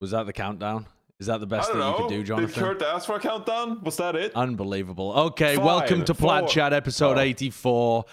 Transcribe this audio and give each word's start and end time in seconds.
Was 0.00 0.10
that 0.10 0.26
the 0.26 0.32
countdown? 0.32 0.86
Is 1.18 1.28
that 1.28 1.40
the 1.40 1.46
best 1.46 1.68
don't 1.68 1.78
that 1.78 1.86
you 1.86 1.90
know. 1.92 1.98
could 1.98 2.08
do, 2.10 2.16
Did 2.18 2.26
Jonathan? 2.26 2.62
Kurt 2.62 2.82
ask 2.82 3.06
for 3.06 3.16
a 3.16 3.20
countdown? 3.20 3.82
Was 3.82 3.96
that 3.96 4.14
it? 4.16 4.34
Unbelievable. 4.34 5.12
Okay, 5.12 5.56
Five, 5.56 5.64
welcome 5.64 6.04
to 6.04 6.14
Plat 6.14 6.42
four- 6.42 6.48
Chat 6.50 6.72
episode 6.74 7.16
oh. 7.16 7.20
84. 7.22 8.04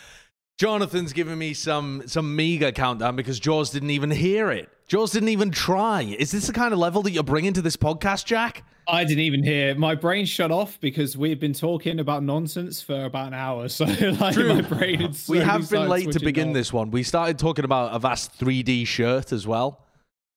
Jonathan's 0.58 1.12
giving 1.12 1.38
me 1.38 1.54
some 1.54 2.04
some 2.06 2.36
meager 2.36 2.72
countdown 2.72 3.16
because 3.16 3.40
Jaws 3.40 3.72
didn't 3.72 3.90
even 3.90 4.12
hear 4.12 4.52
it. 4.52 4.70
Jaws 4.88 5.12
didn't 5.12 5.30
even 5.30 5.52
try. 5.52 6.04
Is 6.04 6.32
this 6.32 6.48
the 6.48 6.54
kind 6.54 6.72
of 6.74 6.80
level 6.80 7.02
that 7.02 7.12
you're 7.12 7.24
bringing 7.24 7.54
to 7.54 7.62
this 7.62 7.76
podcast, 7.76 8.26
Jack? 8.26 8.64
I 8.88 9.04
didn't 9.04 9.24
even 9.24 9.44
hear. 9.44 9.76
My 9.76 9.96
brain 9.96 10.26
shut 10.26 10.52
off 10.52 10.80
because 10.80 11.18
we've 11.18 11.40
been 11.40 11.54
talking 11.54 12.00
about 12.00 12.24
nonsense 12.24 12.82
for 12.82 13.06
about 13.06 13.28
an 13.28 13.34
hour. 13.34 13.68
So 13.70 13.86
like 13.86 14.36
True. 14.36 14.54
my 14.54 14.62
brain 14.62 15.02
is. 15.02 15.28
we 15.28 15.40
have 15.40 15.70
been 15.70 15.90
late 15.90 16.12
to 16.12 16.20
begin 16.20 16.50
off. 16.50 16.54
this 16.54 16.72
one. 16.72 16.92
We 16.92 17.04
started 17.04 17.40
talking 17.40 17.66
about 17.66 17.94
a 17.94 18.00
vast 18.00 18.38
3D 18.40 18.86
shirt 18.88 19.32
as 19.34 19.48
well, 19.48 19.84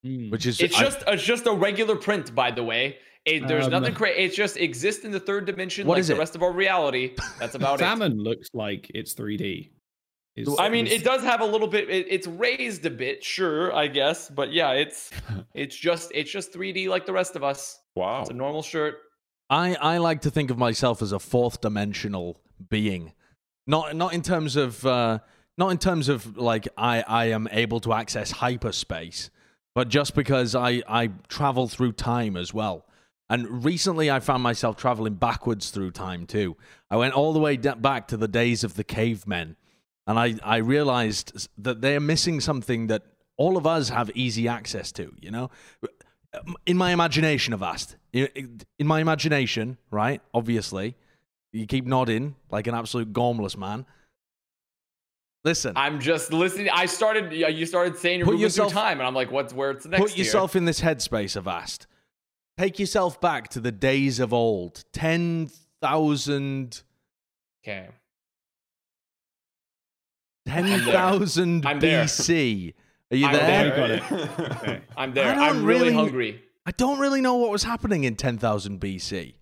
Mm. 0.07 0.31
which 0.31 0.47
is 0.47 0.61
It's 0.61 0.77
I- 0.77 0.81
just 0.85 1.03
it's 1.07 1.23
just 1.25 1.47
a 1.47 1.53
regular 1.53 1.97
print, 1.97 2.35
by 2.35 2.51
the 2.51 2.63
way. 2.63 2.99
It, 3.25 3.49
there's 3.49 3.65
Um, 3.67 3.73
nothing 3.73 3.95
crazy. 3.95 4.21
It 4.21 4.35
just 4.35 4.57
exists 4.57 5.05
in 5.05 5.11
the 5.11 5.19
third 5.19 5.47
dimension, 5.47 5.87
What 5.87 5.95
like 5.95 6.01
is 6.03 6.09
the 6.09 6.15
it? 6.15 6.19
rest 6.19 6.37
of 6.37 6.43
our 6.45 6.53
reality. 6.53 7.17
That's 7.41 7.55
about 7.61 7.75
it. 7.81 7.85
Salmon 7.85 8.19
looks 8.23 8.49
like 8.55 8.89
it's 8.95 9.15
3D. 9.15 9.71
Is- 10.37 10.55
I 10.59 10.69
mean, 10.69 10.87
is- 10.87 10.93
it 11.01 11.05
does 11.05 11.23
have 11.23 11.41
a 11.41 11.45
little 11.45 11.67
bit. 11.67 11.91
It, 11.91 12.07
it's 12.09 12.27
raised 12.29 12.87
a 12.87 12.91
bit, 12.91 13.25
sure, 13.25 13.75
I 13.75 13.89
guess, 13.89 14.29
but 14.31 14.53
yeah, 14.53 14.73
it's 14.73 15.11
it's 15.55 15.75
just 15.77 16.13
it's 16.15 16.31
just 16.31 16.53
3D 16.53 16.89
like 16.89 17.05
the 17.07 17.13
rest 17.13 17.35
of 17.37 17.43
us. 17.43 17.81
Wow. 17.97 18.21
It's 18.21 18.31
a 18.31 18.35
normal 18.35 18.63
shirt. 18.63 18.99
I, 19.49 19.75
I 19.77 19.99
like 19.99 20.21
to 20.23 20.31
think 20.31 20.51
of 20.51 20.59
myself 20.59 21.01
as 21.03 21.13
a 21.13 21.19
fourth 21.19 21.61
dimensional 21.61 22.41
being. 22.69 23.13
Not 23.67 23.97
not 23.97 24.13
in 24.13 24.23
terms 24.23 24.55
of 24.55 24.85
uh, 24.87 25.19
not 25.59 25.71
in 25.71 25.79
terms 25.79 26.09
of 26.09 26.37
like 26.37 26.69
I, 26.77 27.03
I 27.09 27.25
am 27.27 27.49
able 27.51 27.81
to 27.81 27.93
access 27.93 28.31
hyperspace, 28.31 29.31
but 29.77 29.91
just 29.91 30.15
because 30.15 30.55
I, 30.55 30.83
I 30.89 31.11
travel 31.29 31.69
through 31.69 31.93
time 31.93 32.35
as 32.35 32.55
well. 32.55 32.87
And 33.29 33.63
recently 33.63 34.11
I 34.11 34.21
found 34.21 34.43
myself 34.43 34.77
traveling 34.77 35.15
backwards 35.15 35.69
through 35.69 35.91
time 35.91 36.25
too. 36.25 36.57
I 36.91 36.97
went 36.97 37.13
all 37.13 37.35
the 37.35 37.41
way 37.41 37.59
back 37.59 38.09
to 38.09 38.17
the 38.17 38.27
days 38.27 38.65
of 38.65 38.75
the 38.75 38.85
cavemen, 38.85 39.57
and 40.07 40.19
I, 40.19 40.37
I 40.43 40.57
realized 40.57 41.51
that 41.59 41.83
they're 41.83 42.01
missing 42.01 42.41
something 42.41 42.87
that 42.87 43.03
all 43.37 43.59
of 43.59 43.67
us 43.67 43.91
have 43.91 44.11
easy 44.15 44.49
access 44.49 44.93
to, 44.93 45.13
you 45.21 45.31
know? 45.31 45.51
Uh, 45.85 46.39
in 46.65 46.79
my 46.79 46.93
imagination 46.93 47.55
in 48.13 48.61
in 48.79 48.87
my 48.87 49.01
imagination 49.01 49.79
right 49.91 50.21
obviously 50.35 50.95
you 51.53 51.67
keep 51.67 51.87
nodding 51.87 52.35
like 52.51 52.67
an 52.67 52.75
absolute 52.75 53.13
gormless 53.13 53.57
man 53.57 53.87
listen 55.47 55.73
I'm 55.77 55.99
just 56.01 56.33
listening. 56.33 56.69
I 56.71 56.85
started. 56.87 57.33
You 57.33 57.65
started 57.65 57.97
saying 57.97 58.19
you're 58.19 58.27
Put 58.27 58.33
moving 58.33 58.43
yourself- 58.43 58.73
through 58.73 58.81
time, 58.83 58.99
and 59.01 59.07
I'm 59.07 59.15
like, 59.15 59.31
what's 59.31 59.55
where 59.55 59.71
it's 59.71 59.87
next? 59.87 60.03
put 60.03 60.17
yourself 60.19 60.55
in 60.57 60.65
this 60.67 60.81
headspace 60.81 61.37
of 61.37 61.47
asked 61.49 61.87
take 62.59 62.79
yourself 62.79 63.21
back 63.21 63.49
to 63.51 63.61
the 63.61 63.71
days 63.73 64.19
of 64.21 64.33
old 64.33 64.85
10,000 64.93 66.83
Okay. 67.65 67.89
10,000 70.47 71.67
I'm. 71.67 71.81
BC 71.81 72.73
are 73.11 73.17
you 73.17 73.27
I'm 73.27 73.33
there 73.33 73.71
there. 73.71 73.77
got 73.77 73.91
it. 73.91 74.03
Okay. 74.57 74.81
I'm 74.97 75.13
there. 75.15 75.31
I 75.33 75.35
don't 75.35 75.43
I'm 75.59 75.65
really, 75.65 75.85
really- 75.85 75.95
hungry. 75.95 76.43
I 76.69 76.73
don't 76.73 76.99
really 76.99 77.21
know 77.21 77.35
what 77.37 77.51
was 77.53 77.63
happening 77.63 78.03
in 78.05 78.17
10,000 78.17 78.81
BC 78.81 79.35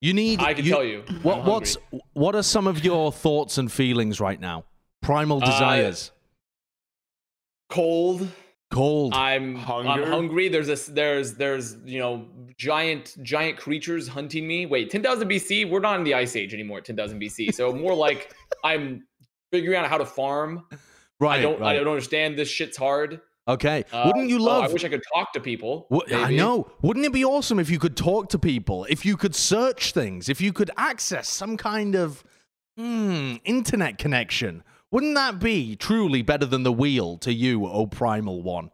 you 0.00 0.14
need 0.14 0.38
I 0.40 0.54
can 0.54 0.64
tell 0.64 0.84
you. 0.84 1.02
What 1.22 1.44
what's 1.44 1.76
what 2.12 2.36
are 2.36 2.42
some 2.44 2.68
of 2.68 2.84
your 2.84 3.10
thoughts 3.10 3.58
and 3.58 3.70
feelings 3.70 4.20
right 4.20 4.40
now? 4.40 4.64
Primal 5.08 5.42
Uh, 5.42 5.46
desires. 5.46 6.12
cold? 7.70 8.28
Cold. 8.70 9.14
I'm 9.14 9.54
Hunger? 9.54 9.88
I'm 9.88 10.02
hungry. 10.02 10.48
There's 10.48 10.66
this. 10.66 10.84
There's 10.84 11.32
there's 11.32 11.78
you 11.86 11.98
know 11.98 12.26
giant 12.58 13.16
giant 13.22 13.56
creatures 13.56 14.06
hunting 14.06 14.46
me. 14.46 14.66
Wait, 14.66 14.90
10,000 14.90 15.26
BC. 15.26 15.64
We're 15.70 15.80
not 15.80 15.98
in 15.98 16.04
the 16.04 16.12
ice 16.12 16.36
age 16.36 16.52
anymore. 16.52 16.82
10,000 16.82 17.18
BC. 17.18 17.54
So 17.54 17.72
more 17.72 17.94
like 18.06 18.34
I'm 18.62 19.06
figuring 19.50 19.78
out 19.78 19.88
how 19.88 19.96
to 19.96 20.04
farm. 20.04 20.66
right. 21.20 21.38
I 21.38 21.42
don't 21.42 21.58
right. 21.58 21.70
I 21.70 21.78
don't 21.78 21.88
understand. 21.88 22.38
This 22.38 22.50
shit's 22.50 22.76
hard. 22.76 23.22
Okay. 23.48 23.84
Uh, 23.90 24.02
Wouldn't 24.04 24.28
you 24.28 24.38
so 24.40 24.44
love? 24.44 24.64
I 24.64 24.68
wish 24.70 24.84
I 24.84 24.90
could 24.90 25.04
talk 25.14 25.32
to 25.32 25.40
people. 25.40 25.86
Wou- 25.88 26.02
I 26.12 26.32
know. 26.32 26.70
Wouldn't 26.82 27.06
it 27.06 27.14
be 27.14 27.24
awesome 27.24 27.58
if 27.58 27.70
you 27.70 27.78
could 27.78 27.96
talk 27.96 28.28
to 28.28 28.38
people? 28.38 28.84
If 28.90 29.06
you 29.06 29.16
could 29.16 29.34
search 29.34 29.92
things? 29.92 30.28
If 30.28 30.42
you 30.42 30.52
could 30.52 30.70
access 30.76 31.30
some 31.30 31.56
kind 31.56 31.94
of 31.96 32.22
hmm, 32.76 33.36
internet 33.46 33.96
connection? 33.96 34.62
Wouldn't 34.90 35.14
that 35.16 35.38
be 35.38 35.76
truly 35.76 36.22
better 36.22 36.46
than 36.46 36.62
the 36.62 36.72
wheel 36.72 37.18
to 37.18 37.32
you, 37.32 37.66
O 37.66 37.86
Primal 37.86 38.42
One? 38.42 38.70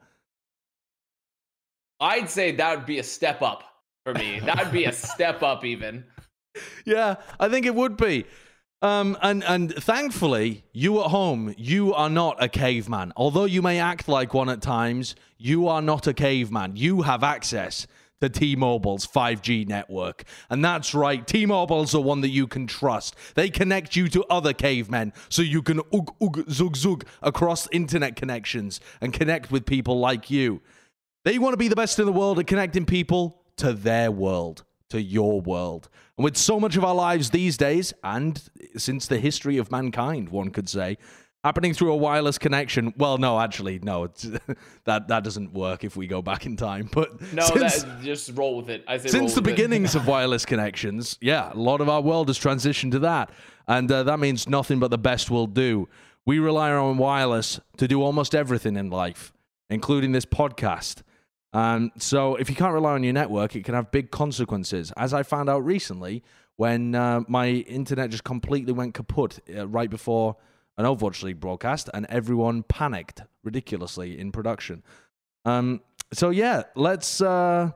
I'd 2.01 2.31
say 2.31 2.53
that 2.53 2.77
would 2.77 2.87
be 2.87 2.99
a 2.99 3.03
step 3.05 3.43
up 3.43 3.65
for 4.05 4.15
me. 4.15 4.41
That 4.41 4.59
would 4.59 4.73
be 4.73 4.85
a 4.85 4.93
step 4.93 5.43
up 5.43 5.65
even. 5.65 6.05
Yeah, 6.85 7.17
I 7.41 7.49
think 7.49 7.67
it 7.67 7.75
would 7.75 7.97
be. 7.97 8.27
Um, 8.81 9.19
and 9.23 9.43
and 9.43 9.75
thankfully, 9.75 10.63
you 10.73 11.01
at 11.01 11.11
home, 11.11 11.53
you 11.59 11.93
are 11.95 12.09
not 12.09 12.41
a 12.41 12.49
caveman. 12.49 13.13
Although 13.17 13.47
you 13.47 13.61
may 13.61 13.81
act 13.81 14.07
like 14.07 14.35
one 14.35 14.49
at 14.49 14.63
times, 14.63 15.17
you 15.37 15.67
are 15.67 15.83
not 15.83 16.07
a 16.07 16.15
caveman. 16.15 16.77
You 16.77 17.03
have 17.03 17.25
access 17.25 17.89
to 18.25 18.31
T-Mobile's 18.31 19.07
5G 19.07 19.69
network, 19.69 20.25
and 20.49 20.65
that's 20.65 20.95
right. 20.95 21.27
T-Mobile's 21.27 21.93
the 21.93 22.01
one 22.01 22.23
that 22.23 22.31
you 22.31 22.47
can 22.47 22.67
trust. 22.67 23.15
They 23.35 23.51
connect 23.51 23.97
you 23.97 24.09
to 24.09 24.25
other 24.25 24.53
cavemen, 24.53 25.13
so 25.29 25.43
you 25.43 25.63
can 25.63 25.81
ug 25.93 26.15
ug 26.21 26.51
zug 26.51 26.77
zug 26.77 27.05
across 27.23 27.69
internet 27.71 28.17
connections 28.17 28.81
and 29.01 29.13
connect 29.13 29.51
with 29.51 29.67
people 29.67 29.99
like 29.99 30.31
you. 30.31 30.63
They 31.25 31.39
want 31.39 31.53
to 31.53 31.59
be 31.59 31.69
the 31.69 31.77
best 31.77 31.99
in 31.99 32.07
the 32.07 32.13
world 32.13 32.39
at 32.39 32.47
connecting 32.47 32.87
people 32.87 33.43
to 33.57 33.73
their 33.73 34.11
world, 34.11 34.65
to 34.91 35.01
your 35.01 35.41
world. 35.41 35.89
And 36.17 36.25
with 36.25 36.37
so 36.37 36.59
much 36.59 36.77
of 36.77 36.85
our 36.85 36.95
lives 36.95 37.31
these 37.31 37.57
days, 37.57 37.93
and 38.03 38.43
since 38.77 39.07
the 39.07 39.19
history 39.19 39.59
of 39.59 39.71
mankind, 39.71 40.31
one 40.31 40.51
could 40.51 40.69
say, 40.69 40.97
happening 41.45 41.75
through 41.75 41.93
a 41.93 41.97
wireless 41.97 42.39
connection. 42.39 42.95
Well, 42.97 43.19
no, 43.19 43.39
actually, 43.39 43.79
no, 43.81 44.07
that 44.85 45.09
that 45.09 45.23
doesn't 45.23 45.53
work 45.53 45.85
if 45.85 45.95
we 45.97 46.07
go 46.07 46.23
back 46.23 46.47
in 46.47 46.57
time. 46.57 46.89
But 46.91 47.21
No, 47.33 47.45
since, 47.45 47.83
that, 47.83 48.03
just 48.03 48.31
roll 48.35 48.57
with 48.57 48.71
it. 48.71 48.83
I 48.89 48.97
say 48.97 49.09
since 49.09 49.35
the 49.35 49.43
beginnings 49.43 49.95
of 49.95 50.09
wireless 50.09 50.47
connections, 50.47 51.19
yeah, 51.21 51.53
a 51.53 51.55
lot 51.55 51.81
of 51.81 51.89
our 51.89 52.01
world 52.01 52.29
has 52.29 52.39
transitioned 52.39 52.93
to 52.93 52.99
that. 53.01 53.31
And 53.69 53.91
uh, 53.93 54.03
that 54.05 54.19
means 54.19 54.49
nothing 54.49 54.79
but 54.81 54.91
the 54.91 54.99
best 54.99 55.31
will 55.31 55.47
do. 55.47 55.89
We 56.27 56.39
rely 56.39 56.73
on 56.73 56.97
wireless 56.97 57.61
to 57.77 57.87
do 57.87 58.03
almost 58.03 58.35
everything 58.35 58.77
in 58.77 58.91
life, 58.91 59.33
including 59.69 60.13
this 60.13 60.25
podcast. 60.25 61.03
Um, 61.53 61.93
so 61.99 62.35
if 62.37 62.51
you 62.51 62.57
can't 62.57 62.73
rely 62.73 62.93
on 62.93 63.05
your 63.05 63.13
network, 63.13 63.55
it 63.55 63.65
can 63.65 63.75
have 63.75 63.91
big 63.91 64.11
consequences. 64.11 64.93
As 64.97 65.15
I 65.15 65.23
found 65.23 65.49
out 65.49 65.65
recently, 65.65 66.23
when 66.57 66.95
uh, 66.95 67.21
my 67.29 67.49
internet 67.49 68.11
just 68.11 68.25
completely 68.25 68.73
went 68.73 68.95
kaput 68.95 69.39
uh, 69.55 69.67
right 69.69 69.91
before 69.91 70.37
an 70.77 70.85
Overwatch 70.85 71.23
League 71.23 71.41
broadcast, 71.41 71.89
and 71.95 72.07
everyone 72.09 72.63
panicked 72.63 73.23
ridiculously 73.43 74.19
in 74.19 74.33
production. 74.33 74.83
Um, 75.45 75.81
so 76.13 76.31
yeah, 76.31 76.65
let's 76.75 77.21
uh, 77.21 77.71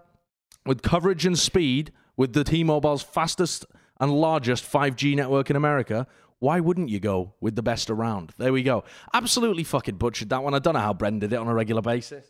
with 0.67 0.83
coverage 0.83 1.27
and 1.27 1.39
speed 1.39 1.93
with 2.17 2.33
the 2.33 2.45
T-Mobile's 2.45 3.03
fastest 3.03 3.67
and 4.01 4.13
largest 4.13 4.71
5G 4.71 5.17
network 5.17 5.51
in 5.51 5.57
America. 5.57 6.07
Why 6.41 6.61
wouldn't 6.61 6.89
you 6.89 7.01
go 7.01 7.35
with 7.41 7.57
the 7.57 7.63
best 7.63 7.91
around? 7.91 8.33
There 8.39 8.53
we 8.53 8.63
go. 8.63 8.85
Absolutely 9.13 9.65
fucking 9.65 9.97
butchered 9.97 10.29
that 10.31 10.43
one. 10.43 10.55
I 10.55 10.61
don't 10.61 10.75
know 10.75 10.81
how 10.81 10.93
Bren 10.93 11.19
did 11.19 11.33
it 11.33 11.37
on 11.37 11.49
a 11.49 11.55
regular 11.55 11.83
basis. 11.83 12.25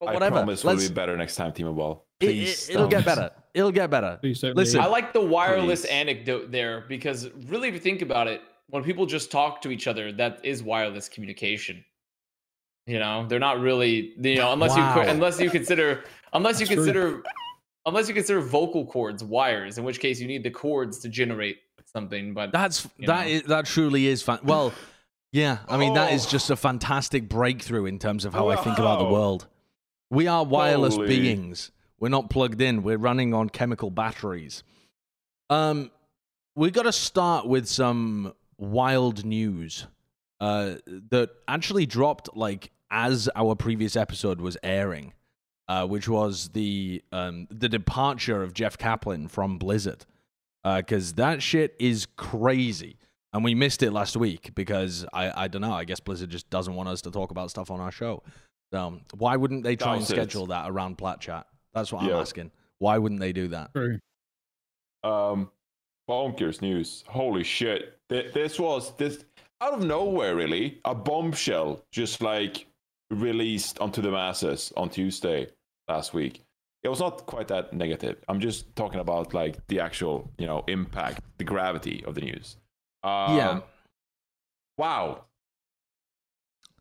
But 0.00 0.08
I 0.08 0.14
whatever. 0.14 0.36
promise 0.36 0.64
we'll 0.64 0.76
be 0.76 0.88
better 0.88 1.16
next 1.16 1.36
time, 1.36 1.52
T-Mobile. 1.52 2.04
it, 2.18 2.26
Please 2.26 2.68
it, 2.68 2.76
will 2.76 2.88
get 2.88 3.04
better. 3.04 3.30
It'll 3.54 3.70
get 3.70 3.90
better. 3.90 4.18
Please 4.20 4.42
Listen. 4.42 4.80
I 4.80 4.86
like 4.86 5.12
the 5.12 5.20
wireless 5.20 5.82
Please. 5.82 5.90
anecdote 5.90 6.50
there 6.50 6.84
because 6.88 7.30
really, 7.46 7.68
if 7.68 7.74
you 7.74 7.80
think 7.80 8.02
about 8.02 8.26
it, 8.26 8.40
when 8.68 8.82
people 8.84 9.06
just 9.06 9.30
talk 9.30 9.60
to 9.62 9.70
each 9.70 9.86
other, 9.86 10.12
that 10.12 10.40
is 10.44 10.62
wireless 10.62 11.08
communication. 11.08 11.84
You 12.86 12.98
know, 12.98 13.26
they're 13.28 13.38
not 13.38 13.60
really, 13.60 14.12
you 14.20 14.36
know, 14.36 14.52
unless 14.52 14.72
Wow. 14.76 15.02
you 15.02 15.08
unless 15.08 15.38
you 15.40 15.50
consider 15.50 16.04
unless 16.32 16.60
you 16.60 16.66
That's 16.66 16.74
true. 16.76 16.84
consider 16.84 17.22
unless 17.86 18.08
you 18.08 18.14
consider 18.14 18.40
vocal 18.40 18.86
cords 18.86 19.22
wires, 19.22 19.78
in 19.78 19.84
which 19.84 20.00
case 20.00 20.20
you 20.20 20.26
need 20.26 20.42
the 20.42 20.50
cords 20.50 20.98
to 21.00 21.08
generate 21.08 21.58
something. 21.84 22.34
But 22.34 22.50
That's 22.52 22.88
that 23.06 23.28
is 23.28 23.42
that 23.44 23.66
truly 23.66 24.06
is 24.08 24.22
fan- 24.22 24.40
well, 24.42 24.72
yeah. 25.32 25.58
I 25.68 25.76
mean, 25.76 25.94
that 25.94 26.12
is 26.12 26.26
Oh. 26.26 26.30
just 26.30 26.50
a 26.50 26.56
fantastic 26.56 27.28
breakthrough 27.28 27.86
in 27.86 27.98
terms 28.00 28.24
of 28.24 28.32
how 28.34 28.48
I 28.48 28.56
think 28.56 28.78
about 28.78 28.98
the 28.98 29.04
world. 29.12 29.46
We 30.10 30.26
are 30.26 30.44
wireless 30.44 30.96
Holy. 30.96 31.06
beings. 31.08 31.70
We're 32.00 32.08
not 32.08 32.30
plugged 32.30 32.60
in. 32.60 32.82
We're 32.82 32.98
running 32.98 33.32
on 33.32 33.48
chemical 33.48 33.90
batteries. 33.90 34.64
Um, 35.50 35.92
we 36.56 36.70
got 36.72 36.82
to 36.82 36.92
start 36.92 37.46
with 37.46 37.68
some 37.68 38.34
wild 38.62 39.24
news 39.24 39.86
uh, 40.40 40.76
that 41.10 41.30
actually 41.48 41.84
dropped 41.86 42.36
like 42.36 42.70
as 42.90 43.28
our 43.34 43.54
previous 43.54 43.96
episode 43.96 44.40
was 44.40 44.56
airing, 44.62 45.12
uh, 45.68 45.86
which 45.86 46.08
was 46.08 46.50
the 46.50 47.02
um, 47.12 47.48
the 47.50 47.68
departure 47.68 48.42
of 48.42 48.54
Jeff 48.54 48.78
Kaplan 48.78 49.28
from 49.28 49.58
Blizzard, 49.58 50.06
because 50.64 51.14
that 51.14 51.42
shit 51.42 51.74
is 51.78 52.06
crazy. 52.16 52.98
And 53.34 53.42
we 53.42 53.54
missed 53.54 53.82
it 53.82 53.92
last 53.92 54.14
week 54.14 54.54
because 54.54 55.06
I, 55.12 55.44
I 55.44 55.48
don't 55.48 55.62
know. 55.62 55.72
I 55.72 55.84
guess 55.84 56.00
Blizzard 56.00 56.28
just 56.28 56.50
doesn't 56.50 56.74
want 56.74 56.90
us 56.90 57.00
to 57.02 57.10
talk 57.10 57.30
about 57.30 57.48
stuff 57.48 57.70
on 57.70 57.80
our 57.80 57.90
show. 57.90 58.22
So 58.72 59.00
why 59.14 59.36
wouldn't 59.36 59.64
they 59.64 59.74
try 59.74 59.96
and 59.96 60.06
Doubt 60.06 60.10
it. 60.10 60.14
schedule 60.14 60.46
that 60.48 60.70
around 60.70 60.98
Plat 60.98 61.18
Chat? 61.18 61.46
That's 61.72 61.90
what 61.92 62.02
I'm 62.02 62.10
asking. 62.10 62.50
Why 62.78 62.98
wouldn't 62.98 63.22
they 63.22 63.32
do 63.32 63.48
that? 63.48 63.72
True. 63.74 63.98
Um, 65.02 65.50
bonkers 66.08 66.60
news. 66.62 67.04
Holy 67.08 67.44
shit! 67.44 67.98
Th- 68.08 68.32
This 68.32 68.58
was 68.58 68.94
this 68.96 69.24
out 69.60 69.74
of 69.74 69.84
nowhere, 69.84 70.34
really. 70.36 70.80
A 70.84 70.94
bombshell 70.94 71.82
just 71.92 72.20
like 72.20 72.66
released 73.10 73.78
onto 73.78 74.00
the 74.02 74.10
masses 74.10 74.72
on 74.76 74.88
Tuesday 74.90 75.48
last 75.88 76.14
week. 76.14 76.42
It 76.82 76.88
was 76.88 76.98
not 76.98 77.26
quite 77.26 77.46
that 77.48 77.72
negative. 77.72 78.16
I'm 78.28 78.40
just 78.40 78.74
talking 78.74 78.98
about 79.00 79.34
like 79.34 79.64
the 79.68 79.78
actual, 79.80 80.28
you 80.38 80.46
know, 80.46 80.64
impact, 80.66 81.22
the 81.38 81.44
gravity 81.44 82.02
of 82.06 82.14
the 82.16 82.22
news. 82.22 82.56
Um, 83.04 83.36
Yeah. 83.36 83.60
Wow. 84.78 85.24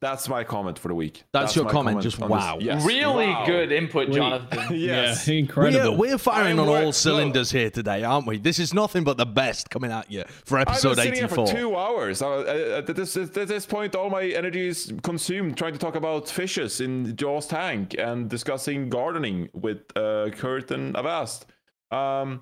That's 0.01 0.27
my 0.27 0.44
comment 0.44 0.80
for 0.80 0.88
the 0.88 0.95
week. 0.95 1.24
That's 1.31 1.56
your 1.56 1.65
my 1.65 1.71
comment, 1.71 2.01
just 2.01 2.18
wow. 2.18 2.57
Yes. 2.59 2.83
really 2.83 3.27
Wow. 3.27 3.45
good 3.45 3.71
input, 3.71 4.07
Wait. 4.07 4.15
Jonathan. 4.15 4.59
yes. 4.75 5.27
Yeah, 5.27 5.36
incredible. 5.36 5.92
We're, 5.95 6.13
we're 6.13 6.18
firing 6.18 6.57
on 6.57 6.68
all 6.68 6.92
cylinders 6.92 7.51
here 7.51 7.69
today, 7.69 8.03
aren't 8.03 8.25
we? 8.25 8.39
This 8.39 8.57
is 8.57 8.74
nothing 8.74 9.03
but 9.03 9.18
the 9.18 9.27
best 9.27 9.69
coming 9.69 9.92
at 9.92 10.12
you 10.12 10.24
for 10.44 10.57
I've 10.57 10.69
episode 10.69 10.95
been 10.95 11.06
sitting 11.06 11.13
here 11.13 11.25
84. 11.25 11.48
for 11.48 11.53
two 11.53 11.75
hours. 11.77 12.24
Uh, 12.24 12.30
uh, 12.30 12.77
at, 12.80 12.95
this, 12.95 13.15
at 13.15 13.33
this 13.33 13.68
point, 13.68 13.95
all 13.95 14.09
my 14.09 14.24
energy 14.24 14.68
is 14.68 14.92
consumed 15.03 15.56
trying 15.56 15.74
to 15.74 15.80
talk 15.80 15.94
about 15.95 16.27
fishes 16.27 16.81
in 16.81 17.15
Jaws 17.15 17.45
tank 17.45 17.95
and 18.00 18.27
discussing 18.27 18.89
gardening 18.89 19.50
with 19.54 19.81
uh, 19.95 20.30
Kurt 20.31 20.71
and 20.71 20.97
Avast. 20.97 21.45
Um, 21.92 22.42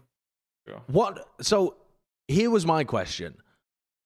What? 0.88 1.27
So 1.41 1.75
here 2.29 2.50
was 2.51 2.65
my 2.65 2.85
question: 2.85 3.35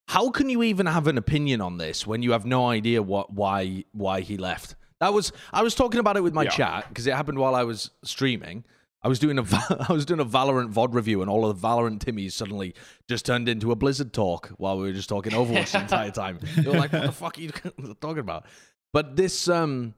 How 0.07 0.29
can 0.29 0.50
you 0.50 0.63
even 0.63 0.85
have 0.85 1.07
an 1.07 1.17
opinion 1.17 1.61
on 1.61 1.77
this 1.77 2.05
when 2.05 2.21
you 2.21 2.31
have 2.33 2.45
no 2.45 2.67
idea 2.67 3.01
what 3.01 3.33
why 3.33 3.85
why 3.94 4.21
he 4.21 4.38
left? 4.38 4.75
That 5.00 5.13
was 5.13 5.31
I 5.51 5.63
was 5.63 5.75
talking 5.75 6.00
about 6.00 6.17
it 6.17 6.23
with 6.23 6.33
my 6.33 6.44
Yeah. 6.44 6.50
chat 6.50 6.85
because 6.89 7.07
it 7.07 7.13
happened 7.13 7.39
while 7.39 7.55
I 7.55 7.63
was 7.63 7.89
streaming. 8.03 8.63
I 9.01 9.07
was 9.09 9.19
doing 9.19 9.38
a 9.39 9.44
I 9.89 9.91
was 9.94 10.05
doing 10.05 10.19
a 10.19 10.25
Valorant 10.25 10.71
VOD 10.71 10.94
review, 10.94 11.21
and 11.21 11.29
all 11.29 11.45
of 11.50 11.59
the 11.59 11.67
Valorant 11.67 12.00
Timmies 12.00 12.33
suddenly 12.33 12.73
just 13.07 13.25
turned 13.25 13.50
into 13.50 13.71
a 13.71 13.75
Blizzard 13.75 14.13
talk 14.13 14.50
while 14.57 14.77
we 14.77 14.83
were 14.83 14.94
just 14.94 15.09
talking 15.09 15.33
Overwatch 15.33 15.71
the 15.71 15.81
entire 15.81 16.11
time. 16.23 16.39
They 16.56 16.69
were 16.69 16.77
like, 16.77 16.94
"What 16.94 17.06
the 17.06 17.11
fuck 17.11 17.38
are 17.38 17.41
you 17.41 17.49
talking 18.01 18.19
about?" 18.19 18.45
But 18.94 19.15
this, 19.15 19.49
um, 19.49 19.94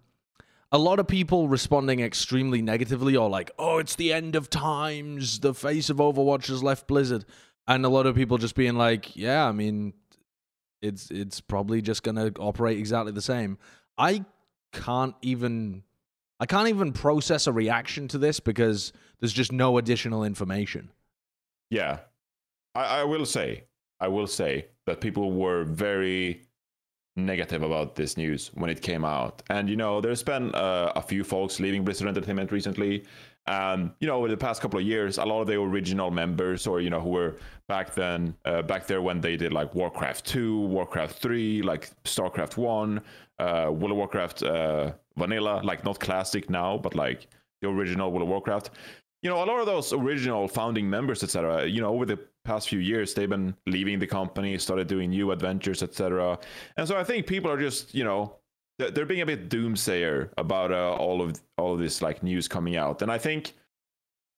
a 0.72 0.78
lot 0.80 1.00
of 1.00 1.08
people 1.08 1.48
responding 1.50 2.00
extremely 2.00 2.62
negatively, 2.64 3.16
or 3.16 3.30
like, 3.30 3.52
"Oh, 3.60 3.78
it's 3.80 3.96
the 3.96 4.12
end 4.14 4.36
of 4.36 4.50
times. 4.50 5.40
The 5.40 5.54
face 5.54 5.90
of 5.92 5.98
Overwatch 5.98 6.48
has 6.48 6.64
left 6.64 6.88
Blizzard," 6.88 7.26
and 7.68 7.86
a 7.86 7.90
lot 7.90 8.06
of 8.06 8.16
people 8.16 8.38
just 8.38 8.56
being 8.56 8.76
like, 8.76 9.16
"Yeah, 9.16 9.48
I 9.48 9.52
mean, 9.52 9.94
it's 10.82 11.12
it's 11.12 11.42
probably 11.42 11.82
just 11.82 12.04
gonna 12.04 12.32
operate 12.40 12.78
exactly 12.78 13.12
the 13.12 13.22
same." 13.22 13.58
I 13.98 14.26
can't 14.74 15.16
even 15.22 15.84
I 16.40 16.46
can't 16.46 16.68
even 16.68 16.92
process 16.94 17.48
a 17.48 17.54
reaction 17.54 18.08
to 18.10 18.18
this 18.18 18.40
because 18.40 18.92
there's 19.20 19.34
just 19.34 19.52
no 19.52 19.78
additional 19.78 20.24
information. 20.24 20.92
yeah, 21.70 22.00
I, 22.76 23.02
I 23.02 23.04
will 23.04 23.26
say, 23.26 23.64
I 24.00 24.08
will 24.10 24.28
say 24.28 24.68
that 24.86 25.02
people 25.02 25.32
were 25.32 25.64
very 25.64 26.44
negative 27.16 27.64
about 27.64 27.96
this 27.96 28.18
news 28.18 28.52
when 28.54 28.70
it 28.70 28.82
came 28.82 29.06
out. 29.06 29.42
And, 29.50 29.70
you 29.70 29.78
know, 29.78 30.02
there's 30.02 30.24
been 30.24 30.54
uh, 30.54 30.92
a 30.96 31.02
few 31.02 31.24
folks 31.24 31.60
leaving 31.60 31.84
Blizzard 31.86 32.08
Entertainment 32.10 32.52
recently. 32.52 33.06
And, 33.48 33.92
you 34.00 34.08
know, 34.08 34.18
over 34.18 34.28
the 34.28 34.38
past 34.38 34.62
couple 34.62 34.80
of 34.80 34.86
years, 34.86 35.18
a 35.20 35.26
lot 35.26 35.42
of 35.42 35.48
the 35.48 35.60
original 35.60 36.10
members 36.10 36.66
or, 36.66 36.82
you 36.82 36.90
know, 36.90 37.00
who 37.00 37.10
were 37.10 37.36
back 37.68 37.94
then, 37.94 38.36
uh, 38.46 38.64
back 38.64 38.88
there 38.88 39.02
when 39.02 39.22
they 39.22 39.38
did 39.38 39.54
like 39.54 39.76
Warcraft 39.76 40.26
2, 40.26 40.62
Warcraft 40.62 41.20
3, 41.20 41.62
like 41.62 41.92
StarCraft 42.06 42.58
1, 42.58 43.02
uh, 43.38 43.70
World 43.70 43.92
of 43.92 43.98
Warcraft 43.98 44.44
uh, 44.44 44.92
Vanilla, 45.18 45.62
like 45.64 45.84
not 45.84 46.00
classic 46.00 46.50
now, 46.50 46.78
but 46.78 46.96
like 46.96 47.28
the 47.62 47.68
original 47.70 48.12
World 48.12 48.24
of 48.24 48.30
Warcraft. 48.30 48.72
You 49.22 49.30
know, 49.30 49.44
a 49.44 49.46
lot 49.46 49.60
of 49.60 49.66
those 49.68 49.94
original 49.94 50.48
founding 50.48 50.90
members, 50.90 51.24
etc. 51.24 51.68
You 51.68 51.82
know, 51.82 51.94
over 51.94 52.06
the 52.06 52.20
past 52.44 52.70
few 52.70 52.80
years, 52.80 53.14
they've 53.14 53.30
been 53.30 53.56
leaving 53.66 54.00
the 54.00 54.08
company, 54.08 54.58
started 54.58 54.88
doing 54.88 55.10
new 55.10 55.32
adventures, 55.32 55.84
etc. 55.84 56.40
And 56.78 56.88
so 56.88 56.98
I 56.98 57.04
think 57.04 57.28
people 57.28 57.50
are 57.52 57.60
just, 57.60 57.94
you 57.94 58.04
know, 58.04 58.36
they're 58.78 59.06
being 59.06 59.22
a 59.22 59.26
bit 59.26 59.50
doomsayer 59.50 60.30
about 60.38 60.72
uh, 60.72 60.94
all 60.96 61.22
of 61.22 61.40
all 61.58 61.74
of 61.74 61.80
this 61.80 62.02
like 62.02 62.24
news 62.24 62.48
coming 62.48 62.76
out. 62.76 63.02
And 63.02 63.12
I 63.12 63.18
think, 63.18 63.54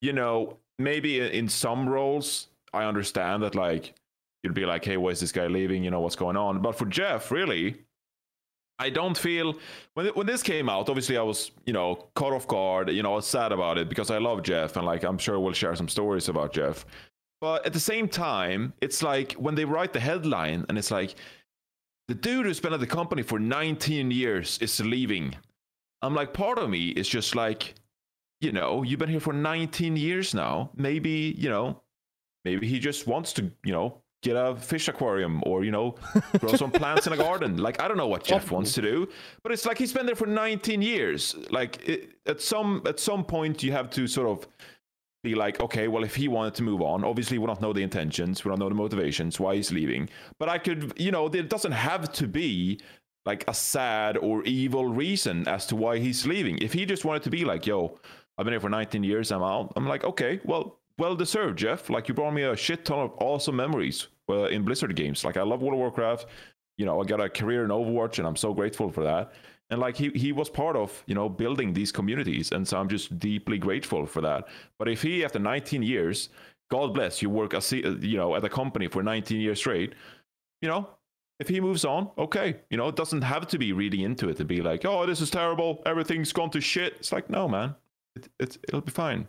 you 0.01 0.13
know, 0.13 0.57
maybe 0.77 1.19
in- 1.19 1.49
some 1.49 1.89
roles, 1.89 2.47
I 2.73 2.83
understand 2.83 3.43
that 3.43 3.55
like 3.55 3.95
you'd 4.43 4.53
be 4.53 4.65
like, 4.65 4.85
hey, 4.85 4.97
why 4.97 5.09
is 5.09 5.19
this 5.19 5.31
guy 5.31 5.47
leaving? 5.47 5.83
You 5.83 5.91
know, 5.91 6.01
what's 6.01 6.15
going 6.15 6.37
on? 6.37 6.61
But 6.61 6.77
for 6.77 6.85
Jeff, 6.85 7.31
really, 7.31 7.77
I 8.79 8.89
don't 8.91 9.17
feel 9.17 9.55
when 9.95 10.07
when 10.07 10.27
this 10.27 10.43
came 10.43 10.69
out. 10.69 10.89
Obviously, 10.89 11.17
I 11.17 11.23
was 11.23 11.51
you 11.65 11.73
know 11.73 12.07
caught 12.15 12.33
off 12.33 12.47
guard. 12.47 12.91
You 12.91 13.01
know, 13.01 13.13
I 13.13 13.15
was 13.15 13.27
sad 13.27 13.51
about 13.51 13.77
it 13.77 13.89
because 13.89 14.11
I 14.11 14.19
love 14.19 14.43
Jeff, 14.43 14.77
and 14.77 14.85
like 14.85 15.03
I'm 15.03 15.17
sure 15.17 15.39
we'll 15.39 15.53
share 15.53 15.75
some 15.75 15.89
stories 15.89 16.29
about 16.29 16.53
Jeff. 16.53 16.85
But 17.39 17.65
at 17.65 17.73
the 17.73 17.79
same 17.79 18.07
time, 18.07 18.73
it's 18.81 19.03
like 19.03 19.33
when 19.33 19.55
they 19.55 19.65
write 19.65 19.93
the 19.93 19.99
headline, 19.99 20.65
and 20.69 20.77
it's 20.77 20.91
like 20.91 21.15
the 22.07 22.15
dude 22.15 22.45
who's 22.45 22.59
been 22.59 22.73
at 22.73 22.79
the 22.79 22.87
company 22.87 23.21
for 23.21 23.39
19 23.39 24.11
years 24.11 24.57
is 24.61 24.79
leaving. 24.79 25.35
I'm 26.01 26.15
like, 26.15 26.33
part 26.33 26.57
of 26.57 26.69
me 26.69 26.89
is 26.89 27.07
just 27.07 27.35
like, 27.35 27.75
you 28.39 28.51
know, 28.51 28.83
you've 28.83 28.99
been 28.99 29.09
here 29.09 29.19
for 29.19 29.33
19 29.33 29.97
years 29.97 30.33
now. 30.33 30.69
Maybe 30.75 31.35
you 31.37 31.49
know, 31.49 31.81
maybe 32.45 32.67
he 32.67 32.79
just 32.79 33.07
wants 33.07 33.33
to 33.33 33.51
you 33.63 33.73
know 33.73 34.01
get 34.23 34.35
a 34.35 34.55
fish 34.55 34.87
aquarium 34.87 35.41
or 35.45 35.63
you 35.63 35.71
know 35.71 35.95
grow 36.39 36.53
some 36.55 36.71
plants 36.71 37.05
in 37.07 37.13
a 37.13 37.17
garden 37.17 37.57
like 37.57 37.79
i 37.81 37.87
don't 37.87 37.97
know 37.97 38.07
what 38.07 38.23
jeff 38.23 38.51
wants 38.51 38.73
to 38.73 38.81
do 38.81 39.07
but 39.43 39.51
it's 39.51 39.65
like 39.65 39.77
he's 39.77 39.93
been 39.93 40.07
there 40.07 40.15
for 40.15 40.25
19 40.25 40.81
years 40.81 41.35
like 41.51 41.87
it, 41.87 42.15
at 42.25 42.41
some 42.41 42.81
at 42.87 42.99
some 42.99 43.23
point 43.23 43.61
you 43.61 43.71
have 43.71 43.89
to 43.91 44.07
sort 44.07 44.27
of 44.27 44.47
be 45.23 45.35
like 45.35 45.59
okay 45.59 45.87
well 45.87 46.03
if 46.03 46.15
he 46.15 46.27
wanted 46.27 46.53
to 46.53 46.63
move 46.63 46.81
on 46.81 47.03
obviously 47.03 47.37
we 47.37 47.45
don't 47.47 47.61
know 47.61 47.73
the 47.73 47.81
intentions 47.81 48.45
we 48.45 48.49
don't 48.49 48.59
know 48.59 48.69
the 48.69 48.75
motivations 48.75 49.39
why 49.39 49.55
he's 49.55 49.71
leaving 49.71 50.07
but 50.39 50.47
i 50.47 50.57
could 50.57 50.93
you 50.97 51.11
know 51.11 51.27
there 51.27 51.43
doesn't 51.43 51.71
have 51.71 52.11
to 52.11 52.27
be 52.27 52.79
like 53.25 53.43
a 53.47 53.53
sad 53.53 54.15
or 54.17 54.43
evil 54.43 54.85
reason 54.85 55.47
as 55.47 55.65
to 55.65 55.75
why 55.75 55.97
he's 55.97 56.25
leaving 56.25 56.57
if 56.59 56.71
he 56.71 56.85
just 56.85 57.03
wanted 57.03 57.23
to 57.23 57.29
be 57.29 57.43
like 57.43 57.65
yo 57.65 57.97
i've 58.37 58.45
been 58.45 58.53
here 58.53 58.59
for 58.59 58.69
19 58.69 59.03
years 59.03 59.31
i'm 59.31 59.43
out 59.43 59.73
i'm 59.75 59.87
like 59.87 60.03
okay 60.03 60.39
well 60.45 60.77
well 60.97 61.15
deserved, 61.15 61.59
Jeff. 61.59 61.89
Like 61.89 62.07
you 62.07 62.13
brought 62.13 62.33
me 62.33 62.43
a 62.43 62.55
shit 62.55 62.85
ton 62.85 62.99
of 62.99 63.11
awesome 63.19 63.55
memories 63.55 64.07
uh, 64.29 64.45
in 64.45 64.63
Blizzard 64.63 64.95
games. 64.95 65.23
Like 65.23 65.37
I 65.37 65.43
love 65.43 65.61
World 65.61 65.75
of 65.75 65.79
Warcraft. 65.79 66.25
You 66.77 66.85
know, 66.85 67.01
I 67.01 67.05
got 67.05 67.21
a 67.21 67.29
career 67.29 67.63
in 67.63 67.69
Overwatch, 67.69 68.19
and 68.19 68.27
I'm 68.27 68.35
so 68.35 68.53
grateful 68.53 68.91
for 68.91 69.03
that. 69.03 69.31
And 69.69 69.79
like 69.81 69.97
he 69.97 70.09
he 70.15 70.31
was 70.31 70.49
part 70.49 70.75
of 70.77 71.03
you 71.07 71.15
know 71.15 71.27
building 71.27 71.73
these 71.73 71.91
communities, 71.91 72.51
and 72.53 72.65
so 72.67 72.79
I'm 72.79 72.87
just 72.87 73.19
deeply 73.19 73.57
grateful 73.57 74.05
for 74.05 74.21
that. 74.21 74.47
But 74.79 74.87
if 74.87 75.01
he 75.01 75.25
after 75.25 75.39
19 75.39 75.83
years, 75.83 76.29
God 76.71 76.93
bless 76.93 77.21
you, 77.21 77.29
work 77.29 77.53
as 77.53 77.71
you 77.73 78.17
know 78.17 78.35
at 78.35 78.43
a 78.45 78.49
company 78.49 78.87
for 78.87 79.03
19 79.03 79.41
years 79.41 79.59
straight, 79.59 79.93
you 80.61 80.69
know. 80.69 80.89
If 81.39 81.49
he 81.49 81.59
moves 81.61 81.85
on, 81.85 82.09
okay, 82.17 82.55
you 82.71 82.77
know, 82.77 82.87
it 82.87 82.95
doesn't 82.95 83.21
have 83.21 83.45
to 83.49 83.59
be 83.59 83.71
reading 83.71 84.01
into 84.01 84.27
it 84.27 84.37
to 84.37 84.43
be 84.43 84.59
like, 84.59 84.85
oh, 84.85 85.05
this 85.05 85.21
is 85.21 85.29
terrible, 85.29 85.83
everything's 85.85 86.33
gone 86.33 86.49
to 86.49 86.59
shit. 86.59 86.93
It's 86.97 87.11
like, 87.11 87.29
no, 87.29 87.47
man, 87.47 87.75
it, 88.15 88.27
it's 88.39 88.57
it'll 88.67 88.81
be 88.81 88.91
fine. 88.91 89.27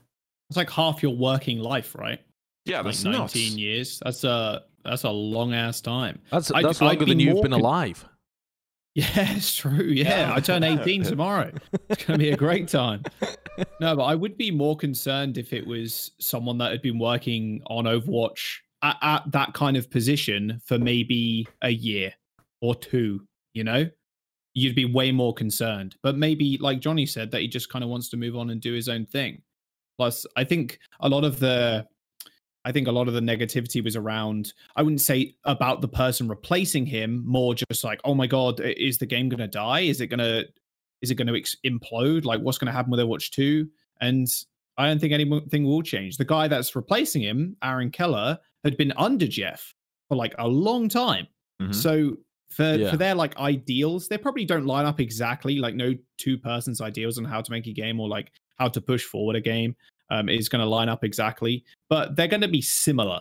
It's 0.49 0.57
like 0.57 0.71
half 0.71 1.03
your 1.03 1.15
working 1.15 1.59
life, 1.59 1.95
right? 1.95 2.19
Yeah, 2.65 2.77
Like 2.79 2.87
that's 2.87 3.05
19 3.05 3.21
nuts. 3.21 3.37
years. 3.37 4.01
That's 4.03 4.25
a 4.25 4.63
that's 4.85 5.03
a 5.05 5.11
long 5.11 5.53
ass 5.53 5.83
time. 5.83 6.21
That's 6.33 6.51
I'd- 6.51 6.65
that's 6.67 6.81
I'd 6.81 6.87
longer 6.87 7.05
than 7.05 7.21
you've 7.21 7.35
more 7.35 7.43
been 7.43 7.53
con- 7.53 7.61
alive. 7.61 8.09
Yeah, 9.15 9.37
it's 9.37 9.55
true. 9.55 9.85
Yeah, 9.85 10.33
I 10.35 10.41
turn 10.41 10.65
18 10.65 11.05
tomorrow. 11.05 11.53
It's 11.89 12.05
going 12.05 12.19
to 12.19 12.25
be 12.25 12.33
a 12.33 12.37
great 12.37 12.67
time. 12.81 13.05
No, 13.81 13.95
but 13.95 14.03
I 14.03 14.17
would 14.17 14.37
be 14.37 14.51
more 14.51 14.77
concerned 14.77 15.39
if 15.39 15.53
it 15.53 15.65
was 15.65 16.11
someone 16.19 16.59
that 16.59 16.73
had 16.73 16.83
been 16.83 16.99
working 16.99 17.63
on 17.67 17.85
Overwatch 17.85 18.57
at, 18.83 18.97
at 19.01 19.31
that 19.31 19.55
kind 19.55 19.77
of 19.77 19.89
position 19.89 20.61
for 20.65 20.81
maybe 20.81 21.47
a 21.63 21.71
year 21.71 22.13
or 22.61 22.75
two, 22.75 23.25
you 23.55 23.63
know? 23.63 23.89
You'd 24.55 24.75
be 24.75 24.85
way 24.85 25.13
more 25.13 25.33
concerned. 25.33 25.95
But 26.03 26.17
maybe, 26.17 26.59
like 26.61 26.81
Johnny 26.81 27.07
said, 27.07 27.31
that 27.31 27.41
he 27.41 27.47
just 27.47 27.71
kind 27.71 27.85
of 27.85 27.91
wants 27.91 28.09
to 28.09 28.17
move 28.17 28.35
on 28.35 28.51
and 28.51 28.61
do 28.61 28.73
his 28.73 28.89
own 28.89 29.07
thing. 29.07 29.43
Plus, 29.97 30.27
I 30.37 30.43
think 30.43 30.77
a 30.99 31.09
lot 31.09 31.23
of 31.23 31.39
the 31.39 31.87
I 32.69 32.73
think 32.73 32.87
a 32.87 32.93
lot 32.93 33.09
of 33.09 33.15
the 33.15 33.21
negativity 33.21 33.83
was 33.83 33.97
around, 33.97 34.53
I 34.77 34.83
wouldn't 34.83 35.01
say 35.01 35.35
about 35.45 35.81
the 35.81 35.89
person 35.89 36.29
replacing 36.29 36.85
him, 36.85 37.23
more 37.27 37.55
just 37.55 37.83
like, 37.83 37.99
oh 38.05 38.15
my 38.15 38.27
God, 38.27 38.61
is 38.61 38.99
the 38.99 39.07
game 39.07 39.31
going 39.31 39.39
to 39.41 39.49
die? 39.49 39.81
Is 39.81 40.03
it 40.03 40.09
going 40.09 40.19
to, 40.19 40.45
is 41.01 41.11
it 41.11 41.15
going 41.15 41.29
to 41.29 41.35
ex- 41.35 41.57
implode? 41.65 42.27
Like 42.27 42.41
what's 42.43 42.59
going 42.59 42.67
to 42.67 42.73
happen 42.73 42.91
with 42.91 43.01
Overwatch 43.01 43.31
2? 43.31 43.67
And 44.03 44.27
I 44.77 44.87
don't 44.87 45.01
think 45.01 45.15
anything 45.15 45.65
will 45.65 45.81
change. 45.81 46.19
The 46.19 46.27
guy 46.27 46.47
that's 46.47 46.77
replacing 46.77 47.23
him, 47.23 47.57
Aaron 47.65 47.91
Keller, 47.91 48.39
had 48.65 48.77
been 48.77 48.93
under 48.99 49.27
Jeff 49.27 49.75
for 50.09 50.17
like 50.17 50.35
a 50.39 50.47
long 50.47 50.91
time. 50.91 51.27
Mhm. 51.63 51.75
So 51.75 52.17
for, 52.51 52.75
Yeah. 52.75 52.91
for 52.91 52.99
their 52.99 53.15
like 53.15 53.35
ideals, 53.39 54.09
they 54.09 54.19
probably 54.19 54.45
don't 54.45 54.67
line 54.67 54.85
up 54.85 55.01
exactly 55.01 55.59
like 55.59 55.75
no 55.75 55.95
two 56.19 56.37
person's 56.37 56.83
ideals 56.83 57.17
on 57.17 57.25
how 57.25 57.41
to 57.41 57.51
make 57.51 57.67
a 57.67 57.73
game 57.73 57.99
or 57.99 58.09
like 58.09 58.31
how 58.59 58.69
to 58.69 58.81
push 58.83 59.05
forward 59.05 59.37
a 59.37 59.41
game 59.41 59.75
um, 60.11 60.29
is 60.29 60.49
going 60.49 60.61
to 60.61 60.69
line 60.69 60.89
up 60.89 61.05
exactly, 61.05 61.65
but 61.89 62.17
they're 62.17 62.29
going 62.29 62.41
to 62.41 62.49
be 62.49 62.63
similar 62.63 63.21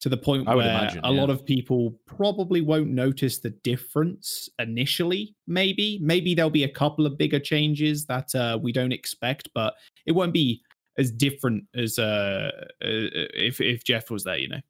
to 0.00 0.08
the 0.08 0.16
point 0.16 0.48
I 0.48 0.54
would 0.54 0.64
where 0.64 0.74
imagine, 0.74 1.00
a 1.04 1.12
yeah. 1.12 1.20
lot 1.20 1.30
of 1.30 1.44
people 1.44 1.94
probably 2.06 2.62
won't 2.62 2.88
notice 2.88 3.38
the 3.38 3.50
difference 3.50 4.48
initially. 4.58 5.34
Maybe, 5.46 5.98
maybe 6.02 6.34
there'll 6.34 6.50
be 6.50 6.64
a 6.64 6.72
couple 6.72 7.06
of 7.06 7.18
bigger 7.18 7.38
changes 7.38 8.06
that 8.06 8.34
uh, 8.34 8.58
we 8.60 8.72
don't 8.72 8.92
expect, 8.92 9.50
but 9.54 9.74
it 10.06 10.12
won't 10.12 10.32
be 10.32 10.62
as 10.98 11.10
different 11.10 11.64
as 11.74 11.98
uh, 11.98 12.50
uh 12.82 13.08
if 13.34 13.60
if 13.60 13.84
Jeff 13.84 14.10
was 14.10 14.24
there, 14.24 14.38
you 14.38 14.48
know. 14.48 14.60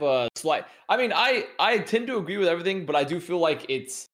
A 0.00 0.28
slight. 0.34 0.64
I 0.88 0.96
mean, 0.96 1.12
I 1.14 1.46
I 1.58 1.78
tend 1.78 2.08
to 2.08 2.16
agree 2.16 2.36
with 2.36 2.48
everything, 2.48 2.84
but 2.84 2.96
I 2.96 3.04
do 3.04 3.20
feel 3.20 3.38
like 3.38 3.64
it's 3.68 4.08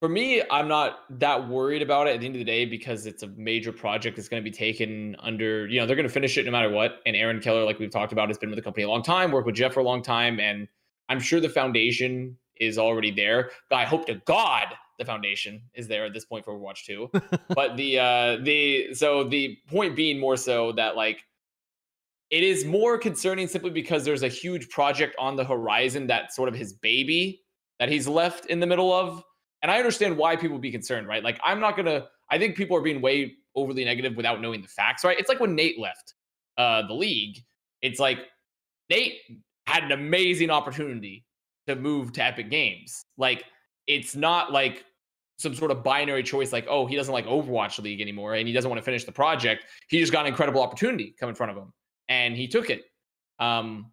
for 0.00 0.08
me. 0.08 0.42
I'm 0.50 0.68
not 0.68 1.00
that 1.18 1.48
worried 1.48 1.82
about 1.82 2.06
it 2.06 2.14
at 2.14 2.20
the 2.20 2.26
end 2.26 2.34
of 2.34 2.38
the 2.38 2.44
day 2.44 2.64
because 2.64 3.06
it's 3.06 3.22
a 3.22 3.28
major 3.28 3.72
project 3.72 4.16
that's 4.16 4.28
going 4.28 4.42
to 4.42 4.48
be 4.48 4.54
taken 4.54 5.16
under. 5.20 5.66
You 5.66 5.80
know, 5.80 5.86
they're 5.86 5.96
going 5.96 6.06
to 6.06 6.12
finish 6.12 6.36
it 6.38 6.46
no 6.46 6.52
matter 6.52 6.70
what. 6.70 7.00
And 7.06 7.16
Aaron 7.16 7.40
Keller, 7.40 7.64
like 7.64 7.78
we've 7.78 7.90
talked 7.90 8.12
about, 8.12 8.28
has 8.28 8.38
been 8.38 8.50
with 8.50 8.56
the 8.56 8.62
company 8.62 8.84
a 8.84 8.88
long 8.88 9.02
time, 9.02 9.32
worked 9.32 9.46
with 9.46 9.56
Jeff 9.56 9.74
for 9.74 9.80
a 9.80 9.84
long 9.84 10.02
time, 10.02 10.40
and 10.40 10.68
I'm 11.08 11.20
sure 11.20 11.40
the 11.40 11.48
foundation 11.48 12.36
is 12.56 12.78
already 12.78 13.10
there. 13.10 13.50
But 13.70 13.76
I 13.76 13.84
hope 13.84 14.06
to 14.06 14.16
God 14.26 14.66
the 14.98 15.04
foundation 15.04 15.62
is 15.74 15.86
there 15.86 16.04
at 16.04 16.12
this 16.12 16.24
point 16.24 16.44
for 16.44 16.58
Overwatch 16.58 16.84
2. 16.84 17.10
but 17.54 17.76
the 17.76 17.98
uh 17.98 18.36
the 18.42 18.94
so 18.94 19.24
the 19.24 19.56
point 19.68 19.96
being 19.96 20.18
more 20.18 20.36
so 20.36 20.72
that 20.72 20.96
like 20.96 21.24
it 22.30 22.42
is 22.42 22.64
more 22.64 22.98
concerning 22.98 23.48
simply 23.48 23.70
because 23.70 24.04
there's 24.04 24.22
a 24.22 24.28
huge 24.28 24.68
project 24.68 25.14
on 25.18 25.36
the 25.36 25.44
horizon 25.44 26.06
that 26.08 26.34
sort 26.34 26.48
of 26.48 26.54
his 26.54 26.74
baby 26.74 27.42
that 27.78 27.88
he's 27.88 28.06
left 28.06 28.46
in 28.46 28.60
the 28.60 28.66
middle 28.66 28.92
of. 28.92 29.22
And 29.62 29.70
I 29.70 29.78
understand 29.78 30.16
why 30.16 30.36
people 30.36 30.54
would 30.54 30.62
be 30.62 30.70
concerned, 30.70 31.08
right? 31.08 31.22
Like 31.22 31.40
I'm 31.42 31.60
not 31.60 31.76
gonna 31.76 32.06
I 32.30 32.38
think 32.38 32.56
people 32.56 32.76
are 32.76 32.82
being 32.82 33.00
way 33.00 33.34
overly 33.54 33.84
negative 33.84 34.16
without 34.16 34.40
knowing 34.40 34.62
the 34.62 34.68
facts, 34.68 35.04
right? 35.04 35.18
It's 35.18 35.28
like 35.28 35.40
when 35.40 35.54
Nate 35.54 35.78
left 35.78 36.14
uh 36.56 36.86
the 36.86 36.94
league. 36.94 37.38
It's 37.82 38.00
like 38.00 38.18
Nate 38.90 39.18
had 39.66 39.84
an 39.84 39.92
amazing 39.92 40.50
opportunity 40.50 41.24
to 41.66 41.76
move 41.76 42.12
to 42.14 42.24
Epic 42.24 42.50
Games. 42.50 43.04
Like 43.16 43.44
it's 43.86 44.14
not 44.14 44.52
like 44.52 44.84
some 45.38 45.54
sort 45.54 45.70
of 45.70 45.82
binary 45.82 46.22
choice 46.22 46.52
like 46.52 46.66
oh 46.68 46.84
he 46.84 46.96
doesn't 46.96 47.14
like 47.14 47.24
overwatch 47.26 47.80
league 47.82 48.00
anymore 48.00 48.34
and 48.34 48.46
he 48.46 48.52
doesn't 48.52 48.68
want 48.68 48.78
to 48.78 48.84
finish 48.84 49.04
the 49.04 49.12
project 49.12 49.64
he 49.88 49.98
just 49.98 50.12
got 50.12 50.22
an 50.22 50.26
incredible 50.26 50.60
opportunity 50.60 51.14
come 51.18 51.28
in 51.28 51.34
front 51.34 51.50
of 51.50 51.56
him 51.56 51.72
and 52.08 52.36
he 52.36 52.46
took 52.48 52.70
it 52.70 52.82
um 53.38 53.90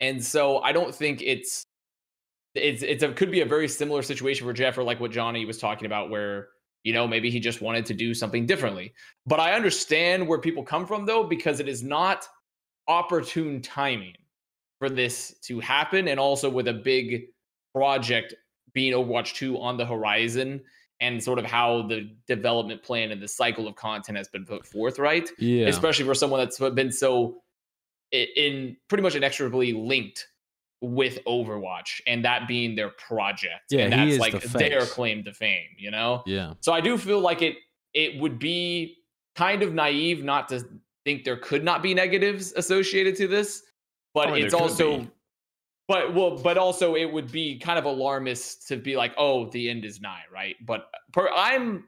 and 0.00 0.24
so 0.24 0.58
i 0.58 0.72
don't 0.72 0.94
think 0.94 1.22
it's 1.22 1.66
it's 2.54 2.82
it's 2.82 3.02
a 3.02 3.12
could 3.12 3.30
be 3.30 3.40
a 3.40 3.46
very 3.46 3.68
similar 3.68 4.02
situation 4.02 4.46
for 4.46 4.52
jeff 4.52 4.76
or 4.76 4.82
like 4.82 5.00
what 5.00 5.10
johnny 5.10 5.44
was 5.44 5.58
talking 5.58 5.86
about 5.86 6.10
where 6.10 6.48
you 6.82 6.92
know 6.92 7.06
maybe 7.06 7.30
he 7.30 7.38
just 7.38 7.60
wanted 7.60 7.86
to 7.86 7.94
do 7.94 8.12
something 8.14 8.46
differently 8.46 8.92
but 9.26 9.38
i 9.38 9.52
understand 9.52 10.26
where 10.26 10.38
people 10.38 10.62
come 10.62 10.86
from 10.86 11.06
though 11.06 11.24
because 11.24 11.60
it 11.60 11.68
is 11.68 11.82
not 11.82 12.26
opportune 12.88 13.62
timing 13.62 14.14
for 14.80 14.88
this 14.88 15.38
to 15.42 15.60
happen 15.60 16.08
and 16.08 16.18
also 16.18 16.50
with 16.50 16.66
a 16.66 16.72
big 16.72 17.26
project 17.72 18.34
being 18.72 18.92
Overwatch 18.92 19.34
2 19.34 19.60
on 19.60 19.76
the 19.76 19.84
horizon 19.84 20.60
and 21.00 21.22
sort 21.22 21.38
of 21.38 21.44
how 21.44 21.86
the 21.86 22.10
development 22.26 22.82
plan 22.82 23.10
and 23.10 23.22
the 23.22 23.28
cycle 23.28 23.66
of 23.66 23.74
content 23.74 24.18
has 24.18 24.28
been 24.28 24.44
put 24.44 24.66
forth, 24.66 24.98
right? 24.98 25.30
Yeah. 25.38 25.66
Especially 25.66 26.04
for 26.04 26.14
someone 26.14 26.40
that's 26.40 26.58
been 26.58 26.92
so 26.92 27.42
in 28.12 28.76
pretty 28.88 29.02
much 29.02 29.14
inexorably 29.14 29.72
linked 29.72 30.26
with 30.80 31.18
Overwatch 31.26 32.00
and 32.06 32.24
that 32.24 32.48
being 32.48 32.74
their 32.74 32.90
project. 32.90 33.64
Yeah, 33.70 33.84
and 33.84 33.92
that's 33.92 34.18
like 34.18 34.40
the 34.40 34.58
their 34.58 34.86
claim 34.86 35.22
to 35.24 35.32
fame, 35.32 35.68
you 35.76 35.90
know? 35.90 36.22
Yeah. 36.26 36.54
So 36.60 36.72
I 36.72 36.80
do 36.80 36.96
feel 36.96 37.20
like 37.20 37.42
it 37.42 37.56
it 37.92 38.20
would 38.20 38.38
be 38.38 38.96
kind 39.36 39.62
of 39.62 39.74
naive 39.74 40.24
not 40.24 40.48
to 40.48 40.64
think 41.04 41.24
there 41.24 41.36
could 41.36 41.64
not 41.64 41.82
be 41.82 41.94
negatives 41.94 42.52
associated 42.52 43.16
to 43.16 43.28
this, 43.28 43.62
but 44.14 44.28
oh, 44.28 44.30
I 44.30 44.34
mean, 44.34 44.44
it's 44.44 44.54
also 44.54 44.98
be. 44.98 45.10
but 45.88 46.14
well, 46.14 46.38
but 46.38 46.56
also 46.56 46.94
it 46.94 47.10
would 47.10 47.30
be 47.30 47.58
kind 47.58 47.78
of 47.78 47.84
alarmist 47.84 48.66
to 48.68 48.76
be 48.76 48.96
like, 48.96 49.12
oh, 49.18 49.48
the 49.50 49.68
end 49.68 49.84
is 49.84 50.00
nigh, 50.00 50.22
right? 50.32 50.56
But 50.66 50.90
per, 51.12 51.28
I'm 51.34 51.84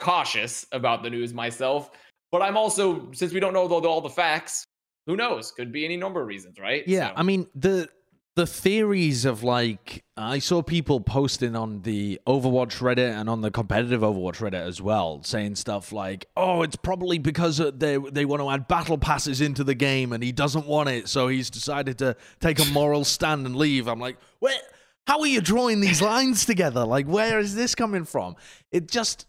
cautious 0.00 0.66
about 0.72 1.02
the 1.02 1.10
news 1.10 1.32
myself, 1.32 1.90
but 2.32 2.42
I'm 2.42 2.56
also 2.56 3.12
since 3.12 3.32
we 3.32 3.38
don't 3.40 3.52
know 3.52 3.68
all 3.68 3.80
the, 3.80 3.88
all 3.88 4.00
the 4.00 4.10
facts, 4.10 4.64
who 5.06 5.16
knows? 5.16 5.52
Could 5.52 5.70
be 5.72 5.84
any 5.84 5.96
number 5.96 6.20
of 6.20 6.26
reasons, 6.26 6.58
right? 6.58 6.82
Yeah, 6.86 7.10
So- 7.10 7.14
I 7.16 7.22
mean 7.22 7.46
the 7.54 7.88
the 8.36 8.46
theories 8.46 9.24
of 9.24 9.44
like 9.44 10.04
I 10.16 10.40
saw 10.40 10.60
people 10.62 11.00
posting 11.00 11.54
on 11.54 11.82
the 11.82 12.20
Overwatch 12.26 12.78
Reddit 12.78 13.12
and 13.12 13.28
on 13.28 13.42
the 13.42 13.50
competitive 13.50 14.00
Overwatch 14.00 14.38
Reddit 14.38 14.66
as 14.66 14.82
well, 14.82 15.22
saying 15.22 15.54
stuff 15.54 15.92
like, 15.92 16.26
"Oh, 16.36 16.62
it's 16.62 16.76
probably 16.76 17.18
because 17.18 17.58
they 17.58 17.96
they 17.96 18.24
want 18.24 18.42
to 18.42 18.50
add 18.50 18.66
battle 18.66 18.98
passes 18.98 19.40
into 19.40 19.62
the 19.62 19.74
game 19.74 20.12
and 20.12 20.22
he 20.22 20.32
doesn't 20.32 20.66
want 20.66 20.88
it, 20.88 21.08
so 21.08 21.28
he's 21.28 21.48
decided 21.48 21.98
to 21.98 22.16
take 22.40 22.58
a 22.58 22.64
moral 22.66 23.04
stand 23.04 23.46
and 23.46 23.54
leave." 23.54 23.86
I'm 23.86 24.00
like, 24.00 24.18
"Where? 24.40 24.58
How 25.06 25.20
are 25.20 25.26
you 25.26 25.40
drawing 25.40 25.80
these 25.80 26.02
lines 26.12 26.44
together? 26.44 26.84
Like, 26.84 27.06
where 27.06 27.38
is 27.38 27.54
this 27.54 27.74
coming 27.74 28.04
from?" 28.04 28.34
It 28.72 28.90
just 28.90 29.26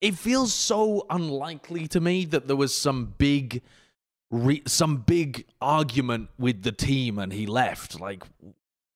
it 0.00 0.14
feels 0.14 0.54
so 0.54 1.04
unlikely 1.10 1.88
to 1.88 2.00
me 2.00 2.26
that 2.26 2.46
there 2.46 2.56
was 2.56 2.76
some 2.76 3.14
big 3.18 3.62
re- 4.30 4.62
some 4.66 4.98
big 4.98 5.46
argument 5.60 6.30
with 6.38 6.62
the 6.62 6.72
team 6.72 7.18
and 7.18 7.32
he 7.32 7.46
left. 7.46 8.00
Like 8.00 8.22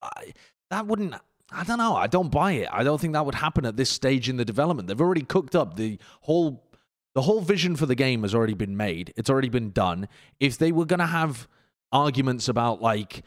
I, 0.02 0.32
that 0.70 0.86
wouldn't. 0.86 1.14
I 1.52 1.64
don't 1.64 1.78
know. 1.78 1.96
I 1.96 2.06
don't 2.06 2.30
buy 2.30 2.52
it. 2.52 2.68
I 2.70 2.84
don't 2.84 3.00
think 3.00 3.14
that 3.14 3.26
would 3.26 3.34
happen 3.34 3.66
at 3.66 3.76
this 3.76 3.90
stage 3.90 4.28
in 4.28 4.36
the 4.36 4.44
development. 4.44 4.86
They've 4.88 5.00
already 5.00 5.22
cooked 5.22 5.54
up 5.54 5.76
the 5.76 5.98
whole. 6.22 6.64
The 7.12 7.22
whole 7.22 7.40
vision 7.40 7.74
for 7.74 7.86
the 7.86 7.96
game 7.96 8.22
has 8.22 8.36
already 8.36 8.54
been 8.54 8.76
made. 8.76 9.12
It's 9.16 9.28
already 9.28 9.48
been 9.48 9.72
done. 9.72 10.06
If 10.38 10.58
they 10.58 10.70
were 10.70 10.84
gonna 10.84 11.08
have 11.08 11.48
arguments 11.90 12.48
about 12.48 12.80
like 12.80 13.24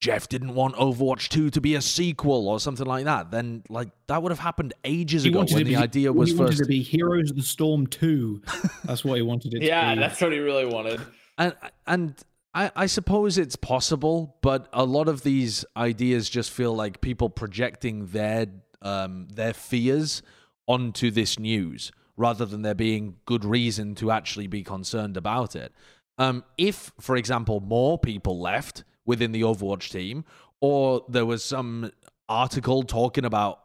Jeff 0.00 0.28
didn't 0.28 0.54
want 0.54 0.74
Overwatch 0.76 1.28
2 1.28 1.50
to 1.50 1.60
be 1.60 1.74
a 1.74 1.80
sequel 1.80 2.48
or 2.48 2.60
something 2.60 2.86
like 2.86 3.04
that, 3.04 3.30
then 3.30 3.62
like 3.68 3.88
that 4.08 4.22
would 4.22 4.30
have 4.30 4.38
happened 4.38 4.74
ages 4.84 5.22
He 5.22 5.30
ago 5.30 5.38
wanted 5.38 5.54
when 5.54 5.64
to 5.64 5.70
the 5.70 5.76
be, 5.76 5.82
idea 5.82 6.12
was 6.12 6.30
he 6.30 6.36
wanted 6.36 6.48
first 6.50 6.58
to 6.58 6.66
be 6.66 6.82
Heroes 6.82 7.30
of 7.30 7.36
the 7.36 7.42
Storm 7.42 7.86
2. 7.86 8.42
That's 8.84 9.04
what 9.04 9.16
he 9.16 9.22
wanted 9.22 9.54
it 9.54 9.62
yeah, 9.62 9.90
to 9.90 9.96
be. 9.96 10.00
Yeah, 10.00 10.08
that's 10.08 10.20
what 10.20 10.32
he 10.32 10.38
really 10.38 10.66
wanted. 10.66 11.00
And 11.38 11.54
and 11.86 12.14
I, 12.54 12.70
I 12.74 12.86
suppose 12.86 13.38
it's 13.38 13.56
possible, 13.56 14.36
but 14.42 14.68
a 14.72 14.84
lot 14.84 15.08
of 15.08 15.22
these 15.22 15.64
ideas 15.76 16.28
just 16.30 16.50
feel 16.50 16.74
like 16.74 17.00
people 17.00 17.30
projecting 17.30 18.06
their 18.06 18.46
um 18.82 19.28
their 19.30 19.52
fears 19.52 20.22
onto 20.66 21.10
this 21.10 21.38
news 21.38 21.92
rather 22.16 22.46
than 22.46 22.62
there 22.62 22.74
being 22.74 23.16
good 23.26 23.44
reason 23.44 23.94
to 23.94 24.10
actually 24.10 24.46
be 24.46 24.62
concerned 24.62 25.16
about 25.16 25.54
it. 25.54 25.72
Um, 26.18 26.44
if, 26.56 26.92
for 26.98 27.16
example, 27.16 27.60
more 27.60 27.98
people 27.98 28.40
left 28.40 28.84
within 29.04 29.32
the 29.32 29.42
Overwatch 29.42 29.90
team, 29.90 30.24
or 30.60 31.04
there 31.08 31.26
was 31.26 31.44
some 31.44 31.92
article 32.28 32.82
talking 32.82 33.24
about 33.24 33.60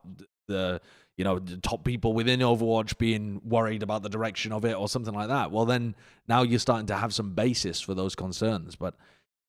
the 0.47 0.81
you 1.21 1.25
know 1.25 1.37
the 1.37 1.57
top 1.57 1.83
people 1.83 2.13
within 2.13 2.39
Overwatch 2.39 2.97
being 2.97 3.41
worried 3.45 3.83
about 3.83 4.01
the 4.01 4.09
direction 4.09 4.51
of 4.51 4.65
it 4.65 4.73
or 4.73 4.89
something 4.89 5.13
like 5.13 5.27
that, 5.27 5.51
well 5.51 5.65
then 5.65 5.95
now 6.27 6.41
you're 6.41 6.57
starting 6.57 6.87
to 6.87 6.95
have 6.95 7.13
some 7.13 7.35
basis 7.35 7.79
for 7.79 7.93
those 7.93 8.15
concerns. 8.15 8.75
But 8.75 8.95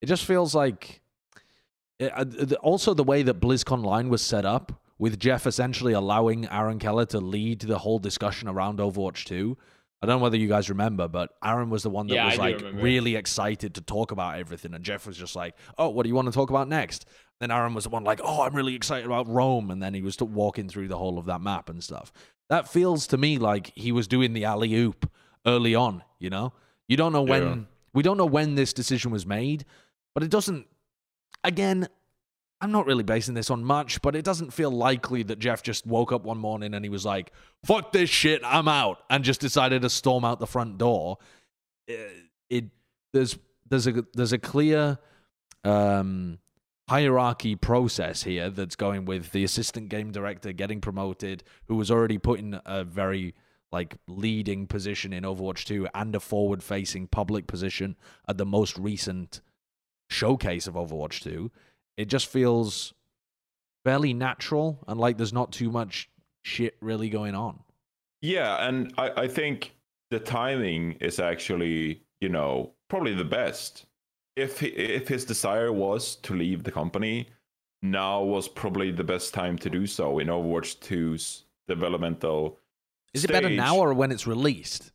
it 0.02 0.06
just 0.06 0.26
feels 0.26 0.54
like 0.54 1.00
it, 1.98 2.12
uh, 2.14 2.56
also 2.56 2.92
the 2.92 3.04
way 3.04 3.22
that 3.22 3.40
BlizzConline 3.40 4.10
was 4.10 4.20
set 4.20 4.44
up 4.44 4.82
with 4.98 5.18
Jeff 5.18 5.46
essentially 5.46 5.94
allowing 5.94 6.46
Aaron 6.48 6.78
Keller 6.78 7.06
to 7.06 7.20
lead 7.20 7.62
the 7.62 7.78
whole 7.78 7.98
discussion 7.98 8.48
around 8.48 8.80
Overwatch 8.80 9.24
2. 9.24 9.56
I 10.02 10.06
don't 10.06 10.18
know 10.18 10.22
whether 10.22 10.36
you 10.36 10.48
guys 10.48 10.68
remember, 10.68 11.08
but 11.08 11.30
Aaron 11.42 11.70
was 11.70 11.84
the 11.84 11.90
one 11.90 12.06
that 12.08 12.16
Yeah, 12.16 12.26
was 12.26 12.38
I 12.38 12.50
like 12.50 12.60
really 12.74 13.16
excited 13.16 13.76
to 13.76 13.80
talk 13.80 14.12
about 14.12 14.38
everything, 14.38 14.74
and 14.74 14.84
Jeff 14.84 15.06
was 15.06 15.16
just 15.16 15.34
like, 15.34 15.54
"Oh, 15.78 15.88
what 15.88 16.02
do 16.02 16.10
you 16.10 16.14
want 16.14 16.26
to 16.26 16.32
talk 16.32 16.50
about 16.50 16.68
next?" 16.68 17.06
Then 17.42 17.50
Aaron 17.50 17.74
was 17.74 17.82
the 17.84 17.90
one 17.90 18.04
like, 18.04 18.20
"Oh, 18.22 18.42
I'm 18.42 18.54
really 18.54 18.76
excited 18.76 19.04
about 19.04 19.28
Rome," 19.28 19.72
and 19.72 19.82
then 19.82 19.94
he 19.94 20.00
was 20.00 20.16
walking 20.20 20.68
through 20.68 20.86
the 20.86 20.96
whole 20.96 21.18
of 21.18 21.26
that 21.26 21.40
map 21.40 21.68
and 21.68 21.82
stuff. 21.82 22.12
That 22.48 22.68
feels 22.68 23.08
to 23.08 23.16
me 23.16 23.36
like 23.38 23.72
he 23.74 23.90
was 23.90 24.06
doing 24.06 24.32
the 24.32 24.44
alley 24.44 24.72
oop 24.76 25.10
early 25.44 25.74
on. 25.74 26.04
You 26.20 26.30
know, 26.30 26.52
you 26.86 26.96
don't 26.96 27.12
know 27.12 27.22
when 27.22 27.42
Yeah. 27.42 27.56
we 27.94 28.04
don't 28.04 28.16
know 28.16 28.26
when 28.26 28.54
this 28.54 28.72
decision 28.72 29.10
was 29.10 29.26
made, 29.26 29.64
but 30.14 30.22
it 30.22 30.30
doesn't. 30.30 30.68
Again, 31.42 31.88
I'm 32.60 32.70
not 32.70 32.86
really 32.86 33.02
basing 33.02 33.34
this 33.34 33.50
on 33.50 33.64
much, 33.64 34.00
but 34.02 34.14
it 34.14 34.24
doesn't 34.24 34.52
feel 34.52 34.70
likely 34.70 35.24
that 35.24 35.40
Jeff 35.40 35.64
just 35.64 35.84
woke 35.84 36.12
up 36.12 36.22
one 36.22 36.38
morning 36.38 36.74
and 36.74 36.84
he 36.84 36.88
was 36.88 37.04
like, 37.04 37.32
"Fuck 37.64 37.90
this 37.90 38.08
shit, 38.08 38.40
I'm 38.44 38.68
out," 38.68 38.98
and 39.10 39.24
just 39.24 39.40
decided 39.40 39.82
to 39.82 39.90
storm 39.90 40.24
out 40.24 40.38
the 40.38 40.46
front 40.46 40.78
door. 40.78 41.18
It, 41.88 42.08
it 42.48 42.64
there's 43.12 43.36
there's 43.68 43.88
a 43.88 44.04
there's 44.14 44.32
a 44.32 44.38
clear 44.38 44.96
um, 45.64 46.38
hierarchy 46.92 47.56
process 47.56 48.24
here 48.24 48.50
that's 48.50 48.76
going 48.76 49.06
with 49.06 49.32
the 49.32 49.42
assistant 49.42 49.88
game 49.88 50.12
director 50.12 50.52
getting 50.52 50.78
promoted, 50.78 51.42
who 51.66 51.74
was 51.74 51.90
already 51.90 52.18
put 52.18 52.38
in 52.38 52.60
a 52.66 52.84
very 52.84 53.34
like 53.72 53.96
leading 54.06 54.66
position 54.66 55.10
in 55.10 55.24
Overwatch 55.24 55.64
2 55.64 55.88
and 55.94 56.14
a 56.14 56.20
forward 56.20 56.62
facing 56.62 57.06
public 57.06 57.46
position 57.46 57.96
at 58.28 58.36
the 58.36 58.44
most 58.44 58.76
recent 58.76 59.40
showcase 60.10 60.66
of 60.66 60.74
Overwatch 60.74 61.22
2. 61.22 61.50
It 61.96 62.10
just 62.10 62.26
feels 62.26 62.92
fairly 63.86 64.12
natural 64.12 64.84
and 64.86 65.00
like 65.00 65.16
there's 65.16 65.32
not 65.32 65.50
too 65.50 65.70
much 65.70 66.10
shit 66.42 66.76
really 66.82 67.08
going 67.08 67.34
on. 67.34 67.60
Yeah, 68.20 68.68
and 68.68 68.92
I, 68.98 69.22
I 69.22 69.28
think 69.28 69.74
the 70.10 70.20
timing 70.20 70.98
is 71.00 71.18
actually, 71.18 72.02
you 72.20 72.28
know, 72.28 72.74
probably 72.90 73.14
the 73.14 73.24
best. 73.24 73.86
If 74.36 74.60
he, 74.60 74.68
if 74.68 75.08
his 75.08 75.24
desire 75.24 75.72
was 75.72 76.16
to 76.16 76.34
leave 76.34 76.64
the 76.64 76.72
company, 76.72 77.28
now 77.82 78.22
was 78.22 78.48
probably 78.48 78.90
the 78.90 79.04
best 79.04 79.34
time 79.34 79.58
to 79.58 79.68
do 79.68 79.86
so 79.86 80.18
in 80.18 80.28
Overwatch 80.28 80.78
2's 80.78 81.44
developmental. 81.68 82.58
Is 83.12 83.24
it 83.24 83.32
better 83.32 83.50
now 83.50 83.76
or 83.76 83.92
when 83.92 84.10
it's 84.10 84.26
released? 84.26 84.92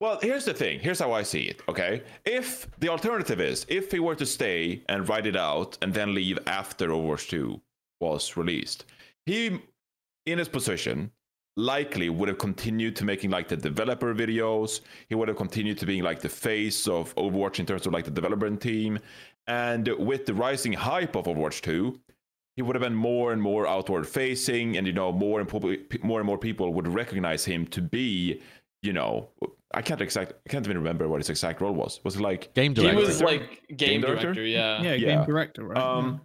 Well, 0.00 0.18
here's 0.20 0.44
the 0.44 0.54
thing. 0.54 0.80
Here's 0.80 0.98
how 0.98 1.12
I 1.12 1.22
see 1.22 1.42
it. 1.42 1.62
Okay, 1.68 2.02
if 2.24 2.66
the 2.80 2.88
alternative 2.88 3.40
is 3.40 3.64
if 3.68 3.92
he 3.92 4.00
were 4.00 4.16
to 4.16 4.26
stay 4.26 4.82
and 4.88 5.08
write 5.08 5.26
it 5.26 5.36
out 5.36 5.78
and 5.80 5.94
then 5.94 6.12
leave 6.12 6.40
after 6.48 6.88
Overwatch 6.88 7.28
2 7.28 7.60
was 8.00 8.36
released, 8.36 8.84
he, 9.26 9.60
in 10.26 10.38
his 10.38 10.48
position, 10.48 11.12
likely 11.56 12.08
would 12.08 12.28
have 12.28 12.38
continued 12.38 12.96
to 12.96 13.04
making 13.04 13.30
like 13.30 13.48
the 13.48 13.56
developer 13.56 14.14
videos. 14.14 14.80
He 15.08 15.14
would 15.14 15.28
have 15.28 15.36
continued 15.36 15.78
to 15.78 15.86
being 15.86 16.02
like 16.02 16.20
the 16.20 16.28
face 16.28 16.88
of 16.88 17.14
Overwatch 17.16 17.58
in 17.58 17.66
terms 17.66 17.86
of 17.86 17.92
like 17.92 18.04
the 18.04 18.10
development 18.10 18.60
team. 18.60 18.98
And 19.46 19.88
with 19.98 20.24
the 20.26 20.34
rising 20.34 20.72
hype 20.72 21.16
of 21.16 21.26
Overwatch 21.26 21.60
2, 21.62 21.98
he 22.56 22.62
would 22.62 22.74
have 22.76 22.82
been 22.82 22.94
more 22.94 23.32
and 23.32 23.40
more 23.40 23.66
outward 23.66 24.06
facing, 24.06 24.76
and 24.76 24.86
you 24.86 24.92
know, 24.92 25.10
more 25.10 25.40
and 25.40 25.48
po- 25.48 25.74
more 26.02 26.20
and 26.20 26.26
more 26.26 26.38
people 26.38 26.72
would 26.74 26.86
recognize 26.86 27.44
him 27.44 27.66
to 27.68 27.80
be, 27.80 28.40
you 28.82 28.92
know, 28.92 29.30
I 29.74 29.80
can't 29.80 30.00
exact, 30.02 30.34
I 30.46 30.50
can't 30.50 30.64
even 30.66 30.76
remember 30.76 31.08
what 31.08 31.18
his 31.20 31.30
exact 31.30 31.62
role 31.62 31.72
was. 31.72 32.00
Was 32.04 32.16
it 32.16 32.20
like 32.20 32.52
Game 32.54 32.74
He 32.74 32.82
director. 32.82 33.00
was 33.00 33.22
like 33.22 33.62
game, 33.68 33.76
Game 33.76 34.00
director? 34.02 34.34
director? 34.34 34.42
yeah. 34.44 34.82
yeah, 34.82 34.92
yeah. 34.92 35.16
game 35.16 35.24
director, 35.26 35.64
right? 35.64 35.78
Um, 35.78 36.20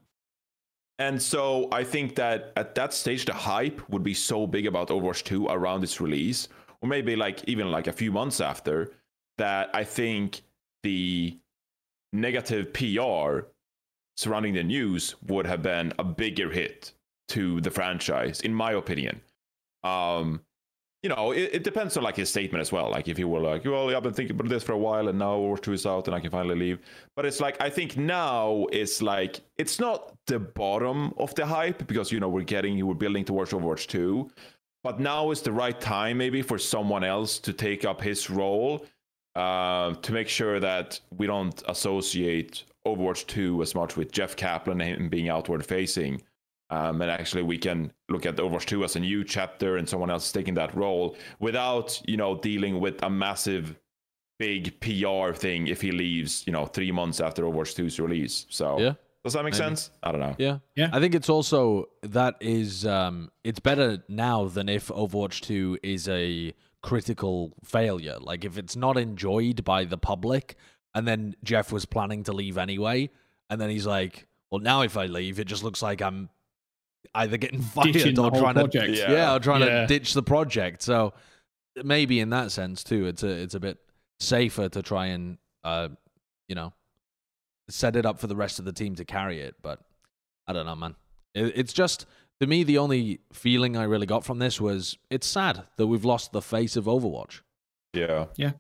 and 1.00 1.22
so 1.22 1.70
I 1.72 1.84
think 1.84 2.16
that 2.16 2.54
at 2.56 2.76
that 2.76 2.94
stage, 2.94 3.26
the 3.26 3.34
hype 3.34 3.88
would 3.90 4.04
be 4.04 4.14
so 4.14 4.48
big 4.48 4.66
about 4.66 4.90
Overwatch 4.90 5.24
2 5.24 5.48
around 5.48 5.84
its 5.84 6.02
release, 6.02 6.48
or 6.82 6.90
maybe 6.90 7.16
like 7.16 7.44
even 7.48 7.72
like 7.72 7.88
a 7.88 7.94
few 7.94 8.12
months 8.12 8.42
after, 8.42 8.92
that 9.38 9.70
I 9.74 9.84
think 9.84 10.42
the 10.84 11.38
negative 12.14 12.74
PR 12.74 13.48
surrounding 14.16 14.56
the 14.56 14.64
news 14.64 15.16
would 15.28 15.46
have 15.46 15.62
been 15.62 15.94
a 16.00 16.04
bigger 16.04 16.50
hit 16.50 16.94
to 17.30 17.62
the 17.62 17.70
franchise, 17.70 18.42
in 18.42 18.54
my 18.54 18.72
opinion. 18.72 19.22
Um, 19.84 20.42
you 21.08 21.16
know, 21.16 21.32
it, 21.32 21.50
it 21.54 21.64
depends 21.64 21.96
on 21.96 22.04
like 22.04 22.18
his 22.18 22.30
statement 22.30 22.62
as 22.62 22.70
well. 22.70 22.92
Like 22.92 23.08
if 23.08 23.16
he 23.16 23.24
were 23.24 23.40
like, 23.40 23.64
well, 23.64 23.96
I've 23.96 24.04
been 24.04 24.14
thinking 24.14 24.36
about 24.36 24.50
this 24.50 24.62
for 24.62 24.74
a 24.74 24.78
while, 24.78 25.08
and 25.08 25.18
now 25.18 25.38
Overwatch 25.38 25.62
2 25.62 25.72
is 25.72 25.86
out, 25.86 26.06
and 26.08 26.14
I 26.14 26.20
can 26.20 26.30
finally 26.30 26.56
leave. 26.56 26.80
But 27.16 27.26
it's 27.26 27.40
like 27.40 27.56
I 27.62 27.70
think 27.70 27.96
now 27.96 28.68
it's 28.74 29.02
like 29.02 29.40
it's 29.58 29.80
not 29.80 30.14
the 30.26 30.38
bottom 30.38 31.14
of 31.18 31.34
the 31.36 31.46
hype 31.46 31.88
because 31.88 32.12
you 32.12 32.20
know 32.20 32.28
we're 32.28 32.42
getting 32.42 32.86
we're 32.86 32.94
building 32.94 33.24
towards 33.24 33.54
Overwatch 33.54 33.88
2. 33.88 34.30
But 34.84 35.00
now 35.00 35.32
is 35.32 35.42
the 35.42 35.54
right 35.54 35.80
time 35.80 36.18
maybe 36.18 36.42
for 36.42 36.58
someone 36.58 37.06
else 37.06 37.40
to 37.40 37.54
take 37.54 37.86
up 37.86 38.02
his 38.02 38.30
role 38.30 38.86
uh, 39.36 39.94
to 39.94 40.12
make 40.12 40.28
sure 40.28 40.60
that 40.60 41.00
we 41.18 41.26
don't 41.26 41.64
associate 41.70 42.66
Overwatch 42.86 43.28
2 43.28 43.62
as 43.62 43.74
much 43.74 43.96
with 43.96 44.12
Jeff 44.12 44.36
Kaplan 44.36 44.82
and 44.82 45.04
him 45.04 45.10
being 45.10 45.30
outward 45.30 45.66
facing. 45.66 46.22
Um, 46.70 47.02
and 47.02 47.10
actually, 47.10 47.44
we 47.44 47.58
can 47.58 47.94
look 48.10 48.26
at 48.26 48.36
Overwatch 48.38 48.66
2 48.66 48.84
as 48.84 48.96
a 48.96 49.00
new 49.00 49.24
chapter 49.24 49.78
and 49.78 49.88
someone 49.88 50.10
else 50.10 50.32
taking 50.32 50.54
that 50.56 50.76
role 50.76 51.16
without, 51.40 52.02
you 52.06 52.18
know, 52.18 52.38
dealing 52.38 52.80
with 52.80 53.02
a 53.04 53.10
massive, 53.10 53.80
big 54.40 54.80
PR 54.82 55.34
thing 55.34 55.68
if 55.68 55.82
he 55.82 55.92
leaves, 55.92 56.44
you 56.46 56.52
know, 56.54 56.66
three 56.66 56.92
months 56.92 57.20
after 57.22 57.44
Overwatch 57.44 57.74
2's 57.76 58.00
release. 58.00 58.46
So, 58.50 58.80
Yeah. 58.80 58.94
does 59.24 59.34
that 59.34 59.44
make 59.44 59.54
Maybe. 59.54 59.64
sense? 59.64 59.92
I 60.04 60.12
don't 60.12 60.22
know. 60.22 60.36
Yeah. 60.38 60.60
Yeah. 60.76 60.90
I 60.94 61.00
think 61.00 61.16
it's 61.16 61.30
also 61.30 61.90
that 62.04 62.36
is 62.42 62.86
um 62.86 63.32
it's 63.44 63.60
better 63.60 64.04
now 64.08 64.46
than 64.46 64.70
if 64.70 64.90
Overwatch 64.90 65.42
2 65.42 65.80
is 65.84 66.08
a 66.08 66.54
critical 66.82 67.54
failure. 67.64 68.18
Like 68.20 68.46
if 68.46 68.58
it's 68.58 68.76
not 68.76 68.98
enjoyed 68.98 69.64
by 69.64 69.86
the 69.86 69.98
public 69.98 70.56
and 70.94 71.08
then 71.08 71.36
Jeff 71.44 71.72
was 71.72 71.86
planning 71.86 72.24
to 72.24 72.32
leave 72.34 72.58
anyway 72.58 73.10
and 73.50 73.60
then 73.60 73.70
he's 73.70 73.86
like, 73.88 74.28
"Well, 74.52 74.62
now 74.62 74.82
if 74.82 74.96
I 74.98 75.06
leave, 75.08 75.40
it 75.40 75.46
just 75.48 75.64
looks 75.64 75.82
like 75.82 76.02
I'm 76.02 76.30
either 77.16 77.38
getting 77.38 77.60
Ditching 77.60 77.94
fired 77.94 78.16
the 78.16 78.24
or 78.24 78.32
trying 78.32 78.54
project. 78.56 78.86
to 78.94 79.00
Yeah. 79.00 79.12
yeah, 79.12 79.36
or 79.36 79.40
trying 79.40 79.62
Yeah. 79.62 79.82
to 79.82 79.88
ditch 79.88 80.14
the 80.14 80.24
project." 80.24 80.82
So 80.82 81.14
maybe 81.84 82.20
in 82.20 82.30
that 82.32 82.52
sense 82.52 82.84
too, 82.84 83.06
it's 83.08 83.24
a 83.24 83.30
it's 83.30 83.54
a 83.56 83.60
bit 83.60 83.78
safer 84.20 84.68
to 84.70 84.82
try 84.82 85.08
and 85.08 85.38
uh 85.64 85.90
you 86.48 86.56
know 86.56 86.74
set 87.70 87.96
it 87.96 88.06
up 88.06 88.20
for 88.20 88.28
the 88.28 88.36
rest 88.36 88.60
of 88.60 88.66
the 88.66 88.74
team 88.74 88.96
to 88.96 89.06
carry 89.06 89.40
it. 89.42 89.56
But 89.62 89.80
I 90.48 90.54
don't 90.54 90.66
know, 90.66 90.76
man. 90.76 90.96
It, 91.36 91.54
it's 91.56 91.74
just 91.74 92.06
to 92.40 92.48
me 92.48 92.64
the 92.64 92.78
only 92.78 93.20
feeling 93.34 93.76
I 93.78 93.84
really 93.84 94.06
got 94.06 94.24
from 94.26 94.40
this 94.40 94.60
was 94.62 94.98
it's 95.10 95.28
sad 95.28 95.64
that 95.78 95.88
we've 95.88 96.06
lost 96.06 96.32
the 96.32 96.42
face 96.42 96.76
of 96.76 96.86
Overwatch. 96.86 97.42
Yeah. 97.94 98.28
Yeah. 98.38 98.52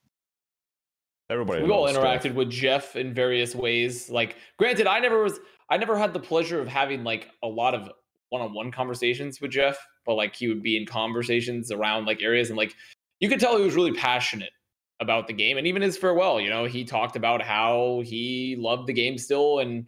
Everybody 1.30 1.64
we 1.64 1.70
all 1.72 1.86
interacted 1.88 2.22
stuff. 2.22 2.34
with 2.36 2.50
Jeff 2.50 2.96
in 2.96 3.14
various 3.14 3.54
ways. 3.54 4.10
Like, 4.10 4.38
granted, 4.58 4.88
I 4.88 5.00
never 5.00 5.24
was, 5.24 5.40
I 5.70 5.76
never 5.76 5.98
had 5.98 6.14
the 6.14 6.22
pleasure 6.22 6.62
of 6.62 6.70
having 6.70 7.04
like 7.04 7.30
a 7.44 7.48
lot 7.48 7.76
of 7.76 7.90
one-on-one 8.30 8.72
conversations 8.72 9.40
with 9.42 9.52
Jeff, 9.52 9.78
but 10.06 10.16
like 10.16 10.36
he 10.36 10.48
would 10.48 10.62
be 10.62 10.78
in 10.78 10.86
conversations 10.86 11.72
around 11.72 12.06
like 12.06 12.22
areas 12.22 12.50
and 12.50 12.58
like 12.58 12.76
you 13.20 13.30
could 13.30 13.40
tell 13.40 13.58
he 13.58 13.64
was 13.64 13.76
really 13.76 13.94
passionate 13.94 14.52
about 15.00 15.28
the 15.28 15.34
game. 15.34 15.58
And 15.58 15.68
even 15.68 15.82
his 15.82 15.98
farewell, 15.98 16.40
you 16.40 16.50
know, 16.50 16.66
he 16.66 16.84
talked 16.84 17.16
about 17.16 17.42
how 17.42 18.02
he 18.06 18.56
loved 18.60 18.88
the 18.88 18.94
game 18.94 19.18
still 19.18 19.60
and 19.60 19.86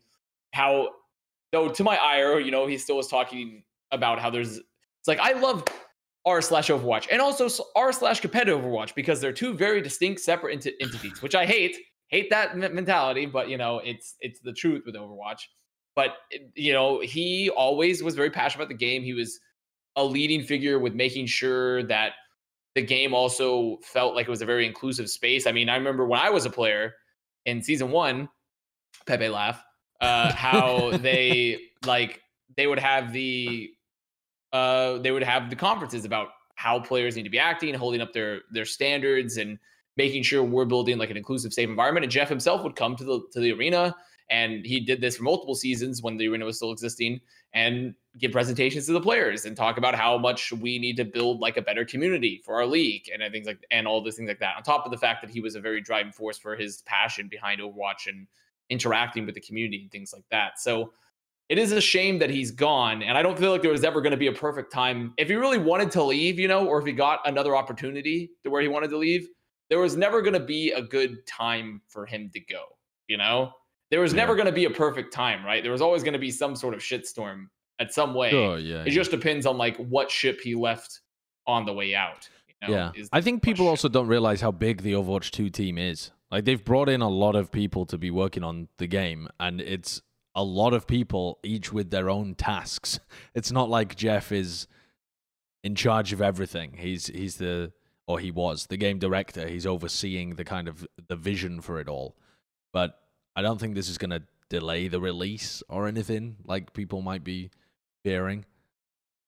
how, 0.53 0.89
though 1.51 1.69
to 1.69 1.83
my 1.83 1.97
ire, 1.97 2.39
you 2.39 2.51
know, 2.51 2.67
he 2.67 2.77
still 2.77 2.97
was 2.97 3.07
talking 3.07 3.63
about 3.91 4.19
how 4.19 4.29
there's, 4.29 4.57
it's 4.57 5.07
like 5.07 5.19
I 5.19 5.33
love 5.33 5.63
r 6.25 6.41
slash 6.41 6.69
Overwatch 6.69 7.07
and 7.11 7.21
also 7.21 7.63
R 7.75 7.91
slash 7.91 8.19
competitive 8.19 8.61
Overwatch 8.61 8.93
because 8.93 9.21
they're 9.21 9.33
two 9.33 9.53
very 9.53 9.81
distinct 9.81 10.21
separate 10.21 10.59
enti- 10.59 10.73
entities, 10.81 11.21
which 11.21 11.35
I 11.35 11.45
hate. 11.45 11.77
Hate 12.07 12.29
that 12.31 12.57
me- 12.57 12.67
mentality, 12.69 13.27
but 13.27 13.49
you 13.49 13.57
know 13.57 13.79
it's 13.79 14.15
it's 14.19 14.39
the 14.39 14.51
truth 14.51 14.83
with 14.85 14.95
Overwatch. 14.95 15.41
But 15.99 16.15
you 16.55 16.71
know 16.71 17.01
he 17.01 17.49
always 17.49 18.01
was 18.01 18.15
very 18.15 18.29
passionate 18.29 18.63
about 18.63 18.69
the 18.69 18.85
game. 18.85 19.03
He 19.03 19.13
was 19.13 19.37
a 19.97 20.05
leading 20.05 20.43
figure 20.43 20.79
with 20.79 20.93
making 20.93 21.25
sure 21.25 21.83
that 21.87 22.13
the 22.73 22.81
game 22.81 23.13
also 23.13 23.79
felt 23.83 24.15
like 24.15 24.25
it 24.25 24.29
was 24.29 24.41
a 24.41 24.45
very 24.45 24.65
inclusive 24.65 25.09
space. 25.09 25.45
I 25.45 25.51
mean, 25.51 25.67
I 25.67 25.75
remember 25.75 26.05
when 26.05 26.21
I 26.21 26.29
was 26.29 26.45
a 26.45 26.49
player 26.49 26.93
in 27.45 27.61
season 27.61 27.91
one, 27.91 28.29
Pepe 29.07 29.27
laugh, 29.27 29.61
uh, 29.99 30.31
how 30.31 30.91
they 31.01 31.59
like 31.85 32.21
they 32.55 32.65
would 32.65 32.79
have 32.79 33.11
the 33.11 33.69
uh, 34.53 34.99
they 34.99 35.11
would 35.11 35.23
have 35.23 35.49
the 35.49 35.57
conferences 35.57 36.05
about 36.05 36.29
how 36.55 36.79
players 36.79 37.17
need 37.17 37.23
to 37.23 37.29
be 37.29 37.39
acting, 37.39 37.73
holding 37.73 37.99
up 37.99 38.13
their 38.13 38.39
their 38.53 38.63
standards, 38.63 39.35
and 39.35 39.59
making 39.97 40.23
sure 40.23 40.45
we're 40.45 40.63
building 40.63 40.97
like 40.97 41.09
an 41.09 41.17
inclusive, 41.17 41.51
safe 41.51 41.67
environment. 41.67 42.05
And 42.05 42.11
Jeff 42.11 42.29
himself 42.29 42.63
would 42.63 42.77
come 42.77 42.95
to 42.95 43.03
the 43.03 43.19
to 43.33 43.41
the 43.41 43.51
arena, 43.51 43.93
and 44.29 44.65
he 44.65 44.79
did 44.79 45.01
this 45.01 45.17
for 45.17 45.23
multiple 45.23 45.55
seasons 45.55 46.01
when 46.01 46.17
the 46.17 46.27
arena 46.27 46.45
was 46.45 46.57
still 46.57 46.71
existing, 46.71 47.19
and 47.53 47.95
give 48.17 48.31
presentations 48.31 48.85
to 48.85 48.91
the 48.91 49.01
players 49.01 49.45
and 49.45 49.57
talk 49.57 49.77
about 49.77 49.95
how 49.95 50.17
much 50.17 50.51
we 50.51 50.77
need 50.77 50.95
to 50.97 51.05
build 51.05 51.39
like 51.39 51.57
a 51.57 51.61
better 51.61 51.83
community 51.85 52.41
for 52.45 52.55
our 52.55 52.65
league 52.65 53.09
and 53.11 53.23
things 53.31 53.47
like 53.47 53.59
and 53.71 53.87
all 53.87 54.03
those 54.03 54.15
things 54.15 54.27
like 54.27 54.39
that. 54.39 54.55
On 54.57 54.63
top 54.63 54.85
of 54.85 54.91
the 54.91 54.97
fact 54.97 55.21
that 55.21 55.31
he 55.31 55.41
was 55.41 55.55
a 55.55 55.59
very 55.59 55.81
driving 55.81 56.11
force 56.11 56.37
for 56.37 56.55
his 56.55 56.83
passion 56.83 57.27
behind 57.27 57.59
Overwatch 57.59 58.07
and 58.07 58.27
interacting 58.69 59.25
with 59.25 59.33
the 59.33 59.41
community 59.41 59.81
and 59.81 59.91
things 59.91 60.13
like 60.13 60.25
that. 60.29 60.59
So 60.59 60.93
it 61.49 61.57
is 61.57 61.71
a 61.71 61.81
shame 61.81 62.19
that 62.19 62.29
he's 62.29 62.51
gone. 62.51 63.01
And 63.01 63.17
I 63.17 63.23
don't 63.23 63.37
feel 63.37 63.51
like 63.51 63.63
there 63.63 63.71
was 63.71 63.83
ever 63.83 64.01
going 64.01 64.11
to 64.11 64.17
be 64.17 64.27
a 64.27 64.33
perfect 64.33 64.71
time. 64.71 65.15
If 65.17 65.29
he 65.29 65.35
really 65.35 65.57
wanted 65.57 65.89
to 65.91 66.03
leave, 66.03 66.37
you 66.37 66.47
know, 66.47 66.67
or 66.67 66.79
if 66.79 66.85
he 66.85 66.91
got 66.91 67.27
another 67.27 67.55
opportunity 67.55 68.29
to 68.43 68.51
where 68.51 68.61
he 68.61 68.67
wanted 68.67 68.91
to 68.91 68.97
leave, 68.97 69.27
there 69.69 69.79
was 69.79 69.97
never 69.97 70.21
going 70.21 70.33
to 70.33 70.39
be 70.39 70.71
a 70.71 70.81
good 70.83 71.25
time 71.25 71.81
for 71.87 72.05
him 72.05 72.29
to 72.33 72.39
go, 72.39 72.61
you 73.07 73.17
know? 73.17 73.51
There 73.91 73.99
was 74.01 74.11
Yeah. 74.13 74.17
never 74.17 74.35
going 74.35 74.45
to 74.45 74.51
be 74.51 74.65
a 74.65 74.69
perfect 74.69 75.13
time, 75.13 75.45
right? 75.45 75.61
There 75.63 75.71
was 75.71 75.81
always 75.81 76.03
going 76.03 76.13
to 76.13 76.19
be 76.19 76.31
some 76.31 76.55
sort 76.55 76.73
of 76.73 76.79
shitstorm 76.81 77.47
at 77.79 77.93
some 77.93 78.13
way. 78.13 78.31
yeah. 78.57 78.83
It 78.85 78.91
just 78.91 79.11
depends 79.11 79.45
on 79.45 79.57
like 79.57 79.77
what 79.77 80.11
ship 80.11 80.39
he 80.41 80.55
left 80.55 80.99
on 81.47 81.65
the 81.65 81.73
way 81.73 81.95
out. 81.95 82.29
You 82.61 82.67
know, 82.67 82.91
yeah. 82.95 83.03
I 83.13 83.21
think 83.21 83.41
people 83.41 83.67
also 83.67 83.87
don't 83.89 84.07
realize 84.07 84.41
how 84.41 84.51
big 84.51 84.81
the 84.81 84.93
Overwatch 84.93 85.31
2 85.31 85.49
team 85.49 85.77
is. 85.77 86.11
Like 86.29 86.45
they've 86.45 86.63
brought 86.63 86.89
in 86.89 87.01
a 87.01 87.09
lot 87.09 87.35
of 87.35 87.51
people 87.51 87.85
to 87.87 87.97
be 87.97 88.11
working 88.11 88.43
on 88.43 88.67
the 88.77 88.85
game 88.87 89.29
and 89.39 89.59
it's 89.61 90.01
a 90.35 90.43
lot 90.43 90.73
of 90.73 90.85
people 90.85 91.39
each 91.43 91.73
with 91.73 91.89
their 91.89 92.09
own 92.09 92.35
tasks. 92.35 92.99
It's 93.33 93.51
not 93.51 93.69
like 93.69 93.95
Jeff 93.95 94.31
is 94.31 94.67
in 95.63 95.73
charge 95.75 96.13
of 96.13 96.21
everything. 96.21 96.73
He's 96.77 97.07
he's 97.07 97.37
the 97.37 97.71
or 98.07 98.19
he 98.19 98.29
was 98.31 98.67
the 98.67 98.77
game 98.77 98.99
director. 98.99 99.47
He's 99.47 99.65
overseeing 99.65 100.35
the 100.35 100.43
kind 100.45 100.67
of 100.67 100.85
the 101.07 101.15
vision 101.15 101.61
for 101.61 101.79
it 101.79 101.87
all. 101.87 102.15
But 102.73 102.97
I 103.39 103.41
don't 103.41 103.57
think 103.57 103.73
this 103.73 103.87
is 103.87 103.97
going 103.97 104.09
to 104.09 104.21
delay 104.49 104.89
the 104.89 104.99
release 104.99 105.63
or 105.69 105.87
anything 105.87 106.35
like 106.45 106.73
people 106.73 107.01
might 107.01 107.23
be 107.23 107.51
fearing. 108.03 108.43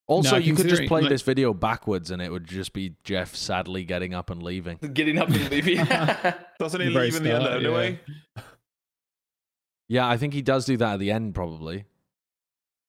Also, 0.05 0.35
you 0.35 0.53
could 0.53 0.67
just 0.67 0.83
play 0.87 0.99
like- 1.01 1.09
this 1.09 1.21
video 1.21 1.53
backwards 1.53 2.11
and 2.11 2.21
it 2.21 2.29
would 2.29 2.45
just 2.45 2.73
be 2.73 2.95
Jeff 3.05 3.33
sadly 3.33 3.85
getting 3.85 4.13
up 4.13 4.29
and 4.29 4.43
leaving. 4.43 4.77
getting 4.93 5.17
up 5.17 5.29
and 5.29 5.49
leaving. 5.49 5.77
Doesn't 6.59 6.81
he 6.81 6.87
The 6.87 6.93
very 6.93 7.05
leave 7.05 7.15
in 7.15 7.23
the 7.23 7.31
end 7.33 7.43
start, 7.43 7.61
yeah. 7.61 7.67
anyway? 7.69 7.99
Yeah, 9.87 10.07
I 10.09 10.17
think 10.17 10.33
he 10.33 10.41
does 10.41 10.65
do 10.65 10.75
that 10.75 10.93
at 10.95 10.99
the 10.99 11.11
end, 11.11 11.33
probably. 11.33 11.85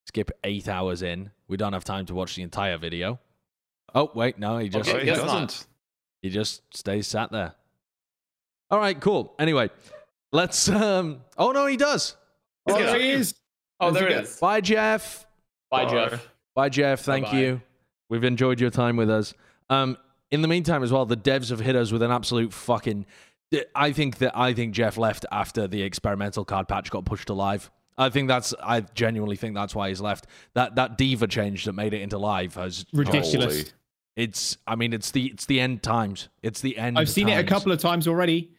Skip 0.08 0.32
eight 0.42 0.66
hours 0.66 1.02
in. 1.02 1.30
We 1.46 1.56
don't 1.56 1.72
have 1.72 1.84
time 1.84 2.06
to 2.06 2.14
watch 2.14 2.34
the 2.34 2.42
entire 2.42 2.78
video. 2.78 3.20
Oh, 3.94 4.10
wait, 4.14 4.38
no, 4.40 4.58
he 4.58 4.68
just 4.68 4.88
Okay, 4.88 5.00
he 5.00 5.04
guess 5.04 5.18
not. 5.18 5.26
doesn't. 5.26 5.66
he 6.22 6.30
just 6.30 6.62
stays 6.76 7.06
sat 7.06 7.30
there. 7.30 7.54
All 8.70 8.78
right, 8.80 8.98
cool. 9.00 9.34
Anyway, 9.38 9.70
let's 10.32 10.68
um 10.68 11.20
oh 11.38 11.52
no, 11.52 11.66
he 11.66 11.76
does. 11.76 12.16
Oh, 12.68 12.76
He's 12.76 12.86
there 12.86 13.00
he 13.00 13.10
is. 13.10 13.34
oh, 13.80 13.86
Don't 13.86 13.94
there 13.94 14.02
it 14.04 14.06
forget. 14.12 14.24
is. 14.24 14.38
Bye, 14.40 14.60
Jeff. 14.60 15.26
Bye, 15.70 15.84
Bye. 15.84 15.90
Jeff. 15.90 16.28
Bye, 16.54 16.68
Jeff. 16.68 17.00
Thank 17.00 17.26
Bye-bye. 17.26 17.38
you. 17.38 17.60
We've 18.08 18.24
enjoyed 18.24 18.60
your 18.60 18.70
time 18.70 18.96
with 18.96 19.10
us. 19.10 19.32
Um, 19.70 19.96
in 20.30 20.42
the 20.42 20.48
meantime, 20.48 20.82
as 20.82 20.92
well, 20.92 21.06
the 21.06 21.16
devs 21.16 21.50
have 21.50 21.60
hit 21.60 21.76
us 21.76 21.92
with 21.92 22.02
an 22.02 22.10
absolute 22.10 22.52
fucking. 22.52 23.06
I 23.74 23.92
think 23.92 24.18
that 24.18 24.36
I 24.38 24.52
think 24.54 24.74
Jeff 24.74 24.96
left 24.96 25.26
after 25.32 25.66
the 25.66 25.82
experimental 25.82 26.44
card 26.44 26.68
patch 26.68 26.90
got 26.90 27.04
pushed 27.04 27.26
to 27.28 27.34
live. 27.34 27.70
I 27.98 28.08
think 28.08 28.28
that's. 28.28 28.54
I 28.62 28.80
genuinely 28.80 29.36
think 29.36 29.54
that's 29.54 29.74
why 29.74 29.88
he's 29.88 30.00
left. 30.00 30.26
That 30.54 30.76
that 30.76 30.96
D.Va 30.96 31.26
change 31.26 31.64
that 31.64 31.72
made 31.74 31.92
it 31.94 32.00
into 32.00 32.18
live 32.18 32.54
has 32.54 32.86
Ridiculous. 32.92 33.54
Holy. 33.58 33.70
It's. 34.16 34.56
I 34.66 34.76
mean, 34.76 34.92
it's 34.92 35.10
the 35.10 35.26
it's 35.26 35.46
the 35.46 35.60
end 35.60 35.82
times. 35.82 36.28
It's 36.42 36.60
the 36.60 36.76
end. 36.78 36.98
I've 36.98 37.10
seen 37.10 37.28
it 37.28 37.38
a 37.38 37.44
couple 37.44 37.72
of 37.72 37.78
times 37.80 38.06
already. 38.08 38.50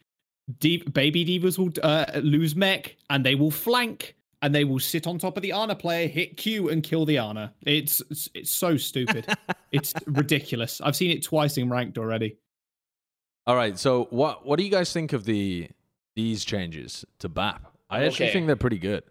Deep 0.58 0.92
baby 0.92 1.24
D.Vas 1.24 1.58
will 1.58 1.72
uh, 1.82 2.06
lose 2.22 2.54
mech 2.54 2.96
and 3.10 3.24
they 3.24 3.34
will 3.34 3.50
flank 3.50 4.14
and 4.42 4.54
they 4.54 4.64
will 4.64 4.78
sit 4.78 5.06
on 5.06 5.18
top 5.18 5.38
of 5.38 5.42
the 5.42 5.52
Ana 5.52 5.74
player, 5.74 6.06
hit 6.06 6.36
Q 6.36 6.68
and 6.68 6.82
kill 6.82 7.06
the 7.06 7.16
Ana. 7.16 7.54
It's 7.62 8.02
it's, 8.10 8.28
it's 8.34 8.50
so 8.50 8.76
stupid. 8.76 9.26
it's 9.72 9.94
ridiculous. 10.06 10.82
I've 10.82 10.96
seen 10.96 11.10
it 11.10 11.22
twice 11.22 11.56
in 11.56 11.70
ranked 11.70 11.96
already. 11.96 12.36
All 13.46 13.56
right. 13.56 13.78
So 13.78 14.06
what 14.10 14.46
what 14.46 14.58
do 14.58 14.64
you 14.64 14.70
guys 14.70 14.92
think 14.92 15.14
of 15.14 15.24
the 15.24 15.68
these 16.14 16.44
changes 16.44 17.06
to 17.20 17.28
BAP? 17.30 17.64
I 17.88 18.04
actually 18.04 18.30
think 18.30 18.46
they're 18.46 18.56
pretty 18.56 18.78
good. 18.78 19.02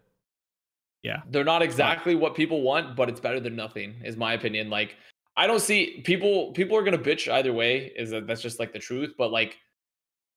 Yeah. 1.01 1.21
They're 1.29 1.43
not 1.43 1.61
exactly 1.61 2.15
what 2.15 2.35
people 2.35 2.61
want, 2.61 2.95
but 2.95 3.09
it's 3.09 3.19
better 3.19 3.39
than 3.39 3.55
nothing, 3.55 3.95
is 4.03 4.17
my 4.17 4.33
opinion. 4.33 4.69
Like, 4.69 4.95
I 5.35 5.47
don't 5.47 5.61
see 5.61 6.01
people. 6.03 6.51
People 6.53 6.77
are 6.77 6.83
gonna 6.83 6.97
bitch 6.97 7.31
either 7.31 7.53
way. 7.53 7.91
Is 7.95 8.11
that 8.11 8.27
that's 8.27 8.41
just 8.41 8.59
like 8.59 8.71
the 8.71 8.79
truth? 8.79 9.15
But 9.17 9.31
like, 9.31 9.57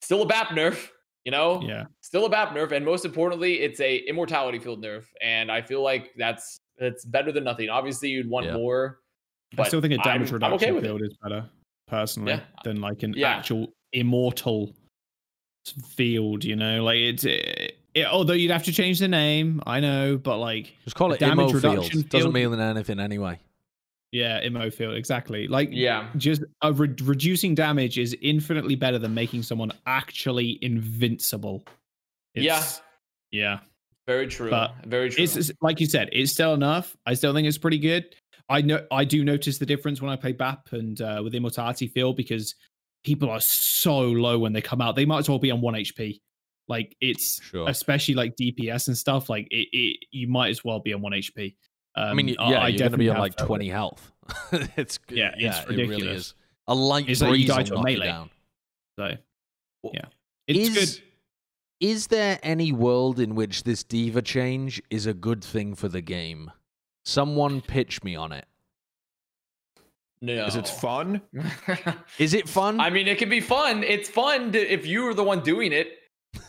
still 0.03 0.23
a 0.23 0.27
BAP 0.27 0.49
nerf, 0.49 0.89
you 1.25 1.33
know? 1.33 1.61
Yeah. 1.63 1.85
Still 2.03 2.27
a 2.27 2.31
BAP 2.31 2.51
nerf, 2.55 2.73
and 2.73 2.85
most 2.85 3.05
importantly, 3.05 3.61
it's 3.61 3.81
a 3.81 3.97
immortality 4.09 4.59
field 4.59 4.83
nerf, 4.83 5.05
and 5.23 5.51
I 5.51 5.61
feel 5.63 5.83
like 5.83 6.13
that's 6.17 6.59
that's 6.79 7.05
better 7.07 7.33
than 7.33 7.43
nothing. 7.45 7.69
Obviously, 7.71 8.11
you'd 8.11 8.29
want 8.29 8.47
Yeah. 8.47 8.55
more. 8.55 9.01
I 9.59 9.67
still 9.69 9.81
think 9.81 9.95
a 9.95 9.99
damage 9.99 10.31
I'm- 10.33 10.43
I'm 10.43 10.53
reduction 10.53 10.55
okay 10.69 10.73
with 10.73 10.85
field 10.85 11.03
is 11.03 11.17
better, 11.23 11.49
personally, 11.89 12.33
Yeah. 12.33 12.41
than 12.65 12.81
like 12.83 13.03
an 13.03 13.15
Yeah. 13.17 13.31
actual 13.37 13.73
immortal 13.93 14.75
field. 15.95 16.45
You 16.45 16.57
know, 16.57 16.83
like 16.85 16.99
it's 16.99 17.25
it, 17.25 17.79
it- 17.95 18.07
although 18.07 18.35
you'd 18.35 18.51
have 18.51 18.65
to 18.65 18.73
change 18.73 18.99
the 18.99 19.09
name. 19.09 19.63
I 19.67 19.81
know, 19.81 20.19
but 20.19 20.39
like 20.39 20.75
Just 20.85 20.97
call 20.97 21.13
it 21.13 21.21
damage 21.21 21.53
reduction 21.53 22.01
field. 22.03 22.09
Doesn't 22.11 22.33
mean 22.33 22.53
anything 22.61 23.01
anyway. 23.01 23.39
Yeah, 24.13 24.41
immo 24.43 24.71
field 24.71 24.95
exactly. 24.95 25.49
Like 25.49 25.69
Yeah, 25.73 26.09
just 26.17 26.43
uh, 26.63 26.73
re- 26.73 26.95
reducing 27.03 27.55
damage 27.55 27.99
is 27.99 28.17
infinitely 28.23 28.75
better 28.75 28.99
than 28.99 29.15
making 29.15 29.43
someone 29.43 29.73
actually 29.87 30.59
invincible. 30.63 31.65
Yeah. 32.35 32.63
Yeah. 33.31 33.59
very 34.07 34.27
true. 34.29 34.51
But 34.51 34.75
very 34.87 35.11
true. 35.11 35.25
It's, 35.25 35.37
it's 35.37 35.51
like 35.61 35.81
you 35.81 35.87
said, 35.87 36.09
it's 36.13 36.33
still 36.33 36.55
enough. 36.55 36.97
I 37.07 37.15
still 37.15 37.35
think 37.35 37.49
it's 37.49 37.59
pretty 37.59 37.79
good. 37.79 38.15
I 38.49 38.61
know 38.63 38.87
I 38.93 39.05
do 39.05 39.25
notice 39.25 39.59
the 39.59 39.67
difference 39.67 40.01
when 40.01 40.11
I 40.11 40.17
play 40.17 40.33
BAP 40.33 40.69
and 40.73 41.01
uh, 41.01 41.21
with 41.25 41.35
Immortality 41.35 41.89
Field 41.89 42.17
because 42.17 42.55
people 43.05 43.29
are 43.31 43.41
so 43.41 44.01
low 44.03 44.39
when 44.39 44.53
they 44.53 44.61
come 44.61 44.81
out. 44.81 44.95
They 44.97 45.05
might 45.07 45.19
as 45.19 45.29
well 45.29 45.39
be 45.41 45.51
on 45.51 45.61
one 45.61 45.75
HP. 45.75 46.21
Like 46.69 46.97
it's 47.01 47.43
Sure. 47.43 47.69
especially 47.69 48.15
like 48.15 48.37
DPS 48.37 48.87
and 48.89 48.97
stuff. 48.97 49.29
Like 49.29 49.49
it, 49.51 49.69
it 49.73 49.97
you 50.13 50.29
might 50.29 50.51
as 50.51 50.65
well 50.65 50.81
be 50.81 50.93
on 50.93 51.01
one 51.03 51.13
HP. 51.13 51.55
Um, 51.97 52.09
I 52.11 52.15
mean, 52.15 52.29
yeah, 52.29 52.37
I 52.39 52.69
you're 52.69 52.79
going 52.79 52.93
to 52.93 52.99
be 52.99 53.09
on 53.09 53.19
like 53.19 53.37
20 53.37 53.69
health. 53.69 54.13
it's 54.77 54.99
Yeah, 55.09 55.35
yeah, 55.39 55.49
it's 55.49 55.59
it 55.61 55.69
really 55.71 55.87
ridiculous. 55.87 56.19
is. 56.27 56.35
A 56.69 56.75
light 56.75 57.09
It's 57.09 57.21
like 57.23 57.29
you 57.29 57.33
breeze 57.35 57.47
die 57.49 57.57
will 57.59 57.65
to 57.65 57.73
a 57.73 57.77
knock 57.77 57.91
you 57.91 57.95
melee. 57.99 58.07
down. 58.07 58.31
So 58.99 59.13
yeah, 59.93 60.05
it's 60.49 60.59
is, 60.59 60.75
good. 60.97 61.03
Is 61.81 62.07
there 62.09 62.39
any 62.43 62.73
world 62.73 63.21
in 63.21 63.35
which 63.35 63.63
this 63.65 63.85
D.Va 63.85 64.23
change 64.23 64.83
is 64.91 65.07
a 65.07 65.15
good 65.15 65.45
thing 65.45 65.75
for 65.75 65.89
the 65.89 66.01
game? 66.01 66.51
Someone 67.05 67.61
pitch 67.61 68.03
me 68.03 68.17
on 68.17 68.33
it. 68.33 68.47
no. 70.21 70.47
Is 70.47 70.57
it 70.57 70.67
fun? 70.69 71.21
Is 72.19 72.35
it 72.35 72.49
fun? 72.49 72.81
I 72.81 72.91
mean, 72.91 73.07
it 73.07 73.19
can 73.19 73.29
be 73.29 73.41
fun. 73.41 73.85
It's 73.85 74.09
fun 74.09 74.53
to, 74.53 74.59
if 74.59 74.87
you 74.87 75.05
were 75.05 75.15
the 75.15 75.23
one 75.25 75.41
doing 75.41 75.73
it. 75.73 75.89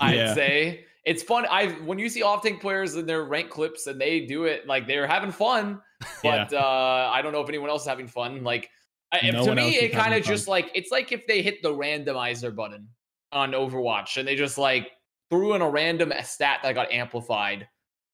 I'd 0.01 0.15
Yeah. 0.15 0.33
say 0.33 0.85
it's 1.07 1.23
fun. 1.23 1.45
I 1.49 1.67
when 1.85 1.97
you 1.97 2.09
see 2.09 2.21
off 2.21 2.43
tank 2.43 2.59
players 2.59 2.95
in 2.95 3.05
their 3.05 3.23
rank 3.23 3.49
clips 3.49 3.87
and 3.87 3.99
they 3.99 4.25
do 4.25 4.43
it, 4.43 4.67
like 4.67 4.87
they're 4.87 5.07
having 5.07 5.31
fun. 5.31 5.81
But 6.21 6.53
uh, 6.53 7.09
I 7.11 7.23
don't 7.23 7.31
know 7.31 7.41
if 7.41 7.49
anyone 7.49 7.71
else 7.71 7.81
is 7.81 7.87
having 7.87 8.07
fun. 8.07 8.43
Like 8.43 8.69
No 9.23 9.45
to 9.45 9.55
me, 9.55 9.77
it 9.77 9.93
kind 9.93 10.13
of 10.13 10.21
just 10.21 10.47
like 10.47 10.69
it's 10.75 10.91
like 10.91 11.11
if 11.11 11.25
they 11.25 11.41
hit 11.41 11.63
the 11.63 11.73
randomizer 11.73 12.55
button 12.55 12.87
on 13.31 13.53
Overwatch 13.53 14.17
and 14.17 14.27
they 14.27 14.35
just 14.35 14.59
like 14.59 14.91
threw 15.31 15.55
in 15.55 15.63
a 15.63 15.69
random 15.69 16.13
stat 16.23 16.59
that 16.61 16.75
got 16.75 16.91
amplified, 16.91 17.67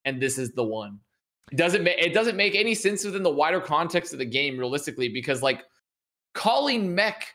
and 0.06 0.22
this 0.22 0.38
is 0.38 0.54
the 0.54 0.64
one. 0.64 1.00
It 1.52 1.58
doesn't 1.58 1.84
make 1.84 1.98
it 1.98 2.14
doesn't 2.14 2.38
make 2.38 2.56
any 2.56 2.74
sense 2.74 3.04
within 3.04 3.22
the 3.22 3.30
wider 3.30 3.60
context 3.60 4.14
of 4.14 4.20
the 4.20 4.26
game, 4.26 4.58
realistically, 4.58 5.10
because 5.10 5.42
like 5.42 5.64
calling 6.34 6.96
mech 6.96 7.34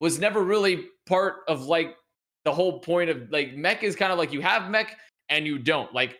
was 0.00 0.18
never 0.18 0.42
really 0.42 0.86
part 1.06 1.40
of 1.48 1.66
like 1.66 1.96
the 2.44 2.52
whole 2.52 2.80
point 2.80 3.10
of 3.10 3.30
like 3.30 3.54
mech 3.54 3.82
is 3.82 3.96
kind 3.96 4.12
of 4.12 4.18
like 4.18 4.32
you 4.32 4.40
have 4.40 4.70
mech 4.70 4.96
and 5.28 5.46
you 5.46 5.58
don't. 5.58 5.92
Like 5.94 6.18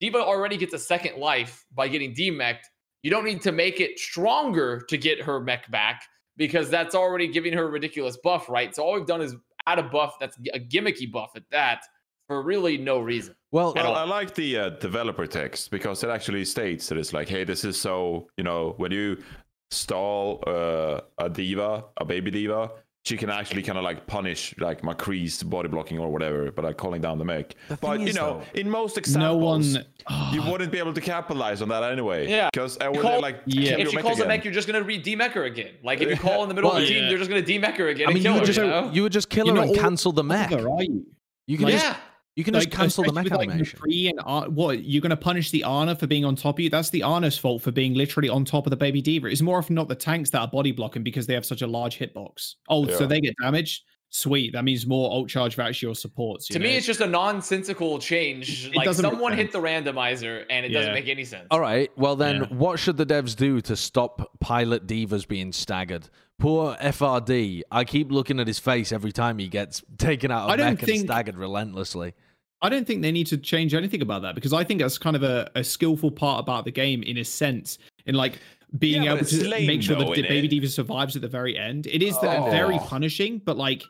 D.Va 0.00 0.18
already 0.18 0.56
gets 0.56 0.74
a 0.74 0.78
second 0.78 1.18
life 1.18 1.64
by 1.74 1.88
getting 1.88 2.14
demeched. 2.14 2.64
You 3.02 3.10
don't 3.10 3.24
need 3.24 3.42
to 3.42 3.52
make 3.52 3.80
it 3.80 3.98
stronger 3.98 4.84
to 4.88 4.96
get 4.96 5.22
her 5.22 5.40
mech 5.40 5.70
back 5.70 6.02
because 6.36 6.70
that's 6.70 6.94
already 6.94 7.28
giving 7.28 7.52
her 7.52 7.64
a 7.64 7.70
ridiculous 7.70 8.16
buff, 8.22 8.48
right? 8.48 8.74
So 8.74 8.82
all 8.82 8.94
we've 8.94 9.06
done 9.06 9.22
is 9.22 9.34
add 9.66 9.78
a 9.78 9.82
buff 9.82 10.16
that's 10.18 10.36
a 10.54 10.58
gimmicky 10.58 11.10
buff 11.10 11.30
at 11.36 11.42
that 11.50 11.82
for 12.26 12.42
really 12.42 12.78
no 12.78 13.00
reason. 13.00 13.34
well, 13.50 13.70
at 13.76 13.84
Well. 13.84 13.94
I 13.94 14.04
like 14.04 14.34
the 14.34 14.56
uh, 14.56 14.68
developer 14.70 15.26
text 15.26 15.70
because 15.70 16.04
it 16.04 16.10
actually 16.10 16.44
states 16.44 16.88
that 16.88 16.98
it's 16.98 17.12
like, 17.12 17.28
hey, 17.28 17.44
this 17.44 17.64
is 17.64 17.80
so, 17.80 18.28
you 18.36 18.44
know, 18.44 18.74
when 18.76 18.92
you 18.92 19.22
stall 19.70 20.42
uh, 20.46 21.00
a 21.18 21.28
D.Va, 21.28 21.84
a 21.96 22.04
baby 22.04 22.30
D.Va, 22.30 22.70
she 23.08 23.16
can 23.16 23.30
actually 23.30 23.62
kind 23.62 23.78
of 23.78 23.84
like 23.84 24.06
punish 24.06 24.54
like 24.58 24.82
McCree's 24.82 25.42
body 25.42 25.68
blocking 25.68 25.98
or 25.98 26.10
whatever, 26.12 26.52
but 26.52 26.64
like 26.64 26.76
calling 26.76 27.00
down 27.00 27.18
the 27.18 27.24
mech. 27.24 27.54
The 27.68 27.76
But 27.76 28.00
you 28.00 28.12
know, 28.12 28.42
though- 28.54 28.60
in 28.60 28.68
most 28.68 28.96
no 28.96 29.00
examples, 29.00 29.74
one. 29.74 29.84
Oh, 30.10 30.30
you 30.34 30.42
wouldn't 30.42 30.70
be 30.70 30.78
able 30.78 30.92
to 30.94 31.00
capitalize 31.00 31.62
on 31.62 31.68
that 31.70 31.82
anyway. 31.82 32.28
Yeah. 32.28 32.50
Because 32.52 32.76
uh, 32.80 32.90
when 32.90 33.00
call- 33.00 33.20
like 33.22 33.40
Yeah. 33.46 33.78
if 33.78 33.88
she 33.90 33.96
mech 33.96 34.04
calls 34.04 34.20
a 34.20 34.26
mech, 34.26 34.44
you're 34.44 34.52
just 34.54 34.66
gonna 34.68 34.82
re 34.82 35.02
demech 35.02 35.32
her 35.32 35.44
again. 35.44 35.72
Like 35.82 36.00
if 36.02 36.08
you 36.10 36.16
call 36.16 36.42
in 36.42 36.48
the 36.50 36.54
middle 36.54 36.70
Well, 36.70 36.78
of 36.80 36.86
the 36.86 36.88
team, 36.92 37.04
yeah. 37.04 37.08
they're 37.08 37.18
just 37.18 37.30
gonna 37.30 37.42
demech 37.42 37.76
her 37.78 37.88
again 37.88 38.08
I 38.08 38.12
mean, 38.12 38.22
you 38.22 38.32
would 38.32 38.40
her. 38.40 38.46
just 38.46 38.58
you 38.58 38.66
know? 38.66 38.90
you 38.92 39.02
would 39.04 39.12
just 39.12 39.30
kill 39.30 39.46
You're 39.46 39.54
her 39.56 39.60
not 39.62 39.68
and 39.70 39.76
all 39.78 39.82
cancel 39.82 40.12
the 40.12 40.24
mech. 40.24 40.52
Are 40.52 40.82
you? 40.82 41.06
You 41.46 41.56
can 41.56 41.64
Like- 41.64 41.74
just 41.74 41.86
yeah. 41.86 41.96
You 42.38 42.44
can 42.44 42.54
Like, 42.54 42.66
just 42.70 42.76
cancel 42.76 43.02
the 43.02 43.10
especially 43.10 43.30
mech 43.30 43.32
with, 43.32 43.38
like, 43.40 43.48
animation. 43.50 43.80
McCree 43.80 44.10
and 44.10 44.20
Ar- 44.24 44.48
what 44.48 44.84
you're 44.84 45.00
going 45.02 45.10
to 45.10 45.16
punish 45.16 45.50
the 45.50 45.64
Ana 45.64 45.96
for 45.96 46.06
being 46.06 46.24
on 46.24 46.36
top 46.36 46.54
of 46.56 46.60
you? 46.60 46.70
That's 46.70 46.90
the 46.90 47.02
Ana's 47.02 47.36
fault 47.36 47.62
for 47.62 47.72
being 47.72 47.94
literally 47.94 48.28
on 48.28 48.44
top 48.44 48.64
of 48.64 48.70
the 48.70 48.76
baby 48.76 49.02
D.Va. 49.02 49.26
It's 49.26 49.42
more 49.42 49.58
often 49.58 49.74
not 49.74 49.88
the 49.88 49.96
tanks 49.96 50.30
that 50.30 50.38
are 50.38 50.46
body 50.46 50.70
blocking 50.70 51.02
because 51.02 51.26
they 51.26 51.34
have 51.34 51.44
such 51.44 51.62
a 51.62 51.66
large 51.66 51.98
hitbox. 51.98 52.54
Oh, 52.68 52.86
so 52.86 53.06
they 53.08 53.20
get 53.20 53.34
damaged. 53.42 53.82
Sweet, 54.10 54.52
that 54.52 54.62
means 54.64 54.86
more 54.86 55.10
ult 55.10 55.28
charge 55.28 55.56
for 55.56 55.62
actually 55.62 55.88
your 55.88 55.94
supports. 55.96 56.48
you 56.48 56.54
To 56.54 56.60
me, 56.60 56.76
it's 56.76 56.86
just 56.86 57.00
a 57.00 57.06
nonsensical 57.08 57.98
change. 57.98 58.68
It 58.68 58.76
like 58.76 58.92
someone 58.94 59.32
hit 59.36 59.50
the 59.50 59.58
randomizer 59.58 60.44
and 60.48 60.64
it 60.64 60.68
doesn't 60.70 60.94
make 60.94 61.08
any 61.08 61.24
sense. 61.24 61.46
All 61.50 61.60
right. 61.60 61.90
Well, 61.98 62.14
then, 62.16 62.36
Yeah. 62.36 62.46
what 62.56 62.78
should 62.78 62.96
the 62.98 63.04
devs 63.04 63.34
do 63.36 63.60
to 63.62 63.74
stop 63.76 64.30
pilot 64.40 64.86
D.Vas 64.86 65.26
being 65.26 65.52
staggered? 65.52 66.08
Poor 66.38 66.76
FRD. 66.80 67.62
I 67.70 67.84
keep 67.84 68.12
looking 68.12 68.38
at 68.38 68.46
his 68.46 68.60
face 68.60 68.92
every 68.92 69.10
time 69.12 69.38
he 69.40 69.48
gets 69.48 69.82
taken 69.98 70.30
out 70.30 70.48
of 70.50 70.56
don't 70.56 70.66
mech 70.70 70.78
and 70.78 70.86
think- 70.88 71.04
staggered 71.06 71.36
relentlessly. 71.36 72.14
I 72.60 72.68
don't 72.68 72.86
think 72.86 73.02
they 73.02 73.12
need 73.12 73.26
to 73.28 73.38
change 73.38 73.74
anything 73.74 74.02
about 74.02 74.22
that 74.22 74.34
because 74.34 74.52
I 74.52 74.64
think 74.64 74.80
that's 74.80 74.98
kind 74.98 75.14
of 75.16 75.22
a, 75.22 75.48
a 75.54 75.62
skillful 75.62 76.10
part 76.10 76.40
about 76.40 76.64
the 76.64 76.72
game 76.72 77.02
in 77.04 77.18
a 77.18 77.24
sense, 77.24 77.78
in 78.06 78.14
like 78.16 78.38
being 78.78 79.04
Yeah, 79.04 79.14
able 79.14 79.24
to 79.24 79.48
lame 79.48 79.66
make 79.66 79.82
sure 79.82 79.96
though, 79.96 80.14
the 80.14 80.22
innit? 80.22 80.28
baby 80.28 80.48
D.Va 80.48 80.68
survives 80.68 81.14
at 81.16 81.22
the 81.22 81.28
very 81.28 81.56
end. 81.56 81.86
It 81.86 82.02
is 82.02 82.18
that 82.20 82.40
oh. 82.40 82.50
very 82.50 82.74
Oh. 82.76 82.78
punishing, 82.80 83.40
but 83.44 83.56
like 83.56 83.84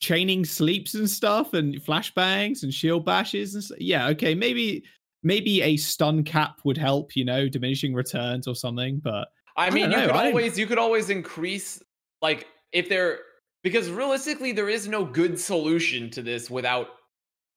chaining 0.00 0.44
sleeps 0.44 0.94
and 0.94 1.08
stuff 1.08 1.54
and 1.54 1.74
flashbangs 1.76 2.62
and 2.62 2.72
shield 2.72 3.04
bashes 3.04 3.54
and 3.54 3.62
s 3.64 3.72
yeah, 3.78 4.08
okay, 4.08 4.34
maybe 4.34 4.82
maybe 5.22 5.62
a 5.62 5.76
stun 5.76 6.22
cap 6.24 6.60
would 6.64 6.76
help, 6.76 7.14
you 7.16 7.24
know, 7.24 7.48
diminishing 7.48 7.94
returns 7.94 8.46
or 8.46 8.54
something, 8.54 9.00
but 9.02 9.28
I 9.56 9.70
mean, 9.70 9.90
don't 9.90 9.92
you 9.92 9.96
know, 9.98 10.06
could 10.08 10.16
I 10.16 10.26
always 10.28 10.58
you 10.58 10.66
could 10.66 10.78
always 10.78 11.10
increase 11.10 11.82
like 12.22 12.46
if 12.72 12.88
there 12.88 13.20
because 13.62 13.88
realistically 13.90 14.52
there 14.52 14.68
is 14.68 14.88
no 14.88 15.04
good 15.04 15.38
solution 15.38 16.10
to 16.10 16.22
this 16.22 16.50
without 16.50 16.88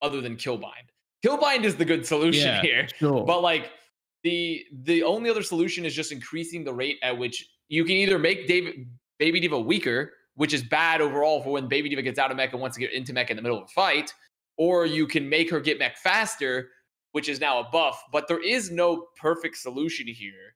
other 0.02 0.22
than 0.22 0.36
killbind. 0.36 0.88
Killbind 1.26 1.64
is 1.64 1.76
the 1.76 1.86
good 1.86 2.06
solution 2.06 2.48
yeah, 2.48 2.62
here. 2.62 2.88
sure. 2.98 3.26
But 3.26 3.42
like 3.42 3.72
the 4.24 4.66
the 4.84 5.04
only 5.04 5.30
other 5.30 5.44
solution 5.44 5.86
is 5.86 5.96
just 5.96 6.12
increasing 6.12 6.64
the 6.64 6.74
rate 6.74 6.98
at 7.04 7.18
which 7.18 7.48
you 7.70 7.84
can 7.84 7.96
either 7.96 8.20
make 8.20 8.48
David 8.48 8.88
Baby 9.20 9.40
D.Va 9.40 9.60
weaker, 9.60 10.14
which 10.36 10.54
is 10.54 10.64
bad 10.64 11.02
overall 11.02 11.42
for 11.42 11.52
when 11.52 11.68
Baby 11.68 11.90
D.Va 11.90 12.02
gets 12.02 12.20
out 12.20 12.32
of 12.32 12.38
mech 12.38 12.52
and 12.54 12.62
wants 12.62 12.76
to 12.76 12.80
get 12.80 12.94
into 12.94 13.14
mech 13.14 13.30
in 13.30 13.36
the 13.36 13.42
middle 13.42 13.58
of 13.58 13.64
a 13.64 13.68
fight, 13.68 14.14
or 14.58 14.86
you 14.86 15.08
can 15.08 15.28
make 15.28 15.50
her 15.50 15.60
get 15.60 15.80
mech 15.80 15.98
faster, 15.98 16.70
which 17.12 17.30
is 17.30 17.40
now 17.40 17.60
a 17.60 17.70
buff. 17.72 18.02
But 18.12 18.28
there 18.28 18.44
is 18.44 18.70
no 18.70 19.08
perfect 19.20 19.58
solution 19.58 20.08
here. 20.08 20.56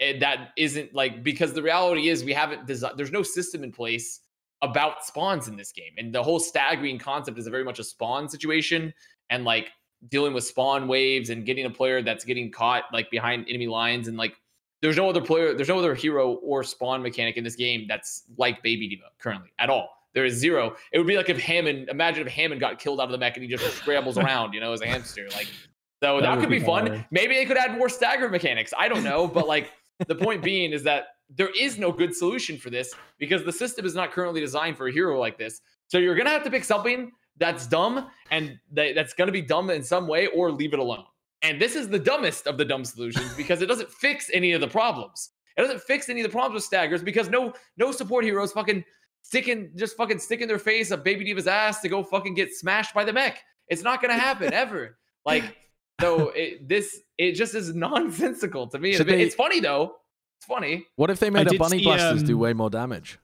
And 0.00 0.20
that 0.20 0.48
isn't 0.56 0.92
like 0.92 1.22
because 1.22 1.52
the 1.52 1.62
reality 1.62 2.08
is 2.08 2.24
we 2.24 2.32
haven't 2.32 2.66
designed 2.66 2.98
there's 2.98 3.12
no 3.12 3.22
system 3.22 3.62
in 3.62 3.70
place 3.70 4.20
about 4.62 5.04
spawns 5.04 5.48
in 5.48 5.56
this 5.56 5.72
game. 5.72 5.92
And 5.98 6.14
the 6.14 6.22
whole 6.22 6.38
staggering 6.38 6.98
concept 6.98 7.38
is 7.38 7.46
a 7.46 7.50
very 7.50 7.64
much 7.64 7.78
a 7.78 7.84
spawn 7.84 8.28
situation 8.28 8.94
and 9.30 9.44
like 9.44 9.70
dealing 10.08 10.32
with 10.32 10.44
spawn 10.44 10.88
waves 10.88 11.30
and 11.30 11.44
getting 11.44 11.66
a 11.66 11.70
player 11.70 12.02
that's 12.02 12.24
getting 12.24 12.50
caught 12.50 12.84
like 12.92 13.10
behind 13.10 13.46
enemy 13.48 13.66
lines 13.66 14.08
and 14.08 14.16
like 14.16 14.34
there's 14.80 14.96
no 14.96 15.08
other 15.08 15.20
player, 15.20 15.54
there's 15.54 15.68
no 15.68 15.78
other 15.78 15.94
hero 15.94 16.34
or 16.34 16.64
spawn 16.64 17.02
mechanic 17.02 17.36
in 17.36 17.44
this 17.44 17.54
game 17.54 17.86
that's 17.88 18.24
like 18.36 18.62
Baby 18.62 18.88
D.Va 18.88 19.04
currently 19.18 19.52
at 19.58 19.70
all. 19.70 19.90
There 20.12 20.24
is 20.24 20.34
zero. 20.34 20.76
It 20.92 20.98
would 20.98 21.06
be 21.06 21.16
like 21.16 21.30
if 21.30 21.40
Hammond, 21.40 21.88
imagine 21.88 22.26
if 22.26 22.32
Hammond 22.32 22.60
got 22.60 22.78
killed 22.78 23.00
out 23.00 23.04
of 23.04 23.12
the 23.12 23.18
mech 23.18 23.36
and 23.36 23.44
he 23.44 23.48
just 23.48 23.76
scrambles 23.76 24.18
around, 24.18 24.52
you 24.52 24.60
know, 24.60 24.72
as 24.72 24.80
a 24.80 24.86
hamster. 24.86 25.26
Like, 25.32 25.48
so 26.02 26.20
that, 26.20 26.34
That 26.34 26.40
could 26.40 26.50
be, 26.50 26.58
be 26.58 26.64
fun. 26.64 27.04
Maybe 27.12 27.34
they 27.34 27.44
could 27.44 27.56
add 27.56 27.78
more 27.78 27.88
stagger 27.88 28.28
mechanics. 28.28 28.74
I 28.76 28.88
don't 28.88 29.04
know, 29.04 29.28
but 29.28 29.46
like 29.46 29.70
the 30.08 30.16
point 30.16 30.42
being 30.42 30.72
is 30.72 30.82
that 30.82 31.04
there 31.36 31.50
is 31.58 31.78
no 31.78 31.92
good 31.92 32.14
solution 32.14 32.58
for 32.58 32.70
this 32.70 32.94
because 33.18 33.44
the 33.44 33.52
system 33.52 33.84
is 33.86 33.94
not 33.94 34.12
currently 34.12 34.40
designed 34.40 34.76
for 34.76 34.88
a 34.88 34.92
hero 34.92 35.18
like 35.18 35.38
this. 35.38 35.60
So 35.88 35.98
you're 35.98 36.14
gonna 36.14 36.30
have 36.30 36.44
to 36.44 36.50
pick 36.50 36.64
something 36.64 37.10
that's 37.38 37.66
dumb 37.66 38.08
and 38.30 38.58
that, 38.72 38.94
that's 38.94 39.14
gonna 39.14 39.32
be 39.32 39.42
dumb 39.42 39.70
in 39.70 39.82
some 39.82 40.06
way, 40.06 40.26
or 40.28 40.50
leave 40.50 40.72
it 40.74 40.78
alone. 40.78 41.04
And 41.42 41.60
this 41.60 41.74
is 41.74 41.88
the 41.88 41.98
dumbest 41.98 42.46
of 42.46 42.56
the 42.58 42.64
dumb 42.64 42.84
solutions 42.84 43.34
because 43.36 43.62
it 43.62 43.66
doesn't 43.66 43.90
fix 43.90 44.30
any 44.32 44.52
of 44.52 44.60
the 44.60 44.68
problems. 44.68 45.30
It 45.56 45.62
doesn't 45.62 45.82
fix 45.82 46.08
any 46.08 46.20
of 46.20 46.26
the 46.26 46.32
problems 46.32 46.54
with 46.54 46.64
staggers 46.64 47.02
because 47.02 47.28
no 47.28 47.52
no 47.76 47.92
support 47.92 48.24
heroes 48.24 48.52
fucking 48.52 48.84
sticking 49.22 49.70
just 49.76 49.96
fucking 49.96 50.18
sticking 50.18 50.48
their 50.48 50.58
face 50.58 50.90
up 50.90 51.04
Baby 51.04 51.24
D.Va's 51.24 51.46
ass 51.46 51.80
to 51.82 51.88
go 51.88 52.02
fucking 52.02 52.34
get 52.34 52.54
smashed 52.54 52.94
by 52.94 53.04
the 53.04 53.12
mech. 53.12 53.38
It's 53.68 53.82
not 53.82 54.00
gonna 54.00 54.18
happen 54.18 54.52
ever. 54.52 54.98
Like 55.26 55.56
so 56.00 56.30
it, 56.30 56.68
this 56.68 57.00
it 57.18 57.32
just 57.32 57.54
is 57.54 57.74
nonsensical 57.74 58.66
to 58.68 58.78
me. 58.78 58.94
Should 58.94 59.06
they- 59.06 59.22
it's 59.22 59.34
funny 59.34 59.60
though. 59.60 59.96
It's 60.42 60.48
funny. 60.48 60.88
What 60.96 61.08
if 61.08 61.20
they 61.20 61.30
made 61.30 61.46
a 61.46 61.56
bunny 61.56 61.78
see, 61.78 61.84
blasters 61.84 62.24
do 62.24 62.34
um, 62.34 62.40
way 62.40 62.52
more 62.52 62.68
damage? 62.68 63.20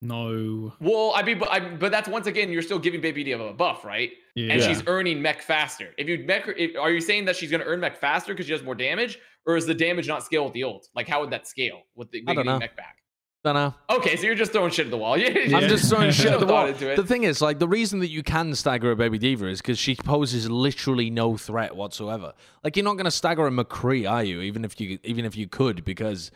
No. 0.00 0.72
Well, 0.80 1.12
I 1.16 1.24
mean, 1.24 1.40
but, 1.40 1.50
I, 1.50 1.58
but 1.58 1.90
that's 1.90 2.08
once 2.08 2.28
again, 2.28 2.52
you're 2.52 2.62
still 2.62 2.78
giving 2.78 3.00
Baby 3.00 3.24
D.Va 3.24 3.42
a 3.42 3.52
buff, 3.52 3.84
right? 3.84 4.12
Yeah. 4.36 4.52
And 4.52 4.62
she's 4.62 4.84
earning 4.86 5.20
mech 5.20 5.42
faster. 5.42 5.88
If 5.98 6.08
you 6.08 6.24
mech, 6.24 6.44
if, 6.56 6.76
are 6.76 6.92
you 6.92 7.00
saying 7.00 7.24
that 7.24 7.34
she's 7.34 7.50
going 7.50 7.60
to 7.60 7.66
earn 7.66 7.80
mech 7.80 7.98
faster 7.98 8.32
because 8.32 8.46
she 8.46 8.52
does 8.52 8.62
more 8.62 8.76
damage, 8.76 9.18
or 9.46 9.56
is 9.56 9.66
the 9.66 9.74
damage 9.74 10.06
not 10.06 10.22
scale 10.22 10.44
with 10.44 10.52
the 10.52 10.62
ult? 10.62 10.88
Like, 10.94 11.08
how 11.08 11.22
would 11.22 11.30
that 11.30 11.48
scale 11.48 11.80
with 11.96 12.08
the 12.12 12.22
I 12.28 12.34
don't 12.34 12.46
know. 12.46 12.60
mech 12.60 12.76
back? 12.76 12.98
Don't 13.42 13.54
know. 13.54 13.74
Okay, 13.88 14.16
so 14.16 14.26
you're 14.26 14.34
just 14.34 14.52
throwing 14.52 14.70
shit 14.70 14.86
at 14.86 14.90
the 14.90 14.98
wall. 14.98 15.16
Yeah, 15.18 15.56
I'm 15.56 15.68
just 15.68 15.88
throwing 15.88 16.10
shit 16.12 16.32
at 16.32 16.40
the 16.40 16.46
wall. 16.46 16.66
into 16.66 16.90
it. 16.90 16.96
The 16.96 17.04
thing 17.04 17.24
is, 17.24 17.40
like, 17.40 17.58
the 17.58 17.68
reason 17.68 18.00
that 18.00 18.10
you 18.10 18.22
can 18.22 18.54
stagger 18.54 18.90
a 18.90 18.96
baby 18.96 19.18
D.Va 19.18 19.46
is 19.46 19.62
because 19.62 19.78
she 19.78 19.94
poses 19.94 20.50
literally 20.50 21.08
no 21.08 21.38
threat 21.38 21.74
whatsoever. 21.74 22.34
Like, 22.62 22.76
you're 22.76 22.84
not 22.84 22.94
going 22.94 23.06
to 23.06 23.10
stagger 23.10 23.46
a 23.46 23.50
McCree, 23.50 24.10
are 24.10 24.22
you? 24.22 24.42
Even 24.42 24.64
if 24.64 24.78
you, 24.78 24.98
even 25.04 25.24
if 25.24 25.36
you 25.36 25.48
could, 25.48 25.84
because 25.86 26.30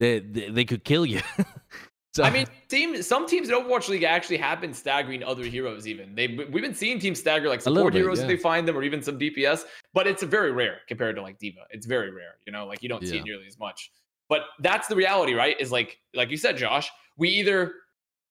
they 0.00 0.20
they, 0.20 0.50
they 0.50 0.64
could 0.66 0.84
kill 0.84 1.06
you. 1.06 1.20
so, 2.12 2.24
I 2.24 2.30
mean, 2.30 2.46
team, 2.68 3.02
some 3.02 3.26
teams 3.26 3.48
in 3.48 3.54
Overwatch 3.54 3.88
League 3.88 4.02
actually 4.02 4.36
have 4.38 4.60
been 4.60 4.74
staggering 4.74 5.22
other 5.22 5.44
heroes. 5.44 5.86
Even 5.86 6.14
they, 6.14 6.26
we've 6.26 6.62
been 6.62 6.74
seeing 6.74 6.98
teams 6.98 7.20
stagger 7.20 7.48
like 7.48 7.62
support 7.62 7.94
bit, 7.94 8.00
heroes 8.00 8.18
yeah. 8.18 8.24
if 8.24 8.28
they 8.28 8.36
find 8.36 8.68
them, 8.68 8.76
or 8.76 8.82
even 8.82 9.02
some 9.02 9.18
DPS. 9.18 9.62
But 9.94 10.06
it's 10.06 10.22
very 10.22 10.52
rare 10.52 10.80
compared 10.88 11.16
to 11.16 11.22
like 11.22 11.38
D.Va. 11.38 11.60
It's 11.70 11.86
very 11.86 12.10
rare. 12.10 12.36
You 12.46 12.52
know, 12.52 12.66
like 12.66 12.82
you 12.82 12.90
don't 12.90 13.06
see 13.06 13.16
it 13.16 13.24
nearly 13.24 13.46
as 13.46 13.58
much. 13.58 13.90
But 14.30 14.44
that's 14.60 14.88
the 14.88 14.96
reality, 14.96 15.34
right? 15.34 15.60
Is 15.60 15.70
like, 15.70 15.98
like 16.14 16.30
you 16.30 16.38
said, 16.38 16.56
Josh. 16.56 16.90
We 17.18 17.28
either 17.28 17.74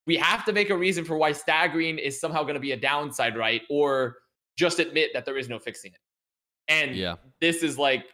we 0.08 0.18
have 0.18 0.44
to 0.46 0.54
make 0.54 0.72
a 0.72 0.76
reason 0.76 1.06
for 1.06 1.18
why 1.18 1.34
staggering 1.34 2.00
is 2.00 2.20
somehow 2.20 2.42
going 2.42 2.56
to 2.56 2.60
be 2.60 2.72
a 2.72 2.78
downside, 2.78 3.38
right? 3.38 3.62
Or 3.70 4.16
just 4.58 4.80
admit 4.80 5.12
that 5.14 5.26
there 5.26 5.38
is 5.38 5.48
no 5.48 5.60
fixing 5.60 5.92
it. 5.92 6.00
And 6.68 6.96
yeah. 6.96 7.18
this 7.40 7.62
is 7.62 7.78
like 7.78 8.06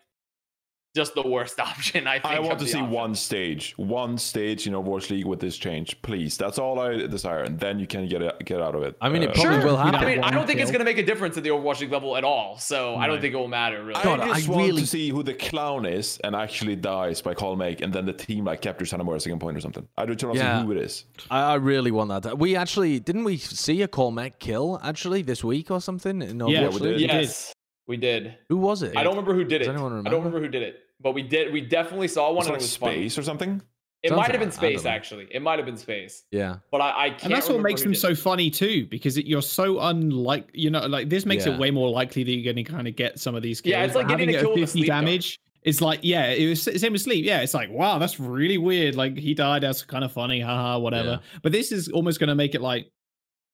just 0.95 1.13
the 1.13 1.21
worst 1.27 1.59
option. 1.71 2.07
I 2.07 2.19
think. 2.19 2.33
I 2.33 2.39
want 2.39 2.59
to 2.59 2.65
see 2.67 2.77
options. 2.79 2.93
one 2.95 3.15
stage, 3.15 3.73
one 3.77 4.17
stage 4.17 4.65
in 4.67 4.73
Overwatch 4.73 5.09
League 5.09 5.25
with 5.25 5.39
this 5.39 5.57
change, 5.57 6.01
please. 6.01 6.37
That's 6.37 6.57
all 6.57 6.79
I 6.79 7.05
desire, 7.07 7.43
and 7.43 7.59
then 7.59 7.79
you 7.79 7.87
can 7.87 8.07
get 8.07 8.21
it, 8.21 8.33
get 8.45 8.61
out 8.61 8.75
of 8.75 8.83
it. 8.83 8.95
I 9.01 9.09
mean, 9.09 9.23
it 9.23 9.29
Uh, 9.29 9.33
probably 9.33 9.59
Sure. 9.59 9.65
will 9.65 9.77
happen. 9.77 9.95
I 9.95 10.05
mean, 10.05 10.23
I 10.23 10.31
don't 10.31 10.47
think 10.47 10.59
it's 10.59 10.71
going 10.71 10.79
to 10.79 10.85
make 10.85 10.97
a 10.97 11.03
difference 11.05 11.37
at 11.37 11.43
the 11.43 11.49
Overwatch 11.49 11.81
League 11.81 11.91
level 11.91 12.15
at 12.17 12.23
all. 12.23 12.57
So 12.57 12.95
I 12.95 13.07
don't 13.07 13.19
think 13.21 13.33
it 13.33 13.37
will 13.37 13.47
matter 13.47 13.83
really. 13.83 14.01
God, 14.03 14.19
I 14.21 14.33
just 14.33 14.47
I 14.47 14.51
want 14.51 14.67
really- 14.67 14.81
to 14.81 14.87
see 14.87 15.09
who 15.09 15.21
the 15.23 15.33
clown 15.33 15.85
is 15.85 16.17
and 16.23 16.35
actually 16.35 16.75
dies 16.75 17.21
by 17.21 17.33
call 17.33 17.55
mech, 17.55 17.81
and 17.81 17.91
then 17.93 18.05
the 18.05 18.13
team 18.13 18.45
like 18.45 18.61
captures 18.61 18.91
Hanamura 18.91 19.21
second 19.21 19.39
point 19.39 19.57
or 19.57 19.61
something. 19.61 19.87
I 19.97 20.05
just 20.05 20.23
want 20.23 20.37
to 20.39 20.43
see 20.59 20.65
who 20.65 20.71
it 20.71 20.77
is. 20.77 21.05
I, 21.29 21.41
I 21.53 21.55
really 21.55 21.91
want 21.91 22.09
that. 22.23 22.39
We 22.39 22.55
actually 22.55 22.99
didn't 22.99 23.25
we 23.25 23.37
see 23.37 23.81
a 23.81 23.87
call 23.87 24.11
mech 24.11 24.39
kill 24.39 24.79
actually 24.83 25.21
this 25.21 25.43
week 25.43 25.69
or 25.71 25.81
something? 25.81 26.21
In 26.21 26.39
Yeah, 26.39 26.45
Overwatch 26.69 26.73
we 26.73 26.79
League? 26.87 26.97
did. 26.99 27.11
yes, 27.11 27.53
we 27.87 27.97
did. 27.97 28.35
Who 28.49 28.57
was 28.57 28.81
it? 28.83 28.95
I 28.97 29.03
don't 29.03 29.13
remember 29.13 29.33
who 29.33 29.43
did 29.43 29.59
Does 29.59 29.67
it. 29.67 29.71
anyone 29.71 29.91
remember? 29.91 30.07
I 30.09 30.11
don't 30.11 30.19
remember 30.21 30.39
who 30.39 30.47
did 30.47 30.63
it, 30.63 30.75
but 31.01 31.13
we 31.13 31.21
did. 31.21 31.51
We 31.53 31.61
definitely 31.61 32.07
saw 32.07 32.27
one. 32.27 32.35
Was 32.37 32.47
it 32.47 32.49
and 32.49 32.53
like 32.53 32.61
it 32.61 32.63
was 32.63 32.77
fun. 32.77 32.89
space 32.91 33.17
or 33.17 33.23
something? 33.23 33.61
It 34.03 34.09
Something 34.09 34.21
might 34.21 34.31
have 34.31 34.39
been 34.39 34.49
like- 34.49 34.57
I 34.59 34.61
don't 34.69 34.79
space 34.79 34.85
actually. 34.85 35.27
It 35.31 35.41
might 35.41 35.57
have 35.57 35.65
been 35.65 35.77
space, 35.77 36.25
Yeah. 36.29 36.57
but 36.71 36.79
I, 36.79 37.05
I 37.05 37.09
can't. 37.09 37.23
and 37.23 37.33
that's 37.33 37.49
what 37.49 37.59
makes 37.61 37.81
them 37.81 37.93
did 37.93 37.97
so 37.99 38.13
funny 38.13 38.51
too, 38.51 38.85
because 38.85 39.17
it, 39.17 39.25
you're 39.25 39.41
so 39.41 39.79
unlike, 39.79 40.47
you 40.53 40.69
know, 40.69 40.85
like 40.85 41.09
this 41.09 41.25
makes 41.25 41.47
Yeah. 41.47 41.53
it 41.53 41.59
way 41.59 41.71
more 41.71 41.89
likely 41.89 42.23
that 42.23 42.31
you're 42.31 42.53
going 42.53 42.63
to 42.63 42.71
kind 42.71 42.87
of 42.87 42.95
get 42.95 43.19
some 43.19 43.33
of 43.33 43.41
these 43.41 43.61
kills. 43.61 43.71
Yeah, 43.71 43.83
it's 43.83 43.93
but 43.93 44.01
like 44.01 44.09
getting 44.09 44.29
having 44.29 44.35
a 44.35 44.39
kill 44.41 44.51
at 44.51 44.59
with 44.59 44.63
a 44.63 44.67
50 44.67 44.79
sleep 44.79 44.87
dart. 44.89 45.05
damage. 45.05 45.39
It's 45.63 45.81
like, 45.81 46.01
yeah, 46.03 46.27
it 46.27 46.47
was 46.47 46.61
same 46.61 46.91
with 46.91 47.01
sleep. 47.01 47.25
Yeah, 47.25 47.39
it's 47.41 47.55
like, 47.55 47.71
wow, 47.71 47.97
that's 47.97 48.19
really 48.19 48.59
weird. 48.59 48.93
Like 48.93 49.17
he 49.17 49.33
died. 49.33 49.63
That's 49.63 49.81
kind 49.81 50.03
of 50.03 50.11
funny. 50.11 50.39
Haha, 50.39 50.77
whatever. 50.77 51.19
But 51.41 51.51
this 51.51 51.71
is 51.71 51.87
almost 51.89 52.19
going 52.19 52.27
to 52.27 52.35
make 52.35 52.53
it 52.53 52.61
like 52.61 52.91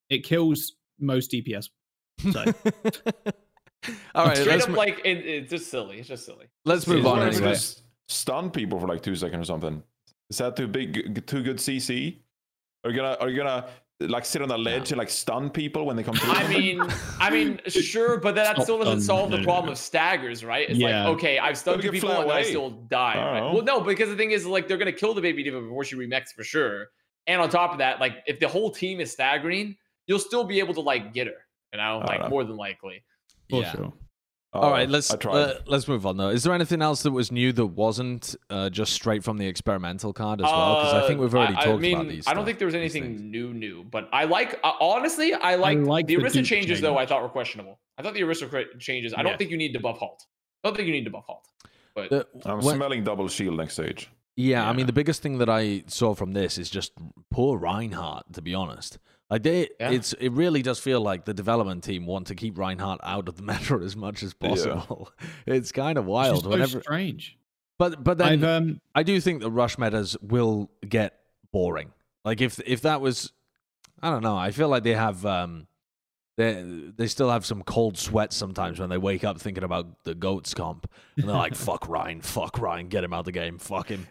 it 0.10 0.26
kills 0.26 0.74
most 1.00 1.32
DPS. 1.32 1.70
So 2.34 2.44
All 4.16 4.26
right, 4.26 4.38
Straight 4.38 4.54
let's, 4.54 4.64
up, 4.66 4.70
mo- 4.72 4.78
like 4.78 5.00
it, 5.04 5.26
it's 5.26 5.50
just 5.50 5.70
silly. 5.72 6.00
It's 6.00 6.08
just 6.08 6.26
silly. 6.26 6.46
let's 6.66 6.84
Is 6.84 6.88
move 6.88 7.06
on 7.06 7.18
one 7.20 7.28
of 7.28 7.34
them 7.34 7.44
anyway. 7.44 7.54
just 7.54 7.82
stun 8.08 8.50
people 8.52 8.80
for 8.80 8.88
like 8.88 9.02
two 9.02 9.16
seconds 9.16 9.42
or 9.44 9.46
something? 9.54 9.82
Is 10.30 10.38
that 10.38 10.56
too 10.56 10.68
big, 10.68 11.26
too 11.26 11.44
good 11.44 11.58
CC? 11.58 12.20
Are 12.84 12.90
you 12.92 12.96
gonna, 12.96 13.18
are 13.20 13.30
you 13.30 13.38
gonna 13.38 13.68
like 14.00 14.26
sit 14.26 14.42
on 14.42 14.50
a 14.50 14.58
ledge 14.58 14.92
and 14.92 14.98
like 14.98 15.10
stun 15.10 15.50
people 15.50 15.86
when 15.86 15.96
they 15.96 16.04
come 16.04 16.16
through? 16.16 16.32
I 16.32 16.48
mean, 16.48 16.82
I 17.20 17.30
mean, 17.30 17.60
sure, 17.68 18.18
but 18.18 18.36
that 18.36 18.54
Stop 18.56 18.64
still 18.64 18.78
doesn't 18.80 19.02
solve 19.02 19.30
the 19.32 19.44
problem 19.44 19.72
of 19.72 19.78
staggers, 19.78 20.44
right? 20.44 20.70
It's 20.70 20.80
Yeah. 20.80 21.08
like, 21.08 21.18
okay, 21.18 21.38
I've 21.40 21.58
stunned 21.58 21.78
But 21.78 21.82
two 21.82 21.88
you 21.88 21.92
can 21.92 22.02
people 22.02 22.22
and 22.22 22.30
then 22.30 22.38
I 22.38 22.44
still 22.44 22.70
die. 22.72 23.14
I 23.16 23.42
right? 23.42 23.54
Well, 23.54 23.64
no, 23.64 23.82
because 23.82 24.10
the 24.10 24.16
thing 24.16 24.32
is, 24.32 24.46
like, 24.46 24.68
they're 24.68 24.78
gonna 24.78 24.92
kill 24.92 25.14
the 25.14 25.22
baby 25.22 25.44
D.Va 25.44 25.62
before 25.62 25.84
she 25.84 25.96
remechs 25.96 26.30
for 26.36 26.44
sure. 26.44 26.88
And 27.28 27.40
on 27.42 27.50
top 27.50 27.72
of 27.72 27.78
that, 27.80 28.00
like, 28.00 28.24
if 28.26 28.40
the 28.40 28.48
whole 28.48 28.72
team 28.72 29.00
is 29.00 29.12
staggering, 29.12 29.76
you'll 30.08 30.18
still 30.20 30.44
be 30.44 30.60
able 30.60 30.74
to 30.76 30.82
like 30.82 31.14
get 31.14 31.28
her. 31.28 31.34
You 31.74 31.78
know, 31.80 32.04
like 32.08 32.22
know. 32.22 32.30
more 32.30 32.44
than 32.44 32.58
likely. 32.58 33.04
For 33.52 33.62
Yeah. 33.62 33.72
sure. 33.74 33.94
Oh, 34.54 34.60
All 34.60 34.72
right, 34.72 34.90
let's 34.90 35.10
uh, 35.14 35.62
let's 35.66 35.88
move 35.88 36.06
on 36.06 36.18
though. 36.18 36.28
Is 36.28 36.44
there 36.44 36.54
anything 36.54 36.82
else 36.82 37.04
that 37.04 37.12
was 37.12 37.32
new 37.32 37.54
that 37.54 37.68
wasn't 37.68 38.36
uh, 38.50 38.70
just 38.70 38.92
straight 38.92 39.24
from 39.24 39.38
the 39.38 39.48
experimental 39.48 40.12
card 40.12 40.42
as 40.42 40.46
well? 40.46 40.76
Because 40.76 40.94
I 40.94 41.08
think 41.08 41.22
we've 41.22 41.34
Uh, 41.34 41.38
already 41.38 41.54
I, 41.56 41.64
talked 41.64 41.78
I 41.78 41.78
mean, 41.78 41.96
about 41.96 42.10
these. 42.10 42.28
I 42.28 42.34
don't 42.34 42.40
stuff- 42.42 42.46
think 42.48 42.60
there 42.60 42.66
was 42.66 42.76
anything 42.76 43.32
new, 43.32 43.54
new, 43.54 43.86
but 43.86 44.10
I 44.12 44.26
like 44.26 44.60
uh, 44.62 44.74
honestly, 44.82 45.34
I 45.34 45.56
like, 45.56 45.78
like 45.80 46.06
the 46.08 46.18
the 46.18 46.24
Orisa 46.24 46.34
Duke 46.34 46.46
changes 46.46 46.82
though. 46.82 46.98
I 46.98 47.06
thought 47.06 47.22
were 47.22 47.30
questionable. 47.30 47.80
I 47.98 48.02
thought 48.02 48.14
the 48.14 48.22
Orisa 48.22 48.78
changes. 48.80 49.14
I 49.14 49.24
don't 49.24 49.32
Yeah. 49.34 49.38
think 49.38 49.52
you 49.52 49.58
need 49.58 49.72
to 49.72 49.80
buff 49.80 50.00
halt. 50.00 50.22
I 50.64 50.68
don't 50.68 50.76
think 50.76 50.88
you 50.88 50.94
need 50.94 51.06
to 51.06 51.12
buff 51.12 51.26
halt. 51.28 51.48
But 51.96 52.10
The- 52.10 52.28
I'm 52.46 52.60
when- 52.60 52.76
smelling 52.76 53.06
double 53.06 53.30
shield 53.30 53.56
next 53.56 53.74
stage. 53.76 54.10
Yeah, 54.36 54.68
I 54.68 54.74
mean, 54.74 54.86
the 54.86 54.94
biggest 54.94 55.22
thing 55.22 55.38
that 55.38 55.50
I 55.50 55.84
saw 55.88 56.14
from 56.14 56.32
this 56.34 56.58
is 56.58 56.70
just 56.70 56.92
poor 57.30 57.58
Reinhardt. 57.58 58.34
To 58.34 58.42
be 58.42 58.54
honest, 58.54 58.98
like 59.32 59.42
they, 59.44 59.70
Yeah. 59.80 59.90
it's 59.92 60.14
it 60.14 60.30
really 60.34 60.62
does 60.62 60.78
feel 60.80 61.02
like 61.02 61.26
the 61.26 61.34
development 61.34 61.84
team 61.84 62.06
want 62.06 62.28
to 62.28 62.36
keep 62.36 62.58
Reinhardt 62.58 63.00
out 63.02 63.28
of 63.28 63.36
the 63.38 63.44
meta 63.52 63.76
as 63.84 63.96
much 63.96 64.22
as 64.22 64.36
Yeah. 64.40 64.50
possible. 64.50 65.12
It's 65.48 65.72
kind 65.72 65.98
of 65.98 66.06
wild. 66.06 66.44
so 66.44 66.50
Whenever, 66.50 66.82
strange. 66.82 67.38
but 67.80 68.04
but 68.04 68.18
then 68.20 68.44
um 68.44 68.82
I 68.94 69.02
do 69.04 69.20
think 69.20 69.42
the 69.42 69.50
rush 69.50 69.78
metas 69.80 70.16
will 70.22 70.70
get 70.88 71.18
boring. 71.52 71.92
Like 72.24 72.42
if 72.42 72.60
if 72.68 72.82
that 72.82 73.02
was, 73.02 73.32
I 74.04 74.10
don't 74.12 74.22
know. 74.22 74.38
I 74.38 74.52
feel 74.52 74.70
like 74.70 74.84
they 74.84 74.94
have 74.94 75.26
um, 75.26 75.66
they 76.38 76.64
they 76.96 77.08
still 77.08 77.30
have 77.30 77.46
some 77.46 77.64
cold 77.64 77.98
sweats 77.98 78.36
sometimes 78.36 78.80
when 78.80 78.90
they 78.90 78.98
wake 78.98 79.24
up 79.24 79.40
thinking 79.40 79.64
about 79.64 80.04
the 80.04 80.14
goats 80.16 80.54
comp, 80.54 80.90
and 81.18 81.28
they're 81.28 81.36
like, 81.36 81.56
"Fuck 81.68 81.88
Rein, 81.90 82.22
fuck 82.22 82.60
Rein, 82.60 82.88
get 82.90 83.04
him 83.04 83.14
out 83.14 83.20
of 83.20 83.26
the 83.26 83.32
game, 83.32 83.58
fuck 83.58 83.90
him." 83.90 84.08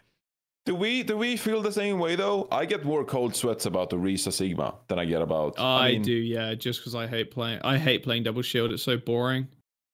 Do 0.66 0.74
we 0.74 1.02
do 1.02 1.16
we 1.16 1.36
feel 1.36 1.62
the 1.62 1.72
same 1.72 1.98
way 1.98 2.16
though? 2.16 2.46
I 2.52 2.66
get 2.66 2.84
more 2.84 3.04
cold 3.04 3.34
sweats 3.34 3.66
about 3.66 3.90
the 3.90 3.96
Orisa 3.96 4.32
Sigma 4.32 4.74
than 4.88 4.98
I 4.98 5.04
get 5.04 5.22
about. 5.22 5.58
I, 5.58 5.92
mean, 5.92 6.02
do, 6.02 6.12
yeah, 6.12 6.54
just 6.54 6.80
because 6.80 6.94
I 6.94 7.06
hate 7.06 7.30
playing. 7.30 7.60
I 7.64 7.78
hate 7.78 8.02
playing 8.02 8.24
double 8.24 8.42
shield. 8.42 8.70
It's 8.70 8.82
so 8.82 8.98
boring. 8.98 9.48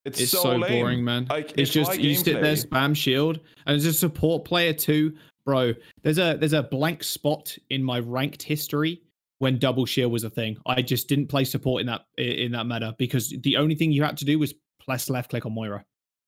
It's, 0.04 0.20
It's, 0.20 0.32
so, 0.32 0.42
so, 0.42 0.60
boring, 0.60 1.04
man. 1.04 1.26
Like, 1.28 1.56
it's, 1.56 1.70
just 1.70 1.92
my 1.92 1.96
you 1.96 2.14
sit 2.14 2.40
there, 2.40 2.54
spam 2.54 2.94
shield, 2.94 3.40
and 3.66 3.76
as 3.76 3.84
a 3.84 3.92
support 3.92 4.44
player 4.44 4.72
too, 4.72 5.16
bro. 5.44 5.72
There's 6.02 6.18
a 6.18 6.36
there's 6.38 6.52
a 6.52 6.62
blank 6.62 7.04
spot 7.04 7.56
in 7.70 7.82
my 7.82 8.00
ranked 8.00 8.42
history 8.42 9.02
when 9.38 9.58
double 9.58 9.86
shield 9.86 10.12
was 10.12 10.24
a 10.24 10.30
thing. 10.30 10.58
I 10.66 10.82
just 10.82 11.08
didn't 11.08 11.28
play 11.28 11.44
support 11.44 11.80
in 11.80 11.86
that 11.86 12.02
in 12.18 12.52
that 12.52 12.66
meta 12.66 12.94
because 12.98 13.34
the 13.42 13.56
only 13.56 13.74
thing 13.76 13.92
you 13.92 14.02
had 14.02 14.16
to 14.18 14.24
do 14.24 14.38
was 14.38 14.54
press 14.84 15.08
left 15.08 15.30
click 15.30 15.46
on 15.46 15.54
Moira, 15.54 15.84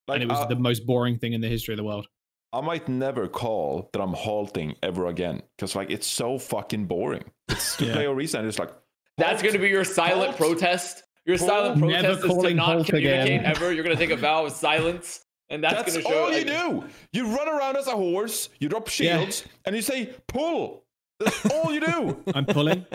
Like, 0.07 0.17
and 0.17 0.25
it 0.25 0.29
was 0.33 0.45
I, 0.45 0.47
the 0.47 0.57
most 0.57 0.87
boring 0.87 1.19
thing 1.19 1.33
in 1.33 1.41
the 1.41 1.49
history 1.49 1.75
of 1.75 1.79
the 1.79 1.85
world. 1.85 2.07
I 2.53 2.61
might 2.63 2.89
never 2.89 3.29
call 3.29 3.91
that 3.93 4.01
I'm 4.01 4.15
halting 4.15 4.77
ever 4.83 5.07
again 5.07 5.43
because 5.57 5.77
like 5.77 5.91
it's 5.91 6.07
so 6.07 6.39
fucking 6.39 6.87
boring. 6.87 7.25
It's 7.49 7.77
to 7.79 7.87
Yeah. 7.87 7.93
play 7.95 8.05
Orisa 8.05 8.39
and 8.39 8.49
it's 8.49 8.59
like 8.59 8.71
That's 9.19 9.43
going 9.43 9.53
to 9.55 9.59
be 9.61 9.69
your 9.69 9.85
silent 9.85 10.31
halt. 10.31 10.37
protest. 10.37 11.03
Your 11.27 11.37
Halt. 11.39 11.51
silent 11.51 11.77
Never 11.81 12.17
protest 12.17 12.25
is 12.39 12.43
to 12.43 12.55
not 12.55 12.67
halt 12.77 12.87
communicate 12.87 13.25
again. 13.25 13.45
ever. 13.45 13.73
You're 13.73 13.85
going 13.85 13.95
to 13.97 14.01
take 14.03 14.11
a 14.17 14.17
vow 14.17 14.47
of 14.47 14.53
silence, 14.53 15.27
and 15.51 15.63
that's, 15.63 15.75
That's, 15.75 15.93
going 15.93 16.05
to 16.05 16.11
show. 16.11 16.25
all 16.25 16.33
you 16.33 16.45
like- 16.47 16.47
do. 16.47 16.85
You 17.13 17.37
run 17.37 17.49
around 17.51 17.77
as 17.77 17.87
a 17.87 17.91
horse, 17.91 18.49
you 18.61 18.69
drop 18.71 18.87
Yeah. 18.99 19.19
shields, 19.19 19.45
and 19.67 19.77
you 19.77 19.83
say 19.83 20.15
pull. 20.27 20.85
That's 21.21 21.45
all 21.53 21.71
you 21.75 21.81
do. 21.81 22.25
I'm 22.35 22.47
pulling. 22.47 22.87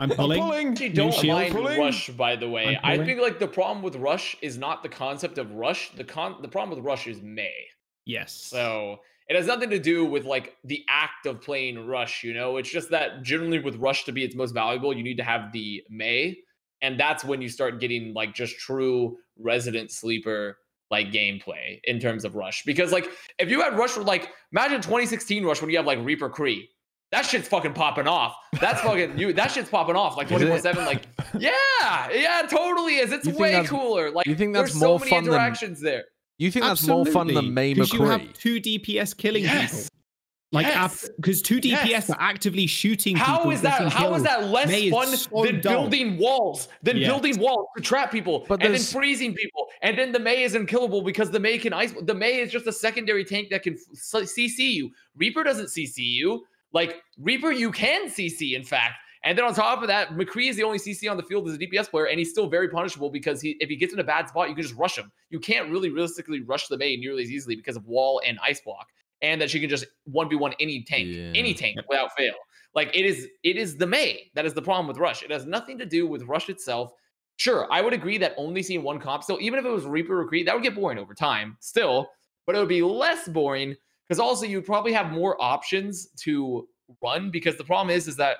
I'm 0.00 0.10
I'm 0.10 0.10
pulling. 0.10 0.40
pulling. 0.42 0.68
actually 0.72 0.88
don't 0.88 1.14
shield. 1.14 1.38
mind 1.38 1.54
Pulling. 1.54 1.78
Rush, 1.78 2.08
by 2.10 2.34
the 2.34 2.48
way. 2.48 2.76
I'm 2.76 2.80
I 2.82 2.92
pulling. 2.96 3.06
think 3.06 3.20
like 3.20 3.38
the 3.38 3.46
problem 3.46 3.82
with 3.84 3.94
Rush 3.96 4.36
is 4.42 4.58
not 4.58 4.82
the 4.82 4.88
concept 4.88 5.38
of 5.38 5.52
Rush. 5.52 5.92
The 5.92 6.02
con 6.04 6.36
the 6.42 6.48
problem 6.48 6.76
with 6.76 6.84
Rush 6.84 7.06
is 7.06 7.20
May. 7.22 7.54
Yes. 8.08 8.32
So 8.32 9.00
It 9.28 9.36
has 9.36 9.46
nothing 9.46 9.68
to 9.70 9.78
do 9.78 10.06
with 10.06 10.24
like 10.24 10.56
the 10.64 10.82
act 10.88 11.26
of 11.26 11.42
playing 11.42 11.86
Rush, 11.86 12.24
you 12.24 12.32
know? 12.32 12.56
It's 12.56 12.70
just 12.70 12.88
that 12.90 13.22
generally 13.22 13.58
with 13.58 13.76
Rush 13.76 14.04
to 14.04 14.12
be 14.12 14.24
its 14.24 14.34
most 14.34 14.52
valuable, 14.52 14.96
you 14.96 15.02
need 15.02 15.18
to 15.18 15.22
have 15.22 15.52
the 15.52 15.82
May. 15.90 16.38
And 16.80 16.98
that's 16.98 17.24
when 17.24 17.42
you 17.42 17.48
start 17.50 17.78
getting 17.80 18.14
like 18.14 18.34
just 18.34 18.56
true 18.58 19.18
resident 19.38 19.90
sleeper 19.90 20.56
like 20.90 21.08
gameplay 21.12 21.78
in 21.84 22.00
terms 22.00 22.24
of 22.24 22.34
Rush. 22.34 22.62
Because 22.64 22.90
like 22.90 23.10
if 23.38 23.50
you 23.50 23.60
had 23.60 23.76
Rush 23.76 23.90
for 23.90 24.02
like 24.02 24.30
imagine 24.52 24.80
2016 24.80 25.44
Rush 25.44 25.60
when 25.60 25.70
you 25.70 25.76
have 25.76 25.86
like 25.86 25.98
Reaper 26.02 26.30
Kree. 26.30 26.68
That 27.10 27.24
shit's 27.24 27.48
fucking 27.48 27.72
popping 27.72 28.06
off. 28.06 28.36
That's 28.60 28.80
fucking 28.82 29.18
you. 29.18 29.32
That 29.32 29.50
shit's 29.50 29.70
popping 29.70 29.96
off 29.96 30.16
like 30.16 30.26
Is 30.30 30.36
24 30.38 30.58
seven. 30.60 30.84
Like, 30.84 31.06
yeah, 31.38 32.10
yeah, 32.12 32.42
totally 32.48 32.96
is. 32.96 33.12
It's 33.12 33.26
way 33.26 33.64
cooler. 33.64 34.10
Like, 34.10 34.26
you 34.26 34.34
think 34.34 34.52
that's 34.52 34.72
there's 34.72 34.80
so 34.80 34.88
more 34.88 34.98
many 34.98 35.10
fun 35.10 35.24
than- 35.24 35.32
interactions 35.34 35.80
there. 35.80 36.04
You 36.38 36.50
think 36.50 36.64
that's 36.64 36.86
more 36.86 37.04
fun 37.04 37.26
than 37.34 37.52
Mei 37.52 37.74
Because 37.74 37.92
you 37.92 38.02
have 38.04 38.32
two 38.32 38.60
DPS 38.60 39.16
killing 39.16 39.42
Yes. 39.42 39.72
people. 39.72 39.94
Like, 40.50 40.66
Yes. 40.66 41.10
because 41.16 41.42
two 41.42 41.60
DPS 41.60 41.88
Yes. 41.88 42.10
are 42.10 42.16
actively 42.18 42.66
shooting 42.66 43.16
people. 43.16 43.26
How 43.34 43.50
is 43.50 43.60
that? 43.62 43.72
getting 43.80 43.90
How 43.90 44.14
is 44.14 44.22
kills. 44.22 44.22
that 44.22 44.44
less 44.46 44.68
Mei 44.68 44.88
fun 44.90 45.08
so 45.14 45.44
than 45.44 45.60
dull. 45.60 45.82
building 45.82 46.16
walls? 46.16 46.68
Than 46.82 46.96
Yes. 46.96 47.08
building 47.10 47.38
walls 47.38 47.66
to 47.76 47.82
trap 47.82 48.10
people, 48.10 48.46
But 48.48 48.62
and 48.62 48.72
then 48.72 48.80
freezing 48.80 49.34
people, 49.34 49.66
and 49.82 49.98
then 49.98 50.10
the 50.12 50.18
Mei 50.20 50.44
is 50.44 50.54
unkillable 50.54 51.02
because 51.02 51.30
the 51.30 51.40
Mei 51.40 51.58
can 51.58 51.74
ice. 51.74 51.92
The 52.00 52.14
Mei 52.14 52.40
is 52.40 52.50
just 52.50 52.66
a 52.66 52.72
secondary 52.72 53.24
tank 53.26 53.50
that 53.50 53.62
can 53.62 53.76
CC 53.94 54.70
you. 54.72 54.90
Reaper 55.16 55.42
doesn't 55.44 55.68
CC 55.68 55.98
you. 56.02 56.46
Like 56.72 57.02
Reaper, 57.18 57.52
you 57.52 57.70
can 57.70 58.08
CC. 58.08 58.54
In 58.54 58.64
fact, 58.64 58.94
and 59.24 59.36
then 59.36 59.44
on 59.44 59.54
top 59.54 59.82
of 59.82 59.88
that, 59.88 60.10
McCree 60.10 60.48
is 60.48 60.56
the 60.56 60.62
only 60.62 60.78
CC 60.78 61.10
on 61.10 61.16
the 61.16 61.22
field 61.22 61.48
as 61.48 61.54
a 61.54 61.58
DPS 61.58 61.90
player, 61.90 62.06
and 62.06 62.18
he's 62.18 62.30
still 62.30 62.48
very 62.48 62.68
punishable 62.68 63.10
because 63.10 63.40
he, 63.40 63.56
if 63.60 63.68
he 63.68 63.76
gets 63.76 63.92
in 63.92 63.98
a 63.98 64.04
bad 64.04 64.28
spot, 64.28 64.48
you 64.48 64.54
can 64.54 64.62
just 64.62 64.76
rush 64.76 64.96
him. 64.96 65.10
You 65.30 65.40
can't 65.40 65.70
really 65.70 65.90
realistically 65.90 66.42
rush 66.42 66.68
the 66.68 66.78
Mei 66.78 66.96
nearly 66.96 67.22
as 67.24 67.30
easily 67.30 67.56
because 67.56 67.76
of 67.76 67.84
wall 67.86 68.20
and 68.26 68.38
ice 68.42 68.60
block, 68.60 68.88
and 69.22 69.40
that 69.40 69.50
she 69.50 69.60
can 69.60 69.68
just 69.68 69.86
one 70.04 70.28
v 70.28 70.36
one 70.36 70.54
any 70.60 70.82
tank, 70.82 71.08
Yeah. 71.08 71.32
any 71.34 71.54
tank 71.54 71.76
without 71.88 72.10
fail. 72.16 72.34
Like 72.74 72.94
it 72.94 73.04
is, 73.04 73.28
it 73.42 73.56
is 73.56 73.76
the 73.76 73.86
Mei 73.86 74.30
that 74.34 74.44
is 74.46 74.54
the 74.54 74.62
problem 74.62 74.86
with 74.86 74.98
Rush. 74.98 75.22
It 75.22 75.30
has 75.30 75.46
nothing 75.46 75.78
to 75.78 75.86
do 75.86 76.06
with 76.06 76.22
Rush 76.22 76.48
itself. 76.48 76.92
Sure, 77.36 77.66
I 77.72 77.80
would 77.80 77.92
agree 77.92 78.18
that 78.18 78.34
only 78.36 78.62
seeing 78.62 78.82
one 78.82 78.98
comp 78.98 79.22
still, 79.22 79.38
even 79.40 79.58
if 79.58 79.64
it 79.64 79.70
was 79.70 79.84
Reaper 79.84 80.20
or 80.20 80.26
Creed, 80.26 80.46
that 80.46 80.54
would 80.54 80.62
get 80.64 80.74
boring 80.74 80.98
over 80.98 81.14
time 81.14 81.56
still, 81.60 82.08
but 82.46 82.56
it 82.56 82.58
would 82.58 82.68
be 82.68 82.82
less 82.82 83.28
boring 83.28 83.74
because 84.06 84.18
also 84.18 84.44
you'd 84.46 84.66
probably 84.66 84.92
have 84.92 85.12
more 85.12 85.40
options 85.40 86.08
to 86.16 86.66
run 87.02 87.30
because 87.30 87.56
the 87.56 87.64
problem 87.64 87.94
is 87.94 88.08
is 88.08 88.16
that 88.16 88.38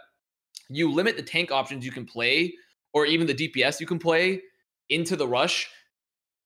you 0.69 0.93
limit 0.93 1.17
the 1.17 1.23
tank 1.23 1.51
options 1.51 1.85
you 1.85 1.93
can 1.93 2.05
play 2.05 2.55
or 2.93 3.07
even 3.07 3.27
the 3.27 3.35
DPS 3.35 3.81
you 3.81 3.87
can 3.87 3.99
play 3.99 4.43
into 4.89 5.17
the 5.17 5.27
rush 5.27 5.69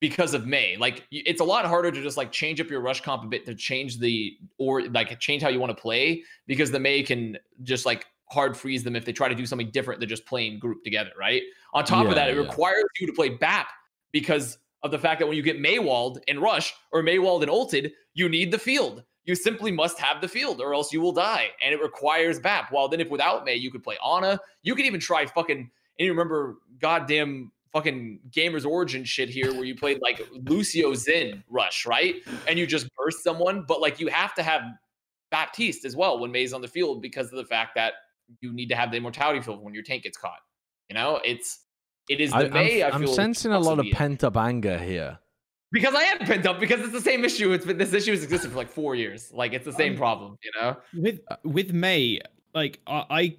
because 0.00 0.34
of 0.34 0.46
Mei. 0.46 0.76
Like 0.76 1.06
it's 1.10 1.40
a 1.40 1.44
lot 1.44 1.64
harder 1.64 1.90
to 1.90 2.02
just 2.02 2.16
like 2.16 2.32
change 2.32 2.60
up 2.60 2.68
your 2.68 2.80
rush 2.80 3.00
comp 3.00 3.24
a 3.24 3.26
bit 3.26 3.46
to 3.46 3.54
change 3.54 3.98
the 3.98 4.36
or 4.58 4.82
like 4.88 5.18
change 5.20 5.42
how 5.42 5.48
you 5.48 5.60
want 5.60 5.74
to 5.76 5.80
play 5.80 6.24
because 6.46 6.70
the 6.70 6.80
Mei 6.80 7.02
can 7.02 7.38
just 7.62 7.86
like 7.86 8.06
hard 8.28 8.56
freeze 8.56 8.82
them 8.82 8.96
if 8.96 9.04
they 9.04 9.12
try 9.12 9.28
to 9.28 9.34
do 9.34 9.46
something 9.46 9.70
different 9.70 10.00
than 10.00 10.08
just 10.08 10.26
playing 10.26 10.58
group 10.58 10.82
together, 10.82 11.10
right? 11.18 11.42
On 11.74 11.84
top 11.84 12.04
Yeah, 12.04 12.10
of 12.10 12.14
that, 12.16 12.30
it 12.30 12.34
yeah. 12.34 12.40
requires 12.42 12.84
you 13.00 13.06
to 13.06 13.12
play 13.12 13.28
BAP 13.28 13.68
because 14.10 14.58
of 14.82 14.90
the 14.90 14.98
fact 14.98 15.20
that 15.20 15.26
when 15.26 15.36
you 15.36 15.42
get 15.42 15.60
Maywald 15.60 16.18
and 16.28 16.40
Rush 16.40 16.74
or 16.90 17.02
Maywald 17.02 17.42
and 17.42 17.50
ulted, 17.50 17.92
you 18.14 18.28
need 18.28 18.50
the 18.50 18.58
field. 18.58 19.04
You 19.24 19.34
simply 19.34 19.70
must 19.70 19.98
have 20.00 20.20
the 20.20 20.28
field 20.28 20.60
or 20.60 20.74
else 20.74 20.92
you 20.92 21.00
will 21.00 21.12
die. 21.12 21.50
And 21.62 21.72
it 21.72 21.80
requires 21.80 22.40
BAP. 22.40 22.72
While 22.72 22.88
then 22.88 23.00
if 23.00 23.08
without 23.08 23.44
Mei, 23.44 23.54
you 23.54 23.70
could 23.70 23.84
play 23.84 23.96
Ana. 24.04 24.40
You 24.62 24.74
could 24.74 24.84
even 24.84 24.98
try 25.00 25.24
fucking 25.26 25.70
and 25.98 26.06
you 26.06 26.10
remember 26.10 26.56
goddamn 26.80 27.52
fucking 27.72 28.20
gamers 28.30 28.66
origin 28.66 29.04
shit 29.04 29.28
here 29.28 29.52
where 29.52 29.64
you 29.64 29.74
played 29.74 30.00
like 30.02 30.26
Lucio 30.32 30.94
Zen 30.94 31.42
Rush, 31.48 31.86
right? 31.86 32.16
And 32.48 32.58
you 32.58 32.66
just 32.66 32.88
burst 32.96 33.22
someone, 33.22 33.64
but 33.66 33.80
like 33.80 34.00
you 34.00 34.08
have 34.08 34.34
to 34.34 34.42
have 34.42 34.62
Baptiste 35.30 35.84
as 35.84 35.96
well 35.96 36.18
when 36.18 36.30
Mei's 36.32 36.52
on 36.52 36.60
the 36.60 36.68
field 36.68 37.00
because 37.00 37.28
of 37.28 37.36
the 37.36 37.44
fact 37.44 37.74
that 37.76 37.94
you 38.40 38.52
need 38.52 38.68
to 38.68 38.76
have 38.76 38.90
the 38.90 38.96
immortality 38.96 39.40
field 39.40 39.62
when 39.62 39.74
your 39.74 39.82
tank 39.82 40.02
gets 40.02 40.18
caught. 40.18 40.40
You 40.88 40.94
know, 40.94 41.20
it's 41.24 41.60
it 42.08 42.20
is 42.20 42.30
the 42.30 42.36
I, 42.36 42.48
Mei. 42.48 42.82
I 42.82 42.94
am 42.94 43.02
feel 43.02 43.12
sensing 43.14 43.52
a 43.52 43.58
lot 43.58 43.78
of 43.78 43.86
pent 43.92 44.24
up 44.24 44.36
anger 44.36 44.78
here. 44.78 45.18
because 45.70 45.94
I 45.94 46.02
am 46.02 46.18
pent 46.18 46.46
up 46.46 46.60
because 46.60 46.80
it's 46.80 46.92
the 46.92 47.00
same 47.00 47.24
issue. 47.24 47.52
It's 47.52 47.64
been 47.64 47.78
this 47.78 47.92
issue 47.92 48.10
has 48.12 48.22
existed 48.24 48.50
for 48.50 48.56
like 48.56 48.68
four 48.70 48.94
years. 48.94 49.30
Like 49.32 49.52
it's 49.52 49.64
the 49.64 49.72
same 49.72 49.92
Um, 49.92 49.98
problem, 49.98 50.36
you 50.42 50.50
know. 50.60 50.76
with 50.94 51.20
with 51.44 51.72
Mei, 51.72 52.20
like 52.54 52.80
I, 52.86 53.04
I 53.10 53.36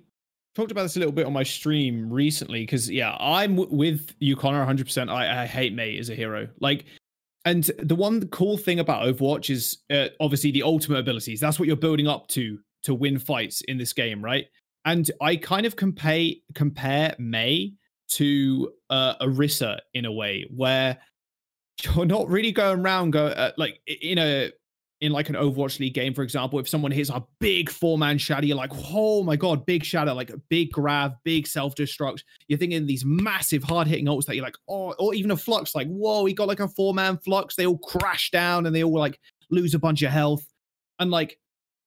talked 0.56 0.72
about 0.72 0.84
this 0.84 0.96
a 0.96 1.00
little 1.00 1.12
bit 1.14 1.26
on 1.26 1.34
my 1.34 1.44
stream 1.44 2.12
recently 2.12 2.62
because 2.62 2.90
yeah, 2.90 3.16
I'm 3.20 3.56
w- 3.56 3.76
with 3.76 4.14
you, 4.20 4.36
Connor, 4.36 4.60
100. 4.60 4.86
percent 4.86 5.10
I, 5.10 5.44
I 5.44 5.46
hate 5.46 5.74
Mei 5.74 5.98
as 5.98 6.10
a 6.10 6.16
hero. 6.16 6.48
Like, 6.60 6.86
and 7.46 7.64
the 7.80 7.96
one 7.96 8.26
cool 8.30 8.58
thing 8.58 8.80
about 8.80 9.04
Overwatch 9.06 9.50
is 9.50 9.80
uh, 9.92 10.08
obviously 10.20 10.52
the 10.52 10.64
ultimate 10.64 11.00
abilities. 11.00 11.40
That's 11.40 11.60
what 11.60 11.68
you're 11.68 11.76
building 11.76 12.08
up 12.08 12.28
to 12.30 12.58
to 12.84 12.94
win 12.94 13.18
fights 13.20 13.62
in 13.62 13.78
this 13.78 13.94
game, 13.94 14.24
right? 14.24 14.46
And 14.86 15.10
I 15.22 15.36
kind 15.38 15.66
of 15.66 15.76
compare 15.76 16.30
compare 16.56 17.16
Mei 17.20 17.74
to 18.16 18.72
uh, 18.90 19.16
Orisa 19.26 19.80
in 19.94 20.06
a 20.06 20.12
way 20.12 20.46
where 20.54 20.98
you're 21.84 22.06
not 22.06 22.30
really 22.30 22.52
going 22.52 22.82
around 22.82 23.12
go 23.12 23.28
uh, 23.28 23.52
like 23.58 23.80
in 23.88 24.18
a 24.18 24.52
in 25.04 25.12
like 25.12 25.28
an 25.28 25.36
Overwatch 25.36 25.82
League 25.82 25.94
game, 25.94 26.14
for 26.14 26.24
example, 26.24 26.60
if 26.60 26.70
someone 26.70 26.90
hits 26.90 27.10
a 27.10 27.22
big 27.42 27.70
four 27.70 27.98
man 27.98 28.18
shadow, 28.18 28.48
you're 28.48 28.56
like, 28.56 28.72
oh 28.94 29.22
my 29.22 29.36
god, 29.36 29.66
big 29.66 29.84
shadow, 29.84 30.14
like 30.14 30.30
a 30.30 30.38
big 30.48 30.72
grab, 30.72 31.16
big 31.26 31.46
self 31.46 31.76
destruct. 31.76 32.24
You're 32.48 32.58
thinking 32.58 32.86
these 32.86 33.04
massive 33.04 33.64
hard 33.64 33.86
hitting 33.86 34.06
ults 34.06 34.26
that 34.28 34.36
you're 34.36 34.46
like, 34.46 34.56
oh, 34.70 34.94
or 34.94 35.14
even 35.14 35.32
a 35.32 35.38
flux, 35.38 35.76
like, 35.76 35.88
whoa, 35.88 36.24
he 36.24 36.34
got 36.34 36.48
like 36.48 36.62
a 36.62 36.70
four 36.70 36.94
man 36.94 37.18
flux. 37.18 37.56
They 37.56 37.66
all 37.66 37.80
crash 37.80 38.32
down 38.32 38.66
and 38.66 38.74
they 38.74 38.82
all 38.82 38.98
like 38.98 39.20
lose 39.52 39.74
a 39.74 39.80
bunch 39.80 40.04
of 40.04 40.12
health. 40.12 40.48
And 41.00 41.12
like 41.12 41.38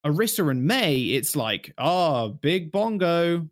Orisa 0.04 0.50
and 0.50 0.64
Mei, 0.64 0.96
it's 1.14 1.34
like, 1.34 1.72
oh, 1.78 2.36
big 2.42 2.70
bongo, 2.70 3.48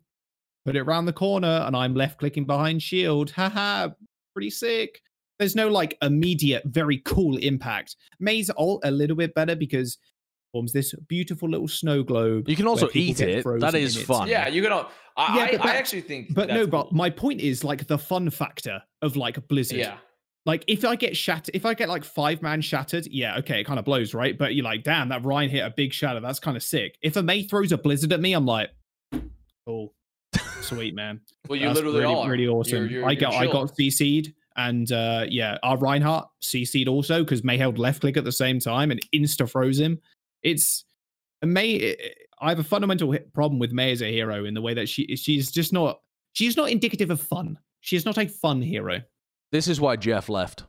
put 0.65 0.75
it 0.75 0.79
around 0.79 1.05
the 1.05 1.13
corner, 1.13 1.63
and 1.65 1.75
I'm 1.75 1.93
left 1.93 2.19
clicking 2.19 2.45
behind 2.45 2.81
shield. 2.81 3.31
Haha, 3.31 3.89
pretty 4.33 4.49
sick. 4.49 5.01
There's 5.39 5.55
no 5.55 5.67
like 5.67 5.97
immediate, 6.01 6.63
very 6.65 7.01
cool 7.05 7.37
impact. 7.37 7.95
Mei's 8.19 8.49
ult 8.57 8.81
a 8.85 8.91
little 8.91 9.15
bit 9.17 9.33
better 9.35 9.55
because 9.55 9.97
forms 10.53 10.71
this 10.71 10.93
beautiful 11.09 11.49
little 11.49 11.67
snow 11.67 12.01
globe. 12.03 12.47
You 12.47 12.55
can 12.55 12.67
also 12.67 12.87
eat 12.93 13.19
it. 13.19 13.43
frozen 13.43 13.59
That 13.59 13.75
in 13.75 13.81
is 13.83 13.97
it. 13.97 14.05
fun. 14.05 14.29
Yeah, 14.29 14.47
you 14.47 14.61
can. 14.61 14.71
all- 14.71 14.89
I, 15.17 15.37
Yeah, 15.37 15.43
I, 15.43 15.57
but 15.57 15.65
I 15.67 15.75
actually 15.75 16.01
think. 16.01 16.33
But 16.33 16.47
no, 16.49 16.59
that's 16.65 16.69
but 16.69 16.91
my 16.93 17.09
point 17.09 17.41
is 17.41 17.63
like 17.63 17.87
the 17.87 17.97
fun 17.97 18.29
factor 18.29 18.81
of 19.01 19.15
like 19.17 19.45
Blizzard. 19.49 19.79
yeah, 19.79 19.97
Like 20.45 20.63
if 20.67 20.83
I 20.85 20.95
get 20.95 21.15
shattered, 21.17 21.53
if 21.55 21.65
I 21.65 21.73
get 21.73 21.89
like 21.89 22.03
five 22.05 22.41
man 22.41 22.61
shattered, 22.61 23.05
yeah, 23.07 23.37
okay, 23.39 23.59
it 23.61 23.65
kind 23.65 23.79
of 23.79 23.83
blows, 23.85 24.13
right? 24.13 24.37
But 24.37 24.55
you're 24.55 24.63
like, 24.65 24.83
damn, 24.83 25.09
that 25.09 25.25
Rein 25.25 25.49
hit 25.49 25.59
a 25.65 25.69
big 25.75 25.91
shatter. 25.93 26.19
That's 26.21 26.39
kind 26.39 26.55
of 26.55 26.63
sick. 26.63 26.97
If 27.01 27.15
a 27.17 27.23
Mei 27.23 27.43
throws 27.43 27.71
a 27.73 27.77
Blizzard 27.77 28.13
at 28.13 28.19
me, 28.21 28.31
I'm 28.33 28.45
like, 28.45 28.69
oh, 29.67 29.91
sweet 30.67 30.95
man. 30.95 31.21
well, 31.47 31.57
you 31.59 31.67
That's 31.67 31.75
literally 31.77 31.99
really, 32.01 32.13
are. 32.15 32.29
really 32.29 32.47
awesome. 32.47 32.77
You're- 32.83 32.89
you're- 32.93 33.03
I 33.05 33.11
you're 33.11 33.21
got 33.21 33.33
I 33.33 33.45
got 33.47 33.75
CC'd 33.77 34.33
and 34.57 34.91
uh 34.91 35.25
yeah, 35.29 35.57
our 35.63 35.77
Reinhardt 35.77 36.27
CC'd 36.41 36.87
also 36.87 37.23
because 37.23 37.43
Mei 37.43 37.57
held 37.57 37.77
left 37.77 38.01
click 38.01 38.17
at 38.17 38.23
the 38.23 38.31
same 38.31 38.59
time 38.59 38.91
and 38.91 38.99
insta 39.13 39.49
froze 39.49 39.79
him. 39.79 39.99
It's 40.43 40.85
Mei. 41.43 41.95
I 42.41 42.49
have 42.49 42.59
a 42.59 42.63
fundamental 42.63 43.15
problem 43.33 43.59
with 43.59 43.71
Mei 43.71 43.91
as 43.91 44.01
a 44.01 44.11
hero 44.11 44.45
in 44.45 44.53
the 44.53 44.61
way 44.61 44.73
that 44.73 44.89
she 44.89 45.15
she's 45.15 45.51
just 45.51 45.71
not 45.73 45.99
she's 46.33 46.57
not 46.57 46.69
indicative 46.69 47.09
of 47.11 47.19
fun. 47.21 47.57
She 47.81 47.95
is 47.95 48.05
not 48.05 48.17
a 48.17 48.27
fun 48.27 48.61
hero. 48.61 49.01
This 49.51 49.67
is 49.67 49.79
why 49.79 49.95
Jeff 49.95 50.27
left. 50.29 50.63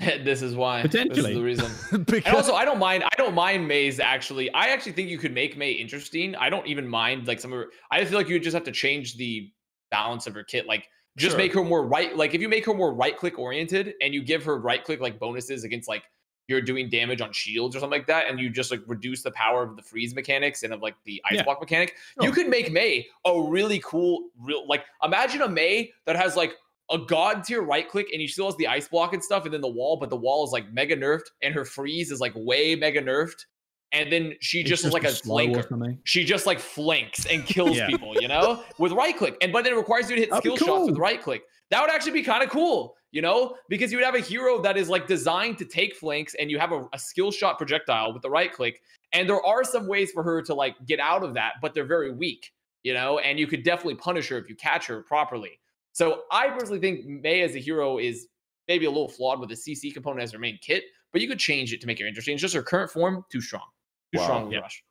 this 0.24 0.42
is 0.42 0.54
why. 0.54 0.82
This 0.82 0.90
Potentially. 0.92 1.30
is 1.32 1.36
the 1.36 1.42
reason. 1.42 1.70
And 2.26 2.34
also, 2.36 2.54
I 2.54 2.64
don't 2.64 2.78
mind. 2.78 3.04
I 3.04 3.14
don't 3.16 3.34
mind 3.34 3.66
Mei's 3.68 4.00
actually. 4.00 4.52
I 4.52 4.68
actually 4.68 4.92
think 4.92 5.08
you 5.08 5.18
could 5.18 5.32
make 5.34 5.56
Mei 5.56 5.72
interesting. 5.72 6.34
I 6.36 6.50
don't 6.50 6.66
even 6.66 6.86
mind 6.88 7.26
like 7.26 7.40
some 7.40 7.52
of 7.52 7.58
her. 7.58 7.66
I 7.90 8.04
feel 8.04 8.18
like 8.18 8.28
you 8.28 8.38
just 8.40 8.54
have 8.54 8.64
to 8.64 8.72
change 8.72 9.16
the 9.16 9.50
balance 9.90 10.26
of 10.26 10.34
her 10.34 10.44
kit. 10.44 10.66
Like 10.66 10.88
just 11.16 11.32
Sure. 11.32 11.38
make 11.38 11.52
her 11.54 11.64
more 11.64 11.86
right. 11.86 12.16
Like 12.16 12.34
if 12.34 12.40
you 12.40 12.48
make 12.48 12.64
her 12.66 12.74
more 12.74 12.94
right 12.94 13.16
click 13.16 13.38
oriented 13.38 13.94
and 14.00 14.14
you 14.14 14.22
give 14.22 14.44
her 14.44 14.58
right 14.58 14.82
click 14.84 15.00
like 15.00 15.18
bonuses 15.18 15.64
against 15.64 15.88
like 15.88 16.02
you're 16.48 16.60
doing 16.60 16.88
damage 16.88 17.20
on 17.20 17.32
shields 17.32 17.76
or 17.76 17.80
something 17.80 17.96
like 17.98 18.06
that, 18.08 18.28
and 18.28 18.40
you 18.40 18.50
just 18.50 18.70
like 18.72 18.80
reduce 18.88 19.22
the 19.22 19.30
power 19.32 19.62
of 19.62 19.76
the 19.76 19.82
freeze 19.82 20.14
mechanics 20.16 20.64
and 20.64 20.72
of 20.72 20.80
like 20.82 20.96
the 21.04 21.22
ice 21.26 21.36
Yeah. 21.36 21.44
block 21.44 21.60
mechanic, 21.60 21.94
you 22.20 22.32
could 22.32 22.48
make 22.48 22.72
Mei 22.72 23.06
a 23.24 23.40
really 23.40 23.80
cool, 23.84 24.30
real 24.40 24.66
like 24.66 24.84
imagine 25.04 25.42
a 25.42 25.48
Mei 25.48 25.92
that 26.06 26.16
has 26.16 26.34
like 26.36 26.54
a 26.90 26.98
god 26.98 27.44
tier 27.44 27.62
right 27.62 27.88
click 27.88 28.08
and 28.12 28.20
he 28.20 28.26
still 28.26 28.46
has 28.46 28.56
the 28.56 28.66
ice 28.66 28.88
block 28.88 29.12
and 29.12 29.22
stuff, 29.22 29.44
and 29.44 29.54
then 29.54 29.60
the 29.60 29.68
wall, 29.68 29.96
but 29.96 30.10
the 30.10 30.16
wall 30.16 30.44
is 30.44 30.50
like 30.50 30.72
mega 30.72 30.96
nerfed 30.96 31.26
and 31.42 31.54
her 31.54 31.64
freeze 31.64 32.10
is 32.10 32.20
like 32.20 32.32
way 32.34 32.74
mega 32.74 33.00
nerfed. 33.02 33.44
And 33.92 34.12
then 34.12 34.34
she 34.40 34.62
just 34.62 34.84
is 34.84 34.92
like 34.92 35.02
a 35.02 35.08
flanker. 35.08 35.98
She 36.04 36.24
just 36.24 36.46
like 36.46 36.60
flanks 36.60 37.26
and 37.26 37.44
kills 37.46 37.76
Yeah. 37.76 37.88
people, 37.88 38.20
you 38.20 38.28
know, 38.28 38.62
with 38.78 38.92
right 38.92 39.16
click. 39.16 39.36
And 39.42 39.52
but 39.52 39.64
then 39.64 39.72
it 39.72 39.76
requires 39.76 40.08
you 40.08 40.16
to 40.16 40.22
hit 40.22 40.30
That'd 40.30 40.42
skill 40.42 40.56
shots 40.56 40.90
with 40.90 40.98
right 40.98 41.20
click. 41.20 41.42
That 41.70 41.80
would 41.82 41.90
actually 41.90 42.12
be 42.12 42.22
kind 42.22 42.42
of 42.44 42.50
cool, 42.50 42.96
you 43.12 43.22
know, 43.22 43.56
because 43.68 43.90
you 43.90 43.98
would 43.98 44.04
have 44.04 44.14
a 44.14 44.20
hero 44.20 44.60
that 44.62 44.76
is 44.76 44.88
like 44.88 45.06
designed 45.06 45.58
to 45.58 45.64
take 45.64 45.96
flanks 45.96 46.34
and 46.38 46.50
you 46.50 46.58
have 46.58 46.72
a, 46.72 46.88
a 46.92 46.98
skill 46.98 47.30
shot 47.32 47.58
projectile 47.58 48.12
with 48.12 48.22
the 48.22 48.30
right 48.30 48.52
click. 48.52 48.80
And 49.12 49.28
there 49.28 49.44
are 49.44 49.64
some 49.64 49.88
ways 49.88 50.12
for 50.12 50.22
her 50.22 50.40
to 50.42 50.54
like 50.54 50.76
get 50.86 51.00
out 51.00 51.24
of 51.24 51.34
that, 51.34 51.54
but 51.60 51.74
they're 51.74 51.84
very 51.84 52.12
weak, 52.12 52.52
you 52.84 52.94
know, 52.94 53.18
and 53.18 53.38
you 53.40 53.46
could 53.48 53.64
definitely 53.64 53.96
punish 53.96 54.28
her 54.28 54.38
if 54.38 54.48
you 54.48 54.54
catch 54.54 54.86
her 54.86 55.02
properly. 55.02 55.58
So 56.00 56.22
I 56.32 56.48
personally 56.48 56.80
think 56.80 57.04
Mei 57.04 57.42
as 57.42 57.54
a 57.54 57.58
hero 57.58 57.98
is 57.98 58.28
maybe 58.68 58.86
a 58.86 58.90
little 58.90 59.06
flawed 59.10 59.38
with 59.38 59.50
the 59.50 59.54
CC 59.54 59.92
component 59.92 60.22
as 60.22 60.32
her 60.32 60.38
main 60.38 60.58
kit, 60.62 60.84
but 61.12 61.20
you 61.20 61.28
could 61.28 61.38
change 61.38 61.74
it 61.74 61.80
to 61.82 61.86
make 61.86 61.98
her 62.00 62.06
interesting. 62.06 62.32
It's 62.32 62.40
just 62.40 62.54
her 62.54 62.62
current 62.62 62.90
form 62.90 63.22
too 63.30 63.42
strong. 63.42 63.66
Too 64.14 64.18
Wow. 64.20 64.24
strong 64.24 64.42
of 64.44 64.48
a 64.48 64.54
Yeah. 64.54 64.60
rush. 64.60 64.82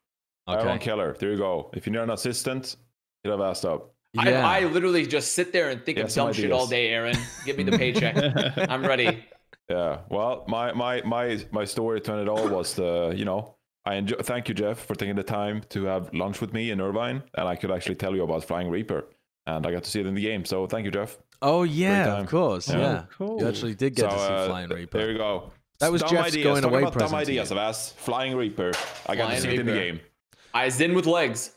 Aaron 0.48 0.68
Okay. 0.68 0.78
Keller. 0.84 1.16
There 1.18 1.32
you 1.32 1.36
go. 1.36 1.68
If 1.74 1.84
you 1.86 1.92
need 1.92 1.98
an 1.98 2.10
assistant, 2.10 2.76
hit 3.24 3.30
have 3.32 3.40
asked 3.40 3.64
up. 3.64 3.92
Yeah. 4.12 4.46
I, 4.48 4.60
I 4.60 4.64
literally 4.66 5.04
just 5.04 5.32
sit 5.32 5.52
there 5.52 5.70
and 5.70 5.84
think 5.84 5.98
Yeah, 5.98 6.04
of 6.04 6.12
some 6.12 6.26
dumb 6.28 6.34
shit 6.34 6.52
all 6.52 6.68
day, 6.68 6.90
Aaron. 6.90 7.16
Give 7.44 7.56
me 7.58 7.64
the 7.64 7.76
paycheck. 7.82 8.14
I'm 8.70 8.84
ready. 8.86 9.24
Yeah. 9.68 10.02
Well, 10.10 10.44
my 10.46 10.72
my 10.74 11.02
my 11.02 11.44
my 11.50 11.64
story 11.64 12.00
to 12.02 12.20
it 12.22 12.28
all 12.28 12.48
was 12.48 12.74
the 12.74 13.12
you 13.16 13.24
know 13.24 13.56
I 13.84 13.96
enjoy. 13.96 14.16
Thank 14.22 14.48
you, 14.48 14.54
Jeff, 14.54 14.78
for 14.86 14.94
taking 14.94 15.16
the 15.16 15.24
time 15.24 15.62
to 15.70 15.84
have 15.86 16.14
lunch 16.14 16.40
with 16.40 16.52
me 16.52 16.70
in 16.70 16.80
Irvine, 16.80 17.22
and 17.34 17.48
I 17.48 17.56
could 17.56 17.72
actually 17.72 17.96
tell 17.96 18.14
you 18.14 18.22
about 18.22 18.44
Flying 18.44 18.68
Reaper, 18.70 19.06
and 19.46 19.66
I 19.66 19.72
got 19.72 19.84
to 19.84 19.90
see 19.90 20.00
it 20.00 20.06
in 20.06 20.14
the 20.14 20.22
game. 20.22 20.44
So 20.44 20.66
thank 20.66 20.84
you, 20.84 20.90
Jeff. 20.90 21.18
Oh 21.42 21.62
yeah, 21.62 22.18
of 22.18 22.28
course. 22.28 22.68
Yeah. 22.68 22.78
Yeah. 22.78 23.04
cool. 23.16 23.40
You 23.40 23.48
actually 23.48 23.74
did 23.74 23.94
get 23.94 24.10
so, 24.10 24.16
to 24.16 24.22
see 24.22 24.32
uh, 24.32 24.46
Flying 24.46 24.68
Reaper. 24.68 24.98
There 24.98 25.10
you 25.10 25.18
go. 25.18 25.52
That 25.78 25.90
was 25.90 26.02
dumb 26.02 26.10
Jeff's 26.10 26.28
ideas. 26.28 26.44
going 26.44 26.62
Talking 26.62 26.74
away 26.74 26.82
about 26.82 26.92
dumb 26.92 27.08
present 27.08 27.22
ideas 27.22 27.50
you. 27.50 27.56
of 27.56 27.62
us. 27.62 27.92
Flying 27.92 28.36
Reaper. 28.36 28.72
I 29.06 29.16
got 29.16 29.24
Flying 29.26 29.36
to 29.36 29.40
see 29.42 29.54
it 29.54 29.60
in 29.60 29.66
the 29.66 29.72
game. 29.72 30.00
Eyes 30.52 30.80
in 30.80 30.94
with 30.94 31.06
legs. 31.06 31.52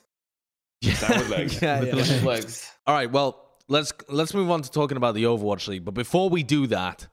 Stand 0.82 1.20
with 1.20 1.30
legs. 1.30 1.62
yeah, 1.62 1.80
With 1.80 1.90
yeah. 1.90 1.96
With 1.96 2.24
legs. 2.24 2.72
All 2.88 2.96
right, 2.96 3.12
well, 3.12 3.58
let's 3.68 3.94
let's 4.10 4.34
move 4.34 4.50
on 4.50 4.62
to 4.62 4.72
talking 4.72 4.98
about 4.98 5.16
the 5.16 5.24
Overwatch 5.24 5.68
League. 5.68 5.86
But 5.86 5.94
before 5.94 6.30
we 6.30 6.44
do 6.44 6.68
that, 6.68 7.08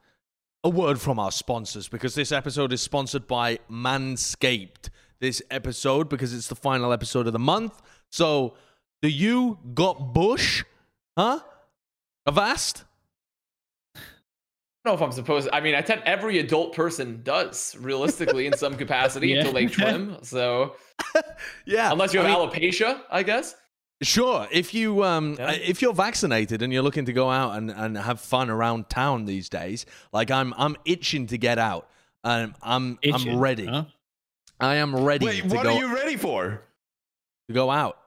a 0.63 0.69
word 0.69 0.99
from 0.99 1.19
our 1.19 1.31
sponsors 1.31 1.87
because 1.87 2.15
this 2.15 2.31
episode 2.31 2.71
is 2.73 2.81
sponsored 2.81 3.27
by 3.27 3.59
Manscaped. 3.69 4.89
This 5.19 5.41
episode 5.51 6.09
because 6.09 6.33
it's 6.33 6.47
the 6.47 6.55
final 6.55 6.91
episode 6.91 7.27
of 7.27 7.33
the 7.33 7.39
month. 7.39 7.81
So, 8.09 8.55
do 9.01 9.09
you 9.09 9.57
got 9.73 10.13
bush? 10.13 10.63
Huh? 11.17 11.39
Avast? 12.25 12.83
I 13.95 13.99
don't 14.89 14.93
know 14.99 15.05
if 15.05 15.09
I'm 15.09 15.11
supposed. 15.11 15.47
I 15.53 15.59
mean, 15.61 15.75
I 15.75 15.81
think 15.83 16.01
every 16.05 16.39
adult 16.39 16.73
person 16.73 17.21
does 17.23 17.75
realistically 17.79 18.47
in 18.47 18.57
some 18.57 18.75
capacity 18.75 19.27
Yeah. 19.29 19.37
until 19.39 19.53
they 19.53 19.65
trim. 19.67 20.17
So 20.23 20.75
Yeah. 21.65 21.91
unless 21.91 22.13
you 22.13 22.21
I 22.21 22.29
have 22.29 22.39
mean, 22.39 22.49
alopecia, 22.49 23.01
I 23.11 23.21
guess. 23.23 23.55
Sure. 24.01 24.47
If 24.51 24.73
you 24.73 25.03
um 25.03 25.35
Yeah. 25.37 25.51
if 25.51 25.81
you're 25.83 25.93
vaccinated 25.93 26.63
and 26.63 26.73
you're 26.73 26.81
looking 26.81 27.05
to 27.05 27.13
go 27.13 27.29
out 27.29 27.55
and, 27.57 27.69
and 27.69 27.95
have 27.97 28.19
fun 28.19 28.49
around 28.49 28.89
town 28.89 29.25
these 29.25 29.49
days, 29.49 29.85
like 30.11 30.31
I'm 30.31 30.53
I'm 30.57 30.75
itching 30.85 31.27
to 31.27 31.37
get 31.37 31.59
out. 31.59 31.87
Um, 32.23 32.55
I'm 32.63 32.97
Itching, 33.03 33.33
I'm 33.33 33.39
ready. 33.39 33.65
huh? 33.67 33.85
I 34.59 34.75
am 34.75 34.95
ready 34.95 35.25
Wait, 35.25 35.41
to 35.41 35.47
what 35.55 35.63
go 35.63 35.75
are 35.75 35.79
you 35.79 35.93
ready 35.93 36.17
for? 36.17 36.61
to 37.47 37.53
go 37.53 37.69
out. 37.71 37.97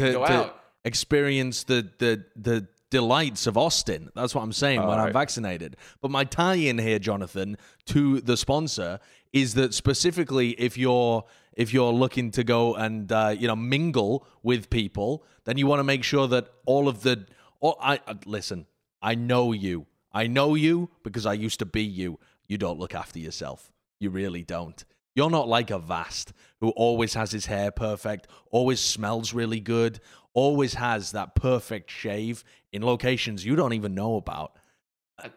To, 0.00 0.12
Go 0.12 0.26
to 0.26 0.32
out. 0.32 0.62
experience 0.84 1.64
the 1.64 1.88
the 1.98 2.24
the 2.36 2.66
delights 2.90 3.46
of 3.46 3.56
Austin. 3.56 4.10
That's 4.14 4.34
what 4.34 4.42
I'm 4.42 4.52
saying 4.52 4.84
when 4.84 4.98
I'm 4.98 5.12
vaccinated. 5.12 5.76
But 6.00 6.10
my 6.10 6.24
tie-in 6.24 6.78
here, 6.78 6.98
Jonathan, 6.98 7.56
to 7.86 8.20
the 8.20 8.36
sponsor 8.36 8.98
is 9.32 9.54
that 9.54 9.74
specifically 9.74 10.50
if 10.50 10.76
you're 10.76 11.24
if 11.54 11.72
you're 11.72 11.92
looking 11.92 12.30
to 12.32 12.44
go 12.44 12.74
and 12.74 13.10
uh, 13.12 13.34
you 13.38 13.46
know 13.46 13.56
mingle 13.56 14.26
with 14.42 14.70
people, 14.70 15.24
then 15.44 15.56
you 15.56 15.66
want 15.66 15.80
to 15.80 15.84
make 15.84 16.02
sure 16.04 16.26
that 16.28 16.48
all 16.66 16.88
of 16.88 17.02
the 17.02 17.26
all, 17.60 17.78
I 17.80 18.00
uh, 18.06 18.14
listen. 18.26 18.66
I 19.02 19.14
know 19.14 19.52
you. 19.52 19.86
I 20.12 20.26
know 20.26 20.54
you 20.54 20.90
because 21.02 21.24
I 21.26 21.32
used 21.34 21.58
to 21.60 21.66
be 21.66 21.82
you. 21.82 22.18
You 22.48 22.58
don't 22.58 22.78
look 22.78 22.94
after 22.94 23.18
yourself. 23.18 23.70
You 23.98 24.10
really 24.10 24.42
don't. 24.42 24.84
You're 25.20 25.28
not 25.28 25.48
like 25.48 25.70
Avast 25.70 26.32
who 26.60 26.70
always 26.70 27.12
has 27.12 27.30
his 27.30 27.44
hair 27.44 27.70
perfect, 27.70 28.26
always 28.50 28.80
smells 28.80 29.34
really 29.34 29.60
good, 29.60 30.00
always 30.32 30.72
has 30.72 31.12
that 31.12 31.34
perfect 31.34 31.90
shave 31.90 32.42
in 32.72 32.82
locations 32.82 33.44
you 33.44 33.54
don't 33.54 33.74
even 33.74 33.94
know 33.94 34.16
about. 34.16 34.56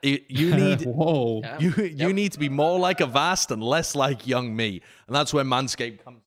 You, 0.02 0.20
you 0.30 0.56
need 0.64 0.84
Whoa. 0.86 1.42
Yeah. 1.44 1.60
you 1.60 1.70
you 1.76 1.84
Yep. 2.08 2.16
need 2.16 2.32
to 2.32 2.40
be 2.40 2.48
more 2.48 2.80
like 2.80 3.02
Avast 3.02 3.52
and 3.52 3.62
less 3.62 3.94
like 3.94 4.26
young 4.26 4.56
me, 4.56 4.82
and 5.08 5.14
that's 5.14 5.34
where 5.34 5.44
Manscaped 5.44 6.02
comes. 6.06 6.22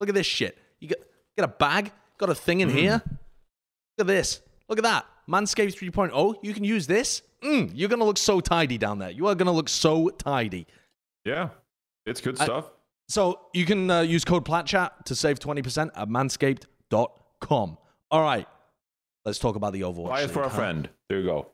Look 0.00 0.08
at 0.08 0.14
this 0.16 0.26
shit. 0.26 0.58
You 0.80 0.88
got 0.88 0.98
get 1.36 1.44
a 1.44 1.48
bag, 1.66 1.92
got 2.18 2.28
a 2.28 2.34
thing 2.34 2.58
in 2.60 2.70
here. 2.70 3.00
Look 3.04 4.00
at 4.00 4.06
this. 4.08 4.40
Look 4.68 4.78
at 4.78 4.82
that. 4.84 5.06
Manscaped 5.30 5.76
3.0. 5.78 6.34
You 6.42 6.52
can 6.52 6.64
use 6.64 6.88
this. 6.88 7.22
Mm, 7.44 7.70
you're 7.72 7.88
gonna 7.88 8.04
look 8.04 8.18
so 8.18 8.40
tidy 8.40 8.78
down 8.78 8.98
there. 8.98 9.10
You 9.12 9.28
are 9.28 9.36
gonna 9.36 9.52
look 9.52 9.68
so 9.68 10.08
tidy. 10.08 10.66
Yeah, 11.24 11.50
it's 12.06 12.20
good 12.20 12.40
I- 12.40 12.44
stuff. 12.44 12.70
So 13.08 13.38
you 13.54 13.64
can 13.66 13.88
uh, 13.88 14.00
use 14.00 14.24
code 14.24 14.44
PLATCHAT 14.44 15.04
to 15.04 15.14
save 15.14 15.38
20% 15.38 15.90
at 15.94 16.08
manscaped.com. 16.90 17.78
All 18.10 18.22
right. 18.22 18.46
Let's 19.24 19.38
talk 19.38 19.56
about 19.56 19.72
the 19.72 19.82
Overwatch. 19.82 20.08
Buy 20.08 20.22
it 20.22 20.30
for 20.30 20.40
League, 20.40 20.46
a 20.46 20.48
huh? 20.50 20.56
friend. 20.56 20.88
There 21.08 21.20
you 21.20 21.24
go. 21.26 21.46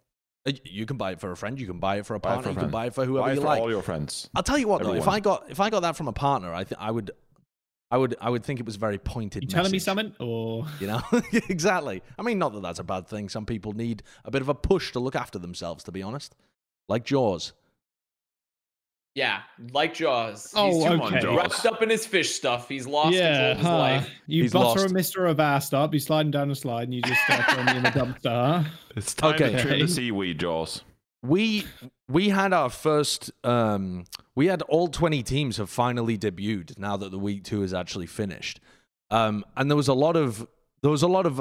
Uh, 0.46 0.52
You 0.64 0.86
can 0.86 0.96
buy 0.96 1.12
it 1.12 1.20
for 1.20 1.30
a 1.30 1.36
friend. 1.36 1.58
You 1.60 1.66
can 1.66 1.78
buy 1.78 1.96
it 1.98 2.06
for 2.06 2.14
a 2.14 2.20
partner. 2.20 2.42
for 2.44 2.48
a 2.50 2.52
you 2.54 2.58
can 2.60 2.70
buy 2.70 2.86
it 2.86 2.94
for 2.94 3.04
whoever 3.04 3.26
Buy 3.26 3.32
it 3.32 3.34
you 3.36 3.40
for 3.42 3.46
like. 3.46 3.60
all 3.60 3.70
your 3.70 3.82
friends. 3.82 4.28
I'll 4.34 4.42
tell 4.42 4.58
you 4.58 4.66
what 4.68 4.82
though, 4.82 4.94
if 4.94 5.08
I 5.08 5.20
got 5.20 5.50
if 5.50 5.60
I 5.60 5.70
got 5.70 5.80
that 5.80 5.96
from 5.96 6.08
a 6.08 6.12
partner, 6.12 6.52
I 6.54 6.64
think 6.64 6.80
I 6.80 6.90
would 6.90 7.10
I 7.90 7.98
would 7.98 8.16
I 8.20 8.30
would 8.30 8.44
think 8.44 8.58
it 8.58 8.66
was 8.66 8.76
very 8.76 8.98
pointed. 8.98 9.42
You 9.42 9.48
telling 9.48 9.70
me 9.72 9.78
something? 9.78 10.14
Or 10.20 10.66
You 10.80 10.86
know, 10.88 11.02
exactly. 11.50 12.02
I 12.18 12.22
mean, 12.22 12.38
not 12.38 12.52
that 12.54 12.62
that's 12.62 12.78
a 12.78 12.84
bad 12.84 13.06
thing. 13.08 13.28
Some 13.28 13.44
people 13.46 13.72
need 13.74 14.02
a 14.24 14.30
bit 14.30 14.40
of 14.42 14.48
a 14.48 14.54
push 14.54 14.92
to 14.92 15.00
look 15.00 15.14
after 15.16 15.38
themselves. 15.38 15.84
To 15.84 15.92
be 15.92 16.02
honest, 16.02 16.34
like 16.88 17.04
Jaws. 17.04 17.52
Yeah, 19.14 19.40
like 19.72 19.92
Jaws. 19.94 20.52
Oh, 20.56 20.72
He's 20.72 20.84
too 20.84 21.02
okay. 21.04 21.20
Jaws. 21.20 21.36
wrapped 21.36 21.66
up 21.66 21.82
in 21.82 21.90
his 21.90 22.06
fish 22.06 22.34
stuff. 22.34 22.66
He's 22.68 22.86
lost 22.86 23.12
control 23.12 23.30
yeah, 23.32 23.50
of 23.50 23.56
his 23.58 23.66
huh. 23.66 23.78
life. 23.78 24.10
you 24.26 24.42
He's 24.44 24.52
butter 24.54 24.80
lost. 24.80 24.86
a 24.90 24.94
Mr. 24.94 25.30
Avast 25.30 25.74
up, 25.74 25.92
he's 25.92 26.06
sliding 26.06 26.30
down 26.30 26.50
a 26.50 26.54
slide, 26.54 26.84
and 26.84 26.94
you 26.94 27.02
just 27.02 27.22
start 27.24 27.42
throwing 27.50 27.66
me 27.66 27.76
in 27.76 27.82
the 27.82 27.90
dumpster. 27.90 28.66
It's 28.96 29.12
time 29.14 29.34
Okay. 29.34 29.52
to 29.52 29.60
trim 29.62 29.80
the 29.80 29.88
seaweed, 29.88 30.38
Jaws. 30.40 30.82
We 31.22 31.66
we 32.08 32.30
had 32.30 32.52
our 32.54 32.70
first. 32.70 33.30
Um, 33.44 34.04
we 34.34 34.46
had 34.46 34.62
all 34.62 34.88
twenty 34.88 35.22
teams 35.22 35.58
have 35.58 35.68
finally 35.68 36.16
debuted 36.16 36.78
now 36.78 36.96
that 36.96 37.10
the 37.10 37.18
week 37.18 37.44
two 37.44 37.62
is 37.62 37.72
actually 37.74 38.06
finished, 38.06 38.60
um, 39.10 39.44
and 39.58 39.70
there 39.70 39.76
was 39.76 39.88
a 39.88 39.94
lot 39.94 40.16
of 40.16 40.46
there 40.80 40.90
was 40.90 41.02
a 41.02 41.06
lot 41.08 41.26
of 41.26 41.40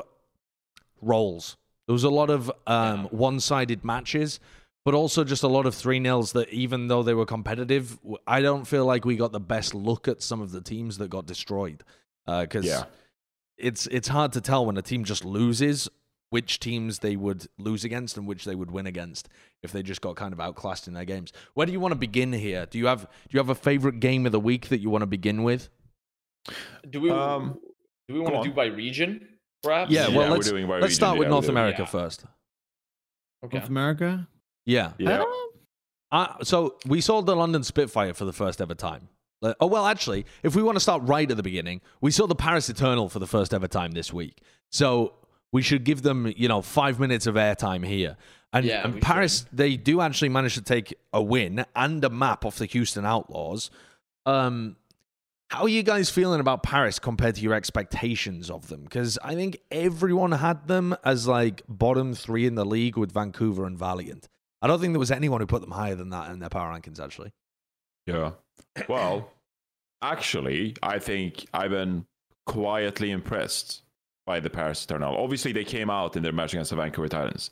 roles. 1.01 1.55
There 1.88 1.93
was 1.93 2.03
a 2.03 2.09
lot 2.09 2.30
of 2.30 2.49
um, 2.67 3.03
Yeah. 3.03 3.07
one-sided 3.11 3.84
matches, 3.84 4.39
but 4.86 4.93
also 4.93 5.23
just 5.23 5.43
a 5.43 5.47
lot 5.47 5.65
of 5.65 5.75
three 5.75 5.99
nils 5.99 6.32
that 6.34 6.49
even 6.49 6.88
though 6.88 7.03
they 7.03 7.13
were 7.13 7.25
competitive, 7.25 7.99
I 8.27 8.41
don't 8.41 8.65
feel 8.65 8.86
like 8.86 9.05
we 9.05 9.15
got 9.15 9.32
the 9.32 9.39
best 9.39 9.73
look 9.75 10.07
at 10.07 10.21
some 10.21 10.41
of 10.41 10.51
the 10.51 10.61
teams 10.61 10.97
that 10.97 11.09
got 11.09 11.25
destroyed. 11.25 11.84
Because 12.25 12.65
Yeah. 12.65 12.84
it's 13.57 13.88
it's 13.88 14.07
hard 14.07 14.32
to 14.34 14.41
tell 14.41 14.65
when 14.65 14.77
a 14.77 14.82
team 14.82 15.03
just 15.03 15.23
loses 15.25 15.89
which 16.29 16.59
teams 16.59 16.99
they 16.99 17.15
would 17.17 17.47
lose 17.57 17.84
against 17.84 18.15
and 18.15 18.25
which 18.25 18.45
they 18.45 18.55
would 18.55 18.71
win 18.71 18.88
against 18.88 19.27
if 19.63 19.71
they 19.73 19.84
just 19.84 19.99
got 20.01 20.15
kind 20.15 20.32
of 20.34 20.39
outclassed 20.39 20.88
in 20.88 20.93
their 20.93 21.03
games. 21.03 21.34
Where 21.55 21.65
do 21.65 21.73
you 21.73 21.79
want 21.79 21.91
to 21.91 21.97
begin 21.97 22.32
here? 22.32 22.65
Do 22.65 22.77
you 22.77 22.86
have 22.88 23.01
do 23.01 23.07
you 23.32 23.39
have 23.39 23.49
a 23.49 23.55
favorite 23.55 23.99
game 23.99 24.25
of 24.25 24.32
the 24.32 24.39
week 24.39 24.69
that 24.69 24.79
you 24.79 24.89
want 24.89 25.01
to 25.01 25.07
begin 25.07 25.43
with? 25.43 25.69
Do 26.89 27.01
we? 27.01 27.09
Um, 27.11 27.59
do 28.07 28.13
we 28.15 28.19
want 28.21 28.34
to 28.34 28.38
on. 28.39 28.45
do 28.45 28.53
by 28.53 28.65
region? 28.65 29.27
Perhaps. 29.61 29.91
Yeah, 29.91 30.07
Yeah, 30.07 30.17
well 30.17 30.29
we're 30.29 30.36
let's 30.38 30.49
doing 30.49 30.67
by 30.67 30.73
let's 30.75 30.84
region. 30.86 30.95
start 30.95 31.17
with 31.19 31.25
Yeah, 31.25 31.29
North 31.32 31.43
we're 31.43 31.47
doing- 31.47 31.57
America 31.57 31.82
yeah. 31.82 31.86
first. 31.86 32.25
Okay. 33.43 33.57
North 33.57 33.69
America? 33.69 34.27
Yeah. 34.66 34.93
Yeah. 34.97 35.24
Uh, 36.12 36.43
so 36.43 36.76
we 36.86 37.01
saw 37.01 37.22
the 37.22 37.36
London 37.36 37.64
Spitfire 37.64 38.14
for 38.14 38.26
the 38.26 38.34
first 38.34 38.62
ever 38.62 38.76
time. 38.76 39.07
Uh, 39.41 39.53
Oh 39.59 39.68
well, 39.68 39.86
actually, 39.88 40.26
if 40.43 40.55
we 40.55 40.62
want 40.64 40.76
to 40.76 40.80
start 40.80 41.01
right 41.03 41.30
at 41.30 41.38
the 41.38 41.43
beginning, 41.43 41.82
we 42.01 42.12
saw 42.12 42.28
the 42.28 42.36
Paris 42.36 42.70
Eternal 42.70 43.09
for 43.09 43.20
the 43.20 43.28
first 43.28 43.53
ever 43.53 43.68
time 43.68 43.91
this 43.91 44.14
week. 44.14 44.41
So 44.72 45.14
we 45.51 45.62
should 45.62 45.84
give 45.84 46.01
them, 46.01 46.32
you 46.36 46.47
know, 46.47 46.62
five 46.62 46.99
minutes 46.99 47.28
of 47.28 47.36
airtime 47.36 47.86
here. 47.86 48.18
And, 48.53 48.66
Yeah, 48.66 48.84
and 48.84 48.95
we 48.95 48.99
Paris, 48.99 49.45
they 49.51 49.78
do 49.78 50.01
actually 50.01 50.30
manage 50.30 50.55
to 50.55 50.62
take 50.62 50.93
a 51.14 51.22
win 51.22 51.66
and 51.76 52.03
a 52.03 52.09
map 52.09 52.45
off 52.45 52.57
the 52.57 52.66
Houston 52.66 53.05
Outlaws. 53.05 53.72
Um, 54.26 54.76
how 55.49 55.64
are 55.64 55.70
you 55.70 55.84
guys 55.84 56.09
feeling 56.09 56.39
about 56.39 56.64
Paris 56.64 56.99
compared 56.99 57.36
to 57.36 57.41
your 57.41 57.53
expectations 57.53 58.49
of 58.49 58.68
them? 58.68 58.84
Because 58.84 59.18
I 59.24 59.36
think 59.36 59.59
everyone 59.70 60.32
had 60.34 60.68
them 60.68 60.95
as 61.03 61.28
like 61.28 61.64
bottom 61.68 62.14
three 62.14 62.45
in 62.45 62.55
the 62.55 62.66
league 62.66 62.95
with 62.97 63.12
Vancouver 63.12 63.66
and 63.66 63.78
Valiant. 63.78 64.30
I 64.62 64.68
don't 64.68 64.80
think 64.80 64.93
there 64.93 64.99
was 64.99 65.12
anyone 65.12 65.41
who 65.41 65.47
put 65.47 65.62
them 65.62 65.72
higher 65.72 65.95
than 65.95 66.09
that 66.09 66.32
in 66.32 66.39
their 66.39 66.49
power 66.49 66.72
rankings, 66.72 66.99
actually. 66.99 67.32
Yeah. 68.05 68.32
Well, 68.88 69.32
actually, 70.01 70.76
I 70.84 70.99
think 70.99 71.45
I've 71.53 71.72
been 71.72 72.05
quietly 72.45 73.12
impressed 73.12 73.84
by 74.26 74.39
the 74.39 74.49
Paris 74.49 74.84
Eternal. 74.84 75.18
Obviously, 75.18 75.51
they 75.51 75.64
came 75.64 75.89
out 75.89 76.16
in 76.16 76.24
their 76.24 76.32
match 76.32 76.53
against 76.53 76.70
the 76.70 76.76
Vancouver 76.76 77.07
Titans, 77.07 77.49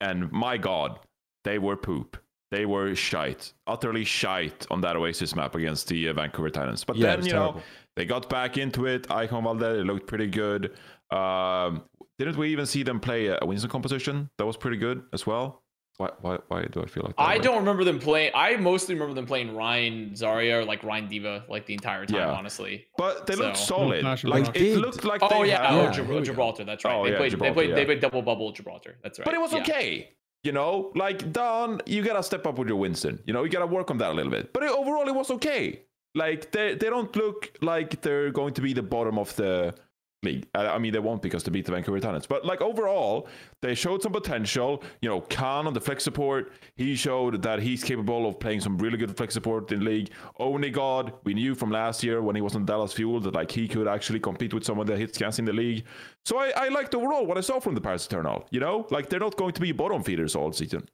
and 0.00 0.30
my 0.32 0.56
God, 0.56 0.98
they 1.44 1.58
were 1.58 1.76
poop. 1.76 2.16
They 2.50 2.64
were 2.64 2.94
shite, 2.94 3.52
utterly 3.66 4.04
shite 4.04 4.66
on 4.70 4.80
that 4.80 4.96
Oasis 4.96 5.36
map 5.36 5.54
against 5.54 5.86
the 5.88 6.08
uh, 6.08 6.14
Vancouver 6.14 6.48
Titans. 6.48 6.82
But 6.82 6.96
Yeah, 6.96 7.16
then, 7.16 7.26
you 7.26 7.32
terrible. 7.32 7.54
know, 7.56 7.62
they 7.94 8.06
got 8.06 8.30
back 8.30 8.56
into 8.56 8.86
it. 8.86 9.10
Icon 9.10 9.44
Valde, 9.44 9.62
it 9.80 9.84
looked 9.84 10.06
pretty 10.06 10.28
good. 10.28 10.72
Um, 11.10 11.82
didn't 12.18 12.38
we 12.38 12.48
even 12.48 12.64
see 12.64 12.82
them 12.82 13.00
play 13.00 13.26
a 13.26 13.38
Winston 13.44 13.70
composition? 13.70 14.30
That 14.38 14.46
was 14.46 14.56
pretty 14.56 14.78
good 14.78 15.02
as 15.12 15.26
well. 15.26 15.62
Why, 15.98 16.10
why, 16.20 16.38
why 16.46 16.62
do 16.70 16.80
I 16.80 16.86
feel 16.86 17.02
like 17.04 17.16
that? 17.16 17.22
I 17.22 17.36
way? 17.38 17.42
don't 17.42 17.56
remember 17.58 17.82
them 17.82 17.98
playing. 17.98 18.30
I 18.32 18.56
mostly 18.56 18.94
remember 18.94 19.14
them 19.14 19.26
playing 19.26 19.56
Rein 19.56 20.12
Zarya 20.14 20.60
or 20.60 20.64
like 20.64 20.84
Rein 20.84 21.08
D.Va 21.08 21.44
like 21.48 21.66
the 21.66 21.74
entire 21.74 22.06
time. 22.06 22.16
Yeah. 22.18 22.30
Honestly. 22.30 22.86
But 22.96 23.26
they 23.26 23.34
looked 23.34 23.56
So- 23.56 23.64
solid. 23.78 24.00
Mm, 24.00 24.04
Nash- 24.04 24.22
Like 24.24 24.46
it 24.50 24.52
did. 24.54 24.78
looked 24.78 25.02
like 25.04 25.22
Oh 25.24 25.42
they 25.42 25.48
yeah, 25.48 25.66
had- 25.66 25.74
oh, 25.74 25.82
Yeah, 25.82 25.86
Gib- 25.96 26.06
here 26.06 26.14
we 26.14 26.20
go. 26.20 26.24
Gibraltar. 26.24 26.62
That's 26.64 26.84
right. 26.84 26.94
Oh, 26.94 27.04
they 27.04 27.10
yeah, 27.10 27.16
played. 27.16 27.30
Gibraltar, 27.32 27.50
they 27.52 27.54
played. 27.60 27.68
yeah. 27.70 27.74
They 27.74 27.84
played 27.84 28.00
double 28.00 28.22
bubble 28.22 28.52
Gibraltar. 28.52 28.96
That's 29.02 29.18
right. 29.18 29.24
But 29.24 29.34
it 29.34 29.40
was 29.40 29.52
Yeah. 29.52 29.58
okay. 29.60 30.10
You 30.44 30.52
know, 30.52 30.92
like 30.94 31.32
Don, 31.32 31.80
you 31.84 32.04
gotta 32.04 32.22
step 32.22 32.46
up 32.46 32.58
with 32.60 32.68
your 32.68 32.76
Winston. 32.76 33.20
You 33.26 33.32
know, 33.32 33.42
you 33.42 33.50
gotta 33.50 33.66
work 33.66 33.90
on 33.90 33.98
that 33.98 34.12
a 34.12 34.14
little 34.14 34.30
bit. 34.30 34.52
But 34.52 34.62
it, 34.62 34.70
overall, 34.70 35.08
it 35.08 35.14
was 35.16 35.32
okay. 35.32 35.82
like 36.14 36.52
they 36.52 36.74
they 36.74 36.88
don't 36.90 37.14
look 37.16 37.50
like 37.60 38.00
they're 38.02 38.30
going 38.30 38.54
to 38.54 38.60
be 38.62 38.72
the 38.72 38.84
bottom 38.84 39.18
of 39.18 39.34
the 39.34 39.74
league. 40.22 40.46
I, 40.54 40.66
I 40.66 40.78
mean, 40.78 40.92
they 40.92 40.98
won't 40.98 41.22
because 41.22 41.44
they 41.44 41.50
beat 41.50 41.64
the 41.64 41.72
Vancouver 41.72 42.00
Titans. 42.00 42.26
But 42.26 42.44
like 42.44 42.60
overall, 42.60 43.28
they 43.62 43.74
showed 43.74 44.02
some 44.02 44.12
potential. 44.12 44.82
You 45.00 45.08
know, 45.08 45.20
Khan 45.22 45.66
on 45.66 45.74
the 45.74 45.80
flex 45.80 46.04
support, 46.04 46.52
he 46.76 46.94
showed 46.94 47.42
that 47.42 47.60
he's 47.60 47.84
capable 47.84 48.28
of 48.28 48.38
playing 48.40 48.60
some 48.60 48.78
really 48.78 48.98
good 48.98 49.16
flex 49.16 49.34
support 49.34 49.70
in 49.72 49.80
the 49.80 49.84
league. 49.84 50.10
Onigod, 50.40 51.12
we 51.24 51.34
knew 51.34 51.54
from 51.54 51.70
last 51.70 52.02
year 52.02 52.22
when 52.22 52.34
he 52.36 52.42
was 52.42 52.54
on 52.54 52.64
Dallas 52.64 52.92
Fuel 52.94 53.20
that 53.20 53.34
like 53.34 53.50
he 53.50 53.68
could 53.68 53.88
actually 53.88 54.20
compete 54.20 54.52
with 54.52 54.64
some 54.64 54.78
of 54.78 54.86
the 54.86 54.96
hit 54.96 55.14
scans 55.14 55.38
in 55.38 55.44
the 55.44 55.52
league. 55.52 55.84
So 56.24 56.38
I, 56.38 56.52
I 56.56 56.68
liked 56.68 56.94
overall 56.94 57.26
what 57.26 57.38
I 57.38 57.40
saw 57.40 57.60
from 57.60 57.74
the 57.74 57.80
Paris 57.80 58.06
Eternal. 58.06 58.46
You 58.50 58.60
know, 58.60 58.86
like 58.90 59.08
they're 59.08 59.20
not 59.20 59.36
going 59.36 59.52
to 59.52 59.60
be 59.60 59.72
bottom 59.72 60.02
feeders 60.02 60.34
all 60.34 60.52
season. 60.52 60.88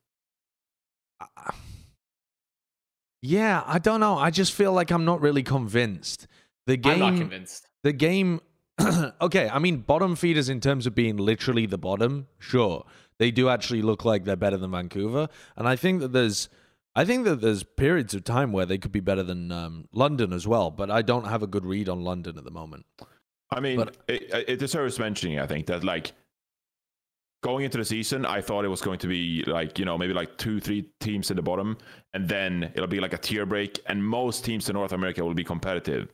Uh, 1.20 1.52
yeah, 3.22 3.62
I 3.66 3.78
don't 3.78 4.00
know. 4.00 4.18
I 4.18 4.30
just 4.30 4.52
feel 4.52 4.72
like 4.72 4.90
I'm 4.90 5.06
not 5.06 5.22
really 5.22 5.42
convinced. 5.42 6.26
The 6.66 6.76
game, 6.76 7.02
I'm 7.02 7.14
not 7.14 7.16
convinced. 7.16 7.66
the 7.82 7.92
game. 7.92 8.40
okay, 9.20 9.48
I 9.48 9.58
mean, 9.58 9.78
bottom 9.78 10.16
feeders 10.16 10.48
in 10.48 10.60
terms 10.60 10.86
of 10.86 10.94
being 10.94 11.16
literally 11.16 11.66
the 11.66 11.78
bottom, 11.78 12.26
sure, 12.38 12.84
they 13.18 13.30
do 13.30 13.48
actually 13.48 13.82
look 13.82 14.04
like 14.04 14.24
they're 14.24 14.36
better 14.36 14.56
than 14.56 14.70
Vancouver, 14.72 15.28
and 15.56 15.68
I 15.68 15.76
think 15.76 16.00
that 16.00 16.12
there's, 16.12 16.48
I 16.96 17.04
think 17.04 17.24
that 17.24 17.40
there's 17.40 17.62
periods 17.62 18.14
of 18.14 18.24
time 18.24 18.52
where 18.52 18.66
they 18.66 18.78
could 18.78 18.92
be 18.92 19.00
better 19.00 19.22
than 19.22 19.52
um, 19.52 19.88
London 19.92 20.32
as 20.32 20.46
well. 20.46 20.70
But 20.70 20.90
I 20.90 21.02
don't 21.02 21.26
have 21.26 21.42
a 21.42 21.46
good 21.46 21.64
read 21.64 21.88
on 21.88 22.02
London 22.02 22.36
at 22.38 22.44
the 22.44 22.50
moment. 22.50 22.86
I 23.50 23.60
mean, 23.60 23.76
But- 23.78 23.96
it, 24.08 24.48
it 24.48 24.58
deserves 24.58 24.98
mentioning. 24.98 25.38
I 25.38 25.46
think 25.46 25.66
that 25.66 25.84
like 25.84 26.12
going 27.42 27.64
into 27.64 27.78
the 27.78 27.84
season, 27.84 28.24
I 28.24 28.40
thought 28.40 28.64
it 28.64 28.68
was 28.68 28.80
going 28.80 28.98
to 29.00 29.06
be 29.06 29.44
like 29.46 29.78
you 29.78 29.84
know 29.84 29.96
maybe 29.98 30.14
like 30.14 30.36
two, 30.38 30.58
three 30.60 30.90
teams 30.98 31.30
in 31.30 31.36
the 31.36 31.42
bottom, 31.42 31.78
and 32.14 32.28
then 32.28 32.72
it'll 32.74 32.88
be 32.88 33.00
like 33.00 33.12
a 33.12 33.18
tier 33.18 33.46
break, 33.46 33.80
and 33.86 34.04
most 34.04 34.44
teams 34.44 34.68
in 34.68 34.74
North 34.74 34.92
America 34.92 35.24
will 35.24 35.34
be 35.34 35.44
competitive. 35.44 36.08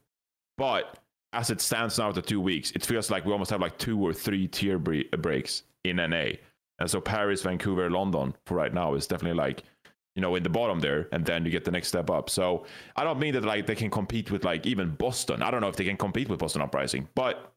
But 0.59 0.99
as 1.33 1.51
it 1.51 1.61
stands 1.61 1.99
now, 1.99 2.09
after 2.09 2.21
two 2.21 2.41
weeks, 2.41 2.73
it 2.73 2.85
feels 2.85 3.11
like 3.11 3.25
we 3.25 3.33
almost 3.33 3.51
have 3.51 3.61
like 3.61 3.79
two 3.79 4.01
or 4.01 4.13
three 4.13 4.49
tier 4.49 4.79
bre- 4.79 5.17
breaks 5.19 5.63
in 5.85 5.97
NA, 5.97 6.33
and 6.79 6.91
so 6.91 7.01
Paris, 7.01 7.43
Vancouver, 7.43 7.91
London 7.91 8.35
for 8.47 8.55
right 8.55 8.73
now 8.75 8.95
is 8.95 9.07
definitely 9.07 9.39
like 9.39 9.63
you 10.17 10.23
know 10.23 10.35
in 10.35 10.43
the 10.43 10.49
bottom 10.49 10.81
there, 10.81 11.09
and 11.13 11.25
then 11.25 11.45
you 11.45 11.51
get 11.51 11.65
the 11.65 11.71
next 11.71 11.89
step 11.89 12.11
up. 12.11 12.29
So 12.31 12.67
I 12.97 13.05
don't 13.05 13.19
mean 13.19 13.35
that 13.35 13.45
like 13.45 13.67
they 13.67 13.75
can 13.75 13.91
compete 13.91 14.31
with 14.31 14.45
like 14.45 14.67
even 14.67 14.95
Boston. 14.95 15.43
I 15.43 15.51
don't 15.51 15.61
know 15.61 15.69
if 15.69 15.77
they 15.77 15.85
can 15.85 15.97
compete 15.97 16.29
with 16.29 16.41
Boston 16.41 16.63
Uprising, 16.63 17.09
but 17.15 17.53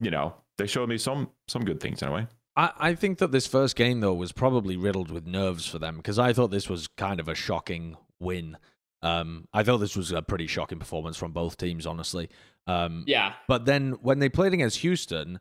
you 0.00 0.10
know 0.10 0.34
they 0.58 0.66
showed 0.66 0.88
me 0.88 0.98
some 0.98 1.30
some 1.48 1.64
good 1.64 1.80
things 1.80 2.02
anyway. 2.02 2.26
I, 2.54 2.70
I 2.78 2.94
think 2.94 3.18
that 3.18 3.32
this 3.32 3.46
first 3.46 3.76
game 3.76 4.00
though 4.00 4.14
was 4.14 4.32
probably 4.32 4.76
riddled 4.76 5.10
with 5.10 5.26
nerves 5.26 5.66
for 5.66 5.78
them 5.78 5.96
because 5.96 6.18
I 6.18 6.32
thought 6.32 6.50
this 6.50 6.68
was 6.68 6.86
kind 6.86 7.18
of 7.18 7.28
a 7.28 7.34
shocking 7.34 7.96
win. 8.20 8.58
Um, 9.02 9.48
I 9.52 9.64
thought 9.64 9.78
this 9.78 9.96
was 9.96 10.12
a 10.12 10.22
pretty 10.22 10.46
shocking 10.46 10.78
performance 10.78 11.16
from 11.16 11.32
both 11.32 11.56
teams, 11.56 11.86
honestly. 11.86 12.30
Um, 12.66 13.04
Yeah. 13.06 13.34
But 13.48 13.64
then 13.64 13.92
when 14.02 14.18
they 14.18 14.28
played 14.28 14.52
against 14.54 14.78
Houston, 14.78 15.40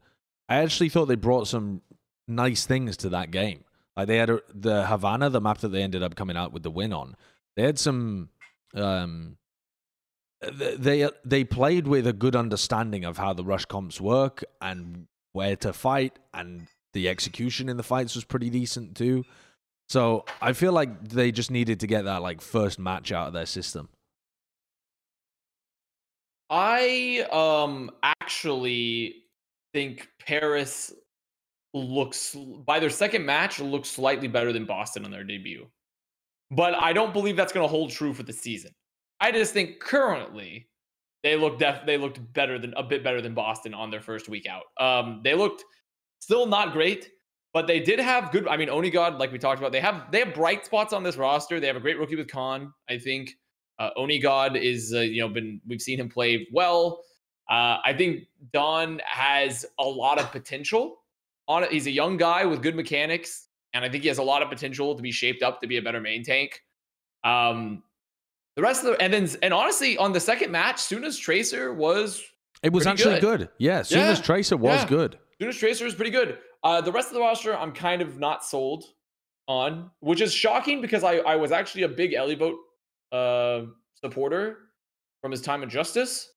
I 0.49 0.57
actually 0.57 0.89
thought 0.89 1.05
they 1.05 1.15
brought 1.15 1.47
some 1.47 1.81
nice 2.27 2.65
things 2.65 2.97
to 2.97 3.09
that 3.09 3.31
game. 3.31 3.63
Like 3.95 4.07
they 4.07 4.17
had 4.17 4.29
a, 4.29 4.41
the 4.53 4.85
Havana, 4.85 5.29
the 5.29 5.41
map 5.41 5.59
that 5.59 5.69
they 5.69 5.83
ended 5.83 6.03
up 6.03 6.15
coming 6.15 6.37
out 6.37 6.53
with 6.53 6.63
the 6.63 6.71
win 6.71 6.93
on. 6.93 7.15
They 7.55 7.63
had 7.63 7.77
some. 7.77 8.29
Um, 8.73 9.37
they 10.41 11.07
they 11.23 11.43
played 11.43 11.87
with 11.87 12.07
a 12.07 12.13
good 12.13 12.35
understanding 12.35 13.05
of 13.05 13.17
how 13.17 13.33
the 13.33 13.43
rush 13.43 13.65
comps 13.65 14.01
work 14.01 14.43
and 14.59 15.07
where 15.33 15.55
to 15.57 15.73
fight, 15.73 16.17
and 16.33 16.67
the 16.93 17.09
execution 17.09 17.69
in 17.69 17.77
the 17.77 17.83
fights 17.83 18.15
was 18.15 18.23
pretty 18.23 18.49
decent 18.49 18.95
too. 18.95 19.23
So 19.87 20.25
I 20.41 20.53
feel 20.53 20.71
like 20.71 21.09
they 21.09 21.31
just 21.31 21.51
needed 21.51 21.81
to 21.81 21.87
get 21.87 22.05
that 22.05 22.21
like 22.21 22.41
first 22.41 22.79
match 22.79 23.11
out 23.11 23.27
of 23.27 23.33
their 23.33 23.45
system. 23.45 23.89
I 26.51 27.25
um 27.31 27.89
actually 28.03 29.23
think 29.73 30.09
Paris 30.19 30.93
looks 31.73 32.35
by 32.67 32.79
their 32.79 32.89
second 32.89 33.25
match 33.25 33.59
looks 33.61 33.89
slightly 33.89 34.27
better 34.27 34.51
than 34.51 34.65
Boston 34.65 35.05
on 35.05 35.11
their 35.11 35.23
debut. 35.23 35.65
But 36.51 36.75
I 36.75 36.91
don't 36.91 37.13
believe 37.13 37.37
that's 37.37 37.53
going 37.53 37.63
to 37.63 37.71
hold 37.71 37.91
true 37.91 38.13
for 38.13 38.23
the 38.23 38.33
season. 38.33 38.71
I 39.21 39.31
just 39.31 39.53
think 39.53 39.79
currently 39.79 40.67
they 41.23 41.37
look 41.37 41.57
def- 41.57 41.85
they 41.85 41.97
looked 41.97 42.19
better 42.33 42.59
than 42.59 42.73
a 42.75 42.83
bit 42.83 43.01
better 43.01 43.21
than 43.21 43.33
Boston 43.33 43.73
on 43.73 43.89
their 43.89 44.01
first 44.01 44.27
week 44.27 44.45
out. 44.45 44.63
Um 44.85 45.21
they 45.23 45.33
looked 45.33 45.63
still 46.19 46.45
not 46.45 46.73
great, 46.73 47.09
but 47.53 47.65
they 47.65 47.79
did 47.79 47.99
have 47.99 48.29
good 48.33 48.45
I 48.49 48.57
mean 48.57 48.67
Onigod 48.67 49.17
like 49.17 49.31
we 49.31 49.39
talked 49.39 49.59
about 49.59 49.71
they 49.71 49.79
have 49.79 50.11
they 50.11 50.19
have 50.19 50.33
bright 50.33 50.65
spots 50.65 50.91
on 50.91 51.01
this 51.01 51.15
roster. 51.15 51.61
They 51.61 51.67
have 51.67 51.77
a 51.77 51.81
great 51.81 51.97
rookie 51.97 52.17
with 52.17 52.29
Khan, 52.29 52.73
I 52.89 52.97
think. 52.97 53.37
Uh, 53.81 53.89
Onigod 53.97 54.61
is, 54.61 54.93
uh, 54.93 54.99
you 54.99 55.21
know, 55.21 55.27
been 55.27 55.59
we've 55.67 55.81
seen 55.81 55.99
him 55.99 56.07
play 56.07 56.47
well. 56.51 57.01
Uh, 57.49 57.77
I 57.83 57.93
think 57.97 58.27
Don 58.53 59.01
has 59.03 59.65
a 59.79 59.83
lot 59.83 60.19
of 60.19 60.31
potential 60.31 60.99
on 61.47 61.63
it. 61.63 61.71
He's 61.71 61.87
a 61.87 61.91
young 61.91 62.15
guy 62.15 62.45
with 62.45 62.61
good 62.61 62.75
mechanics, 62.75 63.47
and 63.73 63.83
I 63.83 63.89
think 63.89 64.03
he 64.03 64.07
has 64.09 64.19
a 64.19 64.23
lot 64.23 64.43
of 64.43 64.49
potential 64.49 64.95
to 64.95 65.01
be 65.01 65.11
shaped 65.11 65.41
up 65.41 65.61
to 65.61 65.67
be 65.67 65.77
a 65.77 65.81
better 65.81 65.99
main 65.99 66.23
tank. 66.23 66.61
Um, 67.23 67.81
the 68.55 68.61
rest 68.61 68.83
of 68.83 68.91
the 68.91 69.01
and 69.01 69.11
then 69.11 69.27
and 69.41 69.51
honestly, 69.51 69.97
on 69.97 70.13
the 70.13 70.19
second 70.19 70.51
match, 70.51 70.79
Suna's 70.79 71.17
Tracer 71.17 71.73
was 71.73 72.23
It 72.61 72.71
was 72.71 72.85
actually 72.85 73.19
good. 73.19 73.39
good. 73.39 73.49
Yeah, 73.57 73.81
Suna's 73.81 74.19
Yeah, 74.19 74.25
Tracer 74.25 74.57
was 74.57 74.81
yeah. 74.81 74.87
good. 74.87 75.17
Suna's 75.39 75.57
Tracer 75.57 75.87
is 75.87 75.95
pretty 75.95 76.11
good. 76.11 76.37
Uh, 76.63 76.81
the 76.81 76.91
rest 76.91 77.07
of 77.07 77.15
the 77.15 77.21
roster, 77.21 77.57
I'm 77.57 77.71
kind 77.71 78.03
of 78.03 78.19
not 78.19 78.45
sold 78.45 78.83
on, 79.47 79.89
which 80.01 80.21
is 80.21 80.31
shocking 80.31 80.81
because 80.81 81.03
I, 81.03 81.17
I 81.17 81.35
was 81.35 81.51
actually 81.51 81.81
a 81.83 81.89
big 81.89 82.13
Ellie 82.13 82.35
uh, 83.11 83.63
supporter 83.95 84.57
from 85.21 85.31
his 85.31 85.41
time 85.41 85.63
in 85.63 85.69
Justice, 85.69 86.31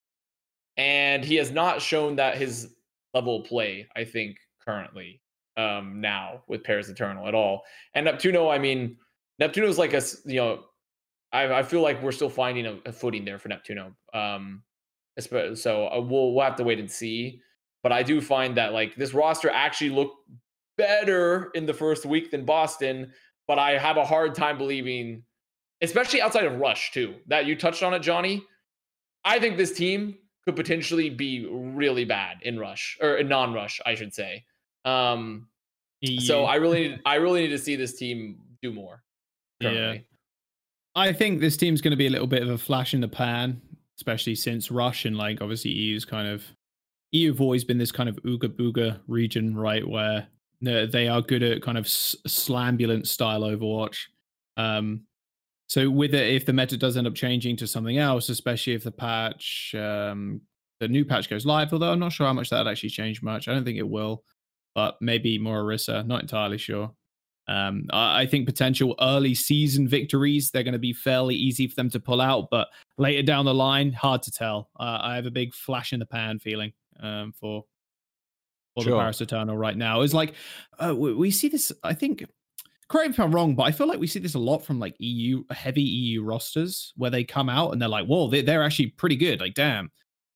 and 0.77 1.23
he 1.23 1.35
has 1.35 1.51
not 1.51 1.81
shown 1.81 2.15
that 2.17 2.37
his 2.37 2.75
level 3.13 3.41
of 3.41 3.47
play. 3.47 3.87
I 3.95 4.03
think 4.03 4.37
currently 4.63 5.21
um, 5.57 6.01
now 6.01 6.43
with 6.47 6.63
Paris 6.63 6.89
Eternal 6.89 7.27
at 7.27 7.35
all. 7.35 7.63
And 7.93 8.07
Neptuno, 8.07 8.53
I 8.53 8.57
mean, 8.57 8.97
Neptuno 9.41 9.67
is 9.67 9.77
like 9.77 9.93
a 9.93 10.01
you 10.25 10.37
know, 10.37 10.63
I, 11.31 11.59
I 11.59 11.63
feel 11.63 11.81
like 11.81 12.01
we're 12.01 12.11
still 12.11 12.29
finding 12.29 12.65
a, 12.65 12.79
a 12.85 12.91
footing 12.91 13.25
there 13.25 13.39
for 13.39 13.49
Neptuno. 13.49 13.93
Um, 14.13 14.63
so 15.19 15.87
uh, 15.87 15.99
we'll 15.99 16.33
we'll 16.33 16.43
have 16.43 16.55
to 16.57 16.63
wait 16.63 16.79
and 16.79 16.91
see. 16.91 17.41
But 17.83 17.91
I 17.91 18.03
do 18.03 18.19
find 18.19 18.55
that 18.57 18.73
like 18.73 18.95
this 18.95 19.13
roster 19.13 19.49
actually 19.49 19.91
looked 19.91 20.17
better 20.77 21.51
in 21.53 21.65
the 21.65 21.73
first 21.73 22.05
week 22.05 22.31
than 22.31 22.45
Boston. 22.45 23.11
But 23.47 23.59
I 23.59 23.77
have 23.77 23.97
a 23.97 24.05
hard 24.05 24.33
time 24.33 24.57
believing, 24.57 25.23
especially 25.81 26.21
outside 26.21 26.45
of 26.45 26.59
Rush 26.59 26.91
too. 26.91 27.15
That 27.27 27.45
you 27.45 27.55
touched 27.55 27.83
on 27.83 27.93
it, 27.93 27.99
Johnny. 27.99 28.43
I 29.23 29.39
think 29.39 29.57
this 29.57 29.73
team 29.73 30.15
could 30.45 30.55
potentially 30.55 31.09
be 31.09 31.47
really 31.49 32.05
bad 32.05 32.37
in 32.43 32.59
Rush 32.59 32.97
or 33.01 33.15
in 33.17 33.27
non-Rush, 33.27 33.81
I 33.85 33.95
should 33.95 34.13
say. 34.13 34.45
Um, 34.85 35.47
so 36.19 36.45
I 36.45 36.55
really, 36.55 36.89
need, 36.89 37.01
I 37.05 37.15
really 37.15 37.41
need 37.41 37.49
to 37.49 37.57
see 37.57 37.75
this 37.75 37.95
team 37.95 38.37
do 38.61 38.71
more. 38.71 39.01
Yeah. 39.59 39.95
I 40.95 41.11
think 41.11 41.39
this 41.41 41.57
team's 41.57 41.81
going 41.81 41.91
to 41.91 41.97
be 41.97 42.07
a 42.07 42.11
little 42.11 42.27
bit 42.27 42.43
of 42.43 42.49
a 42.49 42.57
flash 42.57 42.93
in 42.93 43.01
the 43.01 43.07
pan, 43.07 43.61
especially 43.97 44.35
since 44.35 44.69
Rush 44.69 45.05
and 45.05 45.17
like 45.17 45.41
obviously 45.41 45.71
EU's 45.71 46.05
kind 46.05 46.27
of 46.27 46.43
EU 47.11 47.31
have 47.31 47.41
always 47.41 47.63
been 47.63 47.77
this 47.77 47.91
kind 47.91 48.07
of 48.07 48.15
ooga 48.23 48.47
booga 48.47 48.99
region, 49.07 49.55
right? 49.55 49.87
Where 49.87 50.27
they 50.61 51.07
are 51.07 51.21
good 51.21 51.43
at 51.43 51.61
kind 51.61 51.77
of 51.77 51.85
s- 51.85 52.15
slambulant 52.27 53.07
style 53.07 53.41
Overwatch. 53.41 53.97
Um, 54.57 55.01
so 55.67 55.89
with 55.89 56.13
it, 56.13 56.33
if 56.35 56.45
the 56.45 56.53
meta 56.53 56.77
does 56.77 56.97
end 56.97 57.07
up 57.07 57.15
changing 57.15 57.57
to 57.57 57.67
something 57.67 57.97
else, 57.97 58.29
especially 58.29 58.73
if 58.73 58.83
the 58.83 58.91
patch, 58.91 59.73
um, 59.77 60.41
the 60.79 60.87
new 60.87 61.05
patch 61.05 61.29
goes 61.29 61.45
live, 61.45 61.73
although 61.73 61.91
I'm 61.91 61.99
not 61.99 62.11
sure 62.11 62.27
how 62.27 62.33
much 62.33 62.49
that 62.51 62.67
actually 62.67 62.89
changed 62.89 63.23
much. 63.23 63.47
I 63.47 63.53
don't 63.53 63.63
think 63.65 63.79
it 63.79 63.87
will, 63.87 64.23
but 64.75 64.97
maybe 65.01 65.39
more 65.39 65.63
Orisa. 65.63 66.05
Not 66.05 66.21
entirely 66.21 66.57
sure. 66.57 66.91
Um, 67.47 67.85
I, 67.91 68.21
I 68.21 68.25
think 68.25 68.45
potential 68.45 68.95
early 68.99 69.35
season 69.35 69.87
victories 69.87 70.49
they're 70.51 70.63
going 70.63 70.73
to 70.73 70.79
be 70.79 70.93
fairly 70.93 71.35
easy 71.35 71.67
for 71.67 71.75
them 71.75 71.89
to 71.91 71.99
pull 71.99 72.21
out, 72.21 72.47
but 72.51 72.67
later 72.97 73.23
down 73.23 73.45
the 73.45 73.53
line, 73.53 73.91
hard 73.93 74.23
to 74.23 74.31
tell. 74.31 74.69
Uh, 74.79 74.99
I 75.01 75.15
have 75.15 75.25
a 75.25 75.31
big 75.31 75.53
flash 75.53 75.93
in 75.93 75.99
the 75.99 76.05
pan 76.05 76.39
feeling 76.39 76.73
um, 76.99 77.33
for 77.39 77.65
for 78.75 78.83
Sure. 78.83 78.93
the 78.93 78.99
Paris 78.99 79.21
Eternal 79.21 79.55
right 79.55 79.77
now. 79.77 80.01
It's 80.01 80.13
like 80.13 80.33
uh, 80.83 80.93
we, 80.95 81.13
we 81.13 81.31
see 81.31 81.47
this. 81.47 81.71
I 81.83 81.93
think. 81.93 82.25
Correct 82.87 83.09
me 83.09 83.13
if 83.13 83.19
I'm 83.19 83.33
wrong, 83.33 83.55
but 83.55 83.63
I 83.63 83.71
feel 83.71 83.87
like 83.87 83.99
we 83.99 84.05
see 84.07 84.19
this 84.19 84.35
a 84.35 84.39
lot 84.39 84.59
from 84.59 84.79
like 84.79 84.95
EU 84.99 85.43
heavy 85.49 85.81
EU 85.81 86.23
rosters 86.23 86.93
where 86.97 87.09
they 87.09 87.23
come 87.23 87.49
out 87.49 87.71
and 87.71 87.81
they're 87.81 87.89
like, 87.89 88.05
"Whoa, 88.05 88.29
they're, 88.29 88.43
they're 88.43 88.63
actually 88.63 88.87
pretty 88.87 89.15
good." 89.15 89.39
Like, 89.39 89.55
damn, 89.55 89.91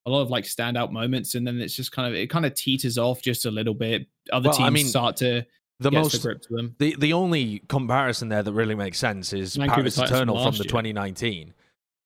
a 0.07 0.09
lot 0.09 0.21
of 0.21 0.31
like 0.31 0.45
standout 0.45 0.91
moments, 0.91 1.35
and 1.35 1.45
then 1.45 1.59
it's 1.61 1.75
just 1.75 1.91
kind 1.91 2.07
of 2.07 2.15
it 2.19 2.29
kind 2.29 2.45
of 2.47 2.55
teeters 2.55 2.97
off 2.97 3.21
just 3.21 3.45
a 3.45 3.51
little 3.51 3.75
bit. 3.75 4.07
Other 4.33 4.49
Well, 4.49 4.57
I 4.61 4.63
teams 4.63 4.73
mean, 4.73 4.85
start 4.87 5.15
to 5.17 5.45
The 5.79 5.91
get 5.91 6.01
most 6.01 6.21
to 6.23 6.37
them. 6.49 6.75
The 6.79 6.95
the 6.97 7.13
only 7.13 7.59
comparison 7.69 8.29
there 8.29 8.41
that 8.41 8.53
really 8.53 8.75
makes 8.75 8.97
sense 8.97 9.31
is 9.31 9.55
Vancouver 9.55 9.81
Paris 9.81 9.95
from 9.95 10.03
Eternal 10.05 10.35
from 10.37 10.45
last 10.45 10.57
the 10.57 10.63
2019 10.63 11.53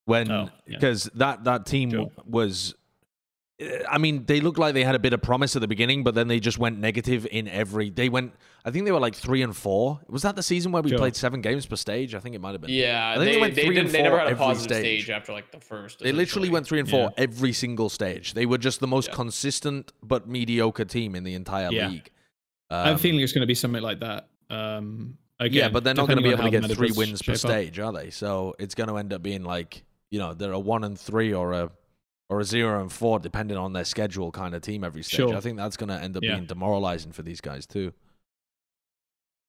when 0.05 0.29
Oh, 0.29 0.49
yeah. 0.67 0.75
because 0.77 1.05
that 1.15 1.45
that 1.45 1.65
team 1.65 1.91
Sure. 1.91 2.11
was 2.25 2.75
I 3.87 3.99
mean, 3.99 4.25
they 4.25 4.41
looked 4.41 4.57
like 4.57 4.73
they 4.73 4.83
had 4.83 4.95
a 4.95 4.99
bit 4.99 5.13
of 5.13 5.21
promise 5.21 5.55
at 5.55 5.61
the 5.61 5.67
beginning, 5.67 6.03
but 6.03 6.15
then 6.15 6.27
they 6.27 6.39
just 6.39 6.57
went 6.57 6.79
negative 6.79 7.27
in 7.29 7.47
every. 7.47 7.91
They 7.91 8.09
went. 8.09 8.33
I 8.65 8.71
think 8.71 8.85
they 8.85 8.91
were 8.91 8.99
like 8.99 9.13
three 9.15 9.41
and 9.43 9.55
four. 9.55 9.99
Was 10.09 10.23
that 10.23 10.35
the 10.35 10.41
season 10.41 10.71
where 10.71 10.81
we 10.81 10.89
Sure. 10.89 10.97
played 10.97 11.15
seven 11.15 11.39
games 11.41 11.65
per 11.67 11.75
stage? 11.75 12.15
I 12.15 12.19
think 12.19 12.33
it 12.35 12.41
might 12.41 12.53
have 12.53 12.61
been. 12.61 12.71
Yeah, 12.71 13.11
I 13.11 13.15
think 13.15 13.25
they 13.25 13.35
they, 13.35 13.41
went 13.41 13.55
they, 13.55 13.65
three 13.65 13.77
and 13.77 13.87
didn't, 13.87 13.91
they 13.93 14.01
never 14.01 14.15
four 14.15 14.19
had 14.19 14.27
a 14.27 14.31
every 14.31 14.43
positive 14.43 14.77
stage. 14.77 15.03
stage. 15.03 15.09
after 15.11 15.33
like 15.33 15.51
the 15.51 15.59
first. 15.59 15.99
They 15.99 16.11
literally 16.11 16.49
went 16.49 16.65
three 16.65 16.79
and 16.79 16.89
four 16.89 17.01
Yeah. 17.15 17.23
every 17.23 17.53
single 17.53 17.89
stage. 17.89 18.33
They 18.33 18.45
were 18.47 18.57
just 18.57 18.79
the 18.79 18.87
most 18.87 19.09
Yeah. 19.09 19.15
consistent 19.15 19.93
but 20.01 20.27
mediocre 20.27 20.85
team 20.85 21.15
in 21.15 21.23
the 21.23 21.35
entire 21.35 21.69
Yeah. 21.71 21.89
league. 21.89 22.09
I 22.71 22.77
have 22.79 22.87
Um, 22.87 22.95
a 22.95 22.97
feeling 22.97 23.21
it's 23.21 23.33
going 23.33 23.41
to 23.41 23.47
be 23.47 23.55
something 23.55 23.83
like 23.83 23.99
that. 23.99 24.29
Um, 24.49 25.17
again, 25.39 25.57
yeah, 25.65 25.69
but 25.69 25.83
they're 25.83 25.93
not 25.93 26.07
going 26.07 26.17
to 26.17 26.23
be 26.23 26.29
able 26.31 26.43
to 26.45 26.49
get 26.49 26.65
three 26.71 26.91
wins 26.91 27.21
per 27.21 27.35
shape 27.35 27.45
up. 27.45 27.51
stage, 27.51 27.77
are 27.79 27.93
they? 27.93 28.09
So 28.09 28.55
it's 28.57 28.73
going 28.73 28.89
to 28.89 28.97
end 28.97 29.13
up 29.13 29.21
being 29.21 29.43
like 29.43 29.83
you 30.09 30.17
know 30.19 30.33
they're 30.33 30.51
a 30.53 30.59
one 30.59 30.83
and 30.83 30.99
three 30.99 31.33
or 31.33 31.53
a 31.53 31.69
or 32.29 32.39
a 32.39 32.43
zero 32.43 32.81
and 32.81 32.91
four, 32.91 33.19
depending 33.19 33.57
on 33.57 33.73
their 33.73 33.83
schedule, 33.85 34.31
kind 34.31 34.55
of 34.55 34.61
team 34.61 34.83
every 34.83 35.03
stage. 35.03 35.17
Sure. 35.17 35.35
I 35.35 35.39
think 35.39 35.57
that's 35.57 35.77
going 35.77 35.89
to 35.89 35.95
end 36.01 36.17
up 36.17 36.23
Yeah. 36.23 36.35
being 36.35 36.45
demoralizing 36.47 37.11
for 37.11 37.21
these 37.21 37.41
guys 37.41 37.65
too. 37.65 37.93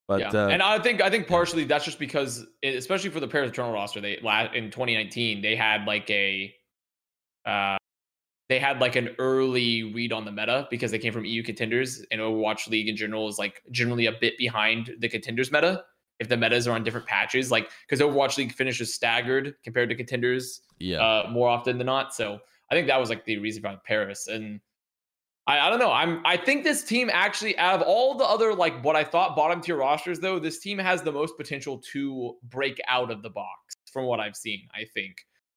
But 0.07 0.20
yeah, 0.20 0.29
uh, 0.35 0.49
and 0.49 0.61
I 0.62 0.79
think 0.81 1.01
I 1.01 1.09
think 1.09 1.27
partially 1.29 1.64
that's 1.64 1.85
just 1.85 1.99
because, 1.99 2.45
it- 2.61 2.75
especially 2.75 3.09
for 3.11 3.20
the 3.20 3.29
Paris 3.29 3.51
Eternal 3.51 3.72
roster, 3.72 4.03
they 4.03 4.18
la- 4.22 4.53
in 4.53 4.70
2019 4.70 5.41
they 5.41 5.57
had 5.57 5.87
like 5.87 6.11
a, 6.11 6.55
uh, 7.47 7.79
they 8.51 8.59
had 8.59 8.81
like 8.81 8.97
an 8.97 9.16
early 9.18 9.95
read 9.95 10.12
on 10.12 10.27
the 10.27 10.33
meta 10.33 10.68
because 10.70 10.91
they 10.91 10.99
came 10.99 11.12
from 11.14 11.25
EU 11.25 11.43
contenders, 11.43 12.05
and 12.11 12.20
Overwatch 12.20 12.68
League 12.68 12.89
in 12.89 12.97
general 12.97 13.29
is 13.29 13.39
like 13.39 13.62
generally 13.70 14.05
a 14.07 14.12
bit 14.12 14.37
behind 14.37 14.95
the 14.99 15.09
contenders 15.09 15.51
meta. 15.51 15.85
If 16.20 16.29
the 16.29 16.37
metas 16.37 16.68
are 16.68 16.72
on 16.75 16.85
different 16.85 17.07
patches, 17.07 17.51
like 17.51 17.70
because 17.89 18.01
Overwatch 18.01 18.37
League 18.37 18.53
finishes 18.53 18.93
staggered 18.95 19.55
compared 19.64 19.89
to 19.89 19.95
contenders 19.95 20.61
yeah, 20.79 20.99
uh, 20.99 21.31
more 21.31 21.49
often 21.49 21.79
than 21.79 21.87
not. 21.87 22.14
So 22.14 22.41
I 22.75 22.79
think 22.79 22.89
that 22.89 22.99
was 22.99 23.09
like 23.09 23.25
the 23.25 23.39
reason 23.39 23.62
behind 23.62 23.83
Paris. 23.85 24.27
And 24.27 24.61
I, 25.47 25.61
I 25.61 25.70
don't 25.70 25.79
know. 25.79 25.93
I'm 25.93 26.20
I 26.25 26.37
think 26.37 26.64
this 26.64 26.83
team 26.83 27.09
actually 27.12 27.57
out 27.59 27.81
of 27.81 27.83
all 27.87 28.16
the 28.16 28.25
other 28.25 28.53
like 28.53 28.83
what 28.83 28.97
I 28.97 29.05
thought 29.05 29.37
bottom 29.37 29.61
tier 29.61 29.77
rosters 29.77 30.18
though, 30.18 30.39
this 30.39 30.59
team 30.59 30.79
has 30.79 31.03
the 31.03 31.12
most 31.12 31.37
potential 31.37 31.81
to 31.93 32.35
break 32.45 32.81
out 32.89 33.11
of 33.11 33.22
the 33.22 33.31
box 33.31 33.77
from 33.93 34.07
what 34.07 34.18
I've 34.18 34.37
seen. 34.37 34.66
I 34.75 34.85
think 34.93 35.16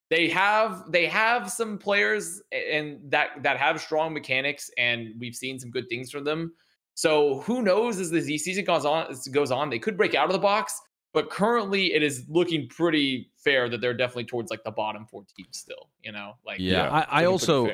they 0.09 0.29
have 0.29 0.91
they 0.91 1.07
have 1.07 1.51
some 1.51 1.79
players 1.79 2.41
and 2.51 2.99
that 3.09 3.41
that 3.41 3.57
have 3.57 3.81
strong 3.81 4.13
mechanics 4.13 4.69
and 4.77 5.15
we've 5.19 5.35
seen 5.35 5.57
some 5.57 5.71
good 5.71 5.89
things 5.89 6.11
from 6.11 6.23
them. 6.23 6.53
So 6.93 7.41
who 7.41 7.61
knows 7.63 7.99
as 7.99 8.11
the 8.11 8.21
Z 8.21 8.37
season 8.37 8.65
goes 8.65 8.85
on 8.85 9.13
goes 9.31 9.51
on, 9.51 9.69
they 9.69 9.79
could 9.79 9.97
break 9.97 10.13
out 10.13 10.27
of 10.27 10.33
the 10.33 10.39
box. 10.39 10.79
But 11.13 11.31
currently, 11.31 11.93
it 11.93 12.03
is 12.03 12.25
looking 12.29 12.67
pretty 12.67 13.31
fair 13.51 13.69
that 13.69 13.81
they're 13.81 13.93
definitely 13.93 14.25
towards 14.25 14.51
like 14.51 14.63
the 14.63 14.71
bottom 14.71 15.05
four 15.05 15.23
teams 15.35 15.57
still. 15.57 15.89
You 16.03 16.11
know, 16.11 16.33
like 16.45 16.59
yeah. 16.59 16.83
yeah, 16.85 17.05
I, 17.09 17.21
I 17.21 17.25
also 17.25 17.69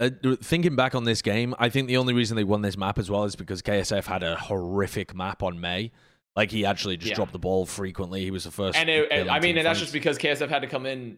uh, 0.00 0.10
thinking 0.42 0.76
back 0.76 0.94
on 0.94 1.04
this 1.04 1.22
game, 1.22 1.54
I 1.58 1.68
think 1.68 1.88
the 1.88 1.96
only 1.96 2.14
reason 2.14 2.36
they 2.36 2.44
won 2.44 2.62
this 2.62 2.76
map 2.76 2.98
as 2.98 3.10
well 3.10 3.24
is 3.24 3.36
because 3.36 3.62
KSF 3.62 4.04
had 4.04 4.22
a 4.22 4.36
horrific 4.36 5.14
map 5.14 5.42
on 5.42 5.60
Mei. 5.60 5.90
Like 6.36 6.50
he 6.52 6.64
actually 6.64 6.96
just 6.96 7.10
Yeah. 7.10 7.14
dropped 7.16 7.32
the 7.32 7.38
ball 7.38 7.66
frequently. 7.66 8.22
He 8.22 8.30
was 8.30 8.44
the 8.44 8.50
first. 8.52 8.78
and, 8.78 8.88
it, 8.88 9.08
and 9.10 9.28
I 9.28 9.34
mean, 9.40 9.50
team 9.54 9.56
and 9.58 9.66
that's 9.66 9.80
just 9.80 9.92
because 9.92 10.18
KSF 10.18 10.48
had 10.48 10.60
to 10.62 10.68
come 10.68 10.86
in 10.86 11.16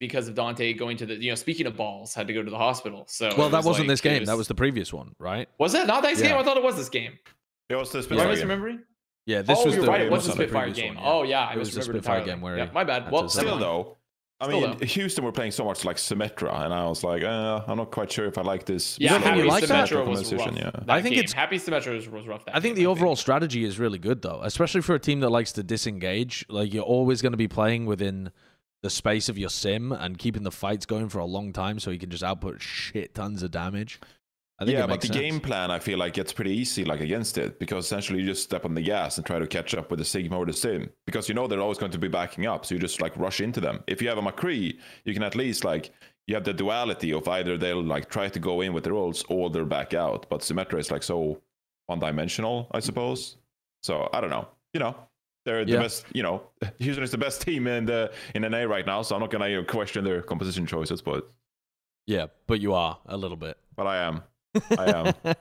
because 0.00 0.28
of 0.28 0.34
Danteh 0.34 0.78
going 0.78 0.96
to 0.98 1.06
the 1.06 1.14
you 1.14 1.30
know 1.30 1.34
speaking 1.34 1.66
of 1.66 1.76
balls 1.76 2.12
had 2.14 2.26
to 2.26 2.34
go 2.34 2.42
to 2.42 2.50
the 2.50 2.58
hospital. 2.58 3.04
So 3.08 3.30
Well, 3.38 3.46
it 3.48 3.50
that 3.52 3.58
was 3.58 3.66
wasn't 3.66 3.88
like- 3.88 3.92
this 3.94 4.00
it 4.00 4.18
game. 4.18 4.24
That 4.26 4.36
was 4.36 4.48
the 4.48 4.54
previous 4.54 4.92
one, 4.92 5.14
right? 5.18 5.48
was 5.58 5.74
it 5.74 5.86
not 5.86 6.02
this 6.02 6.20
game? 6.20 6.36
I 6.36 6.42
thought 6.42 6.56
it 6.58 6.62
was 6.62 6.76
this 6.76 6.88
game. 6.90 7.18
It 7.70 7.76
was 7.76 7.90
the 7.92 7.98
Am 7.98 8.02
I 8.02 8.04
Spitfire 8.06 8.36
game. 8.36 8.48
misremembering? 8.48 8.78
Yeah, 9.30 9.42
this 9.42 9.58
oh, 9.60 9.64
was 9.66 9.74
you're 9.74 9.84
the 9.84 9.90
right. 9.90 10.00
It 10.02 10.06
it 10.06 10.10
was 10.10 10.26
was 10.26 10.36
the 10.36 10.42
Spitfire 10.42 10.70
game. 10.70 10.94
one, 10.96 11.04
yeah. 11.04 11.10
Oh 11.10 11.22
yeah, 11.22 11.46
I 11.46 11.52
It 11.52 11.58
was 11.58 11.72
the 11.74 11.80
misremembered 11.80 11.84
Spitfire 11.84 12.16
entirely. 12.18 12.32
game 12.32 12.40
where 12.40 12.56
yeah, 12.58 12.64
it 12.64 12.72
my 12.72 12.84
bad. 12.84 13.10
Well, 13.10 13.28
still 13.28 13.42
Still 13.42 13.58
though, 13.58 13.96
I 14.40 14.46
Still 14.46 14.60
mean, 14.60 14.76
though. 14.78 14.86
Houston 14.86 15.24
were 15.24 15.32
playing 15.32 15.52
so 15.52 15.64
much 15.64 15.84
like 15.84 15.96
Symmetra, 15.96 16.64
and 16.64 16.72
I 16.74 16.86
was 16.88 17.04
like, 17.04 17.22
uh, 17.22 17.62
I'm 17.66 17.76
not 17.76 17.90
quite 17.90 18.10
sure 18.10 18.26
if 18.26 18.38
I 18.38 18.42
like 18.42 18.64
this. 18.64 18.98
Yeah, 18.98 19.10
don't 19.10 19.20
you 19.22 19.26
Happy 19.28 19.42
like 19.44 19.66
that? 19.66 19.88
Symmetra 19.88 20.06
was 20.06 20.32
rough. 20.34 20.56
Yeah. 20.56 20.70
that 20.72 20.90
I 20.90 21.02
think 21.02 21.14
game. 21.14 21.24
it's- 21.24 21.32
Happy 21.34 21.56
Symmetra 21.58 21.94
was, 21.94 22.08
was 22.08 22.26
rough. 22.26 22.44
That 22.46 22.56
I 22.56 22.60
think 22.60 22.74
game, 22.76 22.84
the 22.84 22.90
overall 22.90 23.16
strategy 23.16 23.64
is 23.64 23.78
really 23.78 23.98
good 23.98 24.22
though, 24.22 24.40
especially 24.42 24.80
for 24.80 24.94
a 24.94 24.98
team 24.98 25.20
that 25.20 25.30
likes 25.30 25.52
to 25.52 25.62
disengage. 25.62 26.44
Like 26.48 26.72
you're 26.74 26.82
always 26.82 27.22
going 27.22 27.32
to 27.32 27.38
be 27.38 27.48
playing 27.48 27.86
within 27.86 28.32
the 28.82 28.90
space 28.90 29.28
of 29.28 29.36
your 29.36 29.50
sim 29.50 29.92
and 29.92 30.16
keeping 30.18 30.42
the 30.42 30.50
fights 30.50 30.86
going 30.86 31.08
for 31.10 31.18
a 31.18 31.26
long 31.26 31.52
time, 31.52 31.78
so 31.78 31.90
you 31.90 31.98
can 31.98 32.08
just 32.10 32.24
output 32.24 32.62
shit 32.62 33.14
tons 33.14 33.42
of 33.42 33.50
damage. 33.50 34.00
I 34.60 34.66
think 34.66 34.76
yeah, 34.76 34.86
but 34.86 35.00
the 35.00 35.06
sense. 35.06 35.18
game 35.18 35.40
plan 35.40 35.70
I 35.70 35.78
feel 35.78 35.98
like 35.98 36.12
gets 36.12 36.32
pretty 36.34 36.52
easy 36.52 36.84
like 36.84 37.00
against 37.00 37.38
it 37.38 37.58
because 37.58 37.86
essentially 37.86 38.20
you 38.20 38.26
just 38.26 38.42
step 38.42 38.66
on 38.66 38.74
the 38.74 38.82
gas 38.82 39.16
and 39.16 39.26
try 39.26 39.38
to 39.38 39.46
catch 39.46 39.74
up 39.74 39.90
with 39.90 39.98
the 39.98 40.04
Sigma 40.04 40.36
or 40.36 40.44
the 40.44 40.52
Sim 40.52 40.90
because 41.06 41.28
you 41.30 41.34
know 41.34 41.46
they're 41.46 41.60
always 41.62 41.78
going 41.78 41.92
to 41.92 41.98
be 41.98 42.08
backing 42.08 42.44
up, 42.46 42.66
so 42.66 42.74
you 42.74 42.78
just 42.80 43.00
like 43.00 43.16
rush 43.16 43.40
into 43.40 43.60
them. 43.60 43.82
If 43.86 44.02
you 44.02 44.08
have 44.10 44.18
a 44.18 44.22
McCree, 44.22 44.76
you 45.04 45.14
can 45.14 45.22
at 45.22 45.34
least 45.34 45.64
like 45.64 45.92
you 46.26 46.34
have 46.34 46.44
the 46.44 46.52
duality 46.52 47.12
of 47.12 47.26
either 47.26 47.56
they'll 47.56 47.82
like 47.82 48.10
try 48.10 48.28
to 48.28 48.38
go 48.38 48.60
in 48.60 48.72
with 48.74 48.84
their 48.84 48.92
ults 48.92 49.24
or 49.30 49.48
they're 49.50 49.64
back 49.64 49.94
out. 49.94 50.26
But 50.28 50.40
Symmetra 50.42 50.78
is 50.78 50.90
like 50.90 51.02
so 51.02 51.40
one-dimensional, 51.86 52.68
I 52.72 52.80
suppose. 52.80 53.36
So 53.82 54.08
I 54.12 54.20
don't 54.20 54.30
know. 54.30 54.46
You 54.74 54.80
know, 54.80 54.94
they're 55.46 55.64
the 55.64 55.72
Yeah. 55.72 55.80
best. 55.80 56.04
You 56.12 56.22
know, 56.22 56.42
Houston 56.78 57.02
is 57.02 57.10
the 57.10 57.18
best 57.18 57.40
team 57.42 57.66
in 57.66 57.86
the 57.86 58.12
in 58.34 58.42
the 58.42 58.50
NA 58.50 58.64
right 58.64 58.86
now, 58.86 59.00
so 59.02 59.14
I'm 59.14 59.20
not 59.22 59.30
gonna 59.30 59.48
you 59.48 59.56
know, 59.56 59.64
question 59.64 60.04
their 60.04 60.20
composition 60.22 60.66
choices, 60.66 61.00
but 61.00 61.28
Yeah, 62.06 62.26
but 62.46 62.60
you 62.60 62.74
are 62.74 62.98
a 63.06 63.16
little 63.16 63.38
bit. 63.38 63.56
but 63.74 63.86
I 63.86 63.96
am. 64.04 64.22
I 64.78 64.84
am. 64.90 65.06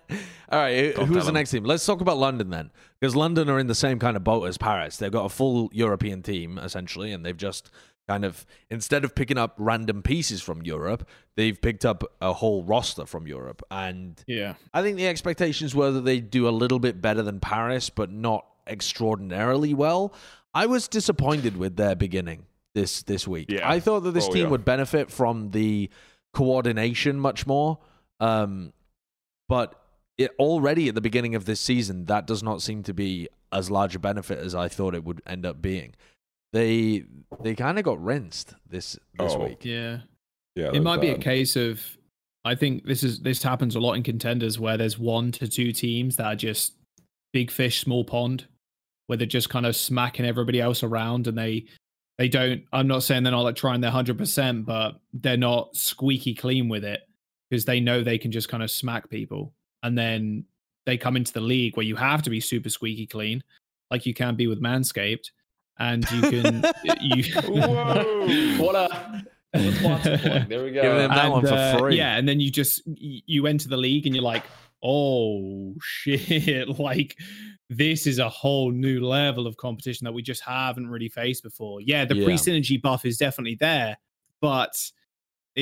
All 0.52 0.60
right, 0.60 0.96
Don't 0.96 1.08
who's 1.08 1.26
the 1.26 1.32
next 1.32 1.52
team? 1.52 1.64
Let's 1.64 1.86
talk 1.86 2.02
about 2.02 2.18
London 2.18 2.50
then, 2.50 2.72
because 3.00 3.16
London 3.16 3.50
are 3.50 3.60
in 3.60 3.68
the 3.68 3.76
same 3.76 4.00
kind 4.00 4.16
of 4.18 4.24
boat 4.24 4.46
as 4.46 4.58
Paris. 4.58 4.98
They've 4.98 5.12
got 5.12 5.26
a 5.26 5.30
full 5.30 5.70
European 5.74 6.22
team 6.22 6.58
essentially, 6.58 7.12
and 7.12 7.26
they've 7.26 7.38
just 7.38 7.70
kind 8.08 8.26
of 8.26 8.46
instead 8.72 9.04
of 9.04 9.14
picking 9.14 9.38
up 9.38 9.54
random 9.60 10.02
pieces 10.02 10.42
from 10.42 10.64
Europe, 10.64 11.08
they've 11.36 11.62
picked 11.62 11.86
up 11.86 12.04
a 12.22 12.34
whole 12.34 12.64
roster 12.64 13.06
from 13.06 13.28
Europe. 13.28 13.62
And 13.70 14.22
Yeah. 14.26 14.56
I 14.74 14.82
think 14.82 14.98
the 14.98 15.08
expectations 15.08 15.76
were 15.76 15.92
that 15.92 16.02
they'd 16.06 16.32
do 16.32 16.48
a 16.48 16.50
little 16.50 16.80
bit 16.80 17.02
better 17.02 17.22
than 17.22 17.40
Paris, 17.40 17.90
but 17.92 18.12
not 18.12 18.46
extraordinarily 18.66 19.74
well. 19.76 20.14
I 20.56 20.66
was 20.66 20.88
disappointed 20.88 21.58
with 21.58 21.76
their 21.76 21.96
beginning 21.96 22.46
this 22.74 23.04
this 23.04 23.28
week. 23.28 23.52
Yeah. 23.52 23.70
I 23.70 23.80
thought 23.80 24.00
that 24.02 24.12
this 24.16 24.28
Oh, 24.28 24.32
team 24.32 24.44
yeah. 24.46 24.50
would 24.50 24.66
benefit 24.66 25.12
from 25.12 25.52
the 25.52 25.90
coordination 26.34 27.20
much 27.20 27.46
more. 27.46 27.78
Um, 28.20 28.74
but 29.50 29.76
it 30.18 30.32
already 30.40 30.88
at 30.88 30.96
the 30.96 31.02
beginning 31.02 31.36
of 31.36 31.44
this 31.44 31.60
season, 31.60 32.06
that 32.06 32.26
does 32.28 32.42
not 32.42 32.62
seem 32.62 32.84
to 32.84 32.94
be 32.94 33.28
as 33.52 33.70
large 33.70 33.96
a 33.96 34.00
benefit 34.00 34.38
as 34.40 34.54
I 34.56 34.68
thought 34.70 34.94
it 34.96 35.04
would 35.04 35.22
end 35.26 35.46
up 35.46 35.62
being. 35.62 35.96
They 36.54 37.04
they 37.42 37.56
kind 37.56 37.78
of 37.78 37.84
got 37.84 38.02
rinsed 38.02 38.54
this 38.70 38.98
this 39.18 39.34
Oh. 39.34 39.44
week. 39.46 39.66
Yeah. 39.66 40.00
Yeah, 40.56 40.72
it 40.74 40.82
might 40.82 41.00
be 41.02 41.10
a 41.10 41.18
case 41.18 41.56
of 41.56 41.82
I 42.46 42.56
think 42.56 42.86
this 42.86 43.04
is 43.04 43.20
this 43.20 43.44
happens 43.44 43.76
a 43.76 43.80
lot 43.80 43.94
in 43.94 44.04
contenders 44.04 44.60
where 44.60 44.78
there's 44.78 44.98
one 44.98 45.32
to 45.34 45.48
two 45.48 45.72
teams 45.74 46.16
that 46.18 46.26
are 46.26 46.36
just 46.36 46.74
big 47.34 47.52
fish, 47.52 47.80
small 47.82 48.04
pond, 48.04 48.46
where 49.08 49.18
they're 49.18 49.28
just 49.28 49.50
kind 49.50 49.66
of 49.66 49.76
smacking 49.76 50.26
everybody 50.26 50.60
else 50.60 50.84
around 50.84 51.28
and 51.28 51.38
they 51.38 51.66
they 52.18 52.28
don't 52.28 52.64
I'm 52.74 52.88
not 52.88 53.04
saying 53.04 53.24
they're 53.24 53.32
not 53.32 53.42
like 53.44 53.56
trying 53.56 53.82
their 53.82 53.92
hundred 53.92 54.18
percent, 54.18 54.66
but 54.66 55.00
they're 55.14 55.38
not 55.38 55.76
squeaky 55.76 56.34
clean 56.34 56.68
with 56.68 56.84
it 56.84 57.02
because 57.50 57.66
they 57.66 57.80
know 57.80 58.04
they 58.04 58.18
can 58.18 58.32
just 58.32 58.50
kind 58.50 58.64
of 58.64 58.72
smack 58.72 59.10
people. 59.10 59.54
And 59.84 59.98
then 59.98 60.46
they 60.86 60.98
come 60.98 61.16
into 61.16 61.34
the 61.34 61.42
league 61.42 61.76
where 61.78 61.86
you 61.86 61.96
have 61.96 62.22
to 62.24 62.30
be 62.30 62.40
super 62.40 62.70
squeaky 62.70 63.08
clean, 63.08 63.44
like 63.92 64.06
you 64.06 64.14
can 64.14 64.36
be 64.36 64.48
with 64.48 64.62
Manscaped. 64.62 65.32
And 65.82 66.10
you 66.12 66.22
can 66.22 66.66
you 67.02 67.24
Whoa. 67.42 68.58
what 68.62 68.76
a 68.76 69.24
what 69.54 69.66
a 69.66 69.72
sponsor 69.74 70.18
plug. 70.18 70.50
There 70.50 70.64
we 70.64 70.72
go. 70.72 70.82
Give 70.82 70.96
them 70.96 71.12
that 71.12 71.32
one 71.32 71.46
for 71.46 71.54
uh, 71.54 71.78
free. 71.78 71.98
Yeah, 71.98 72.18
and 72.18 72.28
then 72.28 72.42
you 72.42 72.52
just 72.52 72.82
you 72.86 73.48
enter 73.48 73.70
the 73.70 73.78
league 73.78 74.06
and 74.06 74.14
you're 74.14 74.24
like, 74.24 74.44
oh 74.84 75.74
shit, 75.82 76.68
like 76.80 77.18
this 77.70 78.08
is 78.08 78.20
a 78.20 78.28
whole 78.28 78.72
new 78.72 79.00
level 79.00 79.48
of 79.48 79.56
competition 79.56 80.04
that 80.04 80.12
we 80.12 80.22
just 80.22 80.44
haven't 80.44 80.90
really 80.90 81.08
faced 81.08 81.44
before. 81.44 81.80
Yeah, 81.80 82.04
the 82.04 82.16
Yeah. 82.16 82.26
pre 82.26 82.34
synergy 82.34 82.82
buff 82.82 83.06
is 83.06 83.18
definitely 83.18 83.56
there, 83.56 83.98
but 84.42 84.76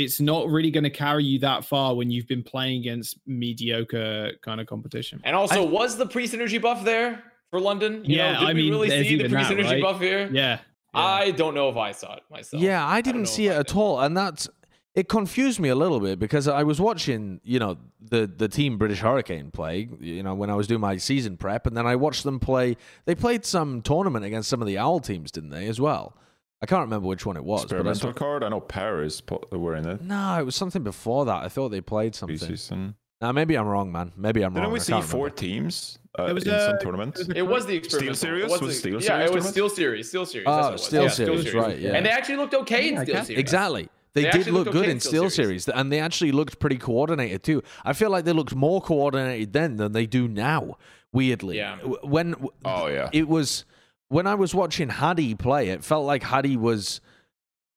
it's 0.03 0.19
not 0.21 0.47
really 0.47 0.71
going 0.71 0.83
to 0.83 0.89
carry 0.89 1.23
you 1.23 1.39
that 1.39 1.65
far 1.65 1.95
when 1.95 2.09
you've 2.11 2.27
been 2.27 2.43
playing 2.43 2.79
against 2.81 3.17
mediocre 3.25 4.31
kind 4.41 4.61
of 4.61 4.67
competition. 4.67 5.21
And 5.23 5.35
also, 5.35 5.65
was 5.65 5.97
the 5.97 6.05
pre 6.05 6.27
synergy 6.27 6.61
buff 6.61 6.83
there 6.83 7.23
for 7.49 7.59
London? 7.59 8.03
You 8.05 8.17
Yeah, 8.17 8.33
know, 8.33 8.39
did 8.39 8.49
I 8.49 8.53
we 8.53 8.61
mean, 8.61 8.71
really 8.71 8.89
there's 8.89 9.07
see 9.07 9.17
the 9.17 9.25
even 9.25 9.31
pre 9.31 9.43
that, 9.43 9.51
synergy 9.51 9.71
right? 9.71 9.81
buff 9.81 9.99
here? 9.99 10.29
Yeah. 10.31 10.59
yeah. 10.59 10.59
I 10.93 11.31
don't 11.31 11.53
know 11.53 11.69
if 11.69 11.77
I 11.77 11.91
saw 11.91 12.15
it 12.15 12.23
myself. 12.29 12.61
Yeah, 12.61 12.85
I 12.85 13.01
didn't 13.01 13.21
know 13.21 13.27
see 13.27 13.47
it 13.47 13.55
at 13.55 13.67
did. 13.67 13.75
all, 13.77 13.99
and 13.99 14.15
that's 14.15 14.47
it 14.95 15.09
confused 15.09 15.59
me 15.59 15.69
a 15.69 15.75
little 15.75 15.99
bit 15.99 16.17
because 16.17 16.47
I 16.47 16.63
was 16.63 16.81
watching, 16.81 17.39
you 17.43 17.59
know, 17.59 17.77
the 18.01 18.25
the 18.25 18.47
team 18.47 18.77
British 18.77 18.99
Hurricane 18.99 19.51
play, 19.51 19.87
you 19.99 20.23
know, 20.23 20.33
when 20.33 20.49
I 20.49 20.55
was 20.55 20.65
doing 20.67 20.81
my 20.81 20.97
season 20.97 21.37
prep, 21.37 21.67
and 21.67 21.77
then 21.77 21.85
I 21.85 21.95
watched 21.95 22.23
them 22.23 22.39
play. 22.39 22.77
They 23.05 23.13
played 23.15 23.45
some 23.45 23.81
tournament 23.81 24.25
against 24.25 24.49
some 24.49 24.61
of 24.61 24.67
the 24.67 24.77
Owl 24.77 24.99
teams, 24.99 25.31
didn't 25.31 25.51
they, 25.51 25.67
as 25.67 25.79
well? 25.79 26.15
I 26.61 26.65
can't 26.65 26.81
remember 26.81 27.07
which 27.07 27.25
one 27.25 27.37
it 27.37 27.43
was. 27.43 27.61
But 27.65 27.73
I 27.75 27.77
Experimental 27.77 28.11
saw- 28.13 28.17
card. 28.17 28.43
I 28.43 28.49
know 28.49 28.59
Paris 28.61 29.21
were 29.51 29.75
in 29.75 29.87
it. 29.87 30.01
no, 30.01 30.39
it 30.39 30.43
was 30.45 30.55
something 30.55 30.83
before 30.83 31.25
that. 31.25 31.43
I 31.43 31.49
thought 31.49 31.69
they 31.69 31.81
played 31.81 32.15
something. 32.15 32.37
Preseason. 32.37 32.95
Now 33.21 33.31
maybe 33.31 33.55
I'm 33.57 33.67
wrong, 33.67 33.91
man. 33.91 34.11
Maybe 34.15 34.43
I'm 34.43 34.53
Didn't 34.53 34.65
wrong. 34.65 34.73
we 34.73 34.79
see 34.79 34.93
four 35.01 35.25
remember. 35.25 35.29
teams 35.35 35.99
uh, 36.17 36.25
There 36.25 36.35
was 36.35 36.43
in 36.45 36.53
a- 36.53 36.65
some 36.67 36.79
tournaments? 36.79 37.25
there 37.27 37.27
was 37.27 37.35
a- 37.35 37.39
It 37.39 37.47
was 37.47 37.65
the 37.65 37.75
experimental. 37.75 38.15
Series? 38.15 38.43
Was 38.51 38.61
Was 38.61 38.61
it 38.61 38.65
the- 38.67 38.73
Steel 38.79 38.93
yeah, 38.93 38.99
Series 38.99 39.09
it 39.09 39.21
was 39.23 39.29
tournament? 39.31 39.53
Steel 39.53 39.69
Series. 39.69 40.09
Steel 40.09 40.25
Series. 40.25 40.47
Oh, 40.47 40.55
that's 40.55 40.63
what 40.63 40.69
it 40.69 40.73
was. 40.73 40.83
Steel 40.85 41.03
Yeah, 41.03 41.09
Series, 41.41 41.53
right, 41.53 41.79
yeah. 41.79 41.91
And 41.93 42.05
they 42.05 42.09
actually 42.11 42.35
looked 42.37 42.53
okay 42.53 42.91
Yeah, 42.91 42.99
in 43.01 43.05
Steel. 43.05 43.23
Series. 43.25 43.39
Exactly. 43.39 43.89
They, 44.13 44.23
They 44.23 44.31
did 44.31 44.47
look 44.47 44.65
good 44.65 44.75
okay 44.77 44.85
in 44.85 44.91
in 44.93 44.99
Steel 44.99 45.11
Steel 45.11 45.29
series. 45.29 45.63
Series. 45.65 45.79
and 45.79 45.91
they 45.91 45.99
actually 45.99 46.31
looked 46.31 46.59
pretty 46.59 46.77
coordinated 46.77 47.43
too. 47.43 47.61
I 47.85 47.93
feel 47.93 48.09
like 48.09 48.25
they 48.25 48.33
looked 48.33 48.55
more 48.55 48.81
coordinated 48.81 49.53
then 49.53 49.77
than 49.77 49.91
they 49.91 50.07
do 50.07 50.27
now. 50.27 50.77
Weirdly, 51.13 51.57
Yeah. 51.57 51.77
When 52.03 52.33
Oh 52.65 52.87
yeah. 52.87 53.09
it 53.13 53.27
was 53.27 53.65
when 54.09 54.27
I 54.27 54.35
was 54.35 54.53
watching 54.55 54.89
Hadi 54.89 55.35
play, 55.35 55.69
it 55.69 55.83
felt 55.83 56.05
like 56.05 56.23
Hadi 56.23 56.57
was 56.57 57.01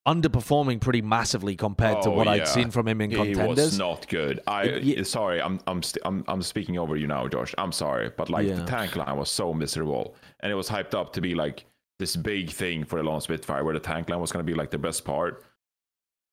underperforming 0.09 0.81
pretty 0.81 1.03
massively 1.03 1.55
compared 1.57 2.03
to 2.03 2.09
Oh, 2.09 2.13
what 2.13 2.27
I'd 2.27 2.49
seen 2.49 2.71
from 2.71 2.89
him 2.89 3.01
in 3.01 3.11
He 3.11 3.17
contenders. 3.17 3.57
was 3.57 3.79
not 3.79 4.09
good. 4.09 4.41
I 4.47 4.65
Yeah. 4.65 5.03
sorry, 5.03 5.43
I'm 5.43 5.61
I'm 5.67 5.83
st- 5.83 6.03
I'm 6.07 6.25
I'm 6.27 6.43
speaking 6.43 6.79
over 6.79 6.97
you 6.97 7.07
now, 7.07 7.29
Josh. 7.29 7.55
I'm 7.59 7.73
sorry, 7.73 8.11
but 8.17 8.31
like 8.31 8.47
Yeah. 8.47 8.55
the 8.57 8.65
tank 8.65 8.97
line 8.97 9.17
was 9.17 9.31
so 9.31 9.53
miserable, 9.53 10.15
and 10.41 10.51
it 10.51 10.55
was 10.55 10.69
hyped 10.69 10.95
up 10.95 11.13
to 11.15 11.21
be 11.21 11.35
like 11.35 11.67
this 11.99 12.17
big 12.17 12.49
thing 12.51 12.85
for 12.85 12.97
the 12.97 13.03
Lone 13.03 13.21
Spitfire, 13.21 13.63
where 13.63 13.75
the 13.75 13.81
tank 13.81 14.09
line 14.09 14.21
was 14.21 14.33
going 14.33 14.45
to 14.45 14.51
be 14.51 14.57
like 14.57 14.71
the 14.71 14.79
best 14.79 15.05
part. 15.05 15.45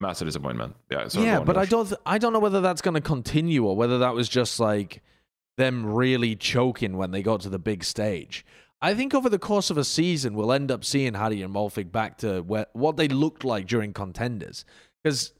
Massive 0.00 0.28
disappointment. 0.28 0.74
Yeah. 0.90 1.08
So 1.08 1.20
yeah, 1.20 1.40
but 1.40 1.58
I 1.58 1.66
don't. 1.66 1.86
th- 1.88 2.00
I 2.06 2.18
don't 2.18 2.32
know 2.32 2.38
whether 2.38 2.60
that's 2.62 2.80
going 2.80 2.94
to 2.94 3.00
continue 3.00 3.64
or 3.66 3.76
whether 3.76 3.98
that 3.98 4.14
was 4.14 4.28
just 4.28 4.58
like 4.60 5.02
them 5.58 5.84
really 5.84 6.36
choking 6.36 6.96
when 6.96 7.10
they 7.10 7.20
got 7.22 7.40
to 7.40 7.48
the 7.50 7.58
big 7.58 7.84
stage. 7.84 8.46
I 8.80 8.94
think 8.94 9.12
over 9.14 9.28
the 9.28 9.38
course 9.38 9.70
of 9.70 9.78
a 9.78 9.84
season, 9.84 10.34
we'll 10.34 10.52
end 10.52 10.70
up 10.70 10.84
seeing 10.84 11.14
Hadi 11.14 11.42
and 11.42 11.52
Molfig 11.54 11.90
back 11.90 12.18
to 12.18 12.40
where, 12.42 12.66
what 12.72 12.96
they 12.96 13.08
looked 13.08 13.44
like 13.44 13.66
during 13.66 13.92
contenders. 13.92 14.64
Because 15.02 15.32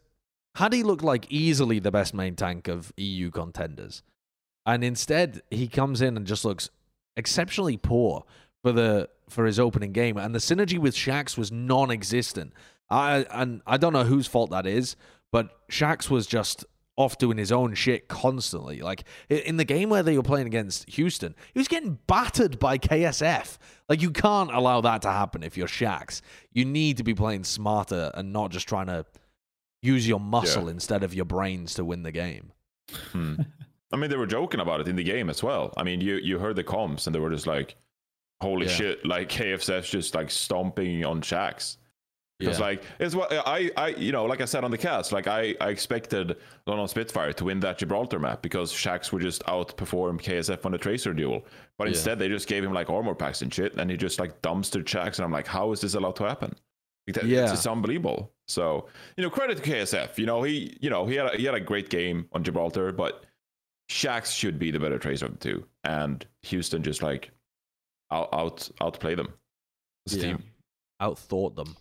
Hadi 0.57 0.83
looked 0.83 1.05
like 1.05 1.31
easily 1.31 1.79
the 1.79 1.93
best 1.93 2.15
main 2.15 2.35
tank 2.35 2.67
of 2.67 2.93
EU 2.97 3.31
contenders, 3.31 4.03
and 4.67 4.83
instead 4.83 5.43
he 5.51 5.69
comes 5.69 6.01
in 6.01 6.17
and 6.17 6.27
just 6.27 6.45
looks 6.45 6.69
exceptionally 7.17 7.77
poor 7.77 8.25
for 8.63 8.73
the 8.73 9.09
for 9.29 9.47
his 9.47 9.61
opening 9.61 9.93
game, 9.93 10.17
and 10.17 10.35
the 10.35 10.41
synergy 10.41 10.79
with 10.79 10.97
Shax 10.97 11.39
was 11.39 11.53
non-existent. 11.53 12.53
I 12.91 13.27
and 13.31 13.63
I 13.67 13.77
don't 13.77 13.93
know 13.93 14.05
whose 14.05 14.27
fault 14.27 14.51
that 14.51 14.67
is, 14.67 14.97
but 15.31 15.69
Shax 15.69 16.11
was 16.11 16.27
just 16.27 16.65
off 16.99 17.17
doing 17.17 17.39
his 17.39 17.53
own 17.53 17.75
shit 17.75 18.09
constantly. 18.09 18.81
Like 18.81 19.05
in 19.31 19.57
the 19.57 19.65
game 19.65 19.89
where 19.89 20.03
they 20.03 20.17
were 20.17 20.23
playing 20.23 20.49
against 20.49 20.91
Houston, 20.91 21.35
he 21.55 21.59
was 21.61 21.69
getting 21.69 21.99
battered 22.09 22.59
by 22.59 22.77
KSF. 22.77 23.57
Like 23.89 24.03
you 24.03 24.11
can't 24.11 24.53
allow 24.53 24.81
that 24.81 25.03
to 25.03 25.09
happen 25.13 25.43
if 25.45 25.57
you're 25.57 25.69
Shax. 25.69 26.21
You 26.53 26.65
need 26.65 26.97
to 26.97 27.05
be 27.05 27.15
playing 27.15 27.45
smarter 27.45 28.11
and 28.15 28.33
not 28.33 28.51
just 28.51 28.67
trying 28.69 28.87
to 28.89 29.07
use 29.81 30.09
your 30.09 30.19
muscle 30.19 30.69
instead 30.69 31.05
of 31.05 31.15
your 31.15 31.25
brains 31.25 31.75
to 31.75 31.85
win 31.85 32.03
the 32.03 32.11
game. 32.13 32.51
Hmm. 33.13 33.35
I 33.93 33.97
mean, 33.97 34.11
they 34.11 34.17
were 34.17 34.27
joking 34.27 34.61
about 34.61 34.81
it 34.81 34.89
in 34.89 34.97
the 34.97 35.05
game 35.05 35.31
as 35.31 35.43
well. 35.43 35.73
I 35.77 35.85
mean, 35.85 36.01
you 36.01 36.17
you 36.17 36.39
heard 36.39 36.57
the 36.57 36.65
comps 36.65 37.07
and 37.07 37.15
they 37.15 37.21
were 37.21 37.31
just 37.31 37.47
like, 37.47 37.77
"Holy 38.41 38.67
Yeah. 38.67 38.73
shit!" 38.73 39.07
Like 39.07 39.29
KFC's 39.29 39.89
just 39.89 40.15
like 40.17 40.31
stomping 40.31 41.05
on 41.05 41.21
Shax. 41.23 41.77
Because 42.39 42.59
Yeah. 42.59 42.65
like 42.67 42.83
it's 43.01 43.15
what 43.17 43.33
I 43.33 43.71
I 43.77 43.89
you 43.89 44.13
know 44.13 44.25
like 44.25 44.41
I 44.41 44.45
said 44.45 44.63
on 44.63 44.71
the 44.71 44.79
cast 44.79 45.11
like 45.11 45.27
I 45.27 45.57
I 45.61 45.71
expected 45.71 46.37
London 46.67 46.87
Spitfire 46.87 47.33
to 47.33 47.45
win 47.45 47.59
that 47.61 47.79
Gibraltar 47.79 48.21
map 48.21 48.43
because 48.43 48.73
Shax 48.73 49.11
would 49.13 49.23
just 49.23 49.43
outperform 49.47 50.21
KSF 50.23 50.65
on 50.65 50.71
the 50.73 50.79
Tracer 50.79 51.13
duel, 51.13 51.45
but 51.79 51.85
Yeah. 51.89 51.95
instead 51.95 52.19
they 52.21 52.29
just 52.29 52.47
gave 52.47 52.63
him 52.63 52.73
like 52.73 52.91
armor 52.91 53.15
packs 53.15 53.43
and 53.43 53.53
shit, 53.53 53.75
and 53.75 53.91
he 53.91 53.97
just 53.97 54.21
like 54.21 54.41
dumpstered 54.41 54.85
Shax, 54.85 55.17
and 55.17 55.25
I'm 55.25 55.33
like, 55.33 55.49
how 55.49 55.73
is 55.73 55.81
this 55.81 55.95
allowed 55.95 56.15
to 56.17 56.25
happen? 56.29 56.55
Like, 57.09 57.15
that, 57.17 57.25
Yeah. 57.25 57.45
it's, 57.45 57.53
it's 57.55 57.67
unbelievable. 57.67 58.33
So 58.47 58.87
you 59.17 59.25
know, 59.25 59.31
credit 59.31 59.57
to 59.57 59.63
KSF. 59.65 60.17
You 60.17 60.27
know 60.27 60.43
he 60.45 60.77
you 60.81 60.91
know 60.91 61.07
he 61.07 61.17
had 61.17 61.35
a, 61.35 61.37
he 61.37 61.45
had 61.45 61.55
a 61.57 61.61
great 61.61 61.89
game 61.91 62.29
on 62.33 62.45
Gibraltar, 62.45 62.93
but 62.93 63.25
Shax 63.91 64.33
should 64.33 64.61
be 64.61 64.71
the 64.71 64.79
better 64.79 64.99
Tracer 64.99 65.27
of 65.27 65.33
the 65.33 65.39
two, 65.39 65.67
and 65.83 66.25
Houston 66.43 66.85
just 66.85 67.03
like 67.03 67.33
out 68.13 68.29
out 68.33 68.71
outplay 68.81 69.17
them 69.17 69.33
as 70.07 70.15
a 70.15 70.17
Yeah. 70.19 70.23
team. 70.23 70.45
Outthought 71.03 71.57
them. 71.57 71.77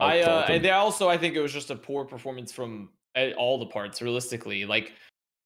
I 0.00 0.20
uh, 0.20 0.46
and 0.48 0.64
they 0.64 0.70
also 0.70 1.08
I 1.08 1.18
think 1.18 1.34
it 1.34 1.40
was 1.40 1.52
just 1.52 1.70
a 1.70 1.76
poor 1.76 2.04
performance 2.04 2.52
from 2.52 2.90
uh, 3.16 3.30
all 3.36 3.58
the 3.58 3.66
parts. 3.66 4.00
Realistically, 4.00 4.64
like 4.64 4.92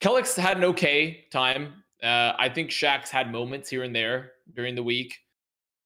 Kellex 0.00 0.36
had 0.36 0.56
an 0.56 0.64
okay 0.64 1.24
time. 1.30 1.74
Uh, 2.02 2.32
I 2.38 2.48
think 2.48 2.70
Shax 2.70 3.08
had 3.08 3.30
moments 3.30 3.70
here 3.70 3.84
and 3.84 3.94
there 3.94 4.32
during 4.54 4.74
the 4.74 4.82
week, 4.82 5.16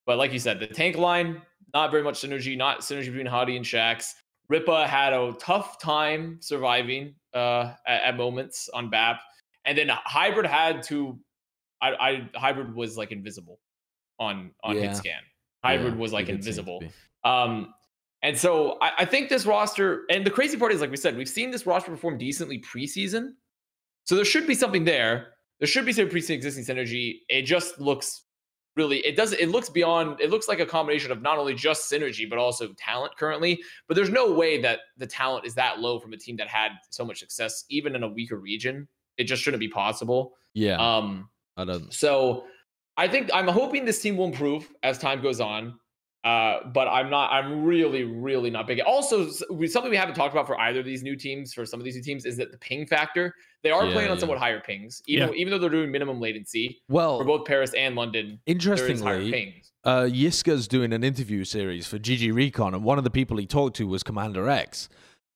but 0.07 0.17
like 0.19 0.33
you 0.33 0.39
said, 0.39 0.59
the 0.59 0.67
tank 0.67 0.97
line 0.97 1.43
not 1.75 1.91
very 1.91 2.03
much 2.03 2.21
synergy. 2.21 2.57
Not 2.57 2.81
synergy 2.81 3.07
between 3.07 3.27
Hadi 3.27 3.57
and 3.57 3.65
Shax. 3.65 4.13
Ripa 4.49 4.87
had 4.87 5.13
a 5.13 5.35
tough 5.39 5.79
time 5.81 6.39
surviving 6.41 7.15
uh, 7.35 7.73
at, 7.87 8.03
at 8.03 8.17
moments 8.17 8.71
on 8.73 8.89
BAP, 8.89 9.21
and 9.65 9.77
then 9.77 9.91
Hybrid 9.91 10.47
had 10.47 10.83
to. 10.85 11.19
I, 11.83 11.93
I 11.95 12.31
Hybrid 12.35 12.75
was 12.75 12.97
like 12.97 13.13
invisible 13.13 13.61
on 14.19 14.53
on 14.63 14.77
Yeah. 14.77 14.83
hit 14.83 14.97
scan. 14.97 15.21
Hybrid 15.65 15.95
Yeah, 15.95 16.01
was 16.01 16.13
like 16.13 16.27
he 16.27 16.33
did 16.33 16.45
seem 16.45 16.55
to 16.55 16.61
invisible. 16.61 16.93
Um, 17.25 17.75
and 18.23 18.37
so 18.37 18.79
I, 18.81 18.93
I 18.99 19.05
think 19.05 19.29
this 19.29 19.47
roster, 19.47 20.03
and 20.11 20.25
the 20.25 20.31
crazy 20.31 20.57
part 20.57 20.73
is, 20.73 20.81
like 20.81 20.91
we 20.91 20.97
said, 20.97 21.17
we've 21.17 21.29
seen 21.29 21.51
this 21.51 21.67
roster 21.67 21.91
perform 21.91 22.19
decently 22.19 22.61
preseason. 22.61 23.31
So 24.05 24.15
there 24.15 24.25
should 24.25 24.47
be 24.47 24.55
something 24.55 24.85
there. 24.85 25.35
There 25.59 25.67
should 25.67 25.87
be 25.87 25.93
some 25.93 26.09
pre-season 26.09 26.37
existing 26.37 26.65
synergy. 26.65 27.21
It 27.29 27.43
just 27.43 27.81
looks 27.81 28.23
really, 28.77 28.99
it 28.99 29.17
does, 29.17 29.33
it 29.33 29.49
looks 29.49 29.69
beyond, 29.71 30.21
it 30.21 30.31
looks 30.31 30.49
like 30.49 30.61
a 30.61 30.67
combination 30.67 31.11
of 31.11 31.23
not 31.23 31.39
only 31.39 31.55
just 31.55 31.91
synergy, 31.91 32.29
but 32.29 32.39
also 32.39 32.75
talent 32.77 33.17
currently. 33.17 33.59
But 33.89 33.95
there's 33.95 34.11
no 34.11 34.33
way 34.33 34.61
that 34.61 34.81
the 34.99 35.07
talent 35.07 35.47
is 35.47 35.55
that 35.55 35.81
low 35.81 35.99
from 35.99 36.13
a 36.13 36.17
team 36.17 36.37
that 36.37 36.49
had 36.49 36.73
so 36.91 37.05
much 37.05 37.19
success, 37.21 37.65
even 37.71 37.97
in 37.97 38.03
a 38.03 38.09
weaker 38.09 38.37
region. 38.37 38.87
It 39.17 39.25
just 39.25 39.43
shouldn't 39.43 39.61
be 39.61 39.69
possible. 39.69 40.35
Yeah, 40.53 40.77
Um, 40.77 41.29
I 41.57 41.65
don't. 41.65 41.93
so 41.93 42.45
I 42.99 43.09
think 43.09 43.31
I'm 43.33 43.49
hoping 43.49 43.85
this 43.87 44.01
team 44.01 44.17
will 44.19 44.27
improve 44.27 44.69
as 44.83 44.99
time 44.99 45.23
goes 45.23 45.41
on. 45.41 45.79
Uh, 46.27 46.67
but 46.75 46.89
I'm 46.89 47.09
not. 47.09 47.31
I'm 47.33 47.63
really, 47.65 48.03
really 48.03 48.51
not 48.51 48.67
big. 48.67 48.81
Also, 48.81 49.29
we- 49.51 49.69
something 49.69 49.91
we 49.93 49.97
haven't 49.97 50.17
talked 50.17 50.35
about 50.35 50.47
for 50.49 50.59
either 50.61 50.81
of 50.81 50.85
these 50.85 51.05
new 51.05 51.15
teams, 51.15 51.55
for 51.55 51.65
some 51.65 51.79
of 51.79 51.85
these 51.85 51.95
new 51.95 52.03
teams, 52.03 52.25
is 52.27 52.37
that 52.39 52.51
the 52.51 52.59
ping 52.59 52.85
factor. 52.85 53.33
They 53.63 53.71
are 53.71 53.87
Yeah, 53.87 53.93
playing 53.93 54.11
on 54.11 54.17
yeah. 54.17 54.21
somewhat 54.21 54.39
higher 54.39 54.61
pings, 54.61 55.03
even 55.07 55.33
even 55.37 55.51
though 55.53 55.59
they're 55.59 55.71
doing 55.71 55.93
minimum 55.93 56.19
latency 56.21 56.83
Well, 56.89 57.19
for 57.19 57.25
both 57.25 57.47
Paris 57.47 57.73
and 57.75 57.95
London. 57.95 58.41
There 58.45 58.57
is 58.57 58.67
higher 58.67 59.17
interestingly, 59.21 59.31
pings. 59.31 59.73
uh, 59.85 60.03
Yiska's 60.23 60.67
doing 60.67 60.93
an 60.93 61.05
interview 61.05 61.45
series 61.45 61.87
for 61.87 61.97
GG 61.99 62.33
Recon, 62.35 62.75
and 62.75 62.83
one 62.83 62.99
of 62.99 63.05
the 63.05 63.11
people 63.11 63.37
he 63.37 63.47
talked 63.47 63.77
to 63.77 63.87
was 63.87 64.03
Commander 64.03 64.49
X. 64.49 64.89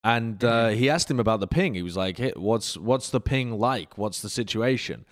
And 0.03 0.43
uh, 0.43 0.49
Mm-hmm. 0.71 0.79
he 0.79 0.91
asked 0.91 1.09
him 1.11 1.21
about 1.21 1.39
the 1.41 1.47
ping. 1.47 1.75
He 1.75 1.83
was 1.83 1.97
like, 1.97 2.19
hey, 2.19 2.33
"What's 2.35 2.77
what's 2.77 3.11
the 3.11 3.21
ping 3.21 3.59
like? 3.59 3.97
What's 3.97 4.23
the 4.23 4.29
situation?" 4.31 5.05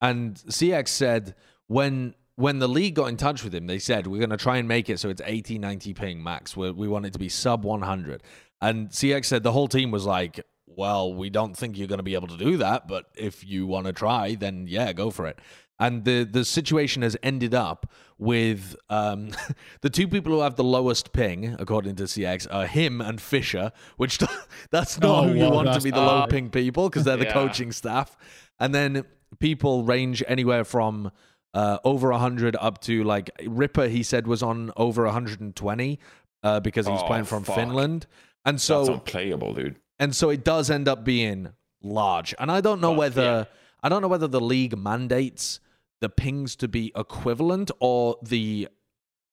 And 0.00 0.36
CX 0.36 0.88
said, 0.88 1.34
"When 1.66 2.14
when 2.36 2.58
the 2.58 2.68
league 2.68 2.94
got 2.94 3.06
in 3.06 3.16
touch 3.16 3.44
with 3.44 3.54
him, 3.54 3.66
they 3.66 3.78
said 3.78 4.06
we're 4.06 4.18
going 4.18 4.30
to 4.30 4.36
try 4.36 4.56
and 4.56 4.66
make 4.66 4.90
it 4.90 4.98
so 4.98 5.08
it's 5.08 5.22
80, 5.24 5.58
90 5.58 5.94
ping 5.94 6.22
max. 6.22 6.56
we 6.56 6.70
we 6.70 6.88
want 6.88 7.06
it 7.06 7.12
to 7.12 7.18
be 7.18 7.28
sub 7.28 7.64
100." 7.64 8.22
And 8.60 8.88
CX 8.90 9.26
said 9.26 9.42
the 9.42 9.52
whole 9.52 9.68
team 9.68 9.90
was 9.90 10.06
like, 10.06 10.40
"Well, 10.66 11.12
we 11.14 11.30
don't 11.30 11.56
think 11.56 11.76
you're 11.76 11.86
going 11.88 11.98
to 11.98 12.02
be 12.04 12.14
able 12.14 12.28
to 12.28 12.36
do 12.36 12.56
that, 12.58 12.88
but 12.88 13.06
if 13.16 13.44
you 13.46 13.66
want 13.66 13.86
to 13.86 13.92
try, 13.92 14.34
then 14.34 14.66
yeah, 14.68 14.92
go 14.92 15.10
for 15.10 15.26
it." 15.26 15.38
And 15.78 16.04
the 16.04 16.24
the 16.24 16.44
situation 16.44 17.02
has 17.02 17.16
ended 17.22 17.52
up 17.54 17.90
with 18.16 18.76
um, 18.90 19.30
the 19.82 19.90
two 19.90 20.06
people 20.08 20.32
who 20.32 20.40
have 20.40 20.54
the 20.56 20.64
lowest 20.64 21.12
ping, 21.12 21.56
according 21.58 21.96
to 21.96 22.04
CX, 22.04 22.46
are 22.50 22.66
him 22.66 23.00
and 23.00 23.20
Fisher, 23.20 23.72
which 23.96 24.18
that's 24.70 24.98
not 25.00 25.24
Oh, 25.24 25.28
who 25.28 25.34
you 25.34 25.40
well, 25.40 25.52
want 25.52 25.72
to 25.74 25.80
be 25.80 25.90
the 25.90 26.00
low 26.00 26.20
bad. 26.22 26.30
ping 26.30 26.50
people 26.50 26.88
because 26.88 27.04
they're 27.04 27.16
the 27.16 27.24
Yeah. 27.32 27.32
coaching 27.32 27.72
staff. 27.72 28.16
And 28.60 28.72
then 28.72 29.04
people 29.40 29.82
range 29.82 30.22
anywhere 30.28 30.62
from 30.64 31.10
uh, 31.54 31.78
over 31.84 32.10
100 32.10 32.56
up 32.60 32.80
to 32.82 33.02
like 33.04 33.30
Ripa, 33.46 33.88
he 33.88 34.02
said, 34.02 34.26
was 34.26 34.42
on 34.42 34.70
over 34.76 35.04
120 35.04 35.98
uh, 36.42 36.60
because 36.60 36.86
he's 36.86 37.00
Oh, 37.00 37.06
playing 37.06 37.24
from 37.24 37.44
fuck. 37.44 37.54
Finland. 37.56 38.06
And 38.44 38.56
That's 38.56 38.64
so 38.64 38.92
unplayable, 38.94 39.54
dude. 39.54 39.76
and 39.98 40.14
so 40.14 40.28
it 40.30 40.44
does 40.44 40.70
end 40.70 40.88
up 40.88 41.04
being 41.04 41.52
large. 41.82 42.34
And 42.38 42.50
I 42.50 42.60
don't 42.60 42.80
know 42.80 42.90
Well, 42.90 42.98
whether 42.98 43.22
yeah. 43.22 43.44
I 43.82 43.88
don't 43.88 44.02
know 44.02 44.08
whether 44.08 44.26
the 44.28 44.40
league 44.40 44.76
mandates 44.76 45.60
the 46.00 46.08
pings 46.10 46.56
to 46.56 46.68
be 46.68 46.92
equivalent 46.96 47.70
or 47.80 48.16
the 48.22 48.68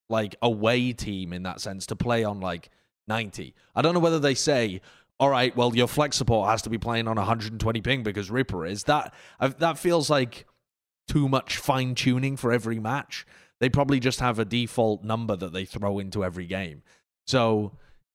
like 0.10 0.36
away 0.42 0.94
team 0.94 1.34
in 1.34 1.44
that 1.44 1.60
sense 1.62 1.86
to 1.88 1.96
play 1.96 2.24
on 2.24 2.40
like 2.40 2.70
90. 3.08 3.54
I 3.76 3.82
don't 3.82 3.94
know 3.94 4.00
whether 4.00 4.20
they 4.20 4.36
say 4.36 4.82
all 5.20 5.30
right, 5.30 5.56
well, 5.56 5.76
your 5.76 5.88
flex 5.88 6.18
support 6.18 6.50
has 6.50 6.64
to 6.64 6.70
be 6.72 6.80
playing 6.80 7.08
on 7.08 7.16
120 7.16 7.82
ping 7.82 8.02
because 8.02 8.32
Ripa 8.32 8.62
is. 8.64 8.86
That 8.86 9.14
that 9.60 9.78
feels 9.78 10.10
like 10.10 10.48
too 11.12 11.28
much 11.30 11.58
fine 11.58 11.94
tuning 11.96 12.38
for 12.38 12.52
every 12.52 12.80
match. 12.80 13.26
They 13.60 13.70
probably 13.70 14.00
just 14.00 14.20
have 14.22 14.40
a 14.40 14.46
default 14.46 15.04
number 15.04 15.36
that 15.36 15.54
they 15.54 15.66
throw 15.66 16.00
into 16.00 16.24
every 16.24 16.46
game. 16.48 16.84
So 17.28 17.74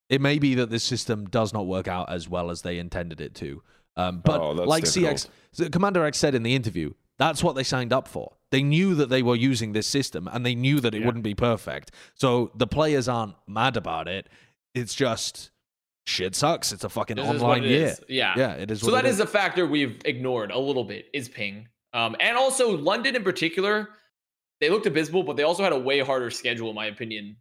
it 0.08 0.20
may 0.20 0.38
be 0.38 0.54
that 0.56 0.70
this 0.70 0.82
system 0.84 1.26
does 1.26 1.52
not 1.52 1.66
work 1.66 1.88
out 1.88 2.10
as 2.10 2.28
well 2.28 2.50
as 2.50 2.62
they 2.62 2.78
intended 2.78 3.20
it 3.20 3.34
to. 3.36 3.62
Um, 3.96 4.20
but 4.24 4.40
Oh, 4.40 4.50
like 4.52 4.84
difficult. 4.84 5.28
CX, 5.54 5.72
Commander 5.72 6.04
X 6.04 6.18
said 6.18 6.34
in 6.34 6.42
the 6.42 6.54
interview, 6.54 6.92
that's 7.18 7.42
what 7.42 7.54
they 7.54 7.62
signed 7.62 7.92
up 7.92 8.08
for. 8.08 8.32
They 8.50 8.62
knew 8.62 8.94
that 8.96 9.08
they 9.08 9.22
were 9.22 9.36
using 9.36 9.72
this 9.72 9.86
system 9.86 10.28
and 10.32 10.44
they 10.44 10.54
knew 10.54 10.80
that 10.80 10.94
it 10.94 11.00
Yeah. 11.00 11.06
wouldn't 11.06 11.24
be 11.24 11.34
perfect. 11.34 11.90
So 12.14 12.50
the 12.54 12.66
players 12.66 13.08
aren't 13.08 13.34
mad 13.46 13.76
about 13.76 14.06
it. 14.08 14.28
It's 14.74 14.94
just 14.94 15.50
shit 16.06 16.34
sucks. 16.34 16.72
It's 16.72 16.84
a 16.84 16.88
fucking 16.88 17.16
This 17.16 17.26
online 17.26 17.64
it 17.64 17.70
year. 17.70 17.86
is. 17.88 18.00
Yeah. 18.08 18.34
Yeah, 18.36 18.52
it 18.54 18.70
is. 18.70 18.80
So 18.80 18.88
what 18.88 19.02
that 19.02 19.06
it 19.06 19.10
is 19.10 19.20
a 19.20 19.26
factor 19.26 19.66
we've 19.66 20.00
ignored 20.04 20.50
a 20.50 20.58
little 20.58 20.84
bit 20.84 21.06
is 21.12 21.28
ping. 21.28 21.68
Um, 21.96 22.14
and 22.20 22.36
also 22.36 22.76
London 22.76 23.16
in 23.16 23.24
particular, 23.24 23.88
they 24.60 24.68
looked 24.68 24.86
abysmal, 24.86 25.22
but 25.22 25.36
they 25.36 25.44
also 25.44 25.62
had 25.62 25.72
a 25.72 25.78
way 25.78 26.00
harder 26.00 26.30
schedule, 26.30 26.68
in 26.68 26.74
my 26.74 26.86
opinion, 26.86 27.36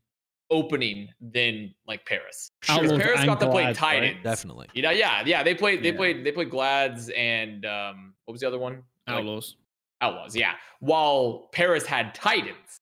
opening 0.49 1.09
than 1.19 1.73
like 1.87 2.05
Paris. 2.05 2.51
Because 2.61 2.91
Paris 2.93 3.25
got 3.25 3.39
to 3.41 3.49
play 3.49 3.63
Glads, 3.63 3.81
right? 3.81 3.99
Titans. 3.99 4.23
Definitely. 4.23 4.67
You 4.73 4.81
know, 4.83 4.91
yeah, 4.91 5.23
yeah. 5.25 5.43
They 5.43 5.55
played 5.55 5.83
they 5.83 5.89
Yeah. 5.89 5.97
played 5.97 6.25
they 6.25 6.31
played 6.31 6.49
Glads 6.49 7.09
and 7.09 7.65
um 7.65 8.13
what 8.23 8.31
was 8.31 8.41
the 8.41 8.47
other 8.47 8.59
one? 8.59 8.83
Like, 9.07 9.17
Outlaws. 9.17 9.57
Outlaws, 10.01 10.35
yeah. 10.35 10.53
While 10.79 11.49
Paris 11.51 11.85
had 11.85 12.15
Titans 12.15 12.79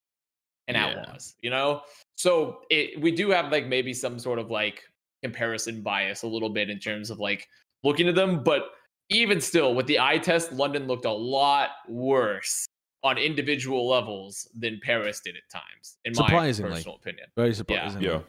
and 0.67 0.75
Yeah. 0.75 0.87
Outlaws, 0.87 1.35
you 1.41 1.49
know? 1.49 1.81
So 2.15 2.61
it 2.69 3.01
we 3.01 3.11
do 3.11 3.31
have 3.31 3.51
like 3.51 3.65
maybe 3.65 3.93
some 3.93 4.19
sort 4.19 4.37
of 4.39 4.51
like 4.51 4.83
comparison 5.23 5.81
bias 5.81 6.21
a 6.23 6.27
little 6.27 6.49
bit 6.49 6.69
in 6.69 6.77
terms 6.79 7.09
of 7.09 7.19
like 7.19 7.47
looking 7.83 8.07
at 8.07 8.15
them, 8.15 8.43
but 8.43 8.71
even 9.09 9.41
still 9.41 9.75
with 9.75 9.87
the 9.87 9.99
eye 9.99 10.17
test, 10.17 10.51
London 10.51 10.87
looked 10.87 11.05
a 11.05 11.11
lot 11.11 11.69
worse 11.87 12.67
on 13.03 13.17
individual 13.17 13.87
levels 13.87 14.47
than 14.57 14.79
Paris 14.81 15.21
did 15.23 15.35
at 15.35 15.43
times, 15.51 15.97
in 16.05 16.13
my 16.15 16.25
Surprisingly. 16.25 16.71
personal 16.71 16.95
opinion. 16.95 17.27
Very 17.35 17.53
surprising. 17.53 18.01
Yeah. 18.01 18.19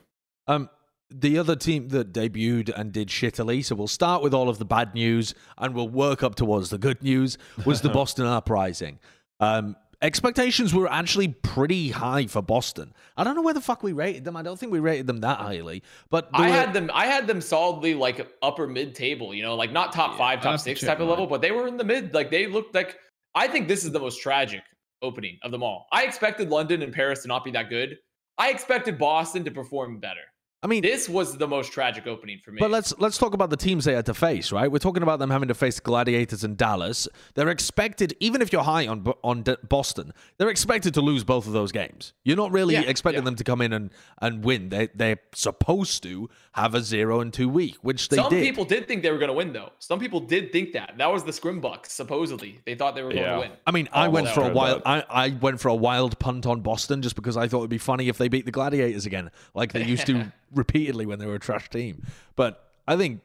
Um, 0.49 0.69
the 1.11 1.39
other 1.39 1.55
team 1.55 1.89
that 1.91 2.13
debuted 2.13 2.73
and 2.75 2.93
did 2.93 3.09
shittily, 3.09 3.65
so 3.65 3.77
we'll 3.77 3.87
start 3.87 4.23
with 4.23 4.35
all 4.35 4.49
of 4.49 4.59
the 4.59 4.65
bad 4.65 4.95
news 4.95 5.35
and 5.59 5.75
we'll 5.75 5.89
work 5.89 6.23
up 6.25 6.35
towards 6.35 6.71
the 6.71 6.79
good 6.79 7.03
news, 7.03 7.39
was 7.65 7.83
the 7.83 7.89
Boston 7.91 8.27
Uprising. 8.27 8.99
Um, 9.39 9.77
expectations 10.03 10.75
were 10.75 10.91
actually 10.91 11.29
pretty 11.29 11.91
high 11.91 12.27
for 12.27 12.43
Boston. 12.43 12.93
I 13.17 13.25
don't 13.25 13.35
know 13.35 13.43
where 13.43 13.55
the 13.55 13.61
fuck 13.61 13.83
we 13.83 13.93
rated 13.93 14.25
them. 14.25 14.37
I 14.37 14.43
don't 14.43 14.59
think 14.59 14.73
we 14.73 14.81
rated 14.81 15.07
them 15.07 15.21
that 15.21 15.39
highly. 15.39 15.83
But 16.11 16.29
I 16.33 16.41
were- 16.43 16.47
had 16.49 16.73
them. 16.73 16.91
I 16.93 17.07
had 17.07 17.27
them 17.27 17.41
solidly 17.41 17.95
like 17.95 18.27
upper 18.43 18.67
mid 18.67 18.95
table. 18.95 19.35
You 19.35 19.43
know, 19.43 19.55
like 19.55 19.73
not 19.73 19.93
top 19.93 20.13
Yeah, 20.13 20.19
five, 20.19 20.39
top 20.41 20.53
have 20.53 20.61
to 20.61 20.65
six 20.65 20.81
type 20.81 21.01
of 21.01 21.09
level, 21.09 21.27
but 21.27 21.41
they 21.41 21.51
were 21.51 21.67
in 21.67 21.77
the 21.77 21.85
mid. 21.85 22.15
Like 22.15 22.31
they 22.31 22.47
looked 22.47 22.75
like. 22.75 22.99
I 23.35 23.49
think 23.49 23.67
this 23.67 23.85
is 23.85 23.91
the 23.93 23.99
most 24.01 24.21
tragic 24.23 24.63
opening 25.03 25.39
of 25.43 25.51
them 25.51 25.63
all. 25.63 25.87
I 25.93 26.05
expected 26.05 26.51
London 26.51 26.83
and 26.83 26.93
Paris 26.93 27.23
to 27.23 27.29
not 27.29 27.45
be 27.45 27.51
that 27.53 27.69
good. 27.69 27.99
I 28.39 28.51
expected 28.51 28.99
Boston 28.99 29.45
to 29.45 29.51
perform 29.51 29.99
better. 29.99 30.21
I 30.65 30.67
mean, 30.67 30.81
This 30.81 31.11
was 31.11 31.37
the 31.37 31.47
most 31.47 31.73
tragic 31.73 32.07
opening 32.07 32.39
for 32.43 32.51
me. 32.51 32.59
But 32.59 32.71
let's 32.71 32.95
let's 32.99 33.19
talk 33.19 33.35
about 33.35 33.51
the 33.51 33.57
teams 33.57 33.85
they 33.85 33.93
had 33.93 34.07
to 34.07 34.15
face, 34.15 34.51
right? 34.51 34.73
We're 34.73 34.79
talking 34.79 35.03
about 35.03 35.19
them 35.19 35.29
having 35.29 35.49
to 35.49 35.55
face 35.55 35.79
Gladiators 35.79 36.43
and 36.43 36.57
Dallas. 36.57 37.07
They're 37.35 37.51
expected, 37.51 38.17
even 38.19 38.41
if 38.41 38.51
you're 38.51 38.63
high 38.63 38.87
on 38.87 39.07
on 39.23 39.43
D- 39.43 39.57
Boston, 39.69 40.15
they're 40.39 40.49
expected 40.49 40.95
to 40.95 41.03
lose 41.03 41.23
both 41.23 41.47
of 41.47 41.53
those 41.53 41.71
games. 41.71 42.15
You're 42.25 42.39
not 42.39 42.51
really 42.51 42.73
Yeah, 42.75 42.81
expecting 42.83 43.21
yeah. 43.23 43.27
them 43.27 43.37
to 43.37 43.45
come 43.45 43.61
in 43.61 43.75
and, 43.75 43.91
and 44.23 44.43
win. 44.43 44.71
They 44.71 44.89
they're 44.95 45.19
supposed 45.35 46.03
to 46.05 46.31
have 46.53 46.75
a 46.75 46.81
zero 46.81 47.21
and 47.21 47.31
two 47.31 47.49
week, 47.51 47.77
which 47.83 48.09
they 48.09 48.17
Some 48.17 48.31
did. 48.31 48.43
people 48.43 48.65
did 48.65 48.89
think 48.89 49.03
they 49.03 49.11
were 49.11 49.19
going 49.19 49.29
to 49.29 49.35
win, 49.35 49.53
though. 49.53 49.71
Some 49.81 49.99
people 49.99 50.21
did 50.21 50.51
think 50.51 50.73
that. 50.73 50.95
That 50.97 51.13
was 51.13 51.25
the 51.25 51.33
Scrim 51.35 51.61
Bucks. 51.61 51.93
Supposedly, 51.93 52.61
they 52.65 52.75
thought 52.75 52.95
they 52.95 53.03
were 53.03 53.11
going 53.11 53.23
Yeah. 53.23 53.35
to 53.35 53.41
win. 53.41 53.51
I 53.67 53.71
mean, 53.71 53.89
I 53.93 54.07
Oh, 54.07 54.11
went 54.11 54.29
for 54.29 54.43
a 54.49 54.53
wild. 54.53 54.81
I, 54.87 55.05
I 55.11 55.29
went 55.43 55.61
for 55.61 55.69
a 55.69 55.75
wild 55.75 56.19
punt 56.19 56.47
on 56.47 56.63
Boston 56.63 57.03
just 57.03 57.17
because 57.17 57.37
I 57.37 57.49
thought 57.49 57.59
it'd 57.59 57.71
be 57.71 57.77
funny 57.77 58.09
if 58.09 58.17
they 58.17 58.29
beat 58.29 58.47
the 58.47 58.53
Gladiators 58.53 59.05
again, 59.05 59.31
like 59.55 59.73
they 59.73 59.85
used 59.85 60.07
to 60.07 60.33
repeatedly 60.55 61.07
when 61.07 61.19
they 61.19 61.27
were 61.27 61.35
a 61.35 61.41
trash 61.41 61.69
team. 61.71 62.03
But 62.37 62.71
I 62.87 62.97
think 62.97 63.21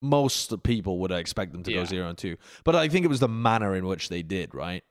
most 0.00 0.62
people 0.62 0.98
would 1.00 1.10
expect 1.10 1.52
them 1.52 1.62
to 1.64 1.72
go 1.72 1.84
zero 1.84 2.08
and 2.08 2.18
two. 2.18 2.36
But 2.64 2.76
I 2.76 2.88
think 2.88 3.04
it 3.04 3.08
was 3.08 3.20
the 3.20 3.28
manner 3.28 3.74
in 3.74 3.86
which 3.86 4.08
they 4.08 4.22
did, 4.22 4.54
right? 4.54 4.84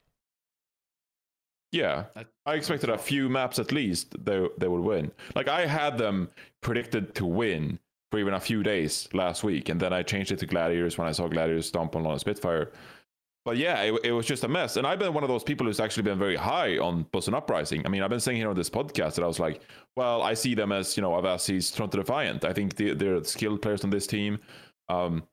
Yeah, 1.72 2.06
I 2.46 2.54
expected 2.54 2.90
a 2.90 2.98
few 2.98 3.28
maps 3.30 3.60
at 3.60 3.72
least 3.72 4.16
they 4.24 4.48
they 4.58 4.68
would 4.68 4.82
win. 4.82 5.12
Like 5.36 5.50
I 5.50 5.66
had 5.66 5.98
them 5.98 6.30
predicted 6.62 7.14
to 7.16 7.26
win 7.26 7.80
for 8.10 8.20
even 8.20 8.34
a 8.34 8.40
few 8.40 8.64
days 8.64 9.10
last 9.14 9.44
week, 9.44 9.68
and 9.68 9.80
then 9.80 9.92
I 9.92 10.02
changed 10.02 10.32
it 10.32 10.40
to 10.40 10.46
Gladiators 10.46 10.98
when 10.98 11.08
I 11.08 11.12
saw 11.12 11.28
Gladiators 11.28 11.68
stomp 11.68 11.96
on 11.96 12.04
Lana 12.04 12.20
Spitfire. 12.20 12.72
But 13.48 13.56
yeah, 13.56 13.82
it, 13.84 13.98
it 14.04 14.12
was 14.12 14.26
just 14.26 14.44
a 14.44 14.48
mess. 14.50 14.76
And 14.76 14.86
I've 14.86 15.00
been 15.00 15.14
one 15.14 15.24
of 15.24 15.30
those 15.30 15.42
people 15.42 15.66
who's 15.66 15.80
actually 15.80 16.04
been 16.04 16.20
very 16.20 16.36
high 16.36 16.80
on 16.80 17.04
Boston 17.14 17.34
Uprising. 17.34 17.86
I 17.86 17.88
mean, 17.88 18.04
I've 18.04 18.10
been 18.10 18.20
saying 18.20 18.36
here 18.36 18.50
on 18.50 18.58
this 18.58 18.70
podcast 18.70 19.16
that 19.16 19.24
I 19.24 19.26
was 19.26 19.40
like, 19.40 19.62
well, 19.96 20.22
I 20.22 20.34
see 20.34 20.54
them 20.54 20.74
as, 20.74 20.98
you 20.98 21.02
know, 21.02 21.12
Avasi's 21.12 21.72
Toronto 21.72 22.00
Defiant. 22.00 22.44
I 22.44 22.52
think 22.52 22.76
they, 22.76 22.94
they're 22.94 23.24
skilled 23.24 23.62
players 23.62 23.86
on 23.86 23.90
this 23.90 24.06
team. 24.06 24.40
Um, 24.90 25.24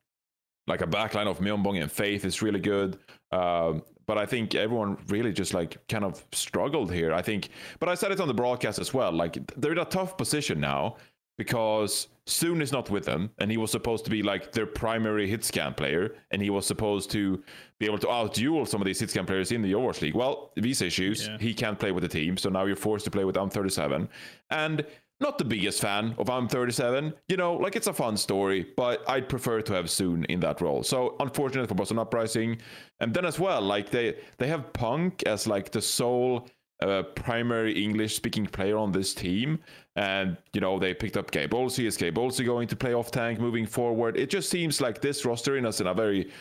like 0.65 0.79
a 0.79 0.87
backline 0.87 1.27
of 1.27 1.39
Myeonbong 1.39 1.81
and 1.81 1.91
Faith 1.91 2.23
is 2.23 2.41
really 2.41 2.61
good. 2.61 2.97
Um, 3.33 3.83
but 4.07 4.17
I 4.17 4.25
think 4.25 4.55
everyone 4.55 4.97
really 5.09 5.33
just 5.33 5.53
like 5.53 5.85
kind 5.89 6.05
of 6.05 6.23
struggled 6.31 6.93
here. 6.93 7.11
I 7.11 7.21
think, 7.21 7.49
but 7.79 7.89
I 7.89 7.95
said 7.95 8.13
it 8.13 8.21
on 8.21 8.29
the 8.29 8.33
broadcast 8.33 8.79
as 8.79 8.93
well. 8.93 9.11
Like 9.11 9.37
they're 9.57 9.73
in 9.73 9.79
a 9.79 9.83
tough 9.83 10.15
position 10.15 10.61
now 10.61 10.95
because 11.37 12.07
Soon 12.27 12.59
is 12.59 12.71
not 12.71 12.89
with 12.89 13.05
them, 13.05 13.29
and 13.37 13.51
he 13.51 13.57
was 13.57 13.69
supposed 13.69 14.03
to 14.05 14.09
be 14.09 14.23
like 14.23 14.51
their 14.51 14.65
primary 14.65 15.27
hit 15.29 15.43
scan 15.43 15.75
player, 15.75 16.15
and 16.31 16.41
he 16.41 16.49
was 16.49 16.65
supposed 16.65 17.11
to 17.11 17.43
be 17.79 17.85
able 17.85 17.99
to 17.99 18.07
outduel 18.07 18.67
some 18.67 18.81
of 18.81 18.85
these 18.85 18.99
hit 18.99 19.11
scan 19.11 19.25
players 19.27 19.51
in 19.51 19.61
the 19.61 19.73
Overwatch 19.73 20.01
League. 20.01 20.15
Well, 20.15 20.51
visa 20.57 20.87
issues, 20.87 21.27
Yeah. 21.27 21.37
he 21.39 21.53
can't 21.53 21.77
play 21.77 21.91
with 21.91 22.01
the 22.01 22.09
team, 22.09 22.35
so 22.37 22.49
now 22.49 22.65
you're 22.65 22.75
forced 22.75 23.05
to 23.05 23.11
play 23.11 23.25
with 23.25 23.35
M37. 23.35 24.07
And 24.49 24.85
not 25.21 25.37
the 25.37 25.45
biggest 25.45 25.79
fan 25.81 26.15
of 26.17 26.27
M37. 26.27 27.13
You 27.29 27.37
know, 27.37 27.53
like 27.53 27.75
it's 27.75 27.87
a 27.87 27.93
fun 27.93 28.17
story, 28.17 28.65
but 28.75 29.07
I'd 29.07 29.29
prefer 29.29 29.61
to 29.61 29.73
have 29.73 29.89
Soon 29.89 30.25
in 30.25 30.39
that 30.39 30.61
role. 30.61 30.81
So 30.83 31.15
unfortunate 31.19 31.67
for 31.69 31.75
Boston 31.75 31.99
Uprising. 31.99 32.57
And 32.99 33.13
then 33.13 33.23
as 33.25 33.39
well, 33.39 33.61
like 33.61 33.91
they 33.91 34.15
they 34.39 34.47
have 34.47 34.73
Punk 34.73 35.23
as 35.27 35.47
like 35.47 35.71
the 35.71 35.81
sole 35.81 36.49
uh, 36.81 37.03
primary 37.15 37.81
English 37.81 38.15
speaking 38.15 38.45
player 38.45 38.77
on 38.77 38.91
this 38.91 39.13
team. 39.13 39.59
And, 39.95 40.35
you 40.53 40.59
know, 40.59 40.77
they 40.77 40.93
picked 40.93 41.15
up 41.15 41.31
Gabe 41.31 41.53
Olsey. 41.53 41.85
Is 41.85 41.95
Gabe 41.95 42.17
Olsey 42.17 42.45
going 42.45 42.67
to 42.67 42.75
play 42.75 42.93
off 42.93 43.11
tank 43.11 43.39
moving 43.39 43.65
forward? 43.65 44.17
It 44.17 44.29
just 44.29 44.49
seems 44.49 44.81
like 44.81 44.99
this 44.99 45.23
roster 45.23 45.55
us 45.65 45.79
in 45.79 45.87
a 45.87 45.93
very 45.93 46.31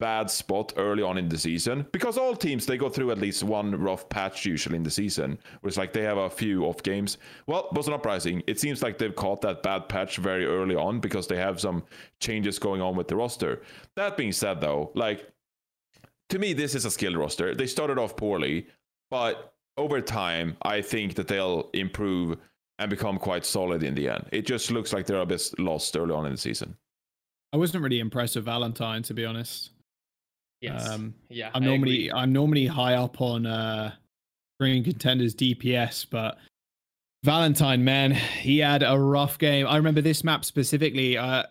bad 0.00 0.28
spot 0.28 0.72
early 0.76 1.02
on 1.02 1.16
in 1.16 1.28
the 1.28 1.38
season. 1.38 1.86
Because 1.92 2.18
all 2.18 2.34
teams 2.34 2.66
they 2.66 2.76
go 2.76 2.88
through 2.88 3.10
at 3.10 3.18
least 3.18 3.42
one 3.42 3.74
rough 3.80 4.08
patch 4.08 4.44
usually 4.44 4.76
in 4.76 4.82
the 4.82 4.90
season 4.90 5.38
where 5.60 5.68
it's 5.68 5.78
like 5.78 5.92
they 5.92 6.02
have 6.02 6.18
a 6.18 6.28
few 6.28 6.64
off 6.64 6.82
games. 6.82 7.18
Well 7.46 7.68
boston 7.72 7.94
uprising. 7.94 8.42
It 8.46 8.58
seems 8.60 8.82
like 8.82 8.98
they've 8.98 9.14
caught 9.14 9.40
that 9.42 9.62
bad 9.62 9.88
patch 9.88 10.16
very 10.16 10.44
early 10.44 10.74
on 10.74 11.00
because 11.00 11.26
they 11.26 11.36
have 11.36 11.60
some 11.60 11.84
changes 12.20 12.58
going 12.58 12.82
on 12.82 12.96
with 12.96 13.08
the 13.08 13.16
roster. 13.16 13.62
That 13.96 14.16
being 14.16 14.32
said 14.32 14.60
though 14.60 14.90
like 14.94 15.30
to 16.30 16.38
me 16.38 16.52
this 16.52 16.74
is 16.74 16.84
a 16.84 16.90
skill 16.90 17.14
roster. 17.14 17.54
They 17.54 17.66
started 17.66 17.98
off 17.98 18.16
poorly 18.16 18.66
but 19.10 19.54
over 19.76 20.00
time 20.00 20.56
i 20.62 20.80
think 20.80 21.14
that 21.14 21.26
they'll 21.26 21.68
improve 21.72 22.38
and 22.78 22.90
become 22.90 23.18
quite 23.18 23.44
solid 23.44 23.82
in 23.82 23.94
the 23.94 24.08
end 24.08 24.26
it 24.32 24.46
just 24.46 24.70
looks 24.70 24.92
like 24.92 25.06
they're 25.06 25.20
a 25.20 25.26
bit 25.26 25.48
lost 25.58 25.96
early 25.96 26.12
on 26.12 26.26
in 26.26 26.32
the 26.32 26.38
season 26.38 26.76
I 27.54 27.56
wasn't 27.56 27.84
really 27.84 28.00
impressed 28.00 28.34
with 28.34 28.46
Valentine, 28.46 29.04
to 29.04 29.14
be 29.14 29.24
honest. 29.24 29.70
Yes. 30.60 30.88
Um, 30.88 31.14
yeah. 31.28 31.50
I'm 31.54 31.62
I 31.62 31.66
normally 31.66 32.08
agree. 32.08 32.20
I'm 32.20 32.32
normally 32.32 32.66
high 32.66 32.94
up 32.94 33.20
on 33.20 33.46
uh 33.46 33.92
Green 34.58 34.82
Contenders 34.82 35.36
DPS, 35.36 36.04
but 36.10 36.36
Valentine, 37.22 37.84
man, 37.84 38.10
he 38.10 38.58
had 38.58 38.82
a 38.82 38.98
rough 38.98 39.38
game. 39.38 39.68
I 39.68 39.76
remember 39.76 40.00
this 40.00 40.24
map 40.24 40.44
specifically. 40.44 41.16
Uh, 41.16 41.44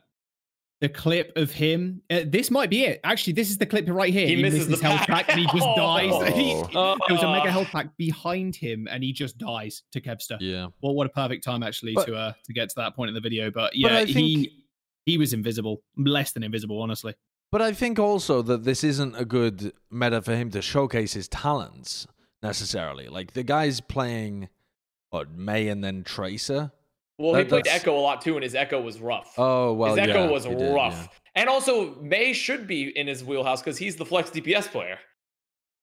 the 0.84 0.90
clip 0.90 1.32
of 1.38 1.50
him. 1.50 2.02
Uh, 2.12 2.20
this 2.26 2.52
might 2.52 2.70
be 2.70 2.84
it. 2.84 3.00
Actually, 3.06 3.32
this 3.34 3.50
is 3.50 3.58
the 3.58 3.66
clip 3.66 3.86
right 3.88 4.12
here. 4.12 4.28
He 4.28 4.36
misses 4.42 4.68
the 4.68 4.76
health 4.86 5.08
pack. 5.08 5.28
pack 5.28 5.30
and 5.30 5.40
he 5.40 5.46
just 5.46 5.66
Oh. 5.66 5.76
dies. 5.78 6.34
He- 6.36 6.52
Oh. 6.76 6.98
there 7.08 7.16
was 7.16 7.24
a 7.24 7.32
mega 7.32 7.50
health 7.50 7.70
pack 7.70 7.96
behind 7.96 8.54
him, 8.56 8.88
and 8.92 9.02
he 9.02 9.14
just 9.14 9.38
dies 9.38 9.84
to 9.94 10.02
Kevster. 10.02 10.38
Yeah. 10.42 10.68
Well, 10.82 10.94
what 10.94 11.08
a 11.08 11.10
perfect 11.10 11.44
time 11.46 11.64
actually 11.64 11.94
But- 11.94 12.08
to 12.08 12.16
uh 12.16 12.34
to 12.46 12.54
get 12.54 12.68
to 12.70 12.76
that 12.76 12.96
point 12.98 13.08
in 13.08 13.16
the 13.16 13.22
video. 13.22 13.50
But 13.50 13.72
But 13.72 13.76
yeah, 13.78 13.98
I 13.98 14.06
think- 14.06 14.18
he 14.18 14.64
he 15.06 15.18
was 15.18 15.32
invisible, 15.34 15.82
less 15.98 16.34
than 16.34 16.44
invisible, 16.44 16.82
honestly. 16.82 17.14
But 17.52 17.62
I 17.62 17.72
think 17.72 17.98
also 17.98 18.42
that 18.42 18.64
this 18.66 18.84
isn't 18.84 19.16
a 19.16 19.24
good 19.26 19.72
meta 19.90 20.22
for 20.22 20.36
him 20.36 20.50
to 20.52 20.62
showcase 20.62 21.14
his 21.14 21.28
talents 21.30 22.08
necessarily. 22.42 23.08
Like 23.08 23.34
the 23.34 23.44
guy's 23.44 23.80
playing 23.80 24.50
what 25.12 25.32
Mei 25.32 25.70
and 25.70 25.82
then 25.84 26.04
Tracer. 26.04 26.72
Well, 27.18 27.36
he 27.36 27.44
played 27.46 27.66
that's- 27.66 27.82
Echo 27.82 27.98
a 27.98 28.00
lot 28.02 28.22
too, 28.22 28.36
and 28.36 28.44
his 28.44 28.56
Echo 28.56 28.82
was 28.82 29.00
rough. 29.00 29.34
Oh 29.38 29.74
well, 29.74 29.96
his 29.96 30.08
Echo 30.10 30.26
yeah, 30.26 30.30
was 30.32 30.46
did, 30.46 30.74
rough. 30.74 31.10
yeah. 31.12 31.42
And 31.42 31.50
also, 31.50 31.96
Mei 32.02 32.34
should 32.34 32.68
be 32.68 32.90
in 32.98 33.08
his 33.08 33.24
wheelhouse 33.24 33.62
because 33.62 33.78
he's 33.78 33.96
the 33.96 34.06
flex 34.06 34.30
DPS 34.30 34.68
player. 34.72 34.98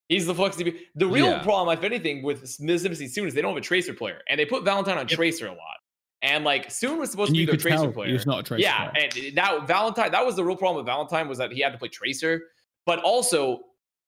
He's 0.08 0.26
the 0.26 0.34
flex 0.34 0.56
DPS. 0.56 0.76
The 0.96 1.06
real 1.06 1.26
Yeah. 1.30 1.42
problem, 1.42 1.76
if 1.76 1.84
anything, 1.84 2.22
with 2.22 2.40
Mississippi 2.60 3.06
Soon 3.08 3.28
is 3.28 3.34
they 3.34 3.42
don't 3.42 3.50
have 3.52 3.58
a 3.58 3.60
Tracer 3.60 3.94
player, 3.94 4.20
and 4.28 4.38
they 4.38 4.44
put 4.44 4.64
Valentine 4.64 4.98
on 4.98 5.06
Yep. 5.08 5.16
Tracer 5.16 5.46
a 5.46 5.50
lot. 5.52 5.76
And 6.22 6.44
like 6.44 6.70
Soon 6.70 6.98
was 6.98 7.10
supposed 7.10 7.30
And 7.30 7.36
to 7.36 7.42
be 7.42 7.46
their 7.46 7.56
Tracer 7.56 7.76
tell 7.84 7.92
player. 7.92 8.08
he 8.08 8.12
was 8.12 8.26
not 8.26 8.40
a 8.40 8.42
tracer. 8.42 8.62
yeah, 8.62 8.90
player. 8.90 9.08
and 9.28 9.36
that 9.36 9.66
Valentine, 9.66 10.10
that 10.12 10.26
was 10.26 10.36
the 10.36 10.44
real 10.44 10.56
problem 10.56 10.76
with 10.84 10.86
Valentine 10.86 11.28
was 11.28 11.38
that 11.38 11.50
he 11.52 11.60
had 11.60 11.72
to 11.72 11.78
play 11.78 11.88
Tracer. 11.88 12.42
But 12.86 12.98
also, 13.00 13.60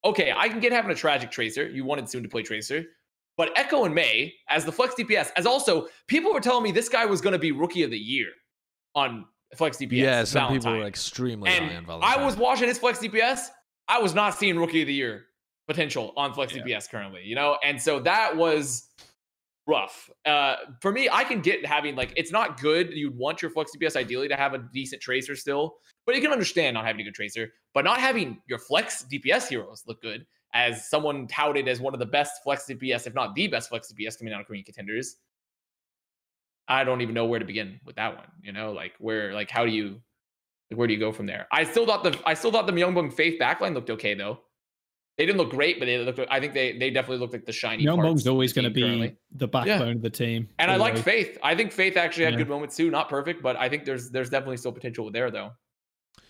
okay, 0.04 0.32
I 0.36 0.48
can 0.48 0.60
get 0.60 0.72
having 0.72 0.90
a 0.90 0.94
tragic 0.94 1.30
Tracer. 1.30 1.68
You 1.68 1.84
wanted 1.84 2.08
Soon 2.10 2.22
to 2.24 2.28
play 2.28 2.42
Tracer. 2.42 2.84
But 3.36 3.50
Echo 3.58 3.84
and 3.84 3.94
Mei, 3.94 4.34
as 4.48 4.64
the 4.64 4.72
flex 4.72 4.94
DPS, 4.94 5.30
as 5.36 5.46
also 5.46 5.88
people 6.06 6.32
were 6.32 6.40
telling 6.40 6.62
me 6.62 6.70
this 6.72 6.88
guy 6.88 7.06
was 7.06 7.20
going 7.20 7.32
to 7.32 7.38
be 7.38 7.50
rookie 7.52 7.82
of 7.82 7.90
the 7.90 7.98
year 7.98 8.28
on 8.94 9.24
flex 9.56 9.78
DPS. 9.78 9.92
yeah, 9.92 10.24
some 10.24 10.48
people 10.48 10.64
Valentine. 10.64 10.80
were 10.80 10.86
extremely 10.86 11.50
high 11.50 11.56
on 11.58 11.70
And 11.70 11.86
Valentine. 11.86 12.18
I 12.18 12.24
was 12.24 12.36
watching 12.36 12.68
his 12.68 12.78
flex 12.78 12.98
DPS. 12.98 13.48
I 13.88 13.98
was 14.00 14.14
not 14.14 14.34
seeing 14.34 14.58
rookie 14.58 14.82
of 14.82 14.86
the 14.86 14.94
year 14.94 15.26
potential 15.66 16.12
on 16.16 16.34
flex 16.34 16.54
Yeah. 16.54 16.62
DPS 16.62 16.90
currently, 16.90 17.22
you 17.24 17.34
know? 17.34 17.56
And 17.64 17.80
so 17.80 18.00
that 18.00 18.36
was 18.36 18.88
rough. 19.66 20.10
Uh, 20.26 20.56
for 20.80 20.90
me, 20.92 21.08
I 21.10 21.24
can 21.24 21.40
get 21.40 21.64
having 21.64 21.94
like, 21.96 22.12
it's 22.16 22.32
not 22.32 22.60
good. 22.60 22.90
You'd 22.92 23.16
want 23.16 23.40
your 23.42 23.50
flex 23.50 23.70
DPS 23.76 23.96
ideally 23.96 24.28
to 24.28 24.36
have 24.36 24.54
a 24.54 24.58
decent 24.72 25.00
tracer 25.00 25.36
still, 25.36 25.76
but 26.04 26.14
you 26.14 26.20
can 26.20 26.32
understand 26.32 26.74
not 26.74 26.84
having 26.84 27.00
a 27.00 27.04
good 27.04 27.14
tracer, 27.14 27.52
but 27.72 27.84
not 27.84 27.98
having 28.00 28.40
your 28.46 28.58
flex 28.58 29.06
DPS 29.10 29.48
heroes 29.48 29.84
look 29.86 30.02
good 30.02 30.26
as 30.54 30.88
someone 30.88 31.26
touted 31.26 31.68
as 31.68 31.80
one 31.80 31.94
of 31.94 32.00
the 32.00 32.06
best 32.06 32.42
flex 32.42 32.66
DPS, 32.68 33.06
if 33.06 33.14
not 33.14 33.34
the 33.34 33.46
best 33.48 33.68
flex 33.70 33.92
DPS 33.92 34.18
coming 34.18 34.34
out 34.34 34.40
of 34.40 34.46
Korean 34.46 34.64
contenders. 34.64 35.16
I 36.68 36.84
don't 36.84 37.00
even 37.00 37.14
know 37.14 37.26
where 37.26 37.38
to 37.38 37.44
begin 37.44 37.80
with 37.84 37.96
that 37.96 38.16
one. 38.16 38.26
You 38.42 38.52
know, 38.52 38.72
like 38.72 38.92
where, 38.98 39.34
like 39.34 39.50
how 39.50 39.64
do 39.64 39.72
you, 39.72 40.00
like 40.70 40.78
where 40.78 40.86
do 40.86 40.94
you 40.94 41.00
go 41.00 41.12
from 41.12 41.26
there? 41.26 41.46
I 41.50 41.64
still 41.64 41.86
thought 41.86 42.04
the 42.04 42.18
I 42.24 42.34
still 42.34 42.52
thought 42.52 42.66
the 42.66 42.72
Myeongbong 42.72 43.12
Faith 43.12 43.40
backline 43.40 43.74
looked 43.74 43.90
okay 43.90 44.14
though. 44.14 44.40
They 45.18 45.26
didn't 45.26 45.38
look 45.38 45.50
great, 45.50 45.78
but 45.78 45.84
they 45.86 45.98
looked. 45.98 46.20
I 46.30 46.40
think 46.40 46.54
they 46.54 46.78
they 46.78 46.90
definitely 46.90 47.18
looked 47.18 47.32
like 47.34 47.44
the 47.44 47.52
shiny. 47.52 47.82
Young 47.82 47.96
parts 47.96 48.08
Bong's 48.08 48.26
always 48.26 48.52
going 48.52 48.64
to 48.64 48.70
be 48.70 48.80
currently. 48.82 49.16
the 49.32 49.46
backbone 49.48 49.96
of 49.96 50.02
the 50.02 50.08
team. 50.08 50.48
And 50.58 50.70
I 50.70 50.76
liked 50.76 50.96
always. 50.96 51.04
Faith. 51.04 51.38
I 51.42 51.54
think 51.54 51.72
Faith 51.72 51.96
actually 51.98 52.24
had 52.24 52.34
Yeah. 52.34 52.38
good 52.38 52.48
moments 52.48 52.76
too. 52.76 52.90
Not 52.90 53.08
perfect, 53.10 53.42
but 53.42 53.56
I 53.56 53.68
think 53.68 53.84
there's 53.84 54.10
there's 54.10 54.30
definitely 54.30 54.56
still 54.56 54.72
potential 54.72 55.10
there 55.10 55.30
though. 55.30 55.50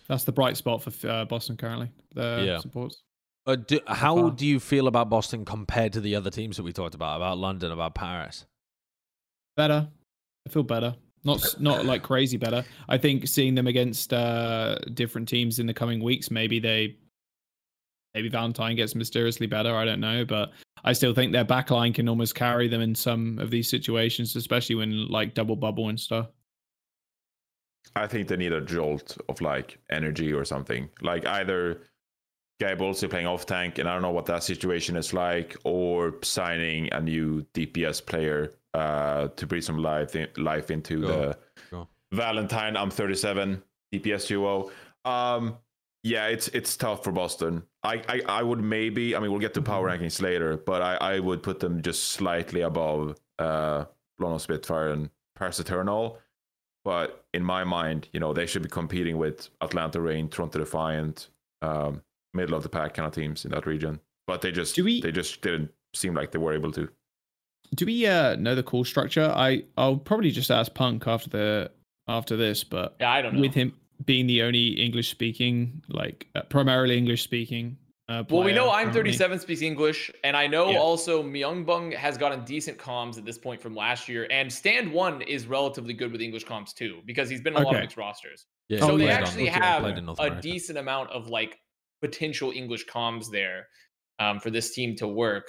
That's 0.09 0.25
the 0.25 0.33
bright 0.33 0.57
spot 0.57 0.83
for 0.83 1.07
uh, 1.07 1.23
Boston 1.25 1.55
currently. 1.55 1.89
The 2.13 2.43
Yeah. 2.45 2.57
supports. 2.59 3.03
Uh, 3.45 3.55
do, 3.55 3.79
how 3.87 4.15
far. 4.15 4.31
do 4.31 4.47
you 4.47 4.59
feel 4.59 4.87
about 4.87 5.09
Boston 5.09 5.43
compared 5.43 5.93
to 5.93 6.01
the 6.01 6.15
other 6.15 6.29
teams 6.29 6.57
that 6.57 6.63
we 6.63 6.71
talked 6.71 6.95
about, 6.95 7.17
about 7.17 7.37
London, 7.37 7.71
about 7.71 7.93
Paris? 7.93 8.45
Better. 9.57 9.87
I 10.47 10.49
feel 10.49 10.63
better. 10.63 10.95
Not 11.25 11.55
not 11.59 11.85
like 11.85 12.03
crazy 12.03 12.37
better. 12.37 12.65
I 12.89 12.97
think 12.97 13.27
seeing 13.27 13.55
them 13.55 13.67
against 13.67 14.13
uh, 14.13 14.77
different 14.93 15.27
teams 15.27 15.59
in 15.59 15.67
the 15.67 15.73
coming 15.73 16.03
weeks, 16.03 16.29
maybe 16.29 16.59
they, 16.59 16.97
maybe 18.13 18.27
Valentine 18.27 18.75
gets 18.75 18.93
mysteriously 18.93 19.47
better. 19.47 19.73
I 19.73 19.85
don't 19.85 20.01
know, 20.01 20.25
but 20.25 20.51
I 20.83 20.91
still 20.91 21.13
think 21.13 21.31
their 21.31 21.45
backline 21.45 21.93
can 21.93 22.09
almost 22.09 22.35
carry 22.35 22.67
them 22.67 22.81
in 22.81 22.93
some 22.93 23.39
of 23.39 23.51
these 23.51 23.69
situations, 23.69 24.35
especially 24.35 24.75
when 24.75 25.07
like 25.07 25.33
double 25.33 25.55
bubble 25.55 25.87
and 25.87 25.99
stuff. 25.99 26.27
I 27.95 28.07
think 28.07 28.27
they 28.27 28.37
need 28.37 28.53
a 28.53 28.61
jolt 28.61 29.17
of 29.29 29.39
like 29.39 29.79
energy 29.91 30.33
or 30.33 30.43
something. 30.43 30.89
Like 31.01 31.25
either 31.25 31.83
Guy 32.63 32.75
Bolsey 32.75 33.09
playing 33.09 33.27
off 33.27 33.45
tank, 33.45 33.77
and 33.79 33.89
I 33.89 33.93
don't 33.93 34.01
know 34.01 34.11
what 34.11 34.25
that 34.27 34.41
situation 34.43 34.95
is 34.95 35.13
like, 35.13 35.57
or 35.65 36.15
signing 36.21 36.87
a 36.93 37.01
new 37.01 37.45
DPS 37.53 38.05
player 38.05 38.53
uh, 38.73 39.27
to 39.35 39.45
breathe 39.45 39.65
some 39.65 39.77
life 39.77 40.15
in, 40.15 40.27
life 40.37 40.71
into 40.71 41.01
Sure, 41.01 41.07
the 41.07 41.37
sure. 41.69 41.87
Valentine. 42.13 42.75
Im37 42.75 43.61
DPS 43.93 44.27
duo. 44.27 44.71
Um, 45.03 45.57
yeah, 46.03 46.27
it's 46.27 46.47
it's 46.49 46.77
tough 46.77 47.03
for 47.03 47.11
Boston. 47.11 47.63
I, 47.83 48.01
I 48.07 48.21
I 48.39 48.43
would 48.43 48.61
maybe. 48.61 49.13
I 49.15 49.19
mean, 49.19 49.31
we'll 49.31 49.41
get 49.41 49.53
to 49.55 49.61
power 49.61 49.89
rankings 49.89 50.21
later, 50.21 50.55
but 50.55 50.81
I 50.81 50.95
I 51.15 51.19
would 51.19 51.43
put 51.43 51.59
them 51.59 51.81
just 51.81 52.01
slightly 52.09 52.61
above 52.61 53.15
uh, 53.39 53.85
London 54.19 54.39
Spitfire 54.39 54.89
and 54.89 55.09
Paris 55.37 55.59
Eternal. 55.59 56.17
But 56.85 57.25
in 57.33 57.43
my 57.43 57.63
mind, 57.65 58.07
you 58.13 58.19
know, 58.21 58.33
they 58.33 58.45
should 58.45 58.63
be 58.63 58.69
competing 58.69 59.17
with 59.17 59.49
Atlanta 59.61 59.99
Reign, 60.01 60.29
Toronto 60.29 60.59
Defiant, 60.59 61.27
um, 61.61 62.01
middle 62.33 62.55
of 62.55 62.63
the 62.63 62.69
pack 62.69 62.93
kind 62.95 63.07
of 63.07 63.13
teams 63.13 63.45
in 63.45 63.51
that 63.51 63.65
region. 63.65 63.99
But 64.27 64.41
they 64.41 64.51
just 64.51 64.77
we- 64.79 65.01
they 65.01 65.11
just 65.11 65.41
didn't 65.41 65.71
seem 65.93 66.13
like 66.13 66.31
they 66.31 66.39
were 66.39 66.53
able 66.53 66.71
to. 66.73 66.89
Do 67.75 67.85
we 67.85 68.05
uh, 68.05 68.35
know 68.35 68.55
the 68.55 68.63
call 68.63 68.83
structure? 68.83 69.31
I 69.35 69.63
I'll 69.77 69.97
probably 69.97 70.31
just 70.31 70.51
ask 70.51 70.73
Punk 70.73 71.07
after 71.07 71.29
the 71.29 71.71
after 72.07 72.35
this, 72.35 72.63
but 72.63 72.95
Yeah, 72.99 73.11
I 73.11 73.21
don't 73.21 73.35
know. 73.35 73.41
with 73.41 73.53
him 73.53 73.73
being 74.05 74.27
the 74.27 74.41
only 74.43 74.69
English 74.69 75.09
speaking, 75.09 75.81
like 75.87 76.27
uh, 76.35 76.41
primarily 76.43 76.97
English 76.97 77.23
speaking. 77.23 77.77
Uh, 78.09 78.21
Well, 78.29 78.43
we 78.43 78.51
know 78.51 78.69
I'm 78.69 78.91
currently. 78.91 79.13
37 79.13 79.39
speaks 79.39 79.61
English, 79.61 80.11
and 80.25 80.35
I 80.35 80.45
know 80.45 80.71
Yeah. 80.71 80.77
also 80.79 81.23
Myunbong 81.23 81.95
has 81.95 82.17
gotten 82.17 82.43
decent 82.43 82.77
comms 82.77 83.17
at 83.17 83.23
this 83.23 83.37
point 83.37 83.61
from 83.61 83.73
last 83.75 84.09
year, 84.09 84.27
and 84.29 84.51
Stand 84.51 84.91
One 84.91 85.21
is 85.21 85.47
relatively 85.47 85.93
good 85.93 86.11
with 86.11 86.21
English 86.21 86.45
comms 86.45 86.73
too, 86.73 87.01
because 87.05 87.29
he's 87.29 87.39
been 87.41 87.53
in 87.53 87.61
a 87.61 87.63
lot 87.63 87.69
of 87.69 87.75
Okay. 87.77 87.83
mixed 87.83 87.95
rosters. 87.97 88.45
Yeah, 88.67 88.81
so 88.81 88.97
they 88.97 89.09
actually 89.09 89.45
have 89.47 89.81
played 89.83 89.97
in 89.97 90.05
North 90.05 90.19
a 90.19 90.41
decent 90.41 90.77
amount 90.77 91.11
of 91.11 91.29
like 91.29 91.59
potential 92.07 92.51
English 92.61 92.85
comms 92.95 93.25
there 93.31 93.59
um, 94.19 94.39
for 94.39 94.49
this 94.51 94.73
team 94.75 94.95
to 94.97 95.07
work. 95.07 95.45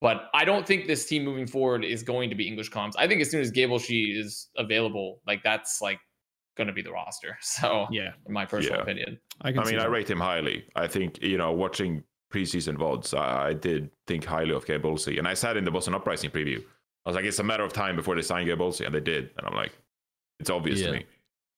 But 0.00 0.16
I 0.34 0.44
don't 0.44 0.66
think 0.66 0.86
this 0.86 1.06
team 1.06 1.24
moving 1.24 1.46
forward 1.46 1.82
is 1.84 2.02
going 2.02 2.28
to 2.30 2.36
be 2.36 2.46
English 2.46 2.70
comms. 2.70 2.92
I 2.98 3.06
think 3.08 3.22
as 3.22 3.30
soon 3.30 3.40
as 3.40 3.50
Gable 3.50 3.78
She 3.78 4.00
is 4.22 4.48
available, 4.56 5.20
like 5.26 5.42
that's 5.42 5.80
like 5.80 6.00
going 6.56 6.66
to 6.66 6.72
be 6.72 6.82
the 6.82 6.92
roster. 6.92 7.38
So, 7.56 7.86
Yeah, 7.90 8.10
in 8.26 8.32
my 8.32 8.44
personal 8.44 8.76
Yeah. 8.78 8.82
opinion, 8.82 9.18
I 9.40 9.52
can. 9.52 9.60
I 9.60 9.64
see 9.64 9.70
mean, 9.72 9.80
I 9.80 9.86
rate 9.86 10.10
him 10.10 10.20
highly. 10.20 10.64
I 10.84 10.86
think 10.88 11.22
you 11.22 11.38
know, 11.38 11.52
watching 11.52 12.02
preseason 12.32 12.76
vods, 12.76 13.08
I, 13.16 13.48
I 13.50 13.52
did 13.54 13.90
think 14.08 14.24
highly 14.24 14.52
of 14.58 14.66
Gabe 14.66 14.82
Bolsey, 14.82 15.18
and 15.18 15.26
I 15.32 15.34
said 15.34 15.56
in 15.56 15.64
the 15.64 15.70
Boston 15.70 15.94
Uprising 15.94 16.30
preview, 16.30 16.58
I 17.04 17.08
was 17.10 17.16
like, 17.16 17.24
it's 17.24 17.38
a 17.38 17.44
matter 17.52 17.64
of 17.64 17.72
time 17.72 17.96
before 17.96 18.14
they 18.16 18.22
sign 18.22 18.44
Gabe 18.46 18.58
Bolsey, 18.58 18.84
and 18.86 18.94
they 18.94 19.00
did, 19.12 19.30
and 19.36 19.46
I'm 19.46 19.54
like, 19.54 19.72
it's 20.40 20.50
obvious 20.50 20.80
Yeah. 20.80 20.86
to 20.88 20.92
me. 20.98 21.06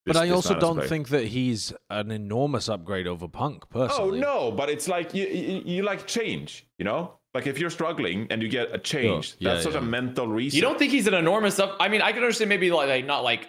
But 0.06 0.12
This- 0.14 0.22
I 0.22 0.30
also 0.30 0.50
man 0.50 0.54
has 0.54 0.60
to 0.62 0.66
don't 0.66 0.76
play. 0.78 0.88
think 0.88 1.08
that 1.08 1.24
he's 1.26 1.72
an 1.90 2.10
enormous 2.12 2.68
upgrade 2.68 3.06
over 3.08 3.26
Punk, 3.28 3.68
personally. 3.70 4.18
Oh 4.18 4.22
no, 4.22 4.52
but 4.52 4.70
it's 4.70 4.86
like 4.88 5.12
you, 5.14 5.26
you 5.26 5.62
you 5.64 5.82
like 5.82 6.06
change, 6.06 6.64
you 6.78 6.84
know. 6.84 7.18
Like 7.34 7.46
if 7.46 7.58
you're 7.58 7.70
struggling 7.70 8.28
and 8.30 8.40
you 8.40 8.48
get 8.48 8.74
a 8.74 8.78
change, 8.78 9.34
Yeah, 9.38 9.50
that's 9.54 9.64
such 9.64 9.74
yeah. 9.74 9.80
a 9.80 9.82
mental 9.82 10.26
reason. 10.28 10.56
you 10.56 10.62
don't 10.62 10.78
think 10.78 10.90
he's 10.92 11.06
an 11.06 11.12
enormous 11.14 11.58
up. 11.58 11.76
I 11.80 11.88
mean, 11.88 12.00
I 12.00 12.12
can 12.12 12.22
understand 12.22 12.48
maybe 12.48 12.70
like, 12.70 12.88
like 12.88 13.04
not 13.04 13.24
like 13.24 13.48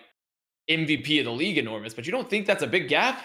MVP 0.70 1.20
of 1.20 1.26
the 1.26 1.32
league 1.32 1.58
enormous, 1.58 1.94
but 1.94 2.06
you 2.06 2.12
don't 2.12 2.30
think 2.30 2.46
that's 2.48 2.64
a 2.64 2.68
big 2.68 2.90
gap? 2.90 3.24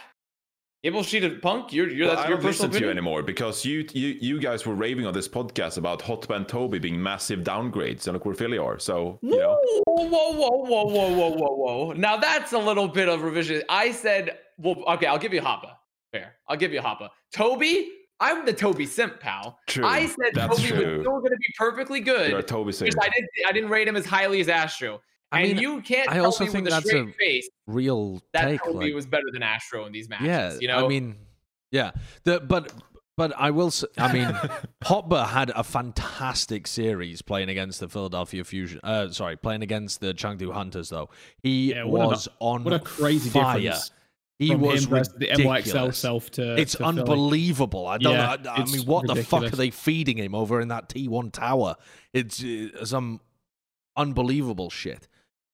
Gable 0.82 1.04
She 1.04 1.20
to 1.20 1.30
Punk, 1.38 1.72
you're 1.72 1.88
you're 1.88 2.08
Well, 2.08 2.16
that's 2.16 2.26
I 2.26 2.28
your 2.28 2.38
don't 2.38 2.46
listen 2.46 2.66
personal 2.70 2.80
to 2.80 2.86
you 2.86 2.90
anymore 2.90 3.22
because 3.22 3.64
you, 3.64 3.86
you 3.92 4.16
you 4.20 4.40
guys 4.40 4.66
were 4.66 4.74
raving 4.74 5.06
on 5.06 5.14
this 5.14 5.28
podcast 5.28 5.78
about 5.78 6.00
Hotba 6.00 6.34
and 6.34 6.48
Toby 6.48 6.80
being 6.80 7.00
massive 7.00 7.40
downgrades, 7.40 8.08
and 8.08 8.14
look 8.14 8.24
where 8.24 8.34
Philly 8.34 8.58
are. 8.58 8.80
So 8.80 9.20
you 9.22 9.38
know, 9.38 9.60
Whoa, 9.86 10.08
whoa, 10.08 10.32
whoa, 10.32 10.48
whoa, 10.64 10.84
whoa, 10.86 11.10
whoa, 11.12 11.30
whoa, 11.30 11.56
whoa. 11.56 11.92
Now 11.92 12.16
that's 12.16 12.52
a 12.52 12.58
little 12.58 12.88
bit 12.88 13.08
of 13.08 13.22
revision. 13.22 13.62
I 13.68 13.92
said, 13.92 14.38
well, 14.58 14.82
okay, 14.88 15.06
I'll 15.06 15.18
give 15.18 15.32
you 15.32 15.40
Hotba. 15.40 15.74
Fair. 16.10 16.34
I'll 16.48 16.56
give 16.56 16.72
you 16.72 16.80
Hotba. 16.80 17.10
Toby, 17.32 17.88
I'm 18.18 18.44
the 18.44 18.52
Toby 18.52 18.86
simp, 18.86 19.20
pal. 19.20 19.60
True. 19.68 19.86
I 19.86 20.06
said 20.06 20.32
That's 20.34 20.56
Toby 20.56 20.68
true. 20.68 20.78
was 20.96 21.00
still 21.02 21.18
going 21.20 21.30
to 21.30 21.36
be 21.36 21.54
perfectly 21.56 22.00
good. 22.00 22.30
you're 22.30 22.40
a 22.40 22.42
Toby 22.42 22.72
because 22.72 22.96
I 23.00 23.08
didn't, 23.08 23.30
I 23.46 23.52
didn't 23.52 23.70
rate 23.70 23.86
him 23.86 23.94
as 23.94 24.04
highly 24.04 24.40
as 24.40 24.48
Astro. 24.48 25.00
I 25.32 25.40
and 25.40 25.52
mean, 25.54 25.58
you 25.62 25.80
can't 25.82 26.08
I 26.10 26.18
also 26.18 26.44
think 26.46 26.64
with 26.66 26.72
a 26.74 26.76
that's 26.76 26.92
a 26.92 27.06
face 27.18 27.48
Real 27.66 28.22
that 28.32 28.44
take. 28.44 28.62
Toby 28.62 28.86
like- 28.86 28.94
was 28.94 29.06
better 29.06 29.26
than 29.32 29.42
Astro 29.42 29.86
in 29.86 29.92
these 29.92 30.08
matches. 30.08 30.26
yeah, 30.26 30.56
you 30.60 30.68
know, 30.68 30.84
I 30.84 30.88
mean, 30.88 31.16
yeah. 31.70 31.92
The, 32.24 32.38
but 32.40 32.72
but 33.16 33.32
I 33.36 33.50
will. 33.50 33.70
I 33.98 34.12
mean, 34.12 34.24
Hotba 34.84 35.26
had 35.28 35.50
a 35.54 35.64
fantastic 35.64 36.66
series 36.66 37.22
playing 37.22 37.48
against 37.48 37.80
the 37.80 37.88
Philadelphia 37.88 38.44
Fusion. 38.44 38.80
Uh, 38.82 39.08
sorry, 39.10 39.36
playing 39.36 39.62
against 39.62 40.00
the 40.00 40.12
Chengdu 40.14 40.52
Hunters. 40.52 40.88
Though 40.90 41.08
he 41.42 41.72
Yeah, 41.72 41.84
was 41.84 42.28
on 42.38 42.64
what 42.64 42.74
a 42.74 42.78
crazy 42.80 43.30
fire. 43.30 43.58
difference 43.60 43.90
He 44.38 44.54
was 44.54 44.86
the 44.86 45.26
NYXL 45.28 45.50
ridiculous. 45.54 45.98
self 45.98 46.30
to. 46.32 46.56
It's 46.56 46.72
to 46.72 46.78
Philly. 46.78 46.88
unbelievable. 47.00 47.86
I 47.86 47.98
don't. 47.98 48.12
Yeah, 48.14 48.36
I, 48.50 48.62
I 48.62 48.64
mean, 48.64 48.86
what 48.86 49.06
the 49.06 49.16
fuck 49.22 49.44
are 49.44 49.56
they 49.56 49.70
feeding 49.70 50.16
him 50.18 50.34
over 50.34 50.60
in 50.60 50.68
that 50.68 50.88
T1 50.88 51.32
tower? 51.32 51.76
It's 52.12 52.42
uh, 52.42 52.84
some 52.84 53.20
unbelievable 53.96 54.70
shit. 54.70 55.06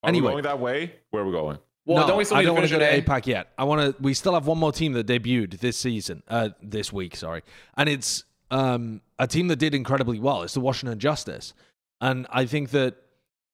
Are 0.03 0.09
anyway. 0.09 0.27
we 0.29 0.33
going 0.33 0.45
that 0.45 0.61
way? 0.61 0.95
Where 1.11 1.23
are 1.23 1.27
we 1.27 1.33
going? 1.33 1.59
well, 1.87 2.03
no, 2.03 2.07
don't 2.09 2.19
we 2.19 2.25
still 2.25 2.37
I 2.37 2.43
don't 2.43 2.55
to 2.55 2.61
want 2.61 2.69
finish 2.71 2.87
to 2.89 3.01
go 3.01 3.01
to 3.01 3.21
APAC 3.21 3.27
yet. 3.27 3.49
I 3.59 3.65
want 3.65 3.81
to. 3.97 4.03
We 4.03 4.15
still 4.15 4.35
have 4.35 4.47
one 4.47 4.59
more 4.59 4.73
team 4.73 4.93
that 4.93 5.07
debuted 5.07 5.59
this 5.61 5.77
season, 5.77 6.23
uh, 6.29 6.51
this 6.63 6.93
week. 6.93 7.17
Sorry, 7.17 7.43
and 7.77 7.89
it's 7.89 8.25
um, 8.51 9.01
a 9.19 9.27
team 9.27 9.49
that 9.49 9.57
did 9.57 9.75
incredibly 9.75 10.21
well. 10.21 10.43
It's 10.43 10.55
the 10.55 10.61
Washington 10.61 10.99
Justice, 10.99 11.55
and 12.01 12.27
I 12.31 12.45
think 12.47 12.71
that 12.71 12.97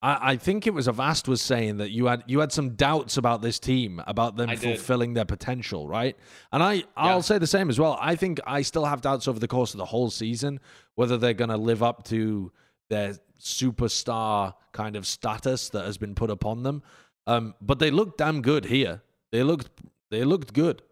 I, 0.03 0.33
I 0.33 0.37
think 0.37 0.67
it 0.67 0.75
was 0.75 0.89
Avast 0.89 1.29
was 1.29 1.41
saying 1.41 1.77
that 1.79 1.91
you 1.93 2.07
had 2.07 2.25
you 2.27 2.41
had 2.41 2.51
some 2.53 2.71
doubts 2.71 3.17
about 3.17 3.41
this 3.41 3.59
team, 3.61 4.03
about 4.07 4.37
them 4.37 4.51
I 4.51 4.57
did. 4.57 4.63
fulfilling 4.77 5.15
their 5.15 5.25
potential, 5.25 5.87
right? 5.89 6.17
And 6.53 6.63
I 6.63 6.83
I'll 6.97 7.17
Yeah. 7.17 7.21
say 7.21 7.39
the 7.39 7.47
same 7.47 7.71
as 7.71 7.79
well. 7.79 7.97
I 8.01 8.17
think 8.17 8.41
I 8.47 8.63
still 8.63 8.85
have 8.85 9.01
doubts 9.01 9.29
over 9.29 9.39
the 9.39 9.49
course 9.49 9.73
of 9.75 9.79
the 9.79 9.87
whole 9.87 10.11
season 10.11 10.61
whether 10.97 11.17
they're 11.19 11.35
going 11.35 11.51
to 11.51 11.57
live 11.57 11.83
up 11.83 12.05
to 12.05 12.53
their 12.91 13.15
superstar 13.41 14.55
kind 14.73 14.97
of 14.97 15.07
status 15.07 15.69
that 15.71 15.85
has 15.85 15.99
been 15.99 16.15
put 16.15 16.31
upon 16.31 16.63
them. 16.63 16.83
Um, 17.27 17.55
but 17.61 17.79
they 17.79 17.91
looked 17.91 18.19
damn 18.19 18.43
good 18.43 18.67
here. 18.67 19.03
They 19.33 19.43
looked 19.43 19.69
they 20.11 20.25
looked 20.25 20.53
good. 20.53 20.83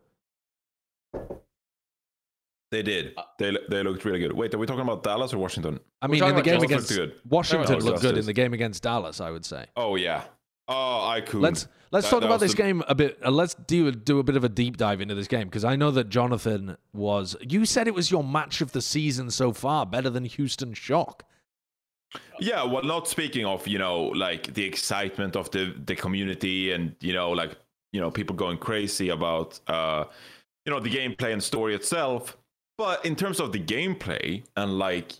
They 2.70 2.82
did. 2.82 3.12
Uh, 3.16 3.22
They 3.38 3.56
they 3.68 3.82
looked 3.82 4.04
really 4.04 4.18
good. 4.18 4.32
Wait, 4.32 4.54
are 4.54 4.58
we 4.58 4.66
talking 4.66 4.82
about 4.82 5.02
Dallas 5.02 5.32
or 5.34 5.38
Washington? 5.38 5.78
I 6.00 6.06
mean, 6.06 6.22
in 6.24 6.34
the 6.34 6.42
game 6.42 6.60
Justice 6.60 6.90
against 6.90 6.90
looked. 6.98 7.26
Washington 7.26 7.78
looked 7.80 8.00
good 8.00 8.16
in 8.18 8.24
the 8.24 8.32
game 8.32 8.54
against 8.54 8.82
Dallas. 8.82 9.20
I 9.20 9.30
would 9.30 9.44
say. 9.44 9.66
Oh 9.76 9.96
yeah. 9.96 10.24
Oh, 10.68 11.06
I 11.06 11.20
could. 11.20 11.42
Let's 11.42 11.66
let's 11.90 12.06
That- 12.06 12.10
talk 12.10 12.20
that 12.20 12.26
about 12.26 12.40
this 12.40 12.52
the- 12.52 12.62
game 12.62 12.82
a 12.88 12.94
bit. 12.94 13.18
Uh, 13.22 13.30
let's 13.30 13.54
do 13.54 13.90
do 13.92 14.20
a 14.20 14.22
bit 14.22 14.36
of 14.36 14.44
a 14.44 14.48
deep 14.48 14.78
dive 14.78 15.02
into 15.02 15.14
this 15.14 15.28
game 15.28 15.48
because 15.48 15.64
I 15.64 15.76
know 15.76 15.90
that 15.90 16.08
Jonathan 16.08 16.78
was. 16.94 17.36
You 17.42 17.66
said 17.66 17.88
it 17.88 17.94
was 17.94 18.10
your 18.10 18.24
match 18.24 18.62
of 18.62 18.72
the 18.72 18.80
season 18.80 19.30
so 19.30 19.52
far, 19.52 19.84
better 19.84 20.08
than 20.08 20.24
Houston 20.24 20.72
Shock. 20.72 21.24
Yeah, 22.38 22.64
well, 22.64 22.82
not 22.82 23.08
speaking 23.08 23.44
of 23.44 23.66
you 23.66 23.78
know 23.78 24.04
like 24.04 24.54
the 24.54 24.64
excitement 24.64 25.36
of 25.36 25.50
the 25.50 25.74
the 25.86 25.94
community 25.94 26.72
and 26.72 26.94
you 27.00 27.12
know 27.12 27.30
like 27.30 27.56
you 27.92 28.00
know 28.00 28.10
people 28.10 28.34
going 28.34 28.58
crazy 28.58 29.10
about 29.10 29.60
uh 29.68 30.04
you 30.64 30.72
know 30.72 30.80
the 30.80 30.90
gameplay 30.90 31.32
and 31.32 31.42
story 31.42 31.74
itself, 31.74 32.36
but 32.78 33.04
in 33.04 33.16
terms 33.16 33.40
of 33.40 33.52
the 33.52 33.60
gameplay 33.60 34.42
and 34.56 34.78
like 34.78 35.12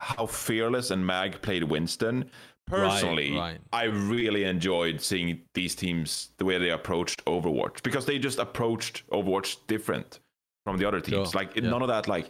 how 0.00 0.26
fearless 0.26 0.90
and 0.90 1.06
Mag 1.06 1.40
played 1.42 1.64
Winston. 1.64 2.30
Personally, 2.68 3.36
right. 3.36 3.60
I 3.72 3.84
really 3.84 4.42
enjoyed 4.42 5.00
seeing 5.00 5.40
these 5.54 5.76
teams 5.76 6.30
the 6.38 6.44
way 6.44 6.58
they 6.58 6.70
approached 6.70 7.24
Overwatch 7.24 7.80
because 7.84 8.06
they 8.06 8.18
just 8.18 8.40
approached 8.40 9.08
Overwatch 9.10 9.58
different 9.68 10.18
from 10.64 10.76
the 10.76 10.84
other 10.84 11.00
teams. 11.00 11.30
Sure, 11.30 11.40
Like 11.40 11.54
yeah. 11.54 11.70
none 11.70 11.80
of 11.80 11.86
that 11.86 12.08
like 12.08 12.28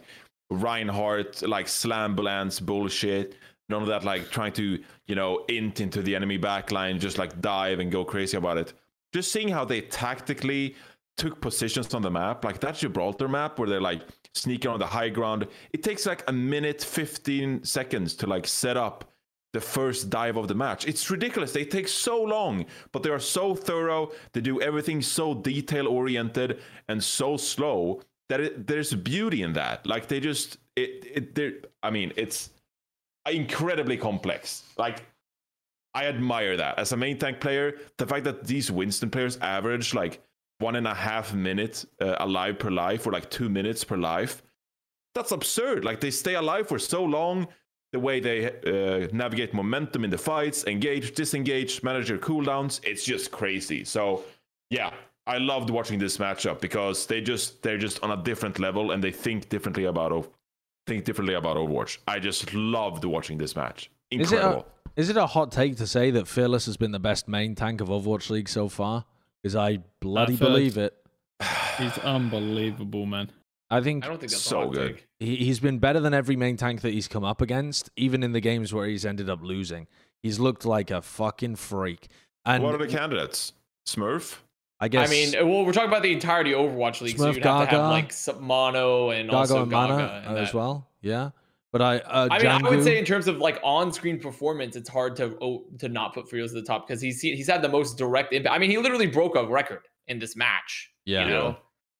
Reinhardt 0.51 1.41
like 1.41 1.65
slambulance 1.65 2.61
bullshit 2.61 3.35
none 3.69 3.81
of 3.81 3.87
that 3.87 4.03
like 4.03 4.29
trying 4.29 4.53
to 4.53 4.81
you 5.05 5.15
know 5.15 5.45
int 5.49 5.81
into 5.81 6.01
the 6.01 6.15
enemy 6.15 6.37
backline, 6.37 6.99
just 6.99 7.17
like 7.17 7.39
dive 7.41 7.79
and 7.79 7.91
go 7.91 8.03
crazy 8.03 8.37
about 8.37 8.57
it. 8.57 8.73
Just 9.13 9.31
seeing 9.31 9.49
how 9.49 9.65
they 9.65 9.81
tactically 9.81 10.75
took 11.17 11.41
positions 11.41 11.93
on 11.93 12.01
the 12.01 12.11
map, 12.11 12.45
like 12.45 12.59
that 12.59 12.75
Gibraltar 12.75 13.27
map 13.27 13.57
where 13.57 13.67
they're 13.67 13.81
like 13.81 14.03
sneaking 14.33 14.71
on 14.71 14.79
the 14.79 14.85
high 14.85 15.09
ground. 15.09 15.47
It 15.73 15.83
takes 15.83 16.05
like 16.05 16.23
a 16.27 16.33
minute, 16.33 16.83
15 16.83 17.63
seconds 17.63 18.13
to 18.15 18.27
like 18.27 18.45
set 18.45 18.77
up 18.77 19.11
the 19.53 19.61
first 19.61 20.09
dive 20.09 20.37
of 20.37 20.47
the 20.47 20.53
match. 20.53 20.87
It's 20.87 21.09
ridiculous. 21.09 21.53
They 21.53 21.65
take 21.65 21.87
so 21.87 22.21
long, 22.21 22.65
but 22.91 23.01
they 23.01 23.09
are 23.09 23.19
so 23.19 23.55
thorough. 23.55 24.11
They 24.33 24.41
do 24.41 24.61
everything 24.61 25.01
so 25.01 25.33
detail 25.33 25.87
oriented 25.87 26.59
and 26.87 27.03
so 27.03 27.37
slow 27.37 28.01
that 28.29 28.39
it, 28.39 28.67
there's 28.67 28.93
beauty 28.93 29.41
in 29.41 29.53
that. 29.53 29.87
Like 29.87 30.07
they 30.07 30.19
just 30.19 30.57
it 30.75 31.33
it 31.35 31.73
I 31.81 31.89
mean, 31.89 32.13
it's 32.17 32.51
incredibly 33.31 33.97
complex. 33.97 34.63
Like 34.77 35.03
I 35.93 36.05
admire 36.05 36.57
that 36.57 36.77
as 36.77 36.91
a 36.91 36.97
main 36.97 37.17
tank 37.17 37.39
player. 37.39 37.77
The 37.97 38.05
fact 38.05 38.23
that 38.25 38.45
these 38.45 38.71
Winston 38.71 39.09
players 39.09 39.37
average 39.37 39.93
like 39.93 40.21
one 40.59 40.75
and 40.75 40.87
a 40.87 40.93
half 40.93 41.33
minutes 41.33 41.85
uh, 42.01 42.15
alive 42.19 42.59
per 42.59 42.71
life 42.71 43.05
or 43.05 43.11
like 43.11 43.29
two 43.29 43.49
minutes 43.49 43.83
per 43.83 43.97
life. 43.97 44.41
That's 45.15 45.31
absurd. 45.31 45.85
Like 45.85 45.99
they 45.99 46.11
stay 46.11 46.35
alive 46.35 46.67
for 46.67 46.79
so 46.79 47.03
long. 47.03 47.47
The 47.93 47.99
way 47.99 48.19
they 48.19 48.47
uh, 48.47 49.07
navigate 49.13 49.53
momentum 49.53 50.03
in 50.03 50.09
the 50.09 50.17
fights, 50.17 50.65
engage, 50.65 51.15
disengage, 51.15 51.81
manage 51.83 52.09
their 52.09 52.17
cooldowns, 52.17 52.81
it's 52.83 53.05
just 53.05 53.31
crazy. 53.31 53.85
So, 53.85 54.23
yeah, 54.69 54.91
I 55.25 55.37
loved 55.37 55.69
watching 55.69 55.97
this 55.97 56.17
matchup 56.17 56.59
because 56.59 57.05
they 57.05 57.21
just 57.21 57.63
they're 57.63 57.77
just 57.77 58.03
on 58.03 58.11
a 58.11 58.21
different 58.23 58.59
level 58.59 58.91
and 58.91 59.03
they 59.03 59.11
think 59.11 59.49
differently 59.49 59.85
about 59.85 60.11
think 60.87 61.05
differently 61.05 61.35
about 61.35 61.57
Overwatch. 61.57 61.99
I 62.07 62.19
just 62.19 62.53
loved 62.53 63.05
watching 63.05 63.37
this 63.37 63.55
match. 63.55 63.91
Incredible. 64.09 64.59
Is 64.59 64.61
it 64.61 64.65
a, 64.97 65.01
is 65.01 65.09
it 65.09 65.17
a 65.17 65.27
hot 65.27 65.51
take 65.51 65.77
to 65.77 65.85
say 65.85 66.09
that 66.11 66.27
Fearless 66.27 66.65
has 66.65 66.77
been 66.77 66.91
the 66.91 66.99
best 66.99 67.27
main 67.27 67.53
tank 67.53 67.81
of 67.81 67.89
Overwatch 67.89 68.29
League 68.29 68.49
so 68.49 68.67
far? 68.69 69.05
because 69.47 69.55
I 69.55 69.79
bloody 69.99 70.35
believe 70.35 70.77
it. 70.77 70.93
He's 71.77 71.97
unbelievable, 71.99 73.05
man. 73.05 73.31
I 73.69 73.81
think 73.81 74.03
I 74.03 74.07
don't 74.07 74.19
think 74.19 74.31
that's 74.31 74.41
so 74.41 74.69
good. 74.69 75.01
He, 75.19 75.35
he's 75.37 75.59
been 75.59 75.79
better 75.79 75.99
than 75.99 76.13
every 76.13 76.37
main 76.37 76.55
tank 76.55 76.81
that 76.81 76.93
he's 76.93 77.09
come 77.09 77.25
up 77.25 77.41
against, 77.41 77.89
even 77.97 78.23
in 78.23 78.31
the 78.31 78.39
games 78.39 78.73
where 78.73 78.87
he's 78.87 79.05
ended 79.05 79.29
up 79.29 79.41
losing. 79.41 79.87
He's 80.23 80.39
looked 80.39 80.65
like 80.65 80.89
a 80.89 81.01
fucking 81.01 81.57
freak. 81.57 82.07
And 82.45 82.63
what 82.63 82.75
are 82.75 82.77
the 82.77 82.87
candidates? 82.87 83.51
Smurf. 83.85 84.37
I 84.79 84.87
guess. 84.87 85.09
I 85.09 85.11
mean, 85.11 85.33
well, 85.49 85.65
we're 85.65 85.73
talking 85.73 85.89
about 85.89 86.03
the 86.03 86.13
entirety 86.13 86.53
of 86.53 86.59
Overwatch 86.59 87.01
League, 87.01 87.15
Smurf, 87.15 87.19
so 87.19 87.27
you'd 87.27 87.43
have 87.43 87.69
Gaga, 87.69 87.71
to 87.71 87.81
have 87.81 87.89
like 87.89 88.41
Mono 88.41 89.09
and 89.09 89.29
Gaga 89.29 89.37
also 89.37 89.61
and 89.63 89.71
Gaga 89.71 89.93
Mana 89.93 90.39
as 90.39 90.53
well. 90.53 90.87
Yeah. 91.01 91.31
But 91.71 91.81
I, 91.81 91.97
uh, 91.99 92.27
I 92.31 92.37
mean, 92.37 92.47
Jangu, 92.47 92.65
I 92.65 92.69
would 92.69 92.83
say 92.83 92.97
in 92.97 93.05
terms 93.05 93.27
of 93.27 93.37
like 93.37 93.59
on-screen 93.61 94.19
performance, 94.19 94.75
it's 94.75 94.87
hard 94.87 95.15
to 95.17 95.37
oh, 95.41 95.65
to 95.79 95.89
not 95.89 96.13
put 96.13 96.29
Frios 96.29 96.47
at 96.47 96.53
the 96.53 96.61
top 96.61 96.87
because 96.87 97.01
he's 97.01 97.21
he's 97.21 97.47
had 97.47 97.61
the 97.61 97.69
most 97.69 97.97
direct 97.97 98.33
impact. 98.33 98.55
I 98.55 98.57
mean, 98.57 98.69
he 98.69 98.77
literally 98.77 99.07
broke 99.07 99.35
a 99.35 99.45
record 99.45 99.81
in 100.07 100.19
this 100.19 100.35
match. 100.35 100.91
Yeah. 101.05 101.25
You 101.25 101.29
know? 101.29 101.57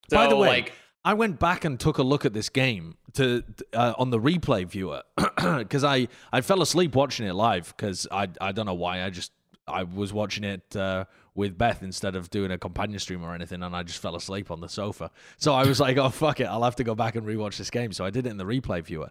So, 0.09 0.15
By 0.15 0.27
the 0.27 0.37
way, 0.37 0.47
like, 0.47 0.73
I 1.03 1.13
went 1.13 1.37
back 1.39 1.65
and 1.65 1.79
took 1.79 1.97
a 1.97 2.03
look 2.03 2.25
at 2.25 2.33
this 2.33 2.47
game 2.47 2.97
to 3.13 3.43
uh, 3.73 3.93
on 3.97 4.09
the 4.09 4.19
replay 4.19 4.65
viewer 4.65 5.03
because 5.57 5.83
I 5.83 6.07
I 6.31 6.41
fell 6.41 6.61
asleep 6.61 6.95
watching 6.95 7.27
it 7.27 7.33
live 7.33 7.73
because 7.75 8.07
I 8.11 8.29
I 8.39 8.53
don't 8.53 8.65
know 8.65 8.73
why 8.73 9.03
I 9.03 9.09
just 9.09 9.31
I 9.67 9.83
was 9.83 10.13
watching 10.13 10.45
it 10.45 10.75
uh, 10.75 11.05
with 11.37 11.57
Beth 11.57 11.81
instead 11.81 12.17
of 12.17 12.29
doing 12.29 12.51
a 12.51 12.57
companion 12.57 12.99
stream 12.99 13.23
or 13.23 13.33
anything, 13.33 13.63
and 13.63 13.73
I 13.73 13.83
just 13.83 14.01
fell 14.01 14.17
asleep 14.17 14.51
on 14.51 14.59
the 14.59 14.67
sofa. 14.67 15.11
So 15.37 15.53
I 15.53 15.65
was 15.65 15.79
like, 15.85 15.97
oh 15.97 16.09
fuck 16.09 16.41
it, 16.41 16.45
I'll 16.45 16.63
have 16.63 16.75
to 16.77 16.83
go 16.83 16.95
back 16.95 17.15
and 17.15 17.25
rewatch 17.25 17.57
this 17.57 17.69
game. 17.69 17.93
So 17.93 18.03
I 18.03 18.09
did 18.09 18.25
it 18.25 18.29
in 18.29 18.37
the 18.37 18.43
replay 18.43 18.83
viewer, 18.83 19.09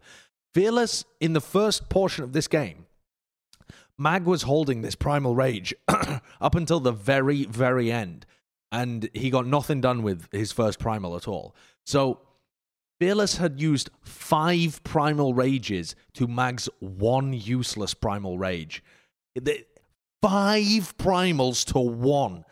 Fearless, 0.56 1.04
in 1.20 1.34
the 1.34 1.40
first 1.42 1.90
portion 1.90 2.24
of 2.24 2.32
this 2.32 2.48
game, 2.48 2.86
Mag 3.98 4.24
was 4.24 4.40
holding 4.40 4.80
this 4.80 4.94
primal 4.94 5.34
rage 5.34 5.74
up 6.40 6.54
until 6.54 6.80
the 6.80 6.92
very, 6.92 7.44
very 7.44 7.92
end, 7.92 8.24
and 8.72 9.06
he 9.12 9.28
got 9.28 9.46
nothing 9.46 9.82
done 9.82 10.02
with 10.02 10.32
his 10.32 10.52
first 10.52 10.78
primal 10.78 11.14
at 11.14 11.28
all. 11.28 11.54
So, 11.84 12.20
Fearless 12.98 13.36
had 13.36 13.60
used 13.60 13.90
five 14.00 14.82
primal 14.82 15.34
rages 15.34 15.94
to 16.14 16.26
Mag's 16.26 16.70
one 16.78 17.34
useless 17.34 17.92
primal 17.92 18.38
rage. 18.38 18.82
Five 20.22 20.96
primals 20.98 21.64
to 21.72 21.78
one 21.78 22.44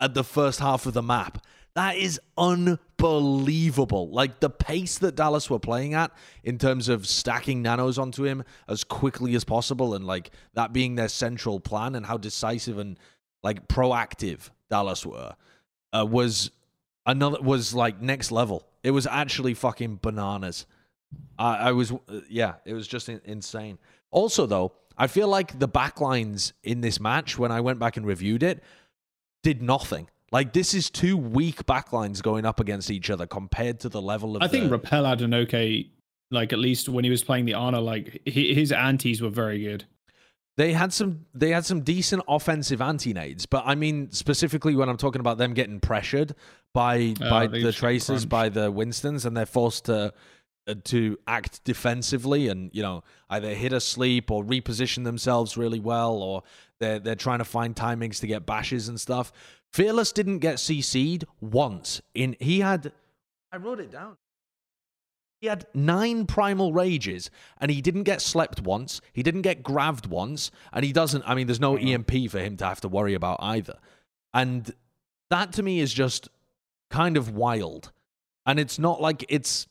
at 0.00 0.14
the 0.14 0.24
first 0.24 0.60
half 0.60 0.86
of 0.86 0.94
the 0.94 1.02
map. 1.02 1.44
That 1.74 1.96
is 1.96 2.20
unbelievable. 2.36 4.10
Like 4.10 4.40
the 4.40 4.50
pace 4.50 4.98
that 4.98 5.14
Dallas 5.14 5.48
were 5.48 5.60
playing 5.60 5.94
at 5.94 6.10
in 6.42 6.58
terms 6.58 6.88
of 6.88 7.06
stacking 7.06 7.62
nanos 7.62 7.98
onto 7.98 8.24
him 8.24 8.42
as 8.68 8.82
quickly 8.82 9.34
as 9.34 9.44
possible 9.44 9.94
and 9.94 10.04
like 10.04 10.30
that 10.54 10.72
being 10.72 10.96
their 10.96 11.08
central 11.08 11.60
plan 11.60 11.94
and 11.94 12.06
how 12.06 12.16
decisive 12.16 12.78
and 12.78 12.98
like 13.42 13.68
proactive 13.68 14.50
Dallas 14.68 15.06
were 15.06 15.34
uh, 15.92 16.06
was 16.08 16.50
another 17.06 17.40
was 17.40 17.74
like 17.74 18.00
next 18.00 18.32
level. 18.32 18.66
It 18.82 18.90
was 18.90 19.06
actually 19.06 19.54
fucking 19.54 20.00
bananas. 20.02 20.66
I, 21.38 21.56
I 21.56 21.72
was 21.72 21.92
uh, 21.92 22.20
yeah, 22.28 22.54
it 22.64 22.74
was 22.74 22.88
just 22.88 23.08
in, 23.08 23.20
insane. 23.24 23.78
Also 24.10 24.46
though, 24.46 24.72
I 25.00 25.06
feel 25.06 25.28
like 25.28 25.58
the 25.58 25.66
backlines 25.66 26.52
in 26.62 26.82
this 26.82 27.00
match 27.00 27.38
when 27.38 27.50
I 27.50 27.62
went 27.62 27.78
back 27.78 27.96
and 27.96 28.06
reviewed 28.06 28.42
it 28.42 28.62
did 29.42 29.62
nothing. 29.62 30.10
Like 30.30 30.52
this 30.52 30.74
is 30.74 30.90
two 30.90 31.16
weak 31.16 31.64
backlines 31.64 32.22
going 32.22 32.44
up 32.44 32.60
against 32.60 32.90
each 32.90 33.08
other 33.08 33.26
compared 33.26 33.80
to 33.80 33.88
the 33.88 34.02
level 34.02 34.36
of. 34.36 34.42
I 34.42 34.46
the... 34.46 34.58
think 34.58 34.70
Ripa 34.70 35.06
had 35.06 35.22
an 35.22 35.32
okay, 35.32 35.88
like 36.30 36.52
at 36.52 36.58
least 36.58 36.90
when 36.90 37.02
he 37.02 37.10
was 37.10 37.24
playing 37.24 37.46
the 37.46 37.54
honor, 37.54 37.80
like 37.80 38.20
his 38.26 38.72
antis 38.72 39.22
were 39.22 39.30
very 39.30 39.62
good. 39.62 39.86
They 40.58 40.74
had 40.74 40.92
some. 40.92 41.24
They 41.32 41.48
had 41.48 41.64
some 41.64 41.80
decent 41.80 42.22
offensive 42.28 42.82
anti 42.82 43.14
nades, 43.14 43.46
but 43.46 43.62
I 43.64 43.76
mean 43.76 44.12
specifically 44.12 44.76
when 44.76 44.90
I'm 44.90 44.98
talking 44.98 45.20
about 45.20 45.38
them 45.38 45.54
getting 45.54 45.80
pressured 45.80 46.34
by 46.74 47.14
oh, 47.22 47.30
by 47.30 47.46
the 47.46 47.72
Tracers, 47.72 48.26
by 48.26 48.50
the 48.50 48.70
Winstons, 48.70 49.24
and 49.24 49.34
they're 49.34 49.46
forced 49.46 49.86
to 49.86 49.96
uh, 49.96 50.10
Uh, 50.70 50.74
to 50.84 51.18
act 51.26 51.64
defensively 51.64 52.46
and 52.46 52.70
you 52.72 52.82
know 52.82 53.02
either 53.28 53.54
hit 53.54 53.72
a 53.72 53.80
sleep 53.80 54.30
or 54.30 54.44
reposition 54.44 55.02
themselves 55.02 55.56
really 55.56 55.80
well, 55.80 56.14
or 56.14 56.42
they're 56.78 57.00
they're 57.00 57.16
trying 57.16 57.38
to 57.38 57.44
find 57.44 57.74
timings 57.74 58.20
to 58.20 58.26
get 58.28 58.46
bashes 58.46 58.88
and 58.88 59.00
stuff. 59.00 59.32
Fearless 59.72 60.12
didn't 60.12 60.38
get 60.38 60.56
CC'd 60.56 61.24
once. 61.40 62.00
In 62.14 62.36
he 62.38 62.60
had, 62.60 62.92
I 63.50 63.56
wrote 63.56 63.80
it 63.80 63.90
down. 63.90 64.16
He 65.40 65.48
had 65.48 65.66
nine 65.74 66.26
primal 66.26 66.72
rages, 66.72 67.30
and 67.58 67.70
he 67.70 67.80
didn't 67.80 68.04
get 68.04 68.20
slept 68.20 68.60
once. 68.60 69.00
He 69.12 69.22
didn't 69.22 69.42
get 69.42 69.62
grabbed 69.62 70.06
once, 70.06 70.52
and 70.72 70.84
he 70.84 70.92
doesn't. 70.92 71.24
I 71.26 71.34
mean, 71.34 71.48
there's 71.48 71.60
no 71.60 71.76
uh-huh. 71.76 71.88
EMP 71.88 72.30
for 72.30 72.38
him 72.38 72.56
to 72.58 72.66
have 72.66 72.80
to 72.82 72.88
worry 72.88 73.14
about 73.14 73.38
either. 73.40 73.78
And 74.32 74.72
that 75.30 75.52
to 75.54 75.62
me 75.62 75.80
is 75.80 75.92
just 75.92 76.28
kind 76.90 77.16
of 77.16 77.34
wild. 77.34 77.90
And 78.46 78.60
it's 78.60 78.78
not 78.78 79.00
like 79.00 79.24
it's 79.28 79.66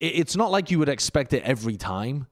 it's 0.00 0.36
not 0.36 0.50
like 0.50 0.70
you 0.70 0.78
would 0.78 0.88
expect 0.88 1.32
it 1.32 1.42
every 1.42 1.76
time. 1.76 2.26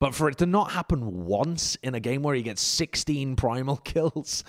But 0.00 0.16
for 0.16 0.28
it 0.28 0.38
to 0.38 0.46
not 0.46 0.72
happen 0.72 1.26
once 1.26 1.76
in 1.76 1.94
a 1.94 2.00
game 2.00 2.24
where 2.24 2.34
he 2.34 2.42
gets 2.42 2.60
16 2.60 3.36
primal 3.36 3.76
kills 3.76 4.42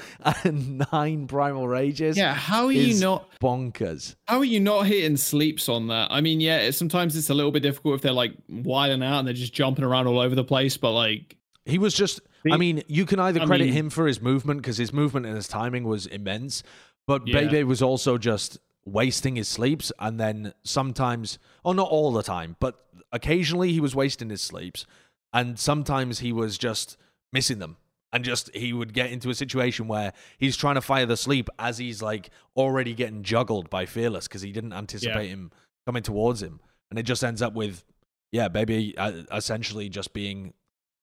and 0.43 0.84
nine 0.91 1.28
primal 1.28 1.68
rages. 1.68 2.18
Yeah, 2.18 2.33
how 2.33 2.66
are 2.66 2.71
you 2.71 3.00
not 3.00 3.29
bonkers? 3.39 4.16
How 4.25 4.39
are 4.39 4.46
you 4.46 4.59
not 4.59 4.87
hitting 4.87 5.16
sleeps 5.16 5.70
on 5.70 5.89
that? 5.89 6.12
I 6.12 6.21
mean, 6.21 6.42
yeah, 6.42 6.71
sometimes 6.71 7.16
it's 7.16 7.29
a 7.29 7.36
little 7.36 7.51
bit 7.51 7.62
difficult 7.62 7.93
if 7.93 8.01
they're 8.01 8.12
like 8.12 8.33
wilding 8.50 9.04
out 9.04 9.20
and 9.20 9.28
they're 9.28 9.36
just 9.36 9.54
jumping 9.54 9.86
around 9.86 10.08
all 10.08 10.17
over 10.17 10.33
the 10.33 10.43
place, 10.43 10.75
but 10.75 10.92
like 10.93 11.37
he 11.66 11.78
was 11.78 11.93
just 11.93 12.20
I 12.51 12.58
mean, 12.58 12.82
you 12.87 13.05
can 13.05 13.20
either 13.20 13.46
credit 13.46 13.66
I 13.66 13.67
mean, 13.67 13.74
him 13.74 13.89
for 13.92 14.08
his 14.08 14.21
movement 14.21 14.62
because 14.62 14.78
his 14.78 14.92
movement 14.92 15.28
and 15.28 15.36
his 15.36 15.47
timing 15.47 15.83
was 15.83 16.08
immense, 16.08 16.63
but 17.05 17.28
yeah. 17.28 17.42
Bebe 17.42 17.63
was 17.63 17.82
also 17.83 18.17
just 18.17 18.58
wasting 18.86 19.36
his 19.36 19.47
sleeps 19.47 19.92
and 20.00 20.20
then 20.20 20.54
sometimes, 20.64 21.39
oh, 21.64 21.74
not 21.74 21.89
all 21.89 22.12
the 22.12 22.24
time, 22.24 22.55
but 22.60 22.86
occasionally 23.12 23.72
he 23.72 23.80
was 23.80 23.96
wasting 23.96 24.30
his 24.30 24.42
sleeps 24.42 24.86
and 25.32 25.58
sometimes 25.58 26.20
he 26.20 26.32
was 26.32 26.58
just 26.58 26.97
missing 27.32 27.60
them. 27.60 27.78
And 28.12 28.24
just 28.24 28.55
he 28.55 28.74
would 28.74 28.93
get 28.93 29.10
into 29.10 29.32
a 29.32 29.34
situation 29.34 29.88
where 29.88 30.14
he's 30.38 30.55
trying 30.55 30.76
to 30.76 30.82
fire 30.82 31.08
the 31.08 31.18
sleep 31.18 31.50
as 31.58 31.80
he's 31.80 32.00
like 32.00 32.30
already 32.55 32.93
getting 32.93 33.24
juggled 33.24 33.72
by 33.72 33.88
fearless 33.88 34.28
because 34.28 34.43
he 34.43 34.51
didn't 34.51 34.74
anticipate 34.74 35.26
yeah. 35.26 35.34
him 35.34 35.51
coming 35.88 36.04
towards 36.04 36.43
him. 36.43 36.60
And 36.92 37.00
it 37.00 37.04
just 37.04 37.24
ends 37.24 37.42
up 37.42 37.55
with 37.55 37.84
yeah 38.32 38.50
Bebe 38.50 38.96
uh, 39.00 39.24
essentially 39.32 39.89
just 39.89 40.14
being 40.14 40.54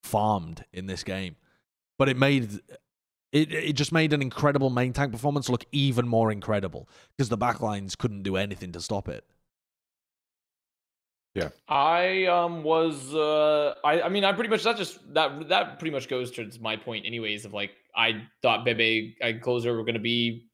farmed 0.05 0.65
in 0.73 0.86
this 0.86 1.02
game. 1.02 1.35
But 1.98 2.09
it 2.09 2.16
made 2.16 2.61
it, 3.32 3.52
it 3.52 3.73
just 3.74 3.93
made 3.93 4.12
an 4.12 4.23
incredible 4.23 4.70
main 4.70 4.93
tank 4.93 5.12
performance 5.12 5.48
look 5.48 5.65
even 5.73 6.07
more 6.09 6.32
incredible 6.32 6.89
because 7.16 7.28
the 7.28 7.39
backlines 7.39 7.97
couldn't 7.97 8.23
do 8.23 8.36
anything 8.36 8.73
to 8.73 8.81
stop 8.81 9.09
it 9.09 9.24
yeah. 11.35 11.51
I 11.69 12.24
um 12.27 12.65
was 12.65 13.15
uh 13.15 13.74
I 13.85 14.02
I 14.02 14.09
mean 14.09 14.24
I 14.24 14.32
pretty 14.32 14.51
much 14.51 14.65
that 14.65 14.77
just 14.77 14.98
that 15.15 15.48
that 15.48 15.78
pretty 15.78 15.93
much 15.93 16.09
goes 16.09 16.31
towards 16.31 16.59
my 16.59 16.77
point 16.77 17.07
anyways 17.07 17.44
of 17.44 17.52
like 17.55 17.70
I 17.94 18.23
thought 18.43 18.65
Bebe 18.65 19.16
and 19.20 19.40
Closer 19.40 19.77
were 19.77 19.85
gonna 19.85 20.01
be 20.01 20.48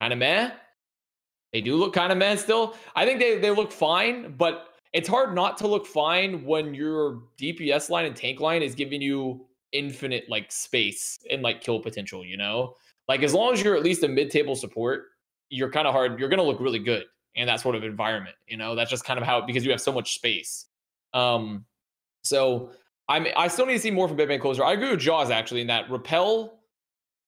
kind 0.00 0.12
of 0.12 0.18
meh. 0.18 0.50
They 1.52 1.60
do 1.60 1.76
look 1.76 1.94
kind 1.94 2.10
of 2.10 2.18
meh 2.18 2.34
still. 2.34 2.74
I 2.96 3.06
think 3.06 3.20
they 3.20 3.38
they 3.38 3.52
look 3.52 3.70
fine, 3.70 4.34
but 4.36 4.74
it's 4.92 5.08
hard 5.08 5.34
not 5.36 5.56
to 5.58 5.68
look 5.68 5.86
fine 5.86 6.44
when 6.44 6.74
your 6.74 7.22
DPS 7.40 7.88
line 7.88 8.06
and 8.06 8.16
tank 8.16 8.40
line 8.40 8.62
is 8.62 8.74
giving 8.74 9.00
you 9.00 9.46
infinite 9.72 10.24
like 10.28 10.50
space 10.52 11.18
and 11.30 11.42
like 11.42 11.60
kill 11.60 11.80
potential, 11.80 12.24
you 12.24 12.36
know? 12.36 12.74
Like 13.08 13.22
as 13.22 13.34
long 13.34 13.52
as 13.52 13.62
you're 13.62 13.76
at 13.76 13.82
least 13.82 14.02
a 14.02 14.08
mid-table 14.08 14.56
support, 14.56 15.06
you're 15.50 15.70
kind 15.70 15.86
of 15.86 15.94
hard, 15.94 16.18
you're 16.20 16.28
gonna 16.28 16.42
look 16.42 16.60
really 16.60 16.78
good 16.78 17.04
in 17.34 17.46
that 17.46 17.60
sort 17.60 17.74
of 17.74 17.84
environment, 17.84 18.36
you 18.46 18.56
know? 18.56 18.74
That's 18.74 18.90
just 18.90 19.04
kind 19.04 19.18
of 19.18 19.24
how 19.24 19.40
because 19.40 19.64
you 19.64 19.70
have 19.70 19.80
so 19.80 19.92
much 19.92 20.14
space. 20.14 20.66
Um 21.14 21.64
so 22.22 22.70
I'm 23.08 23.26
I 23.36 23.48
still 23.48 23.66
need 23.66 23.74
to 23.74 23.78
see 23.80 23.90
more 23.90 24.08
from 24.08 24.16
Bitman 24.18 24.40
Closer. 24.40 24.64
I 24.64 24.72
agree 24.72 24.90
with 24.90 25.00
Jaws 25.00 25.30
actually 25.30 25.62
in 25.62 25.66
that 25.68 25.90
Ripa 25.90 26.50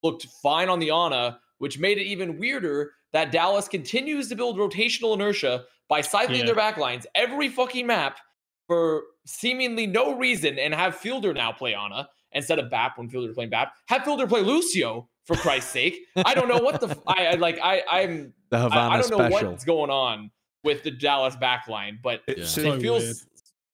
looked 0.03 0.27
fine 0.43 0.69
on 0.69 0.79
the 0.79 0.91
Ana, 0.91 1.41
which 1.59 1.79
made 1.79 1.99
it 1.99 2.05
even 2.05 2.39
weirder 2.39 2.93
that 3.13 3.33
Dallas 3.33 3.69
continues 3.69 4.29
to 4.29 4.37
build 4.37 4.57
rotational 4.57 5.15
inertia 5.15 5.65
by 5.89 6.01
cycling 6.01 6.41
Yeah. 6.41 6.47
their 6.47 6.55
backlines 6.55 7.07
every 7.15 7.49
fucking 7.49 7.87
map 7.87 8.19
for 8.67 9.03
seemingly 9.27 9.87
no 9.87 10.17
reason 10.17 10.59
and 10.59 10.73
have 10.75 10.95
Fielder 10.97 11.33
now 11.35 11.51
play 11.53 11.75
Ana 11.75 12.09
instead 12.33 12.59
of 12.59 12.71
BAP 12.71 12.99
when 12.99 13.09
Fielder 13.09 13.33
playing 13.35 13.51
BAP. 13.51 13.73
Have 13.87 14.05
Fielder 14.05 14.27
play 14.27 14.43
Lucio 14.43 15.09
for 15.25 15.37
Christ's 15.37 15.71
sake. 15.71 15.99
I 16.17 16.35
don't 16.35 16.49
know 16.49 16.59
what 16.59 16.81
the 16.81 16.89
f- 16.89 16.99
I, 17.07 17.27
I 17.27 17.35
like. 17.35 17.59
I 17.63 17.83
I'm 17.91 18.33
The 18.51 18.57
I, 18.57 18.61
Havana 18.61 18.89
I 18.95 19.01
don't 19.01 19.11
know 19.11 19.29
special. 19.29 19.51
what's 19.53 19.65
going 19.65 19.91
on 19.91 20.31
with 20.65 20.83
the 20.83 20.91
Dallas 20.91 21.37
backline, 21.37 21.99
but 22.03 22.23
It- 22.27 22.39
Yeah. 22.39 22.45
so- 22.45 22.63
So 22.63 22.73
it 22.75 22.81
feels 22.83 23.03
weird. 23.05 23.17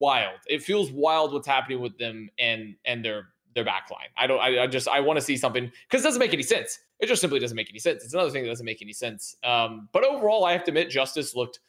wild. 0.00 0.38
It 0.48 0.62
feels 0.62 0.90
wild 0.90 1.32
what's 1.32 1.46
happening 1.46 1.80
with 1.80 1.96
them 1.98 2.28
and 2.38 2.76
and 2.84 3.04
their 3.04 3.28
their 3.54 3.64
backline. 3.64 4.10
I 4.18 4.26
don't. 4.26 4.38
I, 4.40 4.64
I 4.64 4.66
just 4.66 4.86
I 4.88 5.00
want 5.00 5.16
to 5.18 5.22
see 5.24 5.36
something 5.36 5.72
because 5.88 6.02
it 6.02 6.08
doesn't 6.08 6.20
make 6.20 6.34
any 6.34 6.42
sense. 6.42 6.78
It 7.00 7.06
just 7.06 7.20
simply 7.22 7.38
doesn't 7.38 7.56
make 7.56 7.70
any 7.70 7.78
sense. 7.78 8.04
It's 8.04 8.12
another 8.14 8.30
thing 8.30 8.42
that 8.42 8.48
doesn't 8.50 8.66
make 8.66 8.82
any 8.82 8.92
sense. 8.92 9.36
Um, 9.44 9.88
but 9.92 10.04
overall, 10.04 10.44
I 10.44 10.52
have 10.52 10.64
to 10.64 10.70
admit, 10.70 10.90
Justice 10.90 11.34
looked. 11.34 11.60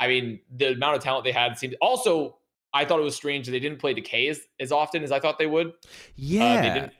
I 0.00 0.08
mean, 0.08 0.40
the 0.56 0.72
amount 0.72 0.96
of 0.96 1.02
talent 1.02 1.24
they 1.24 1.32
had 1.32 1.56
seemed. 1.58 1.76
Also, 1.80 2.38
I 2.74 2.84
thought 2.84 2.98
it 3.00 3.04
was 3.04 3.14
strange 3.16 3.46
they 3.46 3.60
didn't 3.60 3.78
play 3.78 3.94
Decay 3.94 4.28
as, 4.28 4.40
as 4.60 4.72
often 4.72 5.02
as 5.02 5.12
I 5.12 5.20
thought 5.20 5.38
they 5.38 5.46
would. 5.46 5.68
Uh, 5.68 5.72
Yeah. 6.16 6.60
they 6.60 6.80
didn't. 6.80 6.92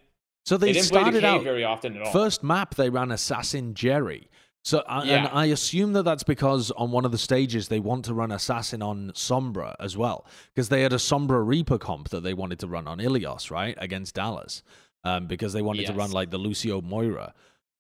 so 0.47 0.57
They, 0.57 0.69
they, 0.69 0.73
didn't 0.75 0.89
play 0.91 1.01
started 1.01 1.21
Decay 1.21 1.27
out 1.27 1.43
very 1.43 1.65
often 1.65 1.97
at 1.97 2.03
all. 2.03 2.13
first 2.13 2.43
map 2.43 2.77
they 2.77 2.89
ran 2.89 3.11
Assassin 3.11 3.75
Jerry. 3.75 4.31
So 4.63 4.83
I 4.89 5.05
and 5.05 5.29
I 5.29 5.47
assume 5.47 5.93
that 5.93 6.05
that's 6.05 6.23
because 6.23 6.71
on 6.71 6.91
one 6.91 7.05
of 7.05 7.13
the 7.13 7.19
stages 7.19 7.69
they 7.69 7.81
want 7.81 8.07
to 8.07 8.15
run 8.15 8.33
Assassin 8.33 8.81
on 8.81 9.11
Sombra 9.15 9.75
as 9.79 9.95
well 9.95 10.27
because 10.55 10.71
they 10.71 10.81
had 10.81 10.95
a 10.95 10.97
Sombra 10.97 11.47
Reaper 11.47 11.77
comp 11.77 12.09
that 12.09 12.23
they 12.23 12.33
wanted 12.33 12.59
to 12.61 12.67
run 12.67 12.89
on 12.89 12.99
Ilios 12.99 13.51
right 13.51 13.77
against 13.79 14.15
Dallas 14.15 14.63
um, 15.05 15.27
because 15.27 15.53
they 15.53 15.61
wanted 15.61 15.85
to 15.87 15.93
run 15.93 16.13
like 16.13 16.31
the 16.31 16.39
Lucio 16.39 16.81
Moira. 16.81 17.35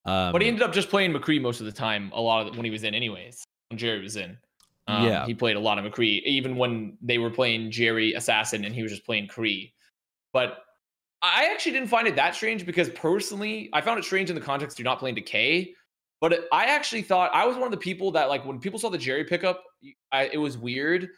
Um, 0.05 0.33
but 0.33 0.43
he 0.43 0.49
ended 0.49 0.63
up 0.63 0.75
just 0.75 0.91
playing 0.91 1.15
McCree 1.15 1.41
most 1.41 1.61
of 1.61 1.67
the 1.67 1.73
time. 1.73 2.11
A 2.13 2.21
lot 2.21 2.47
of 2.47 2.53
the, 2.53 2.59
when 2.59 2.67
he 2.67 2.71
was 2.71 2.85
in, 2.85 2.95
anyways. 2.95 3.43
When 3.71 3.79
Jerry 3.79 4.03
was 4.03 4.17
in. 4.17 4.37
Um, 4.87 5.05
Yeah. 5.05 5.27
he 5.27 5.35
played 5.35 5.57
a 5.57 5.61
lot 5.61 5.79
of 5.79 5.85
McCree, 5.85 6.23
even 6.25 6.57
when 6.57 6.99
they 7.01 7.19
were 7.19 7.31
playing 7.31 7.71
Jerry 7.71 8.13
Assassin 8.15 8.65
and 8.65 8.75
he 8.75 8.83
was 8.83 8.93
just 8.93 9.05
playing 9.07 9.29
Cree. 9.29 9.73
But 10.33 10.65
I 11.23 11.47
actually 11.47 11.73
didn't 11.73 11.89
find 11.89 12.07
it 12.07 12.17
that 12.17 12.35
strange 12.35 12.67
because 12.67 12.91
personally, 12.91 13.71
I 13.73 13.81
found 13.81 13.99
it 13.99 14.05
strange 14.05 14.29
in 14.29 14.35
the 14.35 14.43
context 14.43 14.79
of 14.79 14.85
not 14.85 14.99
playing 14.99 15.15
Decay. 15.15 15.75
But 16.21 16.33
it- 16.35 16.45
I 16.53 16.67
actually 16.67 17.03
thought 17.03 17.31
I 17.35 17.47
was 17.47 17.57
one 17.57 17.65
of 17.65 17.71
the 17.71 17.77
people 17.79 18.11
that 18.13 18.29
like 18.29 18.45
when 18.45 18.59
people 18.61 18.79
saw 18.79 18.91
the 18.91 18.99
Jerry 18.99 19.25
pickup, 19.25 19.63
I, 20.13 20.25
it 20.33 20.39
was 20.39 20.59
weird. 20.59 21.09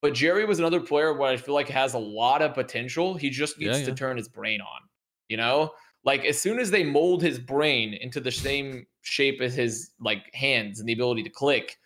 But 0.00 0.14
Jerry 0.14 0.44
was 0.44 0.60
another 0.60 0.80
player 0.80 1.12
where 1.12 1.28
I 1.30 1.36
feel 1.36 1.54
like 1.54 1.68
has 1.70 1.94
a 1.94 1.98
lot 1.98 2.40
of 2.40 2.54
potential. 2.54 3.14
He 3.14 3.30
just 3.30 3.60
Yeah, 3.60 3.72
needs 3.72 3.84
to 3.84 3.94
turn 3.94 4.16
his 4.16 4.28
brain 4.28 4.60
on. 4.60 4.82
You 5.28 5.38
know, 5.38 5.74
like 6.04 6.24
as 6.24 6.40
soon 6.40 6.60
as 6.60 6.70
they 6.70 6.84
mold 6.84 7.20
his 7.20 7.38
brain 7.40 7.94
into 7.94 8.20
the 8.20 8.30
same 8.30 8.86
shape 9.02 9.40
as 9.40 9.54
his 9.54 9.90
like 10.00 10.32
hands 10.34 10.78
and 10.78 10.88
the 10.88 10.92
ability 10.92 11.24
to 11.24 11.30
click, 11.30 11.76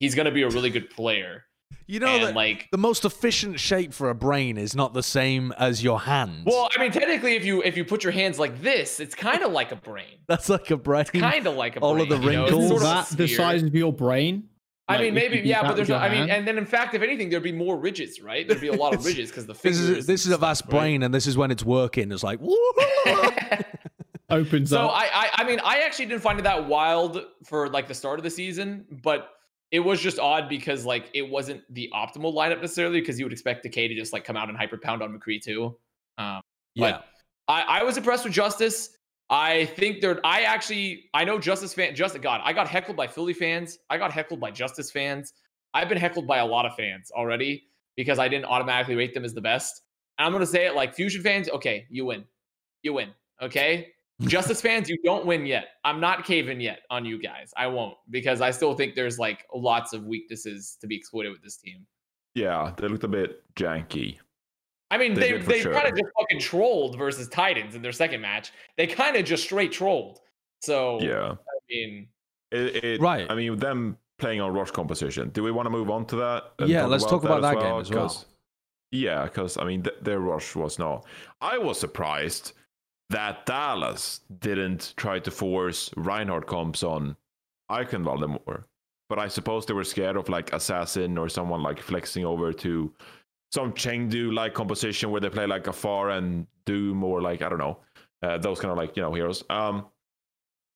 he's 0.00 0.14
gonna 0.14 0.30
be 0.30 0.42
a 0.42 0.48
really 0.48 0.70
good 0.70 0.90
player. 0.90 1.44
you 1.86 2.00
know 2.00 2.06
and 2.08 2.22
that 2.24 2.34
like, 2.34 2.68
the 2.72 2.78
most 2.78 3.04
efficient 3.04 3.60
shape 3.60 3.92
for 3.92 4.08
a 4.10 4.14
brain 4.14 4.56
is 4.58 4.74
not 4.74 4.94
the 4.94 5.02
same 5.02 5.52
as 5.58 5.82
your 5.82 6.00
hand. 6.00 6.44
well, 6.46 6.68
I 6.74 6.80
mean, 6.80 6.90
technically, 6.92 7.34
if 7.36 7.44
you 7.44 7.62
if 7.62 7.76
you 7.76 7.84
put 7.84 8.02
your 8.04 8.12
hands 8.12 8.38
like 8.38 8.60
this, 8.62 9.00
it's 9.00 9.14
kind 9.14 9.42
of 9.42 9.52
like 9.52 9.70
a 9.72 9.76
brain. 9.76 10.18
that's 10.28 10.48
like 10.48 10.70
a 10.70 10.76
brain. 10.76 11.04
Kind 11.06 11.46
of 11.46 11.54
like 11.56 11.76
a 11.76 11.80
brain. 11.80 11.90
all 11.90 12.00
of 12.00 12.08
the 12.08 12.16
you 12.18 12.32
know? 12.32 12.42
Wrinkles. 12.44 12.68
sort 12.68 12.82
of 12.82 12.88
that 12.88 13.08
the 13.16 13.26
sphere. 13.28 13.36
size 13.36 13.62
of 13.62 13.74
your 13.74 13.92
brain? 13.92 14.48
I 14.90 14.94
Like, 14.94 15.02
mean, 15.02 15.14
maybe 15.14 15.40
yeah, 15.46 15.60
but 15.62 15.76
there's 15.76 15.90
no. 15.90 15.96
I 15.96 16.08
mean, 16.08 16.30
and 16.30 16.48
then 16.48 16.56
in 16.56 16.64
fact, 16.64 16.94
if 16.94 17.02
anything, 17.02 17.28
there'd 17.28 17.42
be 17.42 17.52
more 17.52 17.76
ridges, 17.78 18.22
right? 18.22 18.48
There'd 18.48 18.58
be 18.62 18.68
a 18.68 18.72
lot 18.72 18.94
of 18.94 19.04
ridges 19.08 19.28
because 19.28 19.44
the 19.44 19.52
This 19.52 19.60
fingers. 19.78 19.80
is 19.98 20.06
this 20.06 20.24
is 20.24 20.32
a 20.32 20.38
vast 20.38 20.60
stuff, 20.60 20.72
right? 20.72 20.80
brain, 20.80 21.02
and 21.02 21.12
this 21.12 21.26
is 21.26 21.36
when 21.36 21.50
it's 21.50 21.62
working. 21.62 22.10
It's 22.10 22.22
like, 22.22 22.40
opens 24.30 24.70
So 24.70 24.78
up. 24.86 24.90
So 24.90 24.94
I, 24.96 25.08
I 25.12 25.30
I 25.34 25.44
mean 25.44 25.60
I 25.64 25.80
actually 25.80 26.06
didn't 26.06 26.22
find 26.22 26.38
it 26.38 26.42
that 26.42 26.66
wild 26.66 27.22
for 27.44 27.68
like 27.68 27.88
the 27.88 27.94
start 27.94 28.18
of 28.18 28.22
the 28.24 28.30
season, 28.30 28.84
but 29.02 29.28
it 29.70 29.80
was 29.80 30.00
just 30.00 30.18
odd 30.18 30.48
because 30.48 30.84
like 30.84 31.10
it 31.14 31.28
wasn't 31.28 31.62
the 31.74 31.90
optimal 31.94 32.34
lineup 32.34 32.60
necessarily 32.60 33.00
because 33.00 33.18
you 33.18 33.24
would 33.24 33.32
expect 33.32 33.62
Decay 33.62 33.88
to 33.88 33.94
just 33.94 34.12
like 34.12 34.24
come 34.24 34.36
out 34.36 34.48
and 34.48 34.56
hyper 34.56 34.78
pound 34.78 35.02
on 35.02 35.18
McCree 35.18 35.42
too. 35.42 35.76
Um, 36.16 36.40
yeah. 36.74 36.92
But 36.92 37.04
I, 37.48 37.80
I 37.80 37.82
was 37.82 37.96
impressed 37.96 38.24
with 38.24 38.32
Justice. 38.32 38.90
I 39.30 39.66
think 39.66 40.00
they're 40.00 40.24
I 40.24 40.42
actually 40.42 41.10
I 41.12 41.24
know 41.24 41.38
Justice 41.38 41.74
fan 41.74 41.94
Justice 41.94 42.22
God, 42.22 42.40
I 42.44 42.52
got 42.52 42.66
heckled 42.66 42.96
by 42.96 43.06
Philly 43.06 43.34
fans. 43.34 43.78
I 43.90 43.98
got 43.98 44.10
heckled 44.10 44.40
by 44.40 44.50
Justice 44.50 44.90
fans. 44.90 45.34
I've 45.74 45.88
been 45.88 45.98
heckled 45.98 46.26
by 46.26 46.38
a 46.38 46.46
lot 46.46 46.64
of 46.64 46.74
fans 46.74 47.10
already 47.10 47.64
because 47.94 48.18
I 48.18 48.28
didn't 48.28 48.46
automatically 48.46 48.94
rate 48.94 49.12
them 49.12 49.24
as 49.24 49.34
the 49.34 49.40
best. 49.42 49.82
And 50.18 50.26
I'm 50.26 50.32
gonna 50.32 50.46
say 50.46 50.66
it 50.66 50.74
like 50.74 50.94
Fusion 50.94 51.22
fans, 51.22 51.50
okay, 51.50 51.86
you 51.90 52.06
win. 52.06 52.24
You 52.82 52.94
win. 52.94 53.10
Okay. 53.42 53.92
Justice 54.22 54.60
fans, 54.60 54.88
you 54.88 54.98
don't 55.04 55.24
win 55.26 55.46
yet. 55.46 55.66
I'm 55.84 56.00
not 56.00 56.24
caving 56.24 56.60
yet 56.60 56.80
on 56.90 57.04
you 57.04 57.20
guys. 57.22 57.52
I 57.56 57.68
won't 57.68 57.94
because 58.10 58.40
I 58.40 58.50
still 58.50 58.74
think 58.74 58.94
there's 58.96 59.18
like 59.18 59.46
lots 59.54 59.92
of 59.92 60.04
weaknesses 60.06 60.76
to 60.80 60.86
be 60.88 60.96
exploited 60.96 61.30
with 61.32 61.42
this 61.42 61.56
team. 61.56 61.86
yeah, 62.34 62.72
they 62.76 62.88
looked 62.88 63.04
a 63.04 63.08
bit 63.08 63.42
janky. 63.54 64.18
I 64.90 64.98
mean, 64.98 65.14
They 65.14 65.32
they 65.32 65.38
they, 65.38 65.60
sure. 65.60 65.72
kind 65.72 65.86
of 65.86 65.92
just 65.94 66.10
fucking 66.18 66.40
trolled 66.40 66.96
versus 66.98 67.28
Titans 67.28 67.74
in 67.74 67.82
their 67.82 67.92
second 67.92 68.20
match. 68.20 68.52
They 68.76 68.86
kind 68.86 69.16
of 69.16 69.24
just 69.24 69.44
straight 69.44 69.70
trolled. 69.70 70.18
So 70.62 70.98
Yeah. 71.00 71.32
I 71.32 71.58
mean, 71.70 72.08
It, 72.50 72.84
it, 72.84 73.00
Right. 73.00 73.30
I 73.30 73.34
mean, 73.34 73.56
them 73.58 73.98
playing 74.18 74.40
on 74.40 74.52
rush 74.52 74.70
composition. 74.72 75.28
Do 75.28 75.42
we 75.44 75.52
want 75.52 75.66
to 75.66 75.70
move 75.70 75.90
on 75.90 76.06
to 76.06 76.16
that? 76.16 76.52
and 76.58 76.68
Yeah, 76.70 76.86
let's 76.86 77.04
talk 77.04 77.22
about 77.22 77.42
that 77.42 77.60
game 77.60 77.80
as 77.80 77.90
well. 77.90 78.08
'Cause- 78.08 78.24
Yeah, 78.90 79.24
because 79.24 79.58
I 79.58 79.64
mean, 79.64 79.82
th- 79.82 79.96
their 80.00 80.18
rush 80.20 80.56
was 80.56 80.78
no. 80.78 81.04
I 81.42 81.58
was 81.58 81.78
surprised 81.78 82.54
that 83.10 83.46
Dallas 83.46 84.20
didn't 84.40 84.94
try 84.96 85.18
to 85.18 85.30
force 85.30 85.90
Reinhardt 85.96 86.46
comps 86.46 86.82
on 86.82 87.16
Eichenwalde 87.70 88.28
more. 88.28 88.66
But 89.08 89.18
I 89.18 89.28
suppose 89.28 89.64
they 89.64 89.74
were 89.74 89.84
scared 89.84 90.16
of 90.16 90.28
like 90.28 90.52
Assassin 90.52 91.16
or 91.16 91.28
someone 91.28 91.62
like 91.62 91.80
flexing 91.80 92.26
over 92.26 92.52
to 92.52 92.92
some 93.50 93.72
Chengdu 93.72 94.34
like 94.34 94.52
composition 94.52 95.10
where 95.10 95.20
they 95.20 95.30
play 95.30 95.46
like 95.46 95.66
a 95.66 95.70
Pharah 95.70 96.18
and 96.18 96.46
Doom 96.66 97.02
or 97.02 97.22
like 97.22 97.40
I 97.40 97.48
don't 97.48 97.58
know 97.58 97.78
uh, 98.22 98.38
those 98.38 98.60
kind 98.60 98.70
of 98.70 98.76
like 98.76 98.96
you 98.96 99.02
know 99.02 99.12
heroes. 99.12 99.44
Um, 99.50 99.86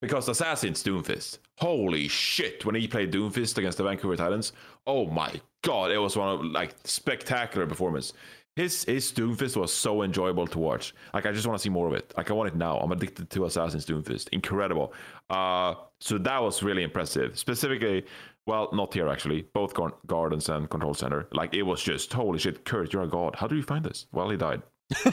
because 0.01 0.29
Assassin's 0.29 0.83
Doomfist, 0.83 1.39
holy 1.59 2.09
shit! 2.09 2.65
When 2.65 2.75
he 2.75 2.89
played 2.89 3.13
Doomfist 3.13 3.59
against 3.59 3.79
the 3.79 3.85
Vancouver 3.85 4.17
Titans, 4.17 4.53
oh 4.87 5.07
my 5.07 5.33
god, 5.63 5.91
it 5.93 5.99
was 5.99 6.17
one 6.17 6.29
of 6.29 6.45
like 6.45 6.75
spectacular 6.85 7.67
performance. 7.67 8.13
His 8.57 8.85
his 8.85 9.11
Doomfist 9.13 9.57
was 9.57 9.73
so 9.73 10.03
enjoyable 10.03 10.47
to 10.49 10.59
watch. 10.59 10.95
Like 11.15 11.25
I 11.25 11.33
just 11.33 11.47
want 11.47 11.59
to 11.59 11.63
see 11.63 11.71
more 11.71 11.87
of 11.89 11.95
it. 11.95 12.13
Like 12.17 12.31
I 12.31 12.35
want 12.35 12.49
it 12.49 12.57
now. 12.57 12.79
I'm 12.79 12.93
addicted 12.93 13.31
to 13.31 13.47
Assassin's 13.47 13.87
Doomfist. 13.87 14.29
Incredible. 14.33 14.93
Uh, 15.31 15.75
so 16.01 16.19
that 16.19 16.43
was 16.43 16.63
really 16.63 16.83
impressive. 16.83 17.39
Specifically, 17.39 18.05
well, 18.47 18.69
not 18.73 18.93
here 18.93 19.09
actually. 19.09 19.43
Both 19.55 19.73
gar- 19.73 19.95
Gardens 20.07 20.51
and 20.51 20.69
Control 20.69 20.93
Center. 20.93 21.29
Like 21.33 21.55
it 21.55 21.63
was 21.63 21.83
just 21.83 22.13
holy 22.13 22.39
shit. 22.39 22.65
Kurt, 22.67 22.93
you're 22.93 23.05
a 23.05 23.09
god. 23.09 23.37
How 23.37 23.47
do 23.47 23.57
you 23.57 23.63
find 23.63 23.85
this? 23.85 24.07
Well, 24.13 24.29
he 24.29 24.37
died. 24.37 24.63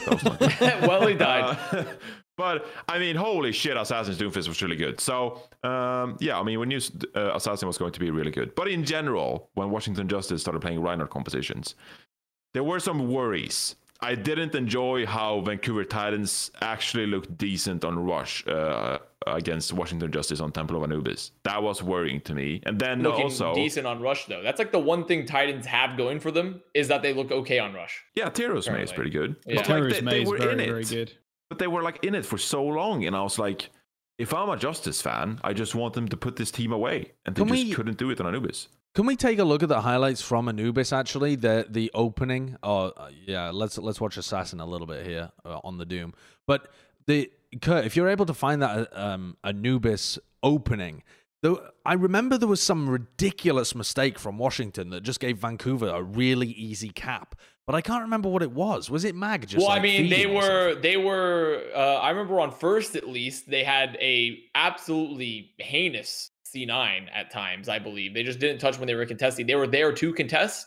Well, 0.82 1.06
he 1.06 1.14
died. 1.14 1.56
Uh, 1.72 1.84
but 2.36 2.66
I 2.88 2.98
mean, 2.98 3.16
holy 3.16 3.52
shit, 3.52 3.76
Assassin's 3.76 4.18
Doomfist 4.18 4.48
was 4.48 4.60
really 4.60 4.76
good. 4.76 5.00
So 5.00 5.40
um, 5.62 6.18
yeah, 6.20 6.38
I 6.38 6.42
mean, 6.42 6.60
we 6.60 6.66
knew 6.66 6.80
uh, 7.14 7.32
Assassin 7.34 7.66
was 7.68 7.78
going 7.78 7.92
to 7.92 8.00
be 8.00 8.10
really 8.10 8.30
good. 8.30 8.54
But 8.54 8.68
in 8.68 8.84
general, 8.84 9.48
when 9.54 9.70
Washington 9.70 10.08
Justice 10.08 10.42
started 10.42 10.60
playing 10.60 10.80
Reinhardt 10.82 11.10
compositions, 11.10 11.74
there 12.54 12.64
were 12.64 12.80
some 12.80 13.08
worries. 13.12 13.76
I 14.02 14.14
didn't 14.14 14.54
enjoy 14.54 15.04
how 15.04 15.40
Vancouver 15.42 15.84
Titans 15.84 16.50
actually 16.62 17.06
looked 17.06 17.36
decent 17.36 17.84
on 17.84 17.98
Rush 17.98 18.46
uh, 18.46 18.96
against 19.26 19.74
Washington 19.74 20.10
Justice 20.10 20.40
on 20.40 20.52
Temple 20.52 20.76
of 20.78 20.82
Anubis. 20.84 21.32
That 21.44 21.62
was 21.62 21.82
worrying 21.82 22.22
to 22.22 22.34
me. 22.34 22.62
And 22.64 22.78
then 22.80 23.02
looking 23.02 23.24
also, 23.24 23.52
decent 23.54 23.86
on 23.86 24.00
Rush 24.00 24.24
though. 24.24 24.42
That's 24.42 24.58
like 24.58 24.72
the 24.72 24.78
one 24.78 25.04
thing 25.04 25.26
Titans 25.26 25.66
have 25.66 25.98
going 25.98 26.18
for 26.18 26.30
them 26.30 26.62
is 26.72 26.88
that 26.88 27.02
they 27.02 27.12
look 27.12 27.30
okay 27.30 27.58
on 27.58 27.74
Rush. 27.74 28.02
yeah, 28.14 28.30
Teros 28.30 28.72
Mei 28.72 28.82
is 28.82 28.90
pretty 28.92 29.10
good. 29.10 29.36
Yeah. 29.46 29.56
But, 29.56 29.68
like, 29.68 29.92
they, 29.92 30.00
Mei 30.00 30.22
is 30.22 30.28
were 30.30 30.38
very, 30.38 30.52
in 30.52 30.58
very 30.58 30.82
it. 30.82 30.88
good. 30.88 31.12
but 31.50 31.58
they 31.58 31.66
were 31.66 31.82
like 31.82 32.02
in 32.02 32.14
it 32.14 32.24
for 32.24 32.38
so 32.38 32.64
long 32.64 33.04
and 33.04 33.14
i 33.14 33.22
was 33.22 33.38
like 33.38 33.68
if 34.18 34.32
i'm 34.32 34.48
a 34.48 34.56
justice 34.56 35.02
fan 35.02 35.38
i 35.44 35.52
just 35.52 35.74
want 35.74 35.92
them 35.94 36.06
to 36.08 36.16
put 36.16 36.36
this 36.36 36.50
team 36.50 36.72
away 36.72 37.12
and 37.26 37.34
they 37.34 37.42
Can 37.42 37.48
just 37.54 37.66
we- 37.66 37.74
couldn't 37.74 37.98
do 37.98 38.08
it 38.10 38.20
on 38.20 38.26
anubis 38.28 38.68
Can 38.94 39.06
we 39.06 39.14
take 39.14 39.38
a 39.38 39.44
look 39.44 39.62
at 39.62 39.68
the 39.68 39.80
highlights 39.80 40.20
from 40.20 40.48
Anubis? 40.48 40.92
Actually, 40.92 41.36
the 41.36 41.66
the 41.68 41.90
opening. 41.94 42.56
Oh, 42.62 42.88
uh, 42.88 43.10
yeah. 43.26 43.50
Let's 43.50 43.78
let's 43.78 44.00
watch 44.00 44.16
Assassin 44.16 44.60
a 44.60 44.66
little 44.66 44.86
bit 44.86 45.06
here 45.06 45.30
uh, 45.44 45.60
on 45.62 45.78
the 45.78 45.86
Doom. 45.86 46.12
But 46.46 46.68
the 47.06 47.30
Kurt, 47.62 47.84
if 47.84 47.96
you're 47.96 48.08
able 48.08 48.26
to 48.26 48.34
find 48.34 48.62
that 48.62 48.92
uh, 48.92 49.00
um, 49.00 49.36
Anubis 49.44 50.18
opening, 50.42 51.02
Though 51.42 51.70
I 51.86 51.94
remember 51.94 52.36
there 52.36 52.48
was 52.48 52.60
some 52.60 52.88
ridiculous 52.88 53.74
mistake 53.74 54.18
from 54.18 54.36
Washington 54.36 54.90
that 54.90 55.02
just 55.02 55.20
gave 55.20 55.38
Vancouver 55.38 55.88
a 55.88 56.02
really 56.02 56.48
easy 56.48 56.90
cap, 56.90 57.34
but 57.66 57.74
I 57.74 57.80
can't 57.80 58.02
remember 58.02 58.28
what 58.28 58.42
it 58.42 58.52
was. 58.52 58.90
Was 58.90 59.04
it 59.04 59.14
Mag? 59.14 59.46
Just 59.46 59.56
well, 59.56 59.68
like 59.68 59.80
I 59.80 59.82
mean, 59.82 60.10
they 60.10 60.26
were 60.26 60.74
they 60.74 60.98
were. 60.98 61.62
Uh, 61.74 61.94
I 61.96 62.10
remember 62.10 62.40
on 62.40 62.50
first 62.50 62.94
at 62.94 63.08
least 63.08 63.48
they 63.48 63.64
had 63.64 63.96
a 64.02 64.38
absolutely 64.54 65.52
heinous 65.58 66.29
C9 66.54 67.06
at 67.14 67.30
times. 67.30 67.68
I 67.68 67.78
believe 67.78 68.14
they 68.14 68.22
just 68.22 68.38
didn't 68.38 68.58
touch 68.60 68.78
when 68.78 68.86
they 68.86 68.94
were 68.94 69.06
contesting. 69.06 69.46
They 69.46 69.54
were 69.54 69.66
there 69.66 69.92
to 69.92 70.12
contest, 70.12 70.66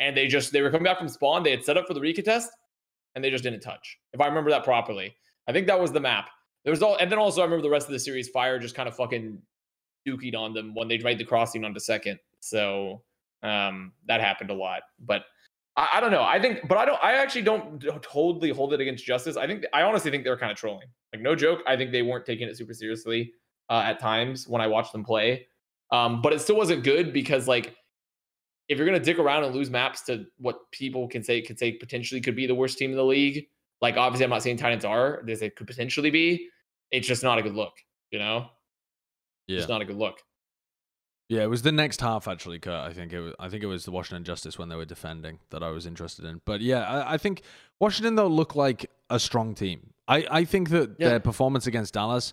and 0.00 0.16
they 0.16 0.26
just 0.26 0.52
they 0.52 0.62
were 0.62 0.70
coming 0.70 0.84
back 0.84 0.98
from 0.98 1.08
spawn. 1.08 1.42
They 1.42 1.50
had 1.50 1.64
set 1.64 1.76
up 1.76 1.86
for 1.86 1.94
the 1.94 2.00
recontest, 2.00 2.46
and 3.14 3.24
they 3.24 3.30
just 3.30 3.44
didn't 3.44 3.60
touch. 3.60 3.98
If 4.12 4.20
I 4.20 4.26
remember 4.26 4.50
that 4.50 4.64
properly, 4.64 5.14
I 5.46 5.52
think 5.52 5.66
that 5.66 5.80
was 5.80 5.92
the 5.92 6.00
map. 6.00 6.28
There 6.64 6.70
was 6.70 6.82
all, 6.82 6.96
and 6.96 7.10
then 7.10 7.18
also 7.18 7.40
I 7.40 7.44
remember 7.44 7.62
the 7.62 7.70
rest 7.70 7.86
of 7.86 7.92
the 7.92 7.98
series. 7.98 8.28
Fire 8.28 8.58
just 8.58 8.74
kind 8.74 8.88
of 8.88 8.96
fucking 8.96 9.40
dookied 10.06 10.36
on 10.36 10.54
them 10.54 10.74
when 10.74 10.88
they 10.88 10.98
made 10.98 11.18
the 11.18 11.24
crossing 11.24 11.64
onto 11.64 11.80
second. 11.80 12.18
So 12.40 13.02
um, 13.42 13.92
that 14.06 14.20
happened 14.20 14.50
a 14.50 14.54
lot, 14.54 14.82
but. 15.00 15.22
I, 15.76 15.88
I 15.94 16.00
don't 16.00 16.10
know. 16.10 16.24
I 16.24 16.40
think, 16.40 16.66
but 16.66 16.76
I 16.76 16.84
don't. 16.84 17.00
I 17.00 17.12
actually 17.12 17.42
don't 17.42 17.80
totally 18.02 18.50
hold 18.50 18.72
it 18.72 18.80
against 18.80 19.06
Justice. 19.06 19.36
I 19.36 19.46
think. 19.46 19.64
I 19.72 19.82
honestly 19.82 20.10
think 20.10 20.24
they're 20.24 20.36
kind 20.36 20.50
of 20.50 20.58
trolling. 20.58 20.88
Like 21.12 21.22
no 21.22 21.36
joke. 21.36 21.60
I 21.68 21.76
think 21.76 21.92
they 21.92 22.02
weren't 22.02 22.26
taking 22.26 22.48
it 22.48 22.56
super 22.56 22.74
seriously 22.74 23.32
uh, 23.68 23.82
at 23.84 24.00
times 24.00 24.48
when 24.48 24.60
I 24.60 24.66
watched 24.66 24.92
them 24.92 25.04
play. 25.04 25.46
Um, 25.90 26.20
but 26.22 26.32
it 26.32 26.40
still 26.40 26.56
wasn't 26.56 26.84
good 26.84 27.12
because 27.12 27.48
like 27.48 27.74
if 28.68 28.76
you're 28.76 28.86
gonna 28.86 29.00
dick 29.00 29.18
around 29.18 29.44
and 29.44 29.54
lose 29.54 29.70
maps 29.70 30.02
to 30.02 30.26
what 30.38 30.70
people 30.70 31.08
can 31.08 31.24
say 31.24 31.40
could 31.40 31.58
say 31.58 31.72
potentially 31.72 32.20
could 32.20 32.36
be 32.36 32.46
the 32.46 32.54
worst 32.54 32.78
team 32.78 32.90
in 32.90 32.96
the 32.96 33.04
league. 33.04 33.46
Like 33.80 33.96
obviously, 33.96 34.24
I'm 34.24 34.30
not 34.30 34.42
saying 34.42 34.58
Titans 34.58 34.84
are. 34.84 35.22
This 35.24 35.40
it 35.40 35.56
could 35.56 35.66
potentially 35.66 36.10
be. 36.10 36.48
It's 36.90 37.06
just 37.06 37.22
not 37.22 37.38
a 37.38 37.42
good 37.42 37.54
look. 37.54 37.74
You 38.10 38.18
know, 38.18 38.48
yeah. 39.46 39.58
it's 39.58 39.68
not 39.68 39.80
a 39.80 39.84
good 39.84 39.96
look. 39.96 40.20
Yeah, 41.28 41.42
it 41.42 41.50
was 41.50 41.60
the 41.60 41.72
next 41.72 42.00
half 42.00 42.26
actually, 42.26 42.58
Kurt. 42.58 42.72
I 42.72 42.92
think 42.92 43.12
it 43.12 43.20
was. 43.20 43.34
I 43.38 43.48
think 43.48 43.62
it 43.62 43.66
was 43.66 43.84
the 43.84 43.90
Washington 43.90 44.24
Justice 44.24 44.58
when 44.58 44.68
they 44.68 44.76
were 44.76 44.86
defending 44.86 45.38
that 45.50 45.62
I 45.62 45.70
was 45.70 45.86
interested 45.86 46.24
in. 46.24 46.40
But 46.44 46.60
yeah, 46.60 46.80
I, 46.80 47.14
I 47.14 47.18
think 47.18 47.42
Washington 47.80 48.14
though 48.14 48.26
look 48.26 48.54
like 48.56 48.90
a 49.10 49.18
strong 49.20 49.54
team. 49.54 49.92
I, 50.06 50.26
I 50.30 50.44
think 50.44 50.70
that 50.70 50.96
Yeah. 50.98 51.10
their 51.10 51.20
performance 51.20 51.66
against 51.66 51.94
Dallas 51.94 52.32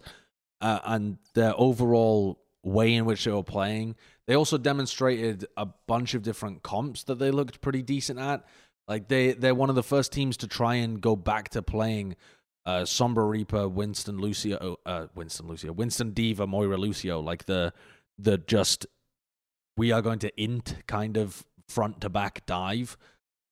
uh, 0.61 0.79
and 0.85 1.17
their 1.33 1.53
overall 1.57 2.39
way 2.63 2.93
in 2.95 3.05
which 3.05 3.23
they 3.23 3.31
were 3.31 3.43
playing, 3.43 3.95
they 4.27 4.35
also 4.35 4.57
demonstrated 4.57 5.45
a 5.55 5.67
bunch 5.87 6.13
of 6.13 6.23
different 6.23 6.63
comps 6.63 7.03
that 7.03 7.19
they 7.19 7.31
looked 7.31 7.61
pretty 7.61 7.81
decent 7.81 8.19
at. 8.19 8.45
Like 8.87 9.07
they 9.07 9.33
they're 9.33 9.55
one 9.55 9.69
of 9.69 9.75
the 9.75 9.83
first 9.83 10.11
teams 10.11 10.37
to 10.37 10.47
try 10.47 10.75
and 10.75 11.01
go 11.01 11.15
back 11.15 11.49
to 11.49 11.61
playing 11.61 12.15
uh, 12.65 12.81
Sombra 12.81 13.27
Reaper, 13.29 13.67
Winston 13.67 14.17
Lucio, 14.17 14.77
uh, 14.85 15.07
Winston 15.15 15.47
Lucio, 15.47 15.71
Winston 15.71 16.11
D.Va, 16.11 16.47
Moira 16.47 16.77
Lucio, 16.77 17.19
like 17.19 17.45
the 17.45 17.73
the 18.17 18.37
just 18.37 18.85
we 19.77 19.91
are 19.91 20.01
going 20.01 20.19
to 20.19 20.41
int 20.41 20.77
kind 20.87 21.17
of 21.17 21.45
front 21.67 22.01
to 22.01 22.09
back 22.09 22.45
dive. 22.45 22.97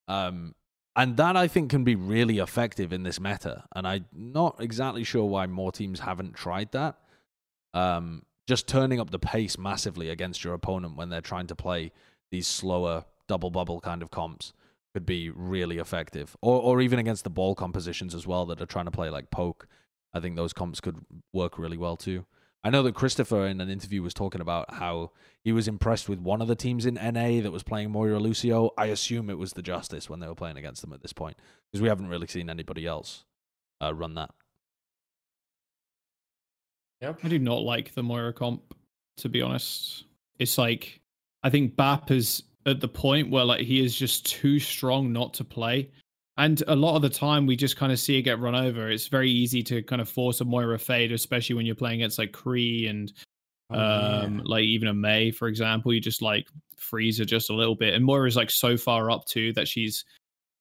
Um, 0.08 0.56
and 0.96 1.18
that 1.18 1.36
I 1.36 1.48
think 1.48 1.72
can 1.72 1.84
be 1.84 1.96
really 1.96 2.40
effective 2.40 2.94
in 2.94 3.04
this 3.04 3.20
meta. 3.20 3.64
And 3.76 3.88
I'm 3.88 4.06
not 4.14 4.58
exactly 4.60 5.04
sure 5.04 5.26
why 5.26 5.48
more 5.48 5.72
teams 5.72 6.02
haven't 6.02 6.36
tried 6.36 6.72
that. 6.72 6.98
Um, 7.74 8.24
just 8.48 8.68
turning 8.68 9.00
up 9.00 9.10
the 9.10 9.20
pace 9.20 9.58
massively 9.58 10.10
against 10.10 10.44
your 10.44 10.54
opponent 10.54 10.96
when 10.96 11.10
they're 11.10 11.22
trying 11.22 11.48
to 11.48 11.56
play 11.56 11.92
these 12.32 12.48
slower 12.48 13.06
double 13.28 13.50
bubble 13.50 13.80
kind 13.80 14.02
of 14.04 14.12
comps 14.12 14.54
could 14.94 15.06
be 15.06 15.30
really 15.30 15.80
effective. 15.80 16.36
Or 16.42 16.62
or 16.62 16.82
even 16.82 17.00
against 17.00 17.24
the 17.24 17.30
ball 17.30 17.56
compositions 17.56 18.14
as 18.14 18.28
well 18.28 18.46
that 18.48 18.62
are 18.62 18.68
trying 18.68 18.86
to 18.86 18.92
play 18.92 19.10
like 19.10 19.32
poke. 19.32 19.68
I 20.14 20.20
think 20.20 20.36
those 20.36 20.54
comps 20.54 20.80
could 20.80 21.00
work 21.32 21.58
really 21.58 21.78
well 21.78 21.98
too. 21.98 22.26
I 22.64 22.70
know 22.70 22.84
that 22.84 22.96
Christopher 22.96 23.46
in 23.46 23.60
an 23.60 23.70
interview 23.70 24.02
was 24.02 24.14
talking 24.14 24.40
about 24.40 24.74
how 24.76 25.12
he 25.44 25.52
was 25.52 25.68
impressed 25.68 26.08
with 26.08 26.20
one 26.20 26.42
of 26.42 26.48
the 26.48 26.56
teams 26.56 26.86
in 26.86 26.94
NA 26.94 27.42
that 27.42 27.52
was 27.52 27.64
playing 27.64 27.92
Moira 27.92 28.20
Lucio. 28.20 28.72
I 28.78 28.86
assume 28.86 29.30
it 29.30 29.38
was 29.38 29.54
the 29.54 29.62
Justice 29.62 30.10
when 30.10 30.22
they 30.22 30.28
were 30.28 30.36
playing 30.36 30.58
against 30.58 30.82
them 30.82 30.94
at 30.94 31.02
this 31.02 31.12
point 31.12 31.38
because 31.72 31.82
we 31.82 31.90
haven't 31.90 32.08
really 32.08 32.28
seen 32.28 32.50
anybody 32.50 32.88
else 32.88 33.26
uh, 33.82 33.94
run 33.94 34.16
that. 34.16 34.32
Yep. 37.02 37.20
I 37.24 37.28
do 37.28 37.40
not 37.40 37.64
like 37.64 37.94
the 37.94 38.04
Moira 38.04 38.32
comp, 38.32 38.74
to 39.18 39.28
be 39.28 39.42
honest. 39.42 40.06
It's 40.40 40.58
like 40.58 41.02
I 41.44 41.50
think 41.50 41.76
Bap 41.76 42.12
is 42.12 42.44
at 42.66 42.80
the 42.80 42.88
point 42.88 43.30
where 43.30 43.44
like 43.44 43.66
he 43.66 43.84
is 43.84 43.94
just 43.94 44.26
too 44.26 44.58
strong 44.60 45.12
not 45.12 45.34
to 45.36 45.44
play. 45.44 45.92
And 46.38 46.64
a 46.68 46.76
lot 46.76 46.96
of 46.96 47.02
the 47.04 47.10
time 47.10 47.46
we 47.46 47.56
just 47.56 47.78
kind 47.78 47.92
of 47.92 48.00
see 48.00 48.18
it 48.18 48.24
get 48.24 48.40
run 48.40 48.56
over. 48.56 48.90
It's 48.90 49.08
very 49.08 49.30
easy 49.30 49.62
to 49.64 49.84
kind 49.84 50.02
of 50.02 50.10
force 50.10 50.42
a 50.42 50.46
Moira 50.46 50.80
fade, 50.80 51.12
especially 51.12 51.56
when 51.56 51.66
you're 51.66 51.76
playing 51.76 52.02
against 52.02 52.18
like 52.18 52.32
Cree 52.32 52.88
and 52.88 53.12
um 53.70 54.42
like 54.44 54.64
even 54.64 54.88
a 54.88 54.94
Mei, 54.94 55.32
for 55.32 55.48
example. 55.48 55.94
You 55.94 56.02
just 56.02 56.22
like 56.22 56.48
freeze 56.76 57.20
her 57.20 57.26
just 57.26 57.50
a 57.50 57.56
little 57.56 57.76
bit. 57.76 57.94
And 57.94 58.04
Moira's 58.04 58.36
like 58.36 58.50
so 58.50 58.78
far 58.78 59.12
up 59.12 59.26
too 59.26 59.54
that 59.54 59.68
she's 59.68 60.06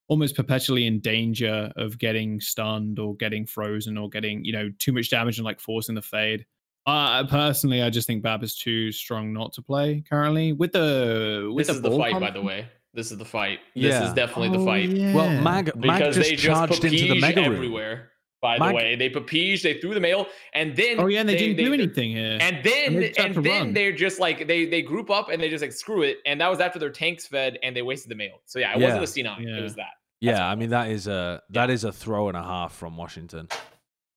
almost 0.08 0.36
perpetually 0.36 0.86
in 0.86 1.00
danger 1.00 1.72
of 1.76 1.98
getting 1.98 2.38
stunned 2.38 2.98
or 2.98 3.16
getting 3.16 3.46
frozen 3.46 3.96
or 3.96 4.10
getting, 4.10 4.44
you 4.44 4.52
know, 4.52 4.70
too 4.78 4.92
much 4.92 5.08
damage 5.08 5.38
and 5.38 5.44
like 5.44 5.58
forcing 5.58 5.94
the 5.94 6.02
fade. 6.02 6.44
Uh, 6.84 7.24
personally, 7.28 7.80
I 7.80 7.90
just 7.90 8.06
think 8.06 8.22
Bap 8.22 8.42
is 8.42 8.54
too 8.54 8.92
strong 8.92 9.32
not 9.32 9.52
to 9.54 9.62
play 9.62 10.02
currently. 10.08 10.52
With 10.52 10.72
the 10.72 11.50
with 11.54 11.68
This 11.68 11.76
is 11.76 11.82
the 11.82 11.96
fight, 11.96 12.18
by 12.20 12.30
the 12.30 12.42
way. 12.42 12.66
This 12.94 13.10
is 13.10 13.18
the 13.18 13.24
fight. 13.24 13.60
This 13.74 13.84
Yeah. 13.94 14.08
is 14.08 14.12
definitely 14.14 14.50
the 14.50 14.62
Oh, 14.62 14.66
fight. 14.66 14.90
Well. 15.14 15.30
Mag, 15.42 15.74
Mag 15.74 15.80
because 15.80 16.14
just 16.16 16.28
they 16.30 16.36
just 16.36 16.44
charged 16.44 16.84
into 16.84 16.90
the 16.90 17.08
papige 17.14 17.20
mega 17.20 17.40
room. 17.42 17.54
everywhere. 17.54 18.08
By 18.42 18.58
Mag- 18.58 18.70
the 18.70 18.74
way, 18.74 18.96
they 18.96 19.08
papige, 19.08 19.62
they 19.62 19.80
threw 19.80 19.94
the 19.94 20.00
mail, 20.00 20.26
and 20.52 20.74
then 20.76 20.98
Oh 20.98 21.06
yeah, 21.06 21.20
and 21.20 21.28
they, 21.28 21.36
didn't 21.38 21.58
do 21.64 21.72
anything 21.72 22.10
here. 22.10 22.38
And 22.40 22.56
then 22.64 22.96
they 22.96 23.08
just 23.10 23.20
had 23.20 23.36
and 23.36 23.46
then 23.46 23.62
run. 23.66 23.72
they're 23.72 23.92
just 23.92 24.18
like 24.18 24.48
they 24.48 24.66
they 24.66 24.82
group 24.82 25.10
up 25.10 25.28
and 25.30 25.40
they 25.40 25.48
just 25.48 25.62
like 25.62 25.70
screw 25.72 26.02
it, 26.02 26.18
and 26.26 26.40
that 26.40 26.48
was 26.50 26.58
after 26.58 26.80
their 26.80 26.90
tanks 26.90 27.24
fed 27.26 27.56
and 27.62 27.74
they 27.76 27.82
wasted 27.82 28.10
the 28.10 28.16
mail. 28.16 28.40
So 28.46 28.58
yeah, 28.58 28.74
it 28.74 28.80
Yeah. 28.80 28.86
wasn't 28.98 29.04
a 29.04 29.06
C9. 29.06 29.44
Yeah. 29.46 29.58
It 29.58 29.62
was 29.62 29.76
that. 29.76 29.90
Yeah, 30.20 30.44
I 30.46 30.56
mean 30.56 30.70
that 30.70 30.90
is 30.90 31.06
a 31.06 31.40
that 31.50 31.70
is 31.70 31.84
a 31.84 31.92
throw 31.92 32.26
and 32.28 32.36
a 32.36 32.42
half 32.42 32.74
from 32.74 32.96
Washington. 32.96 33.46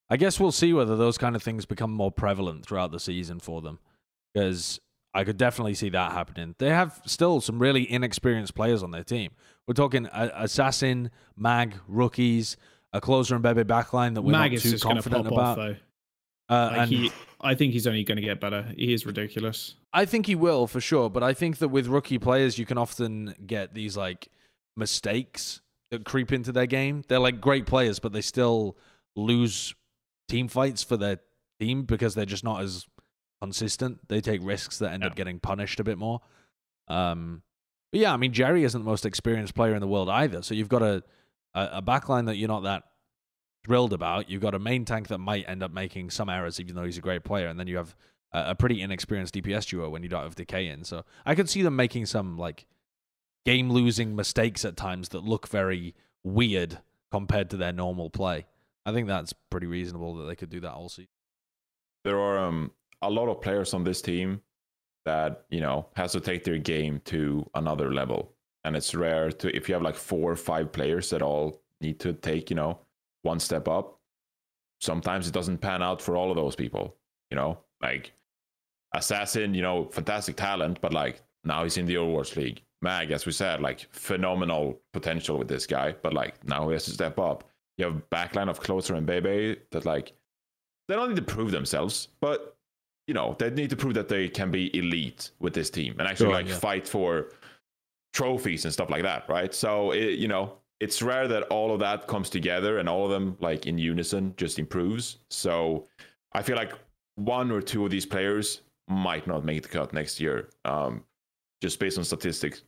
I 0.10 0.18
guess 0.18 0.39
we'll 0.39 0.52
see 0.52 0.73
whether 0.73 0.95
those 0.95 1.18
kind 1.19 1.35
of 1.35 1.43
things 1.43 1.65
become 1.68 1.91
more 1.91 2.11
prevalent 2.11 2.65
throughout 2.65 2.91
the 2.91 2.99
season 2.99 3.39
for 3.39 3.61
them, 3.61 3.77
because 4.34 4.80
I 5.15 5.23
could 5.23 5.37
definitely 5.37 5.73
see 5.75 5.89
that 5.89 6.11
happening. 6.11 6.55
They 6.57 6.69
have 6.69 7.01
still 7.05 7.39
some 7.41 7.57
really 7.59 7.89
inexperienced 7.89 8.53
players 8.53 8.83
on 8.83 8.91
their 8.91 9.03
team. 9.03 9.31
We're 9.67 9.73
talking 9.73 10.07
a- 10.11 10.31
assassin, 10.35 11.09
mag, 11.37 11.75
rookies, 11.87 12.57
a 12.93 12.99
closer 13.01 13.33
and 13.35 13.41
Bebe 13.43 13.63
backline 13.63 14.13
that 14.15 14.21
we're 14.21 14.31
Mag 14.33 14.51
not 14.51 14.61
too 14.61 14.77
confident 14.77 15.27
about. 15.27 15.57
off. 15.59 15.75
Uh, 16.47 16.69
Like 16.71 16.77
and 16.79 16.91
he, 16.91 17.11
I 17.41 17.55
think 17.55 17.73
he's 17.73 17.87
only 17.87 18.03
going 18.03 18.17
to 18.17 18.21
get 18.21 18.39
better. 18.39 18.71
He 18.77 18.93
is 18.93 19.05
ridiculous. 19.05 19.75
I 19.93 20.05
think 20.05 20.27
he 20.27 20.35
will 20.35 20.67
for 20.67 20.79
sure, 20.81 21.09
but 21.09 21.23
I 21.23 21.33
think 21.33 21.57
that 21.57 21.69
with 21.69 21.87
rookie 21.87 22.19
players, 22.19 22.59
you 22.59 22.65
can 22.65 22.77
often 22.77 23.33
get 23.47 23.73
these 23.73 23.97
like 23.97 24.27
mistakes 24.77 25.61
that 25.91 26.03
creep 26.05 26.31
into 26.31 26.51
their 26.51 26.65
game. 26.67 27.03
They're 27.07 27.19
like 27.19 27.39
great 27.41 27.65
players, 27.65 27.99
but 27.99 28.13
they 28.13 28.21
still 28.21 28.77
lose 29.15 29.73
team 30.27 30.47
fights 30.47 30.83
for 30.83 30.97
their 30.97 31.19
team 31.59 31.83
because 31.83 32.15
they're 32.15 32.25
just 32.25 32.43
not 32.43 32.61
as 32.61 32.85
consistent. 33.41 34.07
They 34.07 34.21
take 34.21 34.41
risks 34.43 34.79
that 34.79 34.93
end 34.93 35.03
up 35.03 35.15
getting 35.15 35.39
punished 35.39 35.79
a 35.79 35.83
bit 35.83 35.97
more. 35.97 36.21
Um, 36.87 37.41
but 37.91 38.01
yeah, 38.01 38.13
I 38.13 38.17
mean 38.17 38.33
Jerry 38.33 38.63
isn't 38.63 38.79
the 38.79 38.89
most 38.89 39.05
experienced 39.05 39.55
player 39.55 39.73
in 39.73 39.81
the 39.81 39.87
world 39.87 40.09
either, 40.09 40.41
so 40.41 40.53
you've 40.53 40.69
got 40.69 40.81
a 40.81 41.03
a, 41.53 41.69
a 41.73 41.81
backline 41.81 42.25
that 42.25 42.35
you're 42.35 42.47
not 42.47 42.63
that 42.63 42.83
thrilled 43.65 43.93
about. 43.93 44.29
You've 44.29 44.41
got 44.41 44.53
a 44.53 44.59
main 44.59 44.85
tank 44.85 45.07
that 45.07 45.17
might 45.17 45.47
end 45.47 45.63
up 45.63 45.71
making 45.71 46.11
some 46.11 46.29
errors, 46.29 46.59
even 46.59 46.75
though 46.75 46.83
he's 46.83 46.97
a 46.97 47.01
great 47.01 47.23
player, 47.23 47.47
and 47.47 47.59
then 47.59 47.67
you 47.67 47.77
have 47.77 47.95
a, 48.31 48.51
a 48.51 48.55
pretty 48.55 48.81
inexperienced 48.81 49.33
DPS 49.33 49.67
duo 49.67 49.89
when 49.89 50.03
you 50.03 50.09
don't 50.09 50.23
have 50.23 50.35
Decay 50.35 50.67
in. 50.67 50.83
So 50.83 51.03
I 51.25 51.33
could 51.35 51.49
see 51.49 51.61
them 51.61 51.75
making 51.75 52.05
some 52.05 52.37
like 52.37 52.65
game 53.45 53.71
losing 53.71 54.15
mistakes 54.15 54.65
at 54.65 54.77
times 54.77 55.09
that 55.09 55.23
look 55.23 55.47
very 55.47 55.95
weird 56.23 56.79
compared 57.11 57.49
to 57.51 57.57
their 57.57 57.71
normal 57.71 58.09
play. 58.09 58.45
I 58.85 58.91
think 58.91 59.07
that's 59.07 59.33
pretty 59.49 59.67
reasonable 59.67 60.15
that 60.15 60.25
they 60.25 60.35
could 60.35 60.49
do 60.49 60.59
that 60.59 60.73
all 60.73 60.89
season. 60.89 61.07
there 62.03 62.19
are 62.19 62.37
um, 62.37 62.71
a 63.01 63.09
lot 63.09 63.30
of 63.30 63.41
players 63.41 63.73
on 63.73 63.84
this 63.84 64.01
team 64.01 64.41
that 65.05 65.45
you 65.49 65.61
know 65.61 65.88
has 65.95 66.11
to 66.13 66.19
take 66.19 66.43
their 66.43 66.57
game 66.57 67.01
to 67.05 67.47
another 67.55 67.93
level. 67.93 68.31
And 68.63 68.76
it's 68.76 68.95
rare 68.95 69.31
to 69.31 69.55
if 69.55 69.69
you 69.69 69.76
have 69.76 69.84
like 69.84 69.95
four 69.95 70.31
or 70.31 70.35
five 70.35 70.72
players 70.72 71.11
that 71.11 71.22
all 71.22 71.61
need 71.81 71.99
to 71.99 72.13
take 72.13 72.49
you 72.49 72.55
know 72.55 72.80
one 73.22 73.39
step 73.39 73.67
up 73.67 73.99
sometimes 74.81 75.27
it 75.27 75.34
doesn't 75.34 75.59
pan 75.59 75.81
out 75.81 76.01
for 76.01 76.15
all 76.15 76.30
of 76.30 76.35
those 76.35 76.55
people 76.55 76.95
you 77.31 77.35
know? 77.35 77.57
Like 77.81 78.13
assassin 78.93 79.53
you 79.53 79.61
know 79.61 79.85
fantastic 79.85 80.35
talent 80.35 80.80
but 80.81 80.93
like 80.93 81.22
now 81.43 81.63
he's 81.63 81.77
in 81.77 81.85
the 81.85 81.95
overwatch 81.95 82.35
league. 82.35 82.61
Mag 82.81 83.11
as 83.11 83.26
we 83.26 83.31
said 83.31 83.61
like 83.61 83.88
phenomenal 83.91 84.80
potential 84.93 85.38
with 85.38 85.47
this 85.47 85.67
guy 85.67 85.95
but 86.01 86.13
like 86.13 86.43
now 86.47 86.67
he 86.67 86.73
has 86.73 86.85
to 86.85 86.91
step 86.91 87.19
up. 87.19 87.49
You 87.77 87.85
have 87.85 88.09
backline 88.09 88.49
of 88.49 88.59
closer 88.59 88.95
and 88.95 89.05
bebe 89.05 89.57
that 89.72 89.85
like 89.85 90.13
they 90.88 90.95
don't 90.95 91.09
need 91.09 91.15
to 91.15 91.22
prove 91.22 91.51
themselves, 91.51 92.09
but 92.22 92.55
you 93.07 93.14
know 93.14 93.36
they 93.40 93.49
need 93.49 93.69
to 93.69 93.76
prove 93.76 93.94
that 93.94 94.07
they 94.10 94.27
can 94.30 94.49
be 94.52 94.76
elite 94.77 95.32
with 95.40 95.53
this 95.53 95.69
team 95.69 95.95
and 95.99 96.07
actually 96.07 96.27
Sure, 96.27 96.34
like 96.34 96.48
yeah. 96.48 96.57
fight 96.57 96.88
for 96.88 97.30
trophies 98.14 98.64
and 98.65 98.73
stuff 98.73 98.90
like 98.90 99.03
that, 99.03 99.27
right? 99.30 99.53
So 99.53 99.91
it, 99.91 100.19
you 100.19 100.27
know 100.27 100.57
it's 100.82 101.02
rare 101.02 101.27
that 101.27 101.44
all 101.44 101.73
of 101.73 101.80
that 101.80 102.06
comes 102.07 102.30
together 102.30 102.80
and 102.80 102.90
all 102.90 103.06
of 103.06 103.11
them 103.11 103.38
like 103.40 103.65
in 103.65 103.77
unison 103.77 104.34
just 104.38 104.60
improves. 104.60 105.19
So 105.30 105.88
I 106.34 106.41
feel 106.41 106.57
like 106.57 106.73
one 107.15 107.49
or 107.49 107.61
two 107.61 107.86
of 107.86 107.91
these 107.91 108.06
players 108.06 108.61
might 108.90 109.26
not 109.26 109.45
make 109.45 109.64
the 109.64 109.69
cut 109.69 109.94
next 109.94 110.19
year, 110.19 110.49
um, 110.65 111.03
just 111.61 111.80
based 111.80 111.98
on 111.98 112.03
statistics 112.03 112.64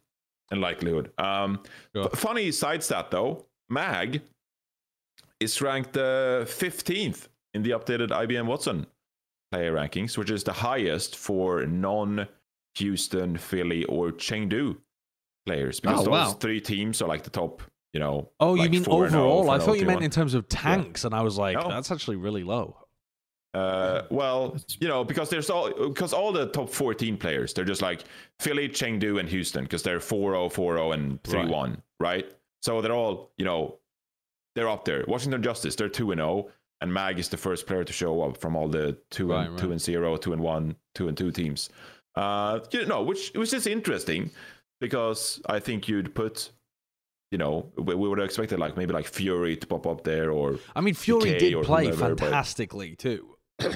and 0.52 0.62
likelihood. 0.62 1.12
Um, 1.18 1.60
Sure. 1.94 2.10
funny 2.12 2.52
side 2.52 2.82
stat 2.82 3.12
though, 3.12 3.46
Mag 3.70 4.22
is 5.42 5.62
ranked 5.62 5.98
uh, 5.98 6.46
15th 6.46 7.28
in 7.54 7.62
the 7.62 7.72
updated 7.72 8.10
IBM 8.10 8.46
Watson 8.46 8.88
player 9.52 9.74
rankings, 9.74 10.18
which 10.18 10.30
is 10.32 10.44
the 10.44 10.54
highest 10.54 11.16
for 11.16 11.66
non 11.66 12.28
Houston, 12.76 13.38
Philly, 13.38 13.86
or 13.86 14.12
Chengdu 14.12 14.78
players. 15.46 15.80
Because 15.80 16.02
Oh, 16.02 16.04
those 16.04 16.12
wow. 16.12 16.32
three 16.34 16.62
teams 16.62 17.02
are 17.02 17.08
like 17.08 17.24
the 17.24 17.30
top, 17.30 17.62
you 17.94 18.00
know. 18.00 18.30
Oh, 18.40 18.56
you 18.56 18.70
mean 18.70 18.84
4 18.84 19.10
0 19.10 19.24
overall? 19.24 19.50
I 19.50 19.60
thought 19.60 19.80
you 19.80 19.86
meant 19.86 20.02
LT1. 20.02 20.06
in 20.06 20.12
terms 20.12 20.34
of 20.34 20.48
tanks, 20.50 21.04
and 21.06 21.16
I 21.16 21.22
was 21.22 21.38
like, 21.38 21.58
No. 21.58 21.70
that's 21.70 21.92
actually 21.92 22.18
really 22.18 22.44
low. 22.44 22.78
Uh, 23.54 24.04
well, 24.12 24.56
you 24.80 24.88
know, 24.88 25.04
because 25.04 25.30
there's 25.30 25.50
all 25.50 25.72
because 25.88 26.14
all 26.14 26.32
the 26.32 26.48
top 26.48 26.70
14 26.70 27.18
players, 27.18 27.54
they're 27.54 27.66
just 27.66 27.82
like 27.82 28.04
Philly, 28.40 28.70
Chengdu, 28.70 29.20
and 29.20 29.28
Houston 29.30 29.64
because 29.64 29.82
they're 29.82 30.00
4-0, 30.00 30.52
4-0, 30.54 30.94
and 30.94 31.24
3-1, 31.24 31.78
right. 32.00 32.32
So 32.62 32.82
they're 32.82 32.92
all, 32.92 33.32
you 33.38 33.46
know, 33.46 33.80
they're 34.54 34.70
up 34.70 34.86
there. 34.86 35.06
Washington 35.08 35.42
Justice, 35.42 35.76
they're 35.76 35.90
2 35.90 36.12
and 36.12 36.20
0, 36.20 36.50
and 36.82 36.94
Mag 36.94 37.20
is 37.20 37.30
the 37.30 37.38
first 37.38 37.66
player 37.68 37.84
to 37.84 37.94
show 37.94 38.22
up 38.22 38.38
from 38.38 38.56
all 38.56 38.68
the 38.68 38.98
2 39.12 39.32
Right, 39.32 39.46
and 39.46 39.52
right. 39.54 39.60
2 39.60 39.72
and 39.72 39.82
zero, 39.82 40.18
two 40.18 40.34
and 40.34 40.42
1, 40.42 40.76
2 40.96 41.08
and 41.08 41.18
2 41.18 41.32
teams. 41.32 41.70
Uh, 42.16 42.60
you 42.72 42.86
know, 42.86 43.04
which 43.04 43.32
which 43.36 43.54
is 43.54 43.68
interesting 43.68 44.32
because 44.82 45.42
I 45.48 45.60
think 45.60 45.88
you'd 45.88 46.14
put 46.16 46.52
you 47.32 47.38
know, 47.38 47.72
we, 47.78 47.94
we 47.94 48.08
would 48.08 48.20
have 48.20 48.26
expected 48.26 48.58
like 48.58 48.78
maybe 48.78 48.94
like 48.94 49.06
Fury 49.06 49.58
to 49.58 49.68
pop 49.68 49.86
up 49.86 50.04
there 50.04 50.32
or 50.32 50.60
I 50.76 50.82
mean, 50.82 50.94
Fury 50.94 51.32
Decay 51.34 51.52
did 51.52 51.64
play 51.66 51.86
whoever, 51.88 52.16
but- 52.16 52.20
fantastically 52.20 52.96
too. 52.96 53.36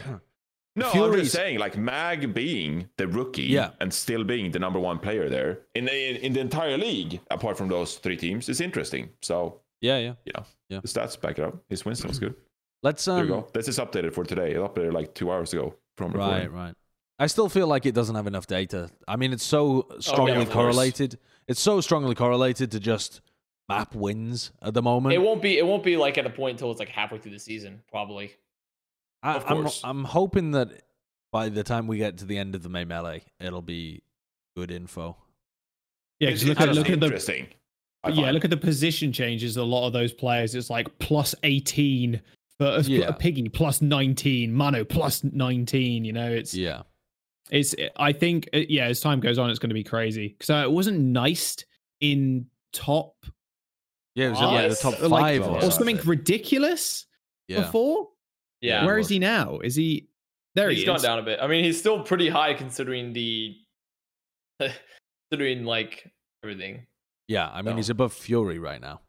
No, 0.73 0.85
I'm 0.85 0.91
Fury's- 0.93 1.23
just 1.23 1.35
saying, 1.35 1.59
like 1.59 1.75
Mag 1.77 2.33
being 2.33 2.87
the 2.97 3.05
rookie 3.05 3.43
Yeah. 3.43 3.71
and 3.81 3.93
still 3.93 4.23
being 4.23 4.51
the 4.51 4.59
number 4.59 4.79
one 4.79 4.99
player 4.99 5.27
there 5.27 5.59
in 5.75 5.83
the, 5.83 6.25
in 6.25 6.31
the 6.31 6.39
entire 6.39 6.77
league, 6.77 7.19
apart 7.29 7.57
from 7.57 7.67
those 7.67 7.95
three 7.95 8.15
teams, 8.15 8.47
is 8.47 8.61
interesting. 8.61 9.09
So, 9.21 9.59
yeah, 9.81 9.97
yeah. 9.97 10.13
you 10.23 10.31
know, 10.33 10.45
Yeah. 10.69 10.79
the 10.79 10.87
stats 10.87 11.19
back 11.19 11.39
it 11.39 11.43
up. 11.43 11.57
His 11.69 11.83
win 11.83 11.95
was 12.07 12.19
good. 12.19 12.35
Let's 12.83 13.05
There 13.05 13.15
um, 13.15 13.21
you 13.21 13.27
go. 13.27 13.47
This 13.53 13.67
is 13.67 13.77
updated 13.77 14.13
for 14.13 14.23
today. 14.23 14.51
It 14.51 14.57
updated 14.57 14.93
like 14.93 15.13
two 15.13 15.31
hours 15.31 15.53
ago 15.53 15.75
from 15.97 16.11
Right, 16.13 16.43
recording. 16.43 16.51
right. 16.53 16.73
I 17.19 17.27
still 17.27 17.49
feel 17.49 17.67
like 17.67 17.85
it 17.85 17.93
doesn't 17.93 18.15
have 18.15 18.25
enough 18.25 18.47
data. 18.47 18.89
I 19.07 19.15
mean, 19.15 19.31
it's 19.33 19.43
so 19.43 19.87
strongly 19.99 20.33
of 20.33 20.45
course. 20.45 20.53
correlated. 20.53 21.19
It's 21.47 21.59
so 21.59 21.79
strongly 21.81 22.15
correlated 22.15 22.71
to 22.71 22.79
just 22.79 23.21
map 23.69 23.93
wins 23.93 24.51
at 24.61 24.73
the 24.73 24.81
moment. 24.81 25.13
It 25.13 25.19
won't 25.19 25.41
be. 25.41 25.57
It 25.59 25.65
won't 25.65 25.83
be 25.83 25.97
like 25.97 26.17
at 26.17 26.25
a 26.25 26.31
point 26.31 26.53
until 26.53 26.71
it's 26.71 26.79
like 26.79 26.89
halfway 26.89 27.19
through 27.19 27.33
the 27.33 27.39
season, 27.39 27.81
probably. 27.91 28.33
I, 29.21 29.35
of 29.35 29.43
I'm, 29.47 29.61
course. 29.61 29.81
I'm 29.83 30.03
hoping 30.03 30.51
that 30.51 30.69
by 31.31 31.49
the 31.49 31.63
time 31.63 31.85
we 31.85 31.97
get 31.97 32.17
to 32.17 32.25
the 32.25 32.39
end 32.39 32.55
of 32.55 32.63
the 32.63 32.69
May 32.69 32.85
melee, 32.85 33.23
it'll 33.39 33.61
be 33.61 34.01
good 34.57 34.71
info. 34.71 35.15
Yeah, 36.19 36.29
It's, 36.29 36.41
'cause 36.41 36.49
look 36.49 36.59
at 36.61 36.73
look 36.75 36.89
at 36.89 36.99
the 36.99 37.05
interesting. 37.05 37.47
Yeah, 38.11 38.31
look 38.31 38.43
at 38.45 38.49
the 38.49 38.57
position 38.57 39.13
changes. 39.13 39.57
A 39.57 39.63
lot 39.63 39.85
of 39.85 39.93
those 39.93 40.11
players, 40.11 40.55
it's 40.55 40.71
like 40.71 40.97
plus 40.97 41.35
eighteen 41.43 42.19
for 42.61 42.67
a, 42.77 42.81
Yeah. 42.81 43.07
a 43.07 43.13
piggy, 43.13 43.49
plus 43.49 43.81
nineteen, 43.81 44.53
Mano 44.53 44.83
plus 44.85 45.23
nineteen. 45.23 46.05
You 46.05 46.13
know, 46.13 46.31
it's 46.31 46.53
Yeah. 46.53 46.83
it's. 47.49 47.73
I 47.97 48.11
think 48.13 48.49
uh, 48.53 48.59
yeah, 48.69 48.85
as 48.85 48.99
time 48.99 49.19
goes 49.19 49.39
on, 49.39 49.49
it's 49.49 49.59
going 49.59 49.69
to 49.69 49.73
be 49.75 49.83
crazy 49.83 50.27
because 50.29 50.49
uh, 50.49 50.63
it 50.67 50.71
wasn't 50.71 50.99
nice 50.99 51.57
in 52.01 52.45
top 52.73 53.15
Yeah, 54.15 54.27
it 54.27 54.29
was 54.31 54.39
in 54.39 54.45
like 54.45 54.69
the 54.69 54.75
top 54.75 55.01
uh, 55.01 55.09
like, 55.09 55.21
five 55.21 55.41
or 55.41 55.45
or 55.45 55.57
or 55.57 55.61
something. 55.71 55.95
something 55.97 56.09
ridiculous 56.09 57.05
Yeah. 57.47 57.61
before. 57.61 58.09
Yeah. 58.61 58.85
Where 58.85 58.99
is 58.99 59.09
he 59.09 59.17
now? 59.17 59.57
Is 59.59 59.75
he 59.75 60.07
there? 60.55 60.69
he's 60.69 60.79
he 60.79 60.85
gone 60.85 61.01
down 61.01 61.17
a 61.19 61.23
bit. 61.23 61.39
I 61.41 61.47
mean, 61.47 61.63
he's 61.63 61.79
still 61.79 62.03
pretty 62.03 62.29
high 62.29 62.53
considering 62.53 63.11
the 63.13 63.55
considering 65.31 65.65
like 65.65 66.11
everything. 66.43 66.85
Yeah, 67.27 67.49
I 67.49 67.61
mean, 67.63 67.71
No. 67.73 67.75
he's 67.77 67.89
above 67.89 68.13
Fury 68.13 68.59
right 68.59 68.79
now. 68.81 69.01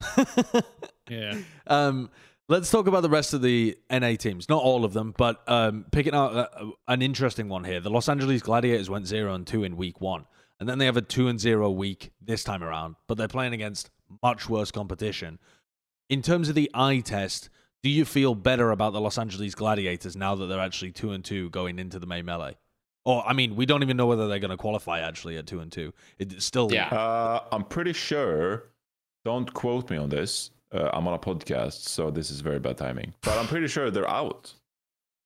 Yeah. 1.10 1.38
Um, 1.66 2.08
let's 2.50 2.70
talk 2.70 2.88
about 2.88 3.02
the 3.02 3.08
rest 3.08 3.32
of 3.32 3.42
the 3.42 3.78
NA 3.90 4.16
teams. 4.16 4.48
Not 4.48 4.62
all 4.62 4.84
of 4.84 4.92
them, 4.92 5.14
but 5.16 5.42
um, 5.46 5.86
picking 5.92 6.14
out 6.14 6.34
uh, 6.34 6.70
an 6.88 7.00
interesting 7.00 7.48
one 7.48 7.64
here. 7.64 7.80
The 7.80 7.90
Los 7.90 8.08
Angeles 8.08 8.42
Gladiators 8.42 8.90
went 8.90 9.06
zero 9.06 9.34
and 9.34 9.46
two 9.46 9.62
in 9.62 9.76
week 9.76 10.00
one, 10.00 10.26
and 10.58 10.68
then 10.68 10.78
they 10.78 10.86
have 10.86 10.96
a 10.96 11.02
two 11.02 11.28
and 11.28 11.40
zero 11.40 11.70
week 11.70 12.10
this 12.20 12.42
time 12.42 12.62
around. 12.62 12.96
But 13.06 13.16
they're 13.16 13.28
playing 13.28 13.54
against 13.54 13.90
much 14.22 14.48
worse 14.48 14.72
competition. 14.72 15.38
In 16.08 16.22
terms 16.22 16.48
of 16.48 16.56
the 16.56 16.68
eye 16.74 17.00
test, 17.00 17.48
do 17.84 17.88
you 17.88 18.04
feel 18.04 18.34
better 18.34 18.72
about 18.72 18.92
the 18.92 19.00
Los 19.00 19.16
Angeles 19.16 19.54
Gladiators 19.54 20.16
now 20.16 20.34
that 20.34 20.46
they're 20.46 20.60
actually 20.60 20.90
two 20.90 21.12
and 21.12 21.24
two 21.24 21.50
going 21.50 21.78
into 21.78 22.00
the 22.00 22.06
May 22.06 22.20
melee? 22.20 22.56
Or 23.04 23.24
I 23.26 23.32
mean, 23.32 23.54
we 23.54 23.64
don't 23.64 23.82
even 23.84 23.96
know 23.96 24.06
whether 24.06 24.26
they're 24.26 24.40
going 24.40 24.50
to 24.50 24.56
qualify 24.56 25.00
actually 25.00 25.36
at 25.38 25.46
two 25.46 25.60
and 25.60 25.70
two. 25.70 25.94
It's 26.18 26.44
still 26.44 26.70
Yeah. 26.72 26.88
Uh, 26.88 27.44
I'm 27.52 27.64
pretty 27.64 27.92
sure. 27.92 28.70
Don't 29.24 29.52
quote 29.54 29.88
me 29.88 29.96
on 29.96 30.08
this. 30.08 30.50
Uh, 30.72 30.88
I'm 30.92 31.06
on 31.08 31.14
a 31.14 31.18
podcast, 31.18 31.88
so 31.88 32.10
this 32.10 32.30
is 32.30 32.40
very 32.40 32.60
bad 32.60 32.76
timing. 32.76 33.12
But 33.22 33.38
I'm 33.38 33.46
pretty 33.46 33.66
sure 33.66 33.90
they're 33.90 34.08
out. 34.08 34.52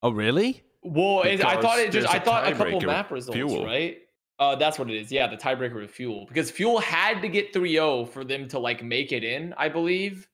Oh 0.03 0.11
really? 0.11 0.63
Well, 0.83 1.23
it, 1.23 1.45
I 1.45 1.61
thought 1.61 1.79
it 1.79 1.93
just 1.93 2.09
I 2.09 2.19
thought 2.19 2.47
a 2.47 2.55
couple 2.55 2.81
tiebreaker 2.81 2.87
map 2.87 3.11
results, 3.11 3.37
fuel. 3.37 3.65
right? 3.65 3.99
Uh, 4.39 4.57
that's 4.57 4.79
what 4.79 4.91
it 4.91 4.97
is. 4.97 5.13
Yeah, 5.13 5.29
the 5.29 5.37
tiebreaker 5.37 5.77
with 5.77 5.91
Fuel 5.93 6.27
because 6.27 6.51
Fuel 6.51 6.81
had 6.81 7.23
to 7.23 7.29
get 7.29 7.53
3-0 7.53 8.09
for 8.09 8.25
them 8.25 8.49
to 8.49 8.59
like 8.59 8.83
make 8.83 9.13
it 9.13 9.23
in, 9.23 9.55
I 9.57 9.69
believe, 9.69 10.29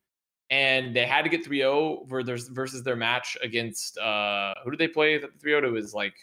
and 0.49 0.97
they 0.97 1.05
had 1.05 1.23
to 1.23 1.29
get 1.29 1.47
3-0 1.47 2.09
for 2.09 2.23
their, 2.23 2.39
versus 2.51 2.83
their 2.83 2.97
match 2.97 3.37
against 3.43 3.99
uh 3.99 4.55
who 4.65 4.71
did 4.71 4.81
they 4.81 4.89
play? 4.89 5.19
The 5.19 5.29
3-0 5.45 5.65
it 5.65 5.71
was 5.71 5.93
like 5.93 6.15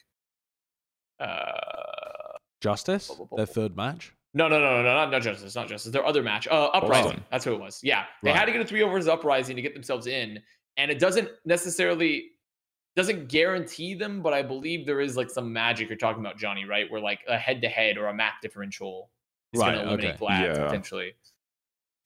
uh 1.20 1.54
Justice, 2.60 3.08
Blah, 3.08 3.18
blah, 3.18 3.26
blah, 3.28 3.38
their 3.38 3.46
third 3.46 3.78
match. 3.78 4.14
No 4.38 4.48
no 4.48 4.60
no 4.60 4.78
no 4.78 4.84
no 4.84 4.94
not, 4.94 5.12
not 5.12 5.22
Justice 5.22 5.56
not 5.56 5.68
Justice 5.68 5.92
their 5.92 6.06
other 6.06 6.24
match 6.24 6.48
uh 6.48 6.66
Uprising 6.74 7.04
Boston. 7.04 7.24
that's 7.32 7.44
who 7.46 7.54
it 7.54 7.60
was 7.60 7.80
yeah 7.84 8.06
they 8.24 8.30
Right. 8.32 8.40
had 8.40 8.46
to 8.46 8.52
get 8.52 8.62
a 8.62 8.66
3-0 8.74 8.92
versus 8.92 9.08
Uprising 9.10 9.56
to 9.56 9.62
get 9.62 9.74
themselves 9.74 10.08
in 10.08 10.42
and 10.78 10.92
it 10.92 11.00
doesn't 11.00 11.30
necessarily 11.46 12.32
doesn't 12.96 13.28
guarantee 13.30 13.94
them, 13.94 14.24
but 14.24 14.34
I 14.34 14.42
believe 14.42 14.88
there 14.88 15.02
is 15.02 15.16
like 15.16 15.30
some 15.30 15.54
magic 15.54 15.88
you're 15.88 16.00
talking 16.00 16.20
about, 16.20 16.40
Johnny, 16.40 16.66
right? 16.66 16.90
Where 16.90 17.00
like 17.00 17.20
a 17.28 17.38
head 17.38 17.62
to 17.62 17.70
head 17.70 17.96
or 17.96 18.08
a 18.08 18.14
map 18.14 18.42
differential 18.42 19.12
is 19.54 19.60
Right, 19.62 19.74
going 19.74 19.82
to 19.82 19.88
eliminate 19.88 20.16
okay. 20.16 20.26
Vlad 20.26 20.56
Yeah. 20.56 20.66
potentially. 20.66 21.14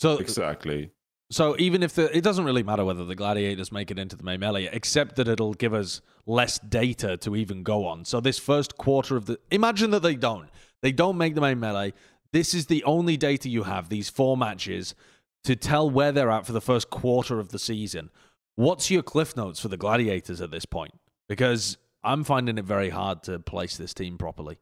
So 0.02 0.18
Exactly. 0.18 0.92
So 1.32 1.56
even 1.60 1.82
if 1.82 1.94
the, 1.96 2.16
it 2.16 2.26
doesn't 2.26 2.44
really 2.44 2.62
matter 2.64 2.84
whether 2.84 3.06
the 3.06 3.16
gladiators 3.16 3.72
make 3.72 3.90
it 3.90 3.98
into 3.98 4.18
the 4.18 4.24
May 4.24 4.36
melee, 4.36 4.66
except 4.74 5.16
that 5.16 5.30
it'll 5.30 5.54
give 5.54 5.74
us 5.74 6.02
less 6.26 6.60
data 6.60 7.16
to 7.18 7.38
even 7.38 7.64
go 7.64 7.86
on. 7.88 8.04
So 8.04 8.20
this 8.20 8.38
first 8.38 8.78
quarter 8.78 9.16
of 9.16 9.28
the, 9.28 9.40
imagine 9.50 9.92
that 9.92 10.02
they 10.04 10.16
don't, 10.16 10.50
they 10.82 10.92
don't 10.92 11.18
make 11.18 11.36
the 11.36 11.42
May 11.42 11.56
melee. 11.56 11.94
This 12.34 12.54
is 12.54 12.68
the 12.68 12.84
only 12.84 13.18
data 13.18 13.50
you 13.50 13.64
have. 13.64 13.90
These 13.90 14.10
four 14.10 14.38
matches 14.38 14.96
to 15.44 15.56
tell 15.56 15.90
where 15.90 16.12
they're 16.12 16.32
at 16.32 16.46
for 16.46 16.54
the 16.54 16.62
first 16.62 16.90
quarter 16.90 17.40
of 17.40 17.50
the 17.50 17.60
season. 17.60 18.10
What's 18.56 18.92
your 18.92 19.02
cliff 19.02 19.36
notes 19.36 19.60
for 19.60 19.68
the 19.68 19.78
gladiators 19.78 20.42
at 20.42 20.52
this 20.52 20.66
point? 20.66 20.94
Because 21.28 21.78
I'm 22.04 22.24
finding 22.24 22.58
it 22.58 22.66
very 22.66 22.90
hard 22.90 23.24
to 23.24 23.40
place 23.40 23.78
this 23.78 23.94
team 23.94 24.18
properly. 24.18 24.58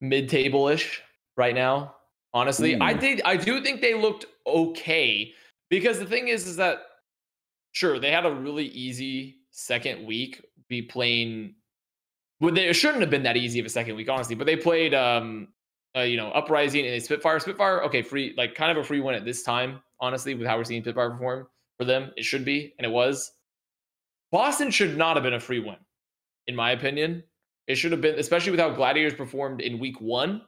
Mid 0.00 0.28
table 0.28 0.68
ish 0.68 1.02
right 1.36 1.54
now. 1.54 1.96
Honestly, 2.32 2.78
I 2.80 2.92
Ooh. 2.92 2.98
did. 2.98 3.22
I 3.24 3.36
do 3.36 3.62
think 3.62 3.80
they 3.80 3.94
looked 3.94 4.26
okay 4.46 5.32
because 5.70 5.98
the 5.98 6.06
thing 6.06 6.28
is, 6.28 6.46
is 6.46 6.56
that 6.56 6.78
sure 7.72 7.98
they 7.98 8.10
had 8.10 8.26
a 8.26 8.32
really 8.32 8.66
easy 8.66 9.36
second 9.50 10.04
week. 10.04 10.44
Be 10.68 10.82
playing, 10.82 11.54
well, 12.40 12.52
they 12.52 12.68
it 12.68 12.74
shouldn't 12.74 13.02
have 13.02 13.10
been 13.10 13.22
that 13.22 13.36
easy 13.36 13.60
of 13.60 13.66
a 13.66 13.70
second 13.70 13.94
week, 13.96 14.08
honestly. 14.08 14.34
But 14.34 14.46
they 14.46 14.56
played, 14.56 14.94
um, 14.94 15.48
uh, 15.96 16.00
you 16.00 16.16
know, 16.16 16.28
Uprising 16.30 16.86
and 16.86 16.94
a 16.94 17.00
Spitfire. 17.00 17.38
Spitfire, 17.38 17.82
okay, 17.84 18.02
free, 18.02 18.34
like 18.36 18.54
kind 18.54 18.70
of 18.70 18.82
a 18.82 18.86
free 18.86 19.00
win 19.00 19.14
at 19.14 19.24
this 19.24 19.42
time, 19.42 19.80
honestly, 20.00 20.34
with 20.34 20.46
how 20.46 20.56
we're 20.56 20.64
seeing 20.64 20.82
Spitfire 20.82 21.10
perform 21.10 21.46
for 21.78 21.84
them. 21.84 22.10
It 22.16 22.24
should 22.24 22.44
be, 22.44 22.74
and 22.78 22.86
it 22.86 22.90
was. 22.90 23.32
Boston 24.32 24.70
should 24.70 24.96
not 24.96 25.16
have 25.16 25.22
been 25.22 25.34
a 25.34 25.40
free 25.40 25.60
win, 25.60 25.76
in 26.48 26.56
my 26.56 26.72
opinion. 26.72 27.22
It 27.66 27.76
should 27.76 27.92
have 27.92 28.00
been, 28.00 28.18
especially 28.18 28.50
with 28.50 28.60
how 28.60 28.70
Gladiators 28.70 29.14
performed 29.14 29.60
in 29.60 29.78
week 29.78 30.00
one. 30.00 30.42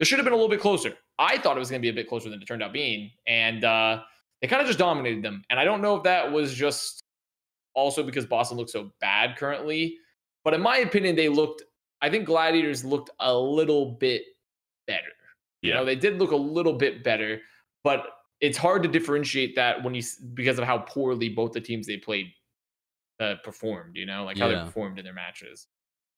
It 0.00 0.06
should 0.06 0.18
have 0.18 0.24
been 0.24 0.32
a 0.32 0.36
little 0.36 0.50
bit 0.50 0.60
closer. 0.60 0.94
I 1.18 1.38
thought 1.38 1.56
it 1.56 1.60
was 1.60 1.70
going 1.70 1.80
to 1.80 1.86
be 1.86 1.90
a 1.90 1.94
bit 1.94 2.08
closer 2.08 2.28
than 2.30 2.40
it 2.40 2.46
turned 2.46 2.62
out 2.62 2.72
being, 2.72 3.10
and 3.26 3.64
uh, 3.64 4.02
they 4.40 4.48
kind 4.48 4.60
of 4.60 4.66
just 4.66 4.78
dominated 4.78 5.22
them. 5.22 5.44
And 5.50 5.60
I 5.60 5.64
don't 5.64 5.80
know 5.80 5.96
if 5.96 6.02
that 6.04 6.30
was 6.30 6.54
just 6.54 7.02
also 7.74 8.02
because 8.02 8.26
Boston 8.26 8.56
looks 8.58 8.72
so 8.72 8.90
bad 9.00 9.36
currently, 9.36 9.98
but 10.42 10.54
in 10.54 10.60
my 10.60 10.78
opinion, 10.78 11.16
they 11.16 11.28
looked. 11.28 11.62
I 12.02 12.08
think 12.08 12.24
Gladiators 12.24 12.84
looked 12.84 13.10
a 13.20 13.34
little 13.34 13.92
bit 13.92 14.22
better. 14.92 15.14
You 15.62 15.74
know, 15.74 15.84
they 15.84 15.98
did 16.06 16.18
look 16.20 16.32
a 16.40 16.42
little 16.56 16.72
bit 16.84 16.94
better, 17.10 17.32
but 17.84 18.00
it's 18.40 18.56
hard 18.66 18.82
to 18.84 18.88
differentiate 18.96 19.52
that 19.56 19.82
when 19.84 19.92
you 19.98 20.02
because 20.40 20.58
of 20.58 20.64
how 20.64 20.78
poorly 20.94 21.28
both 21.40 21.52
the 21.52 21.60
teams 21.60 21.86
they 21.86 21.98
played 21.98 22.28
uh, 23.24 23.34
performed. 23.44 23.94
You 24.00 24.06
know, 24.10 24.24
like 24.24 24.38
how 24.38 24.48
Yeah. 24.48 24.58
they 24.60 24.64
performed 24.64 24.98
in 24.98 25.04
their 25.04 25.18
matches. 25.24 25.66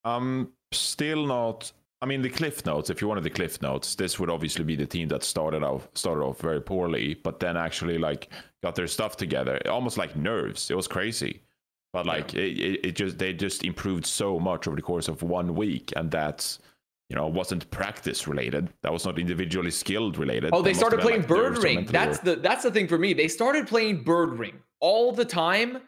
I'm 0.05 0.53
still 0.73 1.27
not. 1.27 1.73
I 2.03 2.07
mean, 2.07 2.23
the 2.23 2.31
cliff 2.31 2.65
notes. 2.67 2.89
If 2.91 3.01
you 3.01 3.09
wanted 3.09 3.25
the 3.25 3.31
cliff 3.39 3.61
notes, 3.63 3.95
this 3.95 4.19
would 4.19 4.31
obviously 4.31 4.65
be 4.65 4.77
the 4.77 4.87
team 4.87 5.09
that 5.09 5.23
started 5.23 5.63
off 5.63 5.89
started 5.95 6.23
off 6.23 6.41
very 6.41 6.61
poorly, 6.61 7.15
but 7.15 7.41
then 7.41 7.57
actually 7.57 7.99
like 7.99 8.29
got 8.63 8.75
their 8.75 8.89
stuff 8.89 9.17
together, 9.17 9.61
almost 9.69 9.99
like 9.99 10.15
nerves. 10.17 10.71
It 10.71 10.77
was 10.77 10.89
crazy. 10.89 11.43
But 11.93 12.07
like 12.07 12.35
it, 12.35 12.59
it, 12.69 12.87
it 12.87 12.93
just 12.97 13.19
they 13.19 13.33
just 13.33 13.65
improved 13.65 14.07
so 14.07 14.41
much 14.41 14.67
over 14.67 14.77
the 14.77 14.83
course 14.83 15.09
of 15.09 15.23
one 15.23 15.55
week, 15.55 15.93
and 15.97 16.11
that's 16.11 16.61
you 17.13 17.17
know 17.17 17.27
wasn't 17.27 17.71
practice 17.71 18.27
related. 18.27 18.73
That 18.81 18.91
was 18.91 19.05
not 19.05 19.19
individually 19.19 19.71
skilled 19.71 20.17
related. 20.17 20.49
Oh, 20.55 20.63
they 20.63 20.73
started 20.73 21.01
playing 21.01 21.21
like, 21.21 21.29
Birdring. 21.29 21.87
That's 21.87 22.19
the 22.21 22.37
that's 22.37 22.63
the 22.63 22.71
thing 22.71 22.89
for 22.89 22.97
me. 22.97 23.13
They 23.13 23.29
started 23.29 23.69
playing 23.69 24.03
Birdring 24.03 24.55
all 24.81 25.13
the 25.13 25.27
time. 25.27 25.83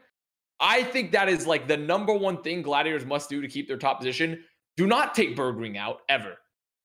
I 0.60 0.82
think 0.82 1.12
that 1.12 1.30
is 1.30 1.46
like 1.46 1.66
the 1.66 1.78
number 1.78 2.12
one 2.12 2.42
thing 2.42 2.60
gladiators 2.60 3.06
must 3.06 3.30
do 3.30 3.40
to 3.40 3.48
keep 3.48 3.68
their 3.68 3.78
top 3.78 4.01
position. 4.01 4.44
Do 4.76 4.86
not 4.86 5.14
take 5.14 5.34
Birdring 5.34 5.78
out 5.78 6.01
ever. 6.10 6.36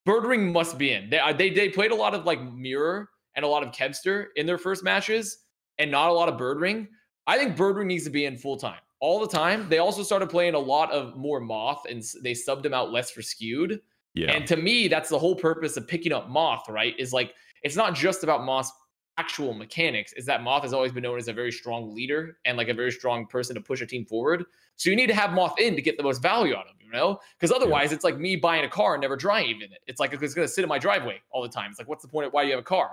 Birdring 0.07 0.53
must 0.53 0.77
be 0.77 0.93
in. 0.93 1.09
They 1.09 1.19
uh, 1.19 1.33
they 1.33 1.49
they 1.49 1.67
played 1.67 1.91
a 1.91 1.95
lot 1.95 2.15
of 2.15 2.23
like 2.25 2.41
Mirror 2.41 3.09
and 3.35 3.43
a 3.43 3.47
lot 3.47 3.61
of 3.61 3.73
Kevster 3.73 4.27
in 4.37 4.45
their 4.45 4.57
first 4.57 4.85
matches, 4.85 5.37
and 5.79 5.91
not 5.91 6.07
a 6.07 6.13
lot 6.13 6.29
of 6.29 6.39
Birdring. 6.39 6.87
I 7.27 7.37
think 7.37 7.57
Birdring 7.57 7.87
needs 7.87 8.05
to 8.05 8.09
be 8.09 8.23
in 8.23 8.37
full 8.37 8.55
time 8.55 8.79
all 9.01 9.19
the 9.19 9.27
time. 9.27 9.67
They 9.67 9.79
also 9.79 10.01
started 10.01 10.29
playing 10.29 10.53
a 10.53 10.59
lot 10.59 10.91
of 10.91 11.17
more 11.17 11.41
Moth, 11.41 11.83
and 11.89 12.01
they 12.23 12.31
subbed 12.31 12.65
him 12.65 12.73
out 12.73 12.93
less 12.93 13.11
for 13.11 13.21
skewed. 13.21 13.81
Yeah. 14.14 14.31
And 14.31 14.45
to 14.48 14.57
me, 14.57 14.88
that's 14.88 15.10
the 15.10 15.19
whole 15.19 15.36
purpose 15.36 15.77
of 15.77 15.88
picking 15.88 16.11
up 16.11 16.30
Moth, 16.30 16.68
right? 16.69 16.95
Is 16.98 17.14
like 17.14 17.34
it's 17.64 17.76
not 17.76 17.95
just 17.95 18.23
about 18.23 18.44
Moth's 18.44 18.72
actual 19.18 19.53
mechanics, 19.53 20.14
is 20.14 20.26
that 20.26 20.41
Moth 20.44 20.64
has 20.64 20.73
always 20.73 20.91
been 20.91 21.03
known 21.03 21.18
as 21.18 21.27
a 21.27 21.34
very 21.34 21.52
strong 21.52 21.94
leader 21.94 22.38
and 22.45 22.57
like 22.57 22.69
a 22.69 22.73
very 22.73 22.91
strong 22.91 23.27
person 23.27 23.53
to 23.56 23.61
push 23.61 23.81
a 23.81 23.86
team 23.86 24.06
forward. 24.06 24.45
So 24.77 24.90
you 24.90 24.95
need 24.95 25.07
to 25.07 25.14
have 25.14 25.34
Moth 25.34 25.60
in 25.60 25.76
to 25.76 25.81
get 25.81 25.98
the 25.98 26.03
most 26.03 26.22
value 26.22 26.56
out 26.56 26.65
of 26.65 26.72
him, 26.72 26.77
you 26.86 26.91
know? 26.91 27.19
Because 27.38 27.53
otherwise 27.53 27.91
it's 27.91 28.06
like 28.06 28.18
me 28.18 28.38
buying 28.38 28.64
a 28.64 28.69
car 28.69 28.95
and 28.95 29.02
never 29.02 29.18
driving 29.18 29.61
it. 29.61 29.80
It's 29.88 29.99
like 29.99 30.14
it's 30.14 30.34
gonna 30.34 30.48
sit 30.48 30.64
in 30.64 30.69
my 30.69 30.80
driveway 30.80 31.22
all 31.31 31.41
the 31.41 31.49
time. 31.49 31.69
It's 31.69 31.80
like, 31.80 31.90
what's 31.90 32.02
the 32.02 32.07
point 32.07 32.27
of 32.27 32.34
why 32.34 32.44
do 32.44 32.48
you 32.48 32.53
have 32.53 32.61
a 32.61 32.64
car? 32.64 32.91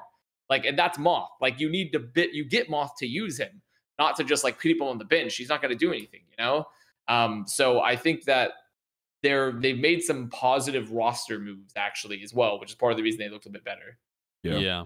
Like, 0.50 0.64
and 0.64 0.76
that's 0.76 0.98
Moth. 0.98 1.30
Like 1.40 1.60
you 1.60 1.70
need 1.70 1.92
to 1.92 2.00
bit 2.00 2.32
you 2.32 2.44
get 2.44 2.68
Moth 2.68 2.96
to 2.98 3.06
use 3.06 3.38
him, 3.38 3.62
not 3.98 4.16
to 4.16 4.24
just 4.24 4.42
like 4.42 4.60
keep 4.60 4.80
him 4.80 4.88
on 4.88 4.98
the 4.98 5.04
bench. 5.04 5.36
He's 5.36 5.48
not 5.48 5.62
gonna 5.62 5.76
do 5.76 5.92
anything, 5.92 6.22
you 6.28 6.44
know? 6.44 6.66
Um, 7.06 7.44
so 7.46 7.82
I 7.82 7.94
think 7.94 8.24
that 8.24 8.50
they're 9.26 9.52
they've 9.52 9.78
made 9.78 10.02
some 10.02 10.28
positive 10.28 10.92
roster 10.92 11.38
moves 11.38 11.72
actually 11.76 12.22
as 12.22 12.32
well, 12.32 12.60
which 12.60 12.70
is 12.70 12.76
part 12.76 12.92
of 12.92 12.96
the 12.96 13.02
reason 13.02 13.18
they 13.18 13.28
looked 13.28 13.46
a 13.46 13.50
bit 13.50 13.64
better. 13.64 13.98
Yeah. 14.42 14.58
Yeah. 14.58 14.84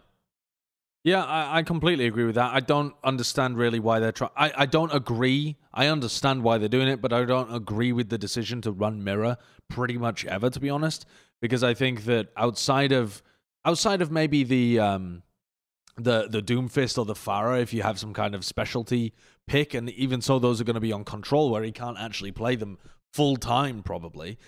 Yeah, 1.03 1.25
I, 1.25 1.59
I 1.59 1.63
completely 1.63 2.07
agree 2.07 2.25
with 2.25 2.35
that. 2.35 2.53
I 2.53 2.61
don't 2.61 2.95
understand 3.03 3.57
really 3.57 3.81
why 3.81 4.01
they're 4.01 4.13
trying. 4.13 4.33
I, 4.37 4.53
I 4.55 4.67
don't 4.67 4.95
agree. 4.95 5.57
I 5.73 5.87
understand 5.87 6.43
why 6.43 6.59
they're 6.59 6.69
doing 6.69 6.89
it, 6.89 7.01
but 7.01 7.11
I 7.11 7.25
don't 7.25 7.55
agree 7.55 7.93
with 7.93 8.11
the 8.11 8.19
decision 8.19 8.61
to 8.63 8.71
run 8.71 9.03
Mirror 9.03 9.39
pretty 9.71 9.97
much 9.97 10.27
ever, 10.27 10.51
to 10.51 10.61
be 10.61 10.69
honest. 10.69 11.07
Because 11.41 11.65
I 11.65 11.73
think 11.73 12.05
that 12.05 12.29
outside 12.37 12.93
of 12.93 13.23
outside 13.65 14.03
of 14.03 14.11
maybe 14.11 14.45
the 14.45 14.79
um 14.79 15.23
the 15.97 16.29
the 16.29 16.43
Doomfist 16.43 16.99
or 16.99 17.07
the 17.07 17.15
Pharah, 17.15 17.63
if 17.63 17.73
you 17.73 17.83
have 17.83 17.99
some 17.99 18.13
kind 18.13 18.35
of 18.35 18.45
specialty 18.45 19.15
pick, 19.47 19.73
and 19.73 19.89
even 19.91 20.21
so, 20.21 20.39
those 20.39 20.61
are 20.61 20.65
going 20.65 20.75
to 20.75 20.81
be 20.81 20.93
on 20.93 21.05
control 21.05 21.51
where 21.51 21.63
he 21.63 21.73
can't 21.73 21.99
actually 21.99 22.33
play 22.33 22.57
them 22.57 22.77
full 23.13 23.37
time, 23.37 23.83
probably 23.83 24.39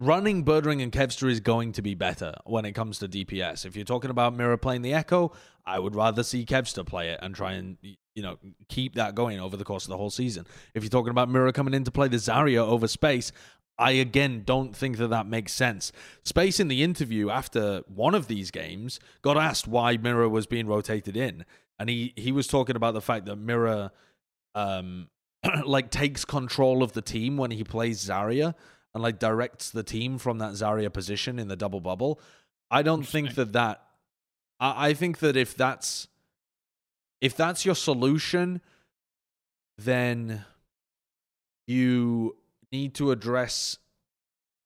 running 0.00 0.44
Birdring 0.44 0.82
and 0.82 0.92
Kevster 0.92 1.30
is 1.30 1.40
going 1.40 1.72
to 1.72 1.82
be 1.82 1.94
better 1.94 2.34
when 2.44 2.64
it 2.64 2.72
comes 2.72 2.98
to 2.98 3.08
DPS. 3.08 3.66
If 3.66 3.76
you're 3.76 3.84
talking 3.84 4.10
about 4.10 4.34
Mirror 4.34 4.58
playing 4.58 4.82
the 4.82 4.94
Echo, 4.94 5.32
I 5.66 5.78
would 5.78 5.94
rather 5.94 6.22
see 6.22 6.44
Kevster 6.44 6.86
play 6.86 7.10
it 7.10 7.18
and 7.22 7.34
try 7.34 7.52
and 7.52 7.76
you 7.82 8.22
know 8.22 8.38
keep 8.68 8.94
that 8.94 9.14
going 9.14 9.40
over 9.40 9.56
the 9.56 9.64
course 9.64 9.84
of 9.84 9.90
the 9.90 9.96
whole 9.96 10.10
season. 10.10 10.46
If 10.74 10.82
you're 10.82 10.90
talking 10.90 11.10
about 11.10 11.28
Mirror 11.28 11.52
coming 11.52 11.74
in 11.74 11.84
to 11.84 11.90
play 11.90 12.08
the 12.08 12.16
Zarya 12.16 12.58
over 12.58 12.88
Space, 12.88 13.32
I 13.78 13.92
again 13.92 14.42
don't 14.44 14.74
think 14.74 14.98
that 14.98 15.08
that 15.08 15.26
makes 15.26 15.52
sense. 15.52 15.92
Space 16.24 16.58
in 16.60 16.68
the 16.68 16.82
interview 16.82 17.30
after 17.30 17.82
one 17.86 18.14
of 18.14 18.28
these 18.28 18.50
games 18.50 18.98
got 19.22 19.36
asked 19.36 19.68
why 19.68 19.96
Mirror 19.96 20.28
was 20.28 20.46
being 20.46 20.66
rotated 20.66 21.16
in, 21.16 21.44
and 21.78 21.88
he 21.88 22.12
he 22.16 22.32
was 22.32 22.46
talking 22.46 22.76
about 22.76 22.94
the 22.94 23.02
fact 23.02 23.26
that 23.26 23.36
Mirror 23.36 23.90
um 24.54 25.08
like 25.64 25.90
takes 25.90 26.24
control 26.24 26.82
of 26.82 26.92
the 26.92 27.02
team 27.02 27.36
when 27.36 27.50
he 27.50 27.64
plays 27.64 28.04
Zarya 28.04 28.54
and 28.94 29.02
like 29.02 29.18
directs 29.18 29.70
the 29.70 29.82
team 29.82 30.18
from 30.18 30.38
that 30.38 30.52
Zarya 30.52 30.92
position 30.92 31.38
in 31.38 31.48
the 31.48 31.56
double 31.56 31.80
bubble. 31.80 32.20
I 32.70 32.82
don't 32.82 33.06
think 33.06 33.34
that 33.34 33.52
that. 33.52 33.82
I, 34.60 34.88
I 34.88 34.94
think 34.94 35.18
that 35.18 35.36
if 35.36 35.56
that's 35.56 36.08
if 37.20 37.36
that's 37.36 37.64
your 37.64 37.74
solution, 37.74 38.60
then 39.78 40.44
you 41.66 42.36
need 42.72 42.94
to 42.94 43.10
address 43.10 43.78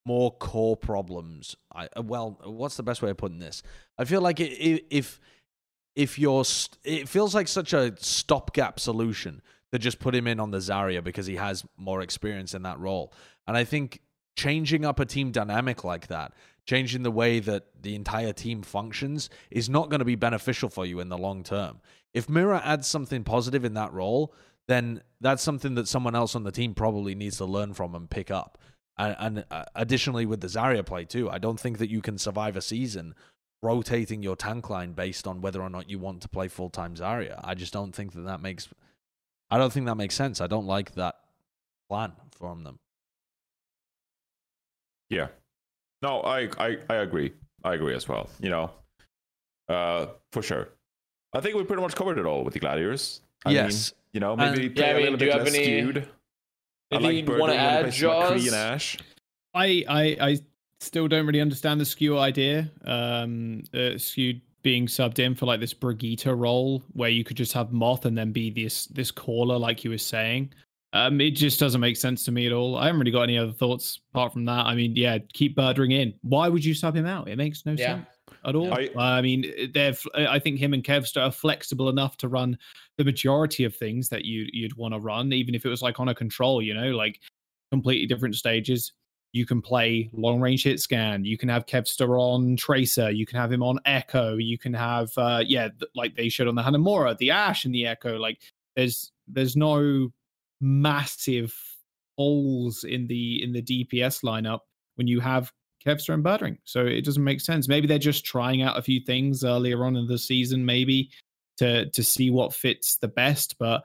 more 0.04 0.32
core 0.32 0.76
problems. 0.76 1.56
I 1.74 1.88
uh, 1.96 2.02
well, 2.02 2.38
what's 2.44 2.76
the 2.76 2.82
best 2.82 3.02
way 3.02 3.10
of 3.10 3.16
putting 3.16 3.38
this? 3.38 3.62
I 3.98 4.04
feel 4.04 4.20
like 4.20 4.40
i- 4.40 4.44
i- 4.44 4.82
if 4.90 5.20
if 5.94 6.18
you're, 6.18 6.44
st- 6.46 6.78
it 6.84 7.06
feels 7.08 7.34
like 7.34 7.46
such 7.46 7.74
a 7.74 7.94
stopgap 7.98 8.80
solution 8.80 9.42
to 9.72 9.78
just 9.78 9.98
put 9.98 10.14
him 10.14 10.26
in 10.26 10.38
on 10.38 10.50
the 10.50 10.58
Zarya 10.58 11.02
because 11.02 11.26
he 11.26 11.36
has 11.36 11.64
more 11.76 12.02
experience 12.02 12.54
in 12.54 12.62
that 12.62 12.78
role. 12.78 13.12
And 13.46 13.56
I 13.56 13.64
think 13.64 14.00
changing 14.36 14.84
up 14.84 15.00
a 15.00 15.06
team 15.06 15.30
dynamic 15.30 15.84
like 15.84 16.08
that, 16.08 16.32
changing 16.66 17.02
the 17.02 17.10
way 17.10 17.40
that 17.40 17.64
the 17.80 17.94
entire 17.94 18.32
team 18.32 18.62
functions, 18.62 19.30
is 19.50 19.68
not 19.68 19.90
going 19.90 19.98
to 19.98 20.04
be 20.04 20.14
beneficial 20.14 20.68
for 20.68 20.86
you 20.86 21.00
in 21.00 21.08
the 21.08 21.18
long 21.18 21.42
term. 21.42 21.80
If 22.14 22.28
Mirror 22.28 22.60
adds 22.64 22.86
something 22.86 23.24
positive 23.24 23.64
in 23.64 23.74
that 23.74 23.92
role, 23.92 24.34
then 24.68 25.02
that's 25.20 25.42
something 25.42 25.74
that 25.74 25.88
someone 25.88 26.14
else 26.14 26.36
on 26.36 26.44
the 26.44 26.52
team 26.52 26.74
probably 26.74 27.14
needs 27.14 27.38
to 27.38 27.44
learn 27.44 27.74
from 27.74 27.94
and 27.94 28.08
pick 28.08 28.30
up. 28.30 28.58
And, 28.98 29.16
and 29.18 29.44
uh, 29.50 29.64
additionally, 29.74 30.26
with 30.26 30.40
the 30.40 30.46
Zarya 30.46 30.84
play 30.84 31.04
too, 31.04 31.30
I 31.30 31.38
don't 31.38 31.58
think 31.58 31.78
that 31.78 31.90
you 31.90 32.00
can 32.02 32.18
survive 32.18 32.56
a 32.56 32.62
season 32.62 33.14
rotating 33.62 34.22
your 34.22 34.36
tank 34.36 34.68
line 34.68 34.92
based 34.92 35.26
on 35.26 35.40
whether 35.40 35.62
or 35.62 35.70
not 35.70 35.88
you 35.88 35.98
want 35.98 36.20
to 36.22 36.28
play 36.28 36.48
full 36.48 36.70
time 36.70 36.94
Zarya. 36.94 37.40
I 37.42 37.54
just 37.54 37.72
don't 37.72 37.94
think 37.94 38.12
that 38.12 38.26
that 38.26 38.40
makes. 38.40 38.68
I 39.52 39.58
don't 39.58 39.72
think 39.72 39.84
that 39.86 39.96
makes 39.96 40.14
sense. 40.14 40.40
I 40.40 40.46
don't 40.46 40.66
like 40.66 40.92
that 40.94 41.16
plan 41.88 42.12
from 42.30 42.64
them. 42.64 42.78
Yeah. 45.10 45.28
No, 46.00 46.20
I, 46.22 46.48
I 46.58 46.78
I 46.88 46.94
agree. 46.96 47.32
I 47.62 47.74
agree 47.74 47.94
as 47.94 48.08
well. 48.08 48.28
You 48.40 48.50
know, 48.50 48.70
uh, 49.68 50.06
for 50.32 50.42
sure. 50.42 50.68
I 51.34 51.40
think 51.40 51.54
we 51.56 51.64
pretty 51.64 51.82
much 51.82 51.94
covered 51.94 52.18
it 52.18 52.26
all 52.26 52.44
with 52.44 52.54
the 52.54 52.60
gladiators. 52.60 53.20
I 53.44 53.50
mean, 53.50 53.56
yes. 53.56 53.92
you 54.12 54.20
know, 54.20 54.34
maybe 54.36 54.66
And- 54.66 54.76
play 54.76 54.84
Yeah, 54.86 54.90
I 54.90 54.92
a 54.92 54.94
mean, 54.96 55.02
little 55.04 55.18
do 55.18 55.24
you 55.26 55.30
bit 55.30 55.38
have 55.38 55.46
less 55.46 55.54
any- 55.54 55.64
skewed. 55.64 56.08
I 56.90 56.96
like 56.96 57.14
you 57.16 57.22
Birdie 57.24 57.40
want 57.40 57.52
to 57.52 57.56
when 57.58 57.66
add, 57.86 57.92
Jaws? 57.92 58.46
and 58.46 58.54
Ash. 58.54 58.98
I, 59.54 59.84
I 59.88 60.02
I 60.20 60.38
still 60.80 61.08
don't 61.08 61.26
really 61.26 61.40
understand 61.40 61.80
the 61.80 61.84
skew 61.86 62.18
idea. 62.18 62.70
Um, 62.84 63.64
uh, 63.74 63.96
skewed 63.98 64.40
being 64.62 64.86
subbed 64.86 65.18
in 65.18 65.34
for 65.34 65.46
like 65.46 65.60
this 65.60 65.74
Brigitte 65.74 66.26
role 66.26 66.82
where 66.92 67.10
you 67.10 67.24
could 67.24 67.36
just 67.36 67.52
have 67.52 67.72
Moth 67.72 68.04
and 68.06 68.16
then 68.16 68.32
be 68.32 68.50
this 68.50 68.86
this 68.86 69.10
caller 69.10 69.58
like 69.58 69.84
you 69.84 69.90
were 69.90 69.98
saying. 69.98 70.52
Um, 70.94 71.20
it 71.22 71.30
just 71.30 71.58
doesn't 71.58 71.80
make 71.80 71.96
sense 71.96 72.22
to 72.26 72.32
me 72.32 72.46
at 72.46 72.52
all. 72.52 72.76
I 72.76 72.84
haven't 72.86 73.00
really 73.00 73.10
got 73.12 73.22
any 73.22 73.38
other 73.38 73.52
thoughts 73.52 74.00
apart 74.12 74.32
from 74.34 74.44
that. 74.44 74.66
I 74.66 74.74
mean, 74.74 74.94
yeah, 74.94 75.18
keep 75.32 75.56
Birdring 75.56 75.92
in. 75.92 76.12
Why 76.20 76.48
would 76.50 76.62
you 76.64 76.74
sub 76.74 76.94
him 76.94 77.06
out? 77.06 77.28
It 77.28 77.36
makes 77.36 77.64
no 77.64 77.72
Yeah. 77.72 77.94
sense 77.96 78.06
at 78.44 78.54
all. 78.54 78.72
I- 78.74 78.90
I, 78.98 79.22
mean, 79.22 79.70
they're. 79.72 79.92
f- 79.92 80.06
I 80.14 80.38
think 80.38 80.58
him 80.58 80.74
and 80.74 80.84
Kevster 80.84 81.22
are 81.22 81.30
flexible 81.32 81.88
enough 81.88 82.18
to 82.18 82.28
run 82.28 82.58
the 82.98 83.04
majority 83.04 83.64
of 83.64 83.74
things 83.74 84.10
that 84.10 84.26
you 84.26 84.46
you'd 84.52 84.76
want 84.76 84.92
to 84.92 85.00
run, 85.00 85.32
even 85.32 85.54
if 85.54 85.64
it 85.64 85.70
was 85.70 85.80
like 85.80 85.98
on 85.98 86.08
a 86.10 86.14
control. 86.14 86.60
You 86.60 86.74
know, 86.74 86.90
like 86.90 87.20
completely 87.70 88.06
different 88.06 88.34
stages. 88.36 88.92
You 89.32 89.46
can 89.46 89.62
play 89.62 90.10
long 90.12 90.40
range 90.40 90.64
hit 90.64 90.78
scan. 90.78 91.24
You 91.24 91.38
can 91.38 91.48
have 91.48 91.66
Kevster 91.66 92.20
on 92.20 92.56
Tracer. 92.56 93.10
You 93.10 93.24
can 93.24 93.38
have 93.38 93.50
him 93.50 93.62
on 93.62 93.78
Echo. 93.86 94.36
You 94.36 94.58
can 94.58 94.74
have, 94.74 95.10
uh, 95.16 95.42
yeah, 95.46 95.68
like 95.94 96.14
they 96.16 96.28
showed 96.28 96.48
on 96.48 96.54
the 96.54 96.62
Hanamura, 96.62 97.16
the 97.16 97.30
Ashe 97.30 97.64
and 97.64 97.74
the 97.74 97.86
Echo. 97.86 98.18
Like 98.18 98.38
there's 98.76 99.10
there's 99.26 99.56
no 99.56 100.10
massive 100.60 101.54
holes 102.18 102.84
in 102.84 103.06
the 103.06 103.42
in 103.42 103.52
the 103.52 103.62
DPS 103.62 104.22
lineup 104.22 104.60
when 104.96 105.06
you 105.06 105.20
have 105.20 105.50
Kevster 105.84 106.14
and 106.14 106.24
Birdring. 106.24 106.58
So 106.64 106.84
it 106.84 107.04
doesn't 107.04 107.24
make 107.24 107.40
sense. 107.40 107.68
Maybe 107.68 107.86
they're 107.86 107.98
just 107.98 108.24
trying 108.24 108.62
out 108.62 108.78
a 108.78 108.82
few 108.82 109.00
things 109.00 109.44
earlier 109.44 109.84
on 109.84 109.96
in 109.96 110.06
the 110.06 110.18
season, 110.18 110.64
maybe 110.64 111.10
to 111.58 111.88
to 111.90 112.04
see 112.04 112.30
what 112.30 112.54
fits 112.54 112.96
the 112.96 113.08
best. 113.08 113.56
But 113.58 113.84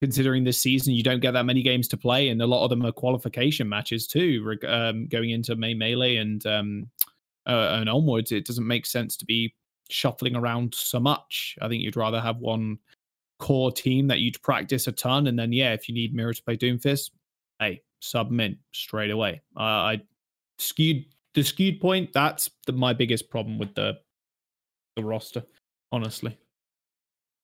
considering 0.00 0.44
this 0.44 0.58
season 0.58 0.94
you 0.94 1.02
don't 1.02 1.20
get 1.20 1.32
that 1.32 1.46
many 1.46 1.62
games 1.62 1.88
to 1.88 1.96
play, 1.96 2.28
and 2.28 2.40
a 2.42 2.46
lot 2.46 2.64
of 2.64 2.70
them 2.70 2.84
are 2.84 2.92
qualification 2.92 3.68
matches 3.68 4.06
too, 4.06 4.56
um, 4.66 5.06
going 5.06 5.30
into 5.30 5.56
May 5.56 5.74
Melee 5.74 6.16
and 6.16 6.44
um, 6.46 6.90
uh, 7.46 7.78
and 7.78 7.88
onwards, 7.88 8.32
it 8.32 8.46
doesn't 8.46 8.66
make 8.66 8.86
sense 8.86 9.16
to 9.16 9.24
be 9.24 9.54
shuffling 9.88 10.34
around 10.34 10.74
so 10.74 10.98
much. 10.98 11.56
I 11.62 11.68
think 11.68 11.82
you'd 11.82 11.96
rather 11.96 12.20
have 12.20 12.38
one 12.38 12.78
core 13.38 13.70
team 13.70 14.08
that 14.08 14.18
you'd 14.18 14.42
practice 14.42 14.86
a 14.86 14.92
ton, 14.92 15.26
and 15.26 15.38
then 15.38 15.52
yeah, 15.52 15.72
if 15.72 15.88
you 15.88 15.94
need 15.94 16.14
Mirror 16.14 16.34
to 16.34 16.42
play 16.42 16.56
Doomfist, 16.56 17.10
hey, 17.58 17.82
sub 18.00 18.28
'em 18.28 18.40
in 18.40 18.58
straight 18.72 19.10
away. 19.10 19.40
Uh, 19.56 19.60
I 19.60 20.02
skewed 20.58 21.04
the 21.34 21.42
skewed 21.42 21.80
point. 21.80 22.12
That's 22.12 22.50
the, 22.66 22.72
my 22.72 22.92
biggest 22.92 23.30
problem 23.30 23.58
with 23.58 23.74
the 23.74 23.98
the 24.96 25.04
roster, 25.04 25.44
honestly. 25.92 26.36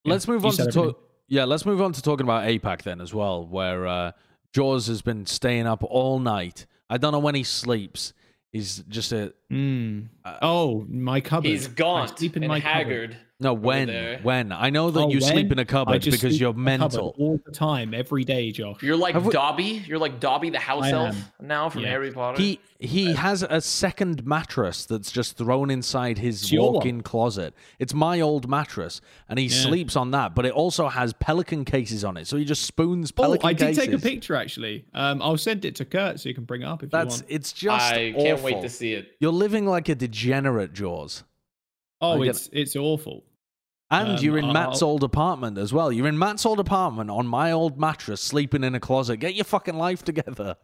Yeah, 0.04 0.14
Let's 0.14 0.26
move 0.26 0.44
on 0.44 0.52
to 0.52 0.72
talk. 0.72 1.11
Everything. 1.32 1.36
Yeah, 1.38 1.44
let's 1.44 1.66
move 1.66 1.80
on 1.80 1.92
to 1.92 2.02
talking 2.02 2.24
about 2.24 2.44
APAC 2.44 2.82
then 2.82 3.00
as 3.00 3.12
well, 3.14 3.46
where 3.46 3.86
uh, 3.86 4.12
Jaws 4.52 4.86
has 4.86 5.02
been 5.02 5.26
staying 5.26 5.66
up 5.66 5.82
all 5.82 6.18
night. 6.18 6.66
I 6.90 6.98
don't 6.98 7.12
know 7.12 7.18
when 7.18 7.34
he 7.34 7.42
sleeps. 7.42 8.12
He's 8.52 8.78
just 8.88 9.12
a 9.12 9.32
Mm. 9.50 10.08
Uh, 10.24 10.36
Oh, 10.42 10.84
my 10.88 11.20
cupboard. 11.20 11.48
He's 11.48 11.68
I 11.68 11.70
gaunt 11.70 12.18
sleep 12.18 12.36
in 12.36 12.42
and 12.42 12.50
my 12.50 12.60
cupboard. 12.60 13.16
Haggard. 13.44 13.62
No, 13.62 13.66
when? 13.68 13.86
there. 13.88 14.18
When? 14.22 14.52
I 14.52 14.70
know 14.70 14.90
that 14.90 15.00
Oh, 15.00 15.10
you 15.10 15.20
sleep 15.20 15.50
in 15.52 15.58
a 15.58 15.64
cupboard 15.64 16.02
because 16.02 16.40
you're 16.40 16.50
in 16.50 16.56
a 16.56 16.78
cupboard 16.78 16.92
mental. 16.92 17.14
all 17.18 17.40
the 17.44 17.52
time, 17.52 17.94
every 17.94 18.24
day, 18.24 18.50
Josh. 18.52 18.82
You're 18.82 18.96
like 18.96 19.14
we- 19.22 19.32
Dobby. 19.32 19.82
You're 19.86 19.98
like 19.98 20.20
Dobby 20.20 20.50
the 20.50 20.58
house 20.58 20.84
I 20.84 20.90
elf 20.90 21.14
am. 21.16 21.46
now 21.46 21.68
from 21.68 21.82
Yeah. 21.82 21.88
Harry 21.88 22.12
Potter. 22.12 22.40
He 22.40 22.60
he 22.78 23.12
has 23.12 23.44
a 23.44 23.60
second 23.60 24.26
mattress 24.26 24.86
that's 24.86 25.12
just 25.12 25.36
thrown 25.36 25.70
inside 25.70 26.18
his 26.18 26.42
It's 26.42 26.52
your 26.52 26.64
one. 26.64 26.72
walk-in 26.74 27.02
closet. 27.02 27.54
It's 27.78 27.94
my 27.94 28.20
old 28.20 28.48
mattress, 28.48 29.00
and 29.28 29.38
he 29.38 29.44
Yeah. 29.46 29.52
sleeps 29.56 29.94
on 29.94 30.10
that. 30.10 30.34
But 30.34 30.46
it 30.46 30.52
also 30.52 30.88
has 30.88 31.12
pelican 31.12 31.64
cases 31.64 32.04
on 32.04 32.16
it, 32.16 32.26
so 32.26 32.36
he 32.36 32.44
just 32.44 32.64
spoons 32.64 33.12
Oh, 33.16 33.22
pelican 33.22 33.48
I 33.48 33.52
did 33.52 33.66
cases. 33.76 33.84
take 33.84 33.92
a 33.94 33.98
picture 34.00 34.34
actually. 34.34 34.84
Um, 34.94 35.22
I'll 35.22 35.36
send 35.36 35.64
it 35.64 35.76
to 35.76 35.84
Kurt 35.84 36.18
so 36.18 36.28
you 36.28 36.34
can 36.34 36.42
bring 36.44 36.62
it 36.62 36.66
up 36.66 36.82
if 36.82 36.90
That's 36.90 37.18
you 37.18 37.22
want. 37.22 37.30
it's 37.32 37.52
just 37.52 37.92
I 37.92 38.12
can't 38.12 38.42
wait 38.42 38.62
to 38.62 38.68
see 38.68 38.94
it. 38.94 39.12
You're 39.20 39.30
living 39.30 39.64
like 39.64 39.88
a 39.88 39.94
degenerate, 39.94 40.72
Jaws. 40.72 41.22
Oh, 42.00 42.20
it's 42.22 42.50
it's 42.52 42.74
awful. 42.74 43.22
And 43.92 44.12
Um, 44.18 44.24
you're 44.24 44.38
in 44.38 44.46
I'll- 44.46 44.52
Matt's 44.52 44.82
I'll- 44.82 44.88
old 44.88 45.04
apartment 45.04 45.58
as 45.58 45.72
well. 45.72 45.92
You're 45.92 46.08
in 46.08 46.18
Matt's 46.18 46.44
old 46.46 46.58
apartment 46.58 47.10
on 47.10 47.26
my 47.26 47.52
old 47.52 47.78
mattress, 47.78 48.20
sleeping 48.20 48.64
in 48.64 48.74
a 48.74 48.80
closet. 48.80 49.18
Get 49.18 49.34
your 49.34 49.44
fucking 49.44 49.76
life 49.76 50.02
together. 50.02 50.56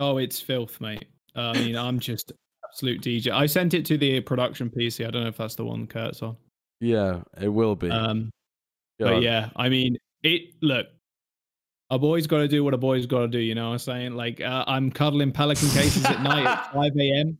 Oh, 0.00 0.16
it's 0.18 0.40
filth, 0.40 0.80
mate. 0.80 1.04
Uh, 1.36 1.52
I 1.54 1.58
mean, 1.58 1.76
I'm 1.76 1.98
just 2.00 2.32
absolute 2.64 3.02
DJ. 3.02 3.30
I 3.30 3.46
sent 3.46 3.74
it 3.74 3.84
to 3.86 3.98
the 3.98 4.20
production 4.20 4.70
PC. 4.70 5.06
I 5.06 5.10
don't 5.10 5.22
know 5.22 5.28
if 5.28 5.36
that's 5.36 5.54
the 5.56 5.64
one 5.64 5.86
Kurt's 5.86 6.22
on. 6.22 6.36
Yeah, 6.80 7.20
it 7.40 7.48
will 7.48 7.76
be. 7.76 7.90
Um, 7.90 8.30
but 8.98 9.22
yeah, 9.22 9.50
I 9.56 9.68
mean, 9.68 9.96
it. 10.22 10.54
Look, 10.62 10.86
a 11.90 11.98
boy's 11.98 12.26
got 12.26 12.38
to 12.38 12.48
do 12.48 12.64
what 12.64 12.74
a 12.74 12.78
boy's 12.78 13.06
got 13.06 13.20
to 13.20 13.28
do. 13.28 13.38
You 13.38 13.54
know 13.54 13.66
what 13.68 13.72
I'm 13.74 13.78
saying? 13.78 14.14
Like, 14.14 14.40
uh, 14.40 14.64
I'm 14.66 14.90
cuddling 14.90 15.32
pelican 15.32 15.68
cases 15.70 16.04
at 16.04 16.22
night 16.22 16.46
at 16.46 16.72
5 16.72 16.92
a.m. 16.98 17.38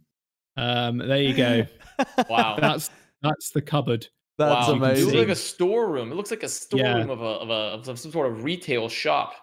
Um, 0.57 0.99
there 0.99 1.23
you 1.23 1.35
go. 1.35 1.67
Wow. 2.29 2.57
That's 2.61 2.91
that's 3.23 3.51
the 3.51 3.61
cupboard. 3.63 4.07
That's 4.39 4.69
wow. 4.69 4.73
It 4.75 4.77
amazing. 4.77 5.05
looks 5.07 5.17
like 5.19 5.29
a 5.29 5.35
storeroom. 5.35 6.13
It 6.13 6.15
looks 6.15 6.31
like 6.31 6.43
a 6.45 6.51
Yeah. 6.73 6.99
of 6.99 7.21
a 7.21 7.25
of 7.25 7.51
a 7.51 7.91
of 7.91 7.99
some 7.99 8.13
sort 8.13 8.31
of 8.31 8.45
retail 8.45 8.89
shop. 8.89 9.35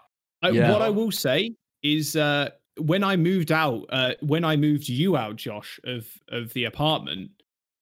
Uh, 0.44 0.50
Yeah. 0.54 0.72
What 0.72 0.82
I 0.82 0.90
will 0.90 1.12
say 1.12 1.52
is, 1.84 2.16
uh, 2.16 2.50
when 2.78 3.04
I 3.04 3.16
moved 3.16 3.52
out, 3.52 3.86
uh, 3.90 4.14
when 4.22 4.44
I 4.46 4.56
moved 4.56 4.88
you 4.90 5.16
out, 5.18 5.36
Josh, 5.36 5.80
of 5.84 6.08
of 6.30 6.54
the 6.54 6.64
apartment, 6.66 7.32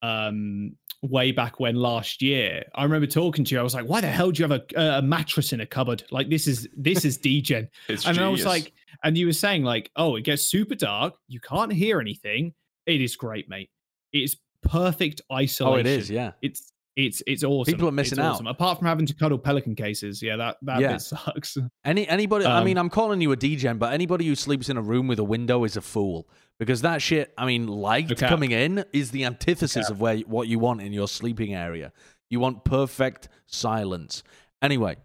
um, 0.02 0.76
way 1.02 1.32
back 1.32 1.60
when 1.60 1.76
last 1.76 2.22
year, 2.22 2.64
I 2.76 2.84
remember 2.84 3.08
talking 3.08 3.44
to 3.46 3.56
you. 3.56 3.60
I 3.60 3.64
was 3.64 3.74
like, 3.74 3.86
"Why 3.88 4.02
the 4.02 4.08
hell 4.08 4.32
do 4.32 4.42
you 4.44 4.50
have 4.50 4.62
a, 4.76 4.98
a 4.98 5.02
mattress 5.02 5.54
in 5.54 5.62
a 5.62 5.66
cupboard? 5.66 6.04
Like 6.12 6.30
this 6.30 6.48
is 6.48 6.68
this 6.76 7.06
is 7.06 7.18
degen." 7.30 7.70
It's 7.88 8.06
and 8.08 8.18
I 8.20 8.28
was 8.30 8.46
like, 8.46 8.74
and 9.04 9.18
you 9.18 9.26
were 9.28 9.34
saying 9.34 9.64
like, 9.64 9.92
"Oh, 9.96 10.16
it 10.16 10.22
gets 10.24 10.44
super 10.48 10.76
dark. 10.76 11.14
You 11.28 11.40
can't 11.40 11.72
hear 11.72 12.00
anything. 12.02 12.54
It 12.86 13.02
is 13.02 13.16
great, 13.16 13.48
mate. 13.50 13.70
It's 14.12 14.36
perfect 14.62 15.22
isolation. 15.32 15.68
oh, 15.68 15.76
it 15.80 15.88
is. 15.88 16.10
Yeah. 16.10 16.32
It's 16.42 16.72
it's 16.96 17.24
it's 17.26 17.44
awesome. 17.44 17.74
People 17.74 17.88
are 17.90 17.92
missing 17.92 18.20
It's 18.20 18.26
out. 18.26 18.34
awesome. 18.36 18.48
Apart 18.48 18.78
from 18.80 18.88
having 18.88 19.06
to 19.08 19.14
cuddle 19.16 19.38
pelican 19.40 19.76
cases, 19.76 20.22
yeah, 20.22 20.36
that 20.38 20.58
that 20.62 20.80
Yeah. 20.80 20.92
bit 20.94 21.02
sucks. 21.02 21.58
Any 21.86 22.08
anybody? 22.08 22.46
I 22.46 22.60
Um, 22.60 22.66
mean, 22.66 22.78
I'm 22.78 22.90
calling 22.90 23.20
you 23.22 23.32
a 23.32 23.36
degen, 23.36 23.78
but 23.78 23.94
anybody 23.94 24.26
who 24.28 24.36
sleeps 24.36 24.70
in 24.70 24.78
a 24.78 24.82
room 24.82 25.08
with 25.08 25.20
a 25.20 25.24
window 25.24 25.64
is 25.64 25.76
a 25.78 25.82
fool 25.82 26.28
because 26.60 26.82
that 26.82 27.02
shit. 27.02 27.34
I 27.38 27.46
mean, 27.46 27.68
light 27.68 28.12
Okay. 28.12 28.28
coming 28.28 28.52
in 28.52 28.86
is 28.94 29.12
the 29.12 29.26
antithesis 29.26 29.90
of 29.90 30.00
where 30.02 30.18
what 30.20 30.48
you 30.48 30.60
want 30.60 30.82
in 30.82 30.94
your 30.94 31.08
sleeping 31.08 31.54
area. 31.56 31.92
You 32.30 32.40
want 32.40 32.64
perfect 32.64 33.28
silence. 33.48 34.24
Anyway, 34.62 34.98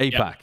APAC. 0.00 0.36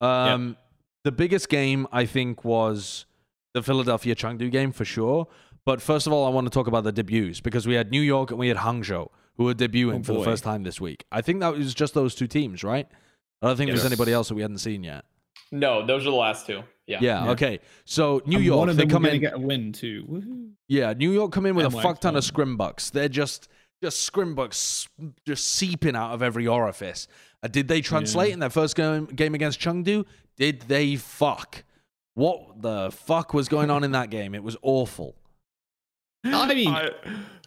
Um, 0.00 0.56
the 1.04 1.12
biggest 1.12 1.48
game 1.48 1.86
I 1.92 2.06
think 2.06 2.44
was 2.44 3.06
the 3.54 3.62
Philadelphia 3.62 4.14
Chengdu 4.14 4.50
game 4.50 4.72
for 4.72 4.84
sure. 4.84 5.26
But 5.66 5.82
first 5.82 6.06
of 6.06 6.12
all, 6.12 6.26
I 6.26 6.30
want 6.30 6.46
to 6.46 6.50
talk 6.50 6.66
about 6.66 6.84
the 6.84 6.92
debuts 6.92 7.40
because 7.40 7.66
we 7.66 7.74
had 7.74 7.90
New 7.90 8.00
York 8.00 8.30
and 8.30 8.38
we 8.40 8.48
had 8.48 8.56
Hangzhou 8.58 9.08
who 9.40 9.48
are 9.48 9.54
debuting 9.54 10.00
Oh, 10.00 10.02
for 10.02 10.12
the 10.12 10.22
first 10.22 10.44
time 10.44 10.64
this 10.64 10.78
week. 10.82 11.06
I 11.10 11.22
think 11.22 11.40
that 11.40 11.54
was 11.56 11.72
just 11.72 11.94
those 11.94 12.14
two 12.14 12.26
teams, 12.26 12.62
right? 12.62 12.86
I 13.40 13.46
don't 13.46 13.56
think 13.56 13.68
Yes. 13.68 13.78
there's 13.80 13.90
anybody 13.90 14.12
else 14.12 14.28
that 14.28 14.34
we 14.34 14.42
hadn't 14.42 14.58
seen 14.58 14.84
yet. 14.84 15.06
No, 15.50 15.86
those 15.86 16.02
are 16.06 16.10
the 16.10 16.16
last 16.16 16.46
two. 16.46 16.62
Yeah. 16.86 16.98
Yeah, 17.00 17.24
Yeah. 17.24 17.30
okay. 17.30 17.60
So 17.86 18.20
New 18.26 18.36
And 18.36 18.44
York, 18.44 18.58
one 18.58 18.68
of 18.68 18.76
they 18.76 18.82
them 18.82 18.90
come 18.90 19.02
going 19.04 19.12
to 19.12 19.16
in. 19.16 19.20
get 19.22 19.34
a 19.34 19.38
win 19.38 19.72
too. 19.72 20.04
Woohoo. 20.10 20.50
Yeah, 20.68 20.92
New 20.92 21.10
York 21.10 21.32
come 21.32 21.46
in 21.46 21.54
with 21.56 21.64
a 21.64 21.70
NY 21.70 21.82
fuck 21.82 22.00
ton 22.02 22.10
of 22.16 22.22
Chrome. 22.22 22.28
scrim 22.28 22.56
bucks. 22.58 22.90
They're 22.90 23.08
just 23.08 23.48
just 23.82 24.00
scrim 24.02 24.34
bucks 24.34 24.86
just 25.26 25.46
seeping 25.46 25.96
out 25.96 26.12
of 26.12 26.22
every 26.22 26.46
orifice. 26.46 27.08
Uh, 27.42 27.48
did 27.48 27.66
they 27.68 27.80
translate 27.80 28.28
Yeah. 28.28 28.34
in 28.34 28.40
their 28.40 28.50
first 28.50 28.76
game, 28.76 29.06
game 29.06 29.34
against 29.34 29.58
Chengdu? 29.58 30.04
Did 30.36 30.60
they 30.68 30.96
fuck? 30.96 31.64
What 32.12 32.60
the 32.60 32.90
fuck 32.90 33.32
was 33.32 33.48
going 33.48 33.70
on 33.70 33.82
in 33.84 33.92
that 33.92 34.10
game? 34.10 34.34
It 34.34 34.42
was 34.42 34.58
awful. 34.60 35.16
I 36.24 36.52
mean, 36.54 36.68
I- 36.68 36.90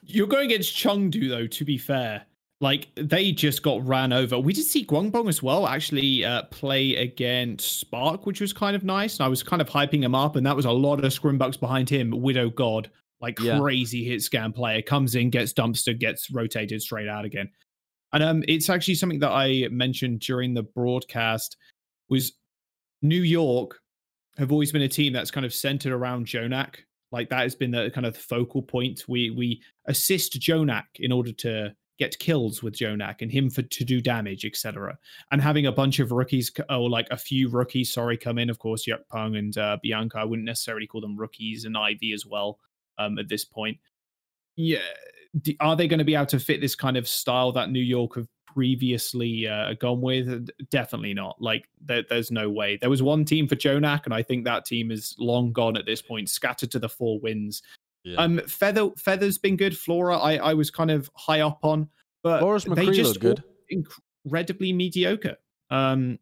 you're 0.06 0.28
going 0.28 0.46
against 0.46 0.76
Chengdu 0.76 1.30
though. 1.30 1.48
To 1.48 1.66
be 1.66 1.78
fair, 1.78 2.26
like 2.62 2.88
they 2.96 3.32
just 3.32 3.64
got 3.64 3.86
ran 3.86 4.14
over. 4.14 4.40
We 4.40 4.54
did 4.54 4.66
see 4.66 4.86
Guangbong 4.86 5.28
as 5.30 5.44
well 5.44 5.68
actually 5.68 6.24
uh, 6.26 6.44
play 6.44 6.96
against 6.96 7.80
Spark, 7.80 8.26
which 8.26 8.42
was 8.42 8.54
kind 8.54 8.76
of 8.76 8.84
nice. 8.84 9.18
And 9.18 9.26
I 9.26 9.28
was 9.30 9.44
kind 9.44 9.62
of 9.62 9.70
hyping 9.70 10.04
him 10.04 10.16
up, 10.16 10.36
and 10.36 10.46
that 10.46 10.56
was 10.56 10.66
a 10.66 10.72
lot 10.72 11.04
of 11.04 11.12
scrimbucks 11.12 11.60
behind 11.60 11.90
him. 11.90 12.12
Widow 12.12 12.50
God, 12.50 12.90
like 13.22 13.40
Yeah. 13.40 13.60
crazy 13.60 14.04
hit 14.04 14.22
scan 14.22 14.54
player, 14.54 14.82
comes 14.82 15.16
in, 15.16 15.30
gets 15.30 15.54
dumpster, 15.54 15.98
gets 15.98 16.32
rotated 16.32 16.82
straight 16.82 17.08
out 17.10 17.26
again. 17.26 17.50
And 18.14 18.22
um, 18.24 18.44
it's 18.48 18.70
actually 18.70 18.96
something 18.96 19.20
that 19.20 19.32
I 19.32 19.68
mentioned 19.72 20.20
during 20.20 20.54
the 20.54 20.64
broadcast 20.64 21.58
was 22.10 22.34
New 23.02 23.22
York 23.24 23.80
have 24.38 24.52
always 24.52 24.72
been 24.72 24.84
a 24.84 24.88
team 24.88 25.14
that's 25.14 25.32
kind 25.32 25.46
of 25.46 25.54
centered 25.54 25.92
around 25.94 26.28
JJoNak. 26.28 26.76
Like 27.14 27.30
that 27.30 27.41
has 27.41 27.56
been 27.56 27.72
the 27.72 27.91
kind 27.94 28.07
of 28.07 28.18
focal 28.18 28.64
point. 28.64 29.03
We 29.07 29.30
we 29.30 29.61
assist 29.85 30.40
JJoNak 30.40 30.84
in 30.95 31.11
order 31.11 31.31
to 31.31 31.76
get 31.99 32.18
kills 32.18 32.64
with 32.64 32.73
JJoNak 32.73 33.22
and 33.22 33.31
him 33.31 33.52
for 33.52 33.61
to 33.61 33.85
do 33.85 34.02
damage, 34.02 34.45
etc. 34.45 34.98
And 35.31 35.40
having 35.40 35.68
a 35.68 35.72
bunch 35.72 35.99
of 35.99 36.11
rookies 36.11 36.52
or 36.69 36.90
like 36.90 37.07
a 37.11 37.18
few 37.18 37.49
rookies, 37.49 37.94
sorry, 37.94 38.18
come 38.18 38.40
in. 38.40 38.49
Of 38.49 38.57
course, 38.57 38.88
Yakpung 38.88 39.38
and 39.38 39.56
uh, 39.56 39.77
Bianca. 39.84 40.18
I 40.18 40.26
wouldn't 40.26 40.48
necessarily 40.48 40.88
call 40.88 41.02
them 41.02 41.15
rookies, 41.15 41.65
and 41.65 41.77
Ivy 41.77 42.14
as 42.14 42.26
well. 42.26 42.57
Um, 42.98 43.19
at 43.19 43.30
this 43.30 43.45
point, 43.45 43.77
yeah, 44.56 44.80
are 45.60 45.76
they 45.76 45.88
going 45.88 45.99
to 45.99 46.03
be 46.03 46.15
able 46.15 46.26
to 46.27 46.40
fit 46.40 46.61
this 46.61 46.76
kind 46.76 46.98
of 46.98 47.07
style 47.07 47.52
that 47.52 47.69
New 47.69 47.80
York 47.80 48.15
have 48.15 48.27
previously 48.54 49.48
uh, 49.48 49.74
gone 49.74 50.02
with? 50.02 50.50
Definitely 50.70 51.14
not. 51.14 51.42
Like, 51.42 51.68
there, 51.82 52.04
there's 52.10 52.32
no 52.32 52.50
way. 52.50 52.78
There 52.78 52.90
was 52.90 53.02
one 53.02 53.26
team 53.26 53.48
for 53.48 53.56
JJoNak, 53.56 54.06
and 54.06 54.14
I 54.14 54.22
think 54.22 54.46
that 54.46 54.66
team 54.66 54.92
is 54.92 55.16
long 55.18 55.52
gone 55.52 55.78
at 55.78 55.86
this 55.86 56.02
point, 56.02 56.30
scattered 56.30 56.72
to 56.72 56.80
the 56.80 56.90
four 56.90 57.20
winds. 57.20 57.64
Yeah. 58.04 58.18
Um, 58.18 58.42
Feather 58.48 58.90
Feather's 58.98 59.38
been 59.38 59.56
good. 59.56 59.78
Flora, 59.78 60.18
I, 60.18 60.36
I 60.36 60.54
was 60.54 60.70
kind 60.70 60.92
of 60.92 61.10
high 61.16 61.40
up 61.40 61.60
on, 61.64 61.90
but 62.22 62.42
Boris 62.42 62.66
they 62.66 62.72
McCree 62.72 62.94
just 62.94 63.20
good. 63.20 63.44
incredibly 63.70 64.74
mediocre. 64.74 65.38
Um, 65.70 66.20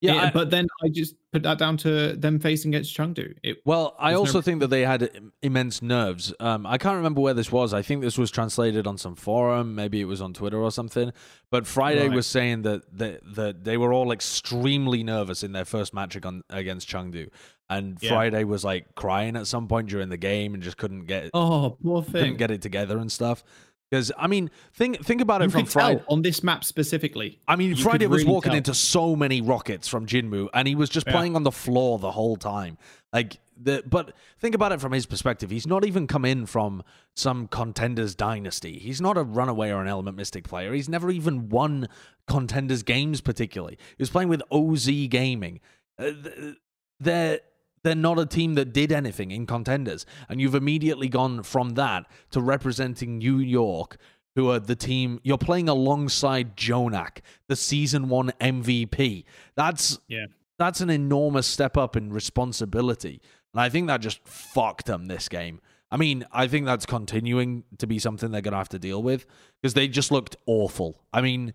Yeah, 0.00 0.14
yeah, 0.14 0.22
I- 0.26 0.30
but 0.30 0.50
then 0.50 0.66
I 0.84 0.88
just 0.90 1.14
put 1.32 1.42
that 1.44 1.56
down 1.58 1.78
to 1.78 2.14
them 2.16 2.38
facing 2.38 2.74
against 2.74 2.94
Chengdu. 2.96 3.34
It, 3.42 3.58
Well, 3.64 3.96
I 3.98 4.10
There's 4.10 4.16
no 4.16 4.20
also 4.20 4.40
think 4.42 4.60
that 4.60 4.68
they 4.68 4.82
had 4.82 5.10
immense 5.42 5.80
nerves. 5.80 6.34
Um, 6.38 6.66
I 6.66 6.76
can't 6.76 6.96
remember 6.96 7.22
where 7.22 7.32
this 7.34 7.50
was. 7.50 7.72
I 7.72 7.80
think 7.82 8.02
this 8.02 8.18
was 8.18 8.30
translated 8.30 8.86
on 8.86 8.98
some 8.98 9.16
forum. 9.16 9.74
Maybe 9.74 10.00
it 10.00 10.04
was 10.04 10.20
on 10.20 10.34
Twitter 10.34 10.60
or 10.62 10.70
something. 10.70 11.12
But 11.50 11.66
Friday 11.66 12.08
Right. 12.08 12.14
was 12.16 12.26
saying 12.26 12.62
that 12.62 12.82
that 12.98 13.20
that 13.36 13.64
they 13.64 13.76
were 13.78 13.92
all 13.92 14.12
extremely 14.12 15.02
nervous 15.02 15.42
in 15.42 15.52
their 15.52 15.64
first 15.64 15.94
match 15.94 16.14
against 16.16 16.88
Chengdu, 16.88 17.28
and 17.70 17.96
Yeah. 18.00 18.10
Friday 18.10 18.44
was 18.44 18.64
like 18.64 18.94
crying 18.96 19.34
at 19.36 19.46
some 19.46 19.66
point 19.66 19.88
during 19.88 20.10
the 20.10 20.16
game 20.18 20.52
and 20.54 20.62
just 20.62 20.76
couldn't 20.76 21.06
get 21.06 21.30
oh, 21.32 21.78
poor 21.82 22.02
thing. 22.02 22.12
couldn't 22.12 22.36
get 22.36 22.50
it 22.50 22.60
together 22.60 22.98
and 22.98 23.10
stuff. 23.10 23.42
Because 23.90 24.10
I 24.18 24.26
mean, 24.26 24.50
think 24.72 25.04
think 25.04 25.20
about 25.20 25.42
it 25.42 25.44
you 25.44 25.50
from 25.50 25.62
could 25.62 25.70
tell 25.70 25.86
Friday. 25.86 26.04
on 26.08 26.22
this 26.22 26.42
map 26.42 26.64
specifically. 26.64 27.38
I 27.46 27.54
mean, 27.54 27.76
Friday 27.76 28.06
was 28.08 28.22
really 28.22 28.32
walking 28.34 28.50
tell. 28.50 28.56
into 28.56 28.74
so 28.74 29.14
many 29.14 29.40
rockets 29.40 29.86
from 29.86 30.06
Jinmu, 30.06 30.48
and 30.52 30.66
he 30.66 30.74
was 30.74 30.88
just 30.90 31.06
Yeah. 31.06 31.12
playing 31.12 31.36
on 31.36 31.44
the 31.44 31.52
floor 31.52 31.98
the 32.00 32.10
whole 32.10 32.36
time. 32.36 32.78
Like 33.12 33.38
the, 33.56 33.82
but 33.88 34.12
think 34.40 34.54
about 34.56 34.72
it 34.72 34.80
from 34.80 34.90
his 34.92 35.06
perspective. 35.06 35.50
He's 35.50 35.66
not 35.68 35.84
even 35.86 36.06
come 36.08 36.24
in 36.24 36.46
from 36.46 36.82
some 37.14 37.46
contenders 37.46 38.14
dynasty. 38.16 38.78
He's 38.78 39.00
not 39.00 39.16
a 39.16 39.22
runaway 39.22 39.70
or 39.70 39.80
an 39.80 39.88
element 39.88 40.16
mystic 40.16 40.44
player. 40.48 40.74
He's 40.74 40.88
never 40.88 41.10
even 41.10 41.48
won 41.48 41.88
contenders 42.26 42.82
games 42.82 43.20
particularly. 43.20 43.78
He 43.96 44.02
was 44.02 44.10
playing 44.10 44.28
with 44.28 44.42
OZ 44.50 45.06
Gaming. 45.08 45.60
Uh, 45.98 46.10
th- 46.22 46.56
they're 47.00 47.40
they're 47.86 47.94
not 47.94 48.18
a 48.18 48.26
team 48.26 48.54
that 48.54 48.72
did 48.72 48.90
anything 48.90 49.30
in 49.30 49.46
contenders, 49.46 50.04
and 50.28 50.40
you've 50.40 50.56
immediately 50.56 51.08
gone 51.08 51.42
from 51.44 51.70
that 51.70 52.04
to 52.32 52.40
representing 52.40 53.18
New 53.18 53.38
York 53.38 53.96
who 54.34 54.50
are 54.50 54.58
the 54.58 54.76
team 54.76 55.18
you're 55.22 55.38
playing 55.38 55.68
alongside 55.68 56.56
JJoNak, 56.56 57.20
the 57.48 57.56
season 57.56 58.08
one 58.10 58.32
MVP. 58.40 59.24
That's 59.54 59.98
Yeah. 60.08 60.26
that's 60.58 60.80
an 60.80 60.90
enormous 60.90 61.46
step 61.46 61.76
up 61.76 61.96
in 61.96 62.12
responsibility. 62.12 63.20
And 63.54 63.60
I 63.60 63.68
think 63.70 63.86
that 63.86 64.00
just 64.02 64.26
fucked 64.26 64.86
them 64.86 65.06
this 65.06 65.28
game. 65.28 65.60
I 65.90 65.96
mean, 65.96 66.26
I 66.32 66.48
think 66.48 66.66
that's 66.66 66.84
continuing 66.84 67.64
to 67.78 67.86
be 67.86 67.98
something 67.98 68.30
they're 68.30 68.40
gonna 68.42 68.56
have 68.56 68.68
to 68.70 68.78
deal 68.78 69.02
with 69.02 69.24
because 69.62 69.74
they 69.74 69.86
just 69.88 70.10
looked 70.10 70.36
awful. 70.46 71.00
I 71.12 71.22
mean, 71.22 71.54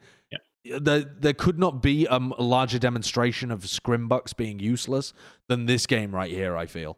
there, 0.66 1.02
there 1.02 1.34
could 1.34 1.60
not 1.60 1.82
be 1.82 2.08
um, 2.08 2.34
a 2.38 2.44
larger 2.44 2.80
demonstration 2.80 3.52
of 3.52 3.62
Scrimbucks 3.62 4.36
being 4.36 4.60
useless 4.60 5.14
than 5.48 5.66
this 5.66 5.88
game 5.88 6.14
right 6.14 6.32
here, 6.32 6.56
I 6.56 6.66
feel. 6.66 6.98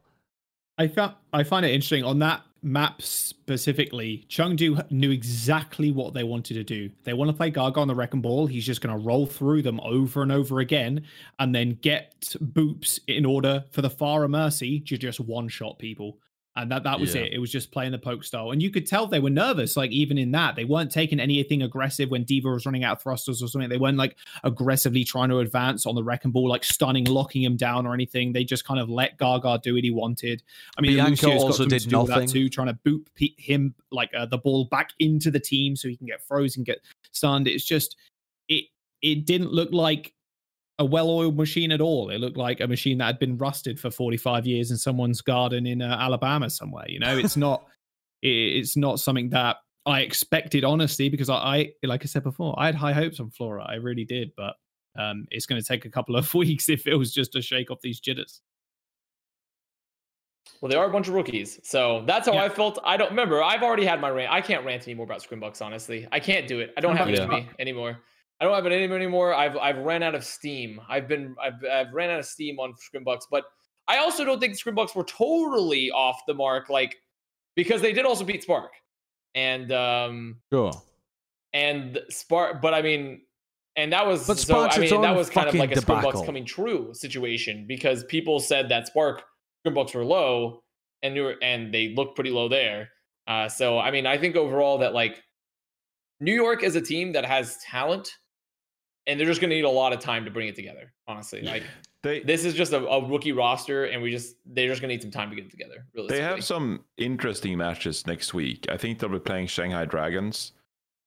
I 0.78 0.88
found 0.88 1.14
I 1.32 1.44
find 1.44 1.66
it 1.66 1.72
interesting 1.72 2.04
on 2.04 2.20
that 2.20 2.42
map 2.64 3.02
specifically, 3.02 4.26
Chengdu 4.30 4.90
knew 4.90 5.12
exactly 5.12 5.92
what 5.92 6.14
they 6.14 6.24
wanted 6.24 6.56
to 6.56 6.64
do. 6.64 6.90
They 7.04 7.14
want 7.14 7.30
to 7.30 7.38
play 7.38 7.52
Gaga 7.52 7.80
on 7.80 7.88
the 7.88 7.96
Wrecking 7.96 8.22
Ball. 8.22 8.48
He's 8.48 8.66
just 8.66 8.82
going 8.82 8.98
to 8.98 9.06
roll 9.06 9.26
through 9.26 9.62
them 9.62 9.80
over 9.82 10.24
and 10.24 10.32
over 10.32 10.60
again 10.60 11.04
and 11.40 11.54
then 11.54 11.78
get 11.82 12.36
boops 12.42 13.00
in 13.08 13.26
order 13.26 13.66
for 13.72 13.82
the 13.82 13.90
Pharah 13.90 14.30
Mercy 14.30 14.80
to 14.80 14.98
just 14.98 15.20
one 15.20 15.48
shot 15.48 15.78
people. 15.78 16.18
And 16.56 16.70
that, 16.72 16.84
that 16.84 17.00
was 17.00 17.16
Yeah. 17.16 17.22
it. 17.22 17.34
It 17.34 17.40
was 17.40 17.52
just 17.52 17.72
playing 17.72 17.94
the 17.94 17.98
poke 17.98 18.24
style. 18.24 18.52
And 18.52 18.62
you 18.62 18.70
could 18.70 18.86
tell 18.86 19.08
they 19.08 19.20
were 19.20 19.32
nervous, 19.32 19.76
like 19.76 19.90
even 19.90 20.20
in 20.20 20.32
that. 20.32 20.56
They 20.56 20.66
weren't 20.66 20.92
taking 20.92 21.20
anything 21.20 21.64
aggressive 21.64 22.12
when 22.12 22.26
D.Va 22.26 22.48
was 22.48 22.66
running 22.68 22.84
out 22.84 22.98
of 22.98 23.02
thrusters 23.02 23.42
or 23.42 23.48
something. 23.48 23.70
They 23.70 23.78
weren't 23.78 23.98
like 23.98 24.18
aggressively 24.44 25.04
trying 25.04 25.30
to 25.30 25.40
advance 25.40 25.88
on 25.88 25.96
the 25.96 26.04
wrecking 26.04 26.30
ball, 26.32 26.48
like 26.48 26.64
stunning, 26.64 27.06
locking 27.06 27.42
him 27.42 27.58
down 27.58 27.88
or 27.88 27.96
anything. 27.96 28.34
They 28.34 28.44
just 28.44 28.66
kind 28.66 28.80
of 28.80 28.88
let 28.88 29.18
Gaga 29.18 29.62
do 29.64 29.74
what 29.74 29.84
he 29.84 29.90
wanted. 29.90 30.44
I 30.78 30.82
mean, 30.82 30.94
Bianca 30.94 31.26
Lucio's 31.26 31.42
got 31.42 31.48
also 31.48 31.66
did 31.66 31.82
to 31.82 31.88
do 31.90 31.96
nothing. 31.98 32.28
that 32.28 32.30
too, 32.30 32.50
trying 32.50 32.68
to 32.68 32.78
boop 32.86 33.08
him 33.40 33.74
like 33.92 34.12
uh, 34.16 34.28
the 34.28 34.38
ball 34.38 34.66
back 34.66 34.92
into 35.00 35.32
the 35.32 35.40
team 35.40 35.76
so 35.76 35.88
he 35.88 35.98
can 35.98 36.06
get 36.06 36.22
frozen, 36.22 36.64
get 36.64 36.82
stunned. 37.12 37.48
It's 37.48 37.66
just 37.66 37.96
it 38.48 38.66
it 39.02 39.26
didn't 39.26 39.52
look 39.52 39.72
like 39.72 40.14
a 40.80 40.86
well-oiled 40.86 41.38
machine 41.38 41.72
at 41.72 41.82
all. 41.82 42.10
It 42.10 42.20
looked 42.20 42.38
like 42.38 42.60
a 42.60 42.68
machine 42.68 42.98
that 42.98 43.06
had 43.06 43.20
been 43.20 43.38
rusted 43.38 43.80
for 43.80 43.92
45 43.92 44.46
years 44.48 44.72
in 44.72 44.78
someone's 44.78 45.22
garden 45.22 45.68
in 45.68 45.82
uh, 45.82 45.98
Alabama 46.00 46.50
somewhere. 46.50 46.86
You 46.88 47.00
know, 47.00 47.18
it's 47.18 47.38
not 47.46 47.66
it's 48.22 48.78
not 48.78 49.00
something 49.00 49.30
that 49.30 49.58
I 49.86 50.02
expected 50.02 50.64
honestly 50.64 51.10
because 51.10 51.30
I, 51.30 51.36
I 51.36 51.74
like 51.84 52.04
I 52.04 52.06
said 52.06 52.24
before, 52.24 52.56
I 52.58 52.66
had 52.68 52.76
high 52.76 52.94
hopes 52.94 53.20
on 53.20 53.30
Flora. 53.30 53.66
I 53.68 53.76
really 53.76 54.06
did, 54.06 54.32
but 54.36 54.56
um, 54.98 55.26
it's 55.30 55.46
going 55.46 55.62
to 55.62 55.68
take 55.68 55.86
a 55.86 55.90
couple 55.90 56.16
of 56.16 56.34
weeks 56.36 56.70
if 56.70 56.88
it 56.88 56.96
was 56.96 57.14
just 57.14 57.34
to 57.34 57.42
shake 57.42 57.70
off 57.70 57.82
these 57.82 58.00
jitters. 58.00 58.42
Well, 60.62 60.70
they 60.70 60.76
are 60.78 60.86
a 60.86 60.92
bunch 60.92 61.08
of 61.08 61.14
rookies, 61.14 61.60
so 61.64 62.04
that's 62.06 62.28
how 62.28 62.34
Yeah. 62.34 62.44
I 62.44 62.50
felt. 62.50 62.80
I 62.84 62.96
don't 62.98 63.10
remember. 63.10 63.44
I've 63.44 63.64
already 63.64 63.86
had 63.86 64.00
my 64.00 64.10
rant. 64.10 64.32
I 64.32 64.42
can't 64.42 64.66
rant 64.66 64.84
anymore 64.84 65.06
about 65.06 65.22
Scrimbucks. 65.22 65.62
Honestly, 65.62 66.08
I 66.12 66.20
can't 66.20 66.48
do 66.48 66.60
it. 66.60 66.74
I 66.78 66.82
don't 66.82 66.96
have 66.96 67.10
it 67.10 67.20
in 67.20 67.30
me 67.30 67.50
anymore. 67.60 68.00
I 68.40 68.46
don't 68.46 68.56
have 68.56 68.66
it 68.66 68.92
anymore. 68.92 69.34
I've 69.34 69.56
I've 69.58 69.78
ran 69.78 70.04
out 70.04 70.16
of 70.16 70.24
steam. 70.24 70.82
I've 70.90 71.08
been 71.08 71.36
I've 71.42 71.64
I've 71.72 71.94
ran 71.94 72.10
out 72.10 72.20
of 72.20 72.26
steam 72.26 72.60
on 72.60 72.74
Scrimbucks, 72.74 73.24
but 73.32 73.46
I 73.88 73.98
also 73.98 74.26
don't 74.26 74.40
think 74.40 74.56
Scrimbucks 74.56 74.96
were 74.96 75.04
totally 75.04 75.92
off 75.92 76.22
the 76.28 76.34
mark, 76.34 76.70
like 76.70 76.98
because 77.56 77.82
they 77.82 77.94
did 77.94 78.06
also 78.06 78.24
beat 78.24 78.44
Spark, 78.44 78.72
and 79.36 79.72
um 79.72 80.38
Sure. 80.52 80.72
and 81.54 82.00
Spark. 82.10 82.62
But 82.62 82.74
I 82.74 82.82
mean, 82.82 83.22
and 83.76 83.94
that 83.94 84.06
was 84.06 84.28
But 84.28 84.38
so. 84.40 84.68
I 84.68 84.78
mean, 84.78 85.02
that 85.02 85.16
was 85.16 85.30
kind 85.30 85.48
of 85.48 85.56
like 85.56 85.72
a 85.72 85.76
debacle. 85.76 86.12
Scrimbucks 86.12 86.26
coming 86.26 86.46
true 86.46 86.94
situation 86.94 87.66
because 87.68 88.04
people 88.06 88.40
said 88.40 88.70
that 88.70 88.88
Spark 88.88 89.24
Scrimbucks 89.66 89.96
were 89.96 90.06
low, 90.06 90.64
and 91.02 91.16
were, 91.16 91.36
and 91.42 91.74
they 91.74 91.94
looked 91.96 92.16
pretty 92.16 92.32
low 92.32 92.50
there. 92.50 92.90
Uh, 93.28 93.48
so 93.48 93.80
I 93.80 93.92
mean, 93.92 94.06
I 94.06 94.18
think 94.18 94.36
overall 94.36 94.80
that 94.80 94.94
like 94.94 95.24
New 96.20 96.34
York 96.34 96.64
is 96.64 96.76
a 96.76 96.82
team 96.82 97.14
that 97.14 97.26
has 97.26 97.58
talent, 97.58 98.12
and 99.08 99.20
they're 99.20 99.28
just 99.28 99.42
going 99.42 99.50
to 99.50 99.56
need 99.56 99.66
a 99.66 99.70
lot 99.70 99.94
of 99.94 100.00
time 100.00 100.26
to 100.26 100.32
bring 100.32 100.48
it 100.48 100.56
together. 100.56 100.94
Honestly, 101.08 101.42
like 101.42 101.64
They 102.04 102.22
this 102.22 102.46
is 102.46 102.54
just 102.54 102.74
a, 102.74 102.86
a 102.86 103.08
rookie 103.08 103.32
roster, 103.32 103.86
and 103.86 104.02
we 104.02 104.12
just 104.12 104.36
they're 104.46 104.70
just 104.70 104.82
going 104.82 104.90
to 104.90 104.96
need 104.96 105.02
some 105.02 105.12
time 105.12 105.30
to 105.30 105.36
get 105.36 105.46
it 105.46 105.52
together. 105.52 105.86
Really, 105.94 106.10
they 106.10 106.22
have 106.22 106.44
some 106.44 106.84
interesting 106.98 107.58
matches 107.58 108.06
next 108.08 108.34
week. 108.34 108.66
I 108.70 108.78
think 108.78 109.00
they'll 109.00 109.10
be 109.10 109.20
playing 109.20 109.48
Shanghai 109.48 109.86
Dragons 109.86 110.54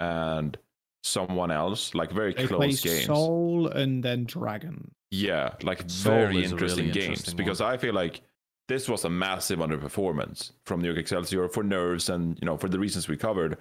and 0.01 0.57
someone 1.05 1.51
else, 1.51 1.95
like 1.95 2.13
very 2.13 2.35
They 2.35 2.47
play 2.47 2.69
close 2.69 2.81
games. 2.81 3.07
Seoul 3.07 3.69
and 3.69 4.03
then 4.03 4.25
Dragon. 4.25 4.91
Yeah, 5.11 5.55
like 5.63 5.85
Seoul 5.87 6.13
very 6.13 6.45
interesting 6.45 6.87
really 6.87 6.93
games 6.93 7.07
interesting 7.21 7.37
because 7.37 7.61
I 7.61 7.77
feel 7.77 7.95
like 7.95 8.23
this 8.69 8.89
was 8.89 9.05
a 9.05 9.11
massive 9.11 9.61
underperformance 9.61 10.53
from 10.65 10.81
New 10.81 10.89
York 10.89 10.99
Excelsior 10.99 11.49
for 11.49 11.63
nerves 11.63 12.09
and 12.09 12.39
you 12.41 12.47
know 12.47 12.57
for 12.57 12.69
the 12.69 12.79
reasons 12.79 13.09
we 13.09 13.17
covered. 13.17 13.57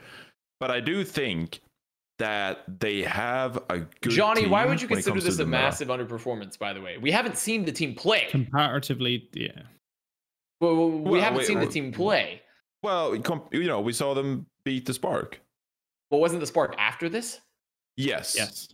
But 0.59 0.71
I 0.71 0.79
do 0.79 1.03
think 1.03 1.61
that 2.19 2.79
they 2.79 3.01
have 3.03 3.57
a 3.69 3.79
good 4.01 4.11
Johnny, 4.11 4.47
why 4.47 4.65
would 4.65 4.81
you 4.81 4.87
consider 4.87 5.19
this 5.19 5.37
the 5.37 5.43
a 5.43 5.45
meta. 5.45 5.57
massive 5.63 5.87
underperformance? 5.89 6.57
By 6.57 6.73
the 6.73 6.81
way, 6.81 6.97
we 6.97 7.11
haven't 7.11 7.37
seen 7.37 7.65
the 7.65 7.71
team 7.71 7.93
play. 7.95 8.27
Comparatively, 8.29 9.27
yeah. 9.33 9.49
Well, 10.61 10.89
we 10.89 11.11
Well, 11.11 11.21
haven't 11.21 11.39
wait, 11.39 11.47
seen 11.47 11.59
the 11.59 11.67
team 11.67 11.91
play. 11.91 12.41
Well, 12.83 13.15
you 13.51 13.65
know, 13.65 13.81
we 13.81 13.91
saw 13.93 14.13
them 14.13 14.45
beat 14.63 14.85
the 14.85 14.93
Spark. 14.93 15.41
But 16.11 16.17
wasn't 16.17 16.39
the 16.41 16.47
spark 16.47 16.75
after 16.77 17.09
this? 17.09 17.41
Yes. 17.97 18.35
Yes. 18.37 18.67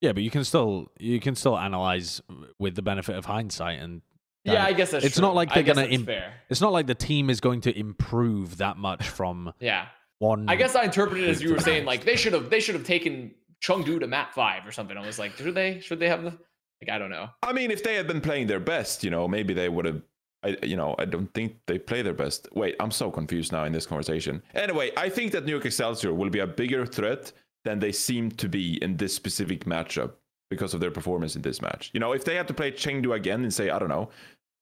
Yeah, 0.00 0.12
but 0.12 0.24
you 0.24 0.30
can 0.30 0.42
still 0.44 0.88
you 0.98 1.20
can 1.20 1.36
still 1.36 1.56
analyze 1.56 2.20
with 2.58 2.74
the 2.74 2.82
benefit 2.82 3.14
of 3.14 3.24
hindsight 3.24 3.78
and 3.78 4.02
Yeah, 4.44 4.54
kind 4.56 4.66
I 4.66 4.72
guess 4.72 4.90
that's 4.90 5.04
it's 5.04 5.14
true. 5.14 5.22
not 5.22 5.36
like 5.36 5.54
they're 5.54 5.62
guess 5.62 5.76
gonna 5.76 5.86
that's 5.86 5.94
im- 6.00 6.06
fair. 6.06 6.34
it's 6.50 6.60
not 6.60 6.72
like 6.72 6.88
the 6.88 6.96
team 6.96 7.30
is 7.30 7.40
going 7.40 7.60
to 7.62 7.78
improve 7.78 8.56
that 8.56 8.76
much 8.78 9.08
from 9.08 9.52
Yeah, 9.60 9.86
one 10.22 10.48
I 10.48 10.56
guess 10.56 10.74
I 10.74 10.84
interpreted 10.84 11.28
it 11.28 11.30
as 11.30 11.42
you 11.42 11.52
were 11.52 11.60
saying 11.70 11.84
like 11.84 12.04
they 12.04 12.16
should 12.16 12.32
have 12.32 12.48
they 12.48 12.60
should 12.60 12.74
have 12.74 12.84
taken 12.84 13.34
Chengdu 13.62 14.00
to 14.00 14.06
map 14.06 14.34
five 14.34 14.66
or 14.66 14.72
something. 14.72 14.96
I 14.96 15.06
was 15.06 15.18
like, 15.18 15.36
should 15.36 15.54
they? 15.54 15.80
Should 15.80 16.00
they 16.00 16.08
have 16.08 16.22
the? 16.24 16.30
Like, 16.30 16.90
I 16.90 16.98
don't 16.98 17.10
know. 17.10 17.28
I 17.42 17.52
mean, 17.52 17.70
if 17.70 17.84
they 17.84 17.94
had 17.94 18.08
been 18.08 18.20
playing 18.20 18.48
their 18.48 18.60
best, 18.60 19.04
you 19.04 19.10
know, 19.10 19.28
maybe 19.28 19.54
they 19.54 19.68
would 19.68 19.84
have. 19.84 20.02
I, 20.44 20.56
you 20.64 20.74
know, 20.74 20.96
I 20.98 21.04
don't 21.04 21.32
think 21.34 21.56
they 21.68 21.78
play 21.78 22.02
their 22.02 22.14
best. 22.14 22.48
Wait, 22.52 22.74
I'm 22.80 22.90
so 22.90 23.12
confused 23.12 23.52
now 23.52 23.62
in 23.62 23.72
this 23.72 23.86
conversation. 23.86 24.42
Anyway, 24.54 24.90
I 24.96 25.08
think 25.08 25.30
that 25.32 25.44
New 25.44 25.52
York 25.52 25.66
Excelsior 25.66 26.12
will 26.12 26.30
be 26.30 26.40
a 26.40 26.46
bigger 26.48 26.84
threat 26.84 27.30
than 27.64 27.78
they 27.78 27.92
seem 27.92 28.32
to 28.32 28.48
be 28.48 28.82
in 28.82 28.96
this 28.96 29.14
specific 29.14 29.66
matchup 29.66 30.14
because 30.50 30.74
of 30.74 30.80
their 30.80 30.90
performance 30.90 31.36
in 31.36 31.42
this 31.42 31.62
match. 31.62 31.92
You 31.94 32.00
know, 32.00 32.12
if 32.12 32.24
they 32.24 32.34
had 32.34 32.48
to 32.48 32.54
play 32.54 32.72
Chengdu 32.72 33.14
again 33.14 33.44
and 33.44 33.54
say, 33.54 33.70
I 33.70 33.78
don't 33.78 33.88
know, 33.88 34.10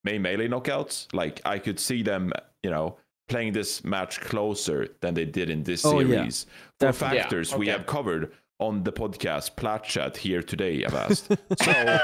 May 0.04 0.18
melee 0.18 0.48
knockouts, 0.48 1.06
like 1.14 1.40
I 1.46 1.58
could 1.58 1.80
see 1.80 2.02
them, 2.02 2.30
you 2.62 2.70
know, 2.70 2.98
playing 3.30 3.54
this 3.54 3.82
match 3.84 4.20
closer 4.20 4.88
than 5.00 5.14
they 5.14 5.24
did 5.24 5.48
in 5.48 5.62
this 5.62 5.86
Oh, 5.86 6.00
yeah. 6.00 6.16
series 6.18 6.44
for 6.78 6.86
Definitely. 6.86 7.16
Yeah, 7.16 7.22
factors 7.22 7.54
we 7.56 7.68
have 7.68 7.86
covered 7.86 8.32
on 8.58 8.82
the 8.82 8.92
podcast 8.92 9.56
Plat 9.56 9.84
Chat 9.84 10.18
here 10.18 10.42
today, 10.42 10.84
I've 10.84 10.94
asked. 11.06 11.28
so 11.62 11.72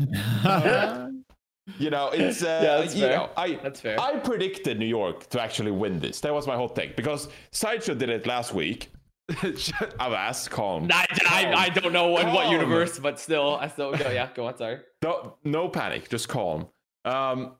you 1.78 1.90
know, 1.90 2.08
it's 2.12 2.42
uh, 2.42 2.60
Yeah, 2.62 2.76
that's 2.78 2.94
you 2.94 3.02
fair. 3.02 3.16
know, 3.16 3.30
I 3.36 3.54
That's 3.62 3.80
fair. 3.80 4.00
I 4.00 4.16
predicted 4.16 4.78
New 4.78 4.86
York 4.86 5.28
to 5.30 5.40
actually 5.40 5.70
win 5.70 6.00
this. 6.00 6.20
That 6.20 6.32
was 6.34 6.46
my 6.46 6.56
hot 6.56 6.74
take 6.74 6.96
because 6.96 7.28
Sideshow 7.52 7.94
did 7.94 8.08
it 8.08 8.26
last 8.26 8.54
week. 8.54 8.90
I've 10.00 10.14
asked, 10.14 10.50
calm. 10.50 10.88
I, 10.90 11.06
I, 11.28 11.52
I 11.66 11.68
don't 11.68 11.92
know 11.92 12.16
in 12.16 12.32
what 12.32 12.50
universe, 12.50 12.98
but 12.98 13.20
still, 13.20 13.56
I 13.56 13.68
still 13.68 13.92
go. 13.94 14.10
Yeah, 14.10 14.30
go 14.34 14.46
on. 14.46 14.56
Sorry. 14.56 14.78
No, 15.02 15.36
no 15.44 15.68
panic, 15.68 16.08
just 16.08 16.28
calm. 16.30 16.66
Um, 17.04 17.56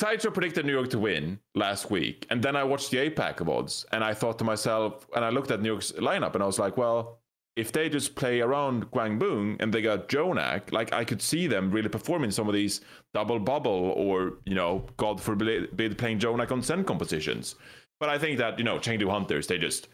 Sideshow 0.00 0.30
predicted 0.30 0.64
New 0.64 0.72
York 0.72 0.88
to 0.88 0.98
win 0.98 1.38
last 1.54 1.90
week, 1.90 2.26
and 2.30 2.42
then 2.42 2.56
I 2.56 2.64
watched 2.64 2.90
the 2.90 3.10
APAC 3.10 3.46
odds, 3.46 3.84
and 3.92 4.02
I 4.02 4.14
thought 4.14 4.38
to 4.38 4.44
myself, 4.44 5.06
and 5.14 5.22
I 5.22 5.28
looked 5.28 5.50
at 5.50 5.60
New 5.60 5.68
York's 5.68 5.92
lineup, 5.92 6.32
and 6.32 6.42
I 6.42 6.46
was 6.46 6.58
like, 6.58 6.78
well, 6.78 7.18
if 7.54 7.70
they 7.70 7.90
just 7.90 8.14
play 8.14 8.40
around 8.40 8.90
Guangdong 8.92 9.60
and 9.60 9.74
they 9.74 9.82
got 9.82 10.08
JJoNak, 10.08 10.72
like 10.72 10.94
I 10.94 11.04
could 11.04 11.20
see 11.20 11.46
them 11.46 11.70
really 11.70 11.90
performing 11.90 12.30
some 12.30 12.48
of 12.48 12.54
these 12.54 12.80
double 13.12 13.38
bubble 13.38 13.92
or 13.94 14.38
you 14.46 14.54
know, 14.54 14.86
God 14.96 15.20
forbid, 15.20 15.76
playing 15.98 16.18
JJoNak 16.18 16.50
on 16.50 16.62
Zen 16.62 16.84
compositions. 16.84 17.56
But 17.98 18.08
I 18.08 18.16
think 18.16 18.38
that 18.38 18.58
you 18.58 18.64
know, 18.64 18.78
Chengdu 18.78 19.10
Hunters, 19.10 19.48
they 19.48 19.58
just 19.58 19.88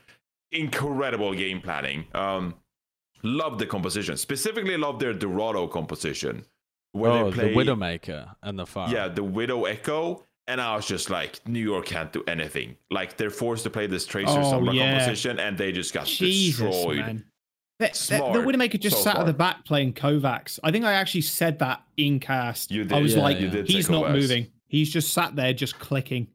incredible 0.52 1.34
game 1.34 1.60
planning. 1.60 2.04
Um, 2.14 2.54
love 3.24 3.58
the 3.58 3.66
composition, 3.66 4.16
specifically 4.16 4.76
love 4.76 5.00
their 5.00 5.14
Dorado 5.14 5.66
composition 5.66 6.44
where 6.96 7.10
oh, 7.12 7.30
they 7.30 7.52
play 7.52 7.54
the 7.54 7.56
Widowmaker 7.72 8.34
and 8.42 8.58
the 8.58 8.66
Fire. 8.66 8.92
yeah, 8.92 9.08
the 9.08 9.24
Widow 9.24 9.64
Echo. 9.64 10.24
And 10.48 10.60
I 10.60 10.76
was 10.76 10.86
just 10.86 11.10
like, 11.10 11.40
New 11.48 11.58
York 11.60 11.86
can't 11.86 12.12
do 12.12 12.22
anything. 12.28 12.76
Like 12.90 13.16
they're 13.16 13.30
forced 13.30 13.64
to 13.64 13.70
play 13.70 13.88
this 13.88 14.06
Tracer 14.06 14.30
Oh, 14.30 14.42
Sombra 14.52 14.74
yeah. 14.74 14.92
composition, 14.98 15.40
and 15.40 15.58
they 15.58 15.72
just 15.72 15.92
got 15.92 16.06
Jesus, 16.06 16.60
destroyed. 16.64 16.98
man. 16.98 17.24
The, 17.80 17.88
the, 17.88 18.38
the 18.40 18.46
Widowmaker 18.46 18.78
just 18.80 18.98
so 18.98 19.02
sat 19.02 19.16
at 19.16 19.26
the 19.26 19.32
back 19.34 19.64
playing 19.64 19.92
Kovacs. 19.94 20.58
I 20.62 20.70
think 20.70 20.84
I 20.84 20.92
actually 20.92 21.22
said 21.22 21.58
that 21.58 21.82
in 21.96 22.20
cast. 22.20 22.70
You 22.70 22.84
did, 22.84 22.92
I 22.92 23.00
was 23.00 23.14
Yeah, 23.16 23.22
like, 23.22 23.40
you 23.40 23.48
did 23.50 23.66
say 23.66 23.72
he's 23.74 23.90
not 23.90 24.04
Kovacs. 24.04 24.12
moving. 24.12 24.46
He's 24.68 24.90
just 24.92 25.12
sat 25.12 25.34
there, 25.36 25.52
just 25.52 25.78
clicking 25.80 26.28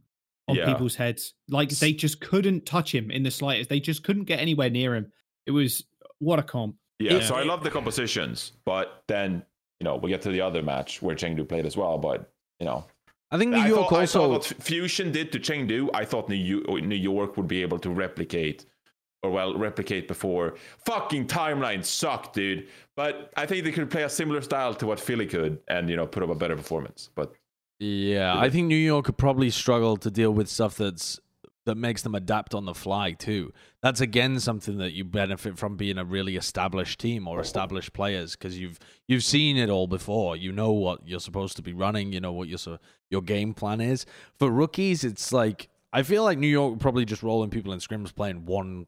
on 0.49 0.55
Yeah. 0.57 0.65
people's 0.65 0.95
heads. 0.95 1.33
Like 1.47 1.69
they 1.69 1.93
just 1.93 2.19
couldn't 2.19 2.65
touch 2.65 2.93
him 2.93 3.09
in 3.11 3.23
the 3.23 3.31
slightest. 3.31 3.69
They 3.69 3.79
just 3.79 4.03
couldn't 4.03 4.25
get 4.25 4.39
anywhere 4.41 4.69
near 4.69 4.93
him. 4.93 5.11
It 5.47 5.51
was 5.51 5.85
what 6.19 6.37
a 6.37 6.43
comp. 6.43 6.75
Yeah, 6.99 7.13
It- 7.13 7.23
so 7.23 7.35
I 7.35 7.43
love 7.43 7.63
the 7.63 7.71
compositions, 7.71 8.51
but 8.65 9.03
then 9.07 9.43
you 9.81 9.85
know 9.85 9.95
we 9.95 10.09
get 10.09 10.21
to 10.21 10.29
the 10.29 10.41
other 10.41 10.61
match 10.61 11.01
where 11.01 11.15
Chengdu 11.15 11.43
played 11.49 11.65
as 11.65 11.75
well. 11.75 11.97
But 11.97 12.29
you 12.59 12.67
know, 12.67 12.85
I 13.31 13.39
think 13.39 13.49
New 13.51 13.57
I 13.57 13.67
York 13.67 13.89
thought, 13.89 13.97
I 13.97 14.01
also. 14.01 14.19
thought 14.19 14.29
what 14.29 14.45
Fusion 14.63 15.11
did 15.11 15.31
to 15.31 15.39
Chengdu, 15.39 15.89
I 16.01 16.05
thought 16.05 16.29
New 16.29 16.35
Yo- 16.35 16.75
New 16.77 16.95
York 16.95 17.35
would 17.37 17.47
be 17.47 17.63
able 17.63 17.79
to 17.79 17.89
replicate, 17.89 18.65
or 19.23 19.31
well, 19.31 19.57
replicate 19.57 20.07
before. 20.07 20.53
Fucking 20.85 21.25
timeline 21.25 21.83
sucked, 21.83 22.35
dude. 22.35 22.67
But 22.95 23.31
I 23.35 23.47
think 23.47 23.63
they 23.65 23.71
could 23.71 23.89
play 23.89 24.03
a 24.03 24.09
similar 24.09 24.41
style 24.41 24.75
to 24.75 24.85
what 24.85 24.99
Philly 24.99 25.25
could, 25.25 25.57
and 25.67 25.89
you 25.89 25.95
know, 25.95 26.05
put 26.05 26.21
up 26.21 26.29
a 26.29 26.35
better 26.35 26.55
performance. 26.55 27.09
But 27.15 27.33
Yeah, 27.79 28.37
I 28.37 28.51
think 28.51 28.67
New 28.67 28.75
York 28.75 29.05
could 29.05 29.17
probably 29.17 29.49
struggle 29.49 29.97
to 29.97 30.11
deal 30.11 30.31
with 30.31 30.47
stuff 30.47 30.77
that's 30.77 31.19
that 31.65 31.75
makes 31.75 32.01
them 32.01 32.15
adapt 32.15 32.55
on 32.55 32.65
the 32.65 32.73
fly 32.73 33.11
too. 33.11 33.53
That's 33.81 34.01
again 34.01 34.39
something 34.39 34.77
that 34.77 34.93
you 34.93 35.03
benefit 35.03 35.57
from 35.57 35.77
being 35.77 35.97
a 35.97 36.05
really 36.05 36.35
established 36.35 36.99
team 36.99 37.27
or 37.27 37.39
established 37.39 37.93
players 37.93 38.35
because 38.35 38.57
you've 38.59 38.79
you've 39.07 39.23
seen 39.23 39.57
it 39.57 39.69
all 39.69 39.87
before. 39.87 40.35
You 40.35 40.51
know 40.51 40.71
what 40.71 41.07
you're 41.07 41.19
supposed 41.19 41.55
to 41.57 41.61
be 41.61 41.73
running. 41.73 42.13
You 42.13 42.19
know 42.19 42.33
what 42.33 42.47
your 42.47 42.79
your 43.09 43.21
game 43.21 43.53
plan 43.53 43.81
is. 43.81 44.05
For 44.39 44.49
rookies, 44.49 45.03
it's 45.03 45.31
like 45.31 45.69
I 45.93 46.03
feel 46.03 46.23
like 46.23 46.37
New 46.37 46.47
York 46.47 46.79
probably 46.79 47.05
just 47.05 47.23
rolling 47.23 47.49
people 47.49 47.73
in 47.73 47.79
scrims 47.79 48.15
playing 48.15 48.45
one 48.45 48.87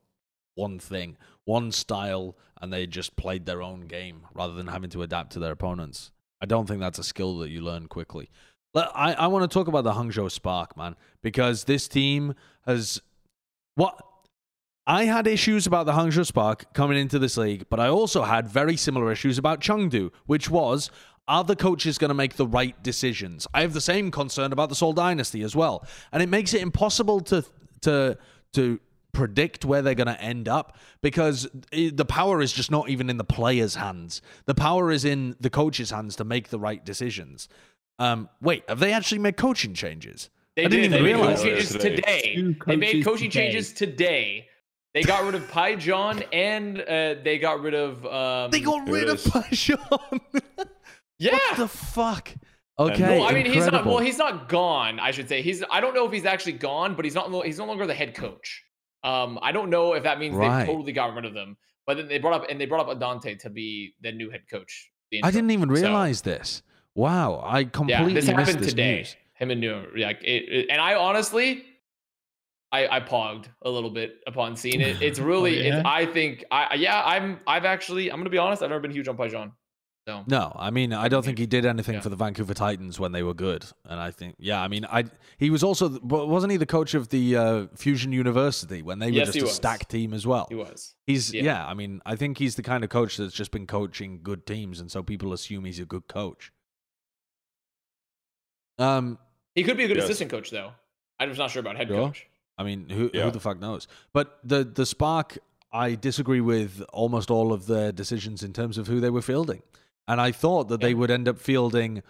one 0.55 0.79
thing, 0.79 1.17
one 1.45 1.71
style, 1.71 2.37
and 2.61 2.71
they 2.71 2.87
just 2.87 3.15
played 3.15 3.45
their 3.45 3.61
own 3.61 3.81
game 3.81 4.27
rather 4.33 4.53
than 4.53 4.67
having 4.67 4.89
to 4.91 5.01
adapt 5.01 5.33
to 5.33 5.39
their 5.39 5.51
opponents. 5.51 6.11
I 6.41 6.45
don't 6.45 6.67
think 6.67 6.81
that's 6.81 6.99
a 6.99 7.03
skill 7.03 7.37
that 7.39 7.49
you 7.49 7.61
learn 7.61 7.87
quickly. 7.87 8.29
I, 8.75 9.13
I 9.13 9.27
want 9.27 9.49
to 9.49 9.53
talk 9.53 9.67
about 9.67 9.83
the 9.83 9.93
Hangzhou 9.93 10.31
Spark, 10.31 10.75
man, 10.75 10.95
because 11.21 11.65
this 11.65 11.87
team 11.87 12.33
has 12.65 13.01
what 13.75 14.03
I 14.85 15.05
had 15.05 15.27
issues 15.27 15.67
about 15.67 15.85
the 15.85 15.93
Hangzhou 15.93 16.25
Spark 16.25 16.73
coming 16.73 16.97
into 16.97 17.19
this 17.19 17.37
league, 17.37 17.65
but 17.69 17.79
I 17.79 17.87
also 17.87 18.23
had 18.23 18.47
very 18.47 18.75
similar 18.75 19.11
issues 19.11 19.37
about 19.37 19.61
Chengdu, 19.61 20.11
which 20.25 20.49
was 20.49 20.89
are 21.27 21.43
the 21.43 21.55
coaches 21.55 21.97
going 21.97 22.09
to 22.09 22.15
make 22.15 22.35
the 22.35 22.47
right 22.47 22.81
decisions? 22.83 23.47
I 23.53 23.61
have 23.61 23.73
the 23.73 23.79
same 23.79 24.11
concern 24.11 24.51
about 24.51 24.67
the 24.67 24.75
Seoul 24.75 24.91
Dynasty 24.91 25.41
as 25.41 25.55
well, 25.55 25.85
and 26.11 26.21
it 26.21 26.27
makes 26.27 26.53
it 26.53 26.61
impossible 26.61 27.21
to 27.21 27.45
to 27.81 28.17
to 28.53 28.79
predict 29.13 29.63
where 29.63 29.81
they're 29.83 29.93
going 29.93 30.07
to 30.07 30.19
end 30.19 30.47
up 30.47 30.75
because 31.01 31.47
eh, 31.71 31.91
the 31.93 32.03
power 32.03 32.41
is 32.41 32.51
just 32.51 32.71
not 32.71 32.89
even 32.89 33.09
in 33.09 33.17
the 33.17 33.23
players' 33.23 33.75
hands. 33.75 34.21
The 34.45 34.55
power 34.55 34.91
is 34.91 35.05
in 35.05 35.35
the 35.39 35.51
coaches' 35.51 35.91
hands 35.91 36.15
to 36.17 36.23
make 36.23 36.49
the 36.49 36.59
right 36.59 36.83
decisions. 36.83 37.47
Um, 37.99 38.29
wait, 38.41 38.63
have 38.67 38.79
they 38.79 38.93
actually 38.93 39.19
made 39.19 39.37
coaching 39.37 39.73
changes? 39.73 40.29
They 40.55 40.65
I 40.65 40.67
didn't 40.67 40.91
did. 40.91 40.99
even 41.01 41.03
They 41.03 41.13
made 41.13 41.19
realize 41.19 41.39
coaching 41.39 41.55
this. 41.55 41.71
changes 41.71 41.81
today. 42.01 42.35
Two 42.35 42.55
They 42.67 42.75
made 42.75 43.03
coaching 43.05 43.29
today. 43.31 43.45
changes 43.45 43.73
today. 43.73 44.47
They 44.93 45.01
got 45.03 45.23
rid 45.23 45.33
of 45.35 45.49
Pajion 45.49 46.23
and 46.31 46.79
uh, 46.81 47.15
they 47.23 47.39
got 47.39 47.61
rid 47.61 47.73
of. 47.73 48.05
Um, 48.05 48.51
They 48.51 48.59
got 48.59 48.87
rid 48.87 49.09
of 49.09 49.15
is. 49.15 49.25
Pashan. 49.25 50.19
yeah. 51.19 51.31
What 51.33 51.57
the 51.57 51.67
fuck? 51.67 52.29
Okay, 52.79 53.19
well, 53.19 53.27
I 53.27 53.33
mean, 53.33 53.45
he's 53.45 53.67
not. 53.67 53.85
Well, 53.85 53.99
he's 53.99 54.17
not 54.17 54.49
gone. 54.49 54.99
I 54.99 55.11
should 55.11 55.29
say 55.29 55.41
he's. 55.43 55.63
I 55.71 55.79
don't 55.79 55.93
know 55.93 56.05
if 56.07 56.11
he's 56.11 56.25
actually 56.25 56.53
gone, 56.53 56.95
but 56.95 57.05
he's 57.05 57.13
not. 57.15 57.31
He's 57.45 57.59
no 57.59 57.65
longer 57.65 57.85
the 57.85 57.93
head 57.93 58.15
coach. 58.15 58.63
Um, 59.03 59.37
I 59.41 59.51
don't 59.51 59.69
know 59.69 59.93
if 59.93 60.03
that 60.03 60.17
means 60.17 60.35
Right. 60.35 60.65
they 60.65 60.71
totally 60.71 60.91
got 60.93 61.13
rid 61.13 61.25
of 61.25 61.33
them. 61.33 61.57
But 61.85 61.97
then 61.97 62.07
they 62.07 62.17
brought 62.17 62.33
up 62.41 62.49
and 62.49 62.59
they 62.59 62.65
brought 62.65 62.87
up 62.87 62.95
Adante 62.97 63.35
to 63.41 63.49
be 63.49 63.93
the 64.01 64.11
new 64.11 64.29
head 64.31 64.43
coach. 64.49 64.89
the 65.11 65.23
I 65.23 65.29
didn't 65.31 65.51
even 65.51 65.69
So, 65.75 65.81
realize 65.81 66.21
this. 66.21 66.63
Wow, 66.95 67.35
I 67.35 67.59
yeah, 67.59 67.69
completely 67.69 68.13
this 68.13 68.27
missed 68.27 68.37
happened 68.37 68.59
this 68.59 68.69
today. 68.69 68.97
news. 68.97 69.15
Him 69.35 69.51
and 69.51 69.61
New. 69.61 69.83
Like 69.97 70.21
it, 70.23 70.43
it- 70.49 70.67
and 70.69 70.79
I 70.79 70.95
honestly, 70.95 71.63
I 72.71 72.87
I 72.87 72.99
pogged 72.99 73.45
a 73.63 73.69
little 73.69 73.89
bit 73.89 74.15
upon 74.27 74.55
seeing 74.55 74.81
it. 74.81 75.01
It's 75.01 75.19
really. 75.31 75.65
yeah? 75.65 75.79
It's, 75.79 75.87
I 75.87 76.05
think. 76.05 76.45
I 76.51 76.75
yeah. 76.75 77.01
I'm. 77.03 77.39
I've 77.47 77.65
actually. 77.65 78.11
I'm 78.11 78.19
gonna 78.19 78.29
be 78.29 78.37
honest. 78.37 78.61
I've 78.61 78.69
never 78.69 78.81
been 78.81 78.91
huge 78.91 79.07
on 79.07 79.17
Pajion. 79.17 79.51
So 80.05 80.21
No, 80.27 80.51
I 80.57 80.69
mean, 80.69 80.91
I 80.91 81.07
don't 81.07 81.23
think 81.23 81.37
he 81.39 81.45
did 81.45 81.65
anything 81.65 81.95
Yeah. 81.95 82.01
for 82.01 82.09
the 82.09 82.17
Vancouver 82.17 82.53
Titans 82.53 82.99
when 82.99 83.13
they 83.13 83.23
were 83.23 83.33
good, 83.33 83.63
and 83.85 84.01
I 84.01 84.11
think, 84.11 84.35
yeah, 84.37 84.61
I 84.61 84.67
mean, 84.67 84.83
I 84.85 85.05
he 85.37 85.49
was 85.49 85.63
also 85.63 85.97
wasn't 86.01 86.51
he 86.51 86.57
the 86.57 86.65
coach 86.65 86.93
of 86.93 87.07
the 87.07 87.37
uh, 87.37 87.67
Fusion 87.77 88.11
University 88.11 88.81
when 88.81 88.99
they 88.99 89.05
were 89.11 89.17
Yes, 89.19 89.27
just 89.27 89.37
a 89.39 89.41
was. 89.43 89.53
stacked 89.55 89.87
team 89.89 90.13
as 90.13 90.27
well. 90.27 90.47
he 90.49 90.55
was. 90.55 90.93
He's 91.07 91.33
Yeah. 91.33 91.43
yeah. 91.43 91.65
I 91.65 91.73
mean, 91.73 92.01
I 92.05 92.17
think 92.17 92.37
he's 92.37 92.55
the 92.55 92.63
kind 92.63 92.83
of 92.83 92.89
coach 92.89 93.15
that's 93.15 93.33
just 93.33 93.51
been 93.51 93.65
coaching 93.65 94.19
good 94.21 94.45
teams, 94.45 94.81
and 94.81 94.91
so 94.91 95.03
people 95.03 95.31
assume 95.31 95.63
he's 95.63 95.79
a 95.79 95.85
good 95.85 96.09
coach. 96.09 96.51
Um, 98.79 99.17
He 99.55 99.63
could 99.63 99.77
be 99.77 99.83
a 99.83 99.87
good 99.87 99.97
Yes. 99.97 100.05
assistant 100.05 100.31
coach 100.31 100.49
though. 100.49 100.71
I'm 101.19 101.29
just 101.29 101.39
not 101.39 101.51
sure 101.51 101.59
about 101.59 101.77
head 101.77 101.87
Sure. 101.87 102.07
coach. 102.07 102.25
I 102.57 102.63
mean, 102.63 102.89
who 102.89 103.09
Yeah. 103.13 103.25
who 103.25 103.31
the 103.31 103.39
fuck 103.39 103.59
knows? 103.59 103.87
But 104.13 104.39
the 104.43 104.63
the 104.63 104.85
Spark, 104.85 105.37
I 105.71 105.95
disagree 105.95 106.41
with 106.41 106.81
almost 106.91 107.29
all 107.31 107.53
of 107.53 107.67
their 107.67 107.91
decisions 107.91 108.43
in 108.43 108.53
terms 108.53 108.77
of 108.77 108.87
who 108.87 108.99
they 108.99 109.09
were 109.09 109.21
fielding, 109.21 109.61
and 110.07 110.19
I 110.21 110.31
thought 110.31 110.67
that 110.69 110.81
they 110.81 110.93
would 110.93 111.11
end 111.11 111.27
up 111.27 111.37
fielding 111.39 112.03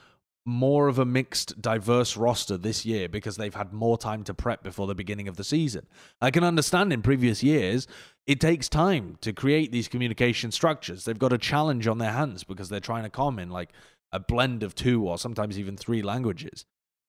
more 0.45 0.89
of 0.89 0.99
a 0.99 1.05
mixed, 1.05 1.61
diverse 1.61 2.17
roster 2.17 2.57
this 2.57 2.85
year 2.85 3.07
because 3.07 3.37
they've 3.37 3.55
had 3.55 3.71
more 3.71 3.97
time 3.97 4.25
to 4.25 4.33
prep 4.33 4.61
before 4.61 4.87
the 4.87 4.93
beginning 4.95 5.29
of 5.29 5.37
the 5.37 5.43
season. 5.45 5.87
I 6.21 6.31
can 6.31 6.43
understand 6.43 6.91
in 6.91 7.01
previous 7.01 7.41
years 7.41 7.87
it 8.27 8.41
takes 8.41 8.67
time 8.67 9.17
to 9.21 9.31
create 9.31 9.71
these 9.71 9.87
communication 9.87 10.51
structures. 10.51 11.05
They've 11.05 11.17
got 11.17 11.31
a 11.31 11.37
challenge 11.37 11.87
on 11.87 11.97
their 11.99 12.11
hands 12.11 12.43
because 12.43 12.67
they're 12.67 12.81
trying 12.81 13.03
to 13.03 13.09
come 13.09 13.39
in 13.39 13.49
like 13.51 13.69
a 14.13 14.19
blend 14.19 14.63
of 14.63 14.75
two 14.75 15.05
or 15.05 15.17
sometimes 15.17 15.59
even 15.59 15.75
three 15.75 16.01
languages. 16.01 16.63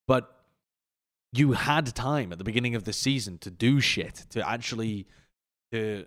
But 0.08 0.28
you 1.32 1.52
had 1.52 1.94
time 1.94 2.32
at 2.32 2.38
the 2.38 2.44
beginning 2.44 2.74
of 2.74 2.84
the 2.84 2.92
season 2.92 3.38
to 3.38 3.50
do 3.50 3.80
shit, 3.80 4.26
to 4.30 4.48
actually 4.48 5.06
to 5.70 6.06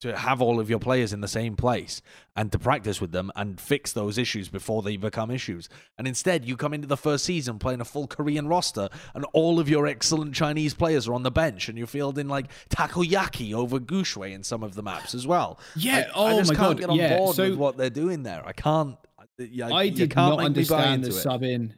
to 0.00 0.16
have 0.16 0.40
all 0.40 0.60
of 0.60 0.70
your 0.70 0.78
players 0.78 1.12
in 1.12 1.20
the 1.20 1.28
same 1.28 1.56
place 1.56 2.00
and 2.36 2.52
to 2.52 2.58
practice 2.58 3.00
with 3.00 3.10
them 3.10 3.32
and 3.34 3.60
fix 3.60 3.92
those 3.92 4.16
issues 4.16 4.48
before 4.48 4.80
they 4.80 4.96
become 4.96 5.28
issues. 5.28 5.68
And 5.96 6.06
instead, 6.06 6.44
you 6.44 6.56
come 6.56 6.72
into 6.72 6.86
the 6.86 6.96
first 6.96 7.24
season 7.24 7.58
playing 7.58 7.80
a 7.80 7.84
full 7.84 8.06
Korean 8.06 8.46
roster, 8.46 8.88
and 9.14 9.24
all 9.32 9.58
of 9.58 9.68
your 9.68 9.88
excellent 9.88 10.34
Chinese 10.34 10.72
players 10.72 11.08
are 11.08 11.14
on 11.14 11.24
the 11.24 11.32
bench, 11.32 11.68
and 11.68 11.76
you're 11.76 11.88
fielding 11.88 12.28
like 12.28 12.46
takoyaki 12.68 13.52
over 13.52 13.80
Guxue 13.80 14.32
in 14.32 14.44
some 14.44 14.62
of 14.62 14.76
the 14.76 14.82
maps 14.82 15.14
as 15.14 15.26
well. 15.26 15.58
Yeah. 15.74 16.08
I, 16.14 16.20
I 16.20 16.32
oh 16.32 16.38
just 16.38 16.52
my 16.52 16.56
can't 16.56 16.70
god. 16.70 16.78
get 16.78 16.90
on 16.90 16.96
yeah. 16.96 17.16
board 17.16 17.34
so 17.34 17.50
with 17.50 17.58
what 17.58 17.76
they're 17.76 17.90
doing 17.90 18.22
there. 18.22 18.46
I 18.46 18.52
can't. 18.52 18.96
Yeah, 19.38 19.72
I 19.72 19.88
did 19.88 20.14
not 20.16 20.38
make 20.38 20.56
me 20.56 20.64
buy 20.64 20.84
understand 20.84 21.04
the 21.04 21.12
sub 21.12 21.42
in 21.42 21.74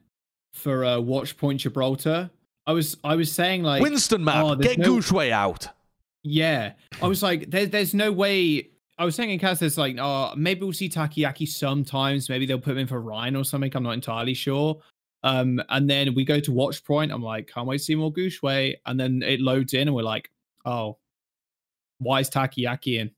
for 0.55 0.85
uh, 0.85 0.99
Watch 0.99 1.37
Point 1.37 1.61
Gibraltar. 1.61 2.31
I 2.66 2.73
was 2.73 2.97
I 3.05 3.16
was 3.16 3.31
saying 3.31 3.62
like 3.62 3.82
Winston 3.82 4.24
map, 4.24 4.45
oh, 4.45 4.55
get 4.57 4.78
no- 4.78 4.97
Guxue 4.97 5.31
out. 5.31 5.69
Yeah, 6.23 6.73
I 7.01 7.07
was 7.07 7.23
like, 7.23 7.51
there's 7.51 7.70
there's 7.70 7.95
no 7.95 8.12
way. 8.12 8.70
I 8.99 9.05
was 9.05 9.15
saying 9.15 9.31
in 9.31 9.39
cast, 9.39 9.61
there's 9.61 9.78
like, 9.78 9.97
oh, 9.99 10.35
maybe 10.37 10.61
we'll 10.61 10.74
see 10.74 10.89
Takoyaki 10.91 11.49
sometimes. 11.49 12.28
Maybe 12.28 12.45
they'll 12.45 12.61
put 12.61 12.73
him 12.73 12.78
in 12.78 12.87
for 12.87 13.01
Ryan 13.01 13.37
or 13.37 13.45
something. 13.45 13.73
I'm 13.74 13.82
not 13.82 13.93
entirely 13.93 14.35
sure. 14.35 14.78
Um, 15.23 15.62
and 15.70 15.89
then 15.89 16.15
we 16.15 16.24
go 16.24 16.39
to 16.41 16.53
watch 16.53 16.85
point. 16.85 17.11
I'm 17.11 17.23
like, 17.23 17.47
can't 17.47 17.66
wait 17.66 17.78
to 17.78 17.85
see 17.85 17.95
more 17.95 18.12
Guxue. 18.12 18.74
And 18.85 19.01
then 19.01 19.23
it 19.23 19.41
loads 19.41 19.73
in, 19.73 19.89
and 19.89 19.95
we're 19.95 20.03
like, 20.03 20.31
oh, 20.66 20.99
why 21.99 22.20
is 22.20 22.28
Takoyaki 22.28 23.01
in? 23.01 23.11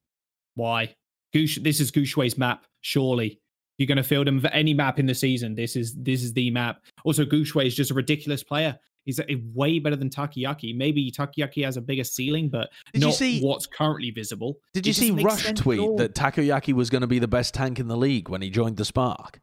Why? 0.55 0.95
Goosh, 1.35 1.63
this 1.63 1.81
is 1.81 1.91
Guxue's 1.91 2.39
map. 2.39 2.65
Surely, 2.83 3.41
you're 3.79 3.87
going 3.87 3.97
to 3.97 4.03
field 4.03 4.29
him 4.29 4.41
for 4.41 4.49
any 4.49 4.75
map 4.75 4.99
in 4.99 5.07
the 5.07 5.15
season, 5.15 5.55
this 5.55 5.77
is 5.77 5.95
this 5.95 6.23
is 6.23 6.33
the 6.33 6.51
map. 6.51 6.81
Also, 7.05 7.25
Guxue 7.25 7.67
is 7.67 7.75
just 7.75 7.91
a 7.91 7.95
ridiculous 7.95 8.43
player. 8.43 8.79
He's 9.05 9.19
a, 9.19 9.25
way 9.53 9.81
better 9.81 9.97
than 9.97 10.11
Takoyaki. 10.11 10.77
Maybe 10.77 11.11
Takoyaki 11.11 11.65
has 11.65 11.77
a 11.77 11.81
bigger 11.81 12.05
ceiling, 12.05 12.49
but 12.49 12.71
Did 12.93 13.03
you 13.03 13.09
not 13.09 13.15
see- 13.17 13.41
what's 13.41 13.67
currently 13.67 14.11
visible. 14.13 14.59
Did 14.75 14.81
It 14.81 14.87
you 14.87 14.93
just 14.93 15.01
see 15.01 15.11
Rush 15.25 15.45
tweet 15.55 15.97
that 15.97 16.15
Takoyaki 16.15 16.73
was 16.73 16.89
going 16.89 17.01
to 17.01 17.09
be 17.09 17.19
the 17.19 17.27
best 17.27 17.53
tank 17.55 17.81
in 17.81 17.89
the 17.89 17.97
league 17.97 18.29
when 18.29 18.43
he 18.43 18.51
joined 18.51 18.77
the 18.77 18.85
Spark? 18.85 19.41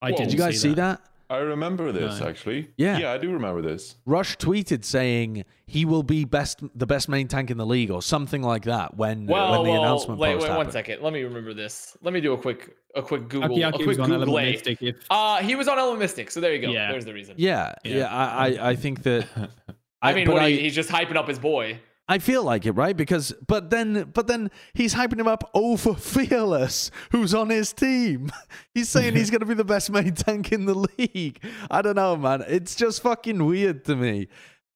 I 0.00 0.10
Whoa. 0.10 0.18
did. 0.18 0.24
Did 0.24 0.32
you 0.32 0.38
guys 0.38 0.60
see 0.60 0.74
that? 0.74 1.00
I 1.32 1.38
remember 1.38 1.92
this 1.92 2.20
No. 2.20 2.26
actually. 2.28 2.70
Yeah. 2.76 2.98
Yeah, 2.98 3.12
I 3.12 3.18
do 3.18 3.30
remember 3.32 3.62
this. 3.62 3.96
Rush 4.06 4.36
tweeted 4.36 4.84
saying 4.84 5.44
he 5.66 5.84
will 5.84 6.02
be 6.02 6.24
best, 6.24 6.60
the 6.74 6.86
best 6.86 7.08
main 7.08 7.28
tank 7.28 7.50
in 7.50 7.56
the 7.56 7.66
league, 7.66 7.90
or 7.90 8.02
something 8.02 8.42
like 8.42 8.64
that. 8.64 8.96
When 8.96 9.26
Well, 9.26 9.52
when 9.52 9.64
the 9.64 9.70
well, 9.70 9.82
announcement 9.82 10.18
wait, 10.20 10.34
post 10.34 10.42
wait, 10.42 10.48
one 10.50 10.56
happened. 10.58 10.72
second. 10.72 11.02
Let 11.02 11.12
me 11.12 11.22
remember 11.22 11.54
this. 11.54 11.96
Let 12.02 12.12
me 12.14 12.20
do 12.20 12.32
a 12.34 12.38
quick, 12.38 12.76
a 12.94 13.02
quick 13.02 13.28
Google, 13.28 13.56
a 13.56 13.58
Takoyaki 13.60 13.72
quick 13.74 13.86
was 13.86 13.98
on 13.98 14.10
Google. 14.10 14.22
Element 14.38 14.50
Mystic. 14.52 14.82
If 14.82 14.96
Uh, 15.10 15.38
he 15.38 15.54
was 15.54 15.68
on 15.68 15.78
Element 15.78 16.00
Mystic, 16.00 16.30
so 16.30 16.40
there 16.40 16.54
you 16.54 16.60
go. 16.60 16.70
Yeah. 16.70 16.90
There's 16.92 17.04
the 17.04 17.14
reason. 17.14 17.34
Yeah, 17.38 17.74
yeah, 17.84 17.96
Yeah. 17.96 18.14
I, 18.14 18.48
I, 18.48 18.68
I 18.70 18.76
think 18.76 19.02
that. 19.04 19.26
I 20.02 20.12
mean, 20.14 20.28
what 20.30 20.42
I, 20.42 20.50
he, 20.50 20.58
he's 20.60 20.74
just 20.74 20.90
hyping 20.90 21.16
up 21.16 21.28
his 21.28 21.38
boy. 21.38 21.78
I 22.12 22.18
feel 22.18 22.42
like 22.44 22.66
it, 22.66 22.72
right? 22.72 22.94
Because, 22.94 23.32
but 23.46 23.70
then, 23.70 24.10
but 24.12 24.26
then 24.26 24.50
he's 24.74 24.94
hyping 24.94 25.18
him 25.18 25.26
up 25.26 25.50
over 25.54 25.94
Fearless, 25.94 26.90
who's 27.10 27.32
on 27.34 27.48
his 27.48 27.72
team. 27.72 28.30
He's 28.74 28.90
saying 28.90 29.16
he's 29.16 29.30
going 29.30 29.40
to 29.40 29.46
be 29.46 29.54
the 29.54 29.64
best 29.64 29.90
main 29.90 30.12
tank 30.14 30.52
in 30.52 30.66
the 30.66 30.74
league. 30.98 31.42
I 31.70 31.80
don't 31.80 31.96
know, 31.96 32.16
man. 32.16 32.44
It's 32.46 32.74
just 32.74 33.02
fucking 33.02 33.44
weird 33.44 33.84
to 33.86 33.96
me 33.96 34.28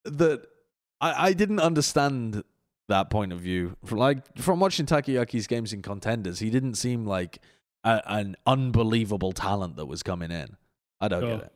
that 0.05 0.47
I, 1.01 1.29
I 1.29 1.33
didn't 1.35 1.61
understand 1.61 2.43
that 2.89 3.11
point 3.11 3.33
of 3.35 3.41
view. 3.41 3.77
From 3.85 3.99
like 3.99 4.39
from 4.39 4.61
watching 4.61 4.87
Takoyaki's 4.87 5.47
games 5.47 5.73
in 5.75 5.83
contenders, 5.83 6.39
he 6.39 6.49
didn't 6.49 6.77
seem 6.77 7.05
like 7.05 7.39
a, 7.85 8.01
an 8.07 8.37
unbelievable 8.47 9.33
talent 9.33 9.77
that 9.77 9.87
was 9.87 10.03
coming 10.03 10.31
in. 10.31 10.57
I 11.01 11.09
don't 11.09 11.21
Sure. 11.23 11.37
get 11.37 11.45
it. 11.47 11.53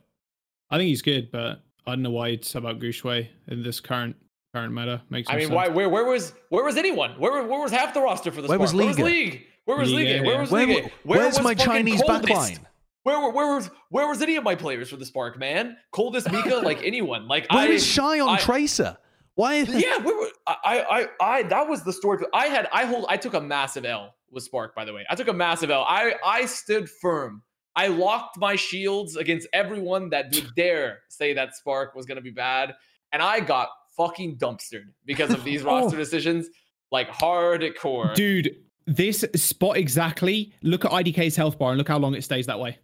I 0.69 0.77
think 0.77 0.89
he's 0.89 1.01
good, 1.01 1.31
but 1.31 1.61
I 1.87 1.91
don't 1.91 2.03
know 2.03 2.11
why 2.11 2.29
it's 2.29 2.53
about 2.53 2.79
Guxue 2.79 3.27
in 3.47 3.63
this 3.63 3.79
current 3.79 4.15
current 4.53 4.73
meta. 4.73 5.01
Makes 5.09 5.29
I 5.29 5.33
mean, 5.33 5.41
sense. 5.47 5.55
why? 5.55 5.67
Where? 5.67 5.89
Where 5.89 6.05
was? 6.05 6.33
Where 6.49 6.63
was 6.63 6.77
anyone? 6.77 7.11
Where? 7.19 7.43
Where 7.45 7.59
was 7.59 7.71
half 7.71 7.93
the 7.93 8.01
roster 8.01 8.31
for 8.31 8.41
the 8.41 8.47
Where 8.47 8.59
was 8.59 8.71
Spark? 8.71 8.79
Where 8.81 8.87
was 8.87 8.97
Liga? 8.99 9.09
League? 9.09 9.45
Where 9.65 9.77
was 9.77 9.91
Liga, 9.91 10.09
Liga? 10.11 10.23
Where 10.25 10.33
yeah. 10.35 10.41
was 10.41 10.51
Where- 10.51 10.67
Liga? 10.67 10.81
Where 11.03 11.19
where's 11.19 11.35
was 11.35 11.43
my 11.43 11.53
Chinese 11.53 12.01
backline? 12.03 12.59
Where, 13.03 13.19
were- 13.19 13.31
where 13.31 13.55
was 13.55 13.69
where 13.89 14.07
was 14.07 14.21
any 14.21 14.35
of 14.35 14.43
my 14.43 14.55
players 14.55 14.89
for 14.89 14.97
the 14.97 15.05
Spark, 15.05 15.37
man? 15.39 15.77
Coldest 15.91 16.31
Mika, 16.31 16.55
like 16.57 16.81
anyone. 16.83 17.27
Like 17.27 17.51
Where 17.51 17.63
I 17.63 17.67
is 17.67 17.85
Shy 17.85 18.19
on 18.19 18.29
I- 18.29 18.37
Tracer? 18.39 18.97
Why? 19.35 19.55
yeah, 19.59 19.97
we 19.97 20.13
were, 20.13 20.27
I, 20.45 21.07
I, 21.21 21.25
I, 21.37 21.43
that 21.43 21.67
was 21.67 21.83
the 21.83 21.93
story. 21.93 22.23
I 22.33 22.47
had, 22.47 22.67
I 22.73 22.83
hold, 22.83 23.05
I 23.07 23.15
took 23.15 23.33
a 23.33 23.39
massive 23.39 23.85
L 23.85 24.13
with 24.29 24.43
Spark, 24.43 24.75
by 24.75 24.83
the 24.83 24.93
way. 24.93 25.05
I 25.09 25.15
took 25.15 25.29
a 25.29 25.33
massive 25.33 25.71
L. 25.71 25.85
I, 25.87 26.15
I 26.23 26.45
stood 26.45 26.89
firm. 26.89 27.41
I 27.73 27.87
locked 27.87 28.37
my 28.37 28.57
shields 28.57 29.15
against 29.15 29.47
everyone 29.53 30.09
that 30.09 30.25
would 30.35 30.49
dare 30.57 30.99
say 31.07 31.33
that 31.33 31.55
Spark 31.55 31.95
was 31.95 32.05
going 32.05 32.17
to 32.17 32.21
be 32.21 32.29
bad. 32.29 32.75
And 33.13 33.21
I 33.21 33.39
got 33.39 33.69
fucking 33.95 34.37
dumpstered 34.37 34.85
because 35.05 35.31
of 35.31 35.43
these 35.43 35.61
oh. 35.65 35.67
roster 35.67 35.97
decisions, 35.97 36.47
like 36.91 37.09
hardcore. 37.09 38.13
Dude, 38.15 38.55
this 38.87 39.25
spot 39.35 39.77
exactly. 39.77 40.53
Look 40.63 40.85
at 40.85 40.91
IDK's 40.91 41.35
health 41.35 41.57
bar 41.59 41.71
and 41.71 41.77
look 41.77 41.87
how 41.87 41.99
long 41.99 42.15
it 42.15 42.23
stays 42.23 42.47
that 42.47 42.59
way. 42.59 42.77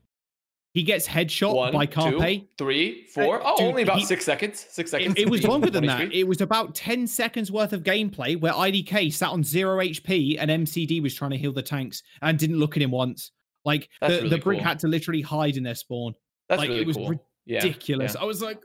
He 0.74 0.84
gets 0.84 1.08
headshot 1.08 1.56
One, 1.56 1.74
by 1.74 1.88
Carpe. 1.88 2.46
three, 2.56 3.08
four. 3.08 3.42
Oh, 3.44 3.58
dude, 3.58 3.68
only 3.68 3.82
about 3.82 3.98
he- 3.98 4.06
six 4.06 4.24
seconds. 4.24 4.64
Six 4.70 4.92
seconds. 4.92 5.16
It, 5.18 5.24
it 5.24 5.30
was 5.30 5.44
longer 5.44 5.72
than 5.72 5.86
23. 5.86 6.06
that. 6.06 6.16
It 6.16 6.28
was 6.28 6.40
about 6.42 6.76
10 6.76 7.08
seconds 7.08 7.52
worth 7.52 7.74
of 7.74 7.82
gameplay 7.82 8.40
where 8.40 8.54
IDK 8.54 9.12
sat 9.12 9.30
on 9.30 9.44
zero 9.44 9.80
HP 9.80 10.38
and 10.40 10.52
MCD 10.52 11.02
was 11.02 11.16
trying 11.16 11.32
to 11.32 11.38
heal 11.38 11.52
the 11.52 11.64
tanks 11.64 12.04
and 12.22 12.38
didn't 12.38 12.60
look 12.60 12.76
at 12.78 12.84
him 12.84 12.92
once. 12.92 13.32
Like 13.66 13.90
That's 14.02 14.14
the, 14.14 14.18
really 14.20 14.30
the 14.30 14.38
Brig 14.38 14.60
cool. 14.60 14.68
had 14.68 14.80
to 14.80 14.88
literally 14.88 15.22
hide 15.22 15.58
in 15.58 15.64
their 15.64 15.74
spawn. 15.74 16.14
That's 16.48 16.60
like, 16.60 16.70
really 16.70 16.82
it 16.82 16.88
was 16.88 16.98
cool. 16.98 17.20
Ridiculous. 17.48 18.14
yeah. 18.14 18.22
I 18.22 18.26
was 18.26 18.44
like, 18.44 18.62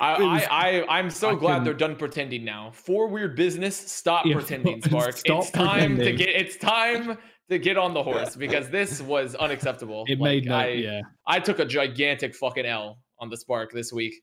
I, 0.00 0.18
was- 0.22 0.42
I, 0.50 0.80
I, 0.80 0.98
I'm 0.98 1.10
so 1.10 1.30
I 1.30 1.34
glad 1.36 1.64
they're 1.64 1.72
done 1.74 1.96
pretending 1.96 2.44
now. 2.44 2.70
For 2.72 3.08
weird 3.08 3.36
business, 3.36 3.76
stop 3.76 4.26
Yeah, 4.26 4.34
pretending, 4.38 4.80
stop 4.82 4.90
Spark. 5.14 5.42
it's 5.42 5.50
time 5.50 5.96
to 5.96 6.12
get. 6.12 6.28
It's 6.28 6.56
time 6.56 7.16
to 7.48 7.58
get 7.58 7.76
on 7.78 7.94
the 7.94 8.02
horse 8.02 8.34
because 8.36 8.68
this 8.68 9.00
was 9.00 9.34
unacceptable. 9.36 10.04
it 10.08 10.18
Like, 10.18 10.28
made 10.28 10.44
no, 10.46 10.56
I, 10.56 10.66
yeah. 10.68 11.00
I 11.26 11.38
took 11.40 11.60
a 11.60 11.64
gigantic 11.64 12.34
fucking 12.34 12.66
L 12.66 12.98
on 13.20 13.30
the 13.30 13.36
Spark 13.36 13.72
this 13.72 13.92
week. 13.92 14.14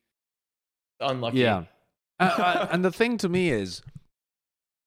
Unlucky. 1.00 1.40
Yeah. 1.40 1.64
Uh, 2.20 2.24
uh, 2.24 2.68
and 2.72 2.84
the 2.86 2.92
thing 2.92 3.18
to 3.18 3.30
me 3.30 3.50
is, 3.50 3.82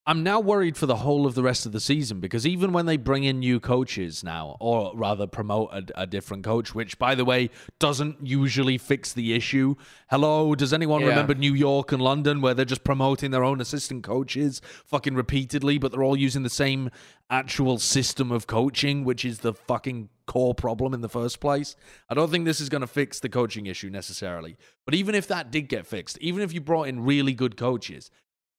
I'm 0.08 0.22
now 0.22 0.38
worried 0.38 0.76
for 0.76 0.86
the 0.86 0.96
whole 0.96 1.26
of 1.26 1.34
the 1.34 1.42
rest 1.42 1.66
of 1.66 1.72
the 1.72 1.80
season 1.80 2.20
because 2.20 2.46
even 2.46 2.72
when 2.72 2.86
they 2.86 2.96
bring 2.96 3.24
in 3.24 3.40
new 3.40 3.58
coaches 3.58 4.22
now, 4.22 4.56
or 4.60 4.92
rather 4.94 5.26
promote 5.26 5.70
a, 5.72 6.02
a 6.02 6.06
different 6.06 6.44
coach, 6.44 6.76
which 6.76 6.96
by 6.96 7.16
the 7.16 7.24
way 7.24 7.50
doesn't 7.80 8.24
usually 8.24 8.78
fix 8.78 9.12
the 9.12 9.34
issue. 9.34 9.74
Hello, 10.08 10.54
does 10.54 10.72
anyone 10.72 11.00
Yeah. 11.00 11.08
remember 11.08 11.34
New 11.34 11.54
York 11.54 11.90
and 11.90 12.00
London 12.00 12.40
where 12.40 12.54
they're 12.54 12.64
just 12.64 12.84
promoting 12.84 13.32
their 13.32 13.42
own 13.42 13.60
assistant 13.60 14.04
coaches 14.04 14.62
fucking 14.84 15.16
repeatedly, 15.16 15.76
but 15.76 15.90
they're 15.90 16.04
all 16.04 16.16
using 16.16 16.44
the 16.44 16.50
same 16.50 16.88
actual 17.28 17.76
system 17.78 18.30
of 18.30 18.46
coaching, 18.46 19.02
which 19.02 19.24
is 19.24 19.40
the 19.40 19.54
fucking 19.54 20.08
core 20.26 20.54
problem 20.54 20.94
in 20.94 21.00
the 21.00 21.08
first 21.08 21.40
place? 21.40 21.74
I 22.08 22.14
don't 22.14 22.30
think 22.30 22.44
this 22.44 22.60
is 22.60 22.68
going 22.68 22.82
to 22.82 22.86
fix 22.86 23.18
the 23.18 23.28
coaching 23.28 23.66
issue 23.66 23.90
necessarily. 23.90 24.56
But 24.84 24.94
even 24.94 25.16
if 25.16 25.26
that 25.26 25.50
did 25.50 25.62
get 25.68 25.84
fixed, 25.84 26.16
even 26.20 26.42
if 26.42 26.52
you 26.52 26.60
brought 26.60 26.86
in 26.86 27.00
really 27.04 27.32
good 27.32 27.56
coaches, 27.56 28.08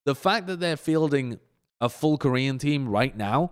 the 0.07 0.15
fact 0.15 0.47
that 0.47 0.61
they're 0.61 0.77
fielding 0.77 1.37
a 1.81 1.89
full 1.89 2.17
Korean 2.17 2.57
team 2.57 2.87
right 2.87 3.15
now 3.15 3.51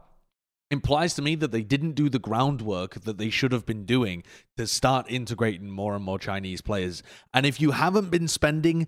implies 0.71 1.13
to 1.15 1.21
me 1.21 1.35
that 1.35 1.51
they 1.51 1.63
didn't 1.63 1.95
do 1.95 2.07
the 2.07 2.17
groundwork 2.17 3.01
that 3.01 3.17
they 3.17 3.29
should 3.29 3.51
have 3.51 3.65
been 3.65 3.83
doing 3.83 4.23
to 4.55 4.65
start 4.65 5.05
integrating 5.09 5.69
more 5.69 5.95
and 5.95 6.03
more 6.05 6.17
Chinese 6.17 6.61
players. 6.61 7.03
And 7.33 7.45
if 7.45 7.59
you 7.59 7.71
haven't 7.71 8.09
been 8.09 8.29
spending 8.29 8.87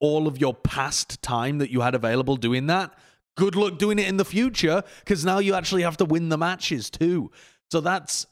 all 0.00 0.26
of 0.26 0.38
your 0.38 0.54
past 0.54 1.22
time 1.22 1.58
that 1.58 1.70
you 1.70 1.82
had 1.82 1.94
available 1.94 2.34
doing 2.34 2.66
that, 2.66 2.92
good 3.36 3.54
luck 3.54 3.78
doing 3.78 4.00
it 4.00 4.08
in 4.08 4.16
the 4.16 4.24
future 4.24 4.82
because 4.98 5.24
now 5.24 5.38
you 5.38 5.54
actually 5.54 5.82
have 5.82 5.96
to 5.98 6.04
win 6.04 6.30
the 6.30 6.36
matches 6.36 6.90
too. 6.90 7.30
So 7.70 7.80
that's 7.80 8.26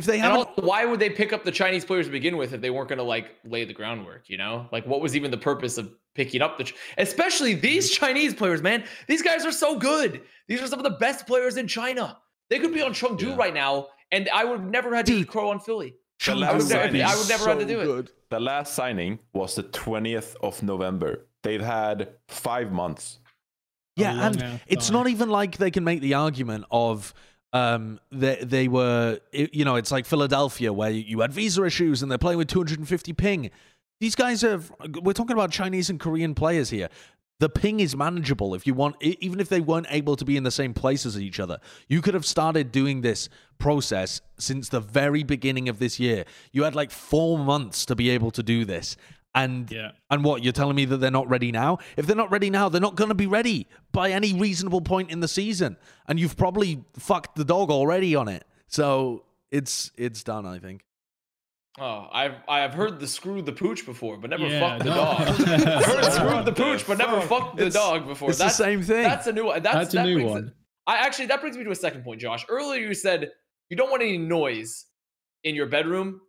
if 0.00 0.06
they 0.06 0.18
haven't 0.18 0.48
also, 0.48 0.62
why 0.62 0.84
would 0.84 0.98
they 0.98 1.10
pick 1.10 1.32
up 1.32 1.44
the 1.44 1.52
Chinese 1.52 1.84
players 1.84 2.06
to 2.06 2.12
begin 2.12 2.36
with 2.36 2.52
if 2.52 2.60
they 2.60 2.70
weren't 2.70 2.88
going 2.88 2.98
to 2.98 3.04
like 3.04 3.36
lay 3.44 3.64
the 3.64 3.72
groundwork? 3.72 4.28
You 4.28 4.38
know, 4.38 4.66
like 4.72 4.86
what 4.86 5.00
was 5.00 5.14
even 5.14 5.30
the 5.30 5.38
purpose 5.38 5.78
of 5.78 5.92
picking 6.14 6.42
up 6.42 6.58
the, 6.58 6.72
especially 6.98 7.54
these 7.54 7.90
mm-hmm. 7.90 8.04
Chinese 8.04 8.34
players, 8.34 8.62
man? 8.62 8.84
These 9.06 9.22
guys 9.22 9.44
are 9.46 9.52
so 9.52 9.78
good. 9.78 10.22
These 10.48 10.60
are 10.62 10.66
some 10.66 10.78
of 10.78 10.84
the 10.84 10.98
best 10.98 11.26
players 11.26 11.56
in 11.56 11.68
China. 11.68 12.18
They 12.48 12.58
could 12.58 12.74
be 12.74 12.82
on 12.82 12.92
Chengdu 12.92 13.28
Yeah. 13.28 13.36
right 13.36 13.54
now, 13.54 13.88
and 14.10 14.28
I 14.32 14.44
would 14.44 14.60
have 14.60 14.70
never 14.70 14.94
had 14.94 15.06
to 15.06 15.12
Dude. 15.12 15.28
crow 15.28 15.50
on 15.50 15.60
Philly. 15.60 15.94
The 16.24 16.32
I 16.32 16.34
would, 16.34 16.40
last 16.40 16.68
never, 16.70 16.86
signing- 16.86 17.02
I 17.02 17.16
would 17.16 17.28
never 17.28 17.48
have 17.48 17.58
to 17.58 17.64
so 17.64 17.68
do 17.68 17.80
it. 17.80 17.84
good. 17.84 18.10
The 18.30 18.40
last 18.40 18.74
signing 18.74 19.18
was 19.32 19.54
the 19.54 19.62
20th 19.62 20.36
of 20.42 20.62
November. 20.62 21.26
They've 21.42 21.62
had 21.62 22.10
five 22.28 22.72
months. 22.72 23.20
Yeah, 23.96 24.14
oh, 24.14 24.26
and 24.26 24.42
ass 24.42 24.60
it's 24.66 24.90
not 24.90 25.08
even 25.08 25.28
like 25.30 25.56
they 25.56 25.70
can 25.70 25.84
make 25.84 26.00
the 26.00 26.14
argument 26.14 26.64
of 26.70 27.14
um 27.52 27.98
they 28.12 28.36
they 28.36 28.68
were 28.68 29.18
you 29.32 29.64
know 29.64 29.76
it's 29.76 29.90
like 29.90 30.06
Philadelphia 30.06 30.72
where 30.72 30.90
you 30.90 31.20
had 31.20 31.32
visa 31.32 31.64
issues 31.64 32.02
and 32.02 32.10
they're 32.10 32.18
playing 32.18 32.38
with 32.38 32.48
250 32.48 33.12
ping. 33.14 33.50
These 33.98 34.14
guys 34.14 34.42
have 34.42 34.72
we're 35.02 35.12
talking 35.12 35.34
about 35.34 35.50
Chinese 35.50 35.90
and 35.90 35.98
Korean 35.98 36.34
players 36.34 36.70
here. 36.70 36.88
The 37.40 37.48
ping 37.48 37.80
is 37.80 37.96
manageable 37.96 38.54
if 38.54 38.66
you 38.66 38.74
want 38.74 38.96
even 39.02 39.40
if 39.40 39.48
they 39.48 39.60
weren't 39.60 39.86
able 39.90 40.14
to 40.16 40.24
be 40.24 40.36
in 40.36 40.44
the 40.44 40.50
same 40.50 40.74
place 40.74 41.04
as 41.06 41.18
each 41.18 41.40
other. 41.40 41.58
You 41.88 42.02
could 42.02 42.14
have 42.14 42.26
started 42.26 42.70
doing 42.70 43.00
this 43.00 43.28
process 43.58 44.20
since 44.38 44.68
the 44.68 44.80
very 44.80 45.22
beginning 45.24 45.68
of 45.68 45.78
this 45.78 45.98
year. 45.98 46.24
You 46.52 46.62
had 46.64 46.74
like 46.74 46.90
4 46.90 47.38
months 47.38 47.84
to 47.86 47.96
be 47.96 48.10
able 48.10 48.30
to 48.32 48.42
do 48.42 48.64
this. 48.64 48.96
And 49.34 49.70
Yeah. 49.70 49.92
and 50.10 50.24
what 50.24 50.42
you're 50.42 50.52
telling 50.52 50.74
me 50.74 50.84
that 50.86 50.96
they're 50.96 51.10
not 51.10 51.28
ready 51.28 51.52
now? 51.52 51.78
If 51.96 52.06
they're 52.06 52.16
not 52.16 52.32
ready 52.32 52.50
now, 52.50 52.68
they're 52.68 52.80
not 52.80 52.96
going 52.96 53.10
to 53.10 53.14
be 53.14 53.28
ready 53.28 53.68
by 53.92 54.10
any 54.10 54.34
reasonable 54.34 54.80
point 54.80 55.10
in 55.10 55.20
the 55.20 55.28
season. 55.28 55.76
And 56.08 56.18
you've 56.18 56.36
probably 56.36 56.84
fucked 56.98 57.36
the 57.36 57.44
dog 57.44 57.70
already 57.70 58.16
on 58.16 58.26
it. 58.28 58.44
So 58.66 59.24
it's 59.52 59.92
it's 59.96 60.24
done, 60.24 60.46
I 60.46 60.58
think. 60.58 60.84
Oh, 61.78 62.08
I've 62.12 62.34
I've 62.48 62.74
heard 62.74 62.98
the 62.98 63.06
screw 63.06 63.40
the 63.40 63.52
pooch 63.52 63.86
before, 63.86 64.16
but 64.16 64.30
never 64.30 64.46
Yeah, 64.48 64.58
fucked 64.60 64.84
the 64.84 64.90
no. 64.90 64.96
dog. 64.96 65.20
I've 65.48 65.84
heard 65.84 66.02
What 66.02 66.12
screw 66.12 66.28
the 66.30 66.42
the 66.42 66.52
pooch, 66.52 66.84
but 66.86 66.98
never 66.98 67.20
fuck? 67.20 67.28
fucked 67.28 67.56
the 67.58 67.66
It's- 67.66 67.74
dog 67.74 68.08
before. 68.08 68.30
it's 68.30 68.38
the 68.40 68.48
same 68.48 68.82
thing. 68.82 69.04
That's 69.04 69.28
a 69.28 69.32
new 69.32 69.46
one. 69.46 69.62
That's, 69.62 69.76
That's 69.76 69.94
a 69.94 69.96
that 69.98 70.06
new 70.06 70.14
brings- 70.16 70.30
one. 70.30 70.52
I 70.88 70.96
actually 70.96 71.26
that 71.26 71.40
brings 71.40 71.56
me 71.56 71.62
to 71.62 71.70
a 71.70 71.74
second 71.76 72.02
point, 72.02 72.20
Josh. 72.20 72.44
Earlier 72.48 72.84
you 72.88 72.94
said 72.94 73.30
you 73.68 73.76
don't 73.76 73.90
want 73.90 74.02
any 74.02 74.18
noise 74.18 74.86
in 75.44 75.54
your 75.54 75.66
bedroom, 75.66 76.20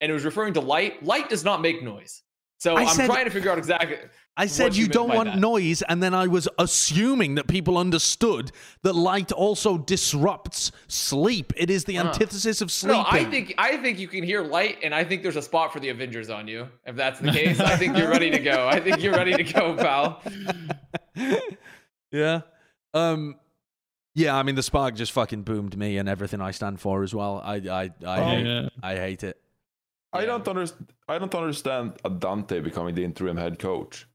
and 0.00 0.08
it 0.10 0.14
was 0.14 0.24
referring 0.24 0.54
to 0.54 0.60
light. 0.60 1.02
Light 1.02 1.28
does 1.28 1.44
not 1.44 1.60
make 1.60 1.82
noise. 1.82 2.22
So 2.60 2.76
I 2.76 2.82
I'm 2.82 2.88
said- 2.88 3.06
trying 3.06 3.24
to 3.24 3.30
figure 3.30 3.50
out 3.52 3.58
exactly. 3.58 3.96
I 4.36 4.46
said 4.46 4.64
what 4.66 4.76
you 4.76 4.84
you 4.84 4.88
don't 4.88 5.08
want 5.12 5.28
that. 5.30 5.38
noise, 5.38 5.82
and 5.82 6.00
then 6.00 6.14
I 6.14 6.28
was 6.28 6.48
assuming 6.60 7.34
that 7.36 7.48
people 7.48 7.76
understood 7.76 8.52
that 8.82 8.94
light 8.94 9.32
also 9.32 9.78
disrupts 9.78 10.70
sleep. 10.86 11.52
It 11.56 11.70
is 11.70 11.84
the 11.84 11.96
Huh. 11.96 12.06
antithesis 12.08 12.60
of 12.60 12.70
sleep. 12.70 12.92
No, 12.92 13.04
I 13.08 13.24
think 13.24 13.54
I 13.58 13.76
think 13.78 13.98
you 13.98 14.06
can 14.06 14.22
hear 14.22 14.42
light, 14.42 14.78
and 14.84 14.94
I 14.94 15.02
think 15.02 15.22
there's 15.24 15.34
a 15.34 15.42
spot 15.42 15.72
for 15.72 15.80
the 15.80 15.88
Avengers 15.88 16.30
on 16.30 16.46
you. 16.46 16.68
If 16.86 16.94
that's 16.94 17.18
the 17.18 17.32
case, 17.40 17.58
I 17.58 17.76
think 17.76 17.96
you're 17.96 18.10
ready 18.10 18.30
to 18.30 18.38
go. 18.38 18.68
I 18.68 18.78
think 18.78 19.02
you're 19.02 19.14
ready 19.14 19.34
to 19.34 19.42
go, 19.44 19.74
pal. 19.76 20.22
yeah. 22.12 22.40
Um. 22.94 23.36
Yeah, 24.14 24.36
I 24.36 24.42
mean 24.42 24.54
the 24.56 24.62
spark 24.62 24.94
just 24.96 25.12
fucking 25.12 25.42
boomed 25.42 25.76
me 25.76 25.96
and 25.98 26.08
everything 26.08 26.40
I 26.40 26.50
stand 26.50 26.80
for 26.80 27.02
as 27.04 27.14
well. 27.14 27.40
I 27.44 27.56
I 27.56 27.82
I, 27.82 27.90
Oh. 28.04 28.24
hate, 28.24 28.46
Yeah. 28.46 28.68
I 28.82 28.94
hate 28.96 29.22
it. 29.24 29.40
I 30.12 30.24
don't 30.24 30.46
understand. 30.48 30.92
I 31.08 31.18
don't 31.18 31.34
understand 31.34 31.98
Adante 32.04 32.60
becoming 32.62 32.94
the 32.94 33.04
interim 33.04 33.36
head 33.36 33.58
coach. 33.58 34.06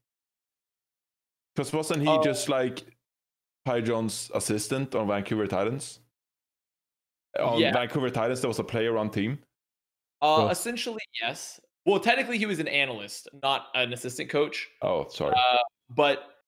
Because 1.54 1.72
wasn't 1.72 2.02
he 2.02 2.08
Oh. 2.08 2.22
just 2.22 2.48
like 2.48 2.82
Ty 3.64 3.82
John's 3.82 4.30
assistant 4.34 4.94
on 4.94 5.06
Vancouver 5.08 5.46
Titans? 5.46 6.00
On 7.38 7.58
Yeah. 7.60 7.72
Vancouver 7.72 8.10
Titans, 8.10 8.40
there 8.40 8.48
was 8.48 8.58
a 8.58 8.64
player 8.64 8.96
on 8.98 9.10
team. 9.10 9.38
Uh, 10.20 10.36
Well- 10.38 10.50
essentially, 10.50 11.02
yes. 11.20 11.60
Well, 11.86 12.00
technically, 12.00 12.38
he 12.38 12.46
was 12.46 12.58
an 12.60 12.68
analyst, 12.68 13.28
not 13.42 13.68
an 13.74 13.92
assistant 13.92 14.30
coach. 14.30 14.70
Oh, 14.82 15.06
sorry. 15.08 15.34
Uh, 15.36 15.58
but 15.90 16.40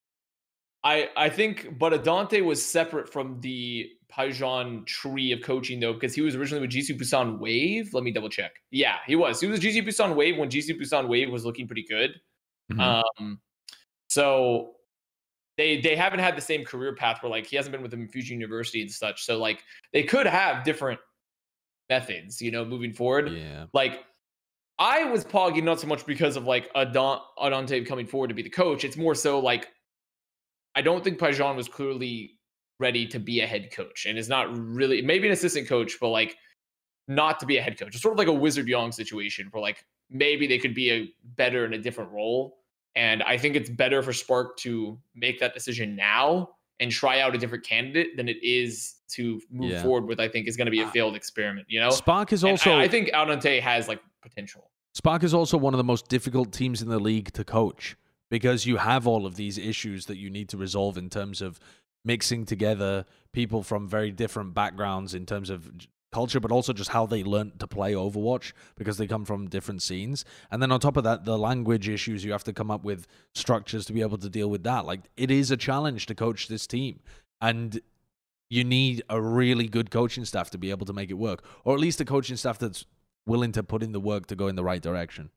I 0.83 1.11
I 1.17 1.29
think 1.29 1.79
but 1.79 1.93
Adante 1.93 2.41
was 2.43 2.65
separate 2.65 3.09
from 3.13 3.41
the 3.41 3.96
Pajion 4.13 4.87
tree 4.87 5.33
of 5.33 5.43
coaching 5.43 5.81
though, 5.81 5.93
because 5.93 6.15
he 6.15 6.21
was 6.21 6.35
originally 6.37 6.61
with 6.67 6.71
GC 6.71 6.99
Busan 7.01 7.39
Wave. 7.39 7.93
Let 7.93 8.05
me 8.05 8.11
double 8.13 8.29
check. 8.29 8.53
Yeah, 8.71 8.97
he 9.07 9.17
was. 9.17 9.41
He 9.41 9.47
was 9.47 9.61
GC 9.61 9.87
Busan 9.87 10.15
Wave 10.15 10.37
when 10.39 10.49
GC 10.49 10.81
Busan 10.81 11.09
Wave 11.09 11.31
was 11.31 11.45
looking 11.45 11.67
pretty 11.67 11.85
good. 11.89 12.21
Mhm. 12.73 13.05
Um, 13.19 13.41
so 14.09 14.73
they 15.57 15.81
they 15.81 15.97
haven't 15.97 16.21
had 16.21 16.37
the 16.37 16.41
same 16.43 16.65
career 16.65 16.95
path 16.95 17.23
where 17.23 17.31
like 17.31 17.47
he 17.47 17.57
hasn't 17.57 17.73
been 17.73 17.83
with 17.83 17.91
them 17.91 18.03
in 18.03 18.09
Fusion 18.09 18.39
University 18.41 18.81
and 18.83 18.91
such. 18.91 19.25
So 19.25 19.39
like 19.39 19.63
they 19.93 20.03
could 20.03 20.27
have 20.27 20.65
different 20.65 21.01
methods, 21.89 22.41
you 22.43 22.51
know, 22.51 22.65
moving 22.65 22.93
forward 22.93 23.33
Yeah. 23.33 23.67
like 23.73 24.05
I 24.79 25.05
was 25.05 25.25
pogging 25.25 25.63
not 25.65 25.81
so 25.81 25.87
much 25.87 26.05
because 26.05 26.37
of 26.37 26.45
like 26.45 26.71
Adon- 26.75 27.21
Adante 27.39 27.87
coming 27.87 28.07
forward 28.07 28.29
to 28.29 28.35
be 28.35 28.43
the 28.43 28.51
coach. 28.51 28.85
It's 28.85 28.97
more 28.97 29.15
so 29.15 29.39
like 29.41 29.69
I 30.75 30.83
don't 30.83 31.03
think 31.03 31.19
Pajion 31.19 31.57
was 31.57 31.69
clearly 31.69 32.36
ready 32.79 33.07
to 33.07 33.19
be 33.19 33.41
a 33.41 33.47
head 33.47 33.71
coach 33.73 34.07
and 34.07 34.19
is 34.19 34.29
not 34.29 34.55
really 34.57 35.03
maybe 35.03 35.27
an 35.27 35.33
assistant 35.33 35.69
coach, 35.69 35.97
but 36.01 36.09
like 36.09 36.37
not 37.09 37.41
to 37.41 37.47
be 37.47 37.57
a 37.57 37.63
head 37.63 37.79
coach. 37.79 37.95
It's 37.95 38.03
sort 38.03 38.13
of 38.13 38.19
like 38.19 38.29
a 38.29 38.33
Wizard 38.33 38.69
Young 38.69 38.93
situation 38.93 39.49
where 39.51 39.63
like 39.63 39.85
maybe 40.11 40.47
they 40.47 40.59
could 40.59 40.75
be 40.75 40.91
a 40.93 41.09
better 41.37 41.65
in 41.65 41.73
a 41.73 41.79
different 41.79 42.11
role. 42.13 42.59
And 42.95 43.23
I 43.23 43.37
think 43.39 43.57
it's 43.57 43.71
better 43.71 44.03
for 44.03 44.13
Spark 44.13 44.57
to 44.59 44.99
make 45.15 45.39
that 45.41 45.55
decision 45.55 45.97
now 45.97 46.51
and 46.81 46.91
try 46.91 47.21
out 47.21 47.35
a 47.35 47.39
different 47.39 47.65
candidate 47.65 48.17
than 48.17 48.29
it 48.29 48.37
is 48.43 48.97
to 49.09 49.41
move 49.51 49.71
Yeah. 49.71 49.83
forward 49.83 50.07
with. 50.07 50.21
I 50.21 50.29
think 50.29 50.49
is 50.49 50.57
going 50.57 50.67
to 50.67 50.71
be 50.71 50.81
a 50.81 50.89
failed 50.89 51.15
experiment. 51.15 51.67
You 51.71 51.81
know, 51.81 51.91
Spark 51.91 52.33
is 52.33 52.45
also 52.45 52.73
I, 52.73 52.83
I 52.83 52.89
think 52.89 53.11
Adante 53.15 53.61
has 53.61 53.89
like 53.89 54.01
potential. 54.23 54.71
Spark 54.95 55.23
is 55.23 55.35
also 55.35 55.57
one 55.59 55.75
of 55.75 55.79
the 55.79 55.85
most 55.85 56.09
difficult 56.09 56.53
teams 56.53 56.81
in 56.83 56.89
the 56.89 56.99
league 56.99 57.33
to 57.35 57.45
coach 57.45 57.97
because 58.31 58.67
you 58.67 58.79
have 58.79 59.07
all 59.07 59.27
of 59.27 59.37
these 59.37 59.59
issues 59.59 60.07
that 60.07 60.17
you 60.17 60.31
need 60.31 60.49
to 60.49 60.57
resolve 60.57 60.97
in 60.97 61.09
terms 61.11 61.41
of 61.43 61.61
mixing 62.07 62.47
together 62.47 63.05
people 63.33 63.63
from 63.63 63.89
very 63.89 64.11
different 64.13 64.55
backgrounds 64.55 65.13
in 65.13 65.27
terms 65.27 65.51
of 65.51 65.71
culture, 66.13 66.41
but 66.41 66.53
also 66.53 66.73
just 66.73 66.91
how 66.91 67.05
they 67.05 67.23
learnt 67.23 67.59
to 67.59 67.67
play 67.67 67.93
Overwatch 67.93 68.53
because 68.77 68.97
they 68.97 69.07
come 69.07 69.25
from 69.25 69.49
different 69.49 69.83
scenes. 69.83 70.25
And 70.51 70.63
then 70.63 70.73
on 70.73 70.81
top 70.81 70.97
of 70.97 71.05
that, 71.05 71.27
the 71.27 71.37
language 71.37 71.89
issues, 71.89 72.25
you 72.25 72.33
have 72.33 72.45
to 72.45 72.53
come 72.55 72.71
up 72.71 72.85
with 72.85 73.07
structures 73.35 73.85
to 73.87 73.93
be 73.93 74.01
able 74.01 74.17
to 74.19 74.31
deal 74.31 74.49
with 74.49 74.63
that. 74.63 74.87
Like 74.87 75.01
it 75.17 75.31
is 75.31 75.51
a 75.51 75.57
challenge 75.57 76.07
to 76.07 76.15
coach 76.15 76.49
this 76.49 76.67
team. 76.67 77.01
And 77.43 77.81
you 78.49 78.65
need 78.65 79.03
a 79.11 79.21
really 79.21 79.67
good 79.67 79.91
coaching 79.91 80.25
staff 80.25 80.51
to 80.51 80.59
be 80.59 80.71
able 80.71 80.87
to 80.87 80.93
make 80.93 81.11
it 81.11 81.15
work, 81.15 81.45
or 81.65 81.75
at 81.75 81.81
least 81.81 82.01
a 82.01 82.05
coaching 82.05 82.37
staff 82.37 82.59
that's 82.59 82.87
willing 83.27 83.53
to 83.53 83.63
put 83.63 83.83
in 83.83 83.93
the 83.93 84.01
work 84.01 84.27
to 84.29 84.37
go 84.37 84.47
in 84.47 84.55
the 84.55 84.65
right 84.65 84.81
direction. 84.81 85.31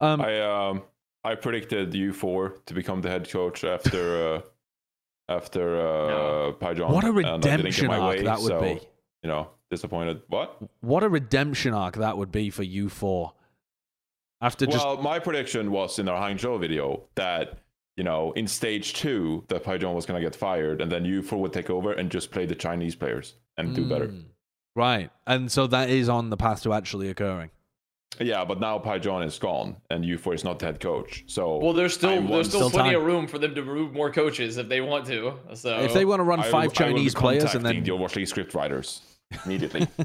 Um, 0.00 0.20
I 0.20 0.40
um 0.40 0.82
I 1.24 1.34
predicted 1.34 1.92
you 1.94 2.12
four 2.12 2.60
to 2.66 2.74
become 2.74 3.00
the 3.00 3.10
head 3.10 3.28
coach 3.28 3.64
after 3.64 4.28
uh 4.28 4.40
after 5.28 5.80
uh 5.80 6.08
No. 6.08 6.56
Pajion. 6.60 6.90
what 6.90 7.04
a 7.04 7.08
and 7.08 7.26
I 7.26 7.38
didn't 7.38 7.42
get 7.42 7.56
redemption 7.58 7.90
arc 7.90 8.16
way, 8.16 8.22
that 8.22 8.40
would 8.40 8.48
so, 8.48 8.60
be. 8.60 8.80
You 9.22 9.28
know, 9.28 9.48
disappointed. 9.70 10.22
What? 10.28 10.58
What 10.80 11.02
a 11.02 11.08
redemption 11.08 11.72
arc 11.74 11.96
that 11.96 12.18
would 12.18 12.30
be 12.30 12.50
for 12.50 12.62
you 12.62 12.88
four. 12.88 13.32
After 14.40 14.66
just 14.66 14.84
Well, 14.84 14.98
my 14.98 15.18
prediction 15.18 15.70
was 15.70 15.98
in 15.98 16.08
our 16.08 16.20
Hangzhou 16.20 16.60
video 16.60 17.04
that 17.14 17.58
you 17.96 18.04
know 18.04 18.32
in 18.32 18.46
stage 18.46 18.92
two 18.92 19.44
that 19.48 19.64
Pajion 19.64 19.94
was 19.94 20.04
gonna 20.04 20.20
get 20.20 20.36
fired, 20.36 20.80
and 20.82 20.92
then 20.92 21.04
you 21.04 21.22
four 21.22 21.40
would 21.40 21.52
take 21.52 21.70
over 21.70 21.92
and 21.92 22.10
just 22.10 22.30
play 22.30 22.44
the 22.44 22.54
Chinese 22.54 22.94
players 22.94 23.34
and 23.56 23.74
do 23.74 23.88
better. 23.88 24.08
Mm. 24.08 24.24
Right. 24.76 25.10
And 25.26 25.50
so 25.50 25.66
that 25.68 25.88
is 25.88 26.08
on 26.08 26.30
the 26.30 26.36
path 26.36 26.62
to 26.64 26.72
actually 26.72 27.08
occurring. 27.08 27.50
Yeah, 28.20 28.44
but 28.44 28.60
now 28.60 28.78
Pajion 28.78 29.24
is 29.26 29.38
gone, 29.38 29.76
and 29.90 30.04
you 30.04 30.18
four 30.18 30.34
is 30.34 30.44
not 30.44 30.58
the 30.58 30.66
head 30.66 30.80
coach. 30.80 31.24
So 31.26 31.58
Well, 31.58 31.72
there's 31.72 31.94
still 31.94 32.16
want- 32.16 32.28
there's 32.30 32.48
still 32.48 32.60
Still 32.68 32.70
plenty 32.70 32.90
time. 32.90 33.00
of 33.00 33.06
room 33.06 33.26
for 33.26 33.38
them 33.38 33.54
to 33.54 33.62
remove 33.62 33.92
more 33.92 34.10
coaches 34.12 34.56
if 34.56 34.68
they 34.68 34.80
want 34.80 35.06
to. 35.06 35.34
So 35.54 35.78
if 35.80 35.92
they 35.94 36.04
want 36.04 36.20
to 36.20 36.24
run 36.24 36.42
five 36.42 36.54
I 36.54 36.58
will 36.58 36.70
be 36.70 36.74
Chinese 36.76 37.14
players 37.14 37.54
and 37.54 37.64
then 37.66 37.82
the 37.82 37.90
Overwatch 37.90 38.16
League 38.16 38.28
script 38.28 38.54
writers 38.54 39.00
immediately. 39.44 39.86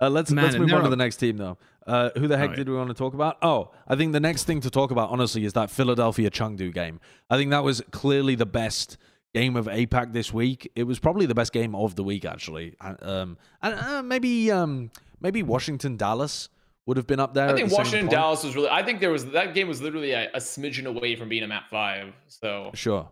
Uh, 0.00 0.10
let's 0.10 0.32
Man, 0.32 0.44
let's 0.44 0.56
move 0.56 0.68
they're 0.68 0.78
on 0.78 0.84
to 0.84 0.90
the 0.90 0.96
next 0.96 1.16
team 1.18 1.36
though. 1.36 1.56
Uh, 1.86 2.10
who 2.18 2.26
the 2.26 2.36
heck 2.36 2.48
Right. 2.50 2.56
did 2.56 2.68
we 2.68 2.74
want 2.74 2.88
to 2.88 2.94
talk 2.94 3.14
about? 3.14 3.36
Oh, 3.42 3.70
I 3.86 3.94
think 3.94 4.12
the 4.12 4.18
next 4.20 4.42
thing 4.42 4.60
to 4.62 4.68
talk 4.70 4.90
about, 4.90 5.10
honestly, 5.10 5.44
is 5.44 5.52
that 5.52 5.70
Philadelphia 5.70 6.30
Chengdu 6.30 6.74
game. 6.74 6.98
I 7.30 7.36
think 7.36 7.50
that 7.52 7.62
was 7.62 7.80
clearly 7.92 8.34
the 8.34 8.44
best 8.44 8.96
game 9.34 9.54
of 9.56 9.66
APAC 9.66 10.12
this 10.12 10.32
week. 10.34 10.70
It 10.74 10.82
was 10.84 10.98
probably 10.98 11.26
the 11.26 11.34
best 11.34 11.52
game 11.52 11.76
of 11.76 11.94
the 11.94 12.02
week, 12.02 12.24
actually. 12.24 12.74
Uh, 12.80 12.94
Um, 13.02 13.38
and 13.62 13.74
uh, 13.76 14.02
maybe 14.02 14.50
um, 14.50 14.90
maybe 15.20 15.44
Washington 15.44 15.96
Dallas 15.96 16.48
would 16.86 16.96
have 16.96 17.06
been 17.06 17.20
up 17.20 17.34
there. 17.34 17.46
I 17.46 17.50
at 17.50 17.56
think 17.56 17.68
the 17.68 17.74
same 17.74 17.78
Washington 17.78 18.00
point. 18.08 18.10
Dallas 18.12 18.44
was 18.44 18.54
really. 18.54 18.68
I 18.68 18.82
think 18.82 19.00
there 19.00 19.10
was 19.10 19.26
that 19.26 19.54
game 19.54 19.68
was 19.68 19.80
literally 19.80 20.12
a, 20.12 20.30
a 20.34 20.38
smidgen 20.38 20.86
away 20.86 21.16
from 21.16 21.28
being 21.28 21.42
a 21.42 21.48
map 21.48 21.70
five. 21.70 22.12
So 22.26 22.70
Sure. 22.74 23.08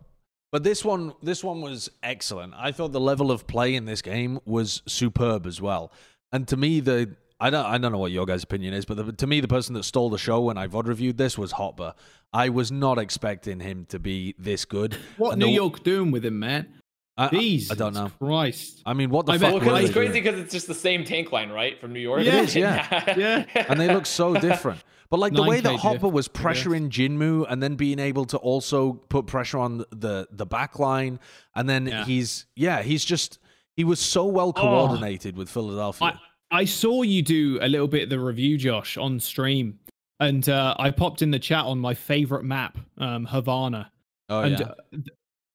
But 0.50 0.64
this 0.64 0.84
one 0.84 1.14
this 1.22 1.42
one 1.42 1.60
was 1.62 1.90
excellent. 2.02 2.52
I 2.56 2.72
thought 2.72 2.92
the 2.92 3.00
level 3.00 3.30
of 3.30 3.46
play 3.46 3.74
in 3.74 3.86
this 3.86 4.02
game 4.02 4.38
was 4.44 4.82
superb 4.86 5.46
as 5.46 5.60
well. 5.62 5.90
And 6.30 6.46
to 6.48 6.56
me 6.58 6.80
the 6.80 7.16
I 7.40 7.48
don't 7.50 7.64
I 7.64 7.78
don't 7.78 7.90
know 7.92 7.98
what 7.98 8.12
your 8.12 8.26
guys' 8.26 8.42
opinion 8.42 8.74
is, 8.74 8.84
but 8.84 8.98
the, 8.98 9.12
to 9.12 9.26
me 9.26 9.40
the 9.40 9.48
person 9.48 9.74
that 9.74 9.84
stole 9.84 10.10
the 10.10 10.18
show 10.18 10.42
when 10.42 10.58
I 10.58 10.66
VOD 10.68 10.86
reviewed 10.88 11.16
this 11.16 11.38
was 11.38 11.52
Hopper. 11.52 11.94
I 12.34 12.50
was 12.50 12.70
not 12.70 12.98
expecting 12.98 13.60
him 13.60 13.86
to 13.86 13.98
be 13.98 14.34
this 14.38 14.64
good. 14.66 14.96
What 15.16 15.32
And 15.32 15.40
New 15.40 15.46
the- 15.46 15.52
York 15.52 15.82
doing 15.82 16.10
with 16.10 16.24
him, 16.24 16.38
man? 16.38 16.66
I, 17.16 17.26
I, 17.26 17.28
Jeez, 17.28 17.70
I 17.70 17.74
don't 17.74 17.92
know. 17.94 18.10
Christ. 18.20 18.82
I 18.86 18.94
mean, 18.94 19.10
what 19.10 19.26
the 19.26 19.32
I 19.32 19.38
fuck? 19.38 19.60
bet- 19.60 19.70
were 19.70 19.80
it's 19.80 19.92
crazy 19.92 20.20
because 20.20 20.38
it's 20.40 20.52
just 20.52 20.66
the 20.66 20.74
same 20.74 21.04
tank 21.04 21.30
line, 21.30 21.50
right, 21.50 21.78
from 21.80 21.92
New 21.92 22.00
York. 22.00 22.22
It 22.22 22.28
is, 22.28 22.56
yeah. 22.56 23.14
yeah. 23.16 23.66
and 23.68 23.78
they 23.78 23.92
look 23.92 24.06
so 24.06 24.34
different. 24.40 24.82
But 25.10 25.18
like 25.20 25.34
the 25.34 25.42
way 25.42 25.60
that 25.60 25.76
Hopper 25.76 26.08
was 26.08 26.26
I 26.26 26.32
guess. 26.32 26.42
pressuring 26.64 26.88
Jinmu 26.88 27.44
and 27.50 27.62
then 27.62 27.74
being 27.74 27.98
able 27.98 28.24
to 28.26 28.38
also 28.38 28.94
put 28.94 29.26
pressure 29.26 29.58
on 29.58 29.84
the 29.90 30.26
the 30.30 30.46
back 30.46 30.78
line, 30.78 31.20
and 31.54 31.68
then 31.68 31.86
Yeah. 31.86 32.04
he's 32.06 32.46
yeah, 32.56 32.82
he's 32.82 33.04
just 33.04 33.38
he 33.76 33.84
was 33.84 34.00
so 34.00 34.24
well 34.24 34.54
coordinated 34.54 35.36
with 35.36 35.50
Philadelphia. 35.50 36.18
I, 36.50 36.60
I 36.60 36.64
saw 36.64 37.02
you 37.02 37.20
do 37.20 37.58
a 37.60 37.68
little 37.68 37.88
bit 37.88 38.04
of 38.04 38.08
the 38.08 38.20
review, 38.20 38.56
Josh, 38.56 38.96
on 38.96 39.20
stream, 39.20 39.78
and 40.18 40.48
uh, 40.48 40.74
I 40.78 40.90
popped 40.90 41.20
in 41.20 41.30
the 41.30 41.38
chat 41.38 41.66
on 41.66 41.78
my 41.78 41.92
favorite 41.92 42.44
map, 42.44 42.78
um, 42.96 43.26
Havana, 43.26 43.92
oh 44.30 44.40
and 44.40 44.58
yeah. 44.60 44.72